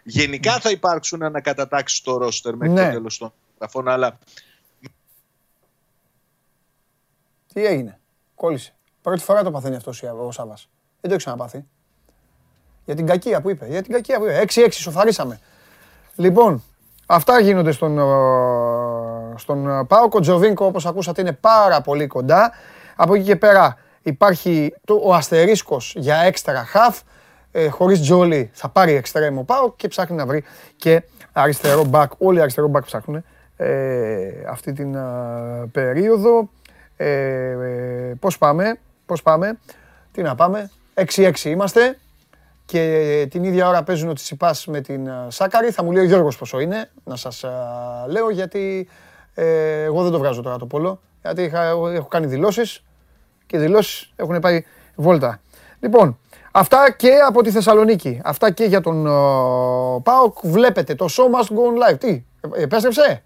Γενικά 0.04 0.60
θα 0.60 0.70
υπάρξουν 0.70 1.24
ανακατατάξεις 1.24 1.98
στο 1.98 2.18
ρόστερ 2.18 2.56
μέχρι 2.56 2.74
Ναι. 2.74 2.86
το 2.86 2.92
τέλος 2.92 3.18
των 3.18 3.34
γραφών, 3.60 3.88
αλλά 3.88 4.18
Τι 7.54 7.66
έγινε. 7.66 8.00
Κόλλησε. 8.36 8.74
Πρώτη 9.02 9.22
φορά 9.22 9.44
το 9.44 9.52
παθαίνει 9.52 9.76
αυτός 9.76 10.04
ο 10.04 10.32
Σάβα. 10.32 10.54
Δεν 10.54 10.66
το 11.02 11.08
έχει 11.10 11.18
ξαναπάθει. 11.18 11.66
Για 12.86 12.96
την 12.96 13.06
κακία 13.06 13.42
που 13.42 13.50
είπε. 13.50 13.68
Για 13.70 13.82
την 13.84 13.94
κακία 13.94 14.18
που 14.20 14.24
είπε. 14.26 14.46
6-6, 14.54 14.68
σοφαρίσαμε. 14.72 15.40
Λοιπόν, 16.20 16.64
αυτά 17.06 17.40
γίνονται 17.40 17.72
στον, 17.72 18.00
ε, 18.00 18.04
στον 19.36 19.70
ε, 19.70 19.84
Πάοκ. 19.84 20.14
Ο 20.14 20.20
Τζοβίνκο, 20.20 20.66
όπως 20.66 20.86
ακούσατε, 20.86 21.22
είναι 21.22 21.32
πάρα 21.32 21.82
πολύ 21.82 22.08
κοντά. 22.08 22.52
Από 22.96 23.16
εκεί 23.16 23.24
και 23.24 23.36
πέρα 23.36 23.78
υπάρχει 24.02 24.74
το, 24.86 25.02
ο 25.04 25.14
αστερίσκος 25.14 25.94
για 25.98 26.16
έξτρα 26.18 26.66
χαφ. 26.66 27.00
Ε, 27.52 27.68
χωρίς 27.68 28.02
Τζόλι 28.02 28.50
θα 28.54 28.70
πάρει 28.70 28.94
εξτρέμ 28.94 29.38
ο 29.38 29.44
Πάοκ 29.44 29.76
και 29.76 29.88
ψάχνει 29.88 30.16
να 30.16 30.26
βρει 30.26 30.44
και 30.76 31.04
αριστερό 31.34 31.84
μπακ. 31.84 32.12
Όλοι 32.18 32.42
αριστερό 32.42 32.68
μπακ 32.68 32.86
ψάχνουν 32.86 33.24
ε, 33.58 34.30
αυτή 34.50 34.74
την 34.74 34.96
ε, 34.96 35.00
περίοδο. 35.72 36.50
Ε, 36.98 37.10
ε, 37.10 38.14
πώς 38.20 38.38
πάμε, 38.38 38.80
πώς 39.06 39.22
πάμε, 39.22 39.60
τι 40.12 40.22
να 40.22 40.36
πάμε, 40.36 40.70
6-6 40.94 41.32
είμαστε 41.44 41.98
και 42.70 43.28
την 43.30 43.44
ίδια 43.44 43.68
ώρα 43.68 43.84
παίζουν 43.84 44.10
ο 44.10 44.14
Τσιπάς 44.14 44.66
με 44.68 44.82
την 44.82 45.08
ε, 45.08 45.28
Σάκαρη. 45.28 45.72
Θα 45.72 45.84
μου 45.84 45.92
λέει 45.92 46.04
ο 46.04 46.06
Γιώργος 46.06 46.38
πόσο 46.38 46.60
είναι, 46.60 46.90
να 47.04 47.16
σας 47.16 47.44
ε, 47.44 47.50
λέω, 48.08 48.30
γιατί 48.30 48.90
ε, 49.34 49.84
εγώ 49.84 50.04
δεν 50.04 50.12
το 50.12 50.18
βγάζω 50.18 50.42
τώρα 50.42 50.58
το 50.58 50.66
πόλο, 50.66 51.02
γιατί 51.22 51.42
είχα, 51.44 51.64
έχω 51.68 52.08
κάνει 52.08 52.26
δηλώσεις 52.26 52.84
και 53.46 53.58
οι 53.58 53.60
δηλώσεις 53.60 54.14
έχουν 54.16 54.40
πάει 54.40 54.66
βόλτα. 54.96 55.42
Λοιπόν, 55.80 56.20
αυτά 56.52 56.92
και 56.92 57.12
από 57.28 57.42
τη 57.42 57.52
Θεσσαλονίκη, 57.52 58.22
αυτά 58.24 58.52
και 58.52 58.64
για 58.64 58.82
τον 58.82 59.06
ε, 59.06 59.10
ΠΑΟΚ. 60.04 60.38
Βλέπετε 60.44 60.96
το 60.96 61.06
show 61.10 61.24
must 61.40 61.48
go 61.48 61.90
on 61.90 61.92
live. 61.92 62.00
Τι, 62.00 62.24
ε, 62.56 62.62
επέστρεψε, 62.62 63.24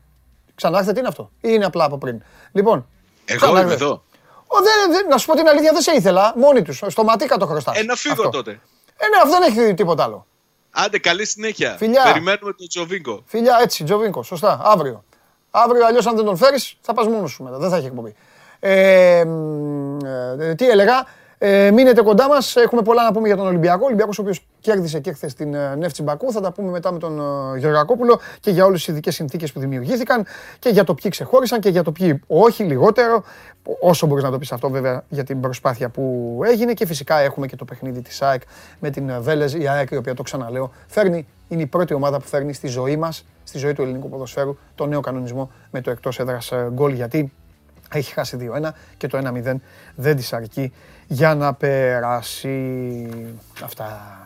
ξανάρθετε, 0.56 0.94
τι 0.94 1.00
είναι 1.00 1.08
αυτό, 1.08 1.32
ή 1.36 1.48
είναι 1.52 1.66
απλά 1.66 1.84
από 1.84 1.98
πριν; 1.98 2.24
Λοιπόν, 2.52 2.88
εγώ 3.26 3.39
Ξανά, 3.39 3.60
είμαι 3.60 3.70
δε. 3.70 3.74
εδώ. 3.74 4.04
ο, 4.48 4.58
δεν, 4.64 4.91
δεν, 4.91 5.08
να 5.10 5.18
σου 5.18 5.26
πω 5.26 5.36
την 5.36 5.48
αλήθεια, 5.48 5.72
δεν 5.72 5.82
σε 5.82 5.91
ήθελα. 5.91 6.34
Μόνοι 6.36 6.62
τους. 6.62 6.84
Στο 6.88 7.04
ματίκα 7.04 7.38
το 7.38 7.46
χρωστά. 7.46 7.72
Ε, 7.76 7.84
να 7.84 7.96
φύγω 7.96 8.30
τότε. 8.30 8.60
Ε, 8.98 9.08
ναι, 9.08 9.18
αυτό 9.24 9.39
δεν 9.39 9.66
έχει 9.66 9.74
τίποτα 9.74 10.04
άλλο. 10.04 10.26
Άντε, 10.72 11.00
καλή 11.00 11.26
συνέχεια. 11.26 11.76
Φιλιά. 11.78 12.04
Περιμένουμε 12.04 12.54
τον 12.54 12.68
Τζοβίνκο. 12.68 13.24
Φιλιά, 13.26 13.60
έτσι, 13.62 13.84
Τζοβίνκο, 13.84 14.24
σωστά. 14.24 14.60
Αύριο. 14.64 15.04
Αύριο, 15.52 15.86
αλλιώς 15.86 16.08
αν 16.08 16.16
δεν 16.16 16.26
τον 16.26 16.38
φέρεις, 16.38 16.78
θα 16.82 16.94
πας 16.94 17.08
μόνος 17.08 17.32
σου 17.32 17.44
μετά. 17.44 17.58
Δεν 17.58 17.70
θα 17.70 17.78
έχει 17.78 17.86
εκπομπή. 17.86 18.16
Ε, 18.60 19.24
μ, 19.26 19.98
ε, 20.39 20.56
τι 20.56 20.70
έλεγα, 20.70 21.06
ε, 21.46 21.72
μείνετε 21.72 22.02
κοντά 22.02 22.28
μας. 22.28 22.56
Έχουμε 22.56 22.82
πολλά 22.82 23.04
να 23.04 23.12
πούμε 23.12 23.28
για 23.28 23.36
τον 23.36 23.46
Ολυμπιακό. 23.46 23.80
Ο 23.82 23.86
Ολυμπιακός, 23.86 24.20
ο 24.20 24.22
οποίος 24.22 24.46
κέρδισε 24.60 25.00
και 25.00 25.12
χθες 25.12 25.34
την 25.34 25.54
ε, 25.54 25.76
Νεύτσι 25.76 26.04
Μπακού. 26.04 26.32
Θα 26.32 26.41
τα 26.41 26.52
πούμε 26.52 26.72
μετά 26.72 26.91
με 26.91 27.00
τον 27.00 27.20
ε, 27.20 27.58
Γεωργακόπουλο 27.60 28.20
και 28.39 28.52
για 28.52 28.66
όλες 28.66 28.80
τις 28.80 28.88
ειδικές 28.88 29.16
συνθήκες 29.16 29.52
που 29.52 29.60
δημιουργήθηκαν 29.60 30.26
και 30.60 30.70
για 30.70 30.84
το 30.84 30.94
ποιοι 30.94 31.12
ξεχώρισαν 31.12 31.60
και 31.60 31.70
για 31.70 31.84
το 31.84 31.91
ποιοι 31.91 32.22
όχι 32.28 32.64
λιγότερο. 32.64 33.24
Όσο 33.80 34.08
μπορείς 34.08 34.24
να 34.24 34.32
το 34.32 34.38
πεις 34.38 34.52
αυτό, 34.52 34.70
βέβαια, 34.70 35.04
για 35.10 35.24
την 35.24 35.39
προσπάθεια 35.39 35.89
που 35.89 36.39
έγινε. 36.46 36.74
Και 36.74 36.86
φυσικά 36.86 37.20
έχουμε 37.20 37.48
και 37.48 37.56
το 37.56 37.66
παιχνίδι 37.66 38.02
της 38.02 38.22
ΑΕΚ 38.22 38.41
με 38.80 38.89
την 38.89 39.22
Βέλες. 39.22 39.54
Η 39.54 39.68
ΑΕΚ, 39.68 39.91
η 39.91 39.96
οποία 39.96 40.14
το 40.14 40.24
ξαναλέω, 40.24 40.72
φέρνει, 40.88 41.28
είναι 41.48 41.62
η 41.62 41.68
πρώτη 41.68 41.94
ομάδα 41.94 42.20
που 42.20 42.28
φέρνει 42.28 42.54
στη 42.54 42.68
ζωή 42.68 42.98
μας, 42.98 43.26
στη 43.44 43.58
ζωή 43.58 43.74
του 43.74 43.82
ελληνικού 43.82 44.10
ποδοσφαίρου, 44.10 44.58
το 44.76 44.86
νέο 44.86 45.00
κανονισμό 45.00 45.52
με 45.72 45.82
το 45.82 45.91
εκτός 45.91 46.20
έδρας 46.20 46.54
γκολ. 46.74 46.94
Γιατί 46.94 47.32
έχει 47.94 48.14
χάσει 48.14 48.38
2-1 48.39 48.70
και 48.98 49.08
το 49.08 49.18
1-0 49.18 49.56
δεν 49.96 50.16
της 50.16 50.34
αρκεί 50.34 50.74
για 51.14 51.36
να 51.36 51.53
περάσει 51.53 53.09
αυτά. 53.64 54.18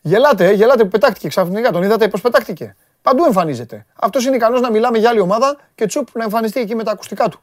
Γελάτε, 0.00 0.46
ε, 0.46 0.52
γελάτε 0.52 0.82
που 0.82 0.88
πετάχτηκε 0.88 1.28
ξαφνικά. 1.28 1.70
Τον 1.70 1.82
είδατε 1.82 2.08
πώ 2.08 2.18
πετάχτηκε. 2.22 2.76
Παντού 3.02 3.24
εμφανίζεται. 3.24 3.86
Αυτός 3.94 4.24
είναι 4.24 4.36
ικανός 4.36 4.60
να 4.60 4.70
μιλάμε 4.70 4.98
για 4.98 5.10
άλλη 5.10 5.20
ομάδα 5.20 5.56
και 5.74 5.86
τσουπ 5.86 6.08
να 6.12 6.24
εμφανιστεί 6.24 6.60
εκεί 6.60 6.74
με 6.74 6.82
τα 6.84 6.90
ακουστικά 6.90 7.28
του. 7.28 7.40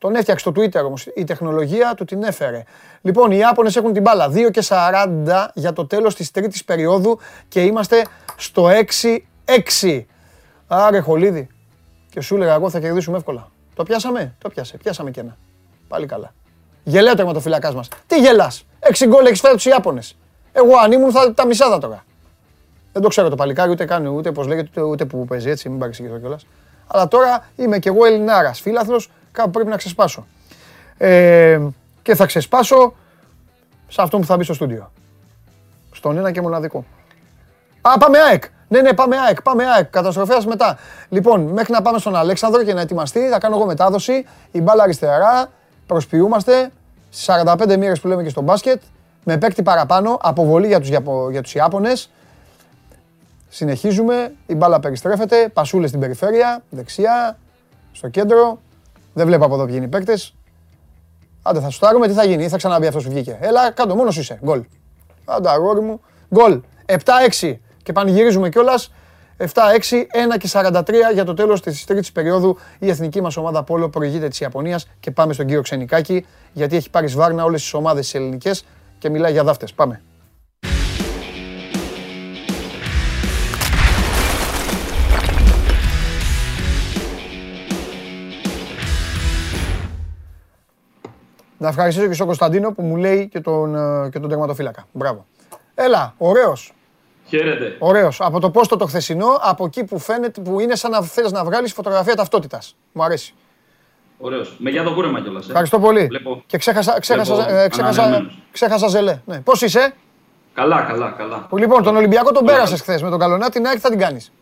Τον 0.00 0.14
έφτιαξε 0.14 0.50
στο 0.50 0.60
Twitter 0.60 0.84
όμως. 0.84 1.06
Η 1.14 1.24
τεχνολογία 1.24 1.94
του 1.94 2.04
την 2.04 2.22
έφερε. 2.22 2.62
Λοιπόν, 3.00 3.30
οι 3.30 3.36
Ιάπωνες 3.38 3.76
έχουν 3.76 3.92
την 3.92 4.02
μπάλα. 4.02 4.28
2 4.28 4.50
και 4.50 4.62
40 4.68 5.50
για 5.54 5.72
το 5.72 5.86
τέλος 5.86 6.14
της 6.14 6.30
τρίτης 6.30 6.64
περίοδου 6.64 7.18
και 7.48 7.62
είμαστε 7.62 8.06
στο 8.36 8.68
6-6. 9.82 10.06
Άρε 10.66 10.98
χολίδι. 10.98 11.48
Και 12.10 12.20
σου 12.20 12.34
έλεγα 12.34 12.54
εγώ 12.54 12.70
θα 12.70 12.80
κερδίσουμε 12.80 13.16
εύκολα. 13.16 13.48
Το 13.74 13.82
πιάσαμε, 13.82 14.34
το 14.38 14.48
πιάσε. 14.48 14.76
Πιάσαμε 14.76 15.10
και 15.10 15.20
ένα. 15.20 15.36
Πάλι 15.88 16.06
καλά. 16.06 16.32
Γελάει 16.84 17.12
ο 17.12 17.16
τερματοφυλακάς 17.16 17.74
μας. 17.74 17.88
Τι 18.06 18.20
γελάς; 18.20 18.66
6 18.80 19.06
γκολ 19.06 19.26
έχει 19.26 19.40
φέρει 19.40 19.54
τους 19.54 19.64
Ιάπωνες. 19.64 20.16
Εγώ 20.52 20.76
αν 20.84 20.92
ήμουν 20.92 21.10
θα 21.10 21.34
τα 21.34 21.46
μισά 21.46 21.68
θα 21.70 21.78
τώρα. 21.78 22.04
Δεν 22.92 23.02
το 23.02 23.08
ξέρω 23.08 23.28
το 23.28 23.36
παλικάρι, 23.36 23.70
ούτε 23.70 23.84
κάνει, 23.84 24.08
ούτε 24.08 24.32
πώς 24.32 24.46
λέγεται, 24.46 24.68
ούτε, 24.68 24.82
ούτε 24.82 25.04
που 25.04 25.24
παίζει 25.24 25.50
έτσι, 25.50 25.68
μην 25.68 25.78
παρεξηγήσω 25.78 26.18
κιόλας. 26.18 26.46
Αλλά 26.86 27.08
τώρα 27.08 27.48
είμαι 27.56 27.78
κι 27.78 27.88
εγώ 27.88 28.04
Ελληνάρας, 28.04 28.60
φίλαθλος, 28.60 29.10
κάπου 29.32 29.50
πρέπει 29.50 29.68
να 29.68 29.76
ξεσπάσω. 29.76 30.26
Ε, 30.96 31.60
και 32.02 32.14
θα 32.14 32.26
ξεσπάσω 32.26 32.94
σε 33.88 34.02
αυτό 34.02 34.18
που 34.18 34.24
θα 34.24 34.36
μπει 34.36 34.44
στο 34.44 34.54
στούντιο. 34.54 34.90
Στον 35.92 36.18
ένα 36.18 36.30
και 36.30 36.40
μοναδικό. 36.40 36.84
Α, 37.80 37.98
πάμε 37.98 38.18
ΑΕΚ. 38.18 38.44
Ναι, 38.68 38.80
ναι, 38.80 38.92
πάμε 38.92 39.16
ΑΕΚ. 39.16 39.42
Πάμε 39.42 39.64
ΑΕΚ. 39.66 39.90
Καταστροφέας 39.90 40.46
μετά. 40.46 40.78
Λοιπόν, 41.08 41.40
μέχρι 41.40 41.72
να 41.72 41.82
πάμε 41.82 41.98
στον 41.98 42.16
Αλέξανδρο 42.16 42.62
και 42.62 42.74
να 42.74 42.80
ετοιμαστεί, 42.80 43.28
θα 43.28 43.38
κάνω 43.38 43.56
εγώ 43.56 43.66
μετάδοση. 43.66 44.26
Η 44.50 44.60
μπάλα 44.60 44.82
αριστερά. 44.82 45.50
Προσποιούμαστε. 45.86 46.70
Στις 47.10 47.24
45 47.24 47.76
μοίρες 47.76 48.00
που 48.00 48.08
λέμε 48.08 48.22
και 48.22 48.28
στο 48.28 48.40
μπάσκετ. 48.40 48.82
Με 49.24 49.38
παίκτη 49.38 49.62
παραπάνω. 49.62 50.18
Αποβολή 50.22 50.66
για 50.66 50.80
τους 50.80 50.88
για 51.30 51.42
τους 51.42 51.54
Ιάπωνες. 51.54 52.10
Συνεχίζουμε. 53.48 54.32
Η 54.46 54.54
μπάλα 54.54 54.80
περιστρέφεται. 54.80 55.48
Πασούλες 55.48 55.88
στην 55.88 56.00
περιφέρεια. 56.00 56.62
Δεξιά. 56.70 57.38
Στο 57.92 58.08
κέντρο. 58.08 58.58
Δεν 59.12 59.26
βλέπω 59.26 59.44
από 59.44 59.54
εδώ 59.54 59.64
ποιοι 59.64 59.74
είναι 59.76 59.84
οι 59.84 59.88
παίκτες. 59.88 60.34
Άντε, 61.42 61.60
θα 61.60 61.70
σουτάρουμε, 61.70 62.06
τι 62.06 62.12
θα 62.12 62.24
γίνει, 62.24 62.44
ή 62.44 62.48
θα 62.48 62.56
ξαναμπεί 62.56 62.86
αυτός 62.86 63.04
που 63.04 63.10
βγήκε. 63.10 63.38
Έλα, 63.40 63.70
κάτω, 63.70 63.94
μόνος 63.94 64.16
είσαι. 64.16 64.38
Γκολ. 64.44 64.64
Άντε, 65.24 65.50
αγόρι 65.50 65.80
μου. 65.80 66.00
Γκολ. 66.34 66.60
7-6 66.86 67.60
και 67.82 67.92
πανηγυρίζουμε 67.92 68.48
κιόλας. 68.48 68.92
7-6, 69.36 70.06
1 70.12 70.36
και 70.38 70.48
43 70.48 71.12
για 71.12 71.24
το 71.24 71.34
τέλος 71.34 71.60
της 71.60 71.84
τρίτη 71.84 72.10
περίοδου. 72.12 72.56
Η 72.78 72.88
εθνική 72.88 73.20
μας 73.20 73.36
ομάδα 73.36 73.62
Πόλο 73.62 73.88
προηγείται 73.88 74.28
της 74.28 74.40
Ιαπωνίας 74.40 74.88
και 75.00 75.10
πάμε 75.10 75.32
στον 75.32 75.46
κύριο 75.46 75.62
Ξενικάκη, 75.62 76.26
γιατί 76.52 76.76
έχει 76.76 76.90
πάρει 76.90 77.08
σβάρνα 77.08 77.44
όλες 77.44 77.60
τις 77.60 77.74
ομάδες 77.74 78.10
τι 78.10 78.18
ελληνικές 78.18 78.64
και 78.98 79.10
μιλάει 79.10 79.32
για 79.32 79.44
δάφτες. 79.44 79.72
Πάμε. 79.72 80.02
Να 91.60 91.68
ευχαριστήσω 91.68 92.06
και 92.06 92.12
στον 92.14 92.26
Κωνσταντίνο 92.26 92.72
που 92.72 92.82
μου 92.82 92.96
λέει 92.96 93.28
και 93.28 93.40
τον, 93.40 93.74
ε, 93.74 94.08
και 94.12 94.18
τον 94.18 94.28
τερματοφύλακα. 94.28 94.86
Μπράβο. 94.92 95.26
Έλα, 95.74 96.14
ωραίος. 96.18 96.72
Χαίρετε. 97.26 97.76
Ωραίος. 97.78 98.20
Από 98.20 98.40
το 98.40 98.50
πόστο 98.50 98.76
το 98.76 98.86
χθεσινό, 98.86 99.26
από 99.40 99.64
εκεί 99.64 99.84
που 99.84 99.98
φαίνεται, 99.98 100.40
που 100.40 100.60
είναι 100.60 100.74
σαν 100.76 100.90
να 100.90 101.02
θέλεις 101.02 101.32
να 101.32 101.44
βγάλεις 101.44 101.72
φωτογραφία 101.72 102.14
ταυτότητας. 102.14 102.76
Μου 102.92 103.04
αρέσει. 103.04 103.34
Ωραίος. 104.18 104.56
Με 104.58 104.70
για 104.70 104.82
το 104.82 104.94
κούρεμα 104.94 105.20
κιόλας. 105.20 105.44
Ε. 105.44 105.46
Ευχαριστώ 105.48 105.78
πολύ. 105.78 106.06
Βλέπω. 106.06 106.42
Και 106.46 106.58
ξέχασα, 106.58 107.00
ξέχασα, 107.00 107.34
Βλέπω 107.34 107.50
ε, 107.54 107.68
ξέχασα, 107.68 108.02
ανανεωμένος. 108.02 108.38
ξέχασα 108.52 108.88
ζελέ. 108.88 109.20
Ναι. 109.24 109.40
Πώς 109.40 109.62
είσαι; 109.62 109.94
Καλά, 110.54 110.80
καλά, 110.82 111.14
καλά. 111.18 111.46
Που, 111.48 111.56
λοιπόν, 111.56 111.82
τον 111.82 111.96
Ολυμπιακό 111.96 112.32
τον 112.32 112.44
Καλά. 112.44 112.56
πέρασες 112.56 112.80
χθες 112.80 113.02
με 113.02 113.10
τον 113.10 113.18
Καλονάτη, 113.18 113.52
την 113.52 113.66
ΑΕΚ 113.66 113.78
θα 113.80 113.88
την 113.90 113.98
κάνεις. 113.98 114.32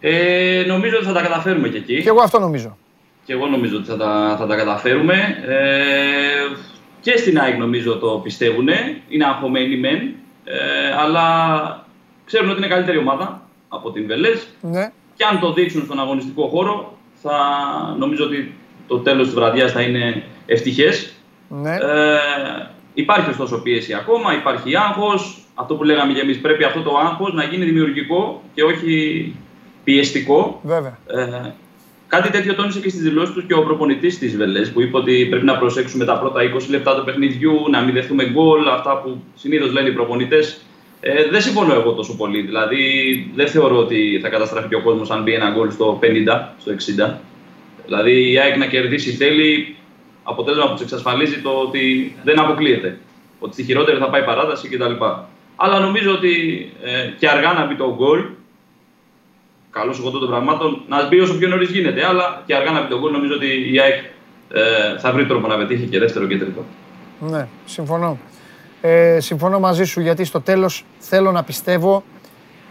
Ε, 0.00 0.64
νομίζω 0.66 0.96
ότι 0.96 1.04
θα 1.06 1.12
τα 1.12 1.22
καταφέρουμε 1.22 1.68
και 1.68 1.76
εκεί. 1.76 2.02
Και 2.02 2.08
εγώ 2.08 2.20
αυτό 2.22 2.38
νομίζω. 2.38 2.76
Και 3.30 3.36
εγώ 3.36 3.46
νομίζω 3.46 3.76
ότι 3.76 3.86
θα 3.86 3.96
τα, 3.96 4.36
θα 4.38 4.46
τα 4.46 4.56
καταφέρουμε. 4.56 5.14
Ε, 5.46 6.56
και 7.00 7.16
στην 7.16 7.38
ΑΕΚ 7.38 7.58
νομίζω 7.58 7.98
το 7.98 8.20
πιστεύουν. 8.22 8.68
Είναι 9.08 9.24
αγχωμένοι 9.24 9.76
μεν. 9.76 9.98
Ε, 10.44 10.92
αλλά 10.98 11.86
ξέρουν 12.24 12.50
ότι 12.50 12.58
είναι 12.58 12.68
καλύτερη 12.68 12.98
ομάδα 12.98 13.42
από 13.68 13.90
την 13.90 14.06
Βελές. 14.06 14.48
Ναι. 14.60 14.92
Και 15.14 15.24
αν 15.24 15.40
το 15.40 15.52
δείξουν 15.52 15.84
στον 15.84 16.00
αγωνιστικό 16.00 16.46
χώρο, 16.46 16.98
θα 17.14 17.32
νομίζω 17.98 18.24
ότι 18.24 18.54
το 18.86 18.98
τέλος 18.98 19.26
της 19.26 19.34
βραδιάς 19.34 19.72
θα 19.72 19.80
είναι 19.80 20.22
ευτυχές. 20.46 21.12
Ναι. 21.48 21.74
Ε, 21.74 22.70
υπάρχει 22.94 23.30
ωστόσο 23.30 23.62
πίεση 23.62 23.94
ακόμα, 23.94 24.34
υπάρχει 24.34 24.76
άγχος. 24.76 25.44
Αυτό 25.54 25.74
που 25.74 25.84
λέγαμε 25.84 26.12
και 26.12 26.20
εμείς, 26.20 26.40
πρέπει 26.40 26.64
αυτό 26.64 26.82
το 26.82 26.96
άγχος 26.96 27.32
να 27.32 27.44
γίνει 27.44 27.64
δημιουργικό 27.64 28.42
και 28.54 28.62
όχι 28.62 29.34
πιεστικό. 29.84 30.60
Βέβαια. 30.62 30.98
Ε, 31.06 31.52
κάτι 32.10 32.30
τέτοιο 32.30 32.54
τόνισε 32.54 32.80
και 32.80 32.88
στις 32.88 33.02
δηλώσεις 33.02 33.34
τους 33.34 33.44
και 33.44 33.54
ο 33.54 33.62
προπονητής 33.62 34.18
της 34.18 34.36
Βελές, 34.36 34.72
που 34.72 34.80
είπε 34.80 34.96
ότι 34.96 35.26
πρέπει 35.30 35.44
να 35.44 35.58
προσέξουμε 35.58 36.04
τα 36.04 36.18
πρώτα 36.18 36.40
20 36.42 36.68
λεπτά 36.68 36.96
του 36.96 37.04
παιχνιδιού, 37.04 37.54
να 37.70 37.80
μην 37.80 37.94
δεχτούμε 37.94 38.30
γκολ, 38.30 38.68
αυτά 38.68 39.00
που 39.00 39.22
συνήθως 39.34 39.72
λένε 39.72 39.88
οι 39.88 39.92
προπονητές. 39.92 40.60
Ε, 41.00 41.28
δεν 41.30 41.40
συμφωνώ 41.40 41.74
εγώ 41.74 41.92
τόσο 41.92 42.16
πολύ. 42.16 42.40
Δηλαδή, 42.40 42.82
δεν 43.34 43.48
θεωρώ 43.48 43.76
ότι 43.76 44.18
θα 44.22 44.28
καταστραφεί 44.28 44.68
και 44.68 44.74
ο 44.74 44.82
κόσμος 44.82 45.10
αν 45.10 45.22
μπει 45.22 45.32
ένα 45.32 45.50
γκολ 45.50 45.70
στο 45.70 45.98
50, 46.02 46.54
στο 46.58 46.72
60. 46.72 47.18
Δηλαδή, 47.84 48.32
η 48.32 48.38
ΑΕΚ 48.38 48.56
να 48.56 48.66
κερδίσει 48.66 49.10
θέλει 49.10 49.76
αποτέλεσμα 50.22 50.66
που 50.66 50.72
τους 50.72 50.82
εξασφαλίζει 50.82 51.40
το 51.40 51.50
ότι 51.50 52.14
δεν 52.24 52.40
αποκλείεται. 52.40 52.98
Ότι 53.38 53.52
στη 53.52 53.62
χειρότερη 53.62 53.98
θα 53.98 54.10
πάει 54.10 54.22
παράταση 54.22 54.68
κτλ. 54.68 55.04
Αλλά 55.56 55.80
νομίζω 55.80 56.12
ότι 56.12 56.32
ε, 56.82 57.10
και 57.18 57.28
αργά 57.28 57.52
να 57.52 57.66
μπει 57.66 57.74
το 57.74 57.94
γκολ 57.94 58.24
καλός 59.70 59.98
εγώ 59.98 60.10
των 60.10 60.28
πραγμάτων 60.28 60.82
να 60.88 61.06
μπει 61.08 61.20
όσο 61.20 61.38
πιο 61.38 61.48
νωρίς 61.48 61.70
γίνεται. 61.70 62.06
Αλλά 62.06 62.42
και 62.46 62.54
αργά 62.54 62.70
να 62.70 62.82
μπει 62.82 62.88
τον 62.88 63.00
γκολ, 63.00 63.12
νομίζω 63.12 63.34
ότι 63.34 63.72
η 63.72 63.80
ΑΕΚ 63.80 64.04
ε, 64.52 64.98
θα 64.98 65.12
βρει 65.12 65.26
τρόπο 65.26 65.46
να 65.46 65.56
πετύχει 65.56 65.86
και 65.86 65.98
δεύτερο 65.98 66.26
και 66.26 66.38
τρίτο. 66.38 66.64
Ναι, 67.20 67.46
συμφωνώ. 67.66 68.18
Ε, 68.80 69.20
συμφωνώ 69.20 69.60
μαζί 69.60 69.84
σου 69.84 70.00
γιατί 70.00 70.24
στο 70.24 70.40
τέλος 70.40 70.84
θέλω 70.98 71.32
να 71.32 71.42
πιστεύω 71.42 72.02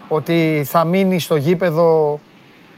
ότι 0.08 0.64
θα 0.66 0.86
μείνει 0.86 1.20
στο 1.20 1.36
γήπεδο 1.36 2.20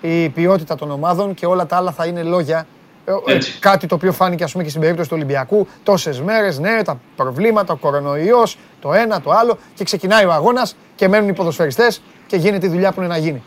η 0.02 0.30
ποιότητα 0.30 0.76
των 0.76 0.92
ομάδων 0.92 1.34
και 1.34 1.46
όλα 1.46 1.66
τα 1.66 1.76
άλλα 1.76 1.92
θα 1.92 2.06
είναι 2.06 2.24
λόγια. 2.24 2.68
Ε, 3.06 3.12
ε, 3.12 3.36
Έτσι. 3.36 3.60
κάτι 3.60 3.88
το 3.88 3.96
οποίο 3.96 4.12
φάνηκε 4.12 4.44
ας 4.44 4.52
πούμε 4.52 4.64
και 4.64 4.70
στην 4.70 4.82
περίπτωση 4.82 5.10
του 5.10 5.16
Ολυμπιακού. 5.18 5.68
Τόσες 5.84 6.22
μέρες, 6.22 6.60
ναι, 6.60 6.82
τα 6.84 7.00
προβλήματα, 7.16 7.74
ο 7.74 7.76
κορονοϊός, 7.76 8.58
το 8.82 8.94
ένα, 8.94 9.22
το 9.22 9.32
άλλο 9.32 9.58
και 9.76 9.84
ξεκινάει 9.84 10.26
ο 10.26 10.32
αγώνας 10.32 10.76
και 10.96 11.08
μένουν 11.08 11.30
οι 11.30 11.34
ποδοσφαιριστές 11.34 12.02
και 12.28 12.36
γίνεται 12.36 12.66
η 12.66 12.70
δουλειά 12.70 12.92
που 12.92 13.00
είναι 13.00 13.10
να 13.10 13.18
γίνει. 13.18 13.44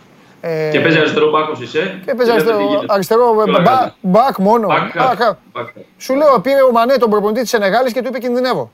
Ε, 0.46 0.70
Και 0.70 0.80
παίζει 0.80 0.98
αριστερό 0.98 1.30
μπάκο 1.30 1.52
είσαι. 1.60 2.00
και 2.06 2.14
παίζει 2.14 2.32
βλέπετε 2.32 2.32
αριστερό, 2.32 2.56
τι 2.58 2.64
γίνεται. 2.64 2.86
αριστερό 2.88 3.22
ε, 3.22 3.44
Τώρα 3.44 3.60
μπα- 3.62 3.70
κάτω. 3.70 3.94
μπακ 4.00 4.38
μόνο. 4.38 4.68
Back 4.68 4.72
Α, 4.72 5.10
half, 5.12 5.16
κα- 5.18 5.38
back 5.54 5.60
half. 5.60 5.82
Σου 5.98 6.14
λέω, 6.14 6.40
πήρε 6.40 6.62
ο 6.62 6.72
Μανέ 6.72 6.96
τον 6.96 7.10
προπονητή 7.10 7.40
της 7.40 7.48
Σενεγάλης 7.50 7.92
και 7.92 8.00
του 8.02 8.08
είπε 8.08 8.18
κινδυνεύω. 8.18 8.70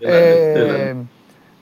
Έλατε, 0.00 0.52
Ε, 0.54 0.58
έλατε. 0.58 0.96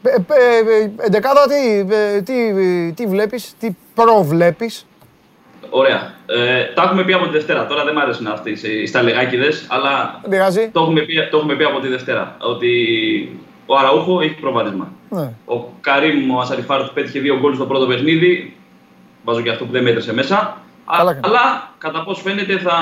ε, 0.03 0.11
ε, 0.11 0.83
ε, 0.83 0.91
Εντεκάδα, 1.07 1.47
τι, 1.49 1.79
ε, 1.95 2.23
τι, 2.23 2.47
ε, 2.49 2.91
τι 2.93 3.07
βλέπεις, 3.07 3.55
τι 3.61 3.77
προβλέπεις; 3.95 4.87
Ωραία. 5.71 6.15
Ε, 6.27 6.65
τα 6.75 6.83
έχουμε 6.83 7.05
πει 7.05 7.13
από 7.13 7.25
τη 7.25 7.31
Δευτέρα. 7.31 7.67
Τώρα 7.67 7.85
δεν 7.85 7.95
μ' 7.95 7.99
άρεσαν 7.99 8.27
αυτοί 8.27 8.51
οι 8.83 8.87
σταλεγάκιδε, 8.87 9.49
αλλά 9.69 10.19
Δεν 10.23 10.31
πειράζει. 10.31 10.69
το 10.73 10.81
έχουμε, 10.81 11.01
πει, 11.01 11.15
το 11.31 11.37
έχουμε 11.37 11.55
πει 11.55 11.65
από 11.65 11.81
τη 11.81 11.89
Δευτέρα. 11.89 12.37
Ότι 12.41 12.71
ο 13.67 13.77
Αραούχο 13.77 14.21
έχει 14.21 14.35
προβάδισμα. 14.41 14.93
Ναι. 15.09 15.33
Ο 15.45 15.65
Καρύμ 15.81 16.35
ο 16.35 16.41
Ασαριφάρ 16.41 16.83
πέτυχε 16.83 17.21
δύο 17.21 17.39
γκολ 17.39 17.55
στο 17.55 17.65
πρώτο 17.67 17.87
παιχνίδι. 17.87 18.57
Βάζω 19.27 19.41
και 19.41 19.51
αυτό 19.51 19.65
που 19.65 19.73
δεν 19.73 19.83
μέτρησε 19.83 20.15
μέσα. 20.15 20.37
Α- 20.85 20.97
Καλά 20.97 21.11
έκανε. 21.11 21.27
αλλά 21.27 21.73
κατά 21.79 22.03
πώς 22.05 22.21
φαίνεται 22.23 22.59
θα, 22.59 22.73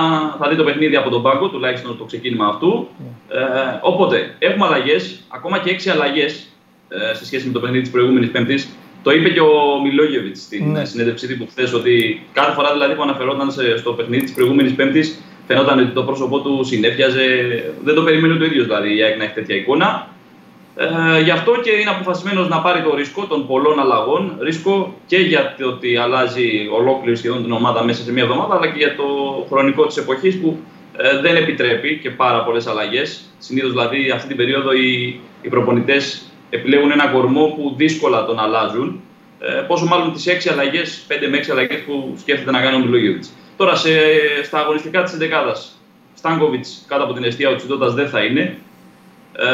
θα 0.40 0.48
δει 0.48 0.56
το 0.56 0.64
παιχνίδι 0.64 0.96
από 0.96 1.10
τον 1.10 1.22
πάγκο, 1.22 1.48
τουλάχιστον 1.48 1.98
το 1.98 2.04
ξεκίνημα 2.04 2.46
αυτού. 2.46 2.88
Ναι. 2.98 3.38
Ε, 3.38 3.44
οπότε 3.80 4.34
έχουμε 4.38 4.66
αλλαγές, 4.66 5.20
ακόμα 5.28 5.58
και 5.58 5.70
έξι 5.70 5.90
αλλαγές 5.90 6.46
ε, 6.88 7.14
σε 7.14 7.24
σχέση 7.26 7.46
με 7.46 7.52
το 7.52 7.60
παιχνίδι 7.60 7.82
της 7.82 7.90
προηγούμενης 7.90 8.30
Πέμπτης. 8.30 8.68
Το 9.02 9.10
είπε 9.10 9.28
και 9.28 9.40
ο 9.40 9.80
Μιλόγεβιτς 9.84 10.40
στην 10.40 10.66
Ναι. 10.70 10.78
ναι. 10.78 10.84
συνέντευξή 10.84 11.36
του 11.38 11.46
χθες 11.50 11.72
ότι 11.72 12.22
κάθε 12.32 12.52
φορά 12.52 12.72
δηλαδή 12.72 12.94
που 12.94 13.02
αναφερόταν 13.02 13.50
σε- 13.52 13.76
στο 13.76 13.92
παιχνίδι 13.92 14.22
της 14.24 14.32
προηγούμενης 14.32 14.74
Πέμπτης 14.74 15.20
φαινόταν 15.46 15.78
ότι 15.78 15.88
το 15.90 16.02
πρόσωπό 16.02 16.40
του 16.40 16.64
συνέφιαζε. 16.64 17.24
Δεν 17.84 17.94
το 17.94 18.02
περίμενε 18.02 18.34
το 18.34 18.44
ίδιος 18.44 18.64
δηλαδή 18.66 18.96
η 18.96 19.02
ΑΕΚ 19.02 19.16
να 19.18 19.24
έχει 19.24 19.32
τέτοια 19.34 19.56
εικόνα. 19.56 20.08
Ε, 20.76 21.20
γι' 21.20 21.30
αυτό 21.30 21.52
και 21.62 21.70
είναι 21.70 21.90
αποφασισμένος 21.90 22.48
να 22.48 22.60
πάρει 22.60 22.82
το 22.82 22.94
ρίσκο 22.94 23.26
των 23.26 23.46
πολλών 23.46 23.80
αλλαγών. 23.80 24.36
Ρίσκο 24.40 24.94
και 25.06 25.16
για 25.16 25.54
το 25.58 25.68
ότι 25.68 25.96
αλλάζει 25.96 26.68
ολόκληρη 26.72 27.16
σχεδόν 27.16 27.42
την 27.42 27.52
ομάδα 27.52 27.84
μέσα 27.84 28.02
σε 28.02 28.12
μία 28.12 28.22
εβδομάδα, 28.22 28.54
αλλά 28.54 28.66
και 28.66 28.78
για 28.78 28.96
το 28.96 29.04
χρονικό 29.48 29.86
της 29.86 29.96
εποχής 29.96 30.40
που 30.40 30.58
ε, 30.96 31.20
δεν 31.20 31.36
επιτρέπει 31.36 31.98
και 32.02 32.10
πάρα 32.10 32.44
πολλές 32.44 32.66
αλλαγές. 32.66 33.24
Συνήθως 33.38 33.70
δηλαδή 33.70 34.10
αυτή 34.10 34.28
την 34.28 34.36
περίοδο 34.36 34.72
οι, 34.72 35.20
οι 35.42 35.48
προπονητές 35.48 36.22
επιλέγουν 36.50 36.90
ένα 36.90 37.06
κορμό 37.06 37.46
που 37.56 37.74
δύσκολα 37.76 38.24
τον 38.24 38.38
αλλάζουν. 38.38 39.00
Ε, 39.40 39.60
πόσο 39.60 39.84
μάλλον 39.84 40.12
τις 40.12 40.24
6 40.26 40.52
αλλαγές, 40.52 41.06
5 41.08 41.28
με 41.30 41.38
6 41.38 41.50
αλλαγές 41.50 41.80
που 41.80 42.14
σκέφτεται 42.20 42.50
να 42.50 42.60
κάνει 42.60 42.76
ο 42.76 42.78
Μιλόγεβιτ. 42.78 43.24
Τώρα 43.56 43.76
σε, 43.76 43.90
στα 44.44 44.58
αγωνιστικά 44.58 45.02
της 45.02 45.16
11η, 45.20 45.74
Στάνκοβιτς 46.14 46.84
κάτω 46.88 47.04
από 47.04 47.12
την 47.12 47.24
αιστεία 47.24 47.50
ο 47.50 47.56
Τσιντότα 47.56 47.88
δεν 47.90 48.08
θα 48.08 48.24
είναι. 48.24 48.56
Ε, 49.36 49.46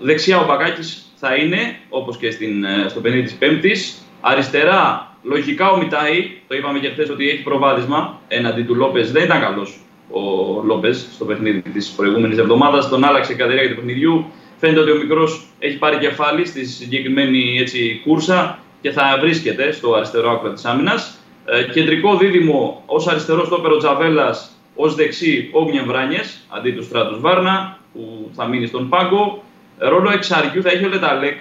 δεξιά 0.00 0.38
ο 0.38 0.46
Μπακάκης 0.46 1.12
θα 1.14 1.34
είναι, 1.34 1.76
όπως 1.88 2.16
και 2.16 2.30
στην, 2.30 2.64
ε, 2.64 2.86
στο 2.88 3.00
παιχνίδι 3.00 3.24
της 3.24 3.34
Πέμπτης. 3.34 4.06
Αριστερά, 4.20 5.12
λογικά 5.22 5.70
ο 5.70 5.76
Μιτάη, 5.76 6.30
το 6.48 6.54
είπαμε 6.54 6.78
και 6.78 6.88
χθες 6.88 7.10
ότι 7.10 7.28
έχει 7.28 7.42
προβάδισμα 7.42 8.20
έναντι 8.28 8.62
του 8.62 8.74
Λόπες. 8.74 9.12
Δεν 9.12 9.24
ήταν 9.24 9.40
καλός 9.40 9.80
ο 10.10 10.20
Λόπες 10.64 11.08
στο 11.14 11.24
παιχνίδι 11.24 11.60
της 11.60 11.88
προηγούμενης 11.88 12.38
εβδομάδας. 12.38 12.88
Τον 12.88 13.04
άλλαξε 13.04 13.34
κατά 13.34 13.48
τη 13.48 13.52
διάρκεια 13.52 13.74
του 13.74 13.80
παιχνιδιού. 13.80 14.26
Φαίνεται 14.56 14.80
ότι 14.80 14.90
ο 14.90 14.96
μικρός 14.96 15.46
έχει 15.58 15.78
πάρει 15.78 15.98
κεφάλι 15.98 16.46
στη 16.46 16.66
συγκεκριμένη 16.66 17.58
έτσι, 17.58 18.00
κούρσα 18.04 18.58
και 18.80 18.90
θα 18.90 19.18
βρίσκεται 19.20 19.72
στο 19.72 19.94
αριστερό 19.94 20.30
άκρο 20.30 20.52
της 20.52 20.64
άμυνας. 20.64 21.18
Ε, 21.44 21.62
κεντρικό 21.62 22.16
δίδυμο 22.16 22.82
ως 22.86 23.06
αριστερός 23.06 23.46
στόπερο 23.46 23.76
Τζαβέλας, 23.76 24.56
ως 24.74 24.94
δεξί 24.94 25.48
Όγνιεν 25.52 25.84
Βράνιες, 25.86 26.46
αντί 26.48 26.72
του 26.72 26.82
Στράτους 26.82 27.20
Βάρνα, 27.20 27.78
που 27.92 28.30
θα 28.34 28.46
μείνει 28.46 28.66
στον 28.66 28.88
πάγκο. 28.88 29.42
Ε, 29.78 29.88
Ρόλο 29.88 30.10
εξαριού 30.10 30.62
θα 30.62 30.70
έχει 30.70 30.84
ο 30.84 30.88
Λεταλέκ. 30.88 31.38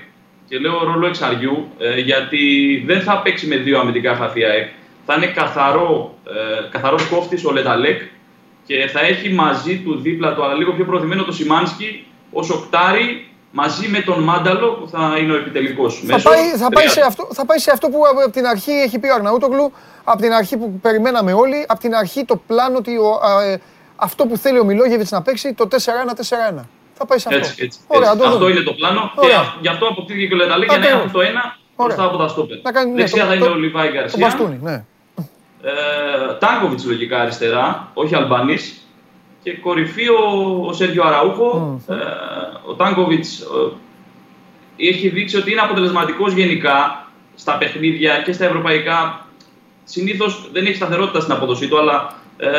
Και 0.47 0.57
λέω 0.57 0.83
ρόλο 0.83 1.07
εξαριού 1.07 1.67
ε, 1.79 1.99
γιατί 1.99 2.43
δεν 2.85 3.01
θα 3.01 3.21
παίξει 3.21 3.47
με 3.47 3.55
δύο 3.55 3.79
αμυντικά 3.79 4.15
χαφιά 4.15 4.49
εκ. 4.49 4.69
Θα 5.05 5.13
είναι 5.13 5.25
καθαρό, 5.25 6.17
ε, 6.27 6.69
καθαρός 6.69 7.07
κόφτης 7.07 7.45
ο 7.45 7.51
Λεταλέκ 7.51 8.01
και 8.65 8.87
θα 8.87 8.99
έχει 8.99 9.29
μαζί 9.33 9.77
του 9.77 9.99
δίπλα 9.99 10.33
του, 10.33 10.43
αλλά 10.43 10.53
λίγο 10.53 10.73
πιο 10.73 10.85
προθυμένο 10.85 11.23
το 11.23 11.31
Σιμάνσκι 11.31 12.05
ως 12.31 12.49
οκτάρι 12.49 13.31
μαζί 13.51 13.87
με 13.87 13.99
τον 13.99 14.23
Μάνταλο 14.23 14.71
που 14.71 14.87
θα 14.87 15.17
είναι 15.19 15.33
ο 15.33 15.35
επιτελικός 15.35 16.03
Θα, 16.07 16.21
πάει, 16.21 16.49
θα, 16.57 16.69
πάει 16.69 16.87
σε 16.87 17.01
αυτό, 17.01 17.27
θα 17.33 17.45
πάει 17.45 17.57
σε 17.57 17.71
αυτό 17.71 17.89
που 17.89 18.01
από 18.11 18.31
την 18.31 18.45
αρχή 18.45 18.71
έχει 18.71 18.99
πει 18.99 19.07
ο 19.07 19.13
Αρναούτογλου, 19.13 19.71
από 20.03 20.21
την 20.21 20.33
αρχή 20.33 20.57
που 20.57 20.79
περιμέναμε 20.81 21.33
όλοι, 21.33 21.65
από 21.67 21.79
την 21.79 21.95
αρχή 21.95 22.25
το 22.25 22.35
πλάνο 22.47 22.77
ότι 22.77 22.97
ο, 22.97 23.19
ε, 23.41 23.57
αυτό 24.03 24.25
που 24.25 24.37
θέλει 24.37 24.59
ο 24.59 24.63
Μιλόγεβιτς 24.63 25.11
να 25.11 25.21
παίξει 25.21 25.53
το 25.53 25.67
4-1-4-1. 25.71 25.77
Θα 26.93 27.05
πάει 27.05 27.19
σε 27.19 27.27
αυτό. 27.27 27.39
Έτσι, 27.39 27.63
έτσι, 27.63 27.79
Ωραία, 27.87 28.11
έτσι. 28.11 28.25
Αυτό 28.27 28.49
είναι 28.49 28.59
το 28.59 28.73
πλάνο. 28.73 29.11
Ωραία. 29.15 29.41
Και 29.41 29.57
γι' 29.61 29.67
αυτό 29.67 29.87
αποκτήθηκε 29.87 30.27
και 30.27 30.33
ο 30.33 30.37
Λεταλή 30.37 30.65
για 30.65 30.77
να 30.77 30.87
έχει 30.87 31.09
το 31.11 31.21
ένα 31.21 31.57
μπροστά 31.77 32.03
από 32.03 32.17
τα 32.17 32.27
στόπερ. 32.27 32.57
Δεξιά 32.95 33.25
θα 33.25 33.33
είναι 33.33 33.45
ο 33.45 33.55
Λιβάη 33.55 33.89
Γκαρσία. 33.89 34.57
ναι. 34.61 34.85
Ε, 35.63 35.71
Τάνκοβιτς 36.39 36.85
λογικά 36.85 37.21
αριστερά, 37.21 37.91
όχι 37.93 38.15
Αλμπανής. 38.15 38.85
Και 39.43 39.53
κορυφή 39.53 40.09
ο, 40.09 40.65
ο 40.67 40.73
Σέργιο 40.73 41.03
Αραούχο. 41.03 41.79
Mm. 41.87 41.93
Ε, 41.93 41.97
ο 42.65 42.73
Τάνκοβιτς 42.73 43.39
ε, 43.39 44.85
έχει 44.89 45.09
δείξει 45.09 45.37
ότι 45.37 45.51
είναι 45.51 45.61
αποτελεσματικός 45.61 46.33
γενικά 46.33 47.07
στα 47.35 47.57
παιχνίδια 47.57 48.21
και 48.21 48.33
στα 48.33 48.45
ευρωπαϊκά. 48.45 49.25
Συνήθως 49.83 50.49
δεν 50.51 50.65
έχει 50.65 50.75
σταθερότητα 50.75 51.19
στην 51.19 51.33
απόδοσή 51.33 51.67
του, 51.67 51.79
αλλά 51.79 52.13
ε, 52.37 52.49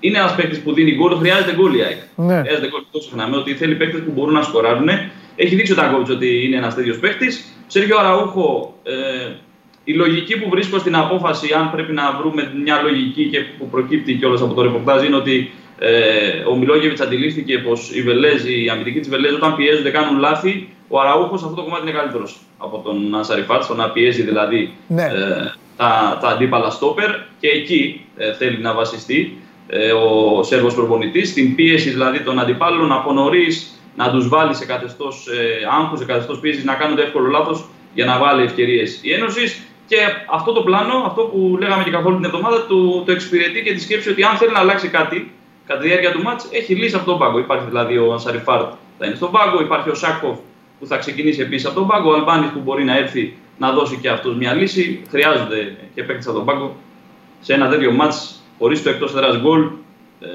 είναι 0.00 0.18
ένας 0.18 0.34
παίκτης 0.34 0.60
που 0.60 0.72
δίνει 0.72 0.94
γκολ. 0.94 1.16
Χρειάζεται 1.18 1.54
γκολ 1.54 1.74
η 1.74 1.82
ΑΕΚ. 1.82 1.98
Ναι. 2.16 2.40
Χρειάζεται 2.40 2.68
γκολ. 2.68 2.80
Το 2.90 2.98
ξεχνάμε 2.98 3.36
ότι 3.36 3.54
θέλει 3.54 3.74
παίκτες 3.74 4.00
που 4.00 4.12
μπορούν 4.14 4.34
να 4.34 4.42
σκοράρουν. 4.42 4.88
Έχει 5.36 5.54
δείξει 5.54 5.72
ο 5.72 5.74
Τάνκοβιτ 5.74 6.10
ότι 6.10 6.44
είναι 6.44 6.56
ένας 6.56 6.74
τέτοιος 6.74 6.98
παίκτης. 6.98 7.44
Σέργιο 7.66 7.98
Αραούχο, 7.98 8.74
ε, 8.82 8.92
η 9.84 9.92
λογική 9.92 10.38
που 10.38 10.48
βρίσκω 10.48 10.78
στην 10.78 10.96
απόφαση, 10.96 11.52
αν 11.52 11.70
πρέπει 11.70 11.92
να 11.92 12.16
βρούμε 12.20 12.52
μια 12.64 12.80
λογική 12.82 13.28
και 13.28 13.40
που 13.58 13.68
προκύπτει 13.68 14.14
κιόλας 14.14 14.40
από 14.40 14.54
το 14.54 14.62
ρεπορτάζ, 14.62 15.04
είναι 15.04 15.16
ότι 15.16 15.50
ε, 15.78 15.90
ο 16.48 16.56
Μιλόγεβιτς 16.56 17.00
αντιλήφθηκε 17.00 17.58
πως 17.58 17.90
οι 17.94 18.02
Βελέζοι, 18.02 18.64
οι 18.64 18.68
αμυντικοί 18.68 18.98
της 18.98 19.08
Βελέζη, 19.08 19.34
όταν 19.34 19.56
πιέζονται, 19.56 19.90
κάνουν 19.90 20.18
λάθη. 20.18 20.68
Ο 20.88 21.00
Αραούχος 21.00 21.40
σε 21.40 21.44
αυτό 21.46 21.56
το 21.56 21.62
κομμάτι 21.62 21.82
είναι 21.82 21.98
καλύτερος 21.98 22.40
από 22.58 22.78
τον 22.78 23.14
Ανσαριφάτ, 23.14 23.62
στο 23.62 23.74
να 23.74 23.90
πιέζει 23.90 24.22
δηλαδή 24.22 24.72
ναι. 24.86 25.02
ε, 25.02 25.52
τα, 25.76 26.18
τα 26.20 26.28
αντίπαλα 26.28 26.70
στόπερ 26.70 27.10
και 27.40 27.48
εκεί 27.48 28.04
ε, 28.16 28.32
θέλει 28.32 28.58
να 28.58 28.74
βασιστεί 28.74 29.38
ε, 29.68 29.92
ο 29.92 30.42
Σέρβος 30.42 30.74
προπονητής. 30.74 31.28
Στην 31.28 31.54
πίεση 31.54 31.90
δηλαδή 31.90 32.20
των 32.20 32.38
αντιπάλων 32.38 32.92
από 32.92 33.12
νωρί 33.12 33.46
να 33.96 34.10
τους 34.10 34.28
βάλεις 34.28 34.56
σε 34.56 34.66
καθεστώς 34.66 35.26
ε, 35.26 35.78
άγχους, 35.80 35.98
σε 35.98 36.04
καθεστώς 36.04 36.40
πίεσης, 36.40 36.64
να 36.64 36.74
κάνουν 36.74 36.96
το 36.96 37.02
εύκολο 37.02 37.28
λάθος 37.28 37.64
για 37.94 38.04
να 38.04 38.18
βάλει 38.18 38.42
ευκαιρίες 38.42 38.98
η 39.02 39.12
Ένωση. 39.12 39.56
Και 39.86 39.96
αυτό 40.30 40.52
το 40.52 40.62
πλάνο, 40.62 41.04
αυτό 41.06 41.22
που 41.22 41.56
λέγαμε 41.60 41.82
και 41.82 41.90
καθόλου 41.90 42.16
την 42.16 42.24
εβδομάδα, 42.24 42.66
το, 42.66 43.02
το 43.02 43.12
εξυπηρετεί 43.12 43.62
και 43.62 43.72
τη 43.72 43.80
σκέψη 43.80 44.10
ότι 44.10 44.22
αν 44.22 44.36
θέλει 44.36 44.52
να 44.52 44.58
αλλάξει 44.58 44.88
κάτι 44.88 45.32
κατά 45.66 45.80
τη 45.80 45.88
διάρκεια 45.88 46.12
του 46.12 46.22
μάτς, 46.22 46.48
έχει 46.52 46.74
λύσει 46.74 46.94
από 46.94 47.04
τον 47.04 47.18
πάγκο. 47.18 47.38
Υπάρχει 47.38 47.66
δηλαδή 47.68 47.98
ο 47.98 48.12
Ανσαριφάρτ 48.12 48.72
θα 48.98 49.06
είναι 49.06 49.14
στον 49.14 49.30
πάγκο, 49.30 49.60
υπάρχει 49.60 49.90
ο 49.90 49.94
Σάκοφ 49.94 50.38
που 50.78 50.86
θα 50.86 50.96
ξεκινήσει 50.96 51.40
επίσης 51.40 51.66
από 51.66 51.74
τον 51.74 51.86
πάγκο, 51.86 52.10
ο 52.10 52.14
Αλμπάνης 52.14 52.50
που 52.50 52.60
μπορεί 52.60 52.84
να 52.84 52.96
έρθει 52.96 53.36
να 53.58 53.72
δώσει 53.72 53.96
και 53.96 54.08
αυτός 54.08 54.36
μια 54.36 54.52
λύση. 54.52 55.02
Χρειάζονται 55.10 55.76
και 55.94 56.02
παίκτες 56.02 56.26
από 56.26 56.36
τον 56.36 56.44
πάγκο 56.44 56.76
σε 57.40 57.54
ένα 57.54 57.68
τέτοιο 57.68 57.92
μάτς 57.92 58.42
χωρίς 58.58 58.82
το 58.82 58.90
εκτός 58.90 59.14
έδρας 59.14 59.38
γκολ. 59.40 59.62
Ε, 60.20 60.26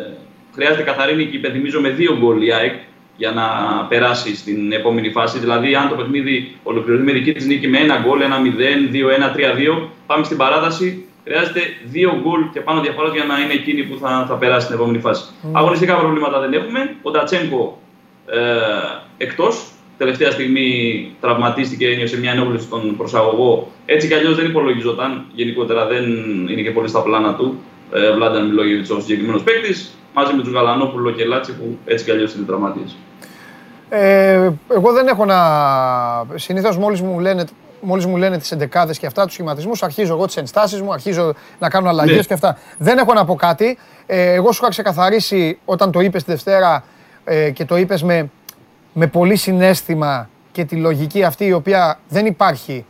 χρειάζεται 0.53 0.83
καθαρή 0.83 1.15
νίκη, 1.15 1.35
υπενθυμίζω 1.35 1.81
με 1.81 1.89
δύο 1.89 2.17
γκολ 2.17 2.41
η 2.41 2.53
ΑΕΚ 2.53 2.73
για 3.17 3.31
να 3.31 3.45
περάσει 3.89 4.35
στην 4.35 4.71
επόμενη 4.71 5.09
φάση. 5.11 5.39
Δηλαδή, 5.39 5.75
αν 5.75 5.89
το 5.89 5.95
παιχνίδι 5.95 6.55
ολοκληρωθεί 6.63 7.03
με 7.03 7.11
δική 7.11 7.33
της 7.33 7.45
νίκη 7.45 7.67
με 7.67 7.77
ένα 7.77 7.97
γκολ, 8.05 8.21
ένα 8.21 8.37
0, 8.41 8.89
2-1, 8.91 9.31
3-2, 9.31 9.87
πάμε 10.05 10.23
στην 10.23 10.37
παράταση. 10.37 11.05
Χρειάζεται 11.23 11.61
δύο 11.85 12.19
γκολ 12.21 12.41
και 12.53 12.59
πάνω 12.59 12.81
διαφοράς 12.81 13.13
για 13.13 13.23
να 13.23 13.39
είναι 13.39 13.53
εκείνη 13.53 13.83
που 13.83 13.97
θα, 14.01 14.25
θα 14.29 14.35
περάσει 14.35 14.65
στην 14.65 14.77
επόμενη 14.77 14.99
φάση. 14.99 15.23
Mm. 15.23 15.49
Αγωνιστικά 15.51 15.95
προβλήματα 15.95 16.39
δεν 16.39 16.53
έχουμε. 16.53 16.95
Ο 17.01 17.11
Ντατσέγκο 17.11 17.81
ε, 18.25 18.39
εκτός. 19.17 19.65
Τελευταία 19.97 20.31
στιγμή 20.31 20.69
τραυματίστηκε, 21.19 21.87
ένιωσε 21.87 22.19
μια 22.19 22.31
ενόχληση 22.31 22.65
στον 22.65 22.97
προσαγωγό. 22.97 23.71
Έτσι 23.85 24.07
κι 24.07 24.13
αλλιώς 24.13 24.35
δεν 24.35 24.45
υπολογιζόταν. 24.45 25.25
Γενικότερα 25.33 25.87
δεν 25.87 26.03
είναι 26.49 26.61
και 26.61 26.71
πολύ 26.71 26.87
στα 26.87 27.01
πλάνα 27.01 27.35
του. 27.35 27.59
Ε, 27.93 28.11
Βλάνταν 28.11 28.47
Μιλόγεβιτ 28.47 28.91
ο 28.91 28.99
συγκεκριμένος 28.99 29.43
παίκτης 29.43 29.91
μαζί 30.13 30.33
με 30.33 30.43
του 30.43 30.51
Γαλανόπουλο 30.51 31.11
και 31.11 31.25
Λάτσι 31.25 31.53
που 31.53 31.77
έτσι 31.85 32.05
κι 32.05 32.11
αλλιώς 32.11 32.33
είναι 32.33 32.45
τραυματίες. 32.45 32.95
Ε, 33.89 34.51
εγώ 34.69 34.91
δεν 34.91 35.07
έχω 35.07 35.25
να. 35.25 35.37
Συνήθως 36.35 36.77
μόλις 36.77 37.01
μου 37.01 37.19
λένε 37.19 37.45
μόλις 37.81 38.05
μου 38.05 38.17
λένε 38.17 38.37
τις 38.37 38.51
εντεκάδες 38.51 38.99
και 38.99 39.05
αυτά, 39.05 39.23
τους 39.23 39.33
σχηματισμούς, 39.33 39.83
αρχίζω 39.83 40.13
εγώ 40.13 40.25
τις 40.25 40.37
ενστάσεις 40.37 40.81
μου, 40.81 40.93
αρχίζω 40.93 41.33
να 41.59 41.69
κάνω 41.69 41.89
αλλαγές 41.89 42.15
ναι. 42.15 42.23
και 42.23 42.33
αυτά. 42.33 42.57
Δεν 42.77 42.97
έχω 42.97 43.13
να 43.13 43.25
πω 43.25 43.35
κάτι. 43.35 43.77
Ε, 44.05 44.33
εγώ 44.33 44.51
σου 44.51 44.59
είχα 44.61 44.69
ξεκαθαρίσει 44.69 45.59
όταν 45.65 45.91
το 45.91 45.99
είπες 45.99 46.23
τη 46.23 46.31
Δευτέρα 46.31 46.83
ε, 47.23 47.49
και 47.49 47.65
το 47.65 47.77
είπες 47.77 48.03
με, 48.03 48.29
με 48.93 49.07
πολύ 49.07 49.35
συνέστημα 49.35 50.29
και 50.51 50.65
τη 50.65 50.75
λογική 50.75 51.23
αυτή 51.23 51.45
η 51.45 51.53
οποία 51.53 51.99
δεν 52.09 52.25
υπάρχει 52.25 52.85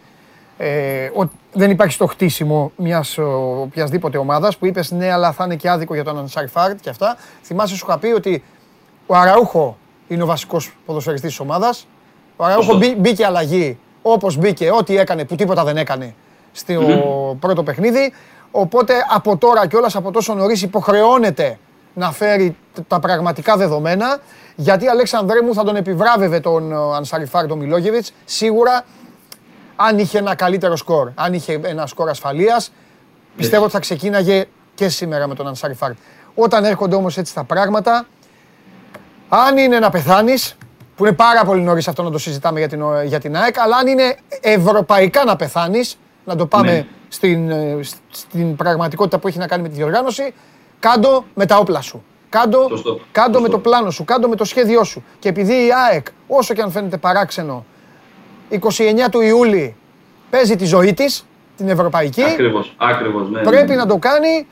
ε, 0.63 1.11
δεν 1.53 1.69
υπάρχει 1.69 1.93
στο 1.93 2.05
χτίσιμο 2.05 2.71
μιας 2.75 3.17
οποιασδήποτε 3.61 4.17
ομάδας 4.17 4.57
που 4.57 4.65
είπες 4.65 4.91
ναι, 4.91 5.11
αλλά 5.11 5.31
θα 5.31 5.43
είναι 5.43 5.55
και 5.55 5.69
άδικο 5.69 5.93
για 5.93 6.03
τον 6.03 6.17
Ανσάριφάρτ 6.17 6.79
και 6.81 6.89
αυτά. 6.89 7.17
Θυμάσαι, 7.43 7.75
σου 7.75 7.85
είχα 7.87 7.99
πει 7.99 8.07
ότι 8.07 8.43
ο 9.05 9.15
Αραούχο 9.15 9.77
είναι 10.07 10.23
ο 10.23 10.25
βασικός 10.25 10.73
ποδοσφαιριστής 10.85 11.29
της 11.29 11.39
ομάδας. 11.39 11.87
Ο 12.35 12.45
Αραούχο 12.45 12.79
μπήκε 12.97 13.25
αλλαγή 13.25 13.77
όπως 14.01 14.37
μπήκε, 14.37 14.71
ό,τι 14.71 14.97
έκανε 14.97 15.25
που 15.25 15.35
τίποτα 15.35 15.63
δεν 15.63 15.77
έκανε 15.77 16.15
στο 16.51 16.73
πρώτο 17.39 17.63
παιχνίδι. 17.63 18.13
Οπότε 18.51 18.93
από 19.09 19.37
τώρα 19.37 19.67
κιόλα 19.67 19.89
από 19.93 20.11
τόσο 20.11 20.33
νωρίς 20.33 20.61
υποχρεώνεται 20.61 21.57
να 21.93 22.11
φέρει 22.11 22.55
τα 22.87 22.99
πραγματικά 22.99 23.57
δεδομένα. 23.57 24.19
Γιατί 24.55 24.87
Αλέξανδρέ 24.87 25.41
μου 25.41 25.53
θα 25.53 25.63
τον 25.63 25.75
επιβράβευε 25.75 26.39
τον 26.39 26.93
Ανσαριφάρ 26.95 27.47
τον 27.47 27.57
Μιλόγεβιτς. 27.57 28.13
Σίγουρα 28.25 28.85
αν 29.87 29.99
είχε 29.99 30.17
ένα 30.17 30.35
καλύτερο 30.35 30.75
σκορ, 30.75 31.09
αν 31.15 31.33
είχε 31.33 31.59
ένα 31.63 31.87
σκορ 31.87 32.09
ασφαλείας, 32.09 32.71
πιστεύω 33.37 33.63
ότι 33.63 33.71
θα 33.71 33.79
ξεκίναγε 33.79 34.45
και 34.75 34.89
σήμερα 34.89 35.27
με 35.27 35.35
τον 35.35 35.47
Ανσάρι 35.47 35.73
Φάρτ. 35.73 35.97
Όταν 36.35 36.63
έρχονται 36.65 36.95
όμως 36.95 37.17
έτσι 37.17 37.33
τα 37.33 37.43
πράγματα, 37.43 38.05
αν 39.29 39.57
είναι 39.57 39.79
να 39.79 39.89
πεθάνεις, 39.89 40.55
που 40.95 41.05
είναι 41.05 41.15
πάρα 41.15 41.45
πολύ 41.45 41.61
νωρίς 41.61 41.87
αυτό 41.87 42.03
να 42.03 42.11
το 42.11 42.17
συζητάμε 42.17 42.59
για 42.59 42.67
την, 42.67 42.83
για 43.05 43.19
την 43.19 43.35
ΑΕΚ, 43.35 43.59
αλλά 43.59 43.75
αν 43.77 43.87
είναι 43.87 44.17
ευρωπαϊκά 44.41 45.23
να 45.23 45.35
πεθάνεις, 45.35 45.97
να 46.25 46.35
το 46.35 46.45
πάμε 46.45 46.71
ναι. 46.71 46.85
στην, 47.07 47.51
στην 48.11 48.55
πραγματικότητα 48.55 49.19
που 49.19 49.27
έχει 49.27 49.37
να 49.37 49.47
κάνει 49.47 49.61
με 49.61 49.69
τη 49.69 49.75
διοργάνωση, 49.75 50.33
κάντο 50.79 51.25
με 51.33 51.45
τα 51.45 51.57
όπλα 51.57 51.81
σου. 51.81 52.03
Κάντο, 52.29 52.67
κάντο 53.11 53.41
με 53.41 53.49
το 53.49 53.59
πλάνο 53.59 53.91
σου, 53.91 54.05
κάντο 54.05 54.27
με 54.27 54.35
το 54.35 54.43
σχέδιό 54.43 54.83
σου. 54.83 55.03
Και 55.19 55.29
επειδή 55.29 55.53
η 55.53 55.69
ΑΕΚ, 55.89 56.07
όσο 56.27 56.53
και 56.53 56.61
αν 56.61 56.71
φαίνεται 56.71 56.97
παράξενο, 56.97 57.65
29 58.51 59.09
του 59.11 59.21
Ιούλη 59.21 59.75
παίζει 60.29 60.55
τη 60.55 60.65
ζωή 60.65 60.93
της, 60.93 61.25
την 61.57 61.69
ευρωπαϊκή. 61.69 62.23
Ακριβώς, 62.23 62.75
ακριβώς. 62.77 63.29
Ναι, 63.29 63.41
Πρέπει 63.41 63.69
ναι, 63.69 63.75
να 63.75 63.85
το 63.85 63.97
κάνει 63.97 64.47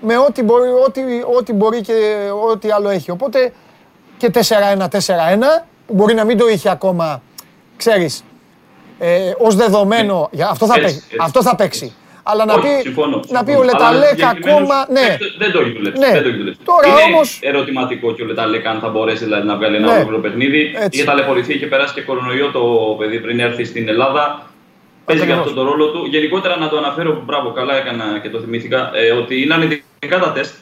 με 0.00 0.18
ό,τι 0.18 0.42
μπορεί, 0.42 0.68
ό,τι, 0.86 1.00
ό,τι 1.36 1.52
μπορεί 1.52 1.80
και 1.80 1.92
ό,τι 2.50 2.70
άλλο 2.70 2.88
έχει. 2.88 3.10
Οπότε 3.10 3.52
και 4.16 4.30
4-1-4-1, 4.34 4.88
που 5.86 5.94
μπορεί 5.94 6.14
να 6.14 6.24
μην 6.24 6.38
το 6.38 6.48
είχε 6.48 6.70
ακόμα, 6.70 7.22
ξέρεις, 7.76 8.24
ε, 8.98 9.32
ως 9.38 9.54
δεδομένο, 9.54 10.28
ναι. 10.32 10.44
αυτό, 10.44 10.66
θα 10.66 10.74
παίξει, 10.74 11.02
αυτό 11.20 11.42
θα 11.42 11.56
παίξει. 11.56 11.94
Αλλά 12.30 12.44
να 12.44 12.54
πει, 12.60 12.72
συμφωνώ, 12.82 13.20
να 13.28 13.44
πει 13.44 13.52
ο 13.52 13.62
Λεταλέκ 13.62 14.20
ακόμα. 14.34 14.76
Ναι. 14.96 15.08
Δεν 15.38 15.50
το 15.52 15.58
έχει 15.60 15.72
δουλέψει. 15.76 16.00
Ναι. 16.00 16.12
Δεν 16.12 16.22
το 16.22 16.28
έχει 16.28 16.38
δουλέψει. 16.38 16.60
Τώρα 16.64 16.86
είναι 16.88 17.02
όμως... 17.12 17.38
ερωτηματικό 17.42 18.14
και 18.14 18.22
ο 18.22 18.26
Λεταλέκ 18.26 18.66
αν 18.66 18.78
θα 18.80 18.88
μπορέσει 18.88 19.24
δηλαδή, 19.24 19.46
να 19.46 19.56
βγάλει 19.56 19.76
ένα 19.76 19.86
ναι. 19.86 19.92
ολόκληρο 19.92 20.20
παιχνίδι. 20.20 20.72
Έτσι. 20.74 20.88
Είχε 20.92 21.04
ταλαιπωρηθεί 21.04 21.58
και 21.58 21.66
περάσει 21.66 21.94
και 21.94 22.00
κορονοϊό 22.00 22.50
το 22.50 22.62
παιδί 22.98 23.18
πριν 23.20 23.40
έρθει 23.40 23.64
στην 23.64 23.88
Ελλάδα. 23.88 24.50
Παίζει 25.04 25.26
και 25.26 25.32
αυτό 25.32 25.52
το 25.52 25.62
ρόλο 25.62 25.86
του. 25.86 26.06
Γενικότερα 26.06 26.56
να 26.56 26.68
το 26.68 26.76
αναφέρω, 26.76 27.22
μπράβο, 27.26 27.50
καλά 27.50 27.76
έκανα 27.76 28.18
και 28.22 28.30
το 28.30 28.38
θυμήθηκα, 28.40 28.90
ε, 28.94 29.10
ότι 29.10 29.42
είναι 29.42 29.54
αρνητικά 29.54 30.18
τα 30.18 30.32
τεστ. 30.32 30.54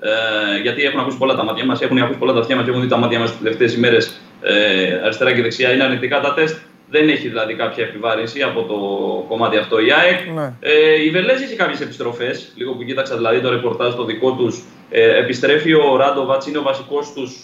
Ε, 0.00 0.60
γιατί 0.62 0.82
έχουν 0.82 1.00
ακούσει 1.00 1.18
πολλά 1.18 1.34
τα 1.34 1.44
μάτια 1.44 1.64
μας, 1.64 1.80
έχουν 1.80 1.98
ακούσει 1.98 2.18
πολλά 2.18 2.32
τα 2.32 2.38
αυτιά 2.38 2.56
μας 2.56 2.64
και 2.64 2.70
έχουν 2.70 2.82
δει 2.82 2.88
τα 2.88 2.96
μάτια 2.96 3.18
μας 3.18 3.30
τις 3.30 3.38
τελευταίες 3.42 3.74
ημέρες 3.74 4.20
ε, 4.42 5.00
αριστερά 5.04 5.32
και 5.32 5.42
δεξιά. 5.42 5.72
Είναι 5.72 5.84
αρνητικά 5.84 6.20
τα 6.20 6.34
τεστ. 6.34 6.56
Δεν 6.94 7.08
έχει 7.08 7.28
δηλαδή 7.28 7.54
κάποια 7.54 7.84
επιβάρυνση 7.84 8.42
από 8.42 8.62
το 8.62 8.76
κομμάτι 9.28 9.56
αυτό 9.56 9.78
η 9.78 9.92
ΑΕΚ. 9.92 10.20
Ναι. 10.34 10.52
Ε, 10.60 11.02
η 11.04 11.10
Βελέζη 11.10 11.44
έχει 11.44 11.56
κάποιες 11.56 11.80
επιστροφές. 11.80 12.52
Λίγο 12.54 12.72
που 12.72 12.84
κοίταξα 12.84 13.16
δηλαδή 13.16 13.40
το 13.40 13.50
ρεπορτάζ 13.50 13.94
το 13.94 14.04
δικό 14.04 14.32
τους. 14.32 14.62
Ε, 14.90 15.18
επιστρέφει 15.18 15.72
ο 15.72 15.96
Ράντοβατς, 15.96 16.46
είναι 16.46 16.58
ο 16.58 16.62
βασικός 16.62 17.12
τους 17.12 17.36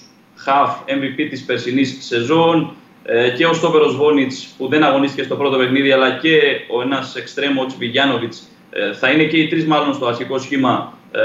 half 0.47 0.93
MVP 0.93 1.27
της 1.31 1.45
περσινής 1.45 1.97
σεζόν. 2.01 2.75
Ε, 3.03 3.31
και 3.31 3.47
ο 3.47 3.53
Στόπερος 3.53 3.97
Βόνιτς 3.97 4.55
που 4.59 4.69
δεν 4.69 4.83
αγωνίστηκε 4.83 5.23
στο 5.23 5.37
πρώτο 5.37 5.57
παιχνίδι, 5.57 5.93
αλλά 5.93 6.11
και 6.11 6.41
ο 6.69 6.83
ένας 6.83 7.17
εξτρέμο 7.17 7.67
Τσπιγιάνοβιτ. 7.67 8.35
Ε, 8.71 8.93
θα 8.93 9.11
είναι 9.11 9.25
και 9.25 9.37
οι 9.37 9.47
τρεις 9.49 9.67
μάλλον 9.67 9.95
στο 9.95 10.07
αρχικό 10.07 10.39
σχήμα. 10.39 10.93
Ε, 11.13 11.21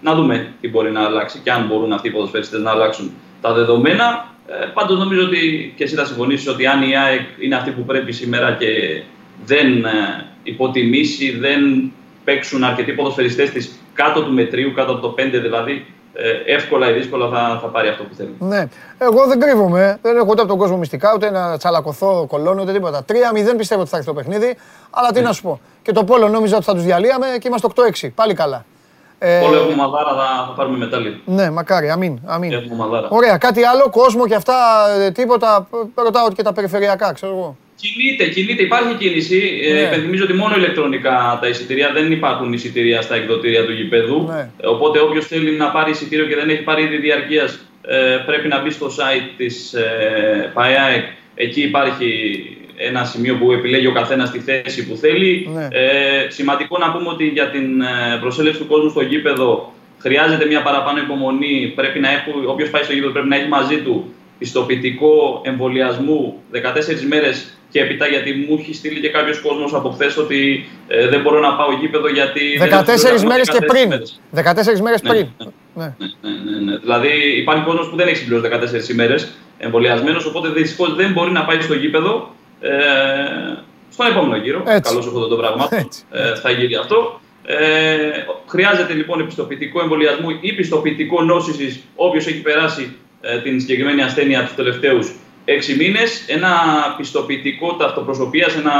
να 0.00 0.14
δούμε 0.14 0.52
τι 0.60 0.68
μπορεί 0.68 0.90
να 0.90 1.04
αλλάξει 1.04 1.40
και 1.44 1.50
αν 1.50 1.66
μπορούν 1.66 1.92
αυτοί 1.92 2.08
οι 2.08 2.10
ποδοσφαιριστές 2.10 2.60
να 2.60 2.70
αλλάξουν 2.70 3.12
τα 3.40 3.52
δεδομένα. 3.52 4.33
Ε, 4.46 4.66
Πάντως 4.74 4.98
νομίζω 4.98 5.22
ότι 5.22 5.72
και 5.76 5.84
εσύ 5.84 5.94
θα 5.94 6.04
συμφωνήσεις 6.04 6.48
ότι 6.48 6.66
αν 6.66 6.82
η 6.82 6.96
ΑΕΚ 6.96 7.20
είναι 7.38 7.56
αυτή 7.56 7.70
που 7.70 7.84
πρέπει 7.84 8.12
σήμερα 8.12 8.52
και 8.52 9.02
δεν 9.44 9.84
ε, 9.84 10.26
υποτιμήσει, 10.42 11.38
δεν 11.38 11.92
παίξουν 12.24 12.64
αρκετοί 12.64 12.92
ποδοσφαιριστές 12.92 13.50
της 13.50 13.78
κάτω 13.94 14.22
του 14.22 14.32
μετρίου, 14.32 14.72
κάτω 14.74 14.92
από 14.92 15.00
το 15.00 15.14
5 15.18 15.28
δηλαδή, 15.30 15.86
ε, 16.14 16.52
εύκολα 16.54 16.90
ή 16.90 16.92
δύσκολα 16.92 17.28
θα, 17.28 17.58
θα 17.62 17.66
πάρει 17.66 17.88
αυτό 17.88 18.02
που 18.02 18.14
θέλει. 18.14 18.34
Ναι. 18.38 18.68
Εγώ 18.98 19.26
δεν 19.26 19.40
κρύβομαι. 19.40 19.98
Δεν 20.02 20.16
έχω 20.16 20.26
ούτε 20.28 20.40
από 20.40 20.50
τον 20.50 20.58
κόσμο 20.58 20.76
μυστικά, 20.76 21.12
ούτε 21.14 21.30
να 21.30 21.56
τσαλακωθώ, 21.56 22.26
κολώνω, 22.28 22.62
ούτε 22.62 22.72
τίποτα. 22.72 23.04
3-0 23.08 23.12
πιστεύω 23.56 23.80
ότι 23.80 23.90
θα 23.90 23.96
έρθει 23.96 24.08
το 24.08 24.14
παιχνίδι. 24.14 24.56
Αλλά 24.90 25.10
τι 25.10 25.20
να 25.20 25.32
σου 25.32 25.42
πω. 25.42 25.60
Και 25.82 25.92
το 25.92 26.04
πόλο 26.04 26.28
νόμιζα 26.28 26.56
ότι 26.56 26.64
θα 26.64 26.74
τους 26.74 26.82
διαλύαμε 26.82 27.26
και 27.38 27.48
είμαστε 27.48 27.68
8-6. 28.02 28.08
Πάλι 28.14 28.34
καλά. 28.34 28.64
Ε, 29.26 29.38
Όλο 29.38 29.56
έχουμε 29.56 29.74
μαδάρα, 29.74 30.12
θα, 30.14 30.44
θα 30.46 30.52
πάρουμε 30.56 30.78
μετάλλιο. 30.78 31.12
Ναι, 31.24 31.50
μακάρι, 31.50 31.90
αμήν. 31.90 32.18
αμήν. 32.26 32.52
Έχουμε 32.52 32.76
μαδάρα. 32.76 33.08
Ωραία, 33.10 33.36
κάτι 33.38 33.62
άλλο, 33.64 33.90
κόσμο 33.90 34.26
και 34.26 34.34
αυτά, 34.34 34.54
ε, 35.00 35.10
τίποτα. 35.10 35.68
Ρωτάω 35.94 36.32
και 36.32 36.42
τα 36.42 36.52
περιφερειακά, 36.52 37.12
ξέρω 37.12 37.32
εγώ. 37.32 37.56
Κινείται, 37.76 38.24
κινείται, 38.26 38.62
υπάρχει 38.62 38.94
κίνηση. 38.94 39.60
Ε, 39.64 39.72
ναι. 39.72 39.78
Ε, 39.78 39.82
υπενθυμίζω 39.82 40.24
ότι 40.24 40.32
μόνο 40.32 40.56
ηλεκτρονικά 40.56 41.38
τα 41.40 41.48
εισιτήρια 41.48 41.90
δεν 41.92 42.12
υπάρχουν 42.12 42.52
εισιτήρια 42.52 43.02
στα 43.02 43.14
εκδοτήρια 43.14 43.64
του 43.64 43.72
γηπέδου. 43.72 44.24
Ναι. 44.28 44.50
Οπότε 44.64 45.00
όποιος 45.00 45.26
θέλει 45.26 45.56
να 45.56 45.70
πάρει 45.70 45.90
εισιτήριο 45.90 46.26
και 46.26 46.34
δεν 46.34 46.48
έχει 46.48 46.62
πάρει 46.62 46.82
ήδη 46.82 46.96
διαρκείας, 46.96 47.60
ε, 47.82 48.16
πρέπει 48.26 48.48
να 48.48 48.60
μπει 48.62 48.70
στο 48.70 48.86
site 48.86 49.28
της 49.36 49.72
ε, 49.74 50.50
ΠΑΕΑΕΚ. 50.54 51.04
Εκεί 51.34 51.62
υπάρχει 51.62 52.08
ένα 52.88 53.04
σημείο 53.04 53.34
που 53.36 53.52
επιλέγει 53.52 53.86
ο 53.86 53.92
καθένας 53.92 54.30
τη 54.30 54.38
θέση 54.38 54.86
που 54.86 54.96
θέλει. 54.96 55.48
Ναι. 55.54 55.68
Ε, 55.70 56.30
σημαντικό 56.30 56.78
να 56.78 56.92
πούμε 56.92 57.08
ότι 57.08 57.24
για 57.24 57.50
την 57.50 57.80
ε, 57.80 58.18
προσέλευση 58.20 58.60
του 58.60 58.66
κόσμου 58.66 58.90
στο 58.90 59.02
γήπεδο 59.02 59.72
χρειάζεται 59.98 60.46
μια 60.46 60.62
παραπάνω 60.62 60.98
υπομονή. 60.98 61.72
Πρέπει 61.74 61.98
να 62.00 62.08
έχει, 62.10 62.30
όποιος 62.46 62.70
πάει 62.70 62.82
στο 62.82 62.92
γήπεδο 62.92 63.12
πρέπει 63.12 63.28
να 63.28 63.36
έχει 63.36 63.48
μαζί 63.48 63.76
του 63.76 64.14
πιστοποιητικό 64.38 65.40
εμβολιασμού 65.44 66.42
14 66.52 66.58
μέρες 67.08 67.58
και 67.70 67.80
έπειτα 67.80 68.06
γιατί 68.06 68.32
μου 68.32 68.56
έχει 68.60 68.74
στείλει 68.74 69.00
και 69.00 69.08
κάποιος 69.08 69.40
κόσμος 69.40 69.74
από 69.74 69.88
χθες 69.90 70.16
ότι 70.16 70.68
ε, 70.88 71.08
δεν 71.08 71.20
μπορώ 71.20 71.40
να 71.40 71.54
πάω 71.54 71.72
γήπεδο 71.80 72.08
γιατί. 72.08 72.40
14 72.60 73.22
μέρες 73.26 73.48
και 73.48 73.58
πριν. 73.66 73.90
14 73.90 74.80
μέρες 74.82 75.02
ναι, 75.02 75.08
πριν. 75.10 75.26
Ναι 75.38 75.46
ναι. 75.74 75.86
ναι, 76.20 76.50
ναι, 76.50 76.70
ναι. 76.70 76.78
Δηλαδή 76.78 77.08
υπάρχει 77.36 77.64
κόσμος 77.64 77.88
που 77.88 77.96
δεν 77.96 78.06
έχει 78.08 78.16
συμπληρώσει 78.16 78.48
14 78.86 78.90
ημέρες 78.90 79.34
εμβολιασμένος, 79.58 80.26
οπότε 80.26 80.48
δυστυχώς 80.48 80.94
δεν 80.94 81.12
μπορεί 81.12 81.30
να 81.30 81.44
πάει 81.44 81.60
στο 81.60 81.74
γήπεδο 81.74 82.34
ε, 82.43 82.43
στον 83.90 84.06
επόμενο 84.06 84.36
γύρο. 84.36 84.62
Καλώς 84.62 85.06
αυτό 85.06 85.28
το 85.28 85.36
πράγμα. 85.36 85.68
Ε, 86.10 86.34
θα 86.34 86.50
γίνει 86.50 86.76
αυτό. 86.76 87.20
Ε, 87.46 87.56
χρειάζεται 88.46 88.92
λοιπόν 88.92 89.20
επιστοποιητικό 89.20 89.80
εμβολιασμού 89.80 90.28
ή 90.40 90.52
πιστοποιητικό 90.52 91.22
νόσησης 91.22 91.82
όποιος 91.94 92.26
έχει 92.26 92.40
περάσει 92.40 92.96
ε, 93.20 93.38
την 93.38 93.60
συγκεκριμένη 93.60 94.02
ασθένεια 94.02 94.44
τους 94.44 94.54
τελευταίους 94.54 95.14
έξι 95.44 95.76
μήνες, 95.76 96.24
ένα 96.28 96.50
πιστοποιητικό 96.96 97.74
ταυτοπροσωπία, 97.74 98.48
ένα. 98.56 98.72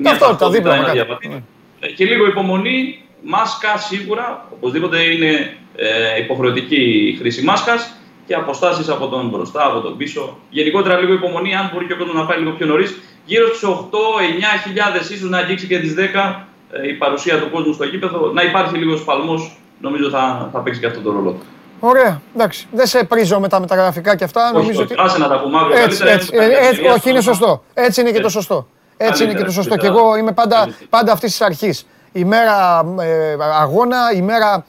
Μια 0.00 0.18
αυτό, 0.22 0.50
δίπλα, 0.50 0.76
ναι. 0.76 1.42
Ε, 1.80 1.86
Και 1.86 2.04
λίγο 2.04 2.26
υπομονή, 2.26 3.02
μάσκα 3.22 3.76
σίγουρα, 3.76 4.48
οπωσδήποτε 4.50 5.02
είναι 5.02 5.56
ε, 5.76 6.20
υποχρεωτική 6.20 7.12
η 7.14 7.16
χρήση 7.16 7.44
μάσκας 7.44 7.96
και 8.28 8.34
αποστάσεις 8.34 8.88
από 8.88 9.06
τον 9.06 9.28
μπροστά, 9.28 9.66
από 9.66 9.80
τον 9.80 9.96
πίσω. 9.96 10.36
Γενικότερα 10.50 10.98
λίγο 10.98 11.12
υπομονή, 11.12 11.54
αν 11.54 11.70
μπορεί 11.72 11.86
και 11.86 11.92
ο 11.92 11.96
κόσμος 11.96 12.14
να 12.14 12.26
πάει 12.26 12.38
λίγο 12.38 12.50
πιο 12.50 12.66
νωρίς. 12.66 12.98
Γύρω 13.24 13.46
στους 13.46 13.68
8-9 13.68 15.10
ίσως 15.12 15.30
να 15.30 15.38
αγγίξει 15.38 15.66
και 15.66 15.78
τις 15.78 15.94
10 15.94 15.98
ε, 16.70 16.88
η 16.88 16.92
παρουσία 16.92 17.40
του 17.40 17.50
κόσμου 17.50 17.72
στο 17.72 17.84
γήπεδο. 17.84 18.30
Να 18.32 18.42
υπάρχει 18.42 18.76
λίγος 18.76 19.00
σπαλμό, 19.00 19.34
νομίζω 19.80 20.10
θα, 20.10 20.48
θα 20.52 20.58
παίξει 20.58 20.80
και 20.80 20.86
αυτό 20.86 21.00
το 21.00 21.12
ρόλο. 21.12 21.38
Ωραία, 21.80 22.20
εντάξει. 22.34 22.66
Δεν 22.72 22.86
σε 22.86 23.04
πρίζω 23.04 23.40
με 23.40 23.48
τα 23.48 23.60
μεταγραφικά 23.60 24.16
και 24.16 24.24
αυτά. 24.24 24.42
Όχι, 24.44 24.52
νομίζω 24.52 24.82
όχι, 24.82 24.92
ότι... 24.92 25.02
άσε 25.04 25.18
να 25.18 25.28
τα 25.28 25.40
πούμε 25.40 25.58
αύριο. 25.58 25.78
Έτσι, 25.82 26.04
έτσι, 26.06 26.30
έτσι, 26.68 26.86
όχι, 26.86 27.10
είναι 27.10 27.20
σωστό. 27.20 27.62
Έτσι 27.74 28.00
είναι 28.00 28.10
και 28.10 28.20
το 28.20 28.28
σωστό. 28.28 28.66
Έτσι 28.96 29.24
είναι 29.24 29.34
και 29.34 29.44
το 29.44 29.50
σωστό. 29.50 29.76
Και 29.76 29.86
εγώ 29.86 30.16
είμαι 30.16 30.32
πάντα, 30.32 30.68
πάντα 30.88 31.12
αυτής 31.12 31.30
της 31.30 31.40
αρχής. 31.40 31.86
Η 32.12 32.24
μέρα 32.24 32.84
ε, 33.00 33.36
αγώνα, 33.60 33.98
η 34.14 34.22
μέρα 34.22 34.64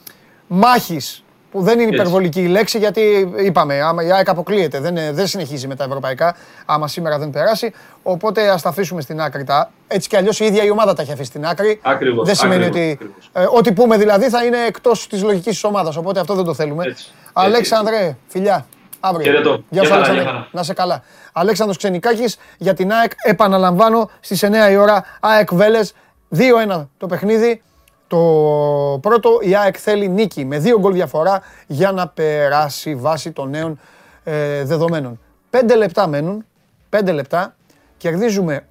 μάχης 0.46 1.24
που 1.50 1.62
δεν 1.62 1.80
είναι 1.80 1.94
υπερβολική 1.94 2.40
η 2.40 2.46
λέξη 2.46 2.78
γιατί 2.78 3.32
είπαμε, 3.38 3.80
άμα 3.80 4.04
η 4.04 4.12
ΑΕΚ 4.12 4.28
αποκλείεται, 4.28 4.80
δεν, 4.80 4.98
δεν 5.12 5.26
συνεχίζει 5.26 5.66
με 5.66 5.74
τα 5.74 5.84
ευρωπαϊκά, 5.84 6.36
άμα 6.66 6.88
σήμερα 6.88 7.18
δεν 7.18 7.30
περάσει. 7.30 7.72
Οπότε 8.02 8.48
ας 8.48 8.62
τα 8.62 8.68
αφήσουμε 8.68 9.00
στην 9.00 9.20
άκρη 9.20 9.44
τα. 9.44 9.70
Έτσι 9.86 10.08
κι 10.08 10.16
αλλιώς 10.16 10.40
η 10.40 10.44
ίδια 10.44 10.64
η 10.64 10.70
ομάδα 10.70 10.94
τα 10.94 11.02
έχει 11.02 11.12
αφήσει 11.12 11.28
στην 11.28 11.46
άκρη. 11.46 11.80
Ακριβώς, 11.82 12.26
δεν 12.26 12.34
σημαίνει 12.34 12.64
ότι. 12.64 12.98
Ε, 13.32 13.44
ό,τι 13.56 13.72
πούμε 13.72 13.96
δηλαδή 13.96 14.28
θα 14.28 14.44
είναι 14.44 14.58
εκτός 14.66 15.06
της 15.06 15.22
λογικής 15.22 15.52
της 15.52 15.64
ομάδας. 15.64 15.96
Οπότε 15.96 16.20
αυτό 16.20 16.34
δεν 16.34 16.44
το 16.44 16.54
θέλουμε. 16.54 16.84
Έτσι. 16.86 17.10
Αλέξανδρε, 17.32 18.16
φιλιά. 18.26 18.66
Αύριο. 19.00 19.64
Γεια 19.68 19.84
σου, 19.84 19.94
Αλέξανδρε. 19.94 20.24
Να 20.50 20.62
σε 20.62 20.72
καλά. 20.72 21.02
Αλέξανδρος 21.32 21.76
Ξενικάκης 21.76 22.38
για 22.58 22.74
την 22.74 22.92
ΑΕΚ. 22.92 23.12
Επαναλαμβάνω 23.22 24.10
στις 24.20 24.42
9 24.42 24.70
η 24.70 24.76
ώρα. 24.76 25.04
ΑΕΚ 25.20 25.54
Βέλες. 25.54 25.94
2-1 26.36 26.88
το 26.98 27.06
παιχνίδι. 27.06 27.62
Το 28.10 28.98
πρώτο 29.02 29.38
η 29.42 29.56
ΑΕΚ 29.56 29.76
θέλει 29.78 30.08
νίκη 30.08 30.44
με 30.44 30.58
δύο 30.58 30.78
γκολ 30.78 30.92
διαφορά 30.92 31.42
για 31.66 31.92
να 31.92 32.08
περάσει 32.08 32.94
βάσει 32.94 33.32
των 33.32 33.50
νέων 33.50 33.80
ε, 34.24 34.64
δεδομένων. 34.64 35.20
Πέντε 35.50 35.76
λεπτά 35.76 36.06
μένουν, 36.06 36.44
πέντε 36.88 37.12
λεπτά, 37.12 37.56
κερδίζουμε 37.96 38.66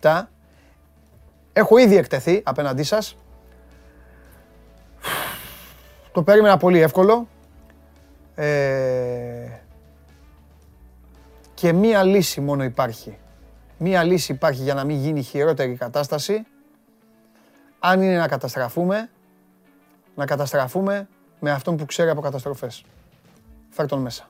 8-7. 0.00 0.22
Έχω 1.52 1.78
ήδη 1.78 1.96
εκτεθεί 1.96 2.42
απέναντί 2.44 2.82
σας. 2.82 3.16
Το 6.12 6.22
περίμενα 6.22 6.56
πολύ 6.56 6.80
εύκολο. 6.80 7.28
Ε, 8.34 9.48
και 11.54 11.72
μία 11.72 12.02
λύση 12.02 12.40
μόνο 12.40 12.64
υπάρχει. 12.64 13.18
Μία 13.78 14.02
λύση 14.02 14.32
υπάρχει 14.32 14.62
για 14.62 14.74
να 14.74 14.84
μην 14.84 14.96
γίνει 14.96 15.22
χειρότερη 15.22 15.74
κατάσταση 15.74 16.46
αν 17.78 18.02
είναι 18.02 18.16
να 18.16 18.28
καταστραφούμε, 18.28 19.10
να 20.14 20.26
καταστραφούμε 20.26 21.08
με 21.40 21.50
αυτόν 21.50 21.76
που 21.76 21.86
ξέρει 21.86 22.10
από 22.10 22.20
καταστροφές. 22.20 22.84
Φέρ 23.70 23.86
τον 23.86 24.00
μέσα. 24.00 24.28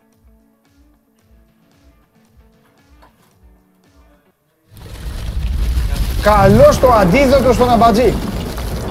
Καλώς 6.22 6.78
το 6.78 6.88
αντίδοτο 6.90 7.52
στον 7.52 7.70
αμπατζή. 7.70 8.14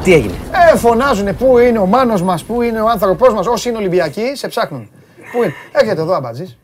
Τι 0.03 0.13
έγινε; 0.13 0.33
Ε, 0.73 0.77
φωνάζουνε 0.77 1.33
πού 1.33 1.57
είναι 1.57 1.79
ο 1.79 1.85
μάνος 1.85 2.21
μας, 2.21 2.43
πού 2.43 2.61
είναι 2.61 2.81
ο 2.81 2.89
άνθρωπός 2.89 3.33
μας, 3.33 3.47
όσοι 3.47 3.69
είναι 3.69 3.77
Ολυμπιακοί, 3.77 4.35
σε 4.35 4.47
ψάχνουν. 4.47 4.89
Πού 5.31 5.43
είναι; 5.43 5.53
Έρχεται 5.71 6.01
εδώ 6.01 6.13
αμπατζής. 6.13 6.57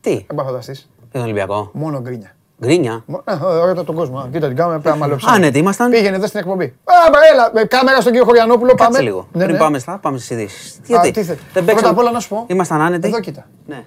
Τι; 0.00 0.14
Δεν 0.14 0.36
πάει 0.36 0.46
φανταστείς. 0.46 0.90
Είναι 1.12 1.24
Ολυμπιακό. 1.24 1.70
Μόνο 1.72 2.00
γκρίνια. 2.00 2.34
Γκρίνια. 2.60 3.04
Ωραία 3.42 3.74
τον 3.84 3.94
κόσμο. 3.94 4.28
Κοίτα 4.32 4.46
την 4.46 4.56
κάμερα, 4.56 4.78
πρέπει 4.78 4.98
να 4.98 5.00
μαλέψουμε. 5.04 5.32
Α, 5.32 5.38
ναι, 5.38 5.50
τι 5.50 5.58
ήμασταν. 5.58 5.90
Πήγαινε 5.90 6.16
εδώ 6.16 6.26
στην 6.26 6.40
εκπομπή. 6.40 6.64
Α, 6.64 6.94
έλα, 7.32 7.66
κάμερα 7.66 8.00
στον 8.00 8.12
κύριο 8.12 8.26
Χωριανόπουλο. 8.26 8.70
Κάτσε 8.70 8.84
Πάμε. 8.84 9.00
λίγο. 9.00 9.28
Ναι, 9.32 9.42
Πριν 9.42 9.54
ναι. 9.54 9.60
πάμε 9.60 9.78
στα, 9.78 9.98
πάμε 9.98 10.16
στις 10.18 10.30
ειδήσεις. 10.30 10.76
Α, 10.76 10.80
Γιατί. 10.86 11.10
τι 11.10 11.22
θε- 11.22 11.26
δεν 11.36 11.38
Πρώτα 11.52 11.64
παίξαμε- 11.66 11.88
απ' 11.90 11.98
όλα 11.98 12.10
να 12.10 12.20
σου 12.20 12.28
πω. 12.28 12.44
Ήμασταν 12.46 12.80
άνετοι. 12.80 13.08
Εδώ 13.08 13.20
κοίτα. 13.20 13.46
Ναι. 13.66 13.84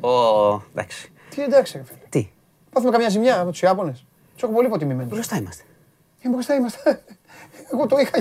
Ω, 0.00 0.10
εντάξει. 0.74 1.12
Τι 1.34 1.42
εντάξει, 1.42 1.76
ρε 1.76 1.84
φίλε. 1.84 1.98
Τι; 2.08 2.30
Πάθουμε 2.72 2.92
καμιά 2.92 3.08
ζημιά 3.08 3.40
από 3.40 3.50
τους 3.50 3.62
Ιάπωνες. 3.62 4.04
Τους 4.34 4.42
έχω 4.42 4.52
πολύ 4.52 4.66
υποτιμημένους. 4.66 5.12
Μπροστά 5.12 5.36
είμαστε. 5.36 5.62
Ε, 6.22 6.28
μπροστά 6.28 6.54
είμαστε. 6.54 7.02
Εγώ 7.72 7.86
το 7.86 7.96
είχα 7.98 8.18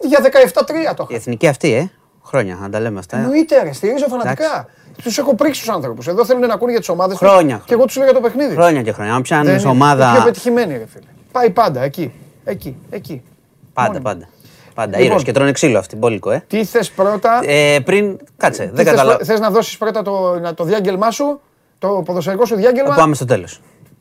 για 0.00 0.20
17-3 0.22 0.94
το 0.96 1.02
Η 1.02 1.06
είχα. 1.08 1.14
εθνική 1.14 1.46
αυτή, 1.46 1.72
ε. 1.72 1.90
Χρόνια, 2.24 2.58
να 2.60 2.70
τα 2.70 2.80
λέμε 2.80 2.98
αυτά. 2.98 3.16
ε. 3.16 3.20
Εννοείται, 3.20 3.62
ρε, 3.62 3.72
στηρίζω 3.72 4.06
φανατικά. 4.08 4.66
Τους 5.02 5.18
έχω 5.18 5.34
πρίξει 5.34 5.60
τους 5.60 5.68
άνθρωπου. 5.70 6.02
Εδώ 6.08 6.24
θέλουν 6.24 6.46
να 6.46 6.54
ακούνε 6.54 6.70
για 6.70 6.80
τις 6.80 6.88
ομάδες 6.88 7.18
τους. 7.18 7.28
Χρόνια, 7.28 7.62
Και 7.64 7.74
εγώ 7.74 7.84
τους 7.84 7.96
λέω 7.96 8.04
για 8.04 8.14
το 8.14 8.20
παιχνίδι. 8.20 8.54
Χρόνια 8.54 8.82
και 8.82 8.92
χρόνια. 8.92 9.10
Αν 9.14 9.22
Δεν 9.22 9.42
πιάνει 9.42 9.60
είναι. 9.60 9.68
ομάδα. 9.70 10.04
Είναι 10.04 10.14
πιο 10.16 10.24
πετυχημένη, 10.24 10.72
ρε 10.72 10.86
φίλε. 10.92 11.04
Πάει 11.32 11.50
πάντα 11.50 11.82
εκεί. 11.82 12.12
Εκεί. 12.44 12.76
εκεί. 12.90 13.22
Πάντα, 13.72 13.88
Μόνοι. 13.88 14.02
πάντα. 14.04 14.28
Πάντα. 14.74 14.90
Λοιπόν. 14.90 15.04
Ήρωες 15.06 15.22
και 15.22 15.32
τρώνε 15.32 15.52
ξύλο 15.52 15.78
αυτή, 15.78 15.96
μπόλικο, 15.96 16.30
ε. 16.30 16.44
Τι 16.46 16.64
θες 16.64 16.90
πρώτα; 16.90 17.40
ε 17.44 17.78
πριν, 17.84 18.16
κάτσε, 18.36 18.62
τι 18.62 18.68
δεν 18.68 18.76
θες, 18.76 18.84
καταλαβαίνω. 18.84 19.24
θες 19.24 19.40
να 19.40 19.50
δώσεις 19.50 19.78
πρώτα 19.78 20.02
το, 20.02 20.38
να- 20.40 20.54
το 20.54 20.64
διάγγελμά 20.64 21.10
σου, 21.10 21.40
το 21.78 22.02
ποδοσφαιρικό 22.04 22.44
σου 22.44 22.54
διάγγελμα; 22.56 22.94
Πάμε 22.94 23.14
στο 23.14 23.24
τέλος. 23.24 23.60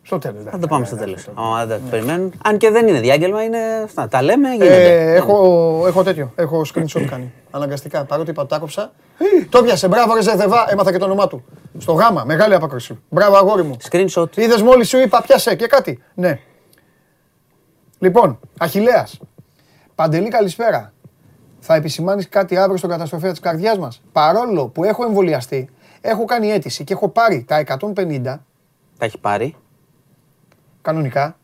Στο 0.09 0.17
τέλος. 0.17 0.43
Θα 0.51 0.59
το 0.59 0.67
πάμε 0.67 0.85
στο 0.85 0.95
τέλος. 0.95 1.27
Αν 1.35 1.67
δεν 1.67 1.77
το 1.77 1.87
περιμένουν. 1.89 2.33
Αν 2.43 2.57
και 2.57 2.69
δεν 2.69 2.87
είναι 2.87 2.99
διάγγελμα, 2.99 3.43
είναι 3.43 3.57
αυτά. 3.83 4.07
Τα 4.07 4.21
λέμε, 4.21 4.49
γίνεται. 4.49 5.11
Ε, 5.11 5.15
έχω, 5.15 5.83
έχω 5.87 6.03
τέτοιο. 6.03 6.31
Έχω 6.35 6.61
screenshot 6.73 7.05
κάνει. 7.09 7.31
Αναγκαστικά. 7.51 8.05
Παρότι 8.05 8.29
είπα, 8.29 8.45
το 8.45 8.55
άκοψα. 8.55 8.91
Το 9.49 9.63
πιάσε. 9.63 9.87
Μπράβο, 9.87 10.13
ρε 10.13 10.21
Ζεδεβά. 10.21 10.65
Έμαθα 10.69 10.91
και 10.91 10.97
το 10.97 11.05
όνομά 11.05 11.27
του. 11.27 11.43
Στο 11.77 11.93
γάμα. 11.93 12.23
Μεγάλη 12.23 12.53
απόκριση. 12.53 12.99
Μπράβο, 13.09 13.37
αγόρι 13.37 13.63
μου. 13.63 13.77
Screenshot. 13.89 14.37
Είδες 14.37 14.61
μόλις 14.61 14.89
σου 14.89 14.97
είπα, 14.97 15.21
πιάσε 15.21 15.55
και 15.55 15.67
κάτι. 15.67 16.03
Ναι. 16.13 16.39
Λοιπόν, 17.99 18.39
Αχηλέα. 18.57 19.07
Παντελή, 19.95 20.29
καλησπέρα. 20.29 20.93
Θα 21.59 21.75
επισημάνεις 21.75 22.29
κάτι 22.29 22.57
αύριο 22.57 22.77
στον 22.77 22.89
καταστροφέα 22.89 23.31
της 23.31 23.39
καρδιάς 23.39 23.77
μας; 23.77 24.01
Παρόλο 24.11 24.67
που 24.67 24.83
έχω 24.83 25.03
εμβολιαστεί, 25.05 25.69
έχω 26.01 26.25
κάνει 26.25 26.51
αίτηση 26.51 26.83
και 26.83 26.93
έχω 26.93 27.09
πάρει 27.09 27.45
τα 27.47 27.57
150 27.57 28.21
Τα 28.97 29.05
έχει 29.05 29.17
πάρει. 29.17 29.55
Κανονικά, 30.81 31.37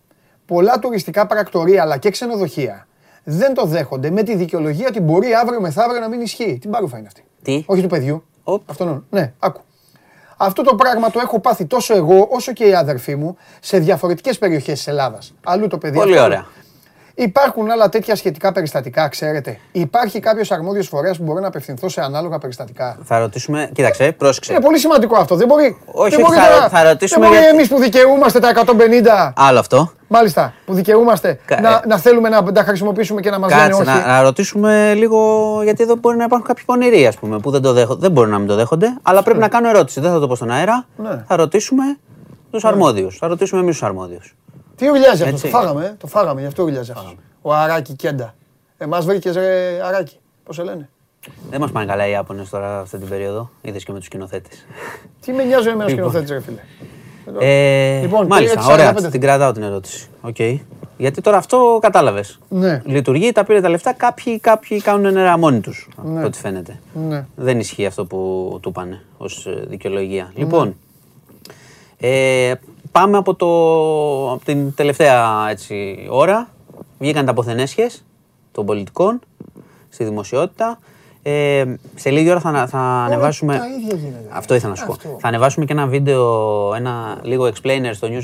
πολλά 0.46 0.80
τουριστικά 0.80 1.26
πρακτορία 1.26 1.82
αλλά 1.82 1.98
και 1.98 2.10
ξενοδοχεία 2.10 2.88
δεν 3.24 3.54
το 3.54 3.66
δέχονται 3.66 4.10
με 4.10 4.24
τη 4.24 4.36
δικαιολογία 4.36 4.88
ότι 4.88 5.00
μπορεί 5.00 5.34
αύριο 5.34 5.62
μεθαύριο 5.62 6.00
να 6.00 6.08
μην 6.08 6.22
ισχύει. 6.22 6.58
Τι 6.62 6.68
μπαρούφα 6.68 6.98
είναι 6.98 7.08
αυτή. 7.08 7.24
Τι; 7.42 7.64
Όχι 7.66 7.82
του 7.82 7.88
παιδιού. 7.88 8.24
Οπ. 8.44 8.70
Αυτόν, 8.70 9.06
ναι, 9.10 9.34
άκου. 9.40 9.62
Αυτό 10.38 10.64
το 10.64 10.76
πράγμα 10.76 11.12
το 11.12 11.20
έχω 11.20 11.40
πάθει 11.40 11.66
τόσο 11.66 11.96
εγώ 11.96 12.28
όσο 12.32 12.54
και 12.54 12.66
οι 12.66 12.76
αδερφοί 12.76 13.16
μου 13.16 13.38
σε 13.60 13.80
διαφορετικές 13.80 14.38
περιοχές 14.38 14.74
της 14.78 14.88
Ελλάδας. 14.88 15.34
Αλλού 15.44 15.68
το 15.68 15.78
παιδί. 15.78 15.98
Πολύ 15.98 16.14
αυτό. 16.14 16.26
ωραία. 16.26 16.46
Υπάρχουν 17.18 17.72
άλλα 17.72 17.90
τέτοια 17.90 18.16
σχετικά 18.16 18.52
περιστατικά, 18.52 19.08
ξέρετε. 19.08 19.58
Υπάρχει 19.72 20.20
κάποιος 20.20 20.52
αρμόδιος 20.52 20.88
φορέας 20.88 21.18
που 21.18 21.24
μπορεί 21.24 21.42
να 21.42 21.48
απευθυνθώ 21.48 21.90
σε 21.90 22.02
ανάλογα 22.02 22.38
περιστατικά; 22.40 22.98
Θα 23.04 23.20
ρωτήσουμε. 23.20 23.70
Κοίταξε, 23.74 24.12
πρόσεξε. 24.12 24.54
Είναι 24.54 24.62
πολύ 24.62 24.78
σημαντικό 24.80 25.18
αυτό. 25.18 25.36
Δεν 25.36 25.48
μπορεί. 25.48 25.78
Όχι, 25.86 26.10
δεν 26.10 26.24
όχι, 26.24 26.32
μπορεί 26.34 26.46
θα- 26.46 26.54
τώρα- 26.54 26.70
θα 26.70 26.84
ρωτήσουμε 26.84 27.20
Δεν 27.26 27.30
μπορεί 27.30 27.42
γιατί- 27.42 27.58
εμείς 27.58 27.70
που 27.70 27.80
δικαιούμαστε 27.80 28.40
τα 28.40 28.50
150. 28.50 29.34
Άλλο 29.36 29.60
αυτό. 29.60 29.92
Μάλιστα, 30.08 30.54
που 30.66 30.74
δικαιούμαστε 30.74 31.40
Κα- 31.46 31.62
να, 31.62 31.70
ε. 31.70 31.82
να 31.88 31.98
θέλουμε 31.98 32.30
να 32.30 32.44
τα 32.52 32.64
χρησιμοποιήσουμε 32.64 33.22
και 33.22 33.30
να 33.30 33.40
μας 33.40 33.50
λένε 33.52 33.62
Κάτσε 33.62 33.82
όχι. 33.82 33.90
να, 34.00 34.06
να 34.08 34.22
ρωτήσουμε 34.22 34.94
λίγο, 34.94 35.60
γιατί 35.64 35.84
εδώ 35.84 35.96
μπορεί 35.96 36.18
να 36.18 36.24
υπάρχουν 36.24 36.48
κάποιοι 36.48 36.64
πονηροί, 36.66 37.08
ας 37.08 37.16
πούμε, 37.16 37.40
που 37.40 37.52
δεν 37.52 37.62
το 37.62 37.74
δέχονται. 37.74 38.00
Δεν 38.02 38.12
μπορεί 38.12 38.30
να 38.30 38.38
μην 38.38 38.48
το 38.48 38.56
δέχονται, 38.56 38.98
αλλά 39.02 39.24
πρέπει 39.24 39.40
να 39.40 39.48
κάνω 39.48 39.70
ερώτηση. 39.70 40.00
Δεν 40.00 40.12
θα 40.12 40.20
το 40.20 40.28
πω 40.28 40.36
στον 40.36 40.52
αέρα. 40.52 40.86
Ναι. 40.98 41.24
Θα 41.28 41.36
ρωτήσουμε 41.36 41.84
τους 42.52 42.66
αρμόδιους. 42.66 43.18
Θα 43.18 43.28
ρωτήσουμε 43.28 43.62
εμείς 43.62 43.74
τους 43.78 43.84
αρμόδιους. 43.88 44.36
Τι 44.76 44.90
ουρλιάζει 44.90 45.24
αυτό, 45.24 45.36
Έτσι. 45.36 45.42
το 45.42 45.58
φάγαμε, 45.58 45.86
ε, 45.86 45.96
το 46.00 46.08
φάγαμε, 46.08 46.42
γι' 46.42 46.48
αυτό 46.48 46.64
ουρλιάζει 46.64 46.92
αυτός. 46.92 47.16
Ο 47.42 47.54
Αράκη 47.54 47.94
Κέντα. 47.94 48.36
Εμάς 48.78 49.06
βρήκες 49.06 49.36
ρε 49.36 49.80
Αράκη, 49.84 50.18
πώς 50.44 50.56
σε 50.56 50.64
λένε; 50.64 50.90
Δεν 51.50 51.60
μας 51.62 51.72
πάνε 51.72 51.86
καλά 51.86 52.08
οι 52.08 52.12
Ιάπωνες 52.12 52.50
τώρα 52.50 52.80
αυτή 52.80 52.98
την 52.98 53.10
περίοδο. 53.10 53.50
Είδες 53.62 53.84
και 53.84 53.92
με 53.92 53.98
τους 53.98 54.08
σκηνοθέτες. 54.08 54.66
Τι 55.22 55.32
με 55.32 55.44
νοιάζει 55.44 55.68
εμένα 55.70 55.90
σκηνοθέτη, 55.90 56.32
ρε 56.34 56.42
φίλε. 56.42 56.62
Ε, 57.40 58.02
Λοιπόν, 58.02 58.28
μάλιστα, 58.28 58.60
πήγε 58.60 58.72
ωραία. 58.74 58.94
45. 58.94 59.12
Την 59.12 59.22
κρατάω 59.22 59.52
την 59.52 59.64
ερώτηση. 59.64 60.08
Οκ. 60.22 60.36
Γιατί 60.98 61.22
τώρα 61.22 61.38
αυτό 61.38 61.78
κατάλαβες. 61.82 62.40
Ναι. 62.50 62.82
Λειτουργεί, 62.86 63.32
τα 63.32 63.44
πήρε 63.44 63.62
τα 63.62 63.70
λεφτά. 63.70 63.94
Κάποιοι, 63.94 64.40
κάποιοι 64.40 64.82
κάνουν 64.82 65.14
νερά 65.14 65.38
μόνοι 65.38 65.60
τους. 65.60 65.90
Ναι. 66.04 66.18
Από 66.18 66.28
ό,τι 66.28 66.38
φαίνεται. 66.38 66.80
Ναι. 67.08 67.26
Δεν 67.36 67.60
ισχύει 67.60 67.86
αυτό 67.86 68.06
που 68.06 68.18
του 68.62 68.70
είπανε 68.70 69.02
ως 69.18 69.48
δικαιολογία. 69.68 70.32
Λοιπόν, 70.36 70.76
ε, 71.98 72.54
πάμε 73.00 73.18
από, 73.18 73.36
το, 73.36 73.48
από 74.32 74.46
την 74.46 74.74
τελευταία 74.76 75.48
έτσι, 75.50 75.98
ώρα. 76.10 76.48
Βγήκαν 77.00 77.26
τα 77.26 77.32
αποθενέσχες 77.32 78.04
των 78.52 78.66
πολιτικών 78.66 79.20
στη 79.90 80.04
δημοσιότητα. 80.04 80.80
Ε, 81.24 81.64
σε 81.96 82.10
λίγη 82.10 82.30
ώρα 82.30 82.40
θα, 82.40 82.50
ανα- 82.50 82.68
θα 82.68 82.80
ανεβάσουμε. 82.80 83.58
τα 83.58 83.68
ίδια 83.68 83.96
γίνεται. 83.96 84.30
Αυτό 84.32 84.56
ήθελα 84.56 84.70
να 84.70 84.76
σου 84.76 84.86
πω. 84.86 84.92
Αυτό. 84.92 85.18
Θα 85.20 85.28
ανεβάσουμε 85.28 85.66
και 85.66 85.74
ένα 85.74 85.86
βίντεο, 85.88 86.74
ένα 86.76 87.20
λίγο 87.24 87.46
explainer 87.48 87.90
στο 87.94 88.08
News 88.12 88.22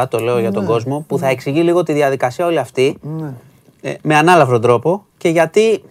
24-7, 0.00 0.04
το 0.08 0.18
λέω 0.18 0.38
για 0.38 0.52
τον 0.52 0.64
κόσμο, 0.66 1.04
που 1.08 1.18
θα 1.18 1.28
εξηγεί 1.28 1.60
λίγο 1.60 1.82
τη 1.82 1.92
διαδικασία 1.92 2.46
όλη 2.46 2.58
αυτή 2.58 2.96
Ναι. 3.20 3.32
ε, 3.80 3.94
με 4.02 4.16
ανάλαφρο 4.16 4.58
τρόπο 4.58 5.04
και 5.18 5.28
γιατί 5.28 5.82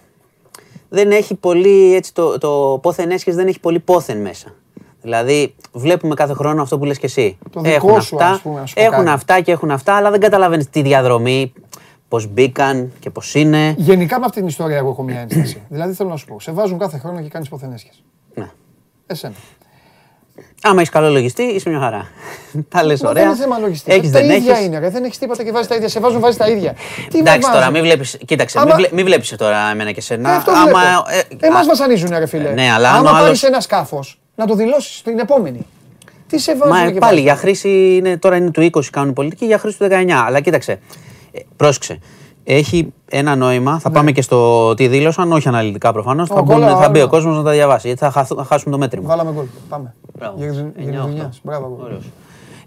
δεν 0.89 1.11
έχει 1.11 1.35
πολύ, 1.35 1.95
έτσι, 1.95 2.13
το, 2.13 2.37
το 2.37 2.79
πόθεν 2.81 3.11
έσχες 3.11 3.35
δεν 3.35 3.47
έχει 3.47 3.59
πολύ 3.59 3.79
πόθεν 3.79 4.21
μέσα. 4.21 4.53
Δηλαδή, 5.01 5.55
βλέπουμε 5.71 6.13
κάθε 6.15 6.33
χρόνο 6.33 6.61
αυτό 6.61 6.77
που 6.77 6.85
λες 6.85 6.97
και 6.97 7.05
εσύ. 7.05 7.37
Το 7.51 7.61
δικό 7.61 7.75
έχουν 7.75 8.01
σου, 8.01 8.15
αυτά, 8.15 8.27
ας 8.29 8.39
πούμε, 8.39 8.59
να 8.59 8.65
σου 8.65 8.73
πω 8.73 8.81
έχουν 8.81 8.97
κάτι. 8.97 9.09
αυτά 9.09 9.39
και 9.41 9.51
έχουν 9.51 9.71
αυτά, 9.71 9.93
αλλά 9.95 10.09
δεν 10.11 10.19
καταλαβαίνεις 10.19 10.69
τη 10.69 10.81
διαδρομή, 10.81 11.53
πώς 12.07 12.27
μπήκαν 12.27 12.91
και 12.99 13.09
πώς 13.09 13.35
είναι. 13.35 13.73
Γενικά 13.77 14.19
με 14.19 14.25
αυτή 14.25 14.37
την 14.39 14.47
ιστορία 14.47 14.77
εγώ 14.77 14.89
έχω 14.89 15.03
μια 15.03 15.19
ένσταση. 15.19 15.61
δηλαδή 15.69 15.93
θέλω 15.93 16.09
να 16.09 16.15
σου 16.15 16.25
πω, 16.25 16.39
σε 16.39 16.51
βάζουν 16.51 16.77
κάθε 16.79 16.97
χρόνο 16.97 17.21
και 17.21 17.29
κάνεις 17.29 17.49
ποθενέσχες. 17.49 18.03
Ναι. 18.33 18.49
Εσένα. 19.07 19.33
Άμα 20.63 20.75
έχεις 20.79 20.89
καλό 20.91 21.09
λογιστή, 21.09 21.43
είσαι 21.43 21.69
μια 21.69 21.79
χαρά. 21.79 22.07
Τα 22.69 22.83
λες 22.83 23.01
Μα 23.01 23.09
ωραία. 23.09 23.23
Δεν 23.23 23.31
είναι 23.31 23.41
θέμα 23.41 23.57
λογιστική. 23.57 23.95
Έχεις, 23.97 24.11
τα 24.11 24.19
δεν 24.19 24.29
ίδια 24.29 24.53
έχεις. 24.53 24.65
είναι. 24.65 24.79
Ρε. 24.79 24.89
Δεν 24.89 25.03
έχεις 25.03 25.17
τίποτα 25.17 25.43
και 25.43 25.51
βάζεις 25.51 25.67
τα 25.67 25.75
ίδια. 25.75 25.87
Σε 25.89 25.99
βάζουν, 25.99 26.19
βάζεις 26.19 26.37
τα 26.37 26.47
ίδια. 26.49 26.73
Τι 27.09 27.15
με 27.15 27.19
Εντάξει 27.19 27.47
τώρα, 27.47 27.57
βάζουν; 27.59 27.73
μην 27.73 27.81
βλέπει. 27.83 28.05
Κοίταξε, 28.25 28.59
Άμα- 28.59 28.67
μην, 28.67 28.75
βλέ, 28.75 28.87
μην 28.95 29.05
βλέπεις 29.05 29.35
τώρα 29.37 29.69
εμένα 29.71 29.91
και 29.91 30.01
σένα. 30.01 30.31
Ε, 30.31 30.35
αυτό 30.35 30.51
Άμα, 30.51 30.63
βλέπω. 30.63 30.79
ε, 31.39 31.45
Εμάς 31.47 31.61
α- 31.63 31.67
βασανίζουν, 31.67 32.09
ρε 32.17 32.25
φίλε. 32.25 32.49
Ναι, 32.51 32.71
αλλά 32.71 32.89
αν 32.89 32.95
Άμα 32.95 33.05
ο 33.09 33.13
άλλος- 33.13 33.21
πάρεις 33.25 33.43
ένα 33.43 33.59
σκάφος, 33.59 34.20
να 34.41 34.47
το 34.47 34.55
δηλώσεις 34.55 34.97
στην 34.97 35.19
επόμενη. 35.19 35.65
Τι 36.27 36.39
σε 36.39 36.55
βάζουν 36.55 36.75
Μα 36.77 36.91
και 36.91 36.99
πάλι 36.99 36.99
βάζουν. 36.99 37.17
για 37.19 37.35
χρήση 37.35 37.95
είναι, 37.95 38.17
τώρα 38.17 38.35
είναι 38.35 38.51
του 38.51 38.61
20 38.71 38.81
κάνουν 38.91 39.13
πολιτική, 39.13 39.45
για 39.45 39.57
χρήση 39.57 39.77
του 39.77 39.85
19. 39.89 40.09
Αλλά 40.25 40.39
κοίταξε, 40.39 40.71
ε, 41.31 41.39
πρόσεξε. 41.55 41.97
Έχει 42.43 42.93
ένα 43.09 43.35
νόημα, 43.35 43.79
θα 43.79 43.89
πάμε 43.91 44.11
και 44.11 44.21
στο 44.21 44.73
τι 44.73 44.87
δήλωσαν, 44.87 45.31
όχι 45.31 45.47
αναλυτικά 45.47 45.93
προφανώς. 45.93 46.27
Θα, 46.27 46.33
Ναι. 46.35 46.39
Ω, 46.39 46.43
μπουν- 46.43 46.53
κόλλα, 46.55 46.77
θα 46.77 46.89
μπει 46.89 46.97
όλα. 46.97 47.07
ο 47.07 47.09
κόσμος 47.09 47.37
να 47.37 47.43
τα 47.43 47.51
διαβάσει, 47.51 47.87
γιατί 47.87 48.01
θα, 48.03 48.11
χαθού- 48.11 48.37
θα 48.37 48.43
χάσουμε 48.43 48.71
το 48.71 48.77
μέτρημα. 48.77 49.07
Βάλαμε 49.07 49.31
γκολ. 49.31 49.45
Πάμε. 49.69 49.93
Μπράβο. 50.17 50.35
Για- 50.37 50.47
Εννιά, 50.49 50.71
Για 50.91 50.99
οχτώ. 50.99 51.07
δουλειά. 51.09 51.31
Μπράβο. 51.43 51.75
γκολ. 51.75 51.85
Ωραίος. 51.85 52.03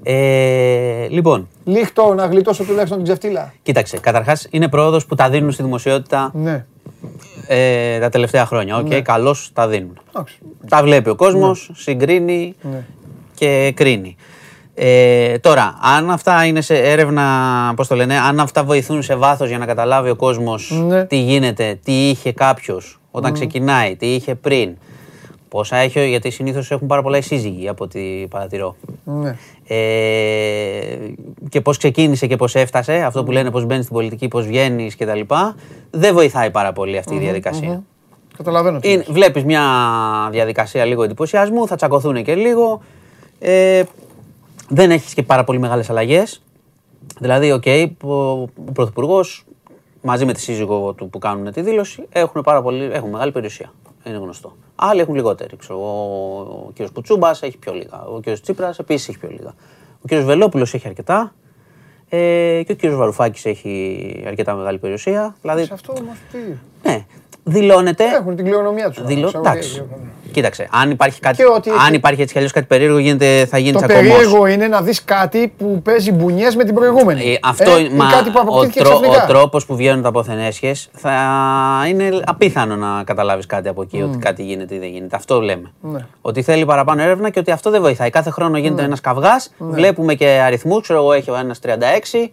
Ε, 0.02 1.06
λοιπόν, 1.10 1.48
Λίχτο 1.64 2.14
να 2.14 2.26
γλιτώσω 2.26 2.64
τουλάχιστον 2.64 2.96
την 2.96 3.06
ξεφτύλα. 3.06 3.52
κοίταξε. 3.62 3.98
Καταρχάς, 3.98 4.46
είναι 4.50 4.68
πρόοδος 4.68 5.06
που 5.06 5.14
τα 5.14 5.28
δίνουν 5.30 5.52
στη 5.52 5.62
δημοσιότητα 5.62 6.30
Ναι. 6.34 6.64
Ε, 7.46 7.98
τα 7.98 8.08
τελευταία 8.08 8.46
χρόνια. 8.46 8.76
Οκ, 8.76 8.94
καλώς 8.94 9.50
τα 9.52 9.68
δίνουν. 9.68 9.98
Εντάξει. 10.08 10.38
Τα 10.68 10.82
βλέπει 10.82 11.08
ο 11.08 11.14
κόσμος, 11.14 11.70
συγκρίνει 11.74 12.54
Ναι. 12.62 12.84
και 13.34 13.72
κρίνει. 13.76 14.16
Ε, 14.74 15.38
τώρα, 15.38 15.78
αν 15.80 16.10
αυτά 16.10 16.44
είναι 16.44 16.60
σε 16.60 16.74
έρευνα, 16.78 17.22
πώς 17.76 17.86
το 17.88 17.94
λένε, 17.94 18.18
αν 18.18 18.40
αυτά 18.40 18.64
βοηθούν 18.64 19.02
σε 19.02 19.14
βάθος 19.14 19.48
για 19.48 19.58
να 19.58 19.66
καταλάβει 19.66 20.10
ο 20.10 20.16
κόσμος 20.16 20.70
Ναι. 20.86 21.04
τι 21.04 21.16
γίνεται, 21.16 21.78
τι 21.84 22.08
είχε 22.08 22.32
κάποιος 22.32 22.98
όταν 23.10 23.32
ξεκινάει, 23.32 23.96
τι 23.96 24.14
είχε 24.14 24.34
πριν, 24.34 24.76
πόσα 25.54 25.76
έχει, 25.76 26.08
γιατί 26.08 26.30
συνήθως 26.30 26.70
έχουν 26.70 26.86
πάρα 26.86 27.02
πολλά 27.02 27.16
οι 27.16 27.22
σύζυγοι 27.22 27.68
από 27.68 27.84
ό,τι 27.84 28.26
παρατηρώ. 28.30 28.76
Ναι. 29.04 29.36
Ε, 29.66 31.12
και 31.48 31.60
πώς 31.60 31.76
ξεκίνησε 31.76 32.26
και 32.26 32.36
πώς 32.36 32.54
έφτασε, 32.54 32.92
αυτό 32.94 33.24
που 33.24 33.30
λένε 33.30 33.50
πώς 33.50 33.64
μπαίνεις 33.64 33.84
στην 33.84 33.96
πολιτική, 33.96 34.28
πώς 34.28 34.46
βγαίνεις 34.46 34.96
κτλ. 34.96 35.20
Δεν 35.90 36.14
βοηθάει 36.14 36.50
πάρα 36.50 36.72
πολύ 36.72 36.98
αυτή 36.98 37.14
η 37.14 37.18
διαδικασία. 37.18 37.82
Καταλαβαίνω. 38.36 38.78
τι 38.78 38.88
Είναι, 38.88 38.96
λες. 38.96 39.10
βλέπεις 39.10 39.44
μια 39.44 39.62
διαδικασία 40.30 40.84
λίγο 40.84 41.02
εντυπωσιασμού, 41.02 41.66
θα 41.66 41.76
τσακωθούν 41.76 42.24
και 42.24 42.34
λίγο. 42.34 42.82
Ε, 43.38 43.82
δεν 44.68 44.90
έχεις 44.90 45.14
και 45.14 45.22
πάρα 45.22 45.44
πολύ 45.44 45.58
μεγάλες 45.58 45.90
αλλαγές. 45.90 46.42
Δηλαδή, 47.20 47.52
οκ, 47.52 47.64
ο, 48.02 48.12
ο 48.12 48.48
Πρωθυπουργός 48.72 49.44
μαζί 50.02 50.24
με 50.24 50.32
τη 50.32 50.40
σύζυγο 50.40 50.92
του 50.92 51.10
που 51.10 51.18
κάνουν 51.18 51.52
τη 51.52 51.60
δήλωση 51.60 52.04
έχουν, 52.12 52.42
πάρα 52.42 52.62
πολύ, 52.62 52.88
έχουν 52.92 53.10
μεγάλη 53.10 53.32
περιουσία. 53.32 53.72
Είναι 54.04 54.16
γνωστό. 54.16 54.52
Άλλοι 54.76 55.00
έχουν 55.00 55.14
λιγότερη. 55.14 55.56
Ξέρω, 55.56 55.78
ο, 55.78 56.40
ο 56.40 56.72
κ. 56.74 56.92
Κουτσούμπας 56.92 57.42
έχει 57.42 57.58
πιο 57.58 57.72
λίγα. 57.72 58.04
Ο 58.04 58.20
κ. 58.20 58.40
Τσίπρας 58.40 58.78
επίσης 58.78 59.08
έχει 59.08 59.18
πιο 59.18 59.28
λίγα. 59.30 59.54
Ο 60.00 60.06
κ. 60.06 60.14
Βελόπουλος 60.14 60.74
έχει 60.74 60.88
αρκετά. 60.88 61.34
Ε, 62.08 62.62
και 62.66 62.72
ο 62.72 62.76
κ. 62.76 62.94
Βαρουφάκης 62.96 63.44
έχει 63.44 64.24
αρκετά 64.26 64.54
μεγάλη 64.54 64.78
περιουσία. 64.78 65.36
Δηλαδή, 65.40 65.64
Σε 65.64 65.74
αυτό 65.74 65.92
όμως 65.98 66.16
τι; 66.32 66.38
ναι, 66.88 67.06
δηλώνεται. 67.44 68.04
Έχουν 68.04 68.36
την 68.36 68.44
κληρονομιά 68.44 68.90
τους. 68.90 69.04
Δηλω... 69.04 69.26
ξέρω, 69.26 69.42
Εντάξει. 69.46 69.72
τι- 69.80 70.12
Κοίταξε, 70.32 70.68
αν 70.70 70.90
υπάρχει, 70.90 71.20
κάτι, 71.20 71.36
Και 71.36 71.44
ότι 71.56 71.70
αν 71.70 71.76
έχει- 71.86 71.94
υπάρχει 71.94 72.20
έτσι 72.20 72.32
κι 72.32 72.38
αλλιώς 72.38 72.52
κάτι 72.52 72.66
περίεργο, 72.66 72.98
γίνεται, 72.98 73.46
θα 73.46 73.58
γίνει 73.58 73.72
Το 73.72 73.78
τσακωμός. 73.78 74.02
περίεργο 74.12 74.46
είναι 74.46 74.66
να 74.68 74.80
δεις 74.82 75.04
κάτι 75.04 75.52
που 75.58 75.80
παίζει 75.82 76.12
μπουνιές 76.12 76.56
με 76.56 76.64
την 76.64 76.74
προηγούμενη. 76.74 77.32
Ε, 77.32 77.38
αυτό 77.42 77.70
Ε, 77.70 77.78
είναι- 77.80 77.88
ή 77.94 77.96
μα, 77.96 78.10
κάτι 78.10 78.30
που 78.30 78.36
ο, 78.38 78.40
αποκτήθηκε 78.40 78.78
τρό- 78.84 78.90
ξαφνικά. 79.00 79.24
ο 79.24 79.26
τρόπος 79.26 79.66
που 79.66 79.76
βγαίνουν 79.76 80.02
τα 80.02 80.08
αποθενέσχες 80.08 80.88
θα 80.92 81.12
είναι 81.88 82.20
απίθανο 82.24 82.76
να 82.76 83.02
καταλάβεις 83.04 83.46
κάτι 83.46 83.68
από 83.68 83.82
εκεί, 83.82 84.02
ότι 84.02 84.18
κάτι 84.18 84.42
γίνεται 84.42 84.74
ή 84.74 84.78
δεν 84.78 84.88
γίνεται. 84.88 85.16
Αυτό 85.16 85.40
λέμε. 85.40 85.72
Ναι. 85.80 86.06
Ότι 86.20 86.42
θέλει 86.42 86.64
παραπάνω 86.64 87.02
έρευνα 87.02 87.30
και 87.30 87.38
ότι 87.38 87.50
αυτό 87.50 87.70
δεν 87.70 87.80
βοηθάει. 87.80 88.10
Κάθε 88.10 88.30
χρόνο 88.30 88.58
γίνεται 88.58 88.82
ένας 88.82 89.00
καυγάς, 89.00 89.54
βλέπουμε 89.58 90.14
και 90.14 90.26
αριθμούς, 90.26 90.82
ξέρω 90.82 90.98
εγώ 90.98 91.12
έχει 91.12 91.30
ο 91.30 91.36
ένας 91.36 91.58
36. 91.58 92.30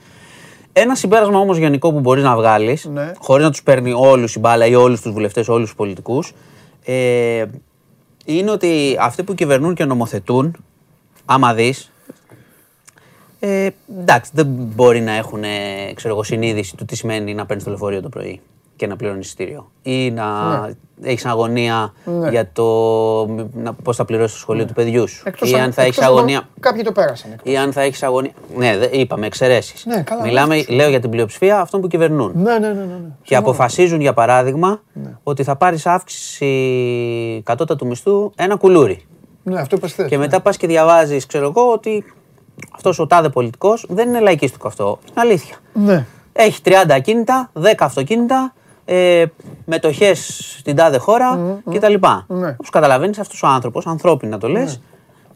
Ένα 0.73 0.95
συμπέρασμα 0.95 1.39
όμως 1.39 1.57
γενικό 1.57 1.91
που 1.91 1.99
μπορείς 1.99 2.23
να 2.23 2.35
βγάλεις, 2.35 2.85
Ναι. 2.85 3.13
χωρίς 3.17 3.45
να 3.45 3.51
τους 3.51 3.63
παίρνει 3.63 3.93
όλους 3.93 4.35
η 4.35 4.39
μπάλα 4.39 4.65
ή 4.65 4.75
όλους 4.75 5.01
τους 5.01 5.11
βουλευτές, 5.11 5.47
όλους 5.47 5.67
τους 5.67 5.75
πολιτικούς, 5.75 6.33
ε, 6.85 7.45
είναι 8.25 8.51
ότι 8.51 8.97
αυτοί 8.99 9.23
που 9.23 9.33
κυβερνούν 9.35 9.73
και 9.73 9.85
νομοθετούν, 9.85 10.55
άμα 11.25 11.53
δεις, 11.53 11.91
ε, 13.39 13.69
εντάξει, 13.99 14.31
δεν 14.33 14.45
μπορεί 14.49 15.01
να 15.01 15.11
έχουν 15.11 15.41
ξέρω 15.95 16.13
εγώ, 16.13 16.23
συνείδηση 16.23 16.75
του 16.75 16.85
τι 16.85 16.95
σημαίνει 16.95 17.33
να 17.33 17.45
παίρνεις 17.45 17.63
το 17.63 17.69
λεωφορείο 17.69 18.01
το 18.01 18.09
πρωί 18.09 18.41
και 18.81 18.87
να 18.87 18.95
πληρώνει 18.95 19.19
εισιτήριο. 19.19 19.71
Ή 19.81 20.11
να 20.11 20.23
έχεις 21.01 21.25
αγωνία 21.25 21.93
Ναι. 22.05 22.29
για 22.29 22.49
το 22.53 22.65
να, 23.53 23.73
πώς 23.83 23.95
θα 23.95 24.05
πληρώσεις 24.05 24.33
το 24.33 24.39
σχολείο 24.39 24.65
του 24.65 24.73
παιδιού 24.73 25.07
σου. 25.07 25.23
Εκτός 25.25 25.51
ή 25.51 25.55
αν- 25.55 25.61
αν 25.61 25.73
θα 25.73 25.81
έχεις 25.81 25.97
εκτός 25.97 26.09
αν 26.11 26.17
αγωνία. 26.17 26.41
Κάποιοι 26.59 26.83
το 26.83 26.91
πέρασαν. 26.91 27.31
Ή 27.43 27.57
αν 27.57 27.73
θα 27.73 27.81
έχεις 27.81 28.03
αγωνία. 28.03 28.31
Ναι, 28.55 28.77
δε- 28.77 28.85
είπαμε 28.91 29.25
εξαιρέσεις. 29.25 29.85
Ναι, 29.85 30.01
καλά, 30.01 30.23
Μιλάμε, 30.23 30.55
λάθος. 30.55 30.75
λέω 30.75 30.89
για 30.89 30.99
την 30.99 31.09
πλειοψηφία 31.09 31.59
αυτών 31.59 31.81
που 31.81 31.87
κυβερνούν. 31.87 32.31
Ναι, 32.35 32.51
ναι, 32.51 32.67
ναι. 32.67 32.73
ναι, 32.73 32.83
ναι. 32.83 33.09
Και 33.23 33.35
αποφασίζουν, 33.35 34.01
για 34.01 34.13
παράδειγμα, 34.13 34.81
ότι 35.23 35.43
θα 35.43 35.55
πάρεις 35.55 35.85
αύξηση 35.85 37.41
κατώτατου 37.45 37.87
μισθού 37.87 38.31
ένα 38.35 38.55
κουλούρι. 38.55 39.05
Ναι, 39.43 39.59
αυτό 39.59 39.75
είπες 39.75 39.91
χθες. 39.91 40.07
Και 40.09 40.15
ναι. 40.17 40.21
μετά 40.23 40.39
πας 40.41 40.57
και 40.57 40.67
διαβάζεις, 40.67 41.25
ξέρω 41.25 41.45
εγώ, 41.45 41.71
ότι 41.71 42.03
αυτός 42.75 42.99
ο 42.99 43.07
τάδε 43.07 43.29
πολιτικός 43.29 43.85
δεν 43.89 44.07
είναι 44.07 44.19
λαϊκίστικο 44.19 44.67
αυτό. 44.67 44.99
Είναι 45.03 45.13
αλήθεια. 45.19 45.55
Ναι. 45.73 46.05
Έχει 46.33 46.61
30 46.65 46.93
ακίνητα, 46.95 47.49
10 47.53 47.85
αυτοκίνητα, 47.85 48.53
ε, 48.93 49.25
μετοχές 49.65 50.19
στην 50.59 50.75
τάδε 50.75 50.97
χώρα 50.97 51.59
κτλ. 51.71 51.93
Ναι. 52.27 52.49
Όπως 52.49 52.69
καταλαβαίνεις, 52.71 53.19
αυτός 53.19 53.43
ο 53.43 53.47
άνθρωπος, 53.47 53.85
ανθρώπινα 53.87 54.37
το 54.37 54.47
λες, 54.47 54.81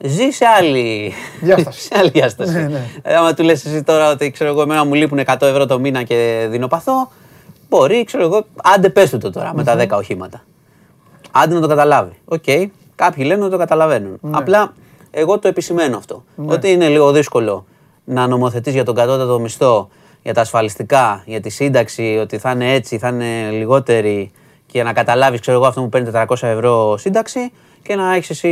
ζει 0.04 0.30
σε 0.30 0.46
άλλη 0.46 1.14
Διάσταση. 1.42 1.82
σε 1.88 1.98
άλλη 1.98 2.10
διάσταση. 2.10 2.54
Ναι, 2.54 2.68
ναι. 2.68 2.86
Ε, 3.02 3.16
άμα 3.16 3.34
του 3.34 3.44
λες 3.44 3.66
εσύ 3.66 3.84
τώρα 3.84 4.12
ότι 4.12 4.32
ξέρω 4.32 4.50
εγώ, 4.50 4.62
εμένα 4.62 4.86
μου 4.86 4.94
λείπουν 4.94 5.20
100 5.26 5.36
ευρώ 5.42 5.66
το 5.66 5.80
μήνα 5.80 6.04
και 6.04 6.48
δεινοπαθώ, 6.50 7.12
μπορεί, 7.70 8.04
ξέρω 8.04 8.24
εγώ, 8.24 8.46
άντε 8.64 8.90
πες 8.90 9.10
του 9.10 9.18
το 9.18 9.32
τώρα 9.32 9.52
με 9.56 9.64
τα 9.64 9.78
10 9.78 9.88
οχήματα. 9.90 10.44
Άντε 11.32 11.54
να 11.54 11.62
το 11.62 11.68
καταλάβει. 11.68 12.20
Οκ. 12.26 12.44
Κάποιοι 12.96 13.24
λένε 13.28 13.42
ότι 13.42 13.52
το 13.52 13.58
καταλαβαίνουν. 13.58 14.18
Ναι. 14.22 14.38
Απλά 14.38 14.74
εγώ 15.12 15.40
το 15.40 15.48
επισημαίνω 15.48 15.98
αυτό. 15.98 16.24
Ότι 16.46 16.72
είναι 16.72 16.88
λίγο 16.88 17.12
δύσκολο 17.12 17.66
να 18.04 18.28
νομοθετείς 18.28 18.74
για 18.74 18.84
τον 18.84 18.96
κατώτατο 18.96 19.40
μισθό 19.40 19.90
για 20.26 20.34
τα 20.34 20.42
ασφαλιστικά, 20.42 21.24
για 21.26 21.42
τη 21.42 21.50
σύνταξη, 21.50 22.18
ότι 22.22 22.38
θα 22.38 22.52
είναι 22.52 22.74
έτσι, 22.74 22.98
θα 22.98 23.08
είναι 23.08 23.50
λιγότερη 23.52 24.32
και 24.66 24.84
να 24.84 24.94
καταλάβεις, 24.94 25.40
ξέρω 25.40 25.58
εγώ, 25.58 25.68
αυτό 25.68 25.82
που 25.82 25.90
παίρνει 25.90 26.10
400 26.14 26.24
ευρώ 26.42 26.98
σύνταξη 26.98 27.52
και 27.82 27.96
να 27.96 28.16
έχεις 28.16 28.30
εσύ, 28.30 28.50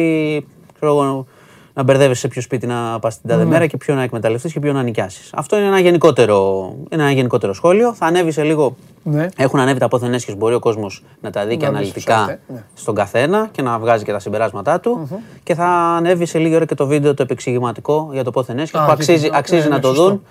ξέρω 0.76 0.92
εγώ, 0.92 1.26
να 1.74 1.84
μπερδεύει 1.84 2.14
σε 2.16 2.28
ποιο 2.28 2.42
σπίτι 2.42 2.68
να 2.68 3.00
πας 3.00 3.14
την 3.14 3.22
Ναι. 3.24 3.34
τάδε 3.34 3.46
μέρα 3.46 3.68
και 3.68 3.78
ποιο 3.78 3.96
να 3.96 4.02
εκμεταλλευτείς 4.04 4.54
και 4.54 4.60
ποιο 4.60 4.74
να 4.74 4.84
νοικιάσεις. 4.84 5.30
Αυτό 5.34 5.58
είναι 5.58 5.66
ένα 5.68 5.80
γενικότερο, 5.80 6.68
είναι 6.90 7.04
ένα 7.04 7.12
γενικότερο 7.12 7.54
σχόλιο. 7.54 7.94
Θα 7.94 8.06
ανέβει 8.06 8.32
σε 8.32 8.44
λίγο. 8.44 8.76
Ναι. 9.04 9.28
Έχουν 9.38 9.60
ανέβει 9.60 9.80
τα 9.80 9.88
πόθεν 9.88 10.14
έσχες, 10.14 10.36
μπορεί 10.38 10.54
ο 10.56 10.60
κόσμος 10.60 11.04
να 11.22 11.30
τα 11.30 11.46
δει 11.46 11.58
και 11.58 11.70
Να 11.70 11.80
δει 11.80 11.86
στο 11.86 12.12
αναλυτικά 12.12 12.26
site, 12.50 12.54
ναι. 12.54 12.64
στον 12.74 12.96
καθένα 12.96 13.48
και 13.52 13.62
να 13.62 13.80
βγάζει 13.80 14.04
και 14.04 14.12
τα 14.12 14.20
συμπεράσματά 14.20 14.80
του. 14.80 15.22
Και 15.44 15.56
θα 15.56 15.66
ανέβει 15.68 16.26
σε 16.26 16.38
λίγη 16.40 16.56
ώρα 16.56 16.66
και 16.66 16.76
το 16.76 16.88
βίντεο 16.88 17.14
το 17.14 17.24
επεξηγηματικό 17.24 18.10
για 18.14 18.24
το 18.24 18.32
πόθεν 18.32 18.60
έσχες 18.60 18.80
Α, 18.80 18.86
που 18.86 18.92
εκεί, 18.92 19.02
αξίζει, 19.02 19.30
ναι, 19.30 19.38
αξίζει 19.38 19.64
ναι, 19.64 19.68
να 19.70 19.76
ναι, 19.76 19.82
το 19.82 19.88
σωστό. 19.88 20.04
δουν. 20.08 20.24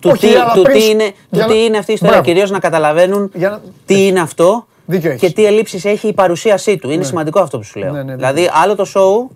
Του 0.00 0.10
Όχι, 0.12 0.26
τι, 0.26 0.34
αλλά 0.34 0.52
του 0.52 0.62
πριν- 0.62 0.78
τι 0.78 0.88
είναι, 0.90 1.04
του 1.10 1.14
για 1.30 1.46
να- 1.46 1.52
τι 1.52 1.64
είναι 1.64 1.78
αυτή 1.78 1.90
η 1.90 1.94
ιστορία, 1.94 2.14
Μπράβο. 2.16 2.30
κυρίως 2.32 2.50
να 2.50 2.58
καταλαβαίνουν 2.58 3.30
Για 3.34 3.50
να- 3.50 3.60
τι 3.86 4.06
είναι 4.06 4.20
αυτό 4.20 4.66
Δίκιο 4.86 5.10
έχεις. 5.10 5.20
και 5.20 5.30
τι 5.34 5.44
ελλείψεις 5.44 5.84
έχει 5.84 6.08
η 6.08 6.12
παρουσίασή 6.12 6.76
του. 6.76 6.90
Είναι 6.90 7.04
σημαντικό 7.04 7.40
αυτό 7.40 7.58
που 7.58 7.64
σου 7.64 7.78
λέω. 7.78 7.92
Ναι, 7.92 7.98
ναι, 7.98 8.04
ναι. 8.04 8.14
Δηλαδή, 8.16 8.48
άλλο 8.62 8.74
το 8.76 8.86
show 8.94 9.34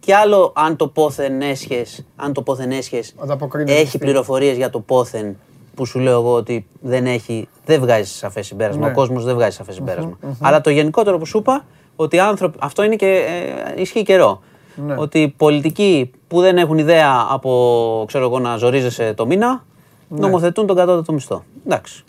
και 0.00 0.14
άλλο 0.14 0.52
αν 0.56 0.76
το 0.76 0.88
πόθεν 0.88 1.40
έσχες, 1.42 2.04
αν 2.16 2.32
το 2.32 2.42
πόθεν 2.42 2.70
έσχες 2.70 3.14
Ανταποκρίνεται 3.22 3.74
έχει 3.74 3.88
στη- 3.88 3.98
πληροφορίες 3.98 4.56
για 4.56 4.70
το 4.70 4.80
πόθεν 4.80 5.36
που 5.74 5.84
σου 5.86 5.98
λέω 5.98 6.12
εγώ 6.20 6.32
ότι 6.32 6.66
δεν 6.80 7.06
έχει, 7.06 7.48
δεν 7.64 7.80
βγάζει 7.80 8.10
σαφές 8.10 8.46
συμπέρασμα. 8.46 8.84
Ναι. 8.86 8.90
Ο 8.92 8.94
κόσμος 8.94 9.24
δεν 9.24 9.34
βγάζει 9.34 9.56
σαφές 9.56 9.74
συμπέρασμα. 9.74 10.18
Αλλά 10.40 10.60
το 10.60 10.70
γενικότερο 10.70 11.18
που 11.18 11.26
σου 11.26 11.38
είπα, 11.38 11.64
ότι 11.96 12.16
οι 12.16 12.20
άνθρωποι, 12.20 12.58
αυτό 12.60 12.82
είναι 12.82 12.96
και 12.96 13.06
ε, 13.76 13.80
ισχύει 13.80 14.02
καιρό. 14.02 14.42
Ναι. 14.86 14.94
Ότι 14.98 15.18
οι 15.22 15.28
πολιτικοί 15.28 16.10
που 16.28 16.40
δεν 16.40 16.58
έχουν 16.58 16.78
ιδέα 16.78 17.26
από 17.30 18.04
ξέρω 18.06 18.24
εγώ, 18.24 18.38
να 18.38 18.56
ζορίζεσαι 18.56 19.12
το 19.16 19.26
μήνα, 19.26 19.64
Ναι. 20.08 20.18
νομοθετούν 20.20 20.66
τον 20.66 20.76
κατώτατο 20.76 21.12
μισθό. 21.12 21.44
Εντάξει. 21.66 22.02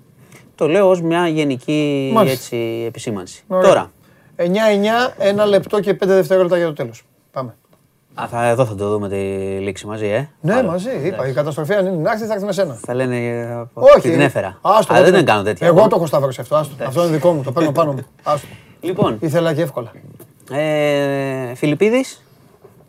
Το 0.55 0.67
λέω 0.67 0.89
ως 0.89 1.01
μια 1.01 1.27
γενική 1.27 2.09
Μάλιστα. 2.13 2.37
έτσι, 2.37 2.83
επισήμανση. 2.87 3.43
Ωραία. 3.47 3.67
Τώρα, 3.69 3.91
9-9, 4.35 4.43
ένα 5.17 5.45
λεπτό 5.45 5.79
και 5.79 5.93
5 5.93 5.97
δευτερόλεπτα 6.05 6.57
για 6.57 6.65
το 6.65 6.73
τέλος. 6.73 7.03
Πάμε. 7.31 7.55
α, 8.13 8.27
θα, 8.27 8.45
εδώ 8.47 8.65
θα 8.65 8.75
το 8.75 8.89
δούμε 8.89 9.09
τη 9.09 9.15
λήξη 9.63 9.85
μαζί, 9.87 10.05
ε. 10.05 10.29
Ναι, 10.41 10.53
Άρα, 10.53 10.67
μαζί. 10.67 10.89
Είπα, 11.03 11.27
η 11.27 11.33
καταστροφή 11.33 11.73
αν 11.73 11.85
είναι 11.85 11.95
να 11.95 12.11
έρθει, 12.11 12.25
θα 12.25 12.33
έρθει 12.33 12.45
με 12.45 12.51
σένα. 12.51 12.73
Θα 12.85 12.93
λένε 12.93 13.17
ε, 13.27 13.63
Όχι. 13.73 14.09
την 14.09 14.21
έφερα. 14.21 14.57
Άστο, 14.61 14.93
Αλλά 14.93 15.01
εγώ 15.03 15.11
δεν 15.11 15.25
το- 15.25 15.31
κάνω 15.31 15.43
τέτοια. 15.43 15.67
Εγώ 15.67 15.87
το 15.87 15.95
έχω 15.95 16.05
σταυρώσει 16.05 16.41
αυτό. 16.41 16.55
άστο. 16.55 16.83
Αυτό 16.85 17.03
είναι 17.05 17.11
δικό 17.15 17.31
μου. 17.31 17.43
Το 17.43 17.51
παίρνω 17.51 17.71
πάνω 17.71 17.91
μου. 17.91 18.05
Άστο. 18.23 18.47
Λοιπόν, 18.81 19.17
Ήθελα 19.19 19.53
και 19.53 19.61
εύκολα. 19.61 19.91
ε, 20.51 21.55
Φιλιππίδης, 21.55 22.23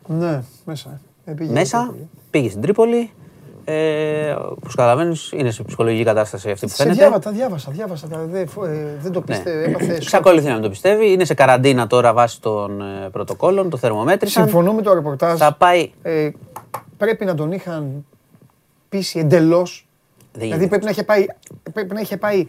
Ναι, 0.06 0.42
μέσα. 0.64 1.00
ε. 1.24 1.30
Ε, 1.30 1.34
πήγε 1.34 1.52
μέσα, 1.52 1.84
πολύ. 1.90 2.08
πήγε 2.30 2.48
στην 2.48 2.60
Τρίπολη. 2.62 3.10
Ε, 3.64 4.30
Όπως 4.32 4.74
καταλαβαίνεις, 4.74 5.32
είναι 5.32 5.50
σε 5.50 5.62
ψυχολογική 5.62 6.04
κατάσταση 6.04 6.50
αυτή 6.50 6.66
που 6.66 6.72
Σε 6.72 6.82
φαίνεται. 6.82 6.98
διάβασα, 6.98 7.20
τα 7.20 7.30
διάβασα, 7.30 7.70
διάβασα. 7.70 8.08
τα- 8.08 8.24
Δεν, 8.30 8.48
φο- 8.48 8.64
ε, 8.64 8.96
δεν 9.00 9.12
το 9.12 9.18
Ναι. 9.18 9.24
πιστεύω. 9.24 9.58
Έπαθε. 9.70 9.94
Εξακολουθεί 10.02 10.46
να 10.46 10.52
μην 10.52 10.62
το 10.62 10.68
πιστεύει. 10.68 11.12
Είναι 11.12 11.24
σε 11.24 11.34
καραντίνα 11.34 11.86
τώρα 11.86 12.12
βάσει 12.12 12.40
των 12.40 12.80
ε, 12.80 13.08
πρωτοκόλων, 13.12 13.70
το 13.70 13.76
θερμομέτρησαν. 13.76 14.42
Συμφωνώ 14.42 14.72
με 14.72 14.82
το 14.82 14.94
ρεπορτάζ. 14.94 15.38
Θα 15.38 15.52
πάει. 15.54 15.90
Ε, 16.02 16.30
πρέπει 16.96 17.24
να 17.24 17.34
τον 17.34 17.52
είχαν 17.52 18.04
πείσει 18.88 19.18
εντελώς. 19.18 19.84
Δεν 20.32 20.40
Δηλαδή 20.42 20.48
γίνεται. 20.64 20.68
πρέπει 20.68 20.84
να 20.84 20.90
είχε 20.90 21.02
πάει, 21.02 21.24
πρέπει 21.72 21.94
να 21.94 22.00
είχε 22.00 22.16
πάει 22.16 22.46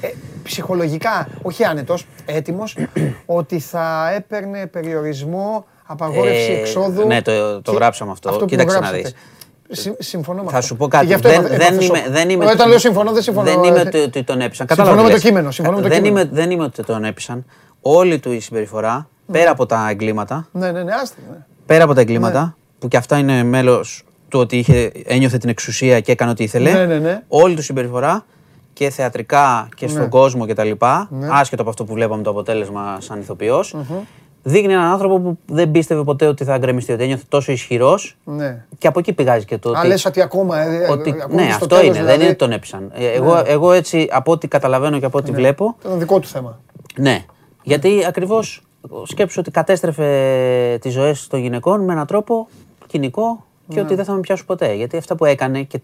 ε, 0.00 0.08
ψυχολογικά, 0.42 1.28
όχι 1.42 1.64
άνετος, 1.64 2.06
έτοιμος, 2.26 2.76
ότι 3.26 3.58
θα 3.58 4.12
έπαιρνε 4.16 4.66
περιορισμό, 4.66 5.66
απαγόρευση 5.86 6.52
Ε, 6.52 6.58
εξόδου. 6.58 7.06
ναι, 7.06 7.22
το- 7.22 7.62
το 7.62 7.70
και 7.70 7.76
γράψαμε 7.76 8.10
αυτό. 8.10 8.30
που 8.30 8.44
Κοίταξε 8.44 8.78
να 8.78 8.86
γράψατε. 8.86 9.12
Δεις. 9.74 9.80
Συ- 9.82 10.02
συμφωνώ 10.02 10.42
με 10.42 10.50
Θα 10.50 10.56
αυτό. 10.56 10.66
σου 10.68 10.76
πω 10.76 10.84
Και 10.84 10.90
κάτι. 10.90 11.06
γι' 11.06 11.14
αυτό 11.14 11.28
Δεν, 11.28 11.38
έπαθε- 11.38 11.58
δεν, 11.58 11.66
έπαθε 11.72 11.84
είμαι, 11.84 11.98
σοκ. 11.98 12.08
δεν 12.12 12.30
είμαι. 12.30 12.44
Όταν 12.46 12.68
λέω 12.68 12.78
συμφωνώ, 12.78 13.12
δεν 13.12 13.22
συμφωνώ. 13.22 13.50
Δεν 13.50 13.62
είμαι 13.64 13.78
Ε, 13.78 13.86
ότι, 13.86 13.98
ότι 13.98 14.22
τον 14.24 14.40
έπεισαν. 14.40 14.66
συμφωνώ 14.66 14.88
Κατάλαβα 14.88 14.96
με 14.96 15.02
τι 15.02 15.06
το 15.08 15.12
λες. 15.12 15.22
κείμενο, 15.22 15.50
συμφωνώ 15.50 15.76
με 15.76 15.82
το 15.82 15.88
δεν 15.88 16.02
κείμενο. 16.02 16.20
Είμαι, 16.20 16.30
δεν 16.40 16.50
είμαι 16.50 16.64
ότι 16.64 16.82
τον 16.82 17.04
έπεισαν. 17.04 17.44
Όλη 17.80 18.18
του 18.18 18.32
η 18.32 18.40
συμπεριφορά, 18.40 19.08
πέρα 19.32 19.50
από 19.50 19.66
τα 19.66 19.86
εγκλήματα, 19.90 20.48
Ναι, 20.52 20.70
ναι, 20.72 20.82
ναι, 20.82 20.92
άστα. 21.02 21.16
ναι. 21.30 21.36
πέρα 21.66 21.84
από 21.84 21.94
τα 21.94 22.00
εγκλήματα, 22.00 22.56
που 22.78 22.88
και 22.88 22.96
αυτά 22.96 23.18
είναι 23.18 23.42
μέλος 23.42 24.04
του 24.28 24.40
ότι 24.40 24.58
είχε, 24.58 24.90
ένιωθε 25.04 25.38
την 25.38 25.48
εξουσία 25.48 26.00
και 26.00 26.12
έκανε 26.12 26.30
ό,τι 26.30 26.44
ήθελε. 26.44 26.72
Ναι, 26.72 26.86
ναι, 26.86 26.98
ναι. 26.98 27.22
Όλη 27.28 27.54
του 27.54 27.62
συμπεριφορά 27.62 28.24
και 28.72 28.90
θεατρικά 28.90 29.68
και 29.76 29.88
στον 29.88 30.02
Ναι. 30.02 30.08
κόσμο 30.08 30.46
κτλ. 30.46 30.70
Ναι. 31.08 31.28
Άσχετο 31.30 31.60
από 31.62 31.70
αυτό 31.70 31.84
που 31.84 31.94
βλέπαμε 31.94 32.22
το 32.22 32.30
αποτέλεσμα 32.30 32.96
σαν 33.00 33.20
ηθοποιός. 33.20 33.74
Δείχνει 34.42 34.72
έναν 34.72 34.84
άνθρωπο 34.84 35.18
που 35.18 35.38
δεν 35.46 35.70
πίστευε 35.70 36.02
ποτέ 36.02 36.26
ότι 36.26 36.44
θα 36.44 36.58
γκρεμιστεί, 36.58 36.92
ότι 36.92 37.02
ένιωθε 37.02 37.24
τόσο 37.28 37.52
ισχυρός. 37.52 38.16
ναι. 38.24 38.64
Και 38.78 38.86
από 38.86 38.98
εκεί 38.98 39.12
πηγάζει 39.12 39.44
και 39.44 39.58
το 39.58 39.68
ότι. 39.68 39.78
Α, 39.78 39.84
λες 39.84 40.04
ότι 40.04 40.20
ακόμα. 40.20 40.60
ε, 40.60 40.84
ε, 40.84 40.90
ότι 40.90 41.14
ακόμη 41.22 41.34
ναι, 41.34 41.42
στο 41.42 41.54
αυτό 41.54 41.66
τέλος, 41.66 41.84
είναι. 41.84 41.92
Δεν 41.92 42.02
δηλαδή, 42.02 42.20
είναι 42.20 42.28
ότι 42.28 42.38
τον 42.38 42.52
έπεισαν. 42.52 42.90
Ε, 42.94 43.06
Εγώ, 43.06 43.42
εγώ 43.46 43.72
έτσι 43.72 44.08
από 44.10 44.32
ό,τι 44.32 44.48
καταλαβαίνω 44.48 44.98
και 44.98 45.04
από 45.04 45.18
ό,τι 45.18 45.32
βλέπω. 45.32 45.76
Ήταν 45.84 45.98
δικό 45.98 46.18
του 46.18 46.26
θέμα. 46.26 46.60
Ναι. 46.96 47.24
Γιατί 47.62 48.04
ακριβώς 48.06 48.62
σκέψου 49.04 49.36
ότι 49.40 49.50
κατέστρεφε 49.50 50.78
τις 50.80 50.92
ζωές 50.92 51.26
των 51.26 51.40
γυναικών 51.40 51.84
με 51.84 51.92
έναν 51.92 52.06
τρόπο 52.06 52.48
κοινικό 52.86 53.44
και 53.68 53.80
ότι 53.80 53.94
δεν 53.94 54.04
θα 54.04 54.12
με 54.12 54.20
πιάσουν 54.20 54.46
ποτέ. 54.46 54.74
Γιατί 54.74 54.96
αυτά 54.96 55.14
που 55.14 55.24
έκανε. 55.24 55.62
Και... 55.62 55.80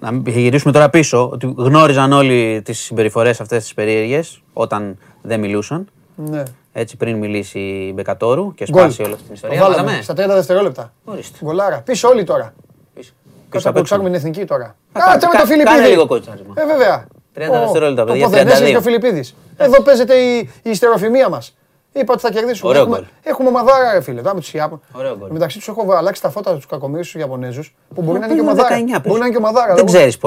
Να 0.00 0.10
μην 0.10 0.22
γυρίσουμε 0.26 0.72
τώρα 0.72 0.90
πίσω, 0.90 1.28
ότι 1.32 1.54
γνώριζαν 1.56 2.12
όλοι 2.12 2.62
τις 2.64 2.78
συμπεριφορές 2.78 3.40
αυτές 3.40 3.62
τις 3.62 3.74
περίεργες 3.74 4.42
όταν 4.52 4.98
δεν 5.22 5.40
μιλούσαν. 5.40 5.88
Ναι. 6.16 6.42
Έτσι 6.78 6.96
πριν 6.96 7.16
μιλήσει 7.16 7.58
η 7.58 7.92
Μπεκατόρου 7.94 8.54
και 8.54 8.66
Γκολ. 8.70 8.82
σπάσει 8.82 9.02
όλη 9.02 9.12
αυτή 9.12 9.22
την 9.24 9.28
Το 9.28 9.34
ιστορία. 9.34 9.60
βάλαμε 9.60 9.82
Μάθαμε. 9.82 10.02
στα 10.02 10.14
30 10.14 10.34
δευτερόλεπτα. 10.34 10.92
Ορίστε. 11.04 11.38
Γκολάρα. 11.44 11.80
Πίσω 11.84 12.08
όλοι 12.08 12.24
τώρα. 12.24 12.54
Πίσω. 12.94 13.10
Πίσω 13.12 13.12
Κάτσε 13.50 13.64
να 13.66 13.70
απ' 13.70 13.76
έξω. 13.76 13.82
ψάχνουμε 13.84 14.08
την 14.10 14.18
εθνική 14.18 14.44
τώρα. 14.44 14.76
Θα 14.92 15.00
Κάτσε 15.00 15.18
κα- 15.18 15.26
με 15.26 15.32
το 15.32 15.38
κα- 15.42 15.46
Φιλιππίδη. 15.46 15.76
κάνε 15.76 15.88
λίγο 15.88 16.06
κότσαρισμα. 16.06 16.54
Ε, 16.56 16.66
βέβαια. 16.66 17.06
30 17.34 17.56
Ω, 17.56 17.60
δευτερόλεπτα, 17.60 18.04
το 18.04 18.12
παιδιά, 18.12 18.24
Ποδενέσης 18.24 18.58
32. 18.60 18.70
και 18.70 18.76
ο 18.76 18.80
Φιλιππίδης. 18.80 19.34
Εδώ 19.56 19.82
παίζεται 19.82 20.14
η, 20.14 20.38
η 20.62 20.70
ιστεροφημία 20.70 21.28
μας. 21.28 21.56
Είπα 21.92 22.12
ότι 22.12 22.22
θα 22.22 22.30
κερδίσουμε. 22.30 22.68
Ωραίο 22.70 22.82
έχουμε, 22.82 22.96
γκολ. 22.96 23.06
έχουμε 23.22 23.48
ομαδάρα, 23.48 23.92
ρε 23.92 24.00
φίλε. 24.00 24.20
Τώρα 24.20 24.34
με 24.34 24.40
τους 24.40 24.52
Ιάπων. 24.54 24.80
Ωραίο 24.92 25.16
γκολ. 25.18 25.28
Μεταξύ 25.30 25.58
τους 25.58 25.68
έχω 25.68 25.92
αλλάξει 25.92 26.22
τα 26.22 26.30
φώτα 26.30 26.54
τους 26.54 26.66
κακομίρου 26.66 27.00
τους 27.02 27.14
Ιαπωνέζους 27.14 27.74
που 27.94 28.02
μπορεί 28.02 28.18
να 28.18 28.26
είναι 28.26 28.34
και 28.34 28.40
Παίζουν 28.42 28.48
ομαδάρα. 28.60 28.76
19, 28.76 28.80
Μπορεί 28.86 29.00
παίζουν. 29.02 29.18
να 29.18 29.26
είναι 29.26 29.34
και 29.34 29.42
ομαδάρα. 29.42 29.66
Δεν 29.66 29.76
δεν- 29.76 29.86
ξέρεις 29.94 30.18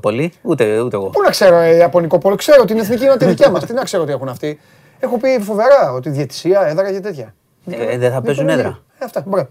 πολύ, 0.00 0.32
ούτε, 0.42 0.80
ούτε 0.80 0.96
εγώ. 0.96 1.06
Πού 1.08 1.22
να 1.22 1.30
ξέρω 1.30 1.56
ε, 1.56 1.76
Ιαπωνικό 1.76 2.18
πόλο, 2.18 2.34
ξέρω 2.34 2.64
την 2.64 2.78
εθνική 2.78 3.04
είναι 3.04 3.16
τη 3.16 3.24
δικιά 3.24 3.50
μας. 3.50 3.64
Τι 3.64 3.72
να 3.72 3.82
ξέρω 3.84 4.04
τι 4.04 4.12
έχουν 4.12 4.28
αυτοί. 4.28 4.60
Έχω 5.04 5.18
πει 5.18 5.38
φοβερά 5.42 5.92
ότι 5.92 6.10
διαιτησία, 6.10 6.60
έδρα 6.66 6.92
και 6.92 7.00
τέτοια. 7.00 7.34
Ε, 7.70 7.98
δεν 7.98 8.12
θα 8.12 8.20
παίζουν 8.20 8.48
έδρα. 8.48 8.78
Ε, 8.98 9.04
αυτά. 9.04 9.22
Μπράβο. 9.26 9.48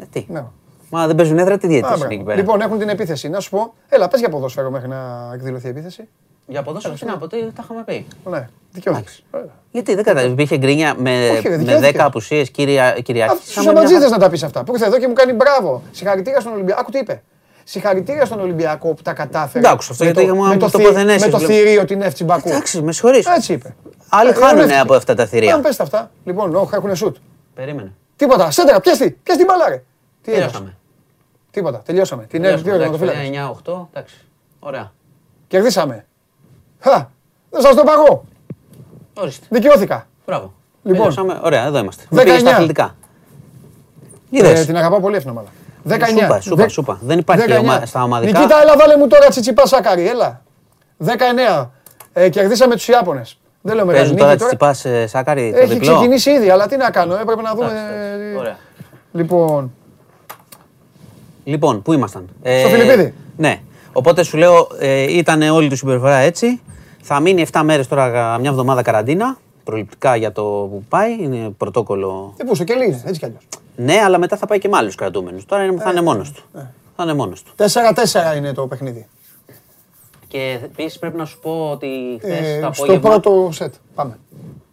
Ε, 0.00 0.04
τι; 0.12 0.24
Ναι. 0.28 0.44
Μα 0.90 1.06
δεν 1.06 1.16
παίζουν 1.16 1.38
έδρα, 1.38 1.58
τι 1.58 1.66
Α, 1.66 1.68
διαιτητή 1.68 1.88
μπράβο. 1.88 2.04
είναι 2.04 2.14
εκεί 2.14 2.22
πέρα; 2.22 2.36
Λοιπόν, 2.36 2.60
έχουν 2.60 2.78
την 2.78 2.88
επίθεση. 2.88 3.28
Να 3.28 3.40
σου 3.40 3.50
πω, 3.50 3.74
έλα, 3.88 4.08
πες 4.08 4.20
για 4.20 4.28
ποδόσφαιρο 4.28 4.70
μέχρι 4.70 4.88
να 4.88 5.30
εκδηλωθεί 5.34 5.66
η 5.66 5.70
επίθεση. 5.70 6.08
Για 6.46 6.62
ποδόσφαιρο, 6.62 6.94
τι 6.94 7.04
να 7.04 7.16
πω, 7.18 7.26
τι 7.26 7.38
τα 7.40 7.62
είχαμε 7.64 7.82
πει. 7.84 8.06
Ναι, 8.30 8.48
δικαιώθηκε. 8.72 9.10
Γιατί 9.70 9.94
δεν 9.94 10.04
κατάλαβε, 10.04 10.32
υπήρχε 10.32 10.56
γκρίνια 10.56 10.94
με, 10.98 11.28
Όχι, 11.28 11.48
ρε, 11.48 11.56
με 11.56 11.56
δικαιώθηκε. 11.56 11.98
10 11.98 12.00
απουσίες 12.04 12.50
κυριάρχη. 12.50 13.02
Στου 13.44 13.70
αματζίδε 13.70 14.08
να 14.08 14.18
τα 14.18 14.30
πεις 14.30 14.42
αυτά. 14.42 14.64
Που 14.64 14.72
ήρθε 14.72 14.86
εδώ 14.86 14.98
και 14.98 15.06
μου 15.08 15.12
κάνει 15.12 15.32
μπράβο. 15.32 15.82
Συγχαρητήρια 15.90 16.40
στον 16.40 16.52
Ολυμπιακό. 16.52 16.80
Άκου 16.80 16.90
τι 16.90 16.98
είπε. 16.98 17.22
Συγχαρητήρια 17.64 18.24
στον 18.24 18.40
Ολυμπιακό 18.40 18.94
που 18.94 19.02
τα 19.02 19.12
κατάφερε. 19.12 19.66
Εντάξει, 19.66 19.88
αυτό 19.90 20.04
με 20.04 20.10
γιατί 20.10 20.26
το- 20.28 20.34
είχαμε 20.34 20.48
με 20.54 20.60
το 20.60 20.70
το 20.70 20.78
θη- 20.78 20.86
Ποδενέσης, 20.86 21.24
Με 21.24 21.30
το 21.30 21.38
βλέπω. 21.38 21.52
θηρίο 21.52 21.84
την 21.84 22.02
Εύτσι 22.02 22.24
Μπακού. 22.24 22.48
Εντάξει, 22.48 22.82
με 22.82 22.92
συγχωρείς. 22.92 23.26
Έτσι 23.26 23.52
είπε. 23.52 23.74
Άλλοι 24.10 24.30
Ε, 24.30 24.32
χάνουν 24.32 24.48
ειρωνεύτηκε. 24.48 24.78
από 24.80 24.94
αυτά 24.94 25.14
τα 25.14 25.26
θηρία. 25.26 25.54
Αν 25.54 25.60
πες 25.62 25.76
τα 25.76 25.82
αυτά. 25.82 26.10
Λοιπόν, 26.24 26.54
όχι, 26.54 26.74
έχουν 26.74 26.96
σουτ. 26.96 27.16
Περίμενε. 27.54 27.92
Τίποτα. 28.16 28.50
Σέντρα, 28.50 28.80
πιέστη. 28.80 29.10
Πιέστη 29.22 29.44
την 29.44 29.54
μπάλα, 29.54 29.68
ρε. 29.68 29.82
Τι 30.22 30.30
έγινε. 30.32 30.44
Τελειώσαμε. 30.46 30.76
Τίποτα. 31.50 31.78
Τελειώσαμε. 31.78 32.22
Την 32.22 32.42
Τελειώσαμε, 32.42 32.70
Εύτσι 32.84 33.04
εντάξει, 33.04 33.04
Μπακού. 33.04 33.60
9-8, 33.64 33.88
εντάξει. 33.92 34.14
Ωραία. 34.58 34.92
Κερδίσαμε. 35.48 36.04
Χα. 36.80 36.96
Δεν 37.50 37.60
σας 37.62 37.74
το 37.74 37.80
είπα 37.84 37.92
εγώ. 37.92 38.24
Ορίστε. 39.14 39.46
Δικαιώθηκα. 39.50 40.06
Μπράβο. 40.26 40.52
Λοιπόν. 40.82 40.98
Τελειώσαμε. 40.98 41.40
Ωραία, 41.42 41.64
εδώ 41.64 41.78
είμαστε. 41.78 42.04
19. 42.10 42.22
Πήγες 42.24 42.40
στα 42.40 42.50
αθλητικά. 42.50 42.94
Ε, 44.32 44.38
Είδες. 44.38 44.66
την 44.66 44.76
αγαπάω 44.76 45.00
πολύ 45.00 45.16
αυτήν 45.16 45.30
την 45.32 45.40
ομάδα. 45.40 45.54
19. 45.84 46.20
Σούπα, 46.22 46.40
σούπα, 46.40 46.62
Δε- 46.62 46.68
σούπα. 46.68 46.98
Δεν 47.02 47.18
υπάρχει 47.18 47.46
19. 47.46 47.58
ομα- 47.58 47.86
στα 47.86 48.02
ομαδικά. 48.02 48.38
Νικήτα, 48.38 48.60
έλα, 48.62 48.76
βάλε 48.76 48.96
μου 48.96 49.06
τώρα 49.06 49.28
τσιτσιπά 49.28 49.66
σάκαρη, 49.66 50.08
έλα. 50.08 50.42
19. 50.98 51.70
Ε, 52.12 52.28
κερδίσαμε 52.28 52.74
τους 52.74 52.88
Ιάπωνες. 52.88 53.39
Δεν 53.62 53.74
λέω 53.74 53.84
μεγάλη 53.86 54.04
Παίζουν 54.14 54.30
νίκη 54.30 54.38
τώρα 54.38 54.56
τώρα. 54.58 54.74
τσιπά 54.74 54.96
ε, 54.98 55.06
σάκαρη 55.06 55.50
το 55.52 55.58
Έχει 55.58 55.72
διπλό. 55.72 55.92
ξεκινήσει 55.94 56.30
ήδη, 56.30 56.50
αλλά 56.50 56.66
τι 56.66 56.76
να 56.76 56.90
κάνω, 56.90 57.14
έπρεπε 57.14 57.42
να 57.42 57.54
δούμε. 57.54 57.66
Εντάξει, 57.66 58.34
ε, 58.34 58.38
Ωραία. 58.38 58.56
Λοιπόν, 59.12 59.72
Λοιπόν, 61.44 61.82
πού 61.82 61.92
ήμασταν; 61.92 62.28
Ε, 62.42 62.60
Στο 62.60 62.68
Φιλιππίδη. 62.68 63.14
Ναι. 63.36 63.60
Οπότε 63.92 64.22
σου 64.22 64.36
λέω, 64.36 64.68
ε, 64.78 65.16
ήταν 65.16 65.42
όλη 65.42 65.68
του 65.68 65.76
συμπεριφορά 65.76 66.16
έτσι. 66.16 66.60
Θα 67.02 67.20
μείνει 67.20 67.46
7 67.52 67.60
μέρες 67.64 67.88
τώρα, 67.88 68.38
μια 68.38 68.50
εβδομάδα 68.50 68.82
καραντίνα. 68.82 69.36
Προληπτικά 69.64 70.16
για 70.16 70.32
το 70.32 70.42
που 70.42 70.84
πάει. 70.88 71.16
Είναι 71.20 71.50
πρωτόκολλο. 71.56 72.32
δεν 72.36 72.46
πού 72.46 72.54
στο 72.54 72.64
κελί 72.64 72.84
είναι, 72.84 73.02
έτσι 73.06 73.18
κι 73.20 73.24
αλλιώς. 73.24 73.42
Ναι, 73.76 73.94
αλλά 74.04 74.18
μετά 74.18 74.36
θα 74.36 74.46
πάει 74.46 74.58
και 74.58 74.68
με 74.68 74.76
άλλους 74.76 74.94
κρατούμενους. 74.94 75.44
Τώρα 75.46 75.64
είναι- 75.64 75.80
θα 75.82 75.90
είναι 75.90 76.02
μόνος 76.02 76.32
του. 76.32 76.42
Θα 76.96 77.02
είναι 77.02 77.14
μόνος 77.14 77.42
του. 77.42 77.52
4-4 77.56 78.36
είναι 78.36 78.52
το 78.52 78.66
παιχνίδι. 78.66 79.06
Και 80.30 80.58
επίσης 80.64 80.98
πρέπει 80.98 81.16
να 81.16 81.24
σου 81.24 81.38
πω 81.40 81.70
ότι 81.72 81.88
χθες 82.20 82.38
Ε, 82.56 82.60
το 82.60 82.72
στο 82.72 82.82
απόγευμα. 82.84 83.08
πρώτο 83.10 83.48
σετ. 83.52 83.74
Πάμε. 83.94 84.18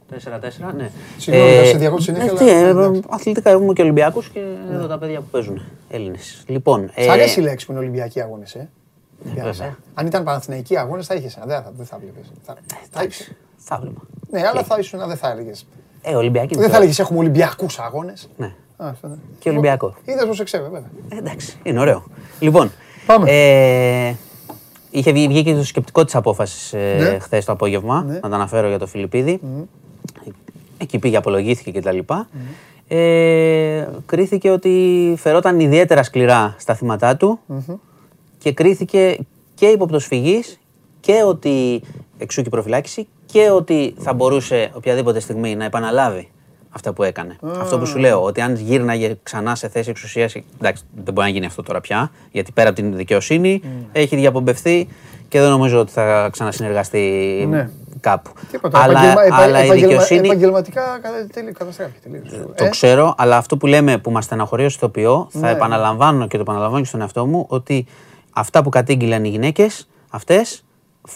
4-4, 0.09 0.73
ναι. 0.75 0.91
Συγγνώμη, 1.17 1.51
θα 1.51 1.65
σε 1.65 1.77
διακόψω 1.77 2.03
συνέχεια, 2.03 2.25
ε, 2.25 2.29
αλλά- 2.29 2.39
τι, 2.39 2.49
ε, 2.49 2.67
εντάξει. 2.69 3.01
αθλητικά 3.09 3.49
έχουμε 3.49 3.73
και 3.73 3.81
Ολυμπιακού 3.81 4.23
και 4.33 4.39
εδώ 4.71 4.87
τα 4.87 4.97
παιδιά 4.97 5.19
που 5.19 5.25
παίζουν. 5.31 5.61
Έλληνες. 5.89 6.43
Λοιπόν. 6.47 6.91
Σ' 6.95 7.07
αρέσει 7.09 7.39
η 7.39 7.43
λέξη 7.43 7.65
που 7.65 7.71
είναι 7.71 7.81
Ολυμπιακοί 7.81 8.21
αγώνες, 8.21 8.55
ε; 8.55 8.69
βέβαια. 9.35 9.77
Αν 9.93 10.05
ήταν 10.05 10.23
Παναθηναϊκοί 10.23 10.77
αγώνες 10.77 11.05
θα 11.07 11.15
είχες 11.15 11.35
ένα. 11.35 11.45
Δεν 11.45 11.61
θα, 11.63 11.71
δεν 11.77 11.85
θα 11.85 11.97
βλέπεις. 12.01 12.31
Θα, 12.45 12.55
θα 12.91 13.03
είχες. 13.03 13.31
Θα 13.57 13.77
βλέπα. 13.81 14.01
Ναι, 14.29 14.47
αλλά 14.47 14.63
θα 14.63 14.75
ήσουν, 14.79 15.07
δεν 15.07 15.17
θα 15.17 15.29
έλεγες. 15.31 15.67
Ε, 16.01 16.15
Ολυμπιακή. 16.15 16.55
Δεν 16.57 16.69
θα 16.69 16.75
έλεγες 16.77 16.99
έχουμε 16.99 17.19
Ολυμπιακούς 17.19 17.79
αγώνες. 17.79 18.29
Ναι. 18.37 18.53
Και 19.39 19.49
Ολυμπιακό. 19.49 19.95
Είδες 20.05 20.25
πώς 20.25 20.43
ξέρω, 20.43 20.63
βέβαια. 20.63 20.89
Ε, 21.09 21.17
εντάξει, 21.17 21.57
είναι 21.63 21.79
ωραίο. 21.79 22.03
Λοιπόν, 22.39 22.71
Πάμε. 23.05 23.29
Ε, 24.97 24.99
είχε 24.99 25.11
βγει, 25.11 25.27
βγήκε 25.27 25.53
το 25.53 25.63
σκεπτικό 25.63 26.05
της 26.05 26.15
απόφασης 26.15 26.73
ε, 26.73 26.97
Ναι. 26.99 27.19
χθες 27.19 27.45
το 27.45 27.51
απόγευμα. 27.51 28.03
Ναι. 28.07 28.13
Να 28.23 28.29
το 28.29 28.35
αναφέρω 28.35 28.67
για 28.67 28.79
το 28.79 28.87
Φιλιππίδη. 28.87 29.39
Εκεί 30.77 30.99
πήγε, 30.99 31.17
απολογήθηκε 31.17 31.71
κτλ. 31.79 31.97
Ε, 32.87 33.87
κρίθηκε 34.05 34.49
ότι 34.49 35.13
φερόταν 35.17 35.59
ιδιαίτερα 35.59 36.03
σκληρά 36.03 36.55
στα 36.59 36.75
θύματα 36.75 37.17
του 37.17 37.39
και 38.37 38.51
κρίθηκε 38.53 39.17
και 39.55 39.65
υποπτωσφυγής 39.65 40.59
και 40.99 41.23
ότι 41.25 41.81
εξού 42.17 42.41
και 42.41 42.47
η 42.47 42.51
προφυλάκηση 42.51 43.07
και 43.25 43.49
ότι 43.51 43.93
θα 43.97 44.13
μπορούσε 44.13 44.71
οποιαδήποτε 44.73 45.19
στιγμή 45.19 45.55
να 45.55 45.65
επαναλάβει 45.65 46.29
αυτά 46.77 46.93
που 46.93 47.03
έκανε. 47.03 47.37
Αυτό 47.59 47.79
που 47.79 47.85
σου 47.85 47.97
λέω, 47.97 48.23
ότι 48.23 48.41
αν 48.41 48.55
γύρναγε 48.55 49.17
ξανά 49.23 49.55
σε 49.55 49.69
θέση 49.69 49.89
εξουσίας, 49.89 50.35
εντάξει 50.59 50.83
δεν 51.03 51.13
μπορεί 51.13 51.27
να 51.27 51.33
γίνει 51.33 51.45
αυτό 51.45 51.63
τώρα 51.63 51.81
πια, 51.81 52.11
γιατί 52.31 52.51
πέρα 52.51 52.69
από 52.69 52.77
την 52.81 52.95
δικαιοσύνη 52.95 53.61
έχει 53.91 54.15
διαπομπευθεί 54.15 54.87
και 55.27 55.39
δεν 55.39 55.49
νομίζω 55.49 55.79
ότι 55.79 55.91
θα 55.91 56.29
ξανασυνεργαστεί 56.31 57.45
Ναι. 57.49 57.69
κάπου. 57.99 58.31
Τίποτα. 58.51 58.79
Αλλά, 58.83 58.99
επαγγελμα- 58.99 59.23
επα- 59.25 59.35
αλλά 59.37 59.63
η 59.63 59.65
επαγγελμα- 59.65 59.87
δικαιοσύνη... 59.87 60.27
Επαγγελματικά 60.27 60.99
κατα- 61.01 61.27
τελείω- 61.33 61.53
καταστράφηκε 61.53 61.99
τελείως. 62.03 62.29
Το 62.55 62.63
Ε, 62.65 62.69
ξέρω, 62.69 63.13
αλλά 63.17 63.37
αυτό 63.37 63.57
που 63.57 63.67
λέμε 63.67 63.97
που 63.97 64.11
μας 64.11 64.23
στεναχωρεί 64.25 64.65
ως 64.65 64.75
ηθοποιό, 64.75 65.27
θα 65.31 65.39
Ναι. 65.39 65.51
επαναλαμβάνω 65.51 66.27
και 66.27 66.35
το 66.35 66.41
επαναλαμβάνω 66.41 66.81
και 66.81 66.87
στον 66.87 67.01
εαυτό 67.01 67.25
μου, 67.25 67.45
ότι 67.49 67.85
αυτά 68.33 68.63
που 68.63 68.69
κατήγγειλαν 68.69 69.23
οι 69.25 69.29
γυναίκες, 69.29 69.87
αυτές, 70.09 70.63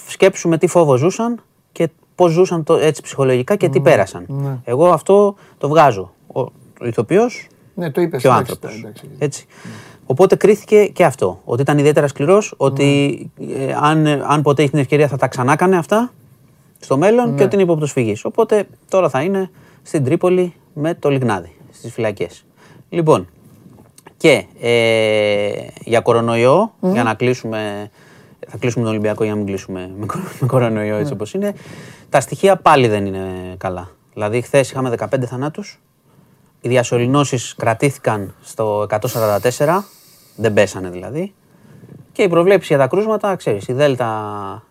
σκέψουμε 0.08 0.58
τι 0.58 0.68
φόβο 0.68 0.96
ζούσαν 0.96 1.42
και 1.72 1.90
πώς 2.16 2.32
ζούσαν 2.32 2.64
το, 2.64 2.74
έτσι 2.76 3.02
ψυχολογικά 3.02 3.56
και 3.56 3.70
τι 3.70 3.80
πέρασαν. 3.80 4.26
Ναι. 4.28 4.58
Εγώ 4.64 4.90
αυτό 4.90 5.36
το 5.58 5.68
βγάζω. 5.68 6.14
Ο, 6.28 6.40
ο 6.42 6.86
ηθοποιός 6.86 7.48
Ναι, 7.74 7.92
το 7.92 8.02
είπες. 8.02 8.22
και 8.22 8.28
ο 8.28 8.34
άνθρωπος. 8.34 8.86
Έτσι. 9.18 9.46
Οπότε 10.06 10.36
κρίθηκε 10.36 10.86
και 10.86 11.06
αυτό. 11.06 11.42
Ότι 11.46 11.62
ήταν 11.62 11.78
ιδιαίτερα 11.78 12.08
σκληρός, 12.08 12.54
ότι 12.58 13.30
ε, 13.58 13.76
αν, 13.82 14.08
αν 14.08 14.42
ποτέ 14.42 14.62
έχει 14.62 14.72
την 14.72 14.80
ευκαιρία 14.80 15.08
θα 15.08 15.18
τα 15.18 15.28
ξανά 15.28 15.54
έκανε 15.54 15.78
αυτά 15.78 16.12
στο 16.80 16.98
μέλλον 16.98 17.36
και 17.36 17.44
ότι 17.44 17.54
είναι 17.56 17.64
υποπτωσφυγή. 17.64 18.16
Οπότε 18.24 18.68
τώρα 18.90 19.10
θα 19.10 19.22
είναι 19.22 19.50
στην 19.82 20.04
Τρίπολη 20.04 20.54
με 20.74 20.94
το 20.94 21.10
Λιγνάδι, 21.10 21.56
στις 21.72 21.94
φυλακές. 21.94 22.46
Λοιπόν, 22.90 23.28
και 24.18 24.46
ε, 24.62 25.52
για 25.84 26.00
κορονοϊό, 26.00 26.74
για 26.82 27.04
να 27.04 27.14
κλείσουμε. 27.14 27.90
Θα 28.52 28.58
κλείσουμε 28.58 28.84
τον 28.84 28.94
Ολυμπιακό 28.94 29.24
για 29.24 29.32
να 29.32 29.38
μην 29.38 29.48
κλείσουμε 29.48 29.92
με, 29.98 30.06
κορο- 30.06 30.24
με 30.40 30.48
κορονοϊό 30.48 30.96
έτσι 30.96 31.14
όπως 31.14 31.34
είναι. 31.34 31.54
Τα 32.10 32.22
στοιχεία 32.22 32.56
πάλι 32.56 32.88
δεν 32.88 33.06
είναι 33.06 33.56
καλά. 33.58 33.90
Δηλαδή, 34.14 34.42
χθες 34.42 34.72
είχαμε 34.72 34.90
15 34.90 35.26
θανάτους, 35.26 35.80
οι 36.62 36.70
διασωληνώσεις 36.70 37.56
κρατήθηκαν 37.58 38.34
στο 38.44 38.88
144, 38.90 39.84
δεν 40.36 40.54
πέσανε 40.54 40.90
δηλαδή. 40.90 41.34
Και 42.12 42.22
η 42.24 42.28
προβλέψη 42.28 42.68
για 42.68 42.78
τα 42.78 42.88
κρούσματα, 42.88 43.36
ξέρεις, 43.36 43.68
η 43.68 43.74
Δέλτα 43.74 44.08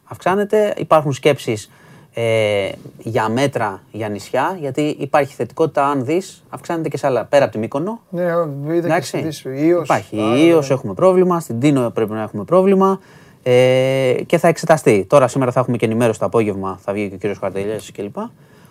αυξάνεται, 0.04 0.74
υπάρχουν 0.76 1.12
σκέψεις 1.12 1.70
ε, 2.14 2.68
για 2.98 3.28
μέτρα 3.28 3.82
για 3.92 4.08
νησιά, 4.08 4.56
γιατί 4.60 4.96
υπάρχει 4.98 5.34
θετικότητα 5.34 5.86
αν 5.86 6.04
δεις, 6.04 6.44
αυξάνεται 6.48 6.88
και 6.88 6.96
σε 6.96 7.06
άλλα, 7.06 7.24
πέρα 7.24 7.44
από 7.44 7.52
τη 7.52 7.58
Μύκονο. 7.58 8.00
Ναι, 8.10 8.22
είδα 8.22 8.46
και 8.70 8.76
Εντάξει. 8.76 9.18
στις 9.18 9.44
Ιός. 9.44 9.84
Υπάρχει 9.84 10.20
Άρα, 10.20 10.36
Ιος, 10.36 10.68
ναι. 10.68 10.74
έχουμε 10.74 10.94
πρόβλημα, 10.94 11.40
στην 11.40 11.60
Τίνο 11.60 11.90
πρέπει 11.90 12.12
να 12.12 12.22
έχουμε 12.22 12.44
πρόβλημα 12.44 13.00
ε, 13.42 14.14
και 14.26 14.38
θα 14.38 14.48
εξεταστεί. 14.48 15.06
Τώρα 15.08 15.28
σήμερα 15.28 15.52
θα 15.52 15.60
έχουμε 15.60 15.76
και 15.76 15.84
ενημέρωση 15.84 16.18
το 16.18 16.24
απόγευμα, 16.24 16.78
θα 16.82 16.92
βγει 16.92 17.08
και 17.08 17.14
ο 17.14 17.18
κύριος 17.18 17.38
Χαρτελιάς 17.38 17.92
κλπ. 17.92 18.16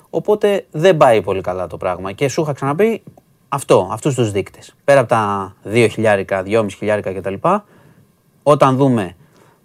Οπότε 0.09 0.65
δεν 0.71 0.97
πάει 0.97 1.21
πολύ 1.21 1.41
καλά 1.41 1.67
το 1.67 1.77
πράγμα. 1.77 2.11
Και 2.11 2.27
σου 2.27 2.41
είχα 2.41 2.53
ξαναπεί 2.53 3.03
αυτό, 3.49 3.89
αυτούς 3.91 4.15
τους 4.15 4.31
δείκτες. 4.31 4.75
Πέρα 4.83 4.99
από 4.99 5.09
τα 5.09 5.55
2 5.63 5.87
χιλιάρικα, 5.91 6.43
2,5 6.45 6.65
χιλιάρικα 6.77 7.13
κτλ. 7.13 7.33
Όταν 8.43 8.75
δούμε 8.75 9.15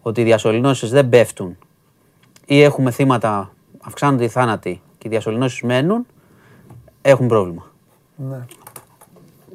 ότι 0.03 0.21
οι 0.21 0.25
διασωληνώσεις 0.25 0.91
δεν 0.91 1.09
πέφτουν 1.09 1.57
ή 2.47 2.63
έχουμε 2.63 2.91
θύματα, 2.91 3.53
αυξάνονται 3.81 4.25
οι 4.25 4.29
θάνατοι 4.29 4.83
και 4.99 5.09
οι 5.09 5.11
διασωληνώσεις 5.11 5.63
μένουν, 5.63 6.07
έχουν 7.03 7.27
πρόβλημα. 7.27 7.73
Ναι. 8.17 8.47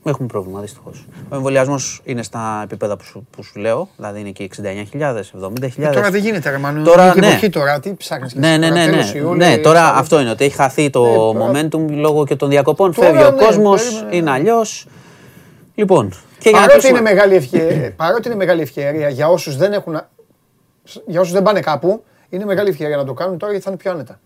Έχουμε 0.09 0.27
πρόβλημα 0.27 0.59
δυστυχώς. 0.61 1.05
Ο 1.29 1.35
εμβολιασμός 1.35 2.01
είναι 2.03 2.23
στα 2.23 2.61
επίπεδα 2.63 2.97
που 2.97 3.03
σου, 3.03 3.27
που 3.31 3.43
σου 3.43 3.59
λέω, 3.59 3.89
δηλαδή 3.95 4.19
είναι 4.19 4.29
και 4.29 4.43
69.000, 4.43 5.31
70.000. 5.31 5.69
Ε, 5.77 5.89
Τώρα 5.89 6.09
δεν 6.11 6.21
γίνεται, 6.21 6.49
ρε 6.49 6.57
Μανου. 6.57 6.83
Τώρα, 6.83 7.03
Είναι 7.03 7.11
την 7.13 7.21
ναι. 7.21 7.27
εποχή 7.27 7.49
τώρα, 7.49 7.79
τι 7.79 7.93
ψάχνεις 7.93 8.33
και 8.33 8.39
Ναι, 8.39 8.47
εσύ 8.49 8.59
ναι, 8.59 8.67
τώρα, 8.69 8.85
ναι. 8.85 8.91
τέλος 8.91 9.13
ναι. 9.13 9.19
Ιούλη, 9.19 9.37
ναι 9.37 9.57
τώρα 9.57 9.77
Σάββατο. 9.79 9.99
αυτό 9.99 10.19
είναι 10.19 10.29
ότι 10.29 10.43
έχει 10.43 10.55
χαθεί 10.55 10.89
το 10.89 11.03
Ναι, 11.33 11.39
τώρα- 11.39 11.51
momentum 11.51 11.89
λόγω 11.89 12.25
και 12.25 12.35
των 12.35 12.49
διακοπών. 12.49 12.93
Τώρα, 12.93 13.07
Φεύγει 13.09 13.23
ο 13.25 13.31
ναι, 13.31 13.45
κόσμος, 13.45 13.83
περίμενε. 13.83 14.15
είναι 14.15 14.31
αλλιώς. 14.31 14.85
Λοιπόν, 15.75 16.09
και 16.39 16.49
για 16.49 16.59
να 16.59 16.65
Παρότι 16.65 16.87
είναι, 16.87 16.97
κλείσουμε- 16.99 17.13
μεγάλη 17.15 17.35
ευκαιρία, 17.35 17.93
παρότι 17.95 18.27
είναι 18.27 18.37
μεγάλη 18.37 18.61
ευκαιρία 18.61 19.09
για 19.09 19.27
όσους 19.27 19.57
δεν 19.57 19.73
έχουν, 19.73 20.01
για 21.05 21.19
όσους 21.19 21.33
δεν 21.33 21.43
πάνε 21.43 21.59
κάπου, 21.59 22.03
είναι 22.29 22.45
μεγάλη 22.45 22.69
ευκαιρία 22.69 22.97
να 22.97 23.03
το 23.05 23.13
κάνουν 23.13 23.37
τώρα 23.37 23.51
γιατί 23.51 23.65
θα 23.67 23.71
είναι 23.73 23.81
πιο 23.83 23.91
άνετα. 23.91 24.19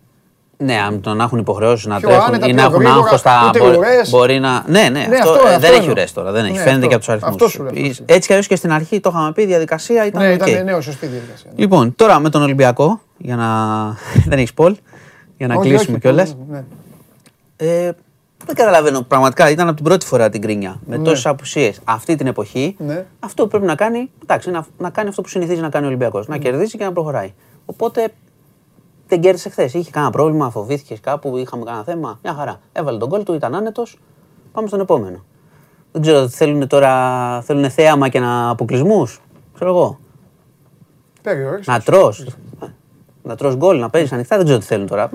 Ναι, 0.64 0.80
αν 0.80 1.00
τον 1.00 1.20
έχουν 1.20 1.38
υποχρεώσει 1.38 1.88
να 1.88 1.98
Πιο 1.98 2.08
τρέχουν 2.08 2.26
άνετα, 2.26 2.46
ή 2.46 2.48
πιο 2.52 2.56
να 2.56 2.62
έχουν 2.62 2.74
γρήγορα, 2.82 2.98
άγχος 3.02 3.20
στα. 3.20 3.44
ούτε 3.48 3.58
μπορεί- 3.58 3.76
ουρές. 3.76 4.10
Μπορεί 4.10 4.38
να. 4.40 4.64
Ναι, 4.66 4.80
ναι, 4.80 4.88
Ναι, 4.88 4.98
αυτό, 5.16 5.30
αυτό- 5.30 5.46
ε, 5.46 5.48
αυτό 5.48 5.60
δεν 5.60 5.70
έχει 5.70 5.78
εννοώ. 5.78 5.90
ουρές 5.90 6.12
τώρα. 6.12 6.32
Δεν 6.32 6.44
έχει. 6.44 6.52
Ναι, 6.52 6.58
Φαίνεται 6.58 6.74
αυτό. 6.76 6.86
και 6.88 6.94
από 6.94 6.98
τους 7.04 7.08
αριθμούς. 7.08 7.30
Αυτό 7.30 7.48
σου 7.48 7.62
λέω, 7.62 7.72
αυτό 7.72 7.92
σου 7.94 8.02
Έτσι 8.06 8.26
κι 8.26 8.32
αλλιώς 8.32 8.46
και 8.46 8.56
στην 8.56 8.72
αρχή 8.72 9.00
το 9.00 9.10
είχαμε 9.12 9.32
πει, 9.32 9.42
η 9.42 9.46
διαδικασία 9.46 10.06
ήταν. 10.06 10.22
Ναι, 10.22 10.32
οκ. 10.32 10.46
ήταν 10.48 10.64
ναι, 10.64 10.80
σωστή 10.80 11.06
διαδικασία. 11.06 11.50
Λοιπόν, 11.56 11.94
τώρα 11.96 12.18
με 12.18 12.28
τον 12.30 12.42
Ολυμπιακό, 12.42 13.00
για 13.16 13.36
να. 13.36 13.48
δεν 14.30 14.38
έχεις 14.38 14.54
πόλ, 14.54 14.76
για 15.36 15.46
να 15.46 15.54
Όχι, 15.54 15.68
κλείσουμε 15.68 15.90
όχι, 15.92 16.00
κιόλας. 16.00 16.36
ναι. 16.50 16.64
Ε, 17.56 17.90
δεν 18.46 18.54
καταλαβαίνω. 18.56 19.02
Πραγματικά 19.02 19.50
ήταν 19.50 19.66
από 19.66 19.76
την 19.76 19.84
πρώτη 19.84 20.06
φορά 20.06 20.28
την 20.30 20.40
γκρίνια. 20.40 20.80
Με 20.86 20.96
Ναι. 20.96 21.04
τόσες 21.04 21.26
απουσίες 21.26 21.80
αυτή 21.84 22.16
την 22.16 22.26
εποχή. 22.26 22.76
Ναι. 22.78 23.04
Αυτό 23.20 23.42
που 23.42 23.48
πρέπει 23.48 23.66
να 23.66 23.74
κάνει, 23.74 24.10
εντάξει, 24.22 24.50
να, 24.50 24.66
να 24.78 24.90
κάνει 24.90 25.08
αυτό 25.08 25.22
που 25.22 25.28
συνηθίζει 25.28 25.60
να 25.60 25.68
κάνει 25.68 25.84
ο 25.84 25.88
Ολυμπιακός. 25.88 26.28
Να 26.28 26.36
κερδίσει 26.36 26.78
και 26.78 26.84
να 26.84 26.92
προχωράει. 26.92 27.32
Οπότε 27.66 28.08
δεν 29.08 29.20
κέρδισε 29.20 29.48
χθες. 29.48 29.74
Είχε 29.74 29.90
κανένα 29.90 30.12
πρόβλημα, 30.12 30.50
φοβήθηκες 30.50 31.00
κάπου, 31.00 31.36
είχαμε 31.36 31.64
κανένα 31.64 31.84
θέμα. 31.84 32.18
Μια 32.22 32.34
χαρά. 32.34 32.60
Έβαλε 32.72 32.98
τον 32.98 33.08
κόλ 33.08 33.22
του, 33.22 33.34
ήταν 33.34 33.54
άνετος. 33.54 33.98
Πάμε 34.52 34.68
στον 34.68 34.80
επόμενο. 34.80 35.24
Δεν 35.92 36.02
ξέρω, 36.02 36.28
θέλουν 36.28 36.68
τώρα 36.68 37.40
θέλουν 37.42 37.70
θέαμα 37.70 38.08
και 38.08 38.20
να 38.20 38.48
αποκλεισμούς; 38.48 39.20
Ξέρω 39.54 39.70
εγώ. 39.70 39.98
Περιόρισε. 41.22 41.70
Να 41.70 41.80
τρώ. 41.80 42.14
Να 43.22 43.36
τρώ 43.36 43.54
γκολ, 43.54 43.78
να 43.78 43.90
παίζεις 43.90 44.12
ανοιχτά, 44.12 44.36
δεν 44.36 44.44
ξέρω 44.44 44.60
τι 44.60 44.66
θέλουν 44.66 44.86
τώρα. 44.86 45.10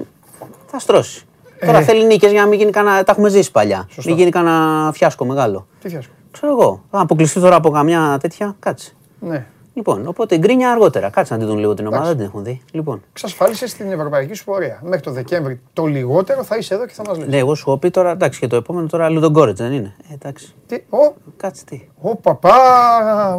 Θα 0.66 0.80
στρώσει. 0.80 1.26
Τώρα 1.66 1.82
θέλει 1.82 2.06
νίκες 2.06 2.32
για 2.32 2.42
να 2.42 2.48
μην 2.48 2.60
γίνει 2.60 2.72
κανένα. 2.72 3.04
Τα 3.04 3.12
έχουμε 3.12 3.30
ζήσει 3.30 3.52
παλιά. 3.52 3.86
Ε. 3.90 3.94
Σωστό. 3.94 4.10
Μην 4.10 4.20
γίνει 4.20 4.32
κανένα 4.32 4.92
φιάσκο 4.94 5.26
μεγάλο. 5.26 5.68
Τι 5.82 5.90
φιάσκο; 5.90 6.14
Ξέρω 6.32 6.52
εγώ. 6.52 6.84
Θα 6.92 7.00
αποκλειστεί 7.00 7.40
τώρα 7.40 7.56
από 7.56 7.70
καμιά 7.70 8.18
τέτοια. 8.22 8.56
Κάτσε. 8.60 8.94
Ναι. 9.20 9.46
Λοιπόν, 9.80 10.08
οπότε 10.08 10.38
γκρίνια 10.38 10.72
αργότερα. 10.72 11.10
Κάτσε 11.10 11.34
να 11.34 11.40
τη 11.40 11.46
δουν 11.46 11.58
λίγο 11.58 11.74
την 11.74 11.88
ομάδα, 11.88 12.06
δεν 12.06 12.16
την 12.16 12.26
έχουν 12.26 12.44
δει. 12.44 12.62
Λοιπόν. 12.72 13.02
Εξασφάλισες 13.12 13.74
την 13.74 13.92
ευρωπαϊκή 13.92 14.34
σου 14.34 14.44
πορεία. 14.44 14.80
Μέχρι 14.84 15.02
το 15.02 15.12
Δεκέμβρη 15.12 15.62
το 15.74 15.86
λιγότερο 15.86 16.44
θα 16.44 16.58
είσαι 16.58 16.74
εδώ 16.74 16.86
και 16.86 16.94
θα 16.94 17.04
μας 17.08 17.18
λες. 17.18 17.28
Ναι, 17.28 17.38
εγώ 17.38 17.56
σου 17.56 17.64
έχω 17.68 17.78
πει 17.78 17.90
τώρα, 17.90 18.12
εντάξει, 18.12 18.40
και 18.40 18.48
το 18.48 18.56
επόμενο 18.56 18.88
τώρα 18.88 19.10
Λουδογκόρετς 19.10 19.60
δεν 19.60 19.72
είναι. 19.72 19.96
Ε, 20.10 20.14
εντάξει. 20.14 20.54
Τι, 20.68 20.76
ο, 20.76 21.14
Κάτσε 21.38 21.64
τι. 21.66 21.88
ο 22.02 22.16
παπά. 22.16 22.52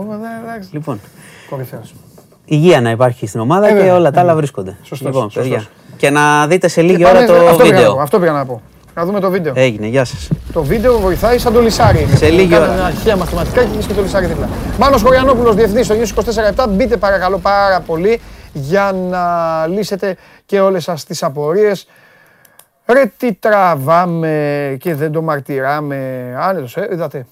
ναι, 0.08 0.48
εντάξει. 0.50 0.68
Λοιπόν, 0.72 1.00
Κορυφαίος. 1.50 1.94
υγεία 2.44 2.80
να 2.80 2.90
υπάρχει 2.90 3.26
στην 3.26 3.40
ομάδα 3.40 3.66
Ε, 3.66 3.68
και 3.70 3.76
βέβαια, 3.76 3.94
όλα 3.94 4.10
τα 4.10 4.20
άλλα 4.20 4.32
ε, 4.32 4.34
βρίσκονται. 4.34 4.76
Σωστός, 4.82 5.00
λοιπόν, 5.06 5.22
σωστός. 5.30 5.42
παιδιά. 5.42 5.66
Και 5.96 6.10
να 6.10 6.46
δείτε 6.46 6.68
σε 6.68 6.82
λίγη 6.82 6.96
Και 6.96 7.02
πάμε- 7.04 7.18
ώρα 7.18 7.26
το 7.26 7.46
αυτό 7.48 7.56
πήγα 7.56 7.56
να 7.56 7.64
πω, 7.72 7.76
βίντεο. 7.76 8.00
Αυτό 8.00 8.18
πήγα 8.18 8.32
να 8.32 8.46
πω. 8.46 8.60
Να 9.00 9.06
δούμε 9.06 9.20
το 9.20 9.30
βίντεο. 9.30 9.52
Έγινε, 9.56 9.86
γεια 9.86 10.04
σας. 10.04 10.28
Το 10.52 10.62
βίντεο 10.62 10.98
βοηθάει 10.98 11.38
σαν 11.38 11.52
το 11.52 11.60
λισάρι. 11.60 12.06
Σε 12.14 12.28
λίγη 12.28 12.48
Κάνανε 12.48 12.72
ώρα. 12.72 12.80
Ένα 12.80 12.86
αρχαία 12.86 13.16
μαθηματικά 13.16 13.64
και 13.64 13.72
έχεις 13.72 13.86
και 13.86 13.92
το 13.92 14.02
λισάρι 14.02 14.26
δίπλα. 14.26 14.48
Μάνος 14.78 15.02
Χωριανόπουλος, 15.02 15.54
διευθυντής 15.54 15.86
στο 15.86 15.94
News 15.94 16.64
24-7. 16.64 16.68
Μπείτε 16.68 16.96
παρακαλώ 16.96 17.38
πάρα 17.38 17.80
πολύ 17.80 18.20
για 18.52 18.92
να 18.92 19.66
λύσετε 19.66 20.16
και 20.46 20.60
όλες 20.60 20.82
σας 20.82 21.04
τις 21.04 21.22
απορίες. 21.22 21.86
Ρε 22.86 23.12
τι 23.16 23.32
τραβάμε 23.32 24.76
και 24.80 24.94
δεν 24.94 25.12
το 25.12 25.22
μαρτυράμε. 25.22 26.34
Άνετος, 26.38 26.76
ε, 26.76 26.88
είδατε. 26.92 27.26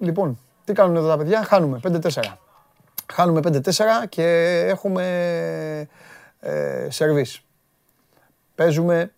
Λοιπόν, 0.00 0.38
τι 0.64 0.72
κάνουν 0.72 0.96
εδώ 0.96 1.08
τα 1.08 1.16
παιδιά, 1.16 1.44
χάνουμε 1.48 1.80
5-4. 1.82 2.38
Χάνουμε 3.12 3.40
5-4 3.40 4.06
και 4.08 4.24
έχουμε 4.68 5.04
ε, 6.40 6.86
σερβίς. 6.88 7.40
Παίζουμε 8.54 9.10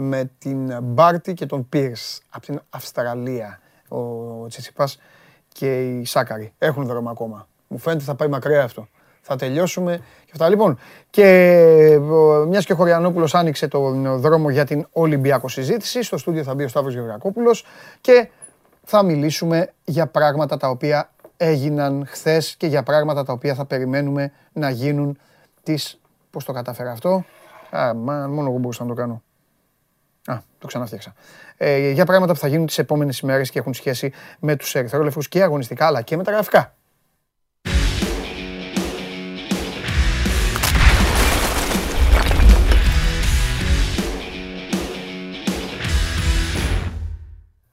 με 0.00 0.30
την 0.38 0.78
Μπάρτι 0.82 1.34
και 1.34 1.46
τον 1.46 1.68
Πίρς 1.68 2.20
από 2.30 2.46
την 2.46 2.60
Αυστραλία. 2.70 3.60
Ο 3.88 4.46
Τσιτσιπάς 4.46 4.98
και 5.48 5.98
η 5.98 6.04
Σάκαρη 6.04 6.52
έχουν 6.58 6.86
δρόμο 6.86 7.10
ακόμα. 7.10 7.48
Μου 7.68 7.78
φαίνεται 7.78 8.04
θα 8.04 8.14
πάει 8.14 8.28
μακριά 8.28 8.62
αυτό. 8.62 8.88
Θα 9.20 9.36
τελειώσουμε 9.36 9.96
και 10.24 10.30
αυτά. 10.32 10.48
Λοιπόν, 10.48 10.78
και 11.10 11.24
ε, 11.24 11.98
μιας 12.46 12.64
και 12.64 12.72
ο 12.72 12.76
Χωριανόπουλος 12.76 13.34
άνοιξε 13.34 13.68
τον 13.68 14.20
δρόμο 14.20 14.50
για 14.50 14.64
την 14.64 14.86
Ολυμπιακό 14.92 15.48
συζήτηση, 15.48 16.02
στο 16.02 16.18
στούντιο 16.18 16.42
θα 16.42 16.54
μπει 16.54 16.64
ο 16.64 16.68
Σταύρος 16.68 16.94
Γεωργακόπουλος 16.94 17.64
και 18.00 18.28
θα 18.84 19.02
μιλήσουμε 19.02 19.72
για 19.84 20.06
πράγματα 20.06 20.56
τα 20.56 20.68
οποία 20.68 21.10
έγιναν 21.36 22.06
χθες 22.06 22.56
και 22.56 22.66
για 22.66 22.82
πράγματα 22.82 23.24
τα 23.24 23.32
οποία 23.32 23.54
θα 23.54 23.64
περιμένουμε 23.64 24.32
να 24.52 24.70
γίνουν 24.70 25.18
τις... 25.62 26.00
Πώς 26.30 26.44
το 26.44 26.52
κατάφερα 26.52 26.90
αυτό; 26.90 27.24
Α, 27.70 27.94
μα, 27.94 28.26
μόνο 28.26 28.48
εγώ 28.48 28.58
μπορούσα 28.58 28.82
να 28.82 28.88
το 28.88 28.94
κάνω. 28.94 29.22
Α, 30.30 30.42
το 30.58 30.66
ξαναφτιάξα. 30.66 31.14
Ε, 31.56 31.90
για 31.90 32.04
πράγματα 32.04 32.32
που 32.32 32.38
θα 32.38 32.46
γίνουν 32.48 32.66
τις 32.66 32.78
επόμενες 32.78 33.18
ημέρες 33.18 33.50
και 33.50 33.58
έχουν 33.58 33.74
σχέση 33.74 34.12
με 34.38 34.56
τους 34.56 34.74
ερυθρόλεφους 34.74 35.28
και 35.28 35.42
αγωνιστικά 35.42 35.86
αλλά 35.86 36.02
και 36.02 36.16
με 36.16 36.24
τα 36.24 36.30
γραφικά. 36.32 36.74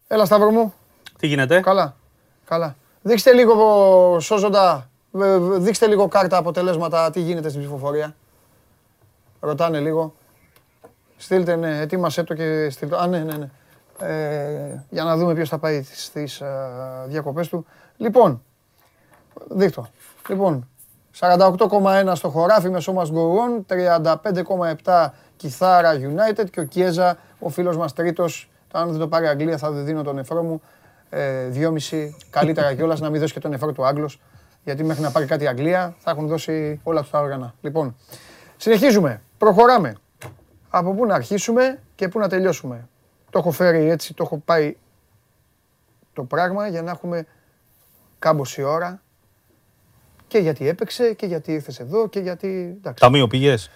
Έλα 0.08 0.26
Σταύρο 0.26 0.52
μου. 0.52 0.74
Τι 1.20 1.28
γίνεται; 1.28 1.60
Καλά. 1.60 1.96
Καλά. 2.46 2.76
Δείξτε 3.02 3.34
λίγο 3.34 4.20
σώζοντα. 4.20 4.90
ε, 5.20 5.38
Δείξτε 5.38 5.88
λίγο 5.88 6.08
κάρτα 6.08 6.38
αποτελέσματα 6.38 7.10
τι 7.12 7.20
γίνεται 7.20 7.50
στην 7.50 7.62
ψηφοφορία. 7.62 8.16
Ρωτάνε 9.40 9.80
λίγο. 9.80 10.14
Στείλτε, 11.18 11.56
ναι, 11.56 11.80
ετοίμασέ 11.80 12.24
το 12.24 12.34
και 12.34 12.70
στείλτε. 12.70 13.02
Α, 13.02 13.08
ναι, 13.08 13.20
ναι, 13.20 13.34
ναι. 13.34 13.50
Ε, 14.00 14.84
για 14.90 15.04
να 15.04 15.18
δούμε 15.18 15.34
ποιος 15.34 15.50
θα 15.50 15.58
πάει 15.58 15.84
στις 15.84 16.42
ε, 16.42 16.48
διακοπές 17.08 17.48
του. 17.48 17.66
Λοιπόν, 17.98 18.44
δείχτω. 19.50 19.88
Λοιπόν, 20.30 20.68
48,1 21.20 22.12
στο 22.14 22.30
χωράφι 22.30 22.70
με 22.70 22.80
σώμα 22.80 23.06
γκορών, 23.12 23.66
35,7 24.84 25.08
Κιθάρα 25.36 25.94
United 25.94 26.50
και 26.50 26.60
ο 26.60 26.64
Κιέζα, 26.64 27.18
ο 27.40 27.50
φίλος 27.50 27.78
μας 27.78 27.94
τρίτος, 27.94 28.50
αν 28.72 28.90
δεν 28.90 29.00
το 29.00 29.08
πάρει 29.08 29.26
η 29.26 29.28
Αγγλία 29.28 29.58
θα 29.58 29.72
δίνω 29.72 30.04
τον 30.04 30.16
νεφρό 30.16 30.44
μου, 30.44 30.62
ε, 31.10 31.46
δυόμιση, 31.46 32.18
καλύτερα 32.30 32.74
κιόλας 32.74 33.00
να 33.00 33.10
μην 33.10 33.22
δώσει 33.22 33.34
και 33.34 33.40
τον 33.40 33.52
νεφρό 33.52 33.72
του 33.72 33.86
Άγγλος, 33.86 34.20
γιατί 34.64 34.84
μέχρι 34.84 35.04
να 35.04 35.12
πάρει 35.12 35.26
κάτι 35.26 35.44
η 35.44 35.48
Αγγλία 35.48 35.96
θα 36.00 36.12
έχουν 36.12 36.28
δώσει 36.28 36.80
όλα 36.84 37.02
τους 37.02 37.10
τα 37.10 37.20
όργανα. 37.20 37.54
Λοιπόν, 37.62 37.96
συνεχίζουμε, 38.58 39.22
προχωράμε. 39.38 39.96
Από 40.70 40.94
πού 40.94 41.06
να 41.06 41.16
αρχίσουμε 41.16 41.80
και 41.96 42.08
πού 42.08 42.20
να 42.20 42.28
τελειώσουμε. 42.30 42.88
Το 43.30 43.40
έχω 43.40 43.52
φέρει 43.52 43.90
έτσι, 43.90 44.14
το 44.14 44.24
έχω 44.24 44.38
πάει 44.46 44.76
το 46.14 46.24
πράγμα 46.24 46.68
για 46.68 46.82
να 46.82 46.92
έχουμε 46.92 47.26
κάμποση 48.20 48.62
ώρα 48.64 49.02
και 50.28 50.38
γιατί 50.38 50.68
έπαιξε 50.68 51.14
και 51.14 51.26
γιατί 51.26 51.52
ήρθες 51.52 51.80
εδώ 51.80 52.08
και 52.10 52.20
γιατί... 52.20 52.76
Εντάξει, 52.78 53.04
Ταμείο 53.04 53.28
πήγες; 53.28 53.70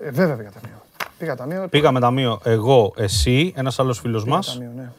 ε, 0.00 0.10
βέβαια 0.10 0.36
πήγα 0.36 0.50
ταμείο. 0.50 0.82
Πήγα 1.18 1.36
ταμείο. 1.36 1.68
Πήγαμε 1.68 2.00
ταμείο 2.00 2.40
εγώ, 2.44 2.92
εσύ, 2.96 3.52
ένας 3.56 3.78
άλλος 3.78 3.98
φίλος 4.00 4.24
πήγα 4.24 4.36
μας 4.36 4.52
ταμείο, 4.52 4.72
ναι. 4.76 4.92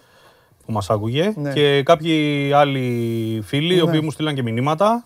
που 0.66 0.72
μας 0.72 0.90
άκουγε 0.90 1.34
Ναι. 1.36 1.54
και 1.54 1.84
κάποιοι 1.84 2.52
άλλοι 2.54 3.42
φίλοι 3.46 3.74
οι 3.74 3.76
Ναι. 3.76 3.82
οποίοι 3.82 4.00
μου 4.04 4.12
στείλαν 4.12 4.36
και 4.36 4.44
μηνύματα 4.44 5.06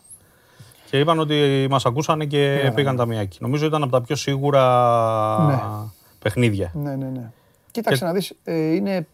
και 0.95 1.01
είπαν 1.01 1.19
ότι 1.19 1.67
μας 1.69 1.85
ακούσανε 1.85 2.25
και 2.25 2.57
Πήγα 2.59 2.73
πήγαν 2.73 2.95
ταμιάκι. 2.95 3.37
Νομίζω 3.41 3.65
ήταν 3.65 3.83
από 3.83 3.91
τα 3.91 4.01
πιο 4.01 4.15
σίγουρα 4.15 5.45
Ναι. 5.45 5.89
παιχνίδια. 6.19 6.71
Ναι, 6.73 6.95
ναι, 6.95 7.05
ναι. 7.05 7.31
Κοίταξε 7.71 8.05
να 8.05 8.13
δεις, 8.13 8.35
ε, 8.43 8.73
είναι, 8.73 9.07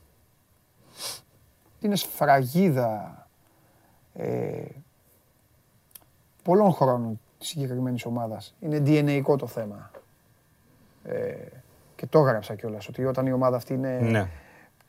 είναι 1.79 1.95
σφραγίδα 1.95 3.27
ε, 4.13 4.63
πολλών 6.43 6.73
χρόνων 6.73 7.19
της 7.39 7.47
συγκεκριμένης 7.47 8.05
ομάδας. 8.05 8.55
Είναι 8.59 8.83
DNA 8.85 9.37
το 9.37 9.47
θέμα. 9.47 9.91
Ε, 11.03 11.33
και 11.95 12.07
το 12.07 12.19
έγραψα 12.19 12.55
κιόλας, 12.55 12.87
ότι 12.87 13.05
όταν 13.05 13.25
η 13.25 13.31
ομάδα 13.31 13.55
αυτή 13.55 13.73
είναι... 13.73 13.99
Ναι. 13.99 14.29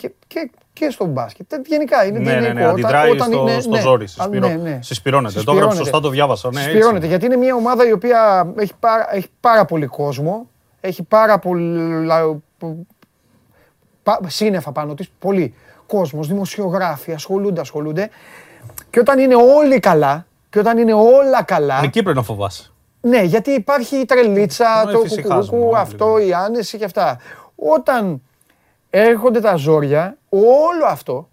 Και, 0.02 0.12
και, 0.26 0.50
και 0.72 0.90
στο 0.90 1.04
μπάσκετ. 1.04 1.52
Ε, 1.52 1.60
Γενικά 1.66 2.04
είναι 2.04 2.18
Ναι, 2.18 2.38
DNA. 2.38 2.40
ναι, 2.40 2.48
ναι, 2.52 2.64
αντιδράει 2.64 3.10
στο, 3.18 3.24
στο 3.60 3.70
ναι, 3.70 3.80
ζόρι. 3.80 4.04
α, 4.04 4.08
Συσπηρώ... 4.08 4.48
ναι, 4.48 4.54
ναι. 4.54 4.78
Συσπηρώνεται. 4.82 5.42
Το 5.42 5.52
έγραψα 5.52 5.76
σωστά, 5.76 6.00
το 6.00 6.08
διάβασα. 6.08 6.48
Ναι, 6.52 6.60
έτσι. 6.60 6.70
Συσπηρώνεται, 6.70 7.06
γιατί 7.06 7.24
είναι 7.26 7.36
μια 7.36 7.54
ομάδα 7.54 7.88
η 7.88 7.92
οποία 7.92 8.52
έχει 8.56 8.72
πάρα, 8.80 9.14
έχει 9.14 9.28
πάρα 9.40 9.64
πολύ 9.64 9.86
κόσμο, 9.86 10.48
έχει 10.80 11.02
πάρα 11.02 11.38
πολλά 11.38 12.40
που- 12.58 12.86
πα- 14.02 14.20
σύννεφα 14.26 14.72
πάνω 14.72 14.94
της, 14.94 15.10
πολύ 15.18 15.54
κόσμος, 15.86 16.28
δημοσιογράφοι, 16.28 17.12
ασχολούνται, 17.12 17.60
ασχολούνται. 17.60 18.10
Και 18.90 19.00
όταν 19.00 19.18
είναι 19.18 19.34
όλοι 19.56 19.80
καλά, 19.80 20.26
και 20.50 20.58
όταν 20.58 20.78
είναι 20.78 20.92
όλα 20.94 21.42
καλά, 21.44 21.80
Εκεί 21.82 22.02
πρέπει 22.02 22.16
να 22.16 22.22
φοβάσαι. 22.22 22.70
ναι, 23.00 23.22
γιατί 23.22 23.50
υπάρχει 23.50 23.96
η 23.96 24.04
τρελίτσα, 24.04 24.82
Ναι, 24.86 24.92
το 24.92 24.98
εφησυχάζουμε 24.98 25.44
κουκουκού, 25.58 25.66
όλοι 25.68 25.76
αυτό, 25.78 26.06
λίγο. 26.16 26.28
η 26.28 26.32
άνεση 26.32 26.78
και 26.78 26.84
αυτά. 26.84 27.18
Όταν 27.56 28.22
έρχονται 28.94 29.40
τα 29.40 29.56
ζόρια, 29.56 30.16
όλο 30.28 30.84
αυτό, 30.86 31.28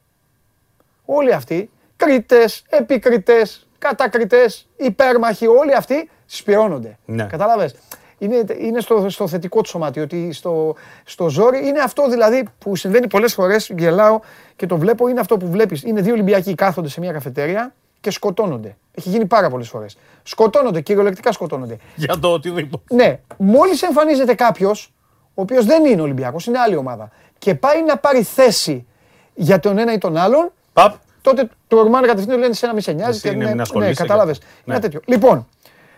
όλοι 1.06 1.34
αυτοί, 1.34 1.69
κριτές, 1.95 2.64
επικριτές, 2.69 3.68
κατακριτές, 3.77 4.68
υπέρμαχοι, 4.77 5.48
όλοι 5.48 5.76
αυτοί 5.76 6.10
συσπηρώνονται. 6.26 6.98
Ναι. 7.06 7.23
Κατάλαβες. 7.23 7.76
Είναι, 8.18 8.44
είναι 8.60 8.80
στο, 8.80 9.10
στο 9.10 9.27
θετικό 9.27 9.61
του 9.61 9.69
σωμάτιο, 9.69 10.03
ότι 10.03 10.31
στο, 10.34 10.76
στο 11.03 11.30
ζόρι 11.30 11.68
είναι 11.68 11.80
αυτό 11.80 12.10
δηλαδή 12.10 12.48
που 12.60 12.76
συμβαίνει 12.76 13.07
πολλές 13.07 13.34
φορές, 13.34 13.72
γελάω 13.77 14.19
και 14.56 14.65
το 14.65 14.77
βλέπω, 14.77 15.07
είναι 15.07 15.19
αυτό 15.19 15.38
που 15.38 15.48
βλέπεις. 15.48 15.84
Είναι 15.84 16.02
δύο 16.02 16.14
Ολυμπιακοί 16.14 16.56
κάθονται 16.56 16.90
σε 16.90 16.99
μια 16.99 17.11
καφετέρια 17.11 17.73
και 18.02 18.11
σκοτώνονται. 18.11 18.77
Έχει 18.91 19.10
γίνει 19.10 19.26
πάρα 19.26 19.49
πολλές 19.49 19.69
φορές. 19.69 19.98
Σκοτώνονται, 20.23 20.81
κυριολεκτικά 20.81 21.31
σκοτώνονται. 21.31 21.77
Για 21.95 22.19
το 22.19 22.27
οτιδήποτε. 22.27 22.95
Ναι, 22.95 23.19
μόλις 23.38 23.81
εμφανίζεται 23.81 24.34
κάποιος, 24.34 24.94
ο 25.34 25.41
οποίος 25.41 25.65
δεν 25.65 25.86
είναι 25.86 26.02
Ολυμπιακός, 26.02 26.45
είναι 26.45 26.60
άλλη 26.60 26.76
ομάδα, 26.76 27.10
και 27.40 27.56
πάει 27.56 27.84
να 27.84 27.98
πάρει 27.98 28.24
θέση 28.24 28.86
για 29.34 29.60
τον 29.60 29.78
ένα 29.78 29.94
ή 29.94 29.98
τον 29.98 30.18
άλλον, 30.18 30.52
Παπ. 30.74 30.95
τότε 31.22 31.49
το 31.68 31.78
ορμάνε 31.78 32.07
κατευθείαν 32.07 32.40
λένε 32.40 32.53
σε 32.53 32.66
ένα 32.66 32.74
μη 32.76 32.82
σε 32.82 32.91
νοιάζει. 32.91 33.10
Εσύ 33.11 33.22
και 33.22 33.28
είναι, 33.28 33.38
ναι, 33.38 33.45
μην 33.45 33.56
ναι, 33.56 33.61
ασχολείσαι 33.61 33.94
κατάλαβες. 33.94 34.38
και- 34.38 34.45
Ένα 34.66 34.76
ναι. 34.76 34.82
τέτοιο. 34.82 34.99
Λοιπόν, 35.06 35.48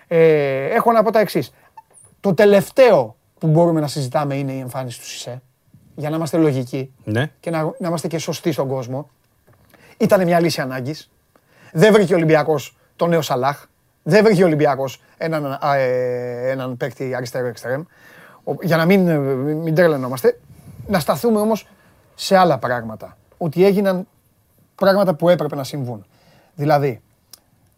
ε, 0.07 0.65
έχω 0.65 0.91
να 0.91 1.03
πω 1.03 1.11
τα 1.11 1.19
εξής. 1.19 1.53
Το 2.19 2.33
τελευταίο 2.33 3.15
που 3.39 3.47
μπορούμε 3.47 3.79
να 3.79 3.87
συζητάμε 3.87 4.35
είναι 4.35 4.51
η 4.51 4.59
εμφάνιση 4.59 4.99
του 4.99 5.05
ΣΥΣΕ. 5.05 5.41
Για 5.95 6.09
να 6.09 6.15
είμαστε 6.15 6.37
λογικοί 6.37 6.93
Ναι. 7.03 7.31
και 7.39 7.49
να, 7.49 7.63
να 7.63 7.87
είμαστε 7.87 8.07
και 8.07 8.17
σωστοί 8.17 8.51
στον 8.51 8.67
κόσμο. 8.67 9.09
Ήταν 9.97 10.23
μια 10.23 10.39
λύση 10.39 10.61
ανάγκης. 10.61 11.09
Δεν 11.73 11.93
βρήκε 11.93 12.13
ο 12.13 12.15
Ολυμπιακός 12.15 12.77
τον 12.95 13.09
νέο 13.09 13.21
Σαλάχ. 13.21 13.65
Δεν 14.03 14.23
βρήκε 14.23 14.43
ο 14.43 14.45
Ολυμπιακός 14.45 15.01
έναν, 15.17 15.57
α, 15.61 15.75
ε, 15.75 16.49
έναν 16.49 16.77
παίκτη 16.77 17.15
αριστερό 17.15 17.47
εξτρέμ. 17.47 17.81
Ο- 18.43 18.53
Για 18.61 18.77
να 18.77 18.85
μην, 18.85 19.07
ε, 19.07 19.17
μην 19.17 19.57
μην 19.57 19.75
τρελαινόμαστε. 19.75 20.39
Να 20.91 20.99
σταθούμε 20.99 21.39
όμως 21.39 21.67
σε 22.15 22.35
άλλα 22.37 22.57
πράγματα. 22.57 23.17
Ότι 23.37 23.65
έγιναν 23.65 24.07
πράγματα 24.75 25.15
που 25.15 25.29
έπρεπε 25.29 25.55
να 25.55 25.63
συμβούν. 25.63 26.05
Δηλαδή, 26.55 27.01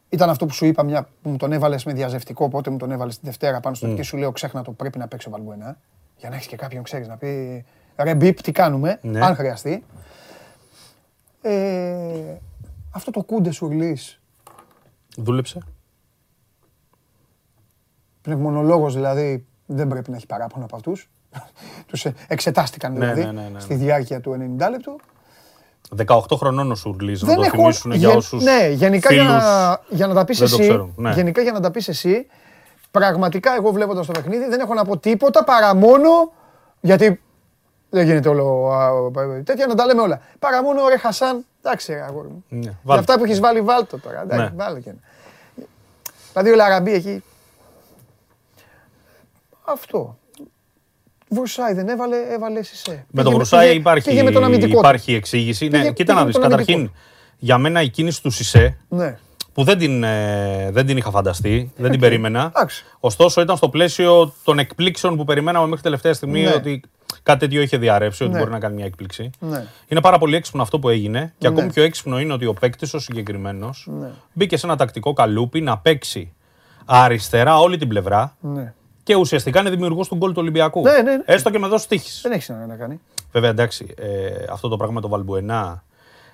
ήταν 0.09 0.29
αυτό 0.29 0.45
που 0.45 0.53
σου 0.53 0.65
είπα 0.65 0.83
μια, 0.83 1.07
που 1.21 1.29
μου 1.29 1.37
τον 1.37 1.51
έβαλες 1.51 1.83
με 1.85 1.93
διαζευτικό, 1.93 2.49
πότε 2.49 2.69
μου 2.69 2.77
τον 2.77 2.91
έβαλες 2.91 3.19
τη 3.19 3.25
Δευτέρα 3.25 3.59
πάνω 3.59 3.75
στο 3.75 3.93
και 3.93 4.03
σου 4.03 4.17
λέω 4.17 4.31
ξέχνα 4.31 4.61
το 4.63 4.71
πρέπει 4.71 4.97
να 4.97 5.07
παίξει 5.07 5.27
ο 5.27 5.31
Βαλμπουενά. 5.31 5.77
Για 6.17 6.29
να 6.29 6.35
έχεις 6.35 6.47
και 6.47 6.55
κάποιον 6.55 6.83
ξέρεις 6.83 7.07
να 7.07 7.17
πει 7.17 7.65
ρε 7.97 8.15
μπιπ, 8.15 8.41
τι 8.41 8.51
κάνουμε, 8.51 8.99
Ναι. 9.01 9.25
αν 9.25 9.35
χρειαστεί. 9.35 9.83
Ε, 11.41 12.35
αυτό 12.91 13.11
το 13.11 13.23
κούντε 13.23 13.51
σουρλή, 13.51 13.97
Δούλεψε. 15.17 15.59
πνευμονολόγος 18.21 18.93
δηλαδή, 18.93 19.45
δεν 19.65 19.87
πρέπει 19.87 20.09
να 20.09 20.15
έχει 20.15 20.25
παράπονο 20.25 20.65
από 20.65 20.75
αυτούς. 20.75 21.09
Τους 21.87 22.05
εξετάστηκαν 22.27 22.91
Ναι, 22.93 22.99
δηλαδή 22.99 23.21
ναι, 23.25 23.31
ναι, 23.31 23.41
ναι, 23.41 23.49
ναι. 23.49 23.59
στη 23.59 23.73
διάρκεια 23.75 24.19
του 24.21 24.55
90 24.59 24.69
λεπτού. 24.69 24.99
18 26.05 26.19
χρονών 26.37 26.71
ο 26.71 26.75
Σουρλής, 26.75 27.21
να 27.21 27.27
δεν 27.27 27.35
το 27.37 27.41
έχω. 27.43 27.55
θυμίσουν 27.55 27.91
για 27.91 28.07
γεν- 28.07 28.17
όσους 28.17 28.43
ναι, 28.43 28.67
γενικά 28.73 29.13
για 29.13 29.23
φίλους 29.23 29.43
να, 29.43 29.79
για 29.89 30.07
να 30.07 30.13
τα 30.13 30.25
πεις 30.25 30.39
δεν 30.39 30.49
το 30.49 30.55
εσύ. 30.55 30.63
ξέρουν, 30.63 30.93
ναι. 30.97 31.11
Γενικά 31.11 31.41
για 31.41 31.51
να 31.51 31.59
τα 31.59 31.71
πεις 31.71 31.87
εσύ, 31.87 32.27
πραγματικά 32.91 33.55
εγώ 33.55 33.71
βλέποντας 33.71 34.05
το 34.05 34.11
παιχνίδι 34.11 34.45
δεν 34.47 34.59
έχω 34.59 34.73
να 34.73 34.85
πω 34.85 34.97
τίποτα 34.97 35.43
παρά 35.43 35.75
μόνο. 35.75 36.09
Γιατί 36.81 37.21
δεν 37.89 38.05
γίνεται 38.05 38.29
όλο 38.29 38.67
α, 38.71 38.85
α, 39.21 39.43
τέτοια 39.43 39.67
να 39.67 39.75
τα 39.75 39.85
λέμε 39.85 40.01
όλα. 40.01 40.21
Παρά 40.39 40.63
μόνο 40.63 40.87
ρε 40.87 40.97
Χασάν, 40.97 41.45
εντάξει, 41.63 41.93
ρε, 41.93 42.01
αγόρι 42.01 42.27
μου. 42.27 42.43
Ναι, 42.49 42.59
Για 42.59 42.77
βάλτε. 42.83 43.01
αυτά 43.01 43.17
που 43.17 43.23
έχεις 43.23 43.39
βάλει, 43.39 43.61
βάλτο 43.61 43.99
τώρα. 43.99 44.21
Εντάξει, 44.21 44.43
Ναι. 44.43 44.63
βάλε 44.63 44.79
και 44.79 44.89
ένα. 44.89 44.99
Δηλαδή 46.31 46.51
ο 46.51 46.55
Λαραμπή 46.55 46.93
εκεί. 46.93 47.23
Αυτό. 49.65 50.17
Βρουσάη 51.33 51.73
δεν 51.73 51.87
έβαλε, 51.87 52.15
έβαλε 52.29 52.59
εσύ. 52.59 52.73
Με 52.87 53.03
Πήγε 53.11 53.23
τον 53.23 53.33
Βρουσάη 53.33 53.67
πήγε- 53.67 53.79
υπάρχει, 53.79 54.09
Πήγε 54.09 54.23
με 54.23 54.31
τον 54.31 54.43
αμυντικό. 54.43 54.71
του. 54.73 54.77
υπάρχει 54.79 55.13
εξήγηση. 55.13 55.67
Πήγε- 55.67 55.83
ναι, 55.83 55.91
κοίτα 55.91 55.95
πήγε 56.03 56.13
να 56.13 56.19
με 56.19 56.25
δεις, 56.25 56.33
τον 56.35 56.43
αμυντικό 56.43 56.65
καταρχήν, 56.73 56.91
για 57.37 57.57
μένα 57.57 57.81
η 57.81 57.89
κίνηση 57.89 58.21
του 58.21 58.29
Σισε, 58.31 58.77
Ναι. 58.89 59.17
που 59.53 59.63
δεν 59.63 59.77
την, 59.77 60.03
ε, 60.03 60.69
δεν 60.71 60.85
την 60.85 60.97
είχα 60.97 61.11
φανταστεί, 61.11 61.71
δεν 61.75 61.91
την 61.91 61.99
περίμενα. 61.99 62.51
Εντάξει. 62.55 62.85
Ωστόσο 62.99 63.41
ήταν 63.41 63.57
στο 63.57 63.69
πλαίσιο 63.69 64.33
των 64.43 64.59
εκπλήξεων 64.59 65.15
που 65.17 65.23
περιμέναμε 65.25 65.67
μέχρι 65.67 65.81
τελευταία 65.83 66.13
στιγμή 66.13 66.41
Ναι. 66.41 66.49
ότι 66.53 66.81
κάτι 67.23 67.39
τέτοιο 67.39 67.61
είχε 67.61 67.77
διαρρεύσει, 67.77 68.23
ότι 68.23 68.31
Ναι. 68.31 68.39
μπορεί 68.39 68.51
να 68.51 68.59
κάνει 68.59 68.75
μια 68.75 68.85
έκπληξη. 68.85 69.29
Ναι. 69.39 69.65
Είναι 69.87 70.01
πάρα 70.01 70.17
πολύ 70.17 70.35
έξυπνο 70.35 70.61
αυτό 70.61 70.79
που 70.79 70.89
έγινε 70.89 71.33
και 71.37 71.49
Ναι. 71.49 71.53
ακόμη 71.55 71.71
πιο 71.73 71.83
έξυπνο 71.83 72.19
είναι 72.19 72.33
ότι 72.33 72.45
ο 72.45 72.53
παίκτης 72.53 72.93
ο 72.93 72.99
συγκεκριμένος 72.99 73.87
Ναι. 73.99 74.07
μπήκε 74.33 74.57
σε 74.57 74.65
ένα 74.65 74.75
τακτικό 74.75 75.13
καλούπι 75.13 75.61
να 75.61 75.77
παίξει 75.77 76.33
αριστερά 76.85 77.59
όλη 77.59 77.77
την 77.77 77.87
πλευρά 77.87 78.35
Ναι. 78.39 78.73
Και 79.03 79.15
ουσιαστικά 79.15 79.59
είναι 79.59 79.69
δημιουργός 79.69 80.07
του 80.07 80.15
γκολ 80.15 80.29
του 80.29 80.37
Ολυμπιακού. 80.41 80.81
Ναι, 80.81 80.91
ναι, 80.91 81.01
ναι. 81.01 81.21
Έστω 81.25 81.49
και 81.49 81.59
με 81.59 81.67
δόση 81.67 81.87
τύχης. 81.87 82.19
Δεν 82.23 82.31
έχει 82.31 82.51
να, 82.51 82.65
να 82.65 82.75
κάνει. 82.75 82.99
Βέβαια, 83.31 83.49
εντάξει, 83.49 83.93
ε, 83.97 84.29
αυτό 84.51 84.67
το 84.67 84.77
πράγμα 84.77 84.95
με 84.95 85.01
τον 85.01 85.09
Βαλμπουενά, 85.09 85.83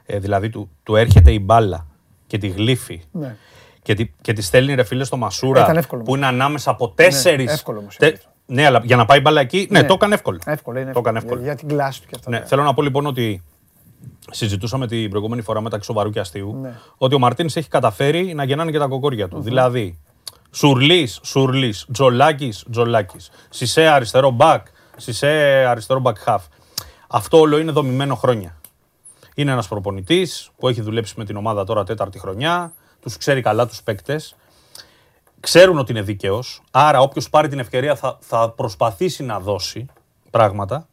ε, 0.05 0.19
δηλαδή 0.19 0.49
του, 0.49 0.69
του 0.83 0.95
έρχεται 0.95 1.31
η 1.31 1.39
μπάλα 1.43 1.85
και 2.27 2.37
τη 2.37 2.47
γλύφει 2.47 3.01
Ναι. 3.11 3.35
και 3.81 3.93
τη, 3.93 4.11
και 4.21 4.33
τη 4.33 4.41
στέλνει 4.41 4.73
ρε 4.75 4.83
φίλε 4.83 5.03
στο 5.03 5.17
Μασούρα 5.17 5.61
Ήταν 5.61 5.77
εύκολο 5.77 6.03
που 6.03 6.15
είναι 6.15 6.25
ανάμεσα 6.25 6.71
από 6.71 6.89
τέσσερις. 6.89 7.51
εύκολο 7.53 7.79
όμως 7.79 7.95
είναι 7.97 8.11
αυτό. 8.13 8.27
Ναι, 8.45 8.65
αλλά 8.65 8.81
για 8.83 8.95
να 8.95 9.05
πάει 9.05 9.19
μπάλα 9.19 9.41
εκεί, 9.41 9.67
ναι, 9.71 9.81
Ναι. 9.81 9.87
το 9.87 9.93
έκανε 9.93 10.13
εύκολο. 10.13 10.39
Εύκολο 10.45 10.79
είναι. 10.79 10.91
Το 10.91 10.99
έκανε 10.99 11.17
εύκολο. 11.17 11.39
εύκολο. 11.39 11.53
Για, 11.53 11.53
για 11.53 11.67
την 11.67 11.77
κλάση 11.77 12.01
του 12.01 12.07
και 12.07 12.15
αυτά. 12.17 12.29
Ναι, 12.29 12.39
τα- 12.39 12.45
θέλω 12.45 12.63
να 12.63 12.73
πω 12.73 12.81
λοιπόν 12.81 13.05
ότι 13.05 13.43
συζητούσαμε 14.31 14.87
την 14.87 15.09
προηγούμενη 15.09 15.41
φορά 15.41 15.61
μεταξύ 15.61 15.85
σοβαρού 15.85 16.09
και 16.09 16.19
αστείου 16.19 16.57
Ναι. 16.61 16.73
ότι 16.97 17.15
ο 17.15 17.19
Μαρτίνς 17.19 17.55
έχει 17.55 17.67
καταφέρει 17.69 18.33
να 18.33 18.43
γεννάνε 18.43 18.71
και 18.71 18.77
τα 18.77 18.85
κοκόρια 18.87 19.27
του. 19.27 19.41
Δηλαδή, 19.41 19.99
Σουρλής, 20.51 21.19
Σουρλής, 21.23 21.85
Τζολάκης, 21.91 22.65
Τζολάκης. 22.71 23.29
Σισε 23.49 23.87
αριστερό 23.87 24.29
μπακ, 24.29 24.67
Σισε 24.97 25.27
αριστερό 25.67 25.99
μπακ 25.99 26.17
half. 26.25 26.39
Αυτό 27.07 27.39
όλο 27.39 27.57
είναι 27.57 27.71
δομημένο 27.71 28.15
χρόνια. 28.15 28.57
Είναι 29.35 29.51
ένας 29.51 29.67
προπονητής 29.67 30.49
που 30.57 30.67
έχει 30.67 30.81
δουλέψει 30.81 31.13
με 31.17 31.25
την 31.25 31.35
ομάδα 31.35 31.63
τώρα 31.63 31.83
τέταρτη 31.83 32.19
χρονιά, 32.19 32.73
τους 33.01 33.17
ξέρει 33.17 33.41
καλά 33.41 33.67
τους 33.67 33.83
παίκτες. 33.83 34.35
Ξέρουν 35.39 35.77
ότι 35.77 35.91
είναι 35.91 36.01
δίκαιος. 36.01 36.61
Άρα, 36.71 36.99
όποιος 36.99 37.29
πάρει 37.29 37.47
την 37.47 37.59
ευκαιρία 37.59 37.95
θα, 37.95 38.17
θα 38.21 38.49
προσπαθήσει 38.49 39.23
να 39.23 39.39
δώσει 39.39 39.85
πράγματα. 40.31 40.87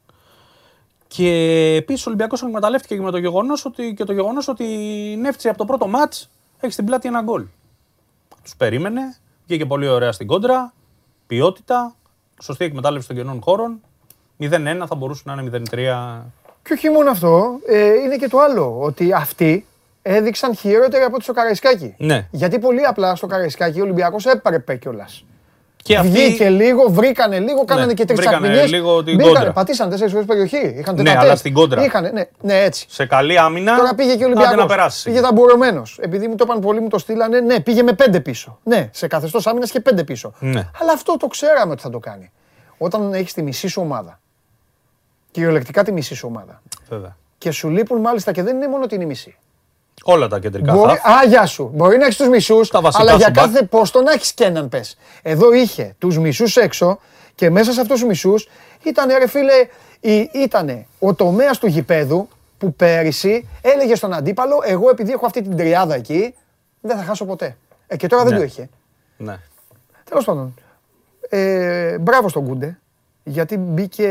Και 1.08 1.30
επίσης 1.76 2.06
ο 2.06 2.08
Ολυμπιακός 2.08 2.42
εκμεταλλεύτηκε 2.42 2.94
και 2.94 3.00
με 3.00 3.10
το 3.10 3.18
γεγονός 3.18 3.64
ότι, 3.64 3.94
και 3.94 4.04
το 4.04 4.12
γεγονός 4.12 4.48
ότι 4.48 4.64
η 4.64 5.16
Νεύτσι 5.16 5.48
από 5.48 5.58
το 5.58 5.64
πρώτο 5.64 5.86
ματ 5.86 6.14
έχει 6.60 6.72
στην 6.72 6.84
πλάτη 6.84 7.08
ένα 7.08 7.22
γκολ. 7.22 7.46
Τους 8.42 8.56
περίμενε, 8.56 9.16
βγήκε 9.47 9.66
πολύ 9.66 9.89
ωραία 9.89 10.12
στην 10.12 10.27
κόντρα, 10.27 10.73
ποιότητα, 11.27 11.94
σωστή 12.43 12.64
εκμετάλλευση 12.64 13.09
των 13.09 13.16
κενών 13.16 13.40
χώρων. 13.43 13.81
0-1 14.40 14.85
θα 14.89 14.94
μπορούσε 14.94 15.23
να 15.24 15.32
είναι 15.32 15.62
0-3. 15.70 16.23
Και 16.62 16.73
όχι 16.73 16.90
μόνο 16.90 17.10
αυτό, 17.10 17.59
ε, 17.66 17.93
είναι 17.94 18.16
και 18.16 18.28
το 18.28 18.39
άλλο. 18.39 18.77
Ότι 18.81 19.12
αυτοί 19.12 19.66
έδειξαν 20.02 20.56
χειρότεροι 20.56 21.02
από 21.02 21.14
ό,τι 21.14 21.23
στο 21.23 21.32
Καραϊσκάκι. 21.32 21.94
Ναι. 21.98 22.28
Γιατί 22.31 22.59
πολύ 22.59 22.85
απλά 22.85 23.16
στο 23.16 23.27
Καραϊσκάκι 23.27 23.81
ο 23.81 23.82
Ολυμπιακός 23.82 24.27
έπρεπε 24.27 24.77
κιόλας. 24.77 25.24
Και 25.86 25.96
αυτοί- 25.96 26.12
Βγήκε 26.12 26.48
λίγο, 26.48 26.88
βρήκανε 26.90 27.38
λίγο, 27.38 27.64
κάνανε 27.64 27.94
και 27.94 28.04
τρεις 28.04 28.18
βρήκανε 28.18 28.40
τσακμινιές. 28.46 28.70
λίγο 28.72 29.04
την 29.04 29.16
Μπήκανε, 29.16 29.34
κόντρα. 29.34 29.52
Πατήσαν 29.52 29.90
τέσσερις 29.90 30.12
φορές 30.12 30.26
περιοχή. 30.26 30.56
Είχαν 30.78 30.94
Ναι, 30.94 31.02
τετατέτ. 31.02 31.22
αλλά 31.22 31.36
στην 31.36 31.52
κόντρα. 31.52 31.84
Είχανε, 31.84 32.10
ναι, 32.10 32.24
ναι, 32.42 32.62
έτσι. 32.62 32.86
Σε 32.88 33.06
καλή 33.06 33.38
άμυνα. 33.38 33.76
Τώρα 33.76 33.94
πήγε 33.94 34.16
και 34.16 34.24
ο 34.24 34.26
άντε 34.26 34.34
να 34.34 34.40
Ολυμπιακός. 34.40 34.74
περάσεις. 34.76 35.02
Πήγε 35.02 35.20
ταμπουρωμένος. 35.20 35.98
Επειδή 36.02 36.28
μου 36.28 36.34
το 36.34 36.44
είπαν 36.46 36.60
πολλοί, 36.60 36.80
μου 36.80 36.88
το 36.88 36.98
στείλανε. 36.98 37.40
Ναι, 37.40 37.60
πήγε 37.60 37.82
με 37.82 37.92
πέντε 37.92 38.20
πίσω. 38.20 38.58
Ναι, 38.62 38.88
σε 38.92 39.06
καθεστώς 39.06 39.46
άμυνας 39.46 39.70
και 39.70 39.80
πέντε 39.80 40.04
πίσω. 40.04 40.32
Ναι. 40.38 40.68
Αλλά 40.80 40.92
αυτό 40.92 41.16
το 41.16 41.26
ξέραμε 41.26 41.72
ότι 41.72 41.82
θα 41.82 41.90
το 41.90 41.98
κάνει. 41.98 42.30
Όταν 42.78 43.12
έχεις 43.12 43.32
τη 43.32 43.42
μισή 43.42 43.68
σου 43.68 43.82
ομάδα. 43.82 44.20
Κυριολεκτικά 45.30 45.82
τη 45.84 45.92
μισή 45.92 46.14
σου 46.14 46.28
ομάδα. 46.30 46.62
Βέβαια. 46.88 47.16
Και 47.38 47.50
σου 47.50 47.68
λείπουν 47.70 48.00
μάλιστα 48.00 48.32
και 48.32 48.42
δεν 48.42 48.56
είναι 48.56 48.68
μόνο 48.68 48.86
την 48.86 49.06
μισή. 49.06 49.36
Όλα 50.05 50.28
τα 50.28 50.39
κεντρικά 50.39 50.73
Μπορεί, 50.73 50.90
χαφ. 50.98 51.06
α, 51.16 51.24
γεια 51.24 51.47
σου. 51.47 51.70
Μπορεί 51.74 51.97
να 51.98 52.05
έχεις 52.05 52.16
τους 52.16 52.28
μισούς, 52.28 52.68
Τα 52.70 52.81
βασικά 52.81 53.02
αλλά 53.02 53.14
για 53.16 53.27
σου 53.27 53.32
μπακ. 53.32 53.44
κάθε 53.44 53.62
πόστο 53.62 54.02
να 54.02 54.12
έχεις 54.12 54.32
και 54.32 54.44
έναν 54.44 54.68
πες. 54.68 54.97
Εδώ 55.23 55.52
είχε 55.52 55.94
τους 55.98 56.18
μισούς 56.18 56.56
έξω 56.56 56.98
και 57.35 57.51
μέσα 57.51 57.73
σε 57.73 57.81
αυτούς 57.81 57.98
τους 58.01 58.09
μισούς 58.09 58.48
ήταν, 58.82 59.09
ρε 59.18 59.27
φίλε, 59.28 59.52
ήταν 60.32 60.86
ο 60.98 61.14
τομέας 61.14 61.59
του 61.59 61.66
γηπέδου 61.66 62.28
που 62.59 62.74
πέρυσι 62.74 63.48
έλεγε 63.62 63.94
στον 63.94 64.12
αντίπαλο: 64.12 64.60
Εγώ 64.64 64.90
επειδή 64.90 65.12
έχω 65.12 65.27
αυτή 65.27 65.43
την 65.43 65.56
τριάδα 65.56 65.94
εκεί, 65.94 66.35
δεν 66.81 66.97
θα 66.97 67.02
χάσω 67.02 67.24
ποτέ. 67.24 67.56
Ε, 67.86 67.97
και 67.97 68.06
τώρα 68.06 68.23
δεν 68.24 68.32
Ναι. 68.32 68.39
το 68.39 68.44
είχε. 68.44 68.68
Ναι. 69.16 69.39
Τέλος 70.05 70.24
πάντων. 70.24 70.55
Ε, 71.28 71.98
μπράβο 71.98 72.28
στον 72.28 72.47
Κούντε. 72.47 72.78
Γιατί 73.28 73.57
μπήκε. 73.57 74.09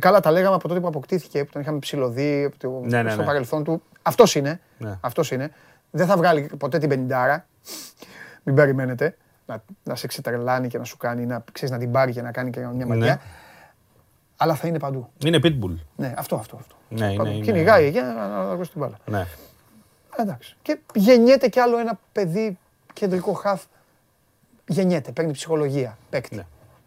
Καλά, 0.00 0.20
τα 0.20 0.30
λέγαμε 0.30 0.54
από 0.54 0.68
τότε 0.68 0.80
που 0.80 0.86
αποκτήθηκε, 0.86 1.44
που 1.44 1.50
τον 1.52 1.60
είχαμε 1.60 1.78
ψηλωδεί 1.78 2.44
από 2.44 2.58
το- 2.58 2.80
Ναι, 2.88 3.02
ναι, 3.02 3.10
στο 3.10 3.20
ναι. 3.20 3.26
παρελθόν 3.26 3.64
του. 3.64 3.82
Αυτός 4.02 4.34
είναι. 4.34 4.60
Ναι. 4.78 4.98
Αυτός 5.00 5.30
είναι. 5.30 5.50
Δεν 5.90 6.06
θα 6.06 6.16
βγάλει 6.16 6.50
ποτέ 6.58 6.78
την 6.78 6.88
πενιντάρα. 6.88 7.46
Μην 8.42 8.54
περιμένετε. 8.54 9.16
Να, 9.46 9.62
να 9.82 9.94
σε 9.94 10.06
ξετρελάνει 10.06 10.68
και 10.68 10.78
να 10.78 10.84
σου 10.84 10.96
κάνει, 10.96 11.26
να, 11.26 11.44
ξέρεις, 11.52 11.70
να 11.74 11.78
την 11.78 11.90
πάρει 11.90 12.12
και 12.12 12.22
να 12.22 12.30
κάνει 12.30 12.50
και 12.50 12.60
μια 12.60 12.86
μαγιά. 12.86 13.04
Ναι. 13.04 13.18
Αλλά 14.36 14.54
θα 14.54 14.68
είναι 14.68 14.78
παντού. 14.78 15.08
Είναι 15.24 15.38
pitbull. 15.42 15.74
Ναι, 15.96 16.14
αυτό, 16.16 16.36
αυτό. 16.36 16.56
αυτό. 16.56 16.74
Ναι, 16.88 17.06
είναι- 17.06 17.16
Παντού. 17.16 17.30
είναι- 17.30 17.44
Κυνηγάει 17.44 17.86
εκεί 17.86 18.00
να, 18.00 18.12
να, 18.14 18.28
να 18.44 18.54
δώσει 18.54 18.70
την 18.70 18.80
μπάλα. 18.80 18.96
Ναι. 19.04 19.26
Εντάξει. 20.18 20.56
Και 20.62 20.78
γεννιέται 20.94 21.48
κι 21.48 21.60
άλλο 21.60 21.78
ένα 21.78 21.98
παιδί 22.12 22.58
κεντρικό 22.92 23.32
χαφ. 23.32 23.62
Γεννιέται, 24.68 25.10
παίρνει 25.12 25.32
ψυχολογία. 25.32 25.98
Παίκτη. 26.10 26.34
Ναι. 26.36 26.46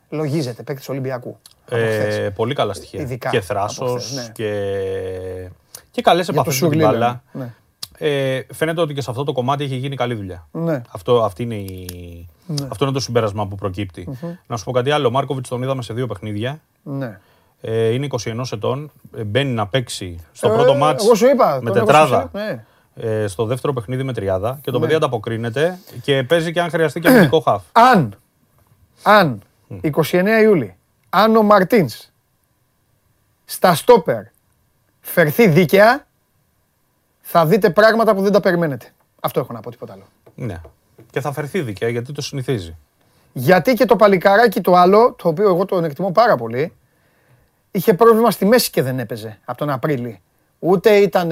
Λογίζεται, 0.09 0.63
παίκτη 0.63 0.81
του 0.81 0.87
Ολυμπιακού. 0.91 1.39
Από 1.71 1.75
χθες. 1.81 2.17
Ε, 2.17 2.29
πολύ 2.29 2.53
καλά 2.53 2.73
στοιχεία. 2.73 3.01
Ειδικά 3.01 3.29
και 3.29 3.37
από 3.37 3.45
θράσος 3.45 4.05
χθες, 4.05 4.15
ναι. 4.15 4.31
και, 4.33 5.49
και 5.91 6.01
καλές 6.01 6.25
Για 6.25 6.33
το 6.33 6.39
επαφές 6.39 6.61
με 6.61 6.69
την 6.69 6.79
Σουρλί 6.79 6.91
μπάλα. 6.91 7.21
λέμε. 7.33 7.45
Ναι. 7.45 7.53
Ε, 7.99 8.45
φαίνεται 8.53 8.81
ότι 8.81 8.93
και 8.93 9.01
σε 9.01 9.09
αυτό 9.09 9.23
το 9.23 9.31
κομμάτι 9.31 9.63
έχει 9.63 9.75
γίνει 9.75 9.95
καλή 9.95 10.13
δουλειά. 10.13 10.47
Ναι. 10.51 10.81
Αυτό, 10.91 11.23
αυτή 11.23 11.43
είναι 11.43 11.55
η... 11.55 12.27
αυτό 12.67 12.83
είναι 12.85 12.93
το 12.93 12.99
συμπέρασμα 12.99 13.47
που 13.47 13.55
προκυπτει 13.55 14.17
Να 14.47 14.57
σου 14.57 14.63
πω 14.63 14.71
κάτι 14.71 14.91
άλλο. 14.91 15.07
Ο 15.07 15.11
Μάρκοβιτς 15.11 15.49
τον 15.49 15.61
είδαμε 15.63 15.81
σε 15.81 15.93
δύο 15.93 16.07
παιχνίδια. 16.07 16.59
Ναι. 16.83 17.19
Ε, 17.61 17.87
είναι 17.89 18.07
21 18.23 18.41
ετών. 18.51 18.91
Ε, 19.17 19.23
μπαίνει 19.23 19.51
να 19.51 19.67
παίξει 19.67 20.25
στο 20.31 20.47
Ε, 20.47 20.55
πρώτο 20.55 20.73
μάτς 20.75 21.03
Εγώ 21.05 21.15
σου 21.15 21.27
είπα. 21.27 21.59
με 21.61 21.71
τον 21.71 21.79
τετράδα. 21.85 22.17
έχω 22.17 22.29
σου- 22.33 22.37
Ναι. 22.37 22.65
Ε, 22.95 23.27
στο 23.27 23.45
δεύτερο 23.45 23.73
παιχνίδι 23.73 24.03
με 24.03 24.13
τριάδα. 24.13 24.59
Και 24.61 24.71
το 24.71 24.77
Ναι. 24.79 24.83
παιδί 24.83 24.95
ανταποκρίνεται 24.97 25.77
και 26.01 26.23
παίζει 26.23 26.51
και 26.51 26.61
αν 26.61 26.69
χρειαστεί 26.69 26.99
και 26.99 27.07
αμυντικό 27.07 27.39
χαφ. 27.45 27.63
Αν, 27.71 28.15
αν 29.03 29.41
29 29.81 30.41
Ιούλη, 30.43 30.75
αν 31.09 31.35
ο 31.35 31.41
Μαρτίνς 31.41 32.11
στα 33.45 33.75
στόπερ 33.75 34.21
φερθεί 35.01 35.47
δίκαια, 35.47 36.07
θα 37.21 37.45
δείτε 37.45 37.69
πράγματα 37.69 38.15
που 38.15 38.21
δεν 38.21 38.31
τα 38.31 38.39
περιμένετε. 38.39 38.93
Αυτό 39.19 39.39
έχω 39.39 39.53
να 39.53 39.59
πω, 39.59 39.71
τίποτα 39.71 39.93
άλλο. 39.93 40.03
Ναι. 40.35 40.61
Και 41.11 41.21
θα 41.21 41.31
φερθεί 41.31 41.61
δίκαια 41.61 41.89
γιατί 41.89 42.11
το 42.13 42.21
συνηθίζει. 42.21 42.75
Γιατί 43.33 43.73
και 43.73 43.85
το 43.85 43.95
παλικάράκι 43.95 44.61
το 44.61 44.75
άλλο, 44.75 45.13
το 45.13 45.27
οποίο 45.27 45.49
εγώ 45.49 45.65
τον 45.65 45.83
εκτιμώ 45.83 46.11
πάρα 46.11 46.35
πολύ, 46.35 46.73
είχε 47.71 47.93
πρόβλημα 47.93 48.31
στη 48.31 48.45
μέση 48.45 48.69
και 48.69 48.81
δεν 48.81 48.99
έπαιζε 48.99 49.39
από 49.45 49.57
τον 49.57 49.69
Απρίλη. 49.69 50.21
Ούτε 50.59 50.95
ήταν 50.95 51.29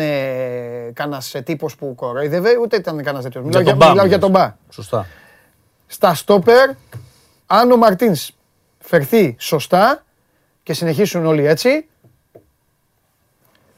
κανένας 0.93 1.35
τύπος 1.43 1.75
που 1.75 1.95
κοροϊδεύε, 1.95 2.57
ούτε 2.61 2.75
ήταν 2.75 3.03
κανένας 3.03 3.23
τέτοιος. 3.23 3.43
Μιλάω, 3.43 3.61
για, 3.61 3.71
τον 3.71 3.79
Μπα, 3.79 3.89
μιλάω 3.89 4.05
για 4.05 4.17
μιλάς. 4.17 4.31
τον 4.31 4.41
Μπα. 4.41 4.55
Σωστά. 4.69 5.07
Στα 5.87 6.13
στόπερ, 6.13 6.69
αν 7.45 7.71
ο 7.71 7.77
Μαρτίνς 7.77 8.34
φερθεί 8.85 9.35
σωστά 9.39 10.03
και 10.63 10.73
συνεχίσουν 10.73 11.25
όλοι 11.25 11.45
έτσι, 11.45 11.87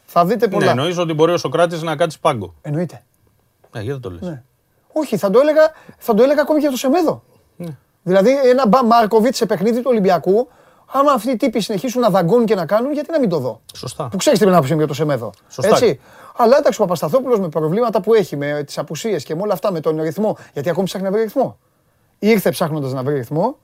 θα 0.06 0.26
δείτε 0.26 0.46
Ναι, 0.48 0.54
πολλά. 0.54 0.70
εννοείς 0.70 0.98
ότι 0.98 1.14
μπορεί 1.14 1.32
ο 1.32 1.38
Σοκράτης 1.38 1.82
να 1.82 1.96
κάτσει 1.96 2.20
πάγκο. 2.20 2.54
Εννοείται. 2.62 3.04
Ε, 3.74 3.82
γιατί 3.82 4.00
το 4.00 4.12
λες. 4.12 4.22
Ναι. 4.22 4.44
Όχι, 4.92 5.18
θα 5.18 5.30
το 5.30 5.40
έλεγα, 5.40 5.72
θα 5.98 6.14
το 6.14 6.24
έλεγα 6.24 6.42
ακόμη 6.42 6.60
και 6.60 6.64
για 6.64 6.72
το 6.72 6.78
Σεμέδο. 6.78 7.24
Ναι. 7.56 7.78
Δηλαδή, 8.04 8.50
ένα 8.50 8.68
Μπα 8.68 8.86
Μάρκοβιτ 8.86 9.36
σε 9.36 9.46
παιχνίδι 9.46 9.78
του 9.78 9.88
Ολυμπιακού, 9.90 10.48
άμα 10.92 11.12
αυτοί 11.12 11.32
οι 11.32 11.36
τύποι 11.36 11.60
συνεχίσουν 11.60 12.02
να 12.02 12.10
δαγκώνουν 12.10 12.46
και 12.46 12.56
να 12.56 12.66
κάνουν, 12.66 12.94
γιατί 12.94 13.12
να 13.12 13.20
μην 13.20 13.30
το 13.30 13.40
δω; 13.40 13.62
Σωστά. 13.74 14.08
Που 14.08 14.18
ξέρεις 14.18 14.40
τι 14.40 14.46
πρέπει 14.46 14.62
να 14.62 14.68
πει 14.68 14.76
για 14.76 14.88
το 14.88 14.94
Σεμέδο. 14.94 15.32
Σωστά. 15.50 15.76
Έτσι. 15.76 16.00
Αλλά 16.36 16.58
εντάξει, 16.58 16.82
ο 16.82 16.84
Παπασταθόπουλος 16.84 17.40
με 17.40 17.50
προβλήματα 17.50 18.02
που 18.02 18.14
έχει, 18.14 18.36
με 18.36 18.64
τις 18.64 18.78
απουσίες 18.78 19.24
και 19.24 19.36
με 19.36 19.42
όλα 19.42 19.54
αυτά, 19.54 19.72
με 19.72 19.80
τον 19.80 20.02
ρυθμό. 20.02 20.38
Γιατί 20.54 20.70
ακόμη 20.70 20.86
ψάχνει 20.86 21.08
να 21.08 21.14
βρει 21.14 21.22
ρυθμό. 21.22 21.58
Ήρθε 22.20 22.50
ψάχνοντας 22.50 22.94
να 22.94 23.04
βρει 23.04 23.14
ρυθμό 23.14 23.58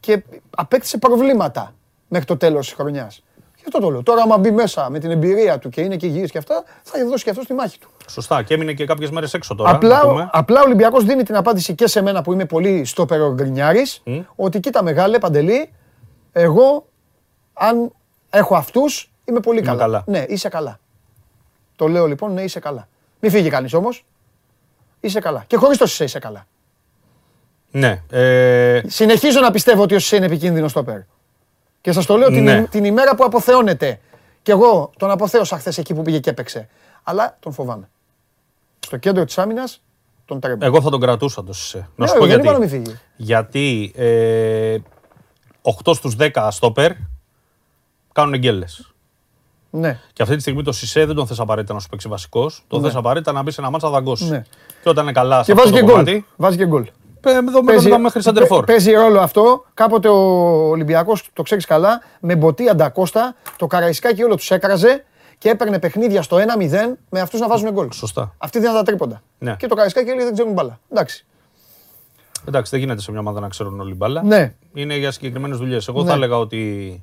και 0.00 0.22
απέκτησε 0.56 0.98
προβλήματα 0.98 1.74
μέχρι 2.08 2.26
το 2.26 2.36
τέλος 2.36 2.66
της 2.66 2.74
χρονιάς. 2.74 3.22
Γι' 3.56 3.66
αυτό 3.66 3.78
το 3.80 3.90
λέω. 3.90 4.02
Τώρα, 4.02 4.22
άμα 4.22 4.38
μπει 4.38 4.50
μέσα 4.50 4.90
με 4.90 4.98
την 4.98 5.10
εμπειρία 5.10 5.58
του 5.58 5.68
και 5.68 5.80
είναι 5.80 5.96
και 5.96 6.06
υγιής 6.06 6.30
και 6.30 6.38
αυτά, 6.38 6.64
θα 6.82 7.06
δώσει 7.06 7.24
και 7.24 7.30
αυτό 7.30 7.44
τη 7.44 7.54
μάχη 7.54 7.78
του. 7.78 7.90
Σωστά. 8.08 8.42
Και 8.42 8.54
έμεινε 8.54 8.72
και 8.72 8.84
κάποιες 8.84 9.10
μέρες 9.10 9.34
έξω 9.34 9.54
τώρα. 9.54 9.70
Απλά, 9.70 9.96
να 10.02 10.08
πούμε. 10.08 10.28
απλά 10.32 10.60
ο 10.60 10.62
Ολυμπιακός 10.64 11.04
δίνει 11.04 11.22
την 11.22 11.36
απάντηση 11.36 11.74
και 11.74 11.86
σε 11.86 12.02
μένα 12.02 12.22
που 12.22 12.32
είμαι 12.32 12.44
πολύ 12.44 12.84
στο 12.84 13.06
γκρινιάρης, 13.34 14.02
ότι 14.36 14.60
κοίτα 14.60 14.82
μεγάλε 14.82 15.18
παντελή, 15.18 15.72
εγώ 16.32 16.86
αν 17.52 17.92
έχω 18.30 18.54
αυτούς 18.56 19.10
είμαι 19.24 19.40
πολύ 19.40 19.58
Είμαι 19.58 19.66
καλά. 19.66 19.80
καλά. 19.80 20.04
Ναι, 20.06 20.24
είσαι 20.28 20.48
καλά. 20.48 20.78
Το 21.76 21.88
λέω 21.88 22.06
λοιπόν, 22.06 22.32
ναι, 22.32 22.42
είσαι 22.42 22.60
καλά. 22.60 22.88
Μην 23.20 23.30
φύγει 23.30 23.48
κανείς 23.48 23.74
όμως. 23.74 24.04
Είσαι 25.00 25.20
καλά. 25.20 25.44
Και 25.46 25.56
χωρίς 25.56 25.78
το 25.78 25.84
είσαι, 25.84 26.04
είσαι 26.04 26.18
καλά. 26.18 26.46
Ναι. 27.70 28.02
Ε, 28.10 28.80
Συνεχίζω 28.86 29.40
να 29.40 29.50
πιστεύω 29.50 29.82
ότι 29.82 29.94
ο 29.94 29.98
Σισε 29.98 30.16
είναι 30.16 30.26
επικίνδυνος 30.26 30.70
στο 30.70 30.82
περ. 30.84 30.98
Και 31.80 31.92
σας 31.92 32.06
το 32.06 32.16
λέω 32.16 32.28
την, 32.28 32.42
Ναι. 32.42 32.52
η- 32.52 32.62
την 32.68 32.84
ημέρα 32.84 33.14
που 33.14 33.24
αποθεώνεται. 33.24 34.00
Και 34.42 34.52
εγώ 34.52 34.90
τον 34.98 35.10
αποθέωσα 35.10 35.58
χθες 35.58 35.78
εκεί 35.78 35.94
που 35.94 36.02
πήγε 36.02 36.18
και 36.18 36.30
έπαιξε. 36.30 36.68
Αλλά 37.02 37.36
τον 37.40 37.52
φοβάμαι. 37.52 37.88
Στο 38.80 38.96
κέντρο 38.96 39.24
της 39.24 39.38
άμυνας 39.38 39.82
τον 40.24 40.40
τρέμω. 40.40 40.58
εγώ 40.62 40.80
θα 40.82 40.90
τον 40.90 41.00
κρατούσα 41.00 41.44
το 41.44 41.52
Σισε. 41.52 41.88
Να 41.96 42.06
σου 42.06 42.12
Ναι, 42.12 42.18
πω 42.18 42.26
δεν 42.26 42.34
γιατί. 42.34 42.42
είπα 42.42 42.52
να 42.52 42.58
μην 42.58 42.68
φύγει. 42.68 42.98
Γιατί 43.16 43.92
ε, 43.96 44.76
8 45.62 45.94
στους 45.94 46.16
10 46.16 46.48
στόπερ 46.50 46.92
κάνουν 48.12 48.34
γκέλες. 48.38 48.92
Ναι. 49.70 49.98
Και 50.12 50.22
αυτή 50.22 50.34
τη 50.34 50.40
στιγμή 50.40 50.62
το 50.62 50.72
Σισε 50.72 51.04
δεν 51.06 51.14
τον 51.16 51.26
θες 51.26 51.40
απαραίτητα 51.40 51.74
να 51.74 51.80
σου 51.80 51.88
παίξει 51.88 52.08
βασικός. 52.08 52.64
Το 52.68 52.80
θες 52.80 52.94
απαραίτητα 52.94 53.32
να 53.32 53.42
μπει 53.42 53.50
σε 53.50 53.60
ένα 53.60 53.70
μάτσα 53.70 53.86
να 53.86 53.92
δαγκώσεις. 53.92 54.30
Ναι. 54.30 54.42
Και 54.82 54.88
όταν 54.88 55.04
είναι 55.04 55.12
καλά 55.12 55.42
σε 55.42 55.44
Και 55.44 55.60
αυτό 55.60 55.62
βάζει 55.62 55.72
το 55.72 55.78
και 55.78 55.84
γκολ. 55.92 56.04
κομμάτι, 56.04 56.26
Βάζει 56.36 56.56
και 56.56 56.66
γκολ. 56.66 56.86
Πέ- 57.20 57.34
εδώ 57.48 57.62
μετά 57.62 57.98
μέχρι 57.98 58.22
Σαντερφόρ. 58.22 58.58
παι- 58.58 58.66
παίζει 58.66 58.92
ρόλο 58.92 59.20
αυτό. 59.20 59.64
Κάποτε 59.74 60.08
ο 60.08 60.16
Ολυμπιακός, 60.68 61.28
το 61.32 61.42
ξέρεις 61.42 61.64
καλά, 61.66 62.02
με 62.20 62.36
Μποτί 62.36 62.68
Αντακώστα, 62.68 63.34
το 63.56 63.66
Καραϊσκάκι 63.66 64.22
όλο 64.22 64.34
τους 64.34 64.50
έκραζε 64.50 65.04
και 65.38 65.48
έπαιρνε 65.48 65.78
παιχνίδια 65.78 66.22
στο 66.22 66.36
1-0 66.36 66.98
με 67.10 67.20
αυτούς 67.20 67.40
να 67.40 67.48
βάζουν 67.48 67.70
γκολ. 67.70 67.90
Σωστά. 67.92 68.34
Αυτοί 68.38 68.58
δίναν 68.58 68.74
τα 68.74 68.82
τρίποντα. 68.82 69.22
Ναι. 69.38 69.56
Και 69.56 69.66
το 69.66 69.74
Καρισκάκι 69.74 70.08
έλεγε 70.08 70.24
δεν 70.24 70.32
ξέρουν 70.32 70.52
μπάλα. 70.52 70.80
Εντάξει. 70.92 71.24
Εντάξει, 72.48 72.70
δεν 72.70 72.80
γίνεται 72.80 73.00
σε 73.00 73.10
μια 73.10 73.20
ομάδα 73.20 73.40
να 73.40 73.48
ξέρουν 73.48 73.80
όλοι 73.80 73.94
μπάλα. 73.94 74.22
Ναι. 74.22 74.54
Είναι 74.74 74.96
για 74.96 75.10
συγκεκριμένες 75.10 75.58
δουλειές. 75.58 75.88
Εγώ 75.88 76.02
Ναι. 76.02 76.08
θα 76.08 76.14
έλεγα 76.14 76.38
ότι 76.38 77.02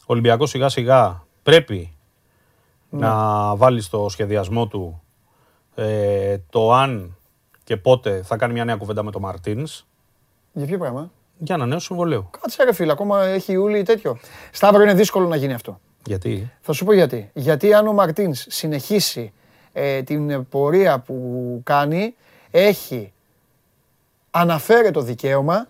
ο 0.00 0.04
Ολυμπιακός 0.06 0.50
σιγά 0.50 0.68
σιγά 0.68 1.22
πρέπει 1.42 1.96
Ναι. 2.90 3.06
να 3.06 3.54
βάλει 3.56 3.80
στο 3.80 4.06
σχεδιασμό 4.10 4.66
του 4.66 5.02
ε, 5.74 6.36
το 6.50 6.72
αν 6.72 7.16
και 7.68 7.76
πότε 7.76 8.22
θα 8.24 8.36
κάνει 8.36 8.52
μια 8.52 8.64
νέα 8.64 8.76
κουβέντα 8.76 9.02
με 9.02 9.10
τον 9.10 9.22
Μαρτίνς; 9.22 9.84
Για 10.52 10.66
ποιο 10.66 10.78
πράγμα; 10.78 11.10
για 11.38 11.54
ένα 11.54 11.66
νέο 11.66 11.78
συμβολέο. 11.78 12.30
Κάτσε 12.40 12.64
ρε 12.64 12.72
φίλε, 12.72 12.92
ακόμα 12.92 13.24
έχει 13.24 13.52
Ιούλη 13.52 13.82
τέτοιο. 13.82 14.18
Σταύρο 14.52 14.82
είναι 14.82 14.94
δύσκολο 14.94 15.26
να 15.28 15.36
γίνει 15.36 15.52
αυτό. 15.54 15.80
Γιατί; 16.04 16.52
Θα 16.60 16.72
σου 16.72 16.84
πω 16.84 16.92
γιατί. 16.92 17.30
Γιατί 17.34 17.74
αν 17.74 17.86
ο 17.86 17.92
Μαρτίνς 17.92 18.46
συνεχίσει 18.48 19.32
ε, 19.72 20.02
την 20.02 20.48
πορεία 20.48 20.98
που 20.98 21.60
κάνει, 21.64 22.14
έχει 22.50 23.12
αναφέρει 24.30 24.90
το 24.90 25.00
δικαίωμα, 25.00 25.68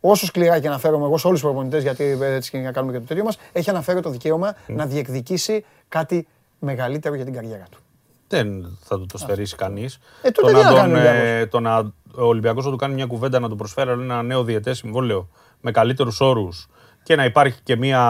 όσο 0.00 0.26
σκληρά 0.26 0.60
και 0.60 0.66
αναφέρομαι 0.68 1.04
εγώ 1.04 1.18
σε 1.18 1.26
όλους 1.26 1.40
τους 1.40 1.48
προπονητές, 1.48 1.82
γιατί 1.82 2.18
έτσι 2.20 2.50
και 2.50 2.58
να 2.58 2.72
κάνουμε 2.72 2.92
και 2.92 2.98
το 2.98 3.04
τέτοιο 3.04 3.24
μας, 3.24 3.38
έχει 3.52 3.70
αναφέρει 3.70 4.00
το 4.00 4.10
δικαίωμα 4.10 4.54
να 4.66 4.86
διεκδικήσει 4.86 5.64
κάτι 5.88 6.26
μεγαλύτερο 6.58 7.14
για 7.14 7.24
την 7.24 7.34
καριέρα 7.34 7.66
του. 7.70 7.78
Δεν 8.36 8.78
θα 8.84 8.98
του 8.98 9.06
το 9.12 9.18
στερήσει 9.18 9.56
κανείς. 9.56 9.98
Ε, 10.22 10.30
τότε 10.30 10.52
τι 10.52 10.62
να 10.62 10.72
κάνει 10.72 10.92
ο 10.94 10.96
ε, 10.98 11.00
Ολυμπιακός. 11.00 11.50
το 11.50 11.60
να 11.60 11.78
ο 12.16 12.24
Ολυμπιακός 12.24 12.64
να 12.64 12.70
του 12.70 12.76
κάνει 12.76 12.94
μια 12.94 13.06
κουβέντα 13.06 13.38
να 13.40 13.48
του 13.48 13.56
προσφέρει 13.56 13.90
ένα 13.90 14.22
νέο 14.22 14.42
διαιτές 14.44 14.78
συμβόλαιο 14.78 15.28
με 15.60 15.70
καλύτερους 15.70 16.20
όρους 16.20 16.68
και 17.02 17.16
να 17.16 17.24
υπάρχει 17.24 17.58
και 17.62 17.76
μια, 17.76 18.00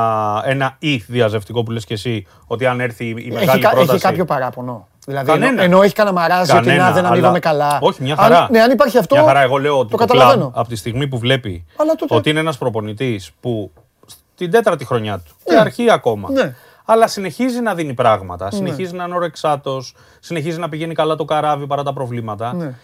ένα 0.45 0.77
ή 0.79 0.97
διαζευτικό 0.97 1.63
που 1.63 1.71
λες 1.71 1.85
και 1.85 1.95
εσύ 1.95 2.27
ότι 2.47 2.67
αν 2.67 2.81
έρθει 2.81 3.07
η 3.09 3.15
μεγάλη 3.31 3.51
Έχει, 3.51 3.59
κα- 3.59 3.71
πρόταση. 3.71 3.95
έχει 3.95 4.03
κάποιο 4.05 4.25
παράπονο. 4.25 4.89
Δηλαδή, 5.07 5.27
Κανένα. 5.27 5.51
ενώ, 5.53 5.63
ενώ 5.63 5.83
έχει 5.83 5.95
κανένα 5.95 6.21
μαράζι 6.21 6.51
ότι 6.53 6.65
Κανένα, 6.65 6.85
να 6.85 6.93
δεν 6.93 7.05
αλλά- 7.05 7.13
αμείβομαι 7.15 7.39
καλά. 7.39 7.79
Όχι, 7.83 8.03
μια 8.03 8.17
χαρά. 8.17 8.39
Αν, 8.39 8.49
ναι, 8.51 8.61
αν 8.61 8.71
υπάρχει 8.71 8.99
αυτό. 8.99 9.15
Μια 9.15 9.25
χαρά, 9.25 9.41
εγώ 9.41 9.57
λέω 9.59 9.79
ότι 9.79 9.91
το 9.91 9.97
το, 9.97 10.05
καταλαβαίνω. 10.07 10.41
κλαμπ 10.41 10.53
από 10.59 10.69
τη 10.69 10.77
στιγμή 10.77 11.07
που 11.09 11.19
βλέπει 11.19 11.65
Αλλά 11.77 11.95
τότε- 11.95 12.15
ότι 12.15 12.31
είναι 12.31 12.41
ένας 12.41 12.59
προπονητής 12.59 13.31
που 13.41 13.73
στην 14.07 14.51
τέταρτη 14.51 14.85
χρονιά 14.85 15.19
του 15.19 15.33
και 15.45 15.53
Ναι. 15.53 15.61
αρχή 15.61 15.91
ακόμα. 15.91 16.31
Ναι. 16.31 16.55
Αλλά 16.85 17.07
συνεχίζει 17.07 17.61
να 17.61 17.75
δίνει 17.75 17.95
πράγματα, 17.95 18.51
συνεχίζει 18.51 18.95
να 18.95 19.05
είναι 19.05 19.15
ορεξάτο, 19.15 19.83
συνεχίζει 20.21 20.59
να 20.59 20.69
πηγαίνει 20.69 20.95
καλά 20.95 21.17
το 21.17 21.25
καράβι 21.25 21.67
παρά 21.67 21.83
τα 21.83 21.93
προβλήματα. 21.93 22.55
Ναι. 22.55 22.75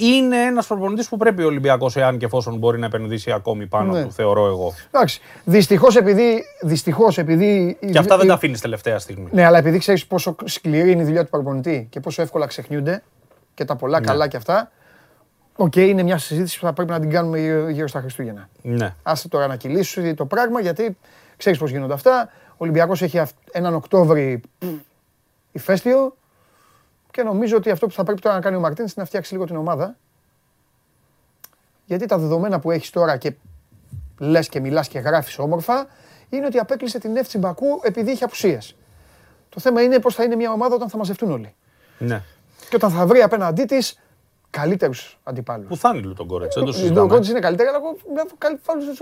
Είναι 0.00 0.36
ένας 0.42 0.66
προπονητής 0.66 1.08
που 1.08 1.16
πρέπει 1.16 1.42
ο 1.42 1.46
Ολυμπιακός, 1.46 1.96
εάν 1.96 2.18
και 2.18 2.24
εφόσον 2.24 2.56
μπορεί 2.56 2.78
να 2.78 2.86
επενδύσει 2.86 3.32
ακόμη 3.32 3.66
πάνω 3.66 3.92
Ναι. 3.92 4.02
του, 4.02 4.12
θεωρώ 4.12 4.46
εγώ. 4.46 4.72
Εντάξει. 4.90 5.20
Δυστυχώς 5.44 5.96
επειδή. 5.96 6.44
Δυστυχώς, 6.62 7.18
επειδή 7.18 7.78
Και 7.92 7.98
αυτά 7.98 8.16
δεν 8.16 8.24
η- 8.24 8.28
τα 8.28 8.34
αφήνεις 8.34 8.60
τελευταία 8.60 8.98
στιγμή. 8.98 9.28
Ναι, 9.32 9.44
αλλά 9.44 9.58
επειδή 9.58 9.78
ξέρεις 9.78 10.06
πόσο 10.06 10.36
σκληρή 10.44 10.90
είναι 10.90 11.02
η 11.02 11.04
δουλειά 11.04 11.24
του 11.24 11.30
προπονητή 11.30 11.86
και 11.90 12.00
πόσο 12.00 12.22
εύκολα 12.22 12.46
ξεχνιούνται 12.46 13.02
και 13.54 13.64
τα 13.64 13.72
Ναι. 13.74 13.80
πολλά 13.80 14.00
καλά 14.00 14.28
και 14.28 14.36
αυτά. 14.36 14.70
Οκ, 15.56 15.76
είναι 15.76 16.02
μια 16.02 16.18
συζήτηση 16.18 16.58
που 16.58 16.66
θα 16.66 16.72
πρέπει 16.72 16.90
να 16.90 17.00
την 17.00 17.10
κάνουμε 17.10 17.38
γύρω, 17.38 17.68
γύρω 17.68 17.88
στα 17.88 18.00
Χριστούγεννα. 18.00 18.48
Ναι. 18.62 18.94
Άστε 19.02 19.28
τώρα 19.28 19.46
να 19.46 19.56
κυλήσει 19.56 20.14
το 20.14 20.24
πράγμα 20.26 20.60
γιατί 20.60 20.96
ξέρεις 21.36 21.58
πώς 21.58 21.70
γίνονται 21.70 21.92
αυτά. 21.94 22.28
Ο 22.60 22.64
Ολυμπιακός 22.64 23.02
έχει 23.02 23.18
αυ- 23.18 23.36
έναν 23.52 23.74
Οκτώβρη 23.74 24.40
πφ, 24.58 24.66
ηφαίστειο 25.52 26.16
και 27.10 27.22
νομίζω 27.22 27.56
ότι 27.56 27.70
αυτό 27.70 27.86
που 27.86 27.92
θα 27.92 28.04
πρέπει 28.04 28.20
τώρα 28.20 28.34
να 28.34 28.40
κάνει 28.40 28.56
ο 28.56 28.60
Μαρτίνς 28.60 28.90
είναι 28.92 29.00
να 29.02 29.04
φτιάξει 29.04 29.32
λίγο 29.32 29.44
την 29.44 29.56
ομάδα. 29.56 29.96
Γιατί 31.84 32.06
τα 32.06 32.18
δεδομένα 32.18 32.60
που 32.60 32.70
έχεις 32.70 32.90
τώρα 32.90 33.16
και 33.16 33.34
λες 34.18 34.48
και 34.48 34.60
μιλάς 34.60 34.88
και 34.88 34.98
γράφεις 34.98 35.38
όμορφα 35.38 35.86
είναι 36.30 36.46
ότι 36.46 36.58
απέκλεισε 36.58 36.98
την 36.98 37.16
Νέφτσι 37.16 37.38
Μπακού 37.38 37.80
επειδή 37.82 38.10
είχε 38.10 38.24
απουσίες. 38.24 38.74
Το 39.48 39.60
θέμα 39.60 39.82
είναι 39.82 39.98
πώς 39.98 40.14
θα 40.14 40.22
είναι 40.24 40.36
μια 40.36 40.52
ομάδα 40.52 40.74
όταν 40.74 40.88
θα 40.88 40.96
μαζευτούν 40.96 41.30
όλοι. 41.30 41.54
ναι. 41.98 42.22
Και 42.68 42.76
όταν 42.76 42.90
θα 42.90 43.06
βρει 43.06 43.22
απέναντί 43.22 43.64
της 43.64 43.98
καλύτερους 44.50 45.18
αντιπάλους. 45.22 45.68
Που 45.68 45.76
θα 45.76 45.92
είναι 45.94 46.14
τον 46.14 46.26
Κόρετ, 46.26 46.52
δεν 46.54 46.62
το 46.64 46.68
Ο 46.68 46.72
συζητάμε. 46.72 47.08
Κόντις 47.08 47.28
είναι 47.28 47.38
καλύτερα, 47.40 47.68
αλλά 47.68 47.78
εγώ 47.78 47.96
βλέπω 48.12 48.34
καλύτερους 48.38 49.00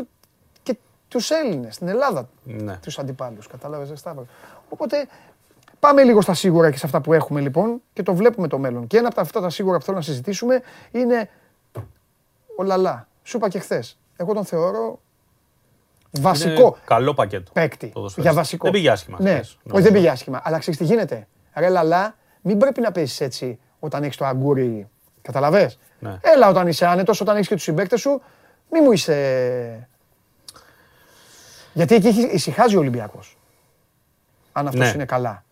και 0.62 0.76
τους 1.08 1.30
Έλληνες 1.30 1.74
στην 1.74 1.88
Ελλάδα. 1.88 2.28
Ναι. 2.44 2.76
Τους 2.82 2.98
αντιπάλους. 2.98 3.46
Κατάλαβες, 3.46 3.98
Σταύρο. 3.98 4.26
Οπότε 4.68 5.06
πάμε 5.78 6.02
λίγο 6.02 6.20
στα 6.20 6.34
σίγουρα 6.34 6.70
και 6.70 6.78
σε 6.78 6.86
αυτά 6.86 7.00
που 7.00 7.12
έχουμε 7.12 7.40
λοιπόν 7.40 7.82
και 7.92 8.02
το 8.02 8.14
βλέπουμε 8.14 8.48
το 8.48 8.58
μέλλον. 8.58 8.86
Και 8.86 8.96
ένα 8.96 9.06
από 9.06 9.16
τα- 9.16 9.22
αυτά 9.22 9.40
τα 9.40 9.50
σίγουρα 9.50 9.78
που 9.78 9.84
θέλω 9.84 9.96
να 9.96 10.02
συζητήσουμε 10.02 10.62
είναι 10.90 11.30
ο 12.56 12.62
Λαλά. 12.62 13.08
Σου 13.22 13.36
είπα 13.36 13.48
και 13.48 13.58
χθες. 13.58 13.98
Εγώ 14.16 14.34
τον 14.34 14.44
θεωρώ 14.44 14.98
βασικό 16.20 16.60
Είναι 16.66 16.72
καλό 16.84 17.14
πακέτο. 17.14 17.50
παίκτη. 17.52 17.86
ποδοσφαιριστή. 17.86 18.20
Για 18.20 18.32
βασικό. 18.32 18.64
Δεν 18.64 18.72
πήγε 18.72 18.90
άσχημα. 18.90 19.18
Ναι, 19.20 19.30
χθες, 19.32 19.48
όχι 19.48 19.58
νομίζω. 19.64 19.84
δεν 19.84 19.92
πήγε 19.92 20.08
άσχημα. 20.08 20.40
Αλλά 20.44 20.58
ξέρεις 20.58 20.78
τι 20.78 20.84
γίνεται. 20.84 21.26
Ρε 21.54 21.68
Λαλά, 21.68 22.14
μην 22.42 22.58
πρέπει 22.58 22.80
να 22.80 22.92
παίζει 22.92 23.24
έτσι 23.24 23.58
όταν 23.78 24.02
έχεις 24.02 24.16
το 24.16 24.24
αγκούρι. 24.24 24.88
Καταλαβέ. 25.22 25.72
Ναι. 25.98 26.18
Έλα 26.22 26.48
όταν 26.48 26.66
είσαι 26.68 26.86
άνετος, 26.86 27.20
όταν 27.20 27.36
έχεις 27.36 27.48
και 27.48 27.54
τους 27.54 27.62
συμπαίκτες 27.62 28.00
σου, 28.00 28.22
μη 28.70 28.80
μου 28.80 28.92
είσαι. 28.92 29.88
Γιατί 31.76 31.94
εκεί 31.94 32.06
έχει- 32.06 32.30
ησυχάζει 32.34 32.76
ο 32.76 32.78
Ολυμπιακός. 32.78 33.36
Αν 34.52 34.66
αυτός 34.66 34.86
Ναι. 34.86 34.92
είναι 34.94 35.04
καλά. 35.04 35.44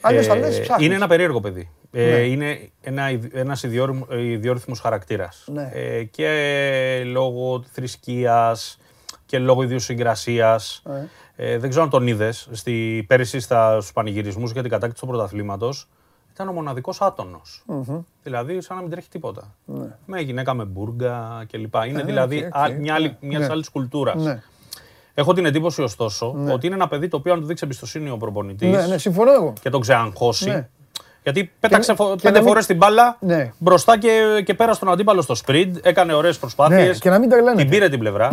Αλλιώς 0.00 0.26
θα 0.26 0.36
λες, 0.36 0.58
Ε, 0.58 0.60
ψάχνεις. 0.60 0.86
είναι 0.86 0.94
ένα 0.94 1.06
περίεργο 1.06 1.40
παιδί. 1.40 1.70
Ε, 1.92 2.10
Ναι. 2.10 2.16
Είναι 2.16 2.70
ένα, 2.80 3.10
ιδ- 3.10 3.34
ένας 3.36 3.62
ιδιόρυμ- 3.62 4.10
ε, 4.10 4.22
ιδιόρυθμος 4.22 4.80
χαρακτήρας. 4.80 5.44
Ναι. 5.46 5.70
Ε, 5.72 6.04
και 6.04 7.02
λόγω 7.06 7.62
θρησκείας 7.72 8.78
και 9.26 9.38
λόγω 9.38 9.62
ιδιοσυγκρασίας. 9.62 10.82
Ναι. 10.84 11.08
Ε, 11.36 11.58
δεν 11.58 11.68
ξέρω 11.68 11.84
αν 11.84 11.90
τον 11.90 12.06
είδες 12.06 12.48
στη, 12.52 13.04
πέρυσι 13.08 13.40
στα, 13.40 13.80
στους 13.80 13.92
πανηγυρισμούς 13.92 14.52
για 14.52 14.62
την 14.62 14.70
κατάκτηση 14.70 15.00
του 15.02 15.08
πρωταθλήματος. 15.08 15.88
Ήταν 16.32 16.48
ο 16.48 16.52
μοναδικός 16.52 17.00
άτονος. 17.00 17.64
Δηλαδή 18.22 18.60
σαν 18.60 18.76
να 18.76 18.82
μην 18.82 18.90
τρέχει 18.90 19.08
τίποτα. 19.08 19.54
Με 20.06 20.20
γυναίκα 20.20 20.54
με 20.54 20.64
μπούρκα 20.64 21.44
κλπ. 21.50 21.74
Είναι 21.74 21.86
Ναι, 21.92 22.02
δηλαδή 22.02 22.36
οκ, 22.44 22.56
α- 22.56 22.64
οκ. 22.64 22.72
μια 22.78 22.94
άλλη, 22.94 23.16
Ναι, 24.22 24.42
Έχω 25.18 25.32
την 25.32 25.46
εντύπωση 25.46 25.82
ωστόσο 25.82 26.34
ότι 26.52 26.66
είναι 26.66 26.74
ένα 26.74 26.88
παιδί 26.88 27.08
το 27.08 27.16
οποίο 27.16 27.32
αν 27.32 27.40
του 27.40 27.46
δείξει 27.46 27.64
εμπιστοσύνη 27.64 28.10
ο 28.10 28.16
προπονητής 28.16 28.70
ναι, 28.70 28.86
ναι, 28.86 28.98
συμφωνώ 28.98 29.32
εγώ. 29.32 29.52
και 29.60 29.70
τον 29.70 29.80
ξεαγχώσει. 29.80 30.48
Ναι. 30.50 30.68
Γιατί 31.22 31.52
πέταξε 31.60 31.90
Και- 31.90 31.96
φο- 31.96 32.10
και 32.10 32.22
πέντε 32.22 32.30
να 32.30 32.38
μην- 32.38 32.48
φορές 32.48 32.66
την 32.66 32.76
μπάλα 32.76 33.16
Ναι. 33.20 33.52
μπροστά 33.58 33.98
και, 33.98 34.42
και 34.44 34.54
πέρασε 34.54 34.80
τον 34.80 34.88
αντίπαλο 34.88 35.22
στο 35.22 35.34
sprint. 35.46 35.70
Έκανε 35.82 36.12
ωραίες 36.14 36.38
προσπάθειες. 36.38 36.86
Ναι, 36.88 36.94
και 36.94 37.10
να 37.10 37.18
μην 37.18 37.28
τρελαίνεται. 37.28 37.62
Την 37.62 37.70
πήρε 37.70 37.88
την 37.88 37.98
πλευρά. 37.98 38.30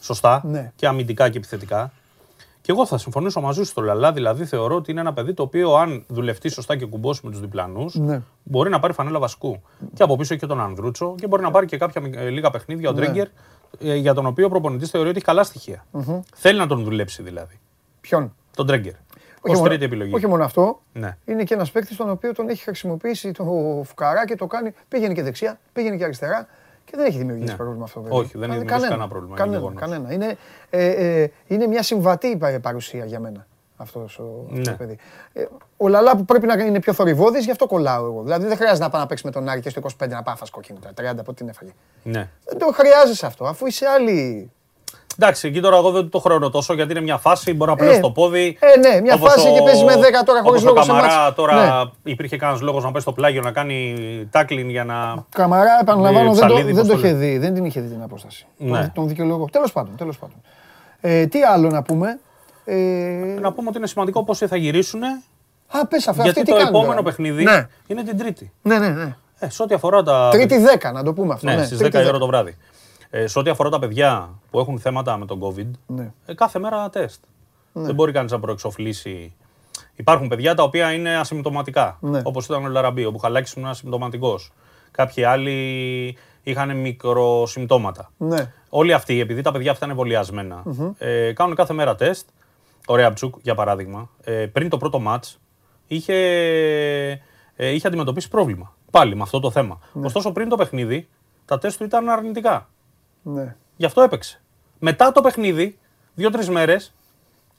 Σωστά. 0.00 0.40
Ναι. 0.44 0.72
Και 0.76 0.86
αμυντικά 0.86 1.28
και 1.28 1.38
επιθετικά. 1.38 1.92
Και 2.60 2.72
εγώ 2.72 2.86
θα 2.86 2.98
συμφωνήσω 2.98 3.40
μαζί 3.40 3.58
σου 3.58 3.64
στο 3.70 3.80
Λαλά. 3.80 4.12
Δηλαδή 4.12 4.44
θεωρώ 4.44 4.74
ότι 4.74 4.90
είναι 4.90 5.00
ένα 5.00 5.12
παιδί 5.12 5.34
το 5.34 5.42
οποίο, 5.42 5.74
αν 5.74 6.04
δουλευτεί 6.08 6.48
σωστά 6.48 6.76
και 6.76 6.86
κουμπώσει 6.86 7.20
με 7.24 7.30
τους 7.30 7.40
διπλανούς, 7.40 7.94
Ναι. 7.94 8.20
μπορεί 8.42 8.70
να 8.70 8.78
πάρει 8.78 8.92
φανέλα 8.92 9.18
βασικού. 9.18 9.62
Και 9.94 10.02
από 10.02 10.16
πίσω 10.16 10.32
έχει 10.34 10.42
και 10.42 10.48
τον 10.48 10.60
Ανδρούτσο 10.60 11.14
και 11.20 11.26
μπορεί 11.26 11.42
να 11.42 11.50
πάρει 11.50 11.66
και 11.66 11.76
κάποια 11.76 12.02
ε, 12.14 12.28
λίγα 12.28 12.50
παιχνίδια 12.50 12.88
ο 12.88 12.92
Ναι. 12.92 13.00
Τρέγκερ, 13.78 13.96
ε, 13.96 13.98
για 14.00 14.14
τον 14.14 14.26
οποίο 14.26 14.46
ο 14.46 14.48
προπονητής 14.48 14.90
θεωρεί 14.90 15.08
ότι 15.08 15.16
έχει 15.16 15.26
καλά 15.26 15.42
στοιχεία. 15.44 15.84
Θέλει 16.34 16.58
να 16.58 16.66
τον 16.66 16.84
δουλέψει 16.84 17.22
δηλαδή. 17.22 17.60
Ποιον; 18.00 18.34
Τον 18.56 18.66
Τρέγκερ. 18.66 18.92
Όχι 19.40 19.54
Ω 19.54 19.58
μόνο- 19.58 19.68
τρίτη 19.68 19.84
επιλογή. 19.84 20.14
Όχι 20.14 20.26
μόνο 20.26 20.44
αυτό. 20.44 20.80
Ναι. 20.92 21.16
Είναι 21.24 21.44
και 21.44 21.54
ένας 21.54 21.70
παίκτης 21.70 21.96
τον 21.96 22.10
οποίο 22.10 22.32
τον 22.34 22.48
έχει 22.48 22.62
χρησιμοποιήσει 22.62 23.32
το 23.32 23.44
φουκαρά 23.84 24.26
και 24.26 24.34
το 24.36 24.46
κάνει. 24.46 24.74
Πήγαινε 24.88 25.14
και 25.14 25.22
δεξιά, 25.22 25.58
πήγαινε 25.72 25.96
και 25.96 26.04
αριστερά 26.04 26.46
και 26.84 26.92
δεν 26.96 27.06
έχει 27.06 27.18
δημιουργήσει 27.18 27.50
Ναι. 27.50 27.56
πρόβλημα 27.56 27.84
αυτό. 27.84 28.00
βέβαια. 28.02 28.18
Όχι, 28.18 28.38
δεν 28.38 28.50
έχει 28.50 28.58
Δηλαδή, 28.58 28.58
δημιουργήσει 28.64 28.88
κανένα 28.90 29.08
πρόβλημα, 29.08 29.34
είναι 29.34 29.44
Κανένα, 29.44 29.58
γεγονός. 29.58 29.80
κανένα. 29.80 30.12
Είναι, 30.12 30.36
ε, 30.70 31.20
ε, 31.22 31.30
είναι 31.46 31.66
μια 31.66 31.82
συμβατή 31.82 32.36
πα- 32.36 32.60
παρουσία 32.62 33.04
για 33.04 33.20
μένα 33.20 33.46
αυτός 33.76 34.18
ο 34.18 34.44
Ναι. 34.48 34.58
αυτό 34.60 34.70
το 34.70 34.76
παιδί. 34.76 34.98
Ε, 35.32 35.44
ο 35.80 35.88
Λαλά 35.88 36.16
που 36.16 36.24
πρέπει 36.24 36.46
να 36.46 36.54
είναι 36.64 36.80
πιο 36.80 36.92
θορυβόδη, 36.92 37.38
γι' 37.40 37.50
αυτό 37.50 37.66
κολλάω 37.66 38.04
εγώ. 38.04 38.22
Δηλαδή 38.22 38.46
δεν 38.46 38.56
χρειάζεται 38.56 38.82
να 38.84 38.90
πάει 38.90 39.00
να 39.00 39.06
παίξει 39.06 39.26
με 39.26 39.32
τον 39.32 39.48
Άρη 39.48 39.60
και 39.60 39.70
στο 39.70 39.80
25 39.84 39.88
να 39.98 40.06
πάει 40.08 40.22
να 40.26 40.36
φας 40.36 40.50
κόκκινο. 40.50 40.78
Τα 40.94 41.12
30 41.12 41.18
από 41.18 41.32
την 41.34 41.48
έφαγε. 41.48 41.70
Ναι. 42.02 42.28
Δεν 42.44 42.58
το 42.58 42.66
χρειάζεσαι 42.72 43.26
αυτό, 43.26 43.44
αφού 43.44 43.66
είσαι 43.66 43.86
άλλη. 43.86 44.50
Εντάξει, 45.20 45.48
εκεί 45.48 45.60
τώρα 45.60 45.76
εγώ 45.76 45.90
δεν 45.90 46.08
το 46.10 46.18
χρεώνω 46.18 46.50
τόσο 46.50 46.74
γιατί 46.74 46.90
είναι 46.92 47.00
μια 47.00 47.16
φάση, 47.16 47.54
μπορεί 47.54 47.70
να 47.70 47.76
πλέον 47.76 47.92
Ε, 47.92 47.96
στο 47.96 48.10
πόδι. 48.10 48.58
ε, 48.60 48.78
ναι, 48.78 49.00
μια 49.00 49.14
Όπως 49.14 49.32
φάση 49.32 49.48
ο- 49.48 49.52
και 49.52 49.62
παίζεις 49.62 49.82
με 49.84 49.94
10 49.96 50.22
τώρα 50.24 50.42
χωρίς 50.42 50.62
όπως 50.62 50.64
λόγο 50.64 50.80
ο 50.80 50.82
σε 50.82 50.88
Καμαρά 50.90 51.22
μάτς. 51.22 51.34
τώρα 51.34 51.84
Ναι. 51.84 51.90
υπήρχε 52.12 52.36
κανένας 52.36 52.60
λόγος 52.62 52.84
να 52.84 52.90
πέσει 52.90 53.02
στο 53.02 53.12
πλάγιο 53.12 53.40
να 53.42 53.50
κάνει 53.52 53.94
τάκλιν 54.30 54.68
για 54.70 54.84
να. 54.84 55.24
Καμαρά, 55.34 55.78
επαναλαμβάνω, 55.80 56.28
Με 56.28 56.34
δεν 56.34 56.40
το, 56.40 56.46
ψαλίδι, 56.46 56.72
δεν 56.72 56.86
πώς 56.86 56.86
το 56.94 57.00
το 57.00 57.06
είχε 57.06 57.16
λέει. 57.16 57.30
δει, 57.30 57.38
δεν 57.38 57.54
την 57.54 57.64
είχε 57.64 57.80
δει 57.80 57.88
την 57.88 58.02
απόσταση. 58.02 58.46
Ναι. 58.56 58.78
Τον, 58.78 58.90
τον 58.94 59.08
δικαιολογώ. 59.08 59.44
Τέλος 59.52 59.72
πάντων, 59.72 59.96
τέλος 59.96 60.18
πάντων. 60.18 60.36
Ε, 61.00 61.26
τι 61.26 61.42
άλλο 61.42 61.68
να 61.70 61.82
πούμε; 61.82 62.18
Ε, 62.64 62.74
Να 63.40 63.52
πούμε 63.52 63.68
ότι 63.68 63.78
είναι 63.78 63.86
σημαντικό 63.86 64.24
πώς 64.24 64.38
θα 64.38 64.56
γυρίσουν. 64.56 65.00
Α, 65.68 65.86
πες 65.86 66.08
αυτά, 66.08 66.22
Γιατί 66.22 66.40
αυτοί 66.40 66.50
το 66.52 66.56
τι 66.56 66.62
κάνουν 66.64 66.74
επόμενο 66.74 66.90
τώρα; 67.00 67.02
παιχνίδι 67.02 67.42
Ναι, 67.44 67.66
είναι 67.86 68.02
την 68.02 68.18
Τρίτη. 68.18 68.52
ναι, 68.62 68.78
ναι. 68.78 68.88
ναι. 68.88 69.16
Ε, 69.38 69.48
σε 69.48 69.62
ό,τι 69.62 69.74
αφορά 69.74 70.02
τα. 70.02 70.28
Τρίτη 70.32 70.56
10, 70.80 70.92
να 70.92 71.02
το 71.02 71.12
πούμε 71.12 71.32
αυτό. 71.34 71.46
Ναι, 71.46 71.54
ναι, 71.54 71.64
στις 71.64 71.76
10 71.78 71.80
τρίτη 71.80 71.98
η 71.98 72.08
ώρα 72.08 72.18
το 72.18 72.26
βράδυ. 72.26 72.56
Ε, 73.10 73.26
σε 73.26 73.38
ό,τι 73.38 73.50
αφορά 73.50 73.68
τα 73.70 73.78
παιδιά 73.78 74.28
που 74.50 74.58
έχουν 74.58 74.78
θέματα 74.78 75.16
με 75.16 75.26
τον 75.26 75.40
COVID, 75.42 75.70
Ναι. 75.86 76.10
ε, 76.26 76.34
κάθε 76.34 76.58
μέρα 76.58 76.90
τεστ. 76.90 77.24
Δεν 77.72 77.94
μπορεί 77.94 78.12
κανείς 78.12 78.32
να 78.32 78.40
προεξοφλήσει. 78.40 79.34
Υπάρχουν 79.94 80.28
παιδιά 80.28 80.54
τα 80.54 80.62
οποία 80.62 80.92
είναι 80.92 81.16
ασυμπτωματικά. 81.16 81.96
Ναι. 82.00 82.20
Όπως 82.24 82.44
ήταν 82.44 82.64
ο 82.64 82.68
Λαραμπή, 82.68 83.04
ο 83.04 83.10
Μπουχαλάκη 83.10 83.52
ήμουν 83.56 83.70
ασυμπτωματικός. 83.70 84.52
Κάποιοι 84.90 85.24
άλλοι 85.24 86.16
είχαν 86.42 86.76
μικροσυμπτώματα. 86.76 88.10
Ναι. 88.16 88.52
Όλοι 88.68 88.92
αυτοί, 88.92 89.20
επειδή 89.20 89.42
τα 89.42 89.52
παιδιά 89.52 89.70
αυτά 89.70 89.84
είναι 89.84 89.94
εμβολιασμένα, 89.94 90.62
ε, 90.98 91.32
κάνουν 91.32 91.54
κάθε 91.54 91.72
μέρα 91.72 91.94
τεστ. 91.94 92.28
Ο 92.86 92.94
Ρέαμπτσουκ, 92.96 93.34
για 93.42 93.54
παράδειγμα, 93.54 94.08
ε, 94.24 94.32
πριν 94.32 94.68
το 94.68 94.76
πρώτο 94.76 94.98
μάτ, 94.98 95.24
είχε, 95.88 96.14
ε, 97.56 97.68
είχε 97.68 97.86
αντιμετωπίσει 97.86 98.28
πρόβλημα. 98.28 98.76
Πάλι 98.90 99.16
με 99.16 99.22
αυτό 99.22 99.40
το 99.40 99.50
θέμα. 99.50 99.78
Ωστόσο, 100.02 100.32
πριν 100.32 100.48
το 100.48 100.56
παιχνίδι, 100.56 101.08
τα 101.44 101.58
τεστ 101.58 101.78
του 101.78 101.84
ήταν 101.84 102.08
αρνητικά. 102.08 102.68
Ναι. 103.22 103.56
Γι' 103.76 103.84
αυτό 103.84 104.02
έπαιξε. 104.02 104.40
Μετά 104.78 105.12
το 105.12 105.20
παιχνίδι, 105.20 105.78
δύο-τρεις 106.14 106.48
μέρες, 106.48 106.94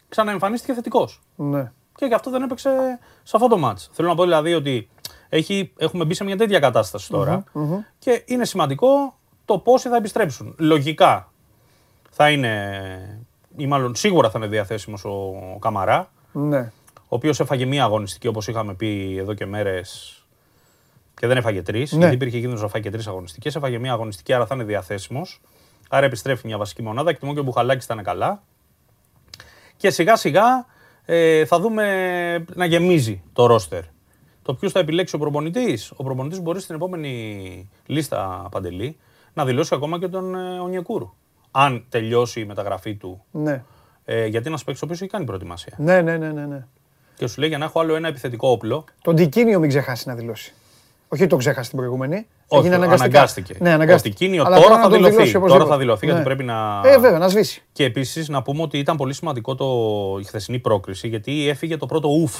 ξαναεμφανίστηκε 0.10 0.74
θετικός. 0.74 1.22
Ναι. 1.36 1.72
Και 1.96 2.06
γι' 2.06 2.14
αυτό 2.14 2.30
δεν 2.30 2.42
έπαιξε 2.42 3.00
σε 3.24 3.36
αυτό 3.36 3.48
το 3.48 3.58
μάτς. 3.58 3.90
Θέλω 3.92 4.08
να 4.08 4.16
πω 4.16 4.24
δηλαδή 4.24 4.54
ότι 4.54 4.90
έχει, 5.30 5.72
έχουμε 5.78 6.06
μπει 6.06 6.14
σε 6.14 6.24
μια 6.24 6.38
τέτοια 6.38 6.60
κατάσταση 6.60 7.10
τώρα 7.10 7.44
και 8.00 8.24
είναι 8.26 8.46
σημαντικό 8.46 9.18
το 9.46 9.58
πόσοι 9.58 9.90
θα 9.90 9.96
επιστρέψουν. 9.96 10.56
Λογικά 10.60 11.32
θα 12.10 12.30
είναι, 12.30 13.24
ή 13.58 13.68
μάλλον 13.68 13.96
σίγουρα 13.96 14.30
θα 14.30 14.38
είναι 14.40 14.48
διαθέσιμος 14.48 15.06
ο 15.06 15.58
Καμαρά, 15.60 16.12
Ναι. 16.32 16.72
Ο 17.12 17.16
οποίος 17.16 17.40
έφαγε 17.40 17.66
μία 17.66 17.84
αγωνιστική 17.84 18.28
όπως 18.28 18.48
είχαμε 18.48 18.74
πει 18.74 19.16
εδώ 19.18 19.34
και 19.34 19.46
μέρες 19.46 20.14
και 21.20 21.28
δεν 21.28 21.38
έφαγε 21.38 21.62
τρεις, 21.62 21.92
Ναι. 21.92 21.98
γιατί 21.98 22.16
υπήρχε 22.16 22.38
κίνδυνος 22.38 22.62
να 22.62 22.68
φάει 22.68 22.82
και 22.82 22.90
τρεις 22.90 23.08
αγωνιστικές. 23.08 23.56
Έφαγε 23.56 23.78
μία 23.78 23.92
αγωνιστική, 23.94 24.34
άρα 24.34 24.46
θα 24.46 24.56
είναι 24.56 24.64
διαθέσιμος. 24.64 25.42
Άρα 25.90 26.06
επιστρέφει 26.06 26.48
μια 26.48 26.58
βασική 26.58 26.82
μονάδα. 26.82 27.10
Εκτιμώ 27.10 27.34
και 27.34 27.40
ο 27.40 27.44
Μπουχαλάκης 27.44 27.86
ήταν 27.86 28.04
καλά. 28.04 28.44
Και 29.78 29.90
σιγά 29.90 30.16
σιγά 30.16 30.66
ε, 31.06 31.46
θα 31.46 31.60
δούμε 31.60 32.46
να 32.56 32.66
γεμίζει 32.66 33.24
το 33.34 33.46
ρόστερ. 33.46 33.84
Το 34.42 34.54
ποιος 34.54 34.72
θα 34.72 34.80
επιλέξει 34.80 35.16
ο 35.16 35.20
προπονητής; 35.20 35.92
Ο 35.96 36.04
προπονητής 36.04 36.40
μπορεί 36.42 36.60
στην 36.62 36.76
επόμενη 36.76 37.70
λίστα 37.86 38.48
παντελή 38.52 38.98
να 39.34 39.46
δηλώσει 39.46 39.76
ακόμα 39.76 40.00
και 40.00 40.08
τον 40.08 40.36
ε, 40.36 40.60
Ονιεκούρου. 40.60 41.14
Αν 41.52 41.86
τελειώσει 41.90 42.40
η 42.40 42.46
μεταγραφή 42.46 42.96
του. 42.96 43.24
Ναι. 43.32 43.64
Ε, 44.06 44.26
γιατί 44.26 44.50
να 44.50 44.58
παίξει 44.66 44.84
ο 44.84 44.86
οποίος 44.86 45.02
έχει 45.02 45.10
κάνει 45.10 45.26
προετοιμασία. 45.26 45.74
Ναι, 45.78 46.02
ναι, 46.02 46.18
ναι, 46.18 46.32
ναι, 46.32 46.46
ναι. 46.46 46.66
Και 47.20 47.28
σου 47.28 47.40
λέει 47.40 47.50
για 47.50 47.58
να 47.58 47.66
έχω 47.66 47.80
άλλο 47.80 47.96
ένα 47.96 48.08
επιθετικό 48.08 48.50
όπλο. 48.50 48.84
Τον 49.02 49.16
Τικίνιο 49.16 49.60
μην 49.60 49.70
ξεχάσει 49.70 50.08
να 50.08 50.16
δηλώσει. 50.16 50.54
Όχι 51.08 51.22
ότι 51.22 51.30
τον 51.30 51.40
ξέχασε 51.40 51.70
την 51.70 51.78
προηγούμενη. 51.78 52.28
Όχι, 52.48 52.62
Έγινε 52.62 52.76
αναγκαστικά. 52.76 53.06
αναγκάστηκε. 53.10 53.56
Ναι, 53.60 53.72
αναγκάστηκε. 53.72 54.16
Ο 54.16 54.18
Τικίνιο 54.18 54.44
Αλλά 54.46 54.56
τώρα 54.56 54.68
πρέπει 54.68 54.82
θα 54.82 54.88
να 54.88 54.90
τον 54.90 54.98
δηλωθεί. 54.98 55.16
δηλώσει 55.16 55.32
Τώρα 55.32 55.44
οπωσδήποτε. 55.46 55.72
θα 55.74 55.78
δηλωθεί 55.80 56.06
γιατί 56.06 56.20
Ναι. 56.20 56.26
πρέπει 56.26 56.44
να. 56.44 56.82
Ε, 56.86 56.98
βέβαια, 57.00 57.18
να 57.20 57.28
σβήσει. 57.28 57.64
Και 57.72 57.84
επίσης 57.84 58.30
να 58.30 58.42
πούμε 58.42 58.62
ότι 58.62 58.78
ήταν 58.78 58.98
πολύ 58.98 59.14
σημαντικό 59.14 59.56
το, 59.56 59.66
η 60.20 60.24
χθεσινή 60.24 60.60
πρόκριση 60.60 61.08
γιατί 61.08 61.50
έφυγε 61.50 61.78
το 61.78 61.86
πρώτο 61.86 62.08
ουφ 62.10 62.34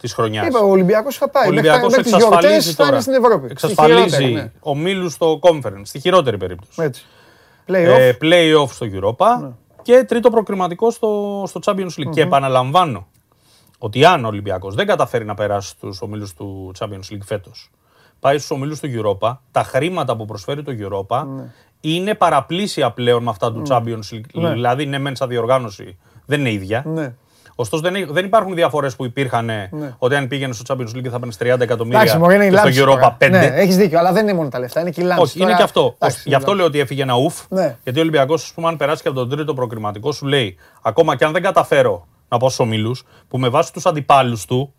της 0.00 0.12
χρονιάς. 0.12 0.46
Είπα, 0.46 0.58
ο 0.60 0.68
Ολυμπιακός 0.70 1.16
θα 1.16 1.28
πάει. 1.28 1.48
Ο 1.48 1.50
Μέχρι 1.52 1.66
τα- 1.66 1.72
Ολυμπιακό 1.74 1.96
μέχρι 1.96 2.02
τις 2.02 2.16
γιορτές 2.22 2.50
εξασφαλίζει 2.50 2.72
θα 2.74 2.82
είναι 2.82 2.90
τώρα. 2.90 3.00
στην 3.02 3.14
Ευρώπη. 3.14 3.42
Στη 3.44 3.52
Εξασφαλίζει 3.52 4.00
χειρότερη, 4.16 4.32
ναι. 4.32 4.52
ομίλους 4.60 5.12
στο 5.12 5.38
conference, 5.42 5.80
στη 5.82 5.98
χειρότερη 5.98 6.36
περίπτωση. 6.36 6.82
Έτσι. 6.82 7.04
Play-off. 7.68 7.98
Ε, 7.98 8.12
play-off 8.20 8.68
στο 8.70 8.86
Europa 8.92 9.26
Ναι. 9.42 9.48
και 9.82 10.04
τρίτο 10.08 10.30
προκριματικό 10.30 10.90
στο, 10.90 11.42
στο 11.46 11.60
Champions 11.64 12.00
League. 12.00 12.10
Και 12.12 12.20
επαναλαμβάνω 12.20 13.06
ότι 13.84 14.04
αν 14.04 14.24
ο 14.24 14.28
Ολυμπιακός 14.28 14.74
δεν 14.74 14.86
καταφέρει 14.86 15.24
να 15.24 15.34
περάσει 15.34 15.68
στους 15.68 16.02
ομίλους 16.02 16.34
του 16.34 16.72
Champions 16.78 17.12
League 17.12 17.24
φέτος, 17.24 17.70
πάει 18.20 18.36
στους 18.38 18.50
ομίλους 18.50 18.80
του 18.80 18.88
Europa, 18.94 19.36
τα 19.50 19.62
χρήματα 19.62 20.16
που 20.16 20.24
προσφέρει 20.24 20.62
το 20.62 20.72
Europa 20.80 21.24
είναι 21.80 22.14
παραπλήσια 22.14 22.90
πλέον 22.90 23.22
με 23.22 23.30
αυτά 23.30 23.52
του 23.52 23.62
Champions 23.68 24.14
League. 24.14 24.24
Ναι. 24.32 24.52
Δηλαδή, 24.52 24.86
ναι, 24.86 24.98
μεν 24.98 25.16
σαν 25.16 25.28
διοργάνωση 25.28 25.96
δεν 26.26 26.40
είναι 26.40 26.50
ίδια. 26.52 26.82
Ναι. 26.86 27.14
Ωστόσο, 27.56 27.82
δεν, 27.82 27.94
έχει- 27.94 28.12
δεν 28.12 28.24
υπάρχουν 28.24 28.54
διαφορές 28.54 28.96
που 28.96 29.04
υπήρχαν 29.04 29.50
ότι 29.98 30.14
αν 30.14 30.28
πήγαινε 30.28 30.52
στο 30.52 30.74
Champions 30.74 30.96
League 30.96 31.08
θα 31.10 31.18
παίρνει 31.18 31.34
30 31.38 31.60
εκατομμύρια 31.60 32.00
Εντάξει, 32.00 32.18
μωρέ, 32.18 32.34
είναι 32.34 32.44
η 32.44 32.48
και 32.48 32.54
λάμψη 32.54 32.72
στο 32.72 32.84
Europa 32.84 32.94
τώρα. 32.94 33.16
5. 33.20 33.30
Ναι, 33.30 33.46
έχεις 33.54 33.76
δίκιο, 33.76 33.98
αλλά 33.98 34.12
δεν 34.12 34.22
είναι 34.22 34.34
μόνο 34.34 34.48
τα 34.48 34.58
λεφτά, 34.58 34.80
είναι 34.80 34.90
και 34.90 35.00
η 35.00 35.04
λάμψη. 35.04 35.22
Όχι, 35.22 35.36
είναι 35.36 35.44
Τώρα- 35.46 35.56
και 35.58 35.62
αυτό. 35.64 35.94
Εντάξει, 35.98 36.22
Γι' 36.28 36.34
αυτό 36.34 36.50
είναι 36.50 36.58
λέω 36.58 36.66
ότι 36.68 36.78
έφυγε 36.78 37.02
ένα 37.02 37.14
ουφ. 37.16 37.40
Ναι. 37.48 37.76
Γιατί 37.82 37.98
ο 37.98 38.02
Ολυμπιακός, 38.02 38.42
ας 38.44 38.52
πούμε, 38.54 38.68
αν 38.68 38.76
περάσει 38.76 39.02
και 39.02 39.08
από 39.08 39.16
τον 39.18 39.28
τρίτο 39.30 39.54
προκριματικό, 39.54 40.12
σου 40.12 40.26
λέει 40.26 40.56
ακόμα 40.82 41.16
και 41.16 41.24
αν 41.24 41.32
δεν 41.32 41.42
καταφέρω 41.42 42.06
να 42.34 42.40
πάω 42.40 42.48
στου 42.48 42.64
ομίλου, 42.64 42.94
που 43.28 43.38
με 43.38 43.48
βάση 43.48 43.72
τους 43.72 43.86
αντιπάλους 43.86 44.44
του 44.44 44.74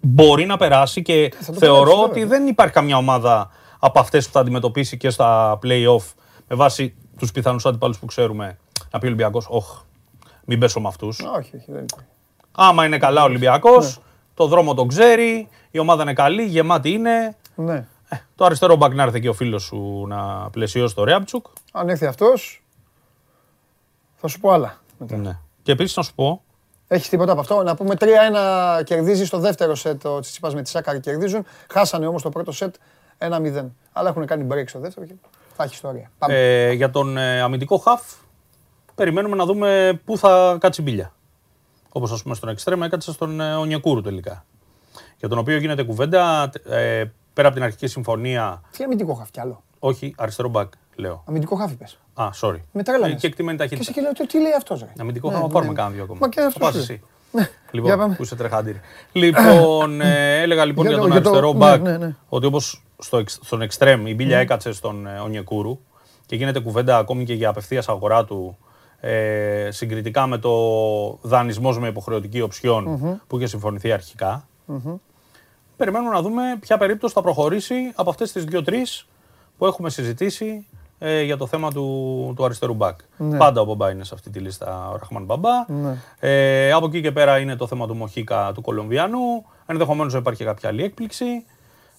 μπορεί 0.00 0.46
να 0.46 0.56
περάσει 0.56 1.02
και 1.02 1.32
θα 1.40 1.52
το 1.52 1.58
θεωρώ 1.58 1.84
περάσει, 1.84 2.02
ότι 2.04 2.20
βέβαια. 2.20 2.38
δεν 2.38 2.46
υπάρχει 2.46 2.72
καμιά 2.74 2.96
ομάδα 2.96 3.50
από 3.78 4.00
αυτές 4.00 4.26
που 4.26 4.32
θα 4.32 4.40
αντιμετωπίσει 4.40 4.96
και 4.96 5.10
στα 5.10 5.58
playoff 5.62 6.04
με 6.48 6.56
βάση 6.56 6.94
τους 7.18 7.32
πιθανούς 7.32 7.66
αντιπάλους 7.66 7.98
που 7.98 8.06
ξέρουμε 8.06 8.58
να 8.90 8.98
πει 8.98 9.04
ο 9.04 9.08
Ολυμπιακός, 9.08 9.46
Όχι, 9.48 9.78
μην 10.44 10.58
πέσω 10.58 10.80
με 10.80 10.88
αυτούς. 10.88 11.18
Όχι, 11.20 11.56
όχι, 11.56 11.72
δεν 11.72 11.84
υπάρχει. 11.84 12.06
Άμα 12.52 12.84
είναι 12.84 12.98
καλά 12.98 13.22
ο 13.22 13.24
Ολυμπιακός, 13.24 13.96
Ναι. 13.96 14.02
το 14.34 14.46
δρόμο 14.46 14.74
τον 14.74 14.88
ξέρει, 14.88 15.48
η 15.70 15.78
ομάδα 15.78 16.02
είναι 16.02 16.12
καλή, 16.12 16.44
γεμάτη 16.44 16.90
είναι. 16.90 17.36
Ναι. 17.54 17.86
Ε, 18.08 18.16
το 18.34 18.44
αριστερό 18.44 18.76
μπακ 18.76 18.94
να 18.94 19.02
έρθει 19.02 19.20
και 19.20 19.28
ο 19.28 19.32
φίλος 19.32 19.62
σου 19.62 20.04
να 20.08 20.50
πλαισιώσει 20.50 20.94
το 20.94 21.04
Ρέαμτσουκ. 21.04 21.46
Αν 21.72 21.88
έρθει 21.88 22.06
αυτός, 22.06 22.62
θα 24.16 24.28
σου 24.28 24.40
πω 24.40 24.50
άλλα. 24.50 24.78
μετά. 24.98 25.16
Ναι. 25.16 25.38
Και 25.62 25.72
επίσης 25.72 25.96
να 25.96 26.02
σου 26.02 26.14
πω, 26.14 26.42
Έχεις 26.92 27.08
τίποτα 27.08 27.32
από 27.32 27.40
αυτό; 27.40 27.62
Να 27.62 27.74
πούμε 27.74 27.94
3-1 27.98 28.82
κερδίζεις 28.84 29.26
στο 29.26 29.38
δεύτερο 29.38 29.74
σετ. 29.74 30.04
Ο 30.06 30.20
Τσιτσίπας 30.20 30.54
με 30.54 30.62
τη 30.62 30.68
Σάκαρη 30.68 31.00
κερδίζουν. 31.00 31.44
Χάσανε 31.72 32.06
όμως 32.06 32.22
το 32.22 32.28
πρώτο 32.28 32.52
σετ 32.52 32.74
1-0. 33.18 33.64
Αλλά 33.92 34.08
έχουν 34.08 34.26
κάνει 34.26 34.46
break 34.50 34.64
στο 34.66 34.78
δεύτερο 34.78 35.06
και 35.06 35.12
θα 35.56 35.62
έχει 35.64 35.74
ιστορία. 35.74 36.10
Πάμε. 36.18 36.34
ε, 36.34 36.72
για 36.72 36.90
τον 36.90 37.16
ε, 37.16 37.40
αμυντικό 37.40 37.76
χαφ, 37.76 38.02
περιμένουμε 38.94 39.36
να 39.36 39.44
δούμε 39.44 40.00
πού 40.04 40.18
θα 40.18 40.56
κάτσει 40.60 40.80
η 40.80 40.84
μπίλια. 40.86 41.12
Όπως 41.88 42.12
ας 42.12 42.22
πούμε 42.22 42.34
στον 42.34 42.48
Εκστρέμα 42.48 42.86
έκατσε 42.86 43.12
στον 43.12 43.40
ε, 43.40 43.54
Ονιακούρου 43.54 44.00
τελικά. 44.00 44.44
Για 45.18 45.28
τον 45.28 45.38
οποίο 45.38 45.56
γίνεται 45.56 45.82
κουβέντα 45.82 46.50
ε, 46.68 47.04
πέρα 47.34 47.46
από 47.48 47.56
την 47.56 47.62
αρχική 47.62 47.86
συμφωνία. 47.86 48.62
Τι 48.76 48.84
αμυντικό 48.84 49.14
χάφι 49.14 49.30
κι 49.30 49.40
άλλο. 49.40 49.62
Όχι, 49.78 50.14
αριστερό 50.18 50.48
μπακ, 50.48 50.72
λέω. 50.94 51.22
Αμυντικό 51.28 51.54
χάφι 51.56 51.74
πες. 51.74 51.98
Α, 52.14 52.28
sorry. 52.40 52.60
Με 52.72 52.82
τρέλανες. 52.82 53.16
Ε, 53.16 53.18
Και 53.18 53.26
εκτιμένη 53.26 53.56
Και 53.58 53.62
ταχύτητα. 53.62 53.90
εσύ 53.90 53.92
και 53.92 54.00
λέω 54.00 54.12
τι, 54.12 54.26
τι 54.26 54.40
λέει 54.40 54.52
αυτός. 54.56 54.80
Ρε; 54.80 54.86
Αμυντικό 54.98 55.28
Ναι, 55.30 55.34
θα 55.36 55.40
ναι, 55.42 55.48
πάρουμε 55.48 55.70
ναι. 55.70 55.76
κάνα 55.76 55.90
δύο 55.90 56.02
ακόμα. 56.02 56.18
Μα 56.22 56.28
και 56.28 56.40
Θα 56.40 56.46
αυτός 56.46 56.62
πας 56.62 56.72
λέει. 56.74 56.82
εσύ. 56.82 57.00
Ναι. 57.32 57.40
Για 57.40 57.50
Λοιπόν, 57.70 57.96
πάμε. 57.98 58.14
που 58.14 58.22
είσαι 58.22 58.36
τρεχάντηρη. 58.36 58.80
λοιπόν, 59.12 60.00
ε, 60.00 60.40
έλεγα 60.40 60.64
λοιπόν 60.64 60.86
Για 60.86 60.94
για, 60.94 61.02
το- 61.02 61.08
τον 61.08 61.12
για 61.12 61.22
το- 61.22 61.28
αριστερό 61.30 61.52
ναι, 61.52 61.58
μπακ 61.58 61.80
ναι, 61.82 61.96
ναι. 62.06 62.14
ότι 62.28 62.46
όπως 62.46 62.82
στο, 62.98 63.16
εξ- 63.16 63.38
στον 63.42 63.62
εξτρέμ 63.62 64.06
η 64.06 64.14
μπίλια 64.14 64.38
έκατσε 64.38 64.72
στον 64.72 65.06
ε, 65.06 65.18
Ονιεκούρου 65.18 65.78
και 66.26 66.36
γίνεται 66.36 66.60
κουβέντα 66.60 66.96
ακόμη 66.98 67.24
και 67.24 67.34
για 67.34 67.48
απευθείας 67.48 67.88
αγορά 67.88 68.24
του 68.24 68.56
ε, 69.00 69.68
συγκριτικά 69.70 70.26
με 70.26 70.38
το 70.38 70.52
δανεισμός 71.22 71.78
με 71.78 71.88
υποχρεωτική 71.88 72.40
οψιόν 72.40 72.98
που 73.26 73.36
είχε 73.36 73.46
συμφωνηθεί 73.46 73.92
αρχικά. 73.92 74.48
Περιμένουμε 75.76 76.10
να 76.14 76.22
δούμε 76.22 76.42
ποια 76.60 76.76
περίπτωση 76.78 77.14
θα 77.14 77.22
προχωρήσει 77.22 77.74
από 77.94 78.10
αυτές 78.10 78.32
τις 78.32 78.44
δύο-τρεις 78.44 79.06
που 79.58 79.66
έχουμε 79.66 79.90
συζητήσει 79.90 80.66
ε, 81.02 81.22
για 81.22 81.36
το 81.36 81.46
θέμα 81.46 81.72
του, 81.72 82.32
του 82.36 82.44
αριστερού 82.44 82.74
μπακ. 82.74 82.98
Πάντα 83.38 83.60
ο 83.60 83.64
Μπομπά 83.64 83.90
είναι 83.90 84.04
σε 84.04 84.14
αυτή 84.14 84.30
τη 84.30 84.38
λίστα 84.38 84.88
ο 84.90 84.96
Ραχμάν 84.96 85.24
Μπαμπά. 85.24 85.50
Ε, 86.18 86.72
από 86.72 86.86
εκεί 86.86 87.00
και 87.00 87.12
πέρα 87.12 87.38
είναι 87.38 87.56
το 87.56 87.66
θέμα 87.66 87.86
του 87.86 87.96
Μοχίκα 87.96 88.52
του 88.54 88.60
Κολομβιανού. 88.60 89.44
Ενδεχομένως 89.66 90.12
να 90.12 90.18
υπάρχει 90.18 90.44
κάποια 90.44 90.68
άλλη 90.68 90.82
έκπληξη. 90.82 91.44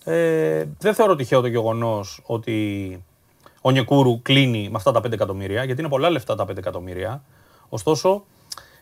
Ε, 0.04 0.66
δεν 0.80 0.94
θεωρώ 0.94 1.16
τυχαίο 1.16 1.42
το 1.42 1.48
γεγονός 1.48 2.22
ότι 2.26 3.04
ο 3.62 3.72
Νιεκούρου 3.72 4.22
κλείνει 4.22 4.70
με 4.70 4.76
αυτά 4.76 4.92
τα 4.92 5.00
5 5.00 5.12
εκατομμύρια, 5.12 5.64
γιατί 5.64 5.80
είναι 5.80 5.90
πολλά 5.90 6.10
λεφτά 6.10 6.36
τα 6.36 6.44
5 6.44 6.58
εκατομμύρια. 6.58 7.24
Ωστόσο, 7.70 8.24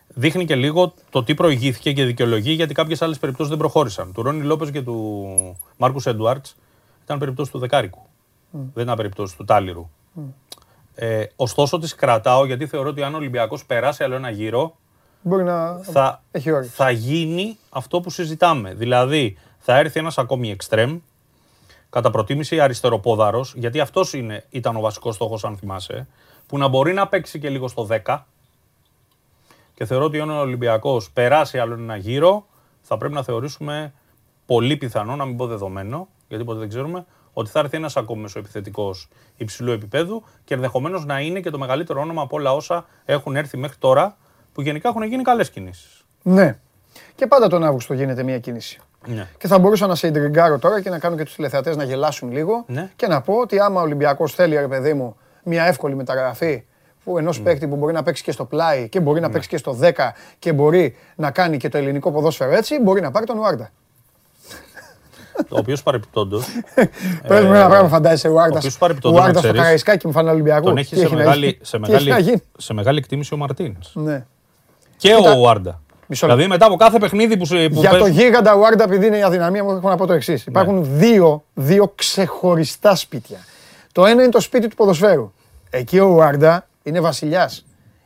δείχνει 0.08 0.44
και 0.44 0.54
λίγο 0.54 0.94
το 1.10 1.24
τι 1.24 1.34
προηγήθηκε 1.34 1.92
και 1.92 2.04
δικαιολογεί 2.04 2.52
γιατί 2.52 2.74
κάποιες 2.74 3.02
άλλες 3.02 3.18
περιπτώσεις 3.18 3.50
δεν 3.50 3.58
προχώρησαν. 3.58 4.12
Του 4.12 4.22
Ρόνι 4.22 4.42
Λόπες 4.42 4.70
και 4.70 4.82
του 4.82 5.56
Μάρκους 5.76 6.06
Έντουαρτς 6.06 6.56
ήταν 7.04 7.18
περιπτώσεις 7.18 7.52
του 7.52 7.58
Δεκάρικου. 7.58 8.02
Δεν 8.50 8.84
ήταν 8.84 8.96
περιπτώσεις 8.96 9.36
του 9.36 9.44
Τάλιρου. 9.44 9.88
Ε, 10.94 11.24
ωστόσο, 11.36 11.78
τις 11.78 11.94
κρατάω 11.94 12.44
γιατί 12.44 12.66
θεωρώ 12.66 12.88
ότι 12.88 13.02
αν 13.02 13.14
ο 13.14 13.16
Ολυμπιακός 13.16 13.64
περάσει 13.64 14.04
άλλο 14.04 14.14
ένα 14.14 14.30
γύρο, 14.30 14.76
Μπορεί 15.22 15.44
να 15.44 15.78
θα, 15.78 16.22
έχει 16.30 16.50
όρεξη. 16.50 16.70
θα 16.74 16.90
γίνει 16.90 17.58
αυτό 17.70 18.00
που 18.00 18.10
συζητάμε. 18.10 18.74
Δηλαδή, 18.74 19.38
θα 19.58 19.78
έρθει 19.78 19.98
ένας 19.98 20.18
ακόμη 20.18 20.50
εξτρέμ, 20.50 20.98
κατά 21.90 22.10
προτίμηση 22.10 22.60
αριστεροπόδαρος, 22.60 23.54
γιατί 23.56 23.80
αυτός 23.80 24.12
ήταν 24.50 24.76
ο 24.76 24.80
βασικός 24.80 25.14
στόχος, 25.14 25.44
αν 25.44 25.56
θυμάσαι, 25.56 26.06
που 26.46 26.58
να 26.58 26.68
μπορεί 26.68 26.92
να 26.92 27.08
παίξει 27.08 27.38
και 27.38 27.48
λίγο 27.48 27.68
στο 27.68 27.86
10. 27.90 28.26
Και 29.74 29.84
θεωρώ 29.84 30.04
ότι 30.04 30.20
αν 30.20 30.30
ο 30.30 30.40
Ολυμπιακός 30.40 31.10
περάσει 31.10 31.58
άλλο 31.58 31.74
ένα 31.74 31.96
γύρο, 31.96 32.46
θα 32.80 32.96
πρέπει 32.96 33.14
να 33.14 33.22
θεωρήσουμε 33.22 33.92
πολύ 34.46 34.76
πιθανό, 34.76 35.16
να 35.16 35.24
μην 35.24 35.36
πω 35.36 35.46
δεδομένο, 35.46 36.08
γιατί 36.28 36.44
ποτέ 36.44 36.58
δεν 36.58 36.68
ξέρουμε, 36.68 37.06
ότι 37.40 37.50
θα 37.50 37.58
έρθει 37.58 37.76
ένας 37.76 37.96
ακόμη 37.96 38.22
μεσοεπιθετικός 38.22 39.08
υψηλού 39.36 39.70
επίπεδου 39.72 40.22
και 40.44 40.54
ενδεχομένως 40.54 41.04
να 41.04 41.20
είναι 41.20 41.40
και 41.40 41.50
το 41.50 41.58
μεγαλύτερο 41.58 42.00
όνομα 42.00 42.22
από 42.22 42.36
όλα 42.36 42.54
όσα 42.54 42.86
έχουν 43.04 43.36
έρθει 43.36 43.56
μέχρι 43.56 43.76
τώρα, 43.78 44.16
που 44.52 44.62
γενικά 44.62 44.88
έχουν 44.88 45.02
γίνει 45.02 45.22
καλές 45.22 45.50
κινήσεις. 45.50 46.04
Ναι. 46.22 46.58
Και 47.14 47.26
πάντα 47.26 47.48
τον 47.48 47.64
Αύγουστο 47.64 47.94
γίνεται 47.94 48.22
μια 48.22 48.38
κίνηση. 48.38 48.80
Ναι. 49.06 49.28
Και 49.38 49.46
θα 49.46 49.58
μπορούσα 49.58 49.86
να 49.86 49.94
σε 49.94 50.06
ιντριγκάρω 50.06 50.58
τώρα 50.58 50.80
και 50.80 50.90
να 50.90 50.98
κάνω 50.98 51.16
και 51.16 51.24
τους 51.24 51.34
τηλεθεατές 51.34 51.76
να 51.76 51.84
γελάσουν 51.84 52.32
λίγο 52.32 52.64
Ναι. 52.66 52.90
και 52.96 53.06
να 53.06 53.20
πω 53.20 53.34
ότι 53.34 53.60
άμα 53.60 53.80
ο 53.80 53.84
Ολυμπιακός 53.84 54.34
θέλει, 54.34 54.56
ρε 54.56 54.68
παιδί 54.68 54.94
μου, 54.94 55.16
μια 55.44 55.64
εύκολη 55.64 55.94
μεταγραφή 55.94 56.64
που 57.04 57.18
ενός 57.18 57.38
Ναι. 57.38 57.44
παίκτη 57.44 57.68
που 57.68 57.76
μπορεί 57.76 57.92
να 57.92 58.02
παίξει 58.02 58.22
και 58.22 58.32
στο 58.32 58.44
πλάι 58.44 58.88
και 58.88 59.00
μπορεί 59.00 59.20
να 59.20 59.30
παίξει 59.30 59.48
και 59.48 59.56
στο 59.56 59.72
10 59.80 60.12
και 60.38 60.52
μπορεί 60.52 60.96
να 61.16 61.30
κάνει 61.30 61.56
και 61.56 61.68
το 61.68 61.78
ελληνικό 61.78 62.12
ποδόσφαιρο 62.12 62.50
έτσι, 62.50 62.80
μπορεί 62.80 63.00
να 63.00 63.10
πάρει 63.10 63.26
τον 63.26 63.38
Ουάρντα. 63.38 63.70
Ο 65.48 65.58
οποίος 65.58 65.82
παρεπιπτόντως. 65.82 66.44
Πες 67.28 67.44
μου 67.44 67.52
ένα 67.54 67.68
πράγμα, 67.68 67.88
φαντάζεσαι 67.88 68.28
ο 68.28 68.32
Ουάρντα. 68.32 68.54
Ε, 68.54 68.58
οποίος 68.58 68.78
παρεπιπτόντως, 68.78 69.18
να 69.18 69.22
Ουάρντα 69.24 69.38
στο 69.38 69.48
ξέρεις, 69.48 69.62
Καραϊσκάκι 69.64 70.06
μου 70.06 70.12
φάνε 70.12 70.30
Ολυμπιακούς. 70.30 70.64
Τον 70.68 70.76
έχει 70.76 70.94
Τι 70.94 71.00
σε 71.00 71.08
να 71.08 71.14
μεγάλη, 71.16 71.44
γίνει, 71.46 71.58
σε, 71.62 71.78
τι 71.78 71.92
έχει 71.92 71.92
να 71.92 71.98
μεγάλη, 72.04 72.22
γίνει; 72.22 72.42
σε 72.58 72.72
μεγάλη 72.74 72.98
εκτίμηση 72.98 73.34
ο 73.34 73.36
Μαρτίν. 73.36 73.76
Ναι. 73.92 74.24
Και 74.96 75.14
Κοίτα. 75.14 75.32
ο 75.32 75.40
Ουάρντα. 75.40 75.80
Μισό 76.06 76.26
λεπτό. 76.26 76.38
Δηλαδή 76.40 76.52
μετά 76.58 76.66
από 76.72 76.76
κάθε 76.84 76.98
παιχνίδι 76.98 77.36
που, 77.36 77.44
σε- 77.44 77.68
που 77.68 77.80
Για 77.80 77.90
το 77.90 77.96
παίζουν- 77.98 78.20
γίγαντα 78.20 78.54
Ουάρντα, 78.54 78.84
επειδή 78.84 79.06
είναι 79.06 79.16
η 79.18 79.22
αδυναμία 79.22 79.64
μου, 79.64 79.70
έχω 79.70 79.88
να 79.88 79.96
πω 79.96 80.06
το 80.06 80.12
εξής. 80.12 80.46
Υπάρχουν 80.46 80.86
δύο, 80.98 81.44
δύο 81.54 81.92
ξεχωριστά 81.94 82.94
σπίτια. 82.94 83.38
Το 83.92 84.06
ένα 84.06 84.22
είναι 84.22 84.30
το 84.30 84.40
σπίτι 84.40 84.68
του 84.68 84.76
ποδοσφαίρου. 84.76 85.32
Εκεί 85.70 85.98
ο 85.98 86.06
Ουάρντα 86.06 86.66
είναι 86.82 87.00
βασιλιάς. 87.00 87.64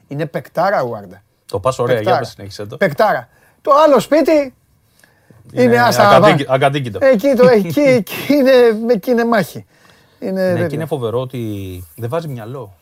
Είναι 0.09 0.27
πεκτάρα 0.27 0.83
Ουάρντα. 0.83 1.23
Το 1.47 1.59
πας 1.61 1.79
ωραία, 1.79 1.95
για 1.95 2.03
Πεκτάρα. 2.03 2.19
πες 2.21 2.29
συνέχισε 2.29 2.67
το. 2.67 2.77
Πεκτάρα. 2.77 3.29
Το 3.63 3.71
άλλο 3.87 4.01
σπίτι 4.01 4.55
είναι 5.53 5.81
άστα. 5.81 6.09
ακατοίκη- 6.09 6.51
ακατοίκητο. 6.51 6.99
Εκεί, 7.03 7.33
το, 7.37 7.47
εκεί, 7.59 7.81
εκεί, 7.81 8.13
είναι, 8.33 8.53
εκεί 8.93 9.11
είναι 9.11 9.25
μάχη. 9.25 9.67
Είναι, 10.19 10.43
Ναι, 10.43 10.53
τέτοιο. 10.53 10.67
και 10.67 10.75
είναι 10.75 10.87
φοβερό 10.87 11.21
ότι 11.21 11.39
δεν 11.97 12.09
βάζει 12.09 12.29
μυαλό. 12.29 12.75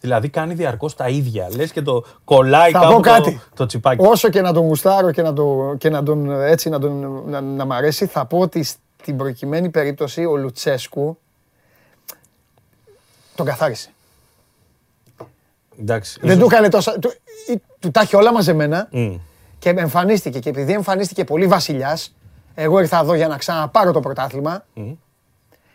Δηλαδή 0.00 0.28
κάνει 0.28 0.54
διαρκώς 0.54 0.94
τα 0.96 1.08
ίδια. 1.08 1.48
Λες 1.56 1.72
και 1.72 1.82
το 1.82 2.04
κολλάει 2.24 2.70
Θα 2.70 2.78
κάπου 2.78 2.90
πω 2.90 2.96
το, 2.96 3.00
κάτι. 3.10 3.40
το 3.54 3.66
τσιπάκι. 3.66 4.04
Όσο 4.06 4.28
και 4.28 4.40
να 4.40 4.52
τον 4.52 4.62
γουστάρω 4.66 5.10
και 5.12 5.22
να, 5.22 5.32
το, 5.32 5.74
και 5.78 5.90
να 5.90 6.02
τον 6.02 6.42
έτσι 6.42 6.68
να, 6.68 6.78
τον, 6.78 7.22
να, 7.26 7.40
να 7.40 7.64
μ' 7.64 7.72
αρέσει, 7.72 8.06
θα 8.06 8.24
πω 8.24 8.38
ότι 8.38 8.62
στην 8.62 9.16
προκειμένη 9.16 9.68
περίπτωση 9.68 10.24
ο 10.24 10.36
Λουτσέσκου 10.36 11.18
τον 13.34 13.46
καθάρισε. 13.46 13.90
Εντάξει. 15.80 16.18
Δεν 16.20 16.30
ίσως- 16.30 16.42
του 16.48 16.54
έκανε 16.54 16.68
τόσα. 16.68 16.98
Του, 16.98 17.12
ή- 17.52 17.60
του 17.78 17.90
τα 17.90 18.00
έχει 18.00 18.16
όλα 18.16 18.32
μαζεμένα 18.32 18.88
Μμ. 18.90 19.14
Και 19.60 19.68
εμφανίστηκε. 19.68 20.38
Και 20.38 20.48
επειδή 20.48 20.72
εμφανίστηκε 20.72 21.24
πολύ 21.24 21.46
βασιλιάς, 21.46 22.14
εγώ 22.54 22.80
ήρθα 22.80 22.98
εδώ 22.98 23.14
για 23.14 23.28
να 23.28 23.36
ξαναπάρω 23.36 23.92
το 23.92 24.00
πρωτάθλημα. 24.00 24.64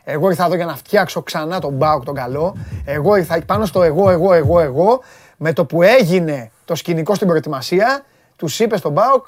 Εγώ 0.03 0.29
ήρθα 0.29 0.45
εδώ 0.45 0.55
για 0.55 0.65
να 0.65 0.75
φτιάξω 0.75 1.21
ξανά 1.21 1.59
τον 1.59 1.73
Μπάουκ 1.73 2.03
τον 2.03 2.15
καλό. 2.15 2.55
Εγώ 2.85 3.15
ήρθα 3.15 3.41
πάνω 3.45 3.65
στο 3.65 3.83
εγώ, 3.83 4.09
εγώ, 4.09 4.33
εγώ, 4.33 4.59
εγώ. 4.59 5.01
Με 5.37 5.53
το 5.53 5.65
που 5.65 5.81
έγινε 5.81 6.51
το 6.65 6.75
σκηνικό 6.75 7.15
στην 7.15 7.27
προετοιμασία, 7.27 8.03
τους 8.35 8.59
είπες 8.59 8.79
στον 8.79 8.91
Μπάουκ, 8.91 9.25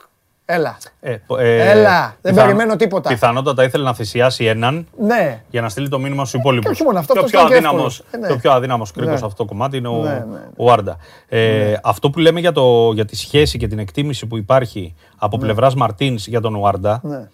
έλα. 0.49 0.78
Ε, 0.99 1.15
πο- 1.28 1.38
ε, 1.38 1.69
Έλα, 1.72 2.15
δεν 2.22 2.34
περιμένω 2.36 2.76
τίποτα. 2.76 3.10
Πιθανότατα 3.10 3.64
ήθελε 3.64 3.84
να 3.84 3.94
θυσιάσει 3.94 4.45
έναν 4.45 4.88
Ναι, 4.98 5.41
για 5.49 5.61
να 5.61 5.69
στείλει 5.69 5.90
το 5.90 5.99
μήνυμα 5.99 6.26
στους 6.26 6.40
υπόλοιπους. 6.40 6.65
Και 6.65 6.72
όχι 6.72 6.84
μόνο 6.84 6.99
αυτό, 6.99 7.14
το, 7.14 7.19
αυτός 7.19 7.32
πιο 7.32 7.40
ήταν 7.40 7.52
και 7.52 7.68
αδύναμος, 7.68 7.99
εύκολος. 7.99 8.14
Ε, 8.24 8.28
ναι. 8.28 8.34
το 8.34 8.40
πιο 8.41 8.52
αδύναμος 8.52 8.91
κρίκος 8.91 9.11
Ναι. 9.11 9.18
σε 9.18 9.26
αυτό 9.26 9.44
το 9.44 9.49
κομμάτι 9.49 9.78
είναι 9.78 9.88
ο, 9.88 10.02
Ναι, 10.02 10.10
ναι. 10.10 10.40
ο 10.57 10.72
Άρντα. 10.72 10.98
Ε, 11.28 11.74
Αυτό 11.84 12.10
που 12.10 12.19
λέμε 12.19 12.40
για, 12.40 12.52
το, 12.52 12.91
για 12.94 13.06
τη 13.06 13.15
σχέση 13.15 13.57
και 13.57 13.68
την 13.68 13.80
εκτίμηση 13.80 14.26
που 14.26 14.38
υπάρχει 14.38 14.95
από 15.18 15.38
πλευράς 15.38 15.76
Μαρτίνς 15.76 16.28
για 16.28 16.41
τον 16.41 16.56
Ουάρντα 16.56 16.99
ναι. 17.03 17.28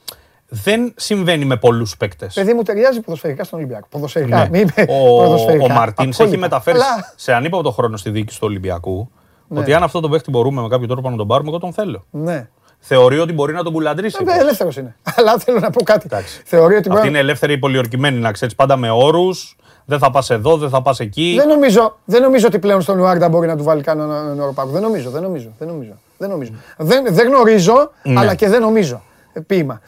δεν 0.47 0.93
συμβαίνει 0.95 1.45
με 1.45 1.55
πολλούς 1.57 1.97
παίκτες. 1.97 2.33
Παιδί 2.33 2.53
μου 2.53 2.61
ταιριάζει 2.63 3.01
ποδοσφαιρικά 3.01 3.43
στον 3.43 3.59
Ολυμπιακό. 3.59 3.87
Ποδοσφαιρικά, 3.89 4.37
Ναι. 4.37 4.49
μην 4.49 4.61
είπε 4.61 4.81
Ο, 4.89 5.23
ποδοσφαιρικά. 5.23 5.63
ο 5.63 5.69
Μαρτίνς 5.69 6.13
έχει 6.19 6.21
Απόλυτα. 6.21 6.39
μεταφέρει 6.47 6.77
Αλλά, 6.77 7.13
σε 7.15 7.33
ανίποτο 7.33 7.71
χρόνο 7.71 7.97
στη 7.97 8.09
διοίκηση 8.09 8.39
του 8.39 8.47
Ολυμπιακού 8.49 9.09
Ναι. 9.47 9.59
ότι 9.59 9.73
αν 9.73 9.83
αυτό 9.83 9.99
το 9.99 10.09
παίχτη 10.09 10.29
μπορούμε 10.29 10.61
με 10.61 10.67
κάποιο 10.67 10.87
τρόπο 10.87 11.09
να 11.09 11.15
τον 11.15 11.27
πάρουμε, 11.27 11.49
εγώ 11.49 11.59
τον 11.59 11.73
θέλω. 11.73 12.05
Ναι. 12.09 12.47
Θεωρεί 12.85 13.19
ότι 13.19 13.33
μπορεί 13.33 13.53
να 13.53 13.63
τον 13.63 13.73
κουλαντρήσει. 13.73 14.17
Ε, 14.27 14.39
Ελεύθερος 14.39 14.77
είναι. 14.77 14.95
Αλλά 15.15 15.37
θέλω 15.37 15.59
να 15.59 15.69
πω 15.69 15.83
κάτι. 15.83 16.03
Εντάξει. 16.05 16.41
Θεωρεί 16.45 16.73
ότι 16.75 16.87
Αυτή 16.87 16.89
μπορεί. 16.97 17.07
είναι 17.07 17.19
ελεύθερη 17.19 17.57
πολιορκημένη, 17.57 18.19
να 18.19 18.31
ξέρεις 18.31 18.55
πάντα 18.55 18.77
με 18.77 18.89
όρους. 18.89 19.57
Δεν 19.85 19.99
θα 19.99 20.11
πας 20.11 20.29
εδώ, 20.29 20.57
δεν 20.57 20.69
θα 20.69 20.81
πας 20.81 20.99
εκεί. 20.99 21.35
Δεν 21.37 21.47
νομίζω, 21.47 21.97
δεν 22.05 22.21
νομίζω 22.21 22.47
ότι 22.47 22.59
πλέον 22.59 22.81
στον 22.81 22.99
Ουάρντα 22.99 23.29
μπορεί 23.29 23.47
να 23.47 23.57
του 23.57 23.63
βάλει 23.63 23.81
κανέναν 23.81 24.39
οροπάκο. 24.39 24.69
Δεν 24.69 24.81
νομίζω, 24.81 25.09
δεν 25.09 25.21
νομίζω, 25.21 25.49
δεν 25.59 25.67
νομίζω. 25.67 25.91
Δεν, 26.17 26.29
νομίζω. 26.29 26.51
δεν, 26.77 27.05
δεν 27.09 27.27
γνωρίζω, 27.27 27.91
Ναι. 28.03 28.19
αλλά 28.19 28.35
και 28.35 28.49
δεν 28.49 28.61
νομίζω. 28.61 29.01
Ε, 29.33 29.39
Ποίημα. 29.39 29.81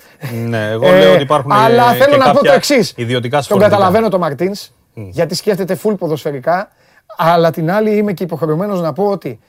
Ναι, 0.47 0.69
εγώ 0.69 0.85
Ε, 0.87 0.99
λέω 0.99 1.13
ότι 1.13 1.21
υπάρχουν 1.21 1.51
Αλλά 1.51 1.93
ε, 1.93 1.97
θέλω 1.97 2.11
και 2.11 2.17
να 2.17 2.25
πω 2.25 2.31
το 2.31 2.35
κάποια 2.37 2.53
εξής. 2.53 2.93
Ιδιωτικά 2.95 3.35
Τον 3.35 3.43
συμφωνητικά. 3.43 3.75
καταλαβαίνω 3.77 4.09
το 4.09 4.17
Μαρτίνς, 4.19 4.69
γιατί 4.93 5.35
σκέφτεται 5.35 5.79
full 5.83 5.97
ποδοσφαιρικά. 5.97 6.69
Αλλά 7.17 7.51
την 7.51 7.71
άλλη 7.71 7.95
είμαι 7.97 8.13
και 8.13 8.23
υποχρεωμένος 8.23 8.81
να 8.81 8.93
πω 8.93 9.03
ότι 9.05 9.39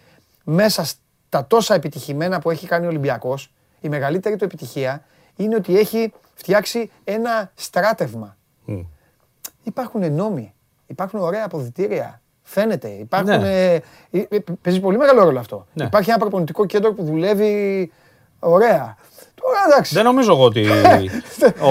μέσα 0.44 0.86
στα 1.26 1.46
τόσα 1.46 1.74
επιτυχημένα 1.74 2.38
που 2.40 2.50
έχει 2.50 2.66
κάνει 2.66 2.84
ο 2.86 2.88
Ολυμπιακός, 2.88 3.52
η 3.80 3.88
μεγαλύτερη 3.88 4.36
του 4.36 4.44
επιτυχία 4.44 5.02
είναι 5.36 5.54
ότι 5.54 5.78
έχει 5.78 6.12
φτιάξει 6.34 6.90
ένα 7.04 7.50
στράτευμα. 7.54 8.36
Μμ. 8.64 8.80
Υπάρχουν 9.62 10.12
νόμοι, 10.12 10.54
υπάρχουν 10.86 11.20
ωραία 11.20 11.44
αποδητήρια. 11.44 12.20
Φαίνεται. 12.42 12.88
Υπάρχουν, 12.88 13.40
Ναι. 13.40 13.72
ε, 13.72 13.80
ε, 14.10 14.26
ε, 14.28 14.38
παίζει 14.62 14.80
πολύ 14.80 14.96
μεγάλο 14.96 15.22
ρόλο 15.24 15.38
αυτό. 15.38 15.66
Ναι. 15.72 15.84
Υπάρχει 15.84 16.10
ένα 16.10 16.18
προπονητικό 16.18 16.66
κέντρο 16.66 16.92
που 16.92 17.04
δουλεύει 17.04 17.92
ωραία. 18.38 18.96
Τώρα 19.34 19.58
εντάξει. 19.68 19.94
Δεν 19.94 20.04
νομίζω 20.04 20.32
εγώ 20.32 20.44
ότι 20.44 20.66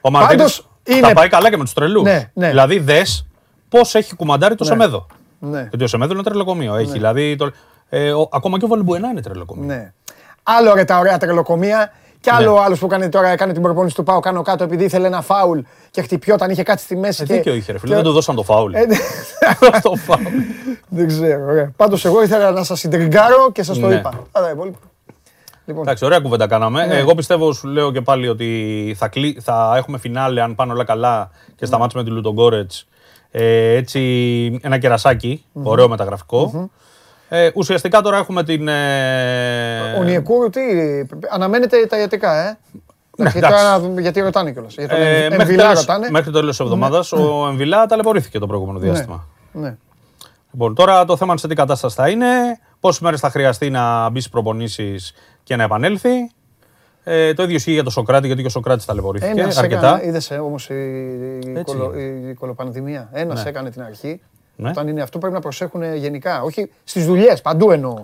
ο 0.00 0.10
Μαρτίνης 0.10 0.36
Πάντως, 0.36 0.68
θα 0.82 0.96
είναι- 0.96 1.12
πάει 1.12 1.28
καλά 1.28 1.50
και 1.50 1.56
με 1.56 1.64
τους 1.64 1.72
τρελούς. 1.72 2.02
Ναι, 2.02 2.30
ναι. 2.34 2.48
Δηλαδή, 2.48 2.78
δες 2.78 3.26
πώς 3.68 3.94
έχει 3.94 4.14
κουμαντάρει 4.16 4.54
το 4.54 4.64
Ναι. 4.64 4.70
Σεμέδο. 4.70 5.06
Ναι. 5.38 5.60
Γιατί 5.60 5.84
ο 5.84 5.86
Σεμέδο 5.86 6.12
είναι 6.12 6.22
τρελοκομείο. 6.22 6.74
Έχει, 6.74 6.90
δηλαδή, 6.90 7.36
το, 7.36 7.50
ε, 7.94 8.12
ο- 8.12 8.28
ακόμα 8.32 8.58
και 8.58 8.64
ο 8.64 8.68
Βαλμπουενά 8.68 9.08
είναι 9.08 9.20
τρελοκομείο. 9.20 9.64
Ναι. 9.66 9.92
Άλλο 10.42 10.74
ρε 10.74 10.84
τα 10.84 10.98
ωραία 10.98 11.18
τρελοκομεία. 11.18 11.92
Κι 12.20 12.30
άλλο 12.30 12.52
Ναι. 12.52 12.58
ο 12.58 12.62
άλλος 12.62 12.78
που 12.78 12.86
έκανε 12.86 13.08
τώρα, 13.08 13.28
έκανε 13.28 13.52
την 13.52 13.62
προπόνηση 13.62 13.94
του 13.94 14.02
Πάου 14.02 14.20
κάνω 14.20 14.42
κάτω 14.42 14.64
επειδή 14.64 14.84
ήθελε 14.84 15.06
ένα 15.06 15.20
φάουλ 15.22 15.58
και 15.90 16.02
χτυπιόταν, 16.02 16.50
είχε 16.50 16.62
κάτι 16.62 16.80
στη 16.82 16.96
μέση. 16.96 17.22
Ε, 17.22 17.26
και... 17.26 17.34
δίκιο 17.34 17.54
είχε, 17.54 17.72
ρε 17.72 17.78
φίλε. 17.78 17.90
και- 17.90 17.96
Δεν 17.96 18.04
του 18.04 18.12
δώσαν 18.12 18.34
το 18.34 18.42
φάουλ. 18.42 18.74
Ε, 18.74 18.84
ναι. 18.86 18.96
το 19.82 19.94
φάουλ. 19.96 20.22
Δεν 20.88 21.06
ξέρω. 21.06 21.44
Ωραία. 21.44 21.72
Πάντως 21.76 22.04
εγώ 22.04 22.22
ήθελα 22.22 22.50
να 22.50 22.64
σας 22.64 22.78
συντριγκάρω 22.78 23.52
και 23.52 23.62
σας 23.62 23.78
το 23.78 23.86
Ναι. 23.86 23.94
είπα. 23.94 24.10
Άρα, 24.32 24.50
υπόλοιπα. 24.50 24.78
Λοιπόν, 25.64 25.82
Εντάξει, 25.82 26.04
ωραία 26.04 26.18
κουβέντα 26.20 26.46
κάναμε. 26.46 26.86
Ναι. 26.86 26.96
Εγώ 26.96 27.14
πιστεύω, 27.14 27.52
σου 27.52 27.66
λέω 27.68 27.92
και 27.92 28.00
πάλι, 28.00 28.28
ότι 28.28 28.94
θα, 28.98 29.08
κλει... 29.08 29.38
θα 29.42 29.74
έχουμε 29.76 29.98
φινάλε 29.98 30.42
αν 30.42 30.54
πάνε 30.54 30.72
όλα 30.72 30.84
καλά 30.84 31.30
και 31.56 31.66
σταμάτησουμε 31.66 32.02
με 32.02 32.08
τη 32.08 32.14
Λουτογκόρετς. 32.14 32.86
Ε, 33.30 33.74
έτσι, 33.74 34.00
ένα 34.62 34.78
κερασάκι, 34.78 35.44
ωραίο 35.52 35.88
μεταγραφικό. 35.88 36.70
Ε, 37.34 37.50
ουσιαστικά 37.54 38.00
τώρα 38.00 38.16
έχουμε 38.18 38.44
την. 38.44 38.68
Ε... 38.68 39.96
ο 39.98 40.02
Νιεκούρου 40.02 40.50
τι, 40.50 40.60
αναμένεται 41.30 41.86
τα 41.86 41.98
ιατρικά, 41.98 42.34
ε; 42.48 42.58
Εντάξει, 43.18 43.38
Ναι, 43.38 43.46
εντάξει. 43.46 43.64
τώρα, 43.80 44.00
γιατί 44.00 44.20
ρωτάνε 44.20 44.52
κιόλας. 44.52 44.74
Για 44.74 44.88
τον 44.88 44.98
Ε, 45.00 45.24
Εμβιλά 45.24 45.36
μέχρι, 45.36 45.56
τέλος, 45.56 45.78
ρωτάνε. 45.80 46.08
μέχρι 46.10 46.30
το 46.30 46.38
τέλος 46.38 46.56
της 46.56 46.64
εβδομάδας 46.66 47.12
ο 47.12 47.46
Εμβιλά 47.50 47.86
ταλαιπωρήθηκε 47.86 48.38
το 48.38 48.46
προηγούμενο 48.46 48.78
διάστημα. 48.78 49.26
Ναι. 49.52 49.76
Λοιπόν, 50.52 50.74
τώρα 50.74 51.04
το 51.04 51.16
θέμα 51.16 51.30
είναι 51.30 51.40
σε 51.40 51.48
τι 51.48 51.54
κατάσταση 51.54 51.94
θα 51.96 52.08
είναι, 52.08 52.26
πόσες 52.80 53.00
μέρες 53.00 53.20
θα 53.20 53.30
χρειαστεί 53.30 53.70
να 53.70 54.08
μπει 54.10 54.18
στις 54.20 54.32
προπονήσεις 54.32 55.12
και 55.42 55.56
να 55.56 55.62
επανέλθει. 55.62 56.30
Ε, 57.04 57.34
το 57.34 57.42
ίδιο 57.42 57.54
ισχύει 57.56 57.72
για 57.72 57.82
τον 57.82 57.92
Σοκράτη, 57.92 58.26
γιατί 58.26 58.40
και 58.40 58.46
ο 58.46 58.50
Σοκράτης 58.50 58.84
ταλαιπωρήθηκε 58.84 59.40
Ένας 59.40 59.56
αρκετά. 59.58 59.96
έκανε, 59.96 60.06
είδε 60.18 60.38
όμως 60.40 60.68
η, 60.70 60.74
η, 61.46 61.52
Έτσι 61.56 61.76
κολο, 61.76 61.92
είναι. 61.98 62.30
η 62.30 62.34
κολοπανδημία. 62.34 63.08
Ένας 63.12 63.42
Ναι. 63.42 63.50
έκανε 63.50 63.70
την 63.70 63.82
αρχή. 63.82 64.20
Ναι. 64.62 64.70
Όταν 64.70 64.88
είναι 64.88 65.02
αυτό 65.02 65.18
πρέπει 65.18 65.34
να 65.34 65.40
προσέχουν 65.40 65.94
γενικά. 65.94 66.42
Όχι 66.42 66.70
στις 66.84 67.06
δουλειές, 67.06 67.40
παντού 67.40 67.70
εννοώ. 67.70 67.94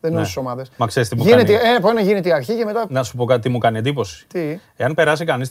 Δεν 0.00 0.10
εννοώ 0.10 0.18
Ναι. 0.20 0.24
στις 0.24 0.36
ομάδες. 0.36 0.70
Μα 0.76 0.86
ξέρεις 0.86 1.08
τι 1.08 1.16
μου 1.16 1.22
γίνεται, 1.22 1.52
κάνει. 1.56 1.74
ε, 1.74 1.80
μπορεί 1.80 1.94
να 1.94 2.00
γίνεται 2.00 2.28
η 2.28 2.32
αρχή 2.32 2.56
και 2.56 2.64
μετά. 2.64 2.86
Να 2.88 3.02
σου 3.02 3.16
πω 3.16 3.24
κάτι 3.24 3.40
τι 3.40 3.48
μου 3.48 3.58
κάνει 3.58 3.78
εντύπωση. 3.78 4.26
Τι; 4.26 4.58
Εάν 4.76 4.94
περάσει 4.94 5.24
κανείς 5.24 5.50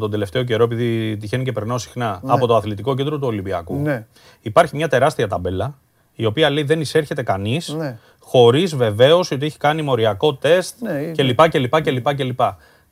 τον 0.00 0.10
τελευταίο 0.10 0.42
καιρό, 0.42 0.64
επειδή 0.64 1.16
τυχαίνει 1.16 1.44
και 1.44 1.52
περνάω 1.52 1.78
συχνά 1.78 2.20
από 2.26 2.46
το 2.46 2.56
αθλητικό 2.56 2.94
κέντρο 2.94 3.18
του 3.18 3.26
Ολυμπιακού, 3.26 3.74
Ναι. 3.76 4.06
υπάρχει 4.40 4.76
μια 4.76 4.88
τεράστια 4.88 5.28
ταμπέλα 5.28 5.78
η 6.14 6.24
οποία 6.24 6.50
λέει 6.50 6.62
δεν 6.64 6.80
εισέρχεται 6.80 7.22
κανείς 7.22 7.68
Ναι. 7.68 7.98
χωρίς 8.20 8.76
βεβαίωση 8.76 9.34
ότι 9.34 9.46
έχει 9.46 9.58
κάνει 9.58 9.82
μοριακό 9.82 10.34
τεστ 10.34 10.80
Ναι, 10.80 10.92
είναι. 10.92 11.12
κλπ. 11.12 11.48
κλπ, 11.48 11.80
κλπ, 11.82 12.14
κλπ. 12.14 12.40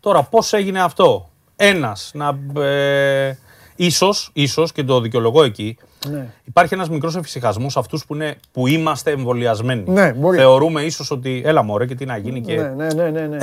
Τώρα 0.01 0.23
πώς 0.23 0.53
έγινε 0.53 0.83
αυτό; 0.83 1.29
Ένας 1.57 2.11
να. 2.15 2.39
Ε, 2.63 3.37
ίσως, 3.77 4.31
ίσως 4.33 4.73
και 4.73 4.85
το 4.85 5.01
δικαιολογώ 5.01 5.43
εκεί, 5.43 5.77
Ναι. 6.11 6.27
υπάρχει 6.45 6.75
ένας 6.75 6.89
μικρός 6.89 7.17
εφησυχασμός 7.17 7.73
σε 7.73 7.79
αυτούς 7.79 8.07
που, 8.07 8.15
είναι, 8.15 8.35
που 8.53 8.67
είμαστε 8.67 9.11
εμβολιασμένοι. 9.11 9.83
Ναι, 9.87 10.13
μπορεί. 10.13 10.37
Θεωρούμε 10.39 10.83
ίσως 10.83 11.11
ότι 11.11 11.43
έλα 11.45 11.63
μωρέ 11.63 11.87
και 11.87 11.95
τι 11.95 12.05
να 12.05 12.17
γίνει 12.17 12.41
και 12.41 12.57
Ναι, 12.57 12.69
ναι, 12.69 12.87
ναι, 12.95 13.11
ναι, 13.11 13.27
ναι. 13.27 13.37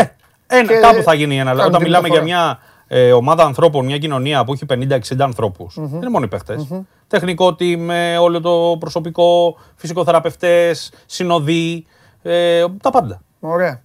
ένα, 0.48 0.68
Και 0.74 0.80
κάπου 0.82 1.02
θα 1.02 1.14
γίνει 1.14 1.36
ένα. 1.40 1.50
κάνουν 1.50 1.60
Όταν 1.66 1.72
την 1.74 1.82
μιλάμε 1.82 2.08
για 2.08 2.22
μεταφορά. 2.22 2.44
μια 2.46 2.60
ε, 2.88 3.12
ομάδα 3.12 3.44
ανθρώπων, 3.44 3.86
μια 3.86 3.98
κοινωνία 3.98 4.44
που 4.44 4.54
έχει 4.54 4.66
50-60 4.70 5.20
ανθρώπους, 5.20 5.76
δεν 5.80 5.86
είναι 5.94 6.10
μόνο 6.10 6.26
οι 6.26 6.28
παιχτες 6.28 6.68
Τεχνικό 7.08 7.48
team, 7.48 7.76
με 7.78 8.18
όλο 8.18 8.42
το 8.42 8.76
προσωπικό, 8.80 9.58
φυσικοθεραπευτές, 9.76 10.92
συνοδοί, 11.06 11.86
ε, 12.22 12.64
τα 12.82 12.90
πάντα. 12.90 13.22
Ωραία. 13.40 13.82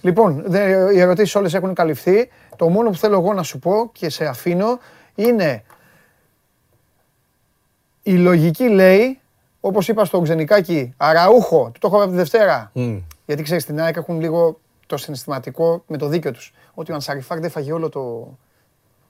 Λοιπόν, 0.00 0.42
δε- 0.46 0.94
οι 0.94 1.00
ερωτήσεις 1.00 1.34
όλες 1.34 1.54
έχουν 1.54 1.74
καλυφθεί. 1.74 2.28
Το 2.56 2.68
μόνο 2.68 2.90
που 2.90 2.96
θέλω 2.96 3.14
εγώ 3.18 3.32
να 3.34 3.42
σου 3.42 3.58
πω 3.58 3.90
και 3.92 4.10
σε 4.10 4.24
αφήνω 4.24 4.78
είναι 5.14 5.62
η 8.02 8.12
λογική 8.12 8.68
λέει, 8.68 9.20
όπως 9.60 9.88
είπα 9.88 10.04
στο 10.04 10.20
Ξενικάκι, 10.20 10.94
αραούχο, 10.96 11.72
το 11.78 11.86
έχω 11.86 11.96
πει 11.96 12.02
από 12.02 12.10
τη 12.10 12.16
Δευτέρα. 12.16 12.70
Μμ. 12.74 12.96
Γιατί 13.26 13.42
ξέρεις, 13.42 13.62
στην 13.62 13.80
ΑΕΚ 13.80 13.96
έχουν 13.96 14.20
λίγο 14.20 14.58
το 14.86 14.96
συναισθηματικό 14.96 15.82
με 15.86 15.96
το 15.96 16.06
δίκιο 16.06 16.32
τους. 16.32 16.52
Ότι 16.74 16.90
ο 16.92 16.94
Ανσαριφάκ 16.94 17.40
δεν 17.40 17.50
φαγε 17.50 17.72
όλο 17.72 17.88
το... 17.88 18.28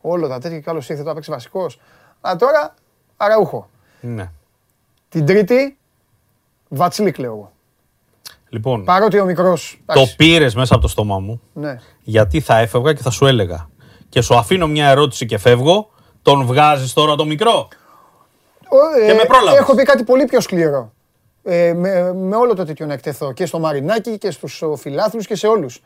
Όλο 0.01 0.29
τα 0.29 0.39
τέτοια 0.39 0.59
και 0.61 0.71
άλλος 0.71 0.89
ήρθε 0.89 1.03
το 1.03 1.11
έπαιξε 1.11 1.31
βασικός. 1.31 1.81
Αλλά 2.21 2.37
τώρα, 2.37 2.75
αραούχο. 3.17 3.69
Ναι. 4.01 4.31
Την 5.09 5.27
Τρίτη, 5.27 5.77
Βατσλίκ 6.69 7.19
λέω 7.19 7.31
εγώ. 7.33 7.53
Λοιπόν, 8.49 8.85
Παρότι 8.85 9.21
ο 9.21 9.25
μικρός... 9.25 9.81
το 9.87 9.93
εντάξει, 9.93 10.17
πήρες 10.17 10.55
μέσα 10.55 10.75
από 10.75 10.83
το 10.83 10.89
στόμα 10.89 11.19
μου, 11.19 11.41
Ναι. 11.53 11.77
γιατί 12.03 12.41
θα 12.41 12.59
έφευγα 12.59 12.93
και 12.93 13.03
θα 13.03 13.11
σου 13.11 13.27
έλεγα. 13.27 13.69
Και 14.09 14.21
σου 14.21 14.35
αφήνω 14.35 14.67
μια 14.67 14.89
ερώτηση 14.89 15.27
και 15.27 15.39
φεύγω, 15.39 15.91
τον 16.23 16.47
βγάζεις 16.47 16.93
τώρα 16.93 17.15
το 17.15 17.25
μικρό; 17.25 17.69
Ο, 18.70 19.06
Και 19.06 19.12
με 19.14 19.24
πρόλαβες. 19.24 19.60
Έχω 19.60 19.74
πει 19.74 19.82
κάτι 19.82 20.05
πολύ 20.05 20.24
πιο 20.24 20.40
σκληρό. 20.40 20.92
ε, 21.42 21.72
με, 21.72 22.12
με 22.12 22.36
όλο 22.36 22.55
το 22.55 22.64
τέτοιο 22.64 22.86
να 22.86 22.92
εκτεθώ 22.92 23.32
και 23.32 23.47
στο 23.47 23.59
Μαρινάκι 23.59 24.18
και 24.18 24.30
στους 24.30 24.62
φιλάθλους 24.76 25.26
και 25.26 25.34
σε 25.34 25.47
όλους. 25.47 25.82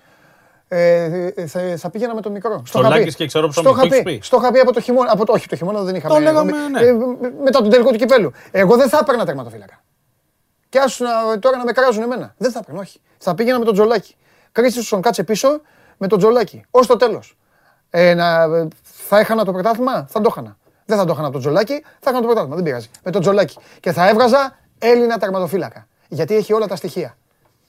Ε, 0.68 1.32
ε, 1.36 1.46
θα, 1.46 1.60
θα 1.76 1.90
πήγαινα 1.90 2.14
με 2.14 2.20
το 2.20 2.30
μικρό. 2.30 2.62
Στο 2.66 2.78
είχα 2.80 2.88
Λάκης 2.88 3.04
πει. 3.04 3.14
και 3.14 3.26
ξέρω 3.26 3.52
Στο 3.52 3.60
ψωμί, 3.62 3.76
είχα 3.76 3.82
το 3.82 3.88
πει. 3.88 3.94
έχεις 3.94 4.18
πει. 4.18 4.26
Στο 4.26 4.36
είχα 4.40 4.52
πει 4.52 4.58
από 4.58 4.72
το 4.72 4.80
χειμώνα. 4.80 5.12
Από 5.12 5.24
το, 5.24 5.32
όχι, 5.32 5.48
το 5.48 5.56
χειμώνα 5.56 5.80
δεν 5.82 5.94
είχαμε. 5.94 6.14
Το 6.14 6.20
λέγαμε, 6.20 6.50
ε, 6.50 6.68
ναι. 6.68 6.80
ε, 6.80 6.92
μετά 7.42 7.60
τον 7.60 7.70
τελικό 7.70 7.90
του 7.90 7.96
κυπέλου. 7.98 8.32
Εγώ 8.50 8.76
δεν 8.76 8.88
θα 8.88 8.98
έπαιρνα 9.02 9.24
τερματοφύλακα. 9.24 9.82
Και 10.68 10.78
άσου 10.78 11.04
να, 11.04 11.38
τώρα 11.38 11.56
να 11.56 11.64
με 11.64 11.72
κράζουν 11.72 12.02
εμένα. 12.02 12.34
Δεν 12.38 12.50
θα 12.50 12.58
έπαιρνα, 12.62 12.80
όχι. 12.80 13.00
Θα 13.18 13.34
πήγαινα 13.34 13.58
με 13.58 13.64
τον 13.64 13.74
Τζολάκη. 13.74 14.16
Κρίστησον 14.52 15.00
κάτσε 15.02 15.22
πίσω 15.24 15.60
με 15.96 16.06
τον 16.06 16.18
Τζολάκη. 16.18 16.64
Ω 16.70 16.80
το 16.86 16.96
τέλος. 16.96 17.36
Ε, 17.90 18.14
να, 18.14 18.46
θα 18.82 19.18
έχανα 19.18 19.44
το 19.44 19.52
πρωτάθλημα, 19.52 20.06
θα 20.10 20.20
το 20.20 20.28
έχανα. 20.30 20.56
Δεν 20.86 20.96
θα 20.98 21.04
το 21.04 21.10
έχανα 21.12 21.24
από 21.26 21.32
τον 21.32 21.40
Τζολάκη, 21.42 21.72
θα 21.82 22.10
έχανα 22.10 22.18
το 22.20 22.24
πρωτάθλημα. 22.26 22.54
Δεν 22.54 22.64
πειράζει. 22.64 22.88
Με 23.04 23.10
τον 23.10 23.20
Τζολάκη. 23.20 23.56
Και 23.80 23.92
θα 23.92 24.08
έβγαζα 24.08 24.56
Έλληνα 24.78 25.18
τερματοφύλακα. 25.18 25.86
Γιατί 26.08 26.34
έχει 26.36 26.52
όλα 26.52 26.66
τα 26.66 26.76
στοιχεία. 26.76 27.16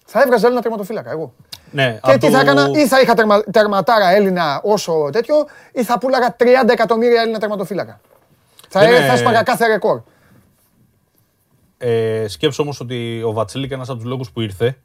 Θα 0.06 0.22
έβγαζα 0.22 0.46
Έλληνα 0.46 0.62
τερματοφύλακα 0.62 1.12
εγώ. 1.12 1.34
Ναι, 1.72 1.92
Και 2.04 2.12
απ' 2.12 2.20
τι 2.20 2.26
το- 2.28 2.32
θα 2.34 2.40
έκανα, 2.40 2.70
ή 2.74 2.88
θα 2.88 3.00
είχα 3.02 3.14
τερμα, 3.14 3.42
τερματάρα 3.44 4.10
Έλληνα 4.10 4.62
όσο 4.64 5.10
τέτοιο, 5.12 5.36
ή 5.72 5.84
θα 5.84 5.98
πούλαγα 5.98 6.36
30 6.40 6.72
εκατομμύρια 6.74 7.22
Έλληνα 7.22 7.40
τερματοφύλακα. 7.40 8.00
Θα, 8.70 8.80
Δεν 8.80 8.94
ε, 8.94 8.96
είναι- 8.96 9.06
θα 9.08 9.14
έσπαγα 9.14 9.44
κάθε 9.44 9.68
ρεκόρ. 9.68 10.02
Ε, 11.78 12.26
σκέψω 12.28 12.64
όμως 12.64 12.80
ότι 12.80 13.22
ο 13.24 13.32
Βατσίλικ, 13.34 13.72
ένας 13.72 13.90
από 13.90 13.98
τους 13.98 14.08
λόγους 14.08 14.32
που 14.32 14.42
ήρθε, 14.42 14.78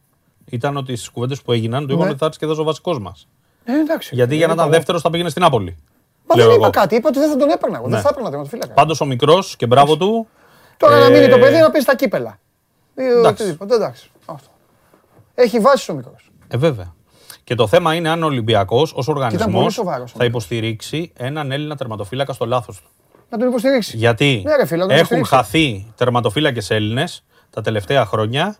ήταν 0.50 0.76
ότι 0.76 0.96
στις 0.96 1.08
κουβέντες 1.08 1.42
που 1.42 1.52
έγιναν 1.52 1.86
του 1.86 1.92
είπαν 1.92 2.04
Ναι. 2.04 2.10
ότι 2.10 2.18
θα 2.18 2.24
έρθεις 2.24 2.40
και 2.40 2.46
θα 2.46 2.52
είσαι 2.52 2.60
ο 2.60 2.64
βασικός 2.64 2.98
μας. 2.98 3.28
Ε, 3.64 3.72
εντάξει. 3.80 4.14
Γιατί 4.14 4.36
για 4.36 4.46
να 4.46 4.52
ήταν 4.52 4.64
είπα 4.64 4.64
εγώ. 4.74 4.76
δεύτερος 4.78 5.02
θα 5.02 5.10
πήγαινε 5.10 5.28
στην 5.28 5.42
Νάπολη. 5.42 5.76
Μα 6.30 6.36
λέω 6.36 6.46
δεν 6.46 6.54
είπα 6.56 6.64
εγώ. 6.64 6.72
κάτι, 6.72 6.94
είπα 6.94 7.08
ότι 7.08 7.18
δεν 7.18 7.30
θα 7.30 7.36
τον 7.36 7.48
έπαιρνα 7.50 7.76
εγώ. 7.76 7.86
Ναι. 7.86 7.92
Δεν 7.94 8.02
θα 8.02 8.08
έπαιρνα 8.08 8.28
τερματοφύλακα. 8.30 8.72
Πάντως 8.72 9.00
ο 9.00 9.04
μικρός 9.04 9.56
και 9.56 9.66
μπράβο 9.66 9.96
του. 9.96 10.28
Τώρα 10.76 10.98
να 10.98 11.04
ε, 11.04 11.10
μείνει 11.10 11.28
το 11.28 11.38
παιδί 11.38 11.58
να 11.58 11.70
πεις 11.70 11.82
στα 11.82 11.96
κύπελα. 11.96 12.38
Ή 12.94 13.02
εντάξει. 13.02 13.42
οτιδήποτε. 13.42 13.74
Εντάξει. 13.74 14.10
Αυτό. 14.26 14.48
Έχει 15.34 15.58
βάσει 15.58 15.90
ο 15.90 15.94
μικρός. 15.94 16.30
Ε, 16.48 16.56
βέβαια. 16.56 16.94
Και 17.44 17.54
το 17.54 17.66
θέμα 17.66 17.94
είναι 17.94 18.08
αν 18.08 18.22
ο 18.22 18.26
Ολυμπιακός 18.26 18.92
ως 18.94 19.06
πολύ 19.06 19.18
οργανισμός 19.18 19.72
σοβαρός 19.72 20.12
ο 20.12 20.16
θα 20.18 20.24
υποστηρίξει 20.24 21.12
έναν 21.16 21.52
Έλληνα 21.52 21.76
τερματοφύλακα 21.76 22.32
στο 22.32 22.46
λάθος 22.46 22.80
του. 22.80 22.88
Να 23.28 23.38
τον 23.38 23.48
υποστηρίξει. 23.48 23.96
Γιατί 23.96 24.42
Ναι, 24.46 24.56
ρε 24.56 24.66
φίλε, 24.66 24.82
να 24.82 24.88
τον 24.88 24.96
έχουν 24.98 25.16
υποστηρίξει. 25.16 25.34
χαθεί 25.34 25.92
τερματοφύλακες 25.96 26.70
Έλληνες 26.70 27.24
τα 27.50 27.60
τελευταία 27.60 28.06
χρόνια 28.06 28.56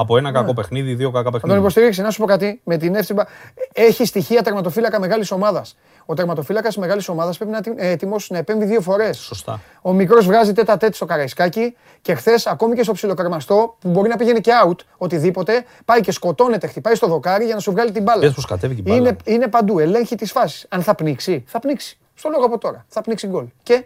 από 0.00 0.16
ένα 0.16 0.32
κακό 0.32 0.54
παιχνίδι, 0.54 0.94
δύο 0.94 1.10
κακά 1.10 1.18
Ναι. 1.18 1.24
Να 1.24 1.30
τον 1.30 1.40
παιχνίδια. 1.40 1.60
υποστηρίξει. 1.60 2.02
Να 2.02 2.10
σου 2.10 2.20
πω 2.20 2.26
κάτι. 2.26 2.60
Με 2.64 2.76
την 2.76 2.94
εύθυμπα. 2.94 3.24
Έχει 3.72 4.04
στοιχεία 4.04 4.42
τερματοφύλακα 4.42 5.00
μεγάλης 5.00 5.30
ομάδας. 5.30 5.76
Ο 6.06 6.14
τερματοφύλακας 6.14 6.76
μεγάλης 6.76 7.08
ομάδας 7.08 7.36
πρέπει 7.36 7.52
να 7.52 7.60
είναι 7.66 7.90
έτοιμο 7.90 8.16
να 8.28 8.38
επέμβει 8.38 8.64
δύο 8.64 8.80
φορές. 8.80 9.18
Σωστά. 9.18 9.60
Ο 9.82 9.92
μικρός 9.92 10.26
βγάζει 10.26 10.52
τέτα 10.52 10.76
τέτ 10.76 10.94
στο 10.94 11.04
καραϊσκάκι 11.04 11.76
και 12.02 12.14
χθες, 12.14 12.46
ακόμη 12.46 12.74
και 12.74 12.82
στο 12.82 12.92
ψιλοκαρμαστό, 12.92 13.76
που 13.80 13.90
μπορεί 13.90 14.08
να 14.08 14.16
πήγαινε 14.16 14.40
και 14.40 14.52
out, 14.66 14.76
οτιδήποτε, 14.98 15.64
πάει 15.84 16.00
και 16.00 16.12
σκοτώνεται, 16.12 16.66
χτυπάει 16.66 16.94
στο 16.94 17.06
δοκάρι 17.06 17.44
για 17.44 17.54
να 17.54 17.60
σου 17.60 17.70
βγάλει 17.70 17.90
την 17.90 18.02
μπάλα. 18.02 18.22
Είδες 18.22 18.34
πως 18.34 18.44
κατέβηκε 18.44 18.80
η 18.80 18.84
μπάλα. 18.86 18.96
Είναι, 18.98 19.16
είναι 19.24 19.48
παντού, 19.48 19.78
ελέγχει 19.78 20.14
τις 20.14 20.32
φάσεις. 20.32 20.66
Αν 20.68 20.82
θα 20.82 20.94
πνίξει, 20.94 21.44
θα 21.46 21.58
πνίξει. 21.58 21.98
Στο 22.14 22.28
λόγο 22.28 22.44
από 22.44 22.58
τώρα. 22.58 22.84
Θα 22.88 23.00
πνίξει 23.00 23.26
γκολ. 23.26 23.44
Και 23.62 23.84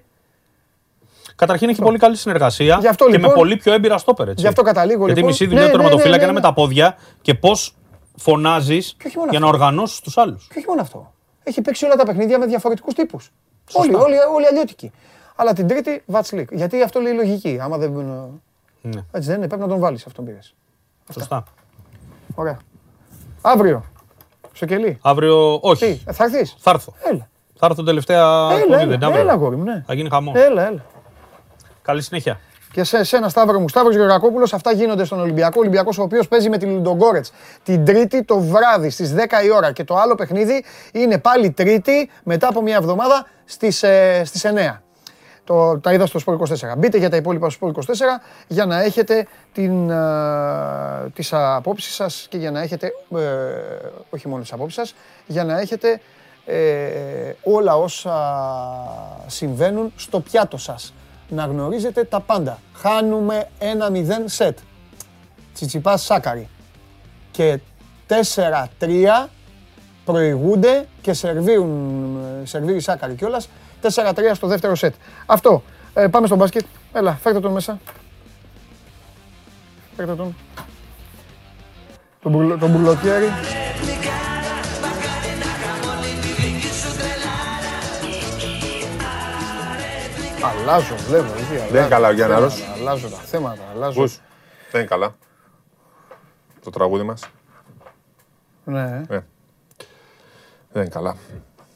Καταρχήν 1.36 1.68
έχει 1.68 1.82
πολύ 1.82 1.98
καλή 1.98 2.16
συνεργασία 2.16 2.78
Γι' 2.80 2.86
αυτό, 2.86 3.04
και 3.06 3.12
λοιπόν, 3.12 3.28
με 3.30 3.36
πολύ 3.36 3.56
πιο 3.56 3.72
έμπειρα 3.72 3.98
στόπερ. 3.98 4.28
Έτσι. 4.28 4.40
γι' 4.42 4.48
αυτό 4.48 4.62
καταλήγω, 4.62 5.04
Γιατί 5.04 5.12
η 5.12 5.14
λοιπόν. 5.14 5.30
μισή 5.30 5.46
δουλειά 5.46 5.62
Ναι, 5.62 5.70
του 5.70 5.76
ναι, 5.76 5.82
τερματοφύλακα 5.82 6.18
ναι, 6.18 6.26
ναι, 6.26 6.30
είναι 6.32 6.40
ναι. 6.40 6.46
με 6.48 6.54
τα 6.54 6.60
πόδια 6.62 6.96
και 7.22 7.34
πώς 7.34 7.76
φωνάζεις 8.16 8.96
όχι 9.06 9.16
μόνο 9.18 9.30
για 9.30 9.38
να 9.40 9.46
αυτό. 9.46 9.56
οργανώσεις 9.59 10.00
τους 10.00 10.18
άλλους. 10.18 10.46
Και 10.48 10.54
όχι 10.59 10.66
μόνο 10.68 10.80
αυτό. 10.80 11.12
Έχει 11.42 11.60
παίξει 11.62 11.84
όλα 11.84 11.94
τα 11.96 12.04
παιχνίδια 12.04 12.38
με 12.38 12.46
διαφορετικούς 12.46 12.94
τύπους. 12.94 13.30
Όλοι, 13.72 13.94
όλοι, 13.94 14.14
όλοι 14.34 14.46
αλλιώτικοι. 14.46 14.90
Αλλά 15.36 15.52
την 15.52 15.66
τρίτη, 15.68 16.02
Βατσλικ. 16.06 16.48
Γιατί 16.52 16.82
αυτό 16.82 17.00
λέει 17.00 17.12
λογική. 17.12 17.59
Άμα 17.60 17.76
δεν. 17.78 17.92
Ναι. 18.80 19.04
Έτσι 19.12 19.28
δεν 19.28 19.36
είναι, 19.36 19.46
πρέπει 19.46 19.62
να 19.62 19.68
τον 19.68 19.78
βάλεις 19.78 20.06
αυτόν 20.06 20.24
πήρες. 20.24 20.54
Σωστά. 21.12 21.44
Ωραία. 22.34 22.59
Αύριο. 23.40 23.84
Στο 24.52 24.66
κελί. 24.66 24.98
Αύριο, 25.02 25.59
όχι. 25.62 25.84
Τι, 25.86 26.00
ε, 26.06 26.12
θα 26.12 26.24
έρθεις; 26.24 26.56
Θα 26.59 26.70
έρθω. 26.70 26.94
Έλα. 27.12 27.28
Θα 27.54 27.66
έρθω 27.66 27.82
τελευταία 27.82 28.22
Έλα, 28.50 28.54
εκπομπή, 28.56 28.74
έλα, 28.74 28.86
δεν 28.86 29.04
αύριο. 29.04 29.20
έλα, 29.20 29.32
αγόρι 29.32 29.56
μου, 29.56 29.62
ναι. 29.64 29.82
Θα 29.86 29.94
γίνει 29.94 30.09
χαμό. 30.09 30.32
Έλα, 30.34 30.66
έλα. 30.66 30.84
Καλή 31.82 32.02
συνέχεια. 32.02 32.40
Και 32.72 32.84
σε 32.84 32.98
εσένα, 32.98 33.28
Σταύρο 33.28 33.60
μου, 33.60 33.68
Σταύρος 33.68 33.94
Γεωργακόπουλος, 33.94 34.52
αυτά 34.52 34.72
γίνονται 34.72 35.04
στον 35.04 35.20
Ολυμπιακό. 35.20 35.54
Ο 35.56 35.60
Ολυμπιακός 35.60 35.98
ο 35.98 36.02
οποίος 36.02 36.28
παίζει 36.28 36.48
με 36.48 36.59
τη 36.59 36.66
Λουντογκόρετς 36.66 37.32
την 37.62 37.84
Τρίτη 37.84 38.24
το 38.24 38.38
βράδυ 38.38 38.90
στις 38.90 39.14
10 39.14 39.44
η 39.44 39.50
ώρα. 39.50 39.72
Και 39.72 39.84
το 39.84 39.96
άλλο 39.96 40.14
παιχνίδι 40.14 40.64
είναι 40.92 41.18
πάλι 41.18 41.50
Τρίτη 41.50 42.10
μετά 42.22 42.48
από 42.48 42.62
μια 42.62 42.76
εβδομάδα 42.76 43.26
στις, 43.44 43.82
ε, 43.82 44.22
στις 44.24 44.44
9. 44.44 44.82
Το, 45.44 45.78
τα 45.78 45.92
είδα 45.92 46.06
στο 46.06 46.20
Sport 46.26 46.32
24. 46.32 46.76
Μπείτε 46.78 46.98
για 46.98 47.10
τα 47.10 47.16
υπόλοιπα 47.16 47.50
στο 47.50 47.66
Sport 47.66 47.70
24 47.70 48.20
για 48.48 48.66
να 48.66 48.82
έχετε 48.82 49.26
την, 49.52 49.90
ε, 49.90 51.10
τις 51.14 51.32
απόψεις 51.32 51.94
σας 51.94 52.26
και 52.30 52.36
για 52.36 52.50
να 52.50 52.60
έχετε, 52.60 52.92
ε, 53.16 53.20
όχι 54.10 54.28
μόνο 54.28 54.42
τις 54.42 54.52
απόψεις 54.52 54.74
σας, 54.74 54.94
για 55.26 55.44
να 55.44 55.60
έχετε 55.60 56.00
ε, 56.44 57.32
όλα 57.42 57.76
όσα 57.76 58.14
συμβαίνουν 59.26 59.92
στο 59.96 60.20
πιάτο 60.20 60.56
σας. 60.56 60.94
Να 61.34 61.44
γνωρίζετε 61.44 62.04
τα 62.04 62.20
πάντα. 62.20 62.59
Χάνουμε 62.74 63.48
ένα 63.59 63.88
0 63.92 63.98
σετ. 64.24 64.59
Τσιτσιπάς 65.54 66.02
Σάκαρη. 66.02 66.48
Και 67.30 67.59
4-3 68.06 69.28
προηγούνται 70.04 70.86
και 71.00 71.12
σερβίρουν, 71.12 72.18
σερβίρει 72.44 72.80
Σάκαρη 72.80 73.14
κιόλας. 73.14 73.48
4-3 73.82 74.34
στο 74.34 74.46
δεύτερο 74.46 74.74
σετ. 74.74 74.94
Αυτό. 75.26 75.62
Ε, 75.94 76.06
πάμε 76.06 76.26
στο 76.26 76.36
μπάσκετ. 76.36 76.64
Έλα, 76.92 77.18
φέρτε 77.22 77.40
τον 77.40 77.52
μέσα. 77.52 77.78
Φέρτε 79.96 80.14
τον. 80.14 80.36
Τον, 82.22 82.32
μπουλο, 82.32 82.59
τον 82.59 82.70
μπουλοτιέρι. 82.70 83.28
Αλλάζω, 90.44 90.94
βλέπω. 90.97 91.24
εκεί, 91.24 91.52
είναι 91.52 91.62
αλλάζω 91.70 91.89
καλά 91.89 92.06
ο 92.06 92.10
τα 92.10 92.16
Γιάνναρος. 92.16 92.55
θέματα, 92.55 92.81
Αλλάζω 92.81 93.09
τα 93.09 93.16
θέματα, 93.16 93.60
αλλάζω. 93.74 94.01
Ακούς, 94.01 94.20
δεν 94.70 94.81
είναι 94.81 94.90
καλά. 94.90 95.14
Το 96.64 96.70
τραγούδι 96.70 97.02
μας. 97.05 97.23
Ναι. 98.64 99.02
Ε. 99.09 99.19
Δεν 100.73 100.82
είναι 100.82 100.89
καλά. 100.90 101.16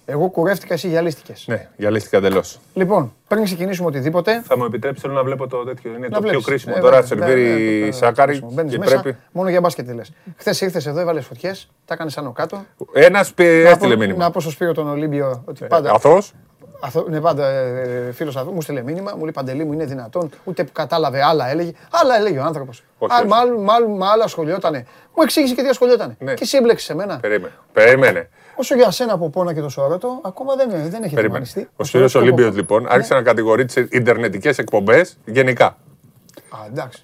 Εγώ 0.08 0.28
κουρεύτηκα, 0.28 0.74
εσύ 0.74 0.88
γυαλίστηκες. 0.88 1.44
Ναι, 1.46 1.68
γυαλίστηκα 1.76 2.16
εντελώς. 2.16 2.58
Λοιπόν, 2.74 3.12
πριν 3.28 3.44
ξεκινήσουμε 3.44 3.88
οτιδήποτε, 3.88 4.42
Θα 4.42 4.56
μου 4.58 4.64
επιτρέψεις 4.64 5.02
θέλω 5.02 5.14
να 5.14 5.22
βλέπω 5.24 5.46
το 5.46 5.64
τέτοιο. 5.64 5.90
Είναι 5.90 5.98
να 5.98 6.08
το 6.08 6.18
πιο 6.20 6.28
βλέπεις. 6.28 6.44
κρίσιμο. 6.44 6.74
Ε, 6.76 6.80
Τώρα 6.80 7.00
βέβαια, 7.02 7.26
ναι, 7.26 7.32
σερβίρει 7.34 7.78
ναι, 7.80 7.86
ναι, 7.86 7.92
Σάκαρη 7.92 8.30
κρίσιμο. 8.30 8.50
Μπαίνεις 8.52 8.72
και 8.72 8.78
μέσα, 8.78 9.00
πρέπει. 9.00 9.18
Μόνο 9.32 9.48
για 9.48 9.60
μπάσκετ 9.60 9.94
λες. 9.94 10.12
Χθες 10.36 10.60
ήρθες 10.60 10.86
εδώ, 10.86 11.00
έβαλες 11.00 11.26
φωτιές, 11.26 11.68
τα 11.84 11.94
έκανες 11.94 12.18
άνω 12.18 12.32
κάτω. 12.32 12.64
Ένας 12.92 13.32
Να 13.36 13.44
έστειλε 13.44 13.94
πω- 13.94 14.00
μήνυμα. 14.00 14.18
Να 14.24 14.30
πω 14.30 14.40
στο 14.40 14.50
Σπύρο 14.50 14.72
τον 14.74 14.88
Ολύμπιο 14.88 15.42
ότι 15.46 15.64
πάντα. 15.64 15.92
Αθώος. 15.92 16.32
Αθω, 16.80 17.04
ναι, 17.08 17.20
πάντα 17.20 17.46
ε, 17.48 18.12
φίλος 18.12 18.36
Αθώο 18.36 18.52
μου 18.52 18.60
στείλε 18.62 18.82
μήνυμα, 18.82 19.12
μου 19.16 19.22
λέει 19.22 19.30
Παντελή 19.32 19.64
μου 19.64 19.72
είναι 19.72 19.84
δυνατόν. 19.84 20.30
Ούτε 20.44 20.64
που 20.64 20.72
κατάλαβε 20.72 21.22
άλλα 21.24 21.48
έλεγε. 21.48 21.72
Άλλα 21.90 22.16
έλεγε 22.16 22.38
ο 22.38 22.42
άνθρωπος. 22.42 22.82
Όχι, 22.98 23.12
όχι. 23.14 23.26
Μάλλον, 23.26 23.62
μάλλον 23.62 23.96
με 23.96 24.06
άλλα 24.06 24.24
ασχολιότανε. 24.24 24.86
Μου 25.16 25.22
εξήγησε 25.22 25.54
και 25.54 25.62
τι 25.62 25.68
ασχολιότανε. 25.68 26.16
Ναι. 26.18 26.34
Και 26.34 26.42
εσύ 26.42 26.56
έμπλεξες 26.56 26.90
εμένα. 26.90 27.18
Περίμενε. 27.20 27.52
Περίμενε. 27.72 28.28
Όσο 28.54 28.74
για 28.74 28.90
σένα 28.90 29.18
που 29.18 29.30
πόνα 29.30 29.54
και 29.54 29.60
το 29.60 29.68
σώρατο, 29.68 30.20
ακόμα 30.24 30.54
δεν, 30.56 30.68
δεν 30.70 30.78
έχει 30.84 30.90
Περίμενε. 30.92 31.24
εμφανιστεί. 31.26 31.68
Ο 31.76 31.84
Σπύρος 31.84 32.10
Σώρατο 32.10 32.30
Ολύμπιος 32.32 32.48
από- 32.48 32.56
λοιπόν 32.60 32.82
Ναι. 32.82 32.88
άρχισε 32.92 33.14
να 33.14 33.22
κατηγορεί 33.22 33.64
τι 33.64 33.86
Ιντερνετικές 33.90 34.58
εκπομπές 34.58 35.16
γενικά. 35.24 35.66
Α, 35.66 36.58
εντάξει. 36.66 37.02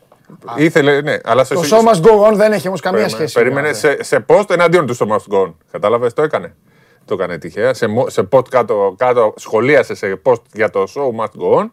Ήθελε, 0.57 1.01
ναι, 1.01 1.17
αλλά 1.25 1.45
σε 1.45 1.55
Το 1.55 1.61
show 1.71 1.89
must 1.89 2.03
go 2.03 2.31
on 2.31 2.35
δεν 2.35 2.53
έχει 2.53 2.69
όμως 2.69 2.81
καμία 2.81 2.99
Περίμενε, 3.01 3.09
σχέση. 3.29 3.35
Περίμενε 3.35 3.61
με 3.67 3.69
αυτό. 3.69 3.89
σε, 3.89 4.03
σε 4.03 4.25
post 4.29 4.51
εναντίον 4.51 4.87
του 4.87 4.95
στο 4.95 5.07
Must 5.11 5.35
Go 5.35 5.43
On. 5.47 5.53
Κατάλαβες, 5.71 6.13
το 6.13 6.23
έκανε. 6.23 6.55
Το 7.05 7.15
έκανε 7.15 7.39
τυχαία. 7.39 7.75
Σε, 7.75 7.87
μο- 7.87 8.09
σε 8.09 8.29
post 8.33 8.49
κάτω, 8.49 8.95
κάτω 8.99 9.35
σχολίασε 9.37 9.95
σε 9.95 10.21
post 10.25 10.43
για 10.53 10.71
το 10.71 10.85
show 10.95 11.21
Must 11.25 11.41
Go 11.43 11.61
On 11.61 11.69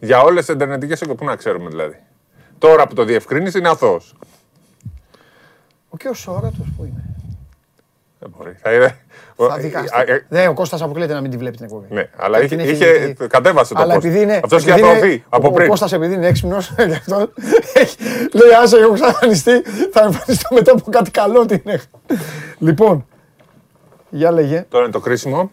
για 0.00 0.20
όλες 0.22 0.44
τις 0.44 0.54
Ιντερνετικές 0.54 1.00
εκπομπέ. 1.00 1.18
Πού 1.18 1.24
να 1.24 1.36
ξέρουμε 1.36 1.68
δηλαδή. 1.68 1.96
Τώρα 2.58 2.86
που 2.86 2.94
το 2.94 3.04
διευκρίνησε 3.04 3.58
είναι 3.58 3.68
αθώος. 3.68 4.14
Ο 5.88 5.96
κ. 5.96 6.14
Σώρατο 6.14 6.64
που 6.76 6.84
είναι; 6.84 7.04
Δεν 8.18 8.34
μπορεί. 8.36 8.56
Θα 8.62 8.72
είναι- 8.72 8.98
ο- 9.36 9.46
Θα 9.48 9.56
ε, 9.56 9.60
δικαστεί. 9.60 9.96
ε, 10.06 10.12
ε, 10.14 10.24
Δεν, 10.28 10.48
ο 10.48 10.54
Κώστας 10.54 10.82
αποκλείεται 10.82 11.12
να 11.14 11.20
μην 11.20 11.30
τη 11.30 11.36
βλέπει 11.36 11.56
την 11.56 11.64
εκπομπή. 11.64 11.86
Ναι, 11.90 12.08
αλλά 12.16 12.38
Ε, 12.38 12.44
είχε, 12.44 12.48
την 12.56 12.64
έχει- 12.64 12.72
είχε, 12.72 12.86
έχει- 12.88 13.14
κατέβασε 13.14 13.74
το 13.74 13.80
Αλλά 13.80 13.94
post. 13.94 13.96
επειδή 13.96 14.20
είναι. 14.20 14.40
Αυτός 14.44 14.62
είχε 14.62 14.70
επειδή 14.70 14.86
είναι- 14.86 14.96
αθωωθεί 14.96 15.24
από 15.28 15.48
ο, 15.48 15.50
πριν. 15.52 15.66
Ο 15.66 15.70
Κώστας 15.70 15.92
επειδή 15.92 16.14
είναι 16.14 16.26
έξυπνος, 16.26 16.74
γι' 16.86 16.92
αυτό 16.92 17.28
έχει- 17.74 17.96
λέει 18.32 18.52
άσε 18.62 18.76
έχω 18.76 18.92
ξαναεμφανιστεί, 18.92 19.60
θα 19.92 20.00
εμφανιστώ 20.02 20.54
μετά 20.54 20.72
από 20.72 20.90
κάτι 20.90 21.10
καλό 21.10 21.46
την 21.46 21.62
έχω. 21.64 21.86
Λοιπόν, 22.58 23.06
για 24.14 24.30
λέγε. 24.30 24.64
Τώρα 24.68 24.84
είναι 24.84 24.92
το 24.92 25.00
κρίσιμο. 25.00 25.50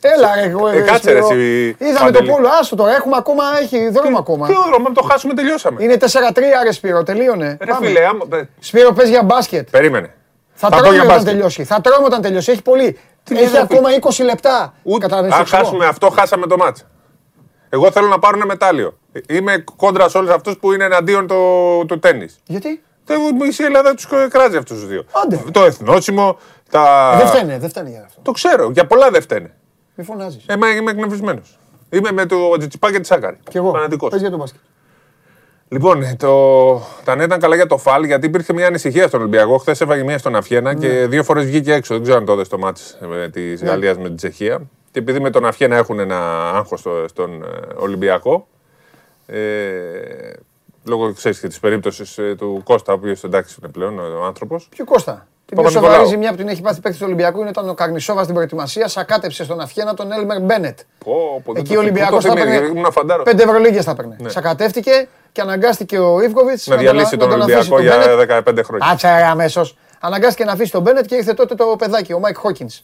Έλα 0.00 0.34
ρε, 0.34 0.40
εγώ, 0.42 0.68
Ε, 0.68 0.80
κάτσε, 0.80 1.12
ρε, 1.12 1.18
εσύ, 1.18 1.68
Είδαμε 1.78 1.94
το 1.98 2.04
Παντελή. 2.04 2.30
πόλο, 2.30 2.48
άσο 2.60 2.76
τώρα, 2.76 2.94
έχουμε 2.94 3.16
ακόμα, 3.18 3.44
έχει 3.62 3.88
δρόμο 3.88 4.18
ακόμα. 4.18 4.46
Ποιο 4.46 4.62
δρόμο, 4.68 4.84
αν 4.86 4.94
το 4.94 5.02
χάσουμε, 5.02 5.34
τελειώσαμε. 5.34 5.82
Είναι 5.84 5.96
4-3 5.96 6.62
ρε 6.64 6.72
Σπύρο, 6.72 7.02
τελείωνε. 7.02 7.56
Ρε 7.60 7.72
Πάμε. 7.72 7.86
φίλε, 7.86 8.06
άμα- 8.06 8.24
ε, 8.38 8.42
Σπύρο 8.58 8.92
πες 8.92 9.08
για 9.08 9.22
μπάσκετ. 9.22 9.70
περίμενε. 9.70 10.14
Θα 10.54 10.68
Θα 10.68 10.76
πω 10.76 10.76
τρώμε 10.82 10.94
για 10.94 11.02
όταν 11.04 11.14
μπάσκετ. 11.16 11.32
τελειώσει. 11.32 11.64
Θα 11.64 11.80
τρώμε 11.80 12.04
όταν 12.06 12.20
τελειώσει. 12.22 12.50
Έχει 12.50 12.62
πολύ. 12.62 12.98
Έχει 13.30 13.40
λες, 13.42 13.52
ρε 13.52 13.60
ακόμα 13.60 13.94
20 13.94 14.24
λεπτά. 14.24 14.74
Ούτε, 14.82 14.98
Καταλαβαίνεις 14.98 15.34
αν 15.36 15.40
το 15.44 15.48
εξηγώ. 15.50 15.62
χάσουμε 15.64 15.86
αυτό, 15.86 16.10
χάσαμε 16.10 16.46
το 16.46 16.56
μάτς. 16.56 16.84
Εγώ 17.68 17.90
θέλω 17.90 18.06
να 18.06 18.18
πάρουν 18.18 18.42
μετάλλιο. 18.46 18.98
Είμαι 19.28 19.64
κόντρα 19.76 20.08
σε 20.08 20.18
όλους 20.18 20.30
αυτούς 20.30 20.56
που 20.58 20.72
είναι 20.72 20.84
εναντίον 20.84 21.26
του, 21.26 21.84
του 21.88 21.98
τέννη. 21.98 22.26
Γιατί; 22.46 22.68
Η 23.08 23.44
μισή 23.44 23.64
Ελλάδα 23.64 23.94
τους 23.94 24.06
κράζει 24.28 24.56
αυτούς 24.56 24.78
τους 24.78 24.86
δύο. 24.88 25.04
Άντε. 25.24 25.40
Το 25.52 25.64
εθνόσημο, 25.64 26.38
τα. 26.78 27.12
Ε, 27.14 27.16
Δεν 27.16 27.26
φταίνε, 27.26 27.58
δεν 27.58 27.68
φταίνε 27.68 27.88
για 27.88 28.02
αυτό. 28.06 28.20
Το 28.22 28.30
ξέρω, 28.32 28.70
για 28.70 28.86
πολλά 28.86 29.10
δεν 29.10 29.22
φταίνε. 29.22 29.54
Μη 29.94 30.04
φωνάζεις. 30.04 30.44
Ε, 30.46 30.56
μα 30.56 30.70
είμαι 30.70 30.90
εκνευρισμένος. 30.90 31.58
Είμαι 31.90 32.12
με 32.12 32.26
το 32.26 32.56
Τζιτσιπά 32.58 32.92
και 32.92 33.00
τη 33.00 33.06
Σάκαρη. 33.06 33.38
Κι 33.50 33.56
εγώ. 33.56 33.70
Φανατικός. 33.70 34.10
Πες 34.10 34.20
για 34.20 34.30
τον 34.30 34.38
μπάσκετ. 34.38 34.60
Λοιπόν, 35.68 36.02
ε, 36.02 36.14
το... 36.18 36.74
τα 37.04 37.14
νέα 37.14 37.24
ήταν 37.24 37.40
καλά 37.40 37.54
για 37.54 37.66
το 37.66 37.76
φαλ 37.78 38.04
γιατί 38.04 38.26
υπήρχε 38.26 38.52
μια 38.52 38.66
ανησυχία 38.66 39.08
στον 39.08 39.20
Ολυμπιακό. 39.20 39.56
Χθες 39.58 39.80
έφαγε 39.80 40.02
μία 40.02 40.18
στον 40.18 40.36
Αφιένα 40.36 40.72
Ναι. 40.72 40.80
και 40.80 41.06
δύο 41.06 41.24
φορές 41.24 41.44
βγήκε 41.44 41.72
έξω. 41.72 41.94
Δεν 41.94 42.02
ξέρω 42.02 42.18
αν 42.18 42.24
το 42.24 42.32
είδες 42.32 42.48
το 42.48 42.58
μάτς 42.58 42.98
της 43.32 43.62
Γαλλίας 43.62 43.96
με 43.96 44.04
την 44.04 44.16
Τσεχία. 44.16 44.60
Και 44.90 44.98
επειδή 44.98 45.20
με 45.20 45.30
τον 45.30 45.46
Αφιένα 45.46 45.76
έχουν 45.76 45.98
ένα 45.98 46.50
άγχος 46.50 46.80
στο, 46.80 47.04
στον 47.08 47.42
ε, 47.42 47.46
Ολυμπιακό. 47.76 48.46
Ε, 49.26 49.38
λόγω 50.84 51.12
ξέρεις 51.12 51.40
και 51.40 51.48
της 51.48 51.60
περίπτωσης 51.60 52.18
του 52.38 52.60
Κώστα, 52.64 52.92
ο 52.92 52.96
οποίος 52.96 53.24
εντάξει 53.24 53.56
είναι 53.62 53.70
πλέον 53.70 53.98
ο 53.98 54.24
άνθρωπος. 54.24 54.68
Ποιο 54.70 54.84
Κώστα; 54.84 55.26
Την 55.54 55.62
πιο 55.62 55.80
Παπα-Νικολάου. 55.80 55.92
σοβαρή 55.92 56.08
ζημιά 56.08 56.30
που 56.30 56.36
την 56.36 56.48
έχει 56.48 56.60
πάθει 56.60 56.80
παίκτης 56.80 57.00
του 57.00 57.06
Ολυμπιακού 57.06 57.40
είναι 57.40 57.48
όταν 57.48 57.68
ο 57.68 57.74
Καρνισόβας 57.74 58.22
στην 58.22 58.34
προετοιμασία 58.34 58.88
σακάτεψε 58.88 59.44
στον 59.44 59.60
Αφιένα 59.60 59.94
τον 59.94 60.12
Έλμερ 60.12 60.40
Μπένετ. 60.40 60.78
Εκεί 61.54 61.76
ο 61.76 61.78
Ολυμπιακός 61.78 62.24
θα 62.24 62.34
παίρνει. 62.34 62.66
Ήμουν 62.66 62.92
φαντάρος. 62.92 63.22
Πέντε 63.22 63.42
ευρωλίγες 63.42 63.84
θα 63.84 63.94
παίρνει. 63.94 64.16
Ναι. 64.18 64.28
Σακατεύτηκε 64.28 65.08
και 65.32 65.40
αναγκάστηκε 65.40 65.98
ο 65.98 66.22
Ιβκοβιτς 66.22 66.66
Να 66.66 66.76
διαλύσει 66.76 67.16
τον 67.16 67.32
Ολυμπιακό 67.32 67.80
για 67.80 67.94
15 68.28 68.62
χρόνια. 68.64 68.86
Κάτσε 68.88 69.08
ρε, 69.08 69.24
αμέσως. 69.24 69.76
Αναγκάστηκε 70.00 70.44
να 70.44 70.52
αφήσει 70.52 70.70
τον 70.70 70.82
Μπένετ 70.82 71.06
και 71.06 71.14
ήρθε 71.14 71.34
τότε 71.34 71.54
το 71.54 71.76
παιδάκι, 71.78 72.12
ο 72.12 72.18
Μάικ 72.18 72.36
Χόκινς. 72.36 72.82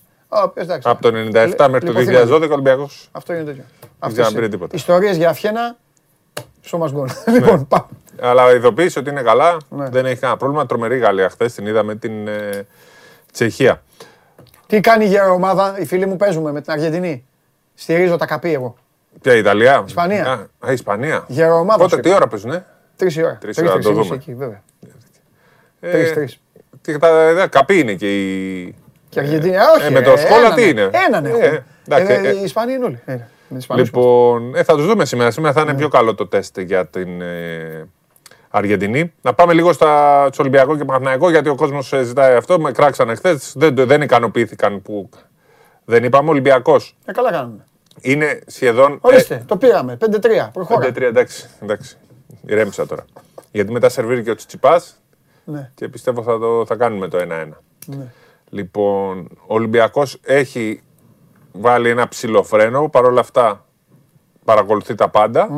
Από 0.83 1.03
το 1.03 1.13
97 1.33 1.69
μέχρι 1.71 1.87
το 1.87 1.93
2012 1.93 2.49
ο 2.49 2.53
Ολυμπιακός. 2.53 3.09
Αυτό 3.13 3.33
είναι 3.33 3.43
τέτοιο. 3.43 3.65
Δεν 3.99 4.13
ξαναπήρε 4.13 4.49
τίποτα. 4.49 4.77
Ιστορίες 4.77 5.17
για 5.17 5.29
Αφιένα. 5.29 5.77
Show 6.71 6.79
must 6.79 6.93
go. 6.95 7.05
Λοιπόν, 7.27 7.69
πάμε. 7.69 7.87
Αλλά 8.23 8.55
ειδοποίησε 8.55 8.99
ότι 8.99 9.11
είναι 9.11 9.23
καλά. 9.23 9.57
Ναι. 9.69 9.89
Δεν 9.89 10.07
έχει 10.07 10.17
κανένα 10.21 10.39
πρόβλημα. 10.39 10.67
Τρομερή 10.67 10.99
Γαλλία 10.99 11.29
χθες 11.31 11.55
την 11.55 11.67
είδαμε 11.67 11.95
την 11.95 12.29
ε, 12.29 12.67
Τσεχία. 13.33 13.83
Τι 14.67 14.81
κάνει 14.81 15.05
η 15.05 15.09
γέρα 15.09 15.31
ομάδα, 15.31 15.77
οι 15.79 15.85
φίλοι 15.85 16.07
μου 16.07 16.17
παίζουμε 16.17 16.53
με 16.53 16.61
την 16.61 16.73
Αργεντινή. 16.73 17.25
Στηρίζω 17.75 18.17
τα 18.17 18.27
καπί 18.27 18.53
εγώ. 18.53 18.77
Ποια 19.21 19.35
Ιταλία; 19.35 19.83
Ισπανία. 19.87 20.49
Α, 20.61 20.67
α, 20.69 20.73
Ισπανία. 20.73 21.25
Γέρα 21.29 21.55
ομάδα. 21.55 21.83
Πότε, 21.83 21.95
σου 21.97 22.01
τι 22.01 22.09
είπα. 22.09 22.17
ώρα 22.17 22.29
παίζουνε. 22.29 22.67
Τρεις 22.97 23.17
η 23.17 23.23
ώρα. 23.23 23.39
Τρεις 23.41 23.57
Τρεις, 23.57 23.69
ώρα, 23.69 23.77
να 23.77 23.83
τρεις, 23.83 23.87
το 23.87 23.91
εμείς 23.93 24.07
δούμε. 24.09 24.15
εκεί, 24.21 24.35
βέβαια. 24.35 24.63
Ε, 25.81 25.91
Τρεις, 25.91 26.13
τρεις. 26.13 26.41
τι- 26.83 26.99
τα, 26.99 27.35
τα, 27.37 27.47
καπί 27.47 27.79
είναι 27.79 27.95
και 27.95 28.07
η. 28.19 28.75
Και 29.09 29.21
η 29.21 29.23
Αργεντινή. 29.23 29.57
Α, 29.57 29.63
όχι. 29.77 29.87
ε, 29.87 29.91
με 29.91 29.99
ρε, 29.99 30.05
το 30.11 30.17
σκόλα 30.17 30.37
έναν, 30.39 30.55
τι 30.55 30.69
είναι; 30.69 30.91
Έναν 31.09 31.25
Ε, 31.25 31.29
έχουμε. 31.29 31.65
εντάξει, 31.89 32.13
Ε, 32.13 32.29
ε, 32.29 32.35
Οι 32.37 32.43
Ισπανοί 32.43 32.73
είναι 32.73 32.85
όλοι. 32.85 33.01
Ε, 33.05 33.13
με 33.13 33.27
τις 33.49 33.59
Ισπανούς 33.59 33.85
Λοιπόν, 33.85 34.55
ε, 34.55 34.63
θα 34.63 34.75
τους 34.75 34.87
δούμε 34.87 35.05
σήμερα. 35.05 35.31
Σήμερα 35.31 35.53
Ναι. 35.55 35.61
θα 35.61 35.69
είναι 35.71 35.79
πιο 35.79 35.89
καλό 35.89 36.15
το 36.15 36.27
τεστ 36.27 36.61
για 36.61 36.87
την 36.87 37.21
ε, 37.21 37.89
Αργεντινή. 38.53 39.13
Να 39.23 39.35
πάμε 39.35 39.53
λίγο 39.53 39.73
στα 39.73 40.25
στο 40.33 40.43
Ολυμπιακό 40.43 40.77
και 40.77 40.85
Παναθηναϊκό, 40.85 41.31
γιατί 41.31 41.49
ο 41.49 41.55
κόσμος 41.55 41.93
ζητάει 42.03 42.35
αυτό. 42.37 42.61
Με 42.61 42.73
κράξανε 42.73 43.15
χθες. 43.15 43.53
Δεν, 43.57 43.75
δεν 43.75 44.03
ικανοποιήθηκαν 44.03 44.83
που 44.83 45.09
δεν 45.85 46.05
είπαμε. 46.05 46.31
Ολυμπιακός 46.31 46.97
Ε, 47.05 47.13
καλά 47.13 47.31
κάνουμε. 47.31 47.65
είναι 48.01 48.41
σχεδόν. 48.47 48.99
Ορίστε, 49.01 49.43
το 49.47 49.57
πήραμε. 49.57 49.97
5-3. 50.01 50.51
Προχώρα. 50.53 50.89
5-3, 50.89 51.01
εντάξει, 51.03 51.49
εντάξει. 51.63 51.97
Ηρέμησα 52.47 52.87
τώρα. 52.87 53.05
Γιατί 53.53 53.73
μετά 53.73 53.89
σερβίρει 53.89 54.23
και 54.23 54.31
ο 54.31 54.35
Τσιτσιπάς 54.35 54.97
Ναι, 55.45 55.71
και 55.75 55.89
πιστεύω 55.89 56.23
θα, 56.23 56.39
το, 56.39 56.67
θα 56.67 56.75
κάνουμε 56.77 57.09
το 57.09 57.19
1-1. 57.19 57.25
ναι. 57.87 58.05
Λοιπόν, 58.49 59.29
ο 59.47 59.55
Ολυμπιακός 59.55 60.19
έχει 60.23 60.83
βάλει 61.53 61.89
ένα 61.89 62.09
ψηλό 62.09 62.43
φρένο. 62.43 62.89
Παρ' 62.89 63.05
όλα 63.05 63.21
αυτά 63.21 63.65
παρακολουθεί 64.45 64.95
τα 64.95 65.09
παντα 65.09 65.49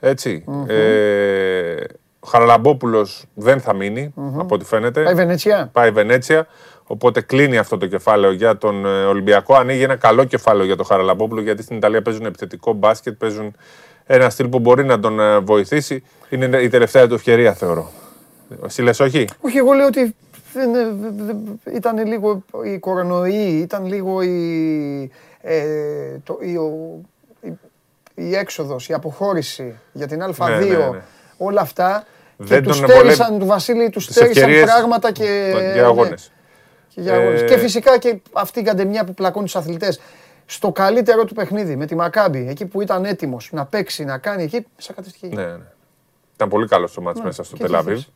ετσι 0.00 0.44
Ε, 0.66 1.74
ο 2.26 2.28
Χαραλαμπόπουλος 2.28 3.24
δεν 3.34 3.60
θα 3.60 3.74
μεινει 3.74 4.12
από 4.38 4.54
ό,τι 4.54 4.64
φαίνεται. 4.64 5.02
Πάει 5.02 5.14
Βενέτσια. 5.14 5.68
Πάει 5.72 5.88
η 5.88 5.92
Βενέτσια. 5.92 6.46
Οπότε 6.84 7.20
κλείνει 7.20 7.58
αυτό 7.58 7.76
το 7.78 7.86
κεφάλαιο 7.86 8.32
για 8.32 8.56
τον 8.58 8.86
ε, 8.86 9.04
Ολυμπιακό. 9.04 9.54
Ανοίγει 9.54 9.82
ένα 9.82 9.96
καλό 9.96 10.24
κεφάλαιο 10.24 10.66
για 10.66 10.76
τον 10.76 10.86
Χαραλαμπόπουλο 10.86 11.40
γιατί 11.40 11.62
στην 11.62 11.76
Ιταλία 11.76 12.02
παίζουν 12.02 12.24
επιθετικό 12.26 12.72
μπάσκετ, 12.72 13.14
παίζουν 13.18 13.54
ένα 14.06 14.30
στυλ 14.30 14.48
που 14.48 14.58
μπορεί 14.58 14.84
να 14.84 15.00
τον 15.00 15.20
ε, 15.20 15.38
βοηθήσει. 15.38 16.02
Είναι 16.28 16.56
η 16.58 16.68
τελευταία 16.68 17.06
του 17.08 17.14
ευκαιρία, 17.14 17.52
θεωρώ. 17.52 17.90
Εσύ 18.66 18.82
λες 18.82 19.00
όχι; 19.00 19.24
Όχι, 19.40 19.56
εγώ 19.58 19.72
λέω 19.72 19.86
ότι 19.86 20.14
δεν, 20.52 20.74
ε, 20.74 20.84
δε- 21.00 21.32
δε- 21.64 21.76
ήταν 21.76 22.06
λίγο 22.06 22.42
η 22.64 22.78
κορονοϊή, 22.78 23.58
ήταν 23.60 23.86
λίγο 23.86 24.22
η, 24.22 25.10
ε, 25.40 25.62
το, 26.24 26.38
η, 26.40 26.56
ο- 26.56 27.00
η, 27.40 27.52
η 28.14 28.36
έξοδος, 28.36 28.88
η 28.88 28.92
αποχώρηση 28.92 29.74
για 29.92 30.06
την 30.06 30.22
Α2, 30.22 30.48
Ναι, 30.48 30.54
ναι, 30.64 30.76
ναι. 30.76 31.02
όλα 31.36 31.60
αυτά. 31.60 32.04
Δεν 32.36 32.62
και 32.62 32.68
τους 32.68 32.78
τον 32.80 32.88
στέρισαν, 32.88 33.16
βολεύει. 33.26 33.40
του 33.40 33.46
Βασίλη, 33.46 33.90
τους 33.90 34.06
Τις 34.06 34.14
στέρισαν 34.16 34.42
ευκαιρίες 34.42 34.64
πράγματα 34.70 35.12
και. 35.12 35.52
για 35.74 35.84
αγώνες. 35.86 36.32
και, 36.94 37.00
για 37.00 37.14
αγώνες. 37.14 37.40
Ε, 37.40 37.44
και 37.44 37.56
φυσικά 37.58 37.98
και 37.98 38.18
αυτή 38.32 38.60
η 38.60 38.62
καντεμιά 38.62 39.04
που 39.04 39.14
πλακώνει 39.14 39.44
τους 39.44 39.56
αθλητές. 39.56 40.00
Στο 40.46 40.72
καλύτερο 40.72 41.24
του 41.24 41.34
παιχνίδι 41.34 41.76
με 41.76 41.86
τη 41.86 41.94
Μακάμπη, 41.94 42.46
εκεί 42.48 42.66
που 42.66 42.80
ήταν 42.80 43.04
έτοιμος 43.04 43.48
να 43.52 43.64
παίξει, 43.64 44.04
να 44.04 44.18
κάνει, 44.18 44.42
εκεί 44.42 44.66
σακατευτική. 44.76 45.26
Ναι, 45.26 45.44
ναι. 45.44 45.56
Ήταν 46.34 46.48
πολύ 46.48 46.66
καλός 46.68 46.92
το 46.92 47.00
μάτς 47.00 47.18
Ναι, 47.18 47.24
μέσα 47.24 47.42
στο 47.44 47.56
και 47.56 47.62
τι 47.62 47.68
Τελαβίβ. 47.68 47.94
θες. 47.94 48.08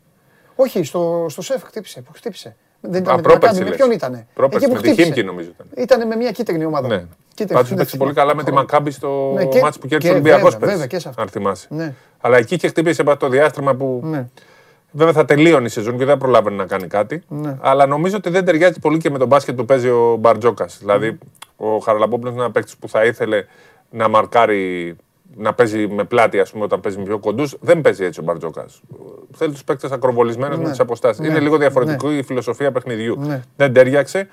Όχι, 0.56 0.82
στο, 0.84 1.26
στο 1.28 1.42
σεφ 1.42 1.62
χτύπησε. 1.64 2.01
Που 2.01 2.10
χτύπησε. 2.14 2.56
Δεν 2.80 3.02
ήταν 3.02 3.12
Α, 3.12 3.16
με 3.16 3.22
την 3.22 3.30
πρόπερση 3.30 3.55
Μακάμπη, 3.55 3.64
με 3.64 3.68
λες. 3.70 3.76
ποιον 3.76 3.90
ήτανε; 3.90 4.26
Πρόπερση, 4.34 4.64
Εκεί 4.64 4.74
που 4.74 4.80
με 4.80 4.82
τη 4.82 4.88
χτύπησε. 4.88 5.12
Χίμκι 5.14 5.26
νομίζω 5.28 5.48
ήταν. 5.48 5.66
Ήτανε 5.76 6.05
με 6.05 6.16
μια 6.16 6.30
κίτρινη 6.30 6.64
ομάδα. 6.64 6.88
Ναι. 6.88 7.05
Κίτρινη, 7.34 7.52
Πάντως 7.52 7.70
ναι, 7.70 7.76
παίξει 7.76 7.90
θυμάμαι. 7.97 8.12
πολύ 8.12 8.24
καλά 8.26 8.34
με 8.36 8.44
τη 8.44 8.52
Μακάμπη 8.52 8.90
στο 8.90 9.32
Ναι, 9.34 9.44
και- 9.44 9.60
μάτς 9.60 9.78
που 9.78 9.86
κέρδισε 9.86 10.12
ο 10.12 10.14
και 10.14 10.20
Ολυμπιακός 10.20 10.52
βέβαια, 10.52 10.59
βέβαια, 10.59 10.74
πέρσι. 10.76 10.88
και 10.88 10.98
σε 10.98 11.09
αυτό. 11.09 11.22
Αν 11.22 11.28
θυμάσαι. 11.28 11.66
Ναι. 11.70 11.94
Αλλά 12.20 12.36
εκεί 12.36 12.56
και 12.56 12.68
χτύπησε 12.68 13.02
το 13.02 13.28
διάστημα 13.28 13.74
που 13.74 14.01
Ναι. 14.05 14.28
βέβαια 14.90 15.12
θα 15.12 15.24
τελείωνε 15.24 15.66
η 15.66 15.68
σεζόν 15.68 15.98
και 15.98 16.05
δεν 16.05 16.18
προλάβαινε 16.18 16.56
να 16.56 16.66
κάνει 16.66 16.86
κάτι. 16.86 17.22
Ναι. 17.28 17.56
Αλλά 17.60 17.86
νομίζω 17.86 18.16
ότι 18.16 18.30
δεν 18.30 18.44
ταιριάζει 18.44 18.78
πολύ 18.80 18.98
και 18.98 19.10
με 19.10 19.18
τον 19.18 19.28
μπάσκετ 19.28 19.56
που 19.56 19.64
παίζει 19.64 19.88
ο 19.88 20.16
Μπαρτζόκας. 20.20 20.78
Δηλαδή 20.78 21.18
ο 21.56 21.78
Χαραλαμπόπουλος 21.78 22.32
είναι 22.34 22.42
ένα 22.42 22.51
παίκτης 22.52 22.76
που 22.76 22.88
θα 22.88 23.05
ήθελε 23.05 23.44
να 23.90 24.09
μαρκάρει, 24.09 24.97
να 25.36 25.55
παίζει 25.55 25.88
με 25.88 26.05
πλάτη, 26.05 26.40
ας 26.40 26.51
πούμε, 26.51 26.64
όταν 26.64 26.80
παίζει 26.80 26.98
με 26.98 27.05
πιο 27.05 27.18
κοντούς. 27.18 27.56
Δεν 27.60 27.80
παίζει 27.80 28.05
έτσι 28.05 28.20
ο 28.20 28.22
Μπαρτζόκας. 28.22 28.80
Θέλει 29.36 29.52
τους 29.52 29.64
παίκτες 29.64 29.90
ακροβολισμένους 29.90 30.56
με 30.56 30.62
Ναι. 30.64 30.70
τις 30.70 30.80
αποστάσεις. 30.80 31.18
Ναι. 31.20 31.26
Είναι 31.28 31.40
λίγο 31.40 31.56
διαφορετική 31.59 32.16
η 32.16 32.22
φιλοσοφία 32.22 32.72
παιχνιδιού. 32.72 33.16
Ναι. 33.20 33.42
Δεν 33.56 33.72
τέριαξε. 33.72 34.28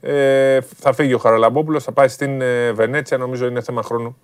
Ε, 0.00 0.58
θα 0.76 0.92
φύγει 0.92 1.14
ο 1.14 1.18
Χαραλαμπόπουλος, 1.18 1.84
θα 1.84 1.92
πάει 1.92 2.08
στην 2.08 2.40
ε, 2.40 2.72
Βενέτσια. 2.72 3.18
Νομίζω 3.18 3.46
είναι 3.46 3.60
θέμα 3.60 3.82
χρόνου 3.82 4.16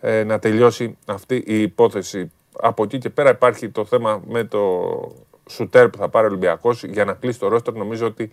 ε, 0.00 0.24
να 0.24 0.38
τελειώσει 0.38 0.96
αυτή 1.04 1.42
η 1.46 1.62
υπόθεση. 1.62 2.32
Από 2.60 2.82
εκεί 2.82 2.98
και 2.98 3.10
πέρα 3.10 3.30
υπάρχει 3.30 3.68
το 3.68 3.84
θέμα 3.84 4.22
με 4.28 4.44
το 4.44 4.60
σουτέρ 5.50 5.88
που 5.88 5.98
θα 5.98 6.08
πάρει 6.08 6.26
ο 6.26 6.28
Ολυμπιακός 6.28 6.84
για 6.84 7.04
να 7.04 7.12
κλείσει 7.12 7.38
το 7.38 7.48
ρόστερ. 7.48 7.74
Νομίζω 7.74 8.06
ότι 8.06 8.30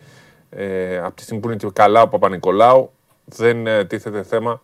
ε, 0.49 0.97
από 0.97 1.15
τη 1.15 1.21
στιγμή 1.21 1.41
που 1.41 1.47
είναι 1.47 1.57
και 1.57 1.67
καλά 1.73 2.01
ο 2.01 2.07
Παπα-Νικολάου 2.07 2.91
δεν 3.25 3.67
ε, 3.67 3.85
τίθεται 3.85 4.23
θέμα 4.23 4.61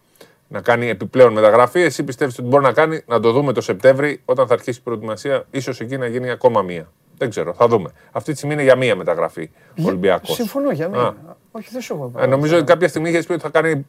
να 0.47 0.61
κάνει 0.61 0.89
επιπλέον 0.89 1.33
μεταγραφή. 1.33 1.79
Εσύ 1.81 2.03
πιστεύεις 2.03 2.39
ότι 2.39 2.47
μπορεί 2.47 2.63
να 2.63 2.71
κάνει, 2.73 3.01
να 3.07 3.19
το 3.19 3.31
δούμε 3.31 3.53
το 3.53 3.61
Σεπτέμβρη 3.61 4.21
όταν 4.25 4.47
θα 4.47 4.53
αρχίσει 4.53 4.79
η 4.79 4.81
προετοιμασία. 4.83 5.45
ίσως 5.51 5.79
εκεί 5.79 5.97
να 5.97 6.07
γίνει 6.07 6.29
ακόμα 6.31 6.61
μία. 6.61 6.91
Δεν 7.17 7.29
ξέρω, 7.29 7.53
θα 7.53 7.67
δούμε. 7.67 7.89
Αυτή 8.11 8.31
τη 8.31 8.37
στιγμή 8.37 8.53
είναι 8.55 8.63
για 8.63 8.75
μία 8.75 8.95
μεταγραφή 8.95 9.49
ο 9.79 9.87
Ολυμπιακός. 9.87 10.33
Συμφωνώ 10.35 10.71
για 10.71 10.85
Α. 10.85 10.89
μένα. 10.89 11.15
Όχι, 11.51 11.69
δεν 11.71 11.81
σου 11.81 11.93
έχω 11.93 12.11
Ε, 12.23 12.25
νομίζω 12.25 12.55
ότι 12.55 12.65
κάποια 12.65 12.87
στιγμή 12.87 13.09
είχες 13.09 13.25
πει 13.25 13.31
ότι 13.33 13.41
θα 13.41 13.49
κάνει 13.49 13.85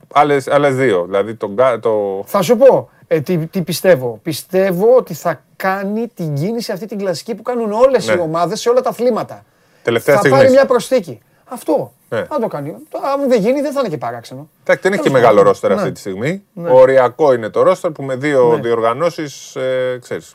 άλλες 0.50 0.74
δύο. 0.76 1.04
Δηλαδή 1.04 1.34
τον, 1.34 1.56
Κα- 1.56 1.78
το, 1.78 2.22
Θα 2.26 2.42
σου 2.42 2.56
πω 2.56 2.90
ε, 3.06 3.20
τι, 3.20 3.36
τι 3.46 3.62
πιστεύω. 3.62 4.18
Πιστεύω 4.22 4.96
ότι 4.96 5.14
θα 5.14 5.44
κάνει 5.56 6.08
την 6.14 6.34
κίνηση 6.34 6.72
αυτή 6.72 6.86
την 6.86 6.98
κλασική 6.98 7.34
που 7.34 7.42
κάνουν 7.42 7.72
όλες 7.72 8.06
Ναι. 8.06 8.14
οι 8.14 8.18
ομάδες 8.18 8.60
σε 8.60 8.68
όλα 8.68 8.80
τα 8.80 8.88
αθλήματα. 8.88 9.44
τελευταία 9.82 10.14
θα 10.14 10.20
στιγμή. 10.20 10.38
πάρει 10.38 10.50
μια 10.50 10.66
προσθήκη. 10.66 11.20
Αυτό. 11.48 11.92
Ναι. 12.08 12.24
Θα 12.24 12.38
το 12.38 12.46
κάνει. 12.46 12.76
Το- 12.88 12.98
Αν 13.14 13.28
δεν 13.28 13.40
γίνει, 13.40 13.60
δεν 13.60 13.72
θα 13.72 13.80
είναι 13.80 13.88
και 13.88 13.98
παράξενο. 13.98 14.48
Εντάξει, 14.62 14.82
δεν 14.82 14.92
έχει 14.92 15.02
και 15.02 15.08
Τέλος 15.08 15.20
μεγάλο 15.22 15.36
πάντων. 15.36 15.52
ρόστερ 15.52 15.70
Ναι. 15.70 15.76
αυτή 15.76 15.92
τη 15.92 16.00
στιγμή. 16.00 16.42
Ναι. 16.52 16.70
Οριακό 16.70 17.32
είναι 17.32 17.48
το 17.48 17.62
ρόστερ 17.62 17.90
που 17.90 18.02
με 18.02 18.16
δύο 18.16 18.52
Ναι. 18.54 18.60
διοργανώσεις 18.60 19.56
ε, 19.56 19.98
ξέρεις. 20.02 20.34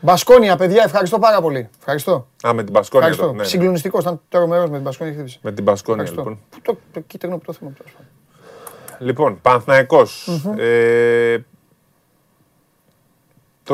Μπασκόνια, 0.00 0.56
παιδιά, 0.56 0.82
ευχαριστώ 0.84 1.18
πάρα 1.18 1.40
πολύ. 1.40 1.68
Ευχαριστώ. 1.78 2.26
Α, 2.46 2.54
με 2.54 2.62
την 2.64 2.72
Πασκόνια. 2.72 3.06
Ευχαριστώ. 3.08 3.22
εδώ, 3.24 3.32
ναι, 3.32 3.38
ναι. 3.42 3.48
Συγκλονιστικός 3.48 4.00
ήταν 4.02 4.20
τρομερό 4.28 4.62
με 4.62 4.70
την 4.72 4.80
Μπασκόνια 4.82 5.12
χτύπησε. 5.12 5.38
Με 5.42 5.52
την 5.52 5.64
Πασκόνια, 5.64 6.02
Ευχαριστώ. 6.02 6.30
λοιπόν. 6.30 6.44
Πού 6.50 6.60
το, 6.62 6.78
το 6.92 7.00
κίτρινο 7.00 7.36
που 7.38 7.44
το 7.44 7.52
θυμάμαι 7.52 7.76
τέλος 7.76 7.92
πάντων. 7.92 8.08
Λοιπόν, 9.06 9.38
Παναθηναϊκός. 9.42 10.28
Ε, 10.58 11.36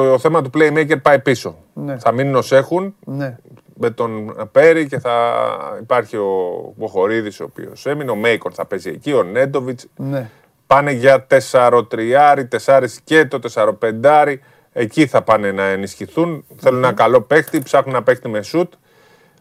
το 0.01 0.19
θέμα 0.19 0.43
του 0.43 0.51
playmaker 0.55 1.03
πάει 1.03 1.19
πίσω. 1.19 1.57
Ναι. 1.73 1.99
Θα 1.99 2.13
μείνουν 2.13 2.35
ως 2.35 2.53
έχουν 2.53 2.95
Ναι. 3.05 3.37
με 3.75 3.91
τον 3.91 4.35
Πέρι 4.53 4.87
και 4.87 4.99
θα 4.99 5.35
υπάρχει 5.81 6.17
ο 6.17 6.33
Βοχορίδης 6.77 7.41
ο 7.41 7.45
οποίος 7.45 7.87
έμεινε, 7.87 8.11
ο 8.11 8.15
Μέικορ 8.15 8.53
θα 8.55 8.65
παίζει 8.65 8.89
εκεί, 8.91 9.13
ο 9.13 9.23
Νέντοβιτς. 9.23 9.87
Ναι. 9.97 10.31
Πάνε 10.67 10.93
για 10.93 11.27
4-3, 11.27 12.49
4 12.49 13.01
και 13.05 13.25
το 13.25 13.39
4-5. 13.39 14.41
Εκεί 14.73 15.07
θα 15.07 15.23
πάνε 15.23 15.53
να 15.53 15.63
ενισχυθούν. 15.63 16.45
Θέλουν 16.57 16.85
ένα 16.85 16.93
καλό 16.93 17.21
παίχτη, 17.21 17.59
ψάχνουν 17.63 17.95
ένα 17.95 18.05
παίχτη 18.05 18.29
με 18.29 18.43
σουτ. 18.43 18.73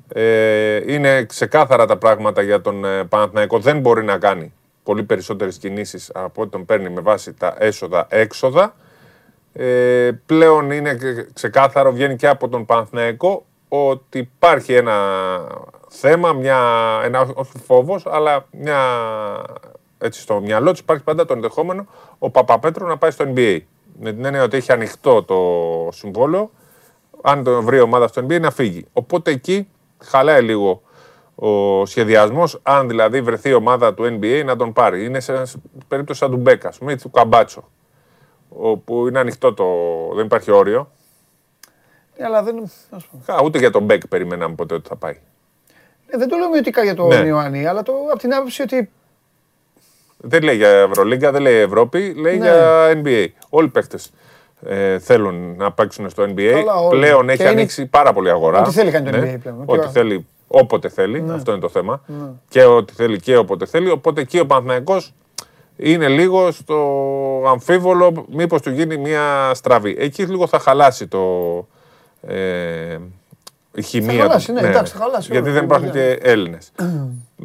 Ε, 0.07 0.93
είναι 0.93 1.23
ξεκάθαρα 1.25 1.85
τα 1.85 1.97
πράγματα 1.97 2.41
για 2.41 2.61
τον 2.61 2.85
ε, 2.85 3.03
Παναθηναϊκό. 3.03 3.59
Δεν 3.59 3.79
μπορεί 3.79 4.03
να 4.03 4.17
κάνει 4.17 4.53
πολύ 4.83 5.03
περισσότερες 5.03 5.57
κινήσεις 5.57 6.11
από 6.13 6.41
ό,τι 6.41 6.51
τον 6.51 6.65
παίρνει 6.65 6.89
με 6.89 7.01
βάση 7.01 7.33
τα 7.33 7.55
έσοδα-έξοδα. 7.59 8.75
Ε, 9.57 10.11
πλέον 10.25 10.71
είναι 10.71 10.95
ξε- 10.95 11.33
ξεκάθαρο, 11.33 11.91
βγαίνει 11.91 12.15
και 12.15 12.27
από 12.27 12.49
τον 12.49 12.65
Παναθηναϊκό 12.65 13.45
ότι 13.67 14.17
υπάρχει 14.17 14.73
ένα 14.73 14.95
θέμα, 15.89 16.33
μια, 16.33 16.59
ένα 17.03 17.27
όχι 17.33 17.57
φόβος, 17.65 18.05
αλλά 18.05 18.45
μια, 18.51 18.79
έτσι 19.97 20.21
στο 20.21 20.39
μυαλό 20.39 20.71
της 20.71 20.79
υπάρχει 20.79 21.03
πάντα 21.03 21.25
το 21.25 21.33
ενδεχόμενο 21.33 21.85
ο 22.19 22.29
Παπαπέτρου 22.29 22.87
να 22.87 22.97
πάει 22.97 23.11
στο 23.11 23.25
NBA. 23.35 23.59
Με 23.99 24.11
την 24.11 24.25
έννοια 24.25 24.43
ότι 24.43 24.57
έχει 24.57 24.71
ανοιχτό 24.71 25.23
το 25.23 25.37
συμβόλαιο, 25.91 26.51
αν 27.21 27.43
το 27.43 27.61
βρει 27.61 27.77
η 27.77 27.81
ομάδα 27.81 28.07
στο 28.07 28.25
NBA 28.25 28.39
να 28.39 28.51
φύγει. 28.51 28.85
Οπότε 28.93 29.31
εκεί 29.31 29.67
χαλάει 30.03 30.41
λίγο 30.41 30.81
ο 31.35 31.85
σχεδιασμός, 31.85 32.59
αν 32.63 32.87
δηλαδή 32.87 33.21
βρεθεί 33.21 33.49
η 33.49 33.53
ομάδα 33.53 33.93
του 33.93 34.03
NBA 34.03 34.41
να 34.45 34.55
τον 34.55 34.73
πάρει. 34.73 35.05
Είναι 35.05 35.19
σε 35.19 35.31
ένα 35.31 35.47
περίπτωση 35.87 36.19
σαν 36.19 36.31
του 36.31 36.37
Μπέκα, 36.37 36.67
ας 36.67 36.77
πούμε, 36.77 36.91
ή 36.91 36.95
του 36.95 37.11
Καμπάτσο. 37.11 37.63
Όπου 38.49 39.07
είναι 39.07 39.19
ανοιχτό 39.19 39.53
το. 39.53 39.65
δεν 40.15 40.25
υπάρχει 40.25 40.51
όριο. 40.51 40.91
Ναι, 42.17 42.25
αλλά 42.25 42.43
δεν. 42.43 42.71
ας 42.89 43.05
πούμε. 43.05 43.23
Α, 43.39 43.43
ούτε 43.43 43.59
για 43.59 43.71
τον 43.71 43.83
Μπέκ 43.83 44.07
περιμέναμε 44.07 44.55
ποτέ 44.55 44.73
ότι 44.73 44.87
θα 44.87 44.95
πάει. 44.95 45.17
Ε, 46.07 46.17
δεν 46.17 46.27
το 46.29 46.37
λέω 46.37 46.49
μειωτικά 46.49 46.83
για 46.83 46.95
τον 46.95 47.07
Ναι. 47.07 47.15
Ιωάννη, 47.15 47.65
αλλά 47.67 47.83
το, 47.83 47.93
από 48.11 48.19
την 48.19 48.33
άποψη 48.33 48.61
ότι. 48.61 48.89
Δεν 50.17 50.43
λέει 50.43 50.55
για 50.55 50.67
Ευρωλίγκα, 50.69 51.31
δεν 51.31 51.41
λέει 51.41 51.55
Ευρώπη, 51.55 52.13
λέει 52.13 52.37
Ναι. 52.37 52.45
για 52.45 52.91
NBA. 53.03 53.27
Όλοι 53.49 53.67
οι 53.67 53.69
παίκτες 53.69 54.11
ε, 54.65 54.99
θέλουν 54.99 55.55
να 55.57 55.71
παίξουν 55.71 56.09
στο 56.09 56.23
NBA. 56.23 56.51
Καλά, 56.51 56.73
όλοι. 56.75 56.99
Πλέον 56.99 57.25
Και 57.25 57.31
έχει 57.31 57.41
είναι- 57.41 57.51
ανοίξει 57.51 57.85
πάρα 57.85 58.13
πολύ 58.13 58.29
αγορά. 58.29 58.59
Ό,τι 58.61 58.71
θέλει 58.71 58.91
κάνει 58.91 59.11
το 59.11 59.17
Ναι. 59.17 59.33
NBA 59.35 59.39
πλέον. 59.41 59.57
Ό,τι 59.61 59.71
Όποιο- 59.71 59.89
θέλει, 59.89 60.27
όποτε 60.47 60.89
θέλει. 60.89 61.25
Αυτό 61.31 61.51
είναι 61.51 61.61
το 61.61 61.69
θέμα. 61.69 62.01
Και 62.49 62.63
ό,τι 62.63 62.93
θέλει 62.93 63.19
και 63.19 63.37
όποτε 63.37 63.65
θέλει. 63.65 63.89
Οπότε 63.89 64.21
εκεί 64.21 64.39
ο 64.39 64.45
Παναθηναϊκός 64.45 65.13
είναι 65.77 66.07
λίγο 66.07 66.51
στο 66.51 66.77
αμφίβολο 67.47 68.25
μήπως 68.31 68.61
του 68.61 68.69
γίνει 68.69 68.97
μια 68.97 69.51
στραβή. 69.53 69.95
Εκεί 69.99 70.23
λίγο 70.23 70.47
θα 70.47 70.59
χαλάσει 70.59 71.07
το, 71.07 71.21
ε, 72.21 72.97
η 73.75 73.81
χημεία. 73.81 74.21
χαλάσει, 74.21 74.47
του. 74.47 74.53
ναι, 74.53 74.67
εντάξει, 74.67 74.93
θα 74.93 74.99
χαλάσει, 74.99 75.31
Γιατί 75.31 75.45
όλα, 75.45 75.55
δεν 75.55 75.63
υπάρχουν 75.63 75.89
όλα. 75.89 75.97
και 75.97 76.19
Έλληνες. 76.21 76.71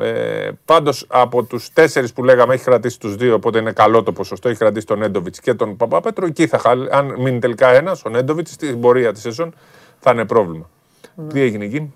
Ε, 0.01 0.51
Πάντως 0.65 1.07
από 1.09 1.43
τους 1.43 1.73
τέσσερις 1.73 2.13
που 2.13 2.25
λέγαμε 2.25 2.55
έχει 2.55 2.65
κρατήσει 2.65 3.01
τους 3.01 3.17
δύο, 3.17 3.35
οπότε 3.35 3.59
είναι 3.59 3.73
καλό 3.73 4.03
το 4.03 4.13
ποσοστό. 4.13 4.49
Έχει 4.49 4.59
κρατήσει 4.59 4.87
τον 4.87 4.99
Νέντοβιτς 4.99 5.41
και 5.41 5.55
τον 5.55 5.77
Παπαπέτρο. 5.77 6.27
Εκεί 6.27 6.47
θα 6.47 6.59
χαλ... 6.59 6.89
Αν 6.91 7.15
μείνει 7.19 7.39
τελικά 7.39 7.69
ένας, 7.69 8.05
ο 8.05 8.09
Νέντοβιτς 8.09 8.51
στην 8.51 8.81
πορεία 8.81 9.13
της 9.13 9.23
σεζόν 9.23 9.55
θα 9.99 10.11
είναι 10.11 10.25
πρόβλημα. 10.25 10.69
Ναι. 11.15 11.27
Τι 11.27 11.41
έγινε 11.41 11.65
εκεί, 11.65 11.93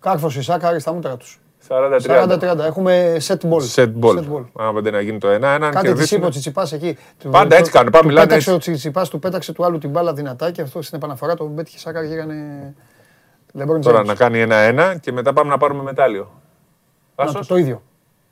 Κάρφος 0.00 0.36
η 0.36 0.42
Σάκαρη 0.42 0.80
στα 0.80 0.92
μούτρα 0.92 1.16
τους. 1.16 1.40
40-30. 1.68 1.98
40-30. 2.00 2.58
Έχουμε 2.58 3.16
set 3.26 3.36
ball. 3.48 3.74
Set 3.74 3.92
ball. 4.00 4.16
Set 4.18 4.32
ball. 4.32 4.44
Αν 4.58 4.82
δεν 4.82 4.92
να 4.92 5.00
γίνει 5.00 5.18
το 5.18 5.28
1-1, 5.28 5.32
αν 5.44 5.60
Κάτι 5.60 5.76
τη 5.78 5.82
κερδίσουν. 5.86 6.18
είπε 6.18 6.26
ο 6.26 6.30
Τσιτσιπάς 6.30 6.72
εκεί. 6.72 6.98
Του- 7.18 7.30
Πάντα 7.30 7.48
του- 7.48 7.54
έτσι 7.54 7.70
κάνουν, 7.70 7.86
του 7.86 7.98
πάμε, 7.98 8.08
μιλάνε 8.08 8.26
Πέταξε 8.26 8.50
έτσι. 8.54 8.70
ο 8.70 8.72
Τσιτσιπάς, 8.72 9.08
του 9.08 9.18
πέταξε 9.18 9.52
του 9.52 9.64
άλλου 9.64 9.78
την 9.78 9.90
μπάλα 9.90 10.12
δυνατά 10.12 10.50
και 10.50 10.62
αυτό 10.62 10.82
στην 10.82 10.98
επαναφορά 10.98 11.34
τον 11.34 11.54
πέτυχε 11.54 11.78
Σάκαρη 11.78 12.08
και 12.08 12.14
έκανε. 12.14 12.34
LeBron 13.58 13.80
Τώρα 13.82 14.00
James. 14.00 14.04
να 14.04 14.14
κάνει 14.14 14.38
1-1 14.48 14.94
και 15.00 15.12
μετά 15.12 15.32
πάμε 15.32 15.50
να 15.50 15.58
πάρουμε 15.58 15.82
μετάλλιο. 15.82 16.30
Να, 17.16 17.24
Άσος; 17.24 17.46
Το 17.46 17.56
ίδιο. 17.56 17.82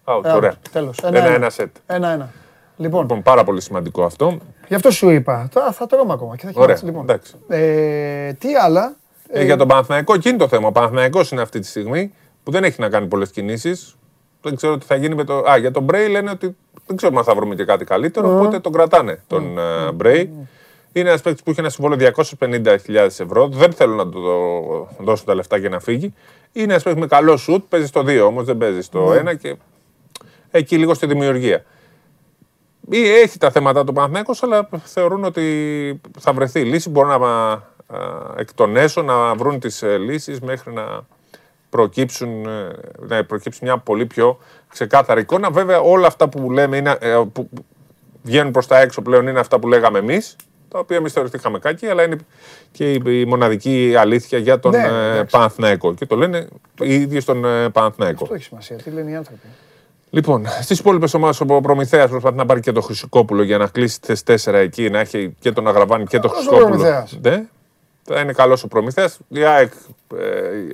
Out, 0.04 0.24
Ε, 0.24 0.32
ωραία. 0.32 0.54
Τέλος. 0.72 0.98
Ένα-ένα 1.02 1.50
set. 1.56 1.64
Ένα-ένα. 1.86 2.28
Λοιπόν, 2.76 3.00
Λοιπόν, 3.00 3.22
πάρα 3.22 3.44
πολύ 3.44 3.60
σημαντικό 3.60 4.04
αυτό. 4.04 4.38
γι' 4.68 4.74
αυτό 4.74 4.90
σου 4.90 5.10
είπα. 5.10 5.48
Τώρα 5.54 5.72
θα 5.72 5.86
τρώμε 5.86 6.12
ακόμα 6.12 6.36
και 6.36 6.46
θα 6.46 6.52
Ωραία, 6.54 6.64
κοιμάσαι. 6.76 6.84
Λοιπόν. 6.84 7.02
εντάξει. 7.02 7.34
Ε, 7.48 8.32
τι 8.32 8.54
άλλα. 8.54 8.94
Ε, 9.28 9.44
για 9.44 9.56
τον 9.56 9.68
Παναθηναϊκό, 9.68 10.14
εκείνη 10.14 10.38
το 10.38 10.48
θέμα. 10.48 10.68
Ο 10.68 10.72
Παναθηναϊκός 10.72 11.30
είναι 11.30 11.40
αυτή 11.40 11.58
τη 11.58 11.66
στιγμή 11.66 12.12
που 12.42 12.50
δεν 12.50 12.64
έχει 12.64 12.80
να 12.80 12.88
κάνει 12.88 13.06
πολλές 13.06 13.30
κινήσεις. 13.30 13.94
Δεν 14.42 14.56
ξέρω 14.56 14.78
τι 14.78 14.86
θα 14.86 14.94
γίνει 14.94 15.14
με 15.14 15.24
το. 15.24 15.34
Α, 15.50 15.56
για 15.56 15.70
τον 15.70 15.82
Μπρέι 15.82 16.08
λένε 16.08 16.30
ότι 16.30 16.56
δεν 16.86 16.96
ξέρουμε 16.96 17.18
αν 17.18 17.24
θα 17.24 17.34
βρούμε 17.34 17.54
και 17.54 17.64
κάτι 17.64 17.84
καλύτερο. 17.84 18.36
Οπότε 18.36 18.58
τον 18.58 18.72
κρατάνε 18.72 19.22
τον 19.26 19.58
ε, 19.58 19.92
Μπρέι. 19.92 20.32
Είναι 20.92 21.08
ένας 21.08 21.20
παίκτης 21.22 21.42
που 21.42 21.50
έχει 21.50 21.60
ένα 21.60 21.68
συμβόλαιο 21.68 22.10
250.000 22.38 22.94
ευρώ. 22.96 23.48
Δεν 23.48 23.72
θέλουν 23.72 23.96
να 23.96 24.08
του 24.08 24.20
δω- 24.20 24.88
δώσουν 25.00 25.26
τα 25.26 25.34
λεφτά 25.34 25.56
για 25.56 25.68
να 25.68 25.80
φύγει. 25.80 26.14
Είναι 26.52 26.70
ένας 26.72 26.82
παίκτης 26.82 27.02
με 27.02 27.08
καλό 27.08 27.36
σουτ. 27.36 27.64
Παίζει 27.68 27.86
στο 27.86 28.00
2 28.06 28.20
όμως, 28.26 28.44
δεν 28.44 28.56
παίζει 28.58 28.80
στο 28.82 29.12
1 29.12 29.34
και 29.38 29.56
εκεί 30.50 30.78
λίγο 30.78 30.94
στη 30.94 31.06
δημιουργία. 31.06 31.64
Ή 32.90 33.08
έχει 33.10 33.38
τα 33.38 33.50
θέματα 33.50 33.84
του 33.84 33.92
Παναθηναϊκός, 33.92 34.42
αλλά 34.42 34.68
θεωρούν 34.84 35.24
ότι 35.24 36.00
θα 36.18 36.32
βρεθεί 36.32 36.60
λύση. 36.64 36.90
Μπορούν 36.90 37.10
να 37.20 37.26
α, 37.26 37.58
εκ 38.36 38.54
των 38.54 38.76
έσω 38.76 39.02
να 39.02 39.34
βρουν 39.34 39.58
τις 39.60 39.82
ε, 39.82 39.96
λύσεις 39.98 40.40
μέχρι 40.40 40.72
να 40.72 41.06
προκύψουν, 41.70 42.46
ε, 42.46 42.70
να 42.98 43.24
προκύψει 43.24 43.60
μια 43.62 43.78
πολύ 43.78 44.06
πιο 44.06 44.38
ξεκάθαρη 44.68 45.20
εικόνα. 45.20 45.50
Βέβαια 45.50 45.80
όλα 45.80 46.06
αυτά 46.06 46.28
που 46.28 46.50
λέμε 46.50 46.76
είναι, 46.76 46.96
ε, 47.00 47.22
που 47.32 47.50
βγαίνουν 48.22 48.52
προς 48.52 48.66
τα 48.66 48.80
έξω 48.80 49.02
πλέον 49.02 49.26
είναι 49.26 49.40
αυτά 49.40 49.58
που 49.58 49.68
λέγαμε 49.68 49.98
εμείς, 49.98 50.36
τα 50.68 50.78
οποία 50.78 50.96
εμείς 50.96 51.12
θεωρηθήκαμε 51.12 51.58
κάκι, 51.58 51.86
αλλά 51.86 52.02
είναι 52.02 52.16
και 52.72 52.92
η, 52.92 53.02
η 53.04 53.24
μοναδική 53.24 53.94
αλήθεια 53.98 54.38
για 54.38 54.58
τον 54.58 54.70
Ναι, 54.70 54.78
ε, 54.78 55.10
εντάξει. 55.10 55.30
Παναθηναϊκό. 55.30 55.94
Και 55.94 56.06
το 56.06 56.16
λένε 56.16 56.48
οι 56.80 56.94
ίδιοι 56.94 57.20
στον 57.20 57.44
ε, 57.44 57.68
Παναθηναϊκό. 57.68 58.22
Αυτό 58.22 58.34
έχει 58.34 58.44
σημασία. 58.44 58.76
Τι 58.76 58.90
λένε 58.90 59.10
οι 59.10 59.14
άνθρωποι. 59.14 59.46
Λοιπόν, 60.10 60.46
στις 60.62 60.78
υπόλοιπες 60.78 61.14
ομάδες 61.14 61.40
ο 61.40 61.44
Προμηθέας 61.44 62.10
προσπαθεί 62.10 62.36
να 62.36 62.46
πάρει 62.46 62.60
και 62.60 62.72
τον 62.72 62.82
Χρυσικόπουλο 62.82 63.42
για 63.42 63.58
να 63.58 63.66
κλείσει 63.66 64.00
τι 64.00 64.20
4 64.26 64.52
εκεί, 64.52 64.90
να 64.90 64.98
έχει 64.98 65.36
και 65.40 65.52
τον 65.52 65.68
Αγραβάνη 65.68 66.04
και 66.04 66.18
τον 66.18 66.30
Καλός 66.30 66.46
ο 66.46 66.50
Χρυσικόπουλο. 66.50 66.78
Προμηθέας. 66.78 67.18
Ναι, 67.22 67.44
θα 68.02 68.20
είναι 68.20 68.32
καλός 68.32 68.62
ο 68.62 68.68
Προμηθέας. 68.68 69.18
Η 69.28 69.44
ΑΕΚ 69.44 69.72
ε, 70.16 70.68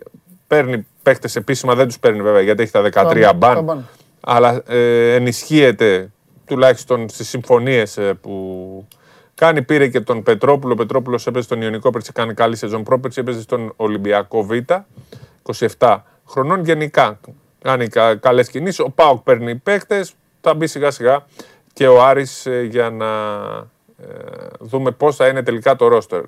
παίρνει 0.56 0.86
παίχτες 1.02 1.36
επίσημα, 1.36 1.74
δεν 1.74 1.86
τους 1.86 1.98
παίρνει 1.98 2.22
βέβαια 2.22 2.40
γιατί 2.40 2.62
έχει 2.62 2.72
τα 2.72 2.82
13 2.82 2.90
Τα- 2.90 3.04
τα 3.20 3.32
μπαν. 3.32 3.64
μπαν. 3.64 3.88
Αλλά 4.20 4.62
ε, 4.66 5.14
ενισχύεται 5.14 6.10
τουλάχιστον 6.46 7.08
στις 7.08 7.28
συμφωνίες 7.28 7.98
που 8.20 8.86
κάνει. 9.34 9.62
Πήρε 9.62 9.88
και 9.88 10.00
τον 10.00 10.22
Πετρόπουλο. 10.22 10.72
Ο 10.72 10.76
Πετρόπουλος 10.76 11.26
έπαιζε 11.26 11.44
στον 11.44 11.62
Ιωνικό 11.62 11.90
πέρσι, 11.90 12.12
κάνει 12.12 12.34
καλή 12.34 12.56
σεζόν 12.56 12.82
πρόπερση. 12.82 13.20
Έπαιζε 13.20 13.40
στον 13.40 13.72
Ολυμπιακό 13.76 14.42
Β. 14.44 14.50
27 15.78 15.96
χρονών 16.28 16.64
γενικά. 16.64 17.20
Κάνει 17.62 17.88
κα, 17.88 18.14
καλές 18.16 18.48
κινήσεις. 18.48 18.78
Ο 18.80 18.90
Πάοκ 18.90 19.22
παίρνει 19.22 19.54
παίκτε. 19.56 20.04
Θα 20.40 20.54
μπει 20.54 20.66
σιγά 20.66 20.90
σιγά 20.90 21.24
και 21.72 21.86
ο 21.86 22.04
Άρης 22.04 22.46
ε, 22.46 22.62
για 22.70 22.90
να 22.90 23.06
ε, 23.06 23.64
δούμε 24.58 24.90
πώς 24.90 25.16
θα 25.16 25.26
είναι 25.26 25.42
τελικά 25.42 25.76
το 25.76 25.88
ρόστερ 25.88 26.22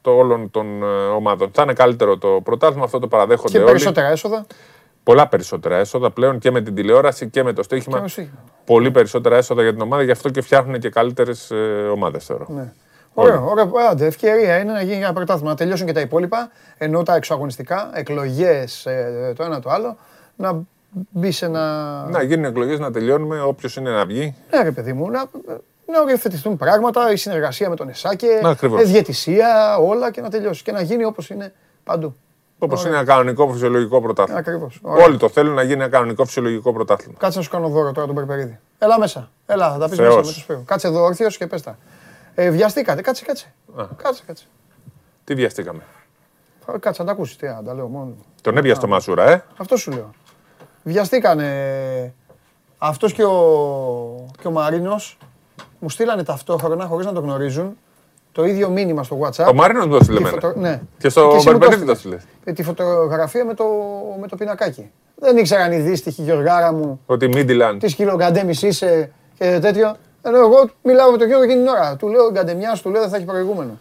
το 0.00 0.10
όλων 0.10 0.50
των 0.50 0.82
ε, 0.82 0.86
ομάδων. 0.86 1.50
Θα 1.52 1.62
είναι 1.62 1.72
καλύτερο 1.72 2.18
το 2.18 2.40
πρωτάθλημα, 2.44 2.84
αυτό 2.84 2.98
το 2.98 3.08
παραδέχονται 3.08 3.50
Και 3.50 3.58
όλοι. 3.58 3.66
περισσότερα 3.66 4.08
έσοδα. 4.08 4.46
Πολλά 5.02 5.28
περισσότερα 5.28 5.76
έσοδα 5.76 6.10
πλέον 6.10 6.38
και 6.38 6.50
με 6.50 6.60
την 6.60 6.74
τηλεόραση 6.74 7.28
και 7.28 7.42
με 7.42 7.52
το 7.52 7.62
στοίχημα. 7.62 7.94
Και 7.94 8.00
με 8.00 8.06
το 8.06 8.12
στοίχημα. 8.12 8.44
Πολύ 8.64 8.90
περισσότερα 8.90 9.36
έσοδα 9.36 9.62
για 9.62 9.72
την 9.72 9.80
ομάδα, 9.80 10.02
γι' 10.02 10.10
αυτό 10.10 10.28
και 10.30 10.40
φτιάχνουν 10.40 10.78
και 10.78 10.88
καλύτερες 10.88 11.52
ομάδες 11.92 12.24
θεωρώ. 12.24 12.46
Ναι. 12.48 12.72
Ωραίο, 13.14 13.46
ωραίο. 13.50 13.70
Άντε, 13.90 14.06
ευκαιρία 14.06 14.58
είναι 14.58 14.72
να 14.72 14.82
γίνει 14.82 14.96
ένα 15.02 15.12
πρωτάθλημα. 15.12 15.50
Να 15.50 15.56
τελειώσουν 15.56 15.86
και 15.86 15.92
τα 15.92 16.00
υπόλοιπα, 16.00 16.50
ενώ 16.78 17.02
τα 17.02 17.14
εξωαγωνιστικά, 17.14 17.90
εκλογές 17.94 18.86
το 19.36 19.42
ένα 19.42 19.60
το 19.60 19.70
άλλο, 19.70 19.96
να 20.36 20.62
μπει 21.10 21.30
σε 21.30 21.44
ένα. 21.46 22.06
Να 22.10 22.22
γίνουν 22.22 22.44
εκλογές, 22.44 22.78
να 22.78 22.90
τελειώνουμε. 22.90 23.40
Όποιος 23.40 23.76
είναι 23.76 23.90
να 23.90 24.06
βγει. 24.06 24.34
Ναι, 24.50 24.62
ρε 24.62 24.70
παιδί 24.70 24.92
μου, 24.92 25.10
να, 25.10 25.24
να 25.86 26.00
οριοθετηθούν 26.00 26.56
πράγματα, 26.56 27.12
η 27.12 27.16
συνεργασία 27.16 27.68
με 27.68 27.76
τον 27.76 27.88
Εσάκε, 27.88 28.26
Ναι, 28.42 28.48
ακριβώς. 28.48 28.80
ε, 28.80 28.84
διαιτησία, 28.84 29.76
όλα 29.78 30.10
και 30.10 30.20
να 30.20 30.30
τελειώσει. 30.30 30.62
Και 30.62 30.72
να 30.72 30.80
γίνει 30.82 31.04
όπως 31.04 31.30
είναι 31.30 31.52
παντού. 31.84 32.14
Όπως 32.58 32.84
είναι 32.84 32.94
ένα 32.96 33.04
κανονικό 33.04 33.48
φυσιολογικό 33.52 34.00
πρωτάθλημα. 34.02 34.38
Ακριβώς. 34.38 34.78
Όλοι 34.82 35.16
το 35.16 35.28
θέλουν 35.28 35.54
να 35.54 35.62
γίνει 35.62 35.72
ένα 35.82 35.88
κανονικό 35.88 36.24
φυσιολογικό 36.24 36.72
πρωτάθλημα. 36.72 37.14
Κάτσε 37.18 37.38
να 37.38 37.44
σου 37.44 37.50
κάνω 37.50 37.68
δώρο 37.68 37.92
τώρα 37.92 38.06
τον 38.06 38.14
Περπερίδη. 38.16 38.58
Έλα 38.78 38.98
μέσα. 38.98 39.30
Έλα, 39.46 39.72
θα 39.72 39.78
τα 39.78 39.88
πεις 39.88 39.96
Θεός. 39.98 40.08
μέσα 40.16 40.26
με 40.26 40.32
το 40.32 40.38
Σπύρο. 40.38 40.62
Κάτσε 40.66 40.86
εδώ 40.86 41.02
όρθιος 41.02 41.36
και 41.36 41.46
πες 41.46 41.62
τα. 41.62 41.78
Ε, 42.34 42.50
βιαστήκατε, 42.50 43.02
κάτσε, 43.02 43.24
κάτσε. 43.24 43.52
Κάτσε, 44.02 44.22
κάτσε. 44.26 44.44
Τι 45.24 45.34
βιαστήκαμε. 45.34 45.82
Θα- 46.66 46.78
Κάτσε 46.78 47.00
να 47.02 47.06
τα 47.08 47.12
ακούσεις. 47.14 47.36
Τι, 47.36 47.46
να 47.46 47.62
τα 47.62 47.74
λέω 47.74 47.86
μόνο. 47.88 48.04
μου. 48.04 48.24
Τον 48.42 48.56
έπια 48.56 48.74
στο 48.74 48.86
Μασούρα, 48.86 49.30
ε. 49.30 49.44
Αυτό 49.56 49.76
σου 49.76 49.90
λέω. 49.90 50.10
Βιαστήκανε 50.82 52.14
αυτός 52.78 53.12
και 53.12 53.24
ο, 53.24 54.26
και 54.40 54.46
ο 54.46 54.50
Μαρίνος 54.50 55.18
μου 55.84 55.90
στείλανε 55.90 56.22
ταυτόχρονα 56.22 56.84
χωρίς 56.86 57.06
να 57.06 57.12
το 57.12 57.20
γνωρίζουν 57.20 57.76
το 58.32 58.44
ίδιο 58.44 58.68
μήνυμα 58.68 59.02
στο 59.02 59.18
WhatsApp. 59.22 59.46
Ο 59.50 59.54
Μάρινο 59.54 59.86
το 59.86 59.96
έστειλε 59.96 60.18
Τη 60.18 60.24
εμένα. 60.24 60.40
φωτο- 60.40 60.58
Ναι. 60.60 60.80
Και 60.98 61.08
στο 61.08 61.20
εσύ 61.20 61.50
μου 61.50 61.58
Μπερμπερίδη 61.58 61.84
το 61.84 61.90
έστειλες. 61.92 62.16
έστειλε. 62.18 62.40
Ε, 62.44 62.52
Τη 62.52 62.62
φωτογραφία 62.62 63.44
με 63.44 63.54
το, 63.54 63.64
με 64.20 64.28
το 64.28 64.36
πινακάκι. 64.36 64.90
Δεν 65.14 65.36
ήξεραν 65.36 65.72
οι 65.72 65.76
δύστιχοι 65.78 66.22
Γιωργάρα 66.22 66.72
μου 66.72 67.00
Ότι 67.06 67.28
Μίντιλαντ. 67.28 67.80
τι 67.80 67.88
σκυλογκαντέμις 67.88 68.62
είσαι 68.62 69.10
και 69.38 69.58
τέτοιο. 69.62 69.96
Ενώ 70.22 70.36
εγώ 70.38 70.70
μιλάω 70.82 71.10
με 71.10 71.16
τον 71.18 71.26
Γιώργο 71.26 71.44
εκείνη 71.44 71.58
την 71.60 71.68
ώρα. 71.68 71.96
Του 71.96 72.08
λέω 72.08 72.30
γκαντεμιάς, 72.30 72.82
του 72.82 72.90
λέω 72.90 73.00
δεν 73.00 73.10
θα 73.10 73.16
έχει 73.16 73.24
προηγούμενο. 73.24 73.78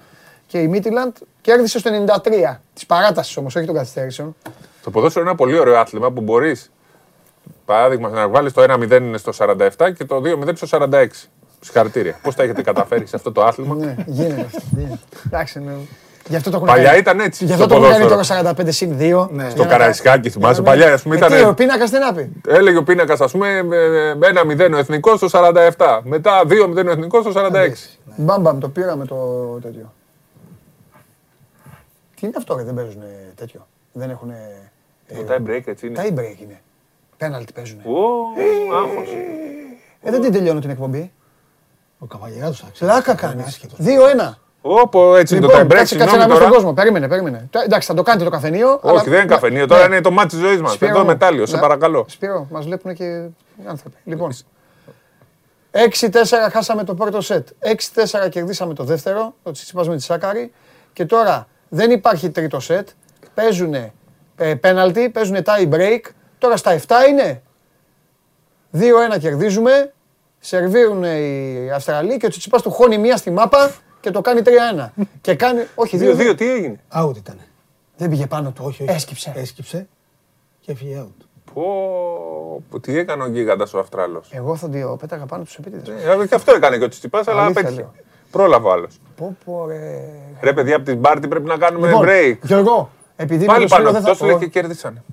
Και 0.47 0.59
η 0.59 0.67
Μίτιλαντ 0.67 1.15
κέρδισε 1.41 1.79
στο 1.79 1.89
93. 1.89 2.61
Της 2.73 2.85
παράτασης 2.85 3.37
όμως, 3.37 3.55
όχι 3.55 3.65
των 3.65 3.75
καθυστέρησεων. 3.75 4.35
Το 4.83 4.89
ποδόσφαιρο 4.91 5.21
είναι 5.25 5.29
ένα 5.29 5.39
πολύ 5.43 5.59
ωραίο 5.59 5.77
άθλημα 5.79 6.11
που 6.11 6.21
μπορείς. 6.21 6.71
Παράδειγμα, 7.65 8.09
να 8.09 8.27
βάλεις 8.27 8.53
το 8.53 8.61
1-0 8.61 8.91
είναι 9.03 9.17
στο 9.17 9.31
47 9.33 9.91
και 9.97 10.05
το 10.05 10.21
2-0 10.21 10.55
στο 10.55 10.67
46. 10.67 11.29
Συγχαρητήρια. 11.63 12.19
Πώς 12.21 12.35
τα 12.35 12.43
έχετε 12.43 12.61
καταφέρει 12.61 13.05
σε 13.07 13.15
αυτό 13.15 13.31
το 13.31 13.43
άθλημα; 13.43 13.75
Ναι, 13.75 13.95
γίνεται 14.07 14.41
αυτό. 14.41 14.61
γίνεται. 14.75 14.99
Εντάξει, 15.25 15.59
ναι. 15.59 15.71
Γι' 16.27 16.35
αυτό 16.35 16.49
το 16.49 16.55
έχουν 16.55 16.67
Παλιά 16.67 16.85
κάνει. 16.87 16.97
ήταν 16.99 17.19
έτσι. 17.19 17.45
Γι' 17.45 17.53
στο 17.53 17.63
αυτό 17.63 17.75
το 17.75 17.81
έχουν 17.83 17.91
κάνει 17.97 18.09
ποδόσφαιρο. 18.09 18.41
τώρα 18.43 18.55
45 18.67 18.71
συν 18.71 18.97
2. 18.99 19.27
Ναι. 19.31 19.49
Στο 19.49 19.65
Καραϊσκάκι, 19.65 20.29
θυμάσαι. 20.29 20.61
Παλιά, 20.61 20.93
ας 20.93 21.01
πούμε, 21.01 21.15
Ε, 21.15 21.19
τι, 21.19 21.33
ο 21.33 21.37
ήταν. 21.37 21.53
πίνακας 21.55 21.89
τι 21.89 21.97
να 21.99 22.13
πει. 22.13 22.31
Έλεγε 22.47 22.77
ο 22.77 22.83
πίνακας, 22.83 23.21
ας 23.21 23.31
πούμε, 23.31 23.47
ε, 23.57 23.61
με 24.15 24.27
ένα 24.27 24.43
0 24.45 24.73
ο 24.73 24.77
εθνικός 24.77 25.17
στο 25.17 25.27
47. 25.29 26.01
Μετά 26.03 26.41
2-0 26.47 26.87
ο 26.87 26.89
εθνικός 26.91 27.21
στο 27.23 27.31
46. 27.31 27.99
Μπαμπαμ, 28.15 28.57
το 28.59 28.69
πήραμε 28.69 29.05
το 29.05 29.15
τέτοιο. 29.61 29.93
Τι 32.15 32.25
είναι 32.27 32.35
αυτό, 32.37 32.55
ρε, 32.55 32.63
δεν 32.63 32.73
παίζουν 32.73 33.01
τέτοιο. 33.35 33.67
Δεν 33.91 34.09
έχουν. 34.09 34.31
Το 35.07 35.33
tie 35.33 35.49
break 35.49 35.61
έτσι 35.65 35.87
είναι. 35.87 35.95
Τα 35.95 36.03
e-break 36.03 36.41
είναι. 36.41 36.61
Πέναλτι 37.17 37.53
παίζουν. 37.53 37.79
Ω, 37.83 37.95
άγχος. 38.75 39.07
Ε, 40.01 40.11
δεν 40.11 40.21
την 40.21 40.31
τελειώνω 40.31 40.59
την 40.59 40.69
εκπομπή. 40.69 41.11
Ο 42.03 42.05
Καβαλιαράτος 42.05 42.63
Πλάκα 42.79 43.13
κάνει. 43.15 43.41
άσχετος. 43.47 43.77
2-1. 43.81 44.37
Όπω 44.61 45.15
έτσι 45.15 45.35
είναι 45.35 45.45
το 45.45 45.51
Λοιπόν, 45.51 45.67
tie 45.67 45.71
break. 45.71 45.75
κάτσε, 45.77 45.95
κάτσε 45.95 46.15
να 46.15 46.21
Συγγνώμη 46.21 46.23
είμαι 46.25 46.35
στον 46.35 46.39
τώρα. 46.47 46.55
κόσμο. 46.55 46.73
Περίμενε, 46.73 47.07
περίμενε. 47.07 47.47
Τα- 47.51 47.61
Εντάξει, 47.63 47.87
θα 47.87 47.93
το 47.93 48.03
κάνετε 48.03 48.23
το 48.25 48.29
καφενείο. 48.29 48.79
αλλά- 48.83 48.93
Όχι, 48.99 49.09
δεν 49.09 49.19
είναι 49.19 49.27
καφενείο. 49.27 49.61
Ναι. 49.61 49.67
Τώρα 49.67 49.85
είναι 49.85 50.01
το 50.01 50.11
μάτι 50.11 50.27
της 50.27 50.39
ζωής 50.39 50.61
μας. 50.61 50.71
Σπύρο 50.71 50.91
Εδώ 50.91 50.99
μου. 50.99 51.05
μετάλλιο, 51.05 51.45
σε 51.45 51.55
Ναι. 51.55 51.61
παρακαλώ. 51.61 52.05
Σπύρο, 52.09 52.47
μας 52.51 52.65
βλέπουν 52.65 52.93
και 52.93 53.25
άνθρωποι. 53.65 53.95
Λοιπόν, 54.03 54.31
6-4 55.71 56.49
χάσαμε 56.51 56.83
το 56.83 56.93
πρώτο 56.95 57.21
σετ. 57.21 57.47
6-4 57.59 58.29
κερδίσαμε 58.29 58.73
το 58.73 58.83
δεύτερο, 58.83 59.33
το 59.43 59.51
Τσιτσιπάς 59.51 59.87
με 59.87 59.95
τη 59.95 60.01
Σάκαρη. 60.03 60.51
Και 60.93 61.05
τώρα 61.05 61.47
δεν 61.69 61.91
υπάρχει 61.91 62.29
τρίτο 62.29 62.59
σετ. 62.59 62.89
Παίζουν 63.33 63.75
πέναλτι, 64.59 65.09
παίζουν 65.09 65.37
tie 65.45 65.73
break. 65.73 65.99
Τώρα 66.37 66.57
στα 66.57 66.71
7 66.71 67.05
είναι. 67.09 67.41
2-1 68.71 69.17
κερδίζουμε. 69.19 69.93
Σερβίρουν 70.45 71.03
οι 71.03 71.71
Αυστραλοί 71.75 72.17
και 72.17 72.25
ο 72.25 72.29
Τσιτσιπάς 72.29 72.61
του 72.61 72.71
χώνει 72.71 72.97
μία 72.97 73.17
στη 73.17 73.31
μάπα 73.31 73.71
και 73.99 74.11
το 74.11 74.21
κάνει 74.21 74.41
3-1. 74.45 74.89
και 75.21 75.35
κάνει. 75.35 75.61
Όχι, 75.75 75.99
2-2. 76.01 76.31
2-2, 76.31 76.37
τι 76.37 76.51
έγινε; 76.51 76.79
Out 76.95 77.17
ήταν. 77.17 77.37
Δεν 77.97 78.09
πήγε 78.09 78.27
πάνω 78.27 78.51
του. 78.51 78.63
Όχι, 78.65 78.83
όχι. 78.83 78.91
Έσκυψε. 78.91 79.33
Έσκυψε 79.35 79.87
και 80.59 80.71
έφυγε 80.71 81.03
out. 81.05 81.25
Πω, 81.53 81.63
πω, 82.69 82.79
τι 82.79 82.97
έκανε 82.97 83.23
ο 83.23 83.27
γίγαντας 83.27 83.73
ο 83.73 83.79
Αυστράλο. 83.79 84.23
Εγώ 84.29 84.55
θα 84.55 84.69
το 84.69 84.97
πέταγα 84.99 85.25
πάνω 85.25 85.43
τους 85.43 85.55
επίτηδες. 85.55 86.27
Και 86.29 86.35
αυτό 86.35 86.53
έκανε 86.53 86.77
και 86.77 86.83
ο 86.83 86.87
Τσιτσιπάς, 86.87 87.27
αλλά 87.27 87.41
Αλήθεια 87.43 87.61
απέτυχε. 87.61 87.81
λέω. 87.81 87.93
Πρόλαβε 88.31 88.67
ο 88.67 88.71
άλλος. 88.71 88.99
Πω, 89.15 89.37
πω, 89.45 89.65
ρε. 89.67 90.03
Ρε 90.41 90.53
παιδιά, 90.53 90.75
από 90.75 90.85
την 90.85 91.01
πάρτι 91.01 91.27
πρέπει 91.27 91.45
να 91.47 91.57
κάνουμε 91.57 91.87
Λοιπόν, 91.87 92.05
break. 92.07 92.37
Γιώργο, 92.41 92.89
επειδή 93.15 93.45
Πάλι 93.45 93.59
με 93.63 93.67
το 93.67 93.73
Σπύρο 93.73 93.89
πάνω, 93.89 93.91
δεν 93.91 94.01
θα 94.01 94.07
τόσο 94.07 94.25
λέει 94.25 94.33
πω. 94.33 94.39
και 94.39 94.47
κέρδισαν. 94.47 95.03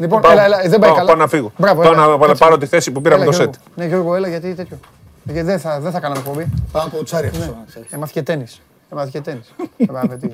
Λοιπόν, 0.00 0.20
Πάω- 0.20 0.32
έλα, 0.32 0.44
έλα, 0.44 0.56
δεν 0.60 0.70
πάει 0.70 0.78
πάω- 0.80 0.94
καλά. 0.94 1.06
πάω 1.06 1.16
να 1.16 1.28
φύγω. 1.28 1.52
Μπράβο, 1.56 1.82
Πάω 1.82 1.92
έλα, 1.92 2.06
να- 2.06 2.16
να 2.16 2.26
κάτσε. 2.26 2.44
πάρω 2.44 2.58
τη 2.58 2.66
θέση 2.66 2.90
που 2.90 3.00
πήραμε 3.02 3.22
Έλα, 3.22 3.30
το 3.30 3.36
Γιώργο. 3.36 3.52
σετ. 3.54 3.62
Ναι, 3.76 3.84
Γιώργο, 3.86 4.14
έλα, 4.14 4.28
γιατί 4.28 4.54
τέτοιο. 4.54 4.78
Γιατί 5.24 5.40
δεν 5.42 5.58
θα, 5.58 5.80
δεν 5.80 5.92
θα 5.92 6.00
κάναμε 6.00 6.20
εκπομπή. 6.20 6.46
Πάω 6.72 6.86
από 6.86 7.04
τσάρι 7.04 7.26
αυτό. 7.26 7.38
να 7.44 7.64
ξέρεις. 7.68 7.92
Έμαθες 7.92 8.12
και 8.14 8.22
τέννις. 8.22 8.60
Έμαθες 8.92 9.10
και 9.10 9.20
τένις. 9.20 9.52
Μπράβο, 9.90 10.16
τι. 10.16 10.28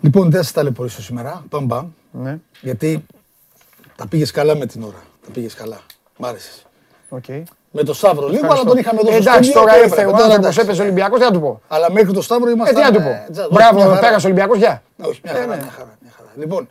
Λοιπόν, 0.00 0.30
δεν 0.30 0.42
σας 0.42 0.52
ταλαιπωρήσω 0.52 1.02
σήμερα. 1.02 1.44
Παμ 1.48 1.66
παμ. 1.66 1.88
Ναι, 2.10 2.38
Γιατί 2.60 3.06
τα 3.96 4.06
πήγες 4.06 4.30
καλά 4.30 4.56
με 4.56 4.66
την 4.66 4.82
ώρα. 4.82 5.02
Τα 5.26 5.30
πήγες 5.32 5.54
καλά. 5.54 5.78
Μ' 6.16 6.24
άρεσες. 6.24 6.66
οκ. 7.08 7.24
Με 7.72 7.82
το 7.82 7.94
Σταύρο 7.94 8.28
λίγο, 8.28 8.46
αλλά 8.52 8.62
τον 8.64 8.76
είχαμε 8.76 9.00
εδώ 9.00 9.08
Ε, 9.08 9.20
στο 9.20 9.30
Εντάξει, 9.30 9.50
στούντιο 9.50 9.60
τώρα 9.60 9.72
και 9.72 9.78
ήρθε 9.78 9.92
έπρεπε. 10.00 10.08
ο 10.08 10.10
Τώρα 10.12 10.24
άνθρωπος, 10.24 10.46
εντάξει. 10.46 10.60
έπαιζε 10.60 10.82
Ολυμπιακός, 10.82 11.18
τι 11.18 11.24
να 11.24 11.30
του 11.30 11.40
πω. 11.40 11.60
Αλλά 11.68 11.92
μέχρι 11.92 12.12
το 12.12 12.22
Σταύρο 12.22 12.48
Ε, 12.48 12.52
ήμασταν. 12.52 12.74
τι 12.76 12.80
να 12.90 12.92
του 12.92 13.02
πω. 13.02 13.08
ε, 13.08 13.26
τζα- 13.32 13.44
όχι, 13.44 13.54
μια 13.54 13.70
Μπράβο, 13.72 13.88
χαρά. 13.88 14.00
πέρασε 14.00 14.26
Ολυμπιακός, 14.26 14.58
γεια. 14.58 14.82
Όχι, 15.02 15.20
μια 15.24 15.32
Ε, 15.32 15.34
χαρά, 15.34 15.46
ναι. 15.46 15.56
μια 15.62 15.70
χαρά, 15.76 15.92
μια 16.02 16.12
χαρά. 16.16 16.28
Λοιπόν, 16.36 16.68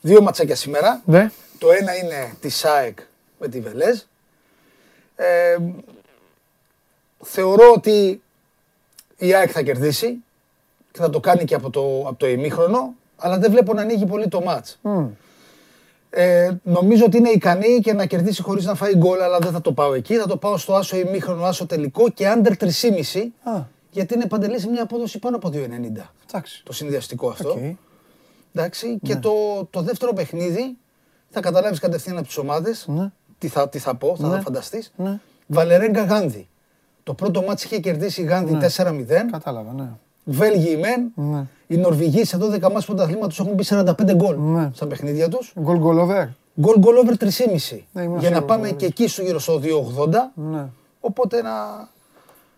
δύο 0.00 0.22
ματσάκια 0.22 0.56
σήμερα. 0.56 1.02
Ναι. 1.04 1.30
Το 1.58 1.70
ένα 1.70 1.96
είναι 1.96 2.34
της 2.40 2.56
ΑΕΚ 2.56 2.98
με 3.38 3.48
τη 3.48 3.60
Βελέζ. 3.60 4.00
Ε, 5.16 5.56
θεωρώ 7.22 7.72
ότι 7.74 8.22
η 9.16 9.34
ΑΕΚ 9.34 9.50
θα 9.52 9.62
κερδίσει 9.62 10.16
και 10.92 11.00
θα 11.00 11.10
το 11.10 11.20
κάνει 11.20 11.44
και 11.44 11.54
από 11.54 11.70
το, 11.70 12.04
από 12.06 12.14
το 12.18 12.28
ημίχρονο, 12.28 12.94
αλλά 13.16 13.38
δεν 13.38 13.50
βλέπω 13.50 13.74
να 13.74 13.82
ανοίγει 13.82 14.06
πολύ 14.06 14.28
το 14.28 14.40
ματς. 14.40 14.78
Ε, 16.10 16.50
νομίζω 16.62 17.04
ότι 17.04 17.16
είναι 17.16 17.30
ικανή 17.30 17.78
και 17.82 17.92
να 17.92 18.06
κερδίσει 18.06 18.42
χωρίς 18.42 18.64
να 18.64 18.74
φάει 18.74 18.96
γκολ, 18.96 19.20
αλλά 19.20 19.38
δεν 19.38 19.52
θα 19.52 19.60
το 19.60 19.72
πάω 19.72 19.94
εκεί. 19.94 20.16
Θα 20.16 20.26
το 20.26 20.36
πάω 20.36 20.56
στο 20.56 20.74
άσο 20.74 20.96
ημίχρονο, 20.96 21.44
άσο 21.44 21.66
τελικό 21.66 22.08
και 22.08 22.34
under 22.36 22.52
3,5. 22.58 22.68
Α. 23.42 23.62
Γιατί 23.90 24.14
είναι 24.14 24.26
Παντελή 24.26 24.60
σε 24.60 24.68
μια 24.68 24.82
απόδοση 24.82 25.18
πάνω 25.18 25.36
από 25.36 25.48
2,90. 25.48 25.58
Εντάξει. 26.28 26.62
Το 26.64 26.72
συνδυαστικό 26.72 27.28
αυτό. 27.28 27.50
Οκ. 27.50 27.58
Εντάξει, 28.54 28.98
και 29.02 29.16
το, 29.16 29.30
το 29.70 29.80
δεύτερο 29.82 30.12
παιχνίδι 30.12 30.76
θα 31.30 31.40
καταλάβεις 31.40 31.78
κατευθείαν 31.78 32.16
από 32.16 32.26
τις 32.26 32.36
ομάδες 32.36 32.84
Ναι. 32.88 33.10
τι, 33.38 33.48
θα, 33.48 33.68
τι 33.68 33.78
θα 33.78 33.94
πω, 33.94 34.16
θα 34.16 34.28
Ναι. 34.28 34.34
ναι. 34.34 34.40
φανταστείς. 34.40 34.92
Ναι. 34.96 35.18
Βαλερέγκα 35.46 36.04
Γάνδη. 36.04 36.48
Το 37.02 37.14
πρώτο 37.14 37.42
μάτι 37.42 37.62
είχε 37.66 37.78
κερδίσει 37.78 38.20
η 38.22 38.24
Γάνδη 38.24 38.58
4-0. 38.76 39.04
Κατάλαβα, 39.30 39.72
ναι. 39.72 39.88
Βέλγιοι 40.24 40.78
μεν. 40.80 41.26
Ναι. 41.30 41.44
Οι 41.66 41.76
Νορβηγοί 41.76 42.24
σε 42.24 42.38
12 42.40 42.60
μάτς 42.72 42.84
πρωταθλήματος 42.86 43.40
έχουν 43.40 43.52
μπει 43.52 43.64
45 43.68 44.14
γκολ 44.14 44.36
Ναι. 44.38 44.70
στα 44.74 44.86
παιχνίδια 44.86 45.28
τους. 45.28 45.52
Γκολ 45.60 45.78
γκολ 45.78 45.98
over. 45.98 46.28
Γκολ 46.60 46.78
γκολ 46.78 46.96
over 46.96 47.16
3,5. 47.16 47.86
Ναι, 47.92 48.02
ήμουν 48.02 48.18
για 48.18 48.30
να 48.30 48.36
σίγουρος, 48.36 48.44
πάμε 48.44 48.66
ναι. 48.66 48.72
και 48.72 48.86
εκεί 48.86 49.08
στο 49.08 49.22
γύρω 49.22 49.38
στο 49.38 49.60
2,80. 49.62 50.08
Ναι. 50.34 50.66
Οπότε 51.00 51.42
να, 51.42 51.50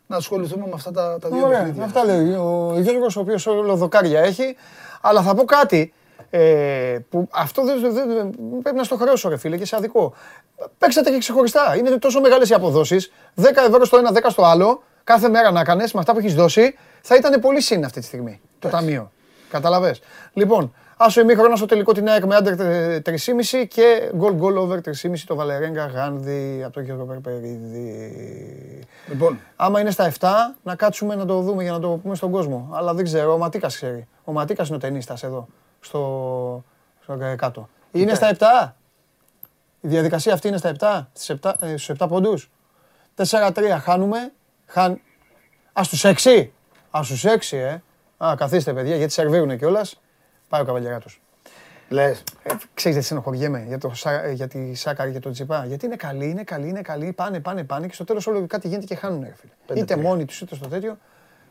να 0.07 0.17
ασχοληθούμε 0.17 0.65
με 0.67 0.73
αυτά 0.75 0.91
τα, 0.91 1.19
τα 1.21 1.29
δύο 1.29 1.47
Ωραία, 1.47 1.59
παιχνίδια. 1.59 1.85
αυτά 1.85 2.05
λέει 2.05 2.33
ο 2.33 2.75
Γιώργος, 2.79 3.17
ο 3.17 3.21
οποίος 3.21 3.47
όλο 3.47 3.77
δοκάρια 3.77 4.21
έχει. 4.21 4.57
Αλλά 5.03 5.23
θα 5.23 5.35
πω 5.35 5.45
κάτι, 5.45 5.93
ε, 6.31 6.99
που 7.11 7.29
αυτό 7.33 7.65
δεν, 7.65 7.81
δεν- 7.81 7.93
δεν- 8.09 8.31
πρέπει 8.63 8.77
να 8.77 8.85
στο 8.85 8.97
χρεώσω 8.97 9.29
ρε 9.29 9.37
φίλε 9.37 9.57
και 9.57 9.65
σε 9.67 9.77
αδικό. 9.77 10.15
Παίξατε 10.79 11.11
και 11.11 11.19
ξεχωριστά. 11.19 11.77
Είναι 11.77 11.91
τόσο 11.99 12.21
μεγάλες 12.21 12.49
οι 12.51 12.55
αποδόσεις. 12.55 13.13
10 13.35 13.63
ευρώ 13.69 13.85
στο 13.85 13.97
ένα, 13.97 14.11
10 14.13 14.31
στο 14.31 14.43
άλλο. 14.45 14.83
Κάθε 15.05 15.29
μέρα 15.29 15.51
να 15.51 15.65
κάνεις 15.65 15.93
με 15.93 16.01
αυτά 16.01 16.13
που 16.13 16.19
έχεις 16.19 16.35
δώσει. 16.35 16.75
Θα 17.03 17.17
ήταν 17.17 17.41
πολύ 17.41 17.61
συν 17.61 17.85
αυτή 17.85 18.01
τη 18.01 18.07
στιγμή 18.07 18.41
το 18.59 18.69
ταμείο. 18.69 19.11
Καταλαβες. 19.51 20.01
Λοιπόν, 20.33 20.75
άσο 21.05 21.21
ημίχρονα 21.21 21.57
στο 21.57 21.67
τελικό 21.67 21.93
την 21.93 22.09
ΑΕΚ 22.09 22.25
με 22.25 22.37
άντερ 22.37 22.55
3,5 23.05 23.67
και 23.69 24.11
γκολ 24.17 24.33
γκολ 24.35 24.57
over 24.57 24.75
3,5 24.75 25.19
το 25.27 25.35
Βαλερέγκα 25.35 25.87
Γάνδη 25.87 26.63
από 26.65 26.73
τον 26.73 26.85
Γιώργο 26.85 27.05
Περπερίδη. 27.05 28.87
Λοιπόν, 29.09 29.41
Άμα 29.57 29.81
είναι 29.81 29.91
στα 29.91 30.13
7, 30.19 30.29
να 30.63 30.75
κάτσουμε 30.75 31.15
να 31.15 31.27
το 31.27 31.41
δούμε 31.41 31.63
για 31.63 31.73
να 31.73 31.81
το 31.81 31.89
πούμε 31.89 32.15
στον 32.15 32.31
κόσμο. 32.31 32.69
Αλλά 32.73 32.95
δεν 32.95 33.05
ξέρω, 33.05 33.33
ο 33.33 33.39
Ματίκας 33.39 33.75
ξέρει. 33.75 34.09
Ο 34.25 34.33
Ματίκας 34.33 34.67
είναι 34.69 34.77
ο 34.77 34.81
ταινίστας 34.81 35.23
εδώ, 35.23 35.47
στο, 35.81 36.65
στο 37.03 37.19
κάτω. 37.37 37.69
Είναι 37.93 38.15
στα 38.15 38.37
7. 38.39 38.73
Η 39.81 39.89
διαδικασία 39.89 40.33
αυτή 40.33 40.49
είναι 40.49 40.57
στα 40.57 40.73
7, 40.79 41.07
στις 41.13 41.37
7 41.43 41.53
ε, 41.61 41.77
στους 41.77 41.97
7 41.99 42.07
πόντους. 42.09 42.51
4-3 43.17 43.53
χάνουμε. 43.83 44.33
Χαν... 44.67 45.01
Α, 45.73 45.83
στους 45.83 46.05
6. 46.05 46.49
Α, 46.91 47.03
στους 47.03 47.25
6, 47.51 47.57
ε. 47.57 47.77
Α, 48.25 48.35
καθίστε 48.37 48.73
παιδιά, 48.73 48.97
γιατί 48.97 49.13
σερβίρουνε 49.13 49.57
κιόλας. 49.57 50.02
Πάει 50.53 50.61
ο 50.61 50.65
καβαλιαράτος. 50.65 51.21
λες. 51.89 52.19
Ε, 52.43 52.49
ξέρεις 52.75 52.93
γιατί 52.97 53.03
στενοχωριέμαι 53.03 53.65
για, 53.67 53.79
το, 53.79 53.95
Σα- 53.95 54.23
ε, 54.23 54.31
για 54.33 54.49
τη 54.49 54.75
Σάκαρη 54.75 55.13
και 55.13 55.19
τον 55.19 55.33
Τσιπά. 55.33 55.65
Γιατί 55.67 55.87
είναι 55.87 55.97
καλή, 55.97 56.29
είναι 56.29 56.43
καλή, 56.43 56.69
είναι 56.69 56.81
καλή. 56.83 57.13
Πάνε, 57.13 57.41
πάνε, 57.41 57.65
πάνε 57.65 57.87
και 57.87 57.95
στο 57.95 58.05
τέλος 58.05 58.27
όλο 58.27 58.47
κάτι 58.47 58.69
γίνεται 58.69 58.87
και 58.87 58.95
χάνουν. 58.95 59.23
Ρε, 59.23 59.35
φίλε. 59.37 59.81
Είτε 59.81 59.97
μόνοι 59.97 60.25
τους 60.25 60.41
είτε 60.41 60.55
στο 60.55 60.69
τέτοιο. 60.69 60.99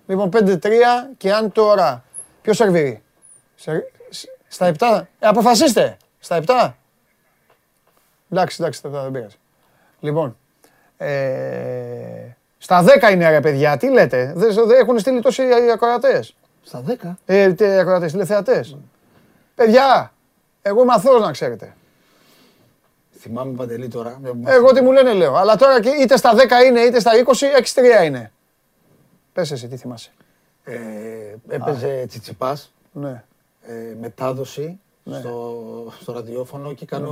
Λοιπόν, 0.07 0.29
5-3 0.33 0.69
και 1.17 1.33
αν 1.33 1.51
τώρα. 1.51 2.03
Ποιος 2.41 2.55
σερβίρει; 2.57 3.01
Σερ- 3.55 3.83
σ- 4.09 4.27
Στα 4.47 4.65
7. 4.67 5.07
Ε, 5.19 5.27
αποφασίστε. 5.27 5.97
Στα 6.19 6.35
7. 6.35 6.75
Εντάξει, 8.31 8.57
εντάξει, 8.61 8.81
τα- 8.81 8.89
τα- 8.89 9.01
δεν 9.01 9.11
πειράζει. 9.11 9.35
Λοιπόν. 9.99 10.37
Ε, 10.97 12.35
στα 12.57 12.83
10 12.83 13.11
είναι 13.11 13.29
ρε 13.29 13.39
παιδιά, 13.39 13.77
τι 13.77 13.89
λέτε; 13.89 14.33
Δεν, 14.35 14.53
δεν 14.53 14.79
έχουν 14.79 14.99
στείλει 14.99 15.21
τόσοι 15.21 15.43
ακροατές. 15.73 16.35
Στα 16.63 16.83
10. 16.87 17.17
Ε, 17.25 17.53
τε- 17.53 17.79
ακροατές, 17.79 18.11
τηλεθεατές. 18.11 18.77
Παιδιά, 19.55 20.13
εγώ 20.61 20.81
είμαι 20.81 20.93
αθώος 20.93 21.21
να 21.21 21.31
ξέρετε. 21.31 21.73
Θυμάμαι 23.19 23.55
Παντελή 23.55 23.87
τώρα. 23.87 24.17
μια 24.21 24.31
που 24.31 24.37
μας- 24.37 24.53
Εγώ 24.53 24.71
τι 24.71 24.81
μου 24.81 24.91
λένε 24.91 25.13
λέω. 25.13 25.35
Αλλά 25.35 25.55
τώρα 25.55 25.81
και 25.81 25.89
είτε 25.89 26.17
στα 26.17 26.33
10 26.35 26.63
είναι 26.65 26.79
είτε 26.79 26.99
στα 26.99 27.11
20, 27.17 27.45
6-3 27.57 28.03
είναι. 28.05 28.31
Πες 29.33 29.51
εσύ, 29.51 29.67
τι 29.67 29.77
θυμάσαι. 29.77 30.11
Ε, 30.63 30.75
έπαιζε 31.49 32.05
Τσιτσιπάς. 32.07 32.73
Ναι. 32.91 33.23
ε, 33.61 33.95
μετάδοση 33.99 34.79
στο, 35.19 35.63
στο 36.01 36.13
ραδιόφωνο 36.13 36.73
και 36.73 36.85
κάνω 36.85 37.11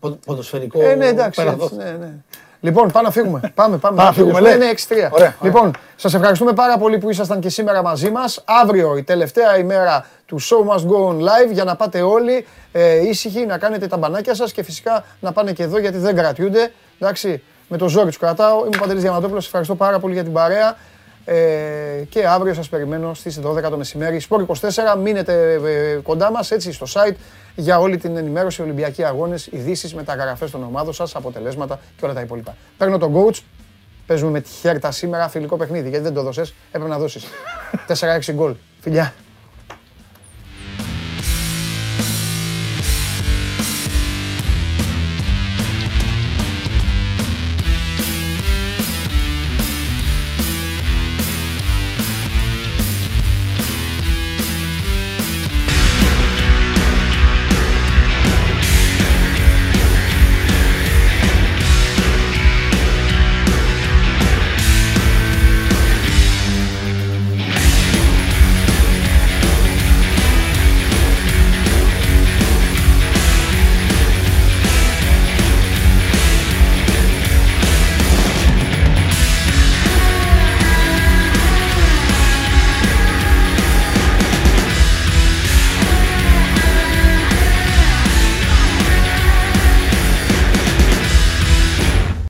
πο- 0.00 0.18
ποδοσφαιρικό 0.26 0.82
Ε, 0.82 0.94
ναι, 0.94 1.06
εντάξει. 1.06 1.44
παραδόση. 1.44 1.74
έτσι, 1.74 1.86
ναι, 1.86 1.90
ναι. 1.96 2.14
Λοιπόν, 2.60 2.90
πάμε 2.90 3.06
να 3.06 3.12
φύγουμε. 3.12 3.40
Πάμε, 3.54 3.76
πάμε. 3.78 4.02
να 4.02 4.12
φύγουμε, 4.12 4.40
λέει. 4.40 4.56
Ναι, 4.56 4.64
ναι, 4.64 4.72
6-3. 4.88 5.08
Ωραία, 5.10 5.34
Λοιπόν, 5.42 5.70
σας 5.96 6.14
ευχαριστούμε 6.14 6.52
πάρα 6.52 6.78
πολύ 6.78 6.98
που 6.98 7.10
ήσασταν 7.10 7.40
και 7.40 7.48
σήμερα 7.48 7.82
μαζί 7.82 8.10
μας. 8.10 8.42
Αύριο, 8.62 8.96
η 8.96 9.02
τελευταία 9.02 9.58
ημέρα 9.58 10.06
του 10.26 10.40
Show 10.40 10.70
Must 10.70 10.82
Go 10.90 11.08
On 11.08 11.16
Live, 11.16 11.52
για 11.52 11.64
να 11.64 11.76
πάτε 11.76 12.02
όλοι 12.02 12.46
ε, 12.72 13.08
ήσυχοι, 13.08 13.46
να 13.46 13.58
κάνετε 13.58 13.86
τα 13.86 13.96
μπανάκια 13.96 14.34
σας 14.34 14.52
και 14.52 14.62
φυσικά 14.62 15.04
να 15.20 15.32
πάνε 15.32 15.52
και 15.52 15.62
εδώ 15.62 15.78
γιατί 15.78 15.98
δεν 15.98 16.16
κρατιούνται. 16.16 16.72
Εντάξει, 16.98 17.42
με 17.68 17.76
το 17.76 17.88
ζόρι 17.88 18.06
τους 18.06 18.18
κρατάω. 18.18 18.58
Είμαι 18.58 18.76
ο 18.76 18.80
Παντελής 18.80 19.02
Διαματόπουλος. 19.02 19.38
Σας 19.44 19.46
ευχαριστώ 19.46 19.74
πάρα 19.74 19.98
πολύ 19.98 20.14
για 20.14 20.22
την 20.22 20.32
παρέα. 20.32 20.76
Ε, 21.32 22.04
και 22.08 22.26
αύριο 22.26 22.54
σας 22.54 22.68
περιμένω 22.68 23.14
στις 23.14 23.40
12 23.40 23.70
το 23.70 23.76
μεσημέρι. 23.76 24.20
Sport 24.28 24.46
24, 24.46 24.98
μείνετε 25.02 25.52
ε, 25.52 25.94
κοντά 26.02 26.30
μας 26.30 26.50
έτσι 26.50 26.72
στο 26.72 26.86
site 26.92 27.14
για 27.54 27.78
όλη 27.78 27.96
την 27.96 28.16
ενημέρωση, 28.16 28.62
Ολυμπιακοί 28.62 29.04
αγώνες, 29.04 29.46
ειδήσεις, 29.46 29.94
μεταγραφές 29.94 30.50
των 30.50 30.62
ομάδων 30.62 30.92
σας, 30.92 31.16
αποτελέσματα 31.16 31.80
και 31.96 32.04
όλα 32.04 32.14
τα 32.14 32.20
υπόλοιπα. 32.20 32.56
Παίρνω 32.76 32.98
τον 32.98 33.14
coach, 33.14 33.38
παίζουμε 34.06 34.30
με 34.30 34.40
τη 34.40 34.48
Χέρτα 34.48 34.90
σήμερα 34.90 35.28
φιλικό 35.28 35.56
παιχνίδι, 35.56 35.88
γιατί 35.88 36.04
δεν 36.04 36.14
το 36.14 36.22
δώσες, 36.22 36.54
έπρεπε 36.68 36.88
να 36.88 36.98
δώσεις. 36.98 37.24
4-6 38.28 38.32
γκολ. 38.32 38.54
Φιλιά. 38.80 39.14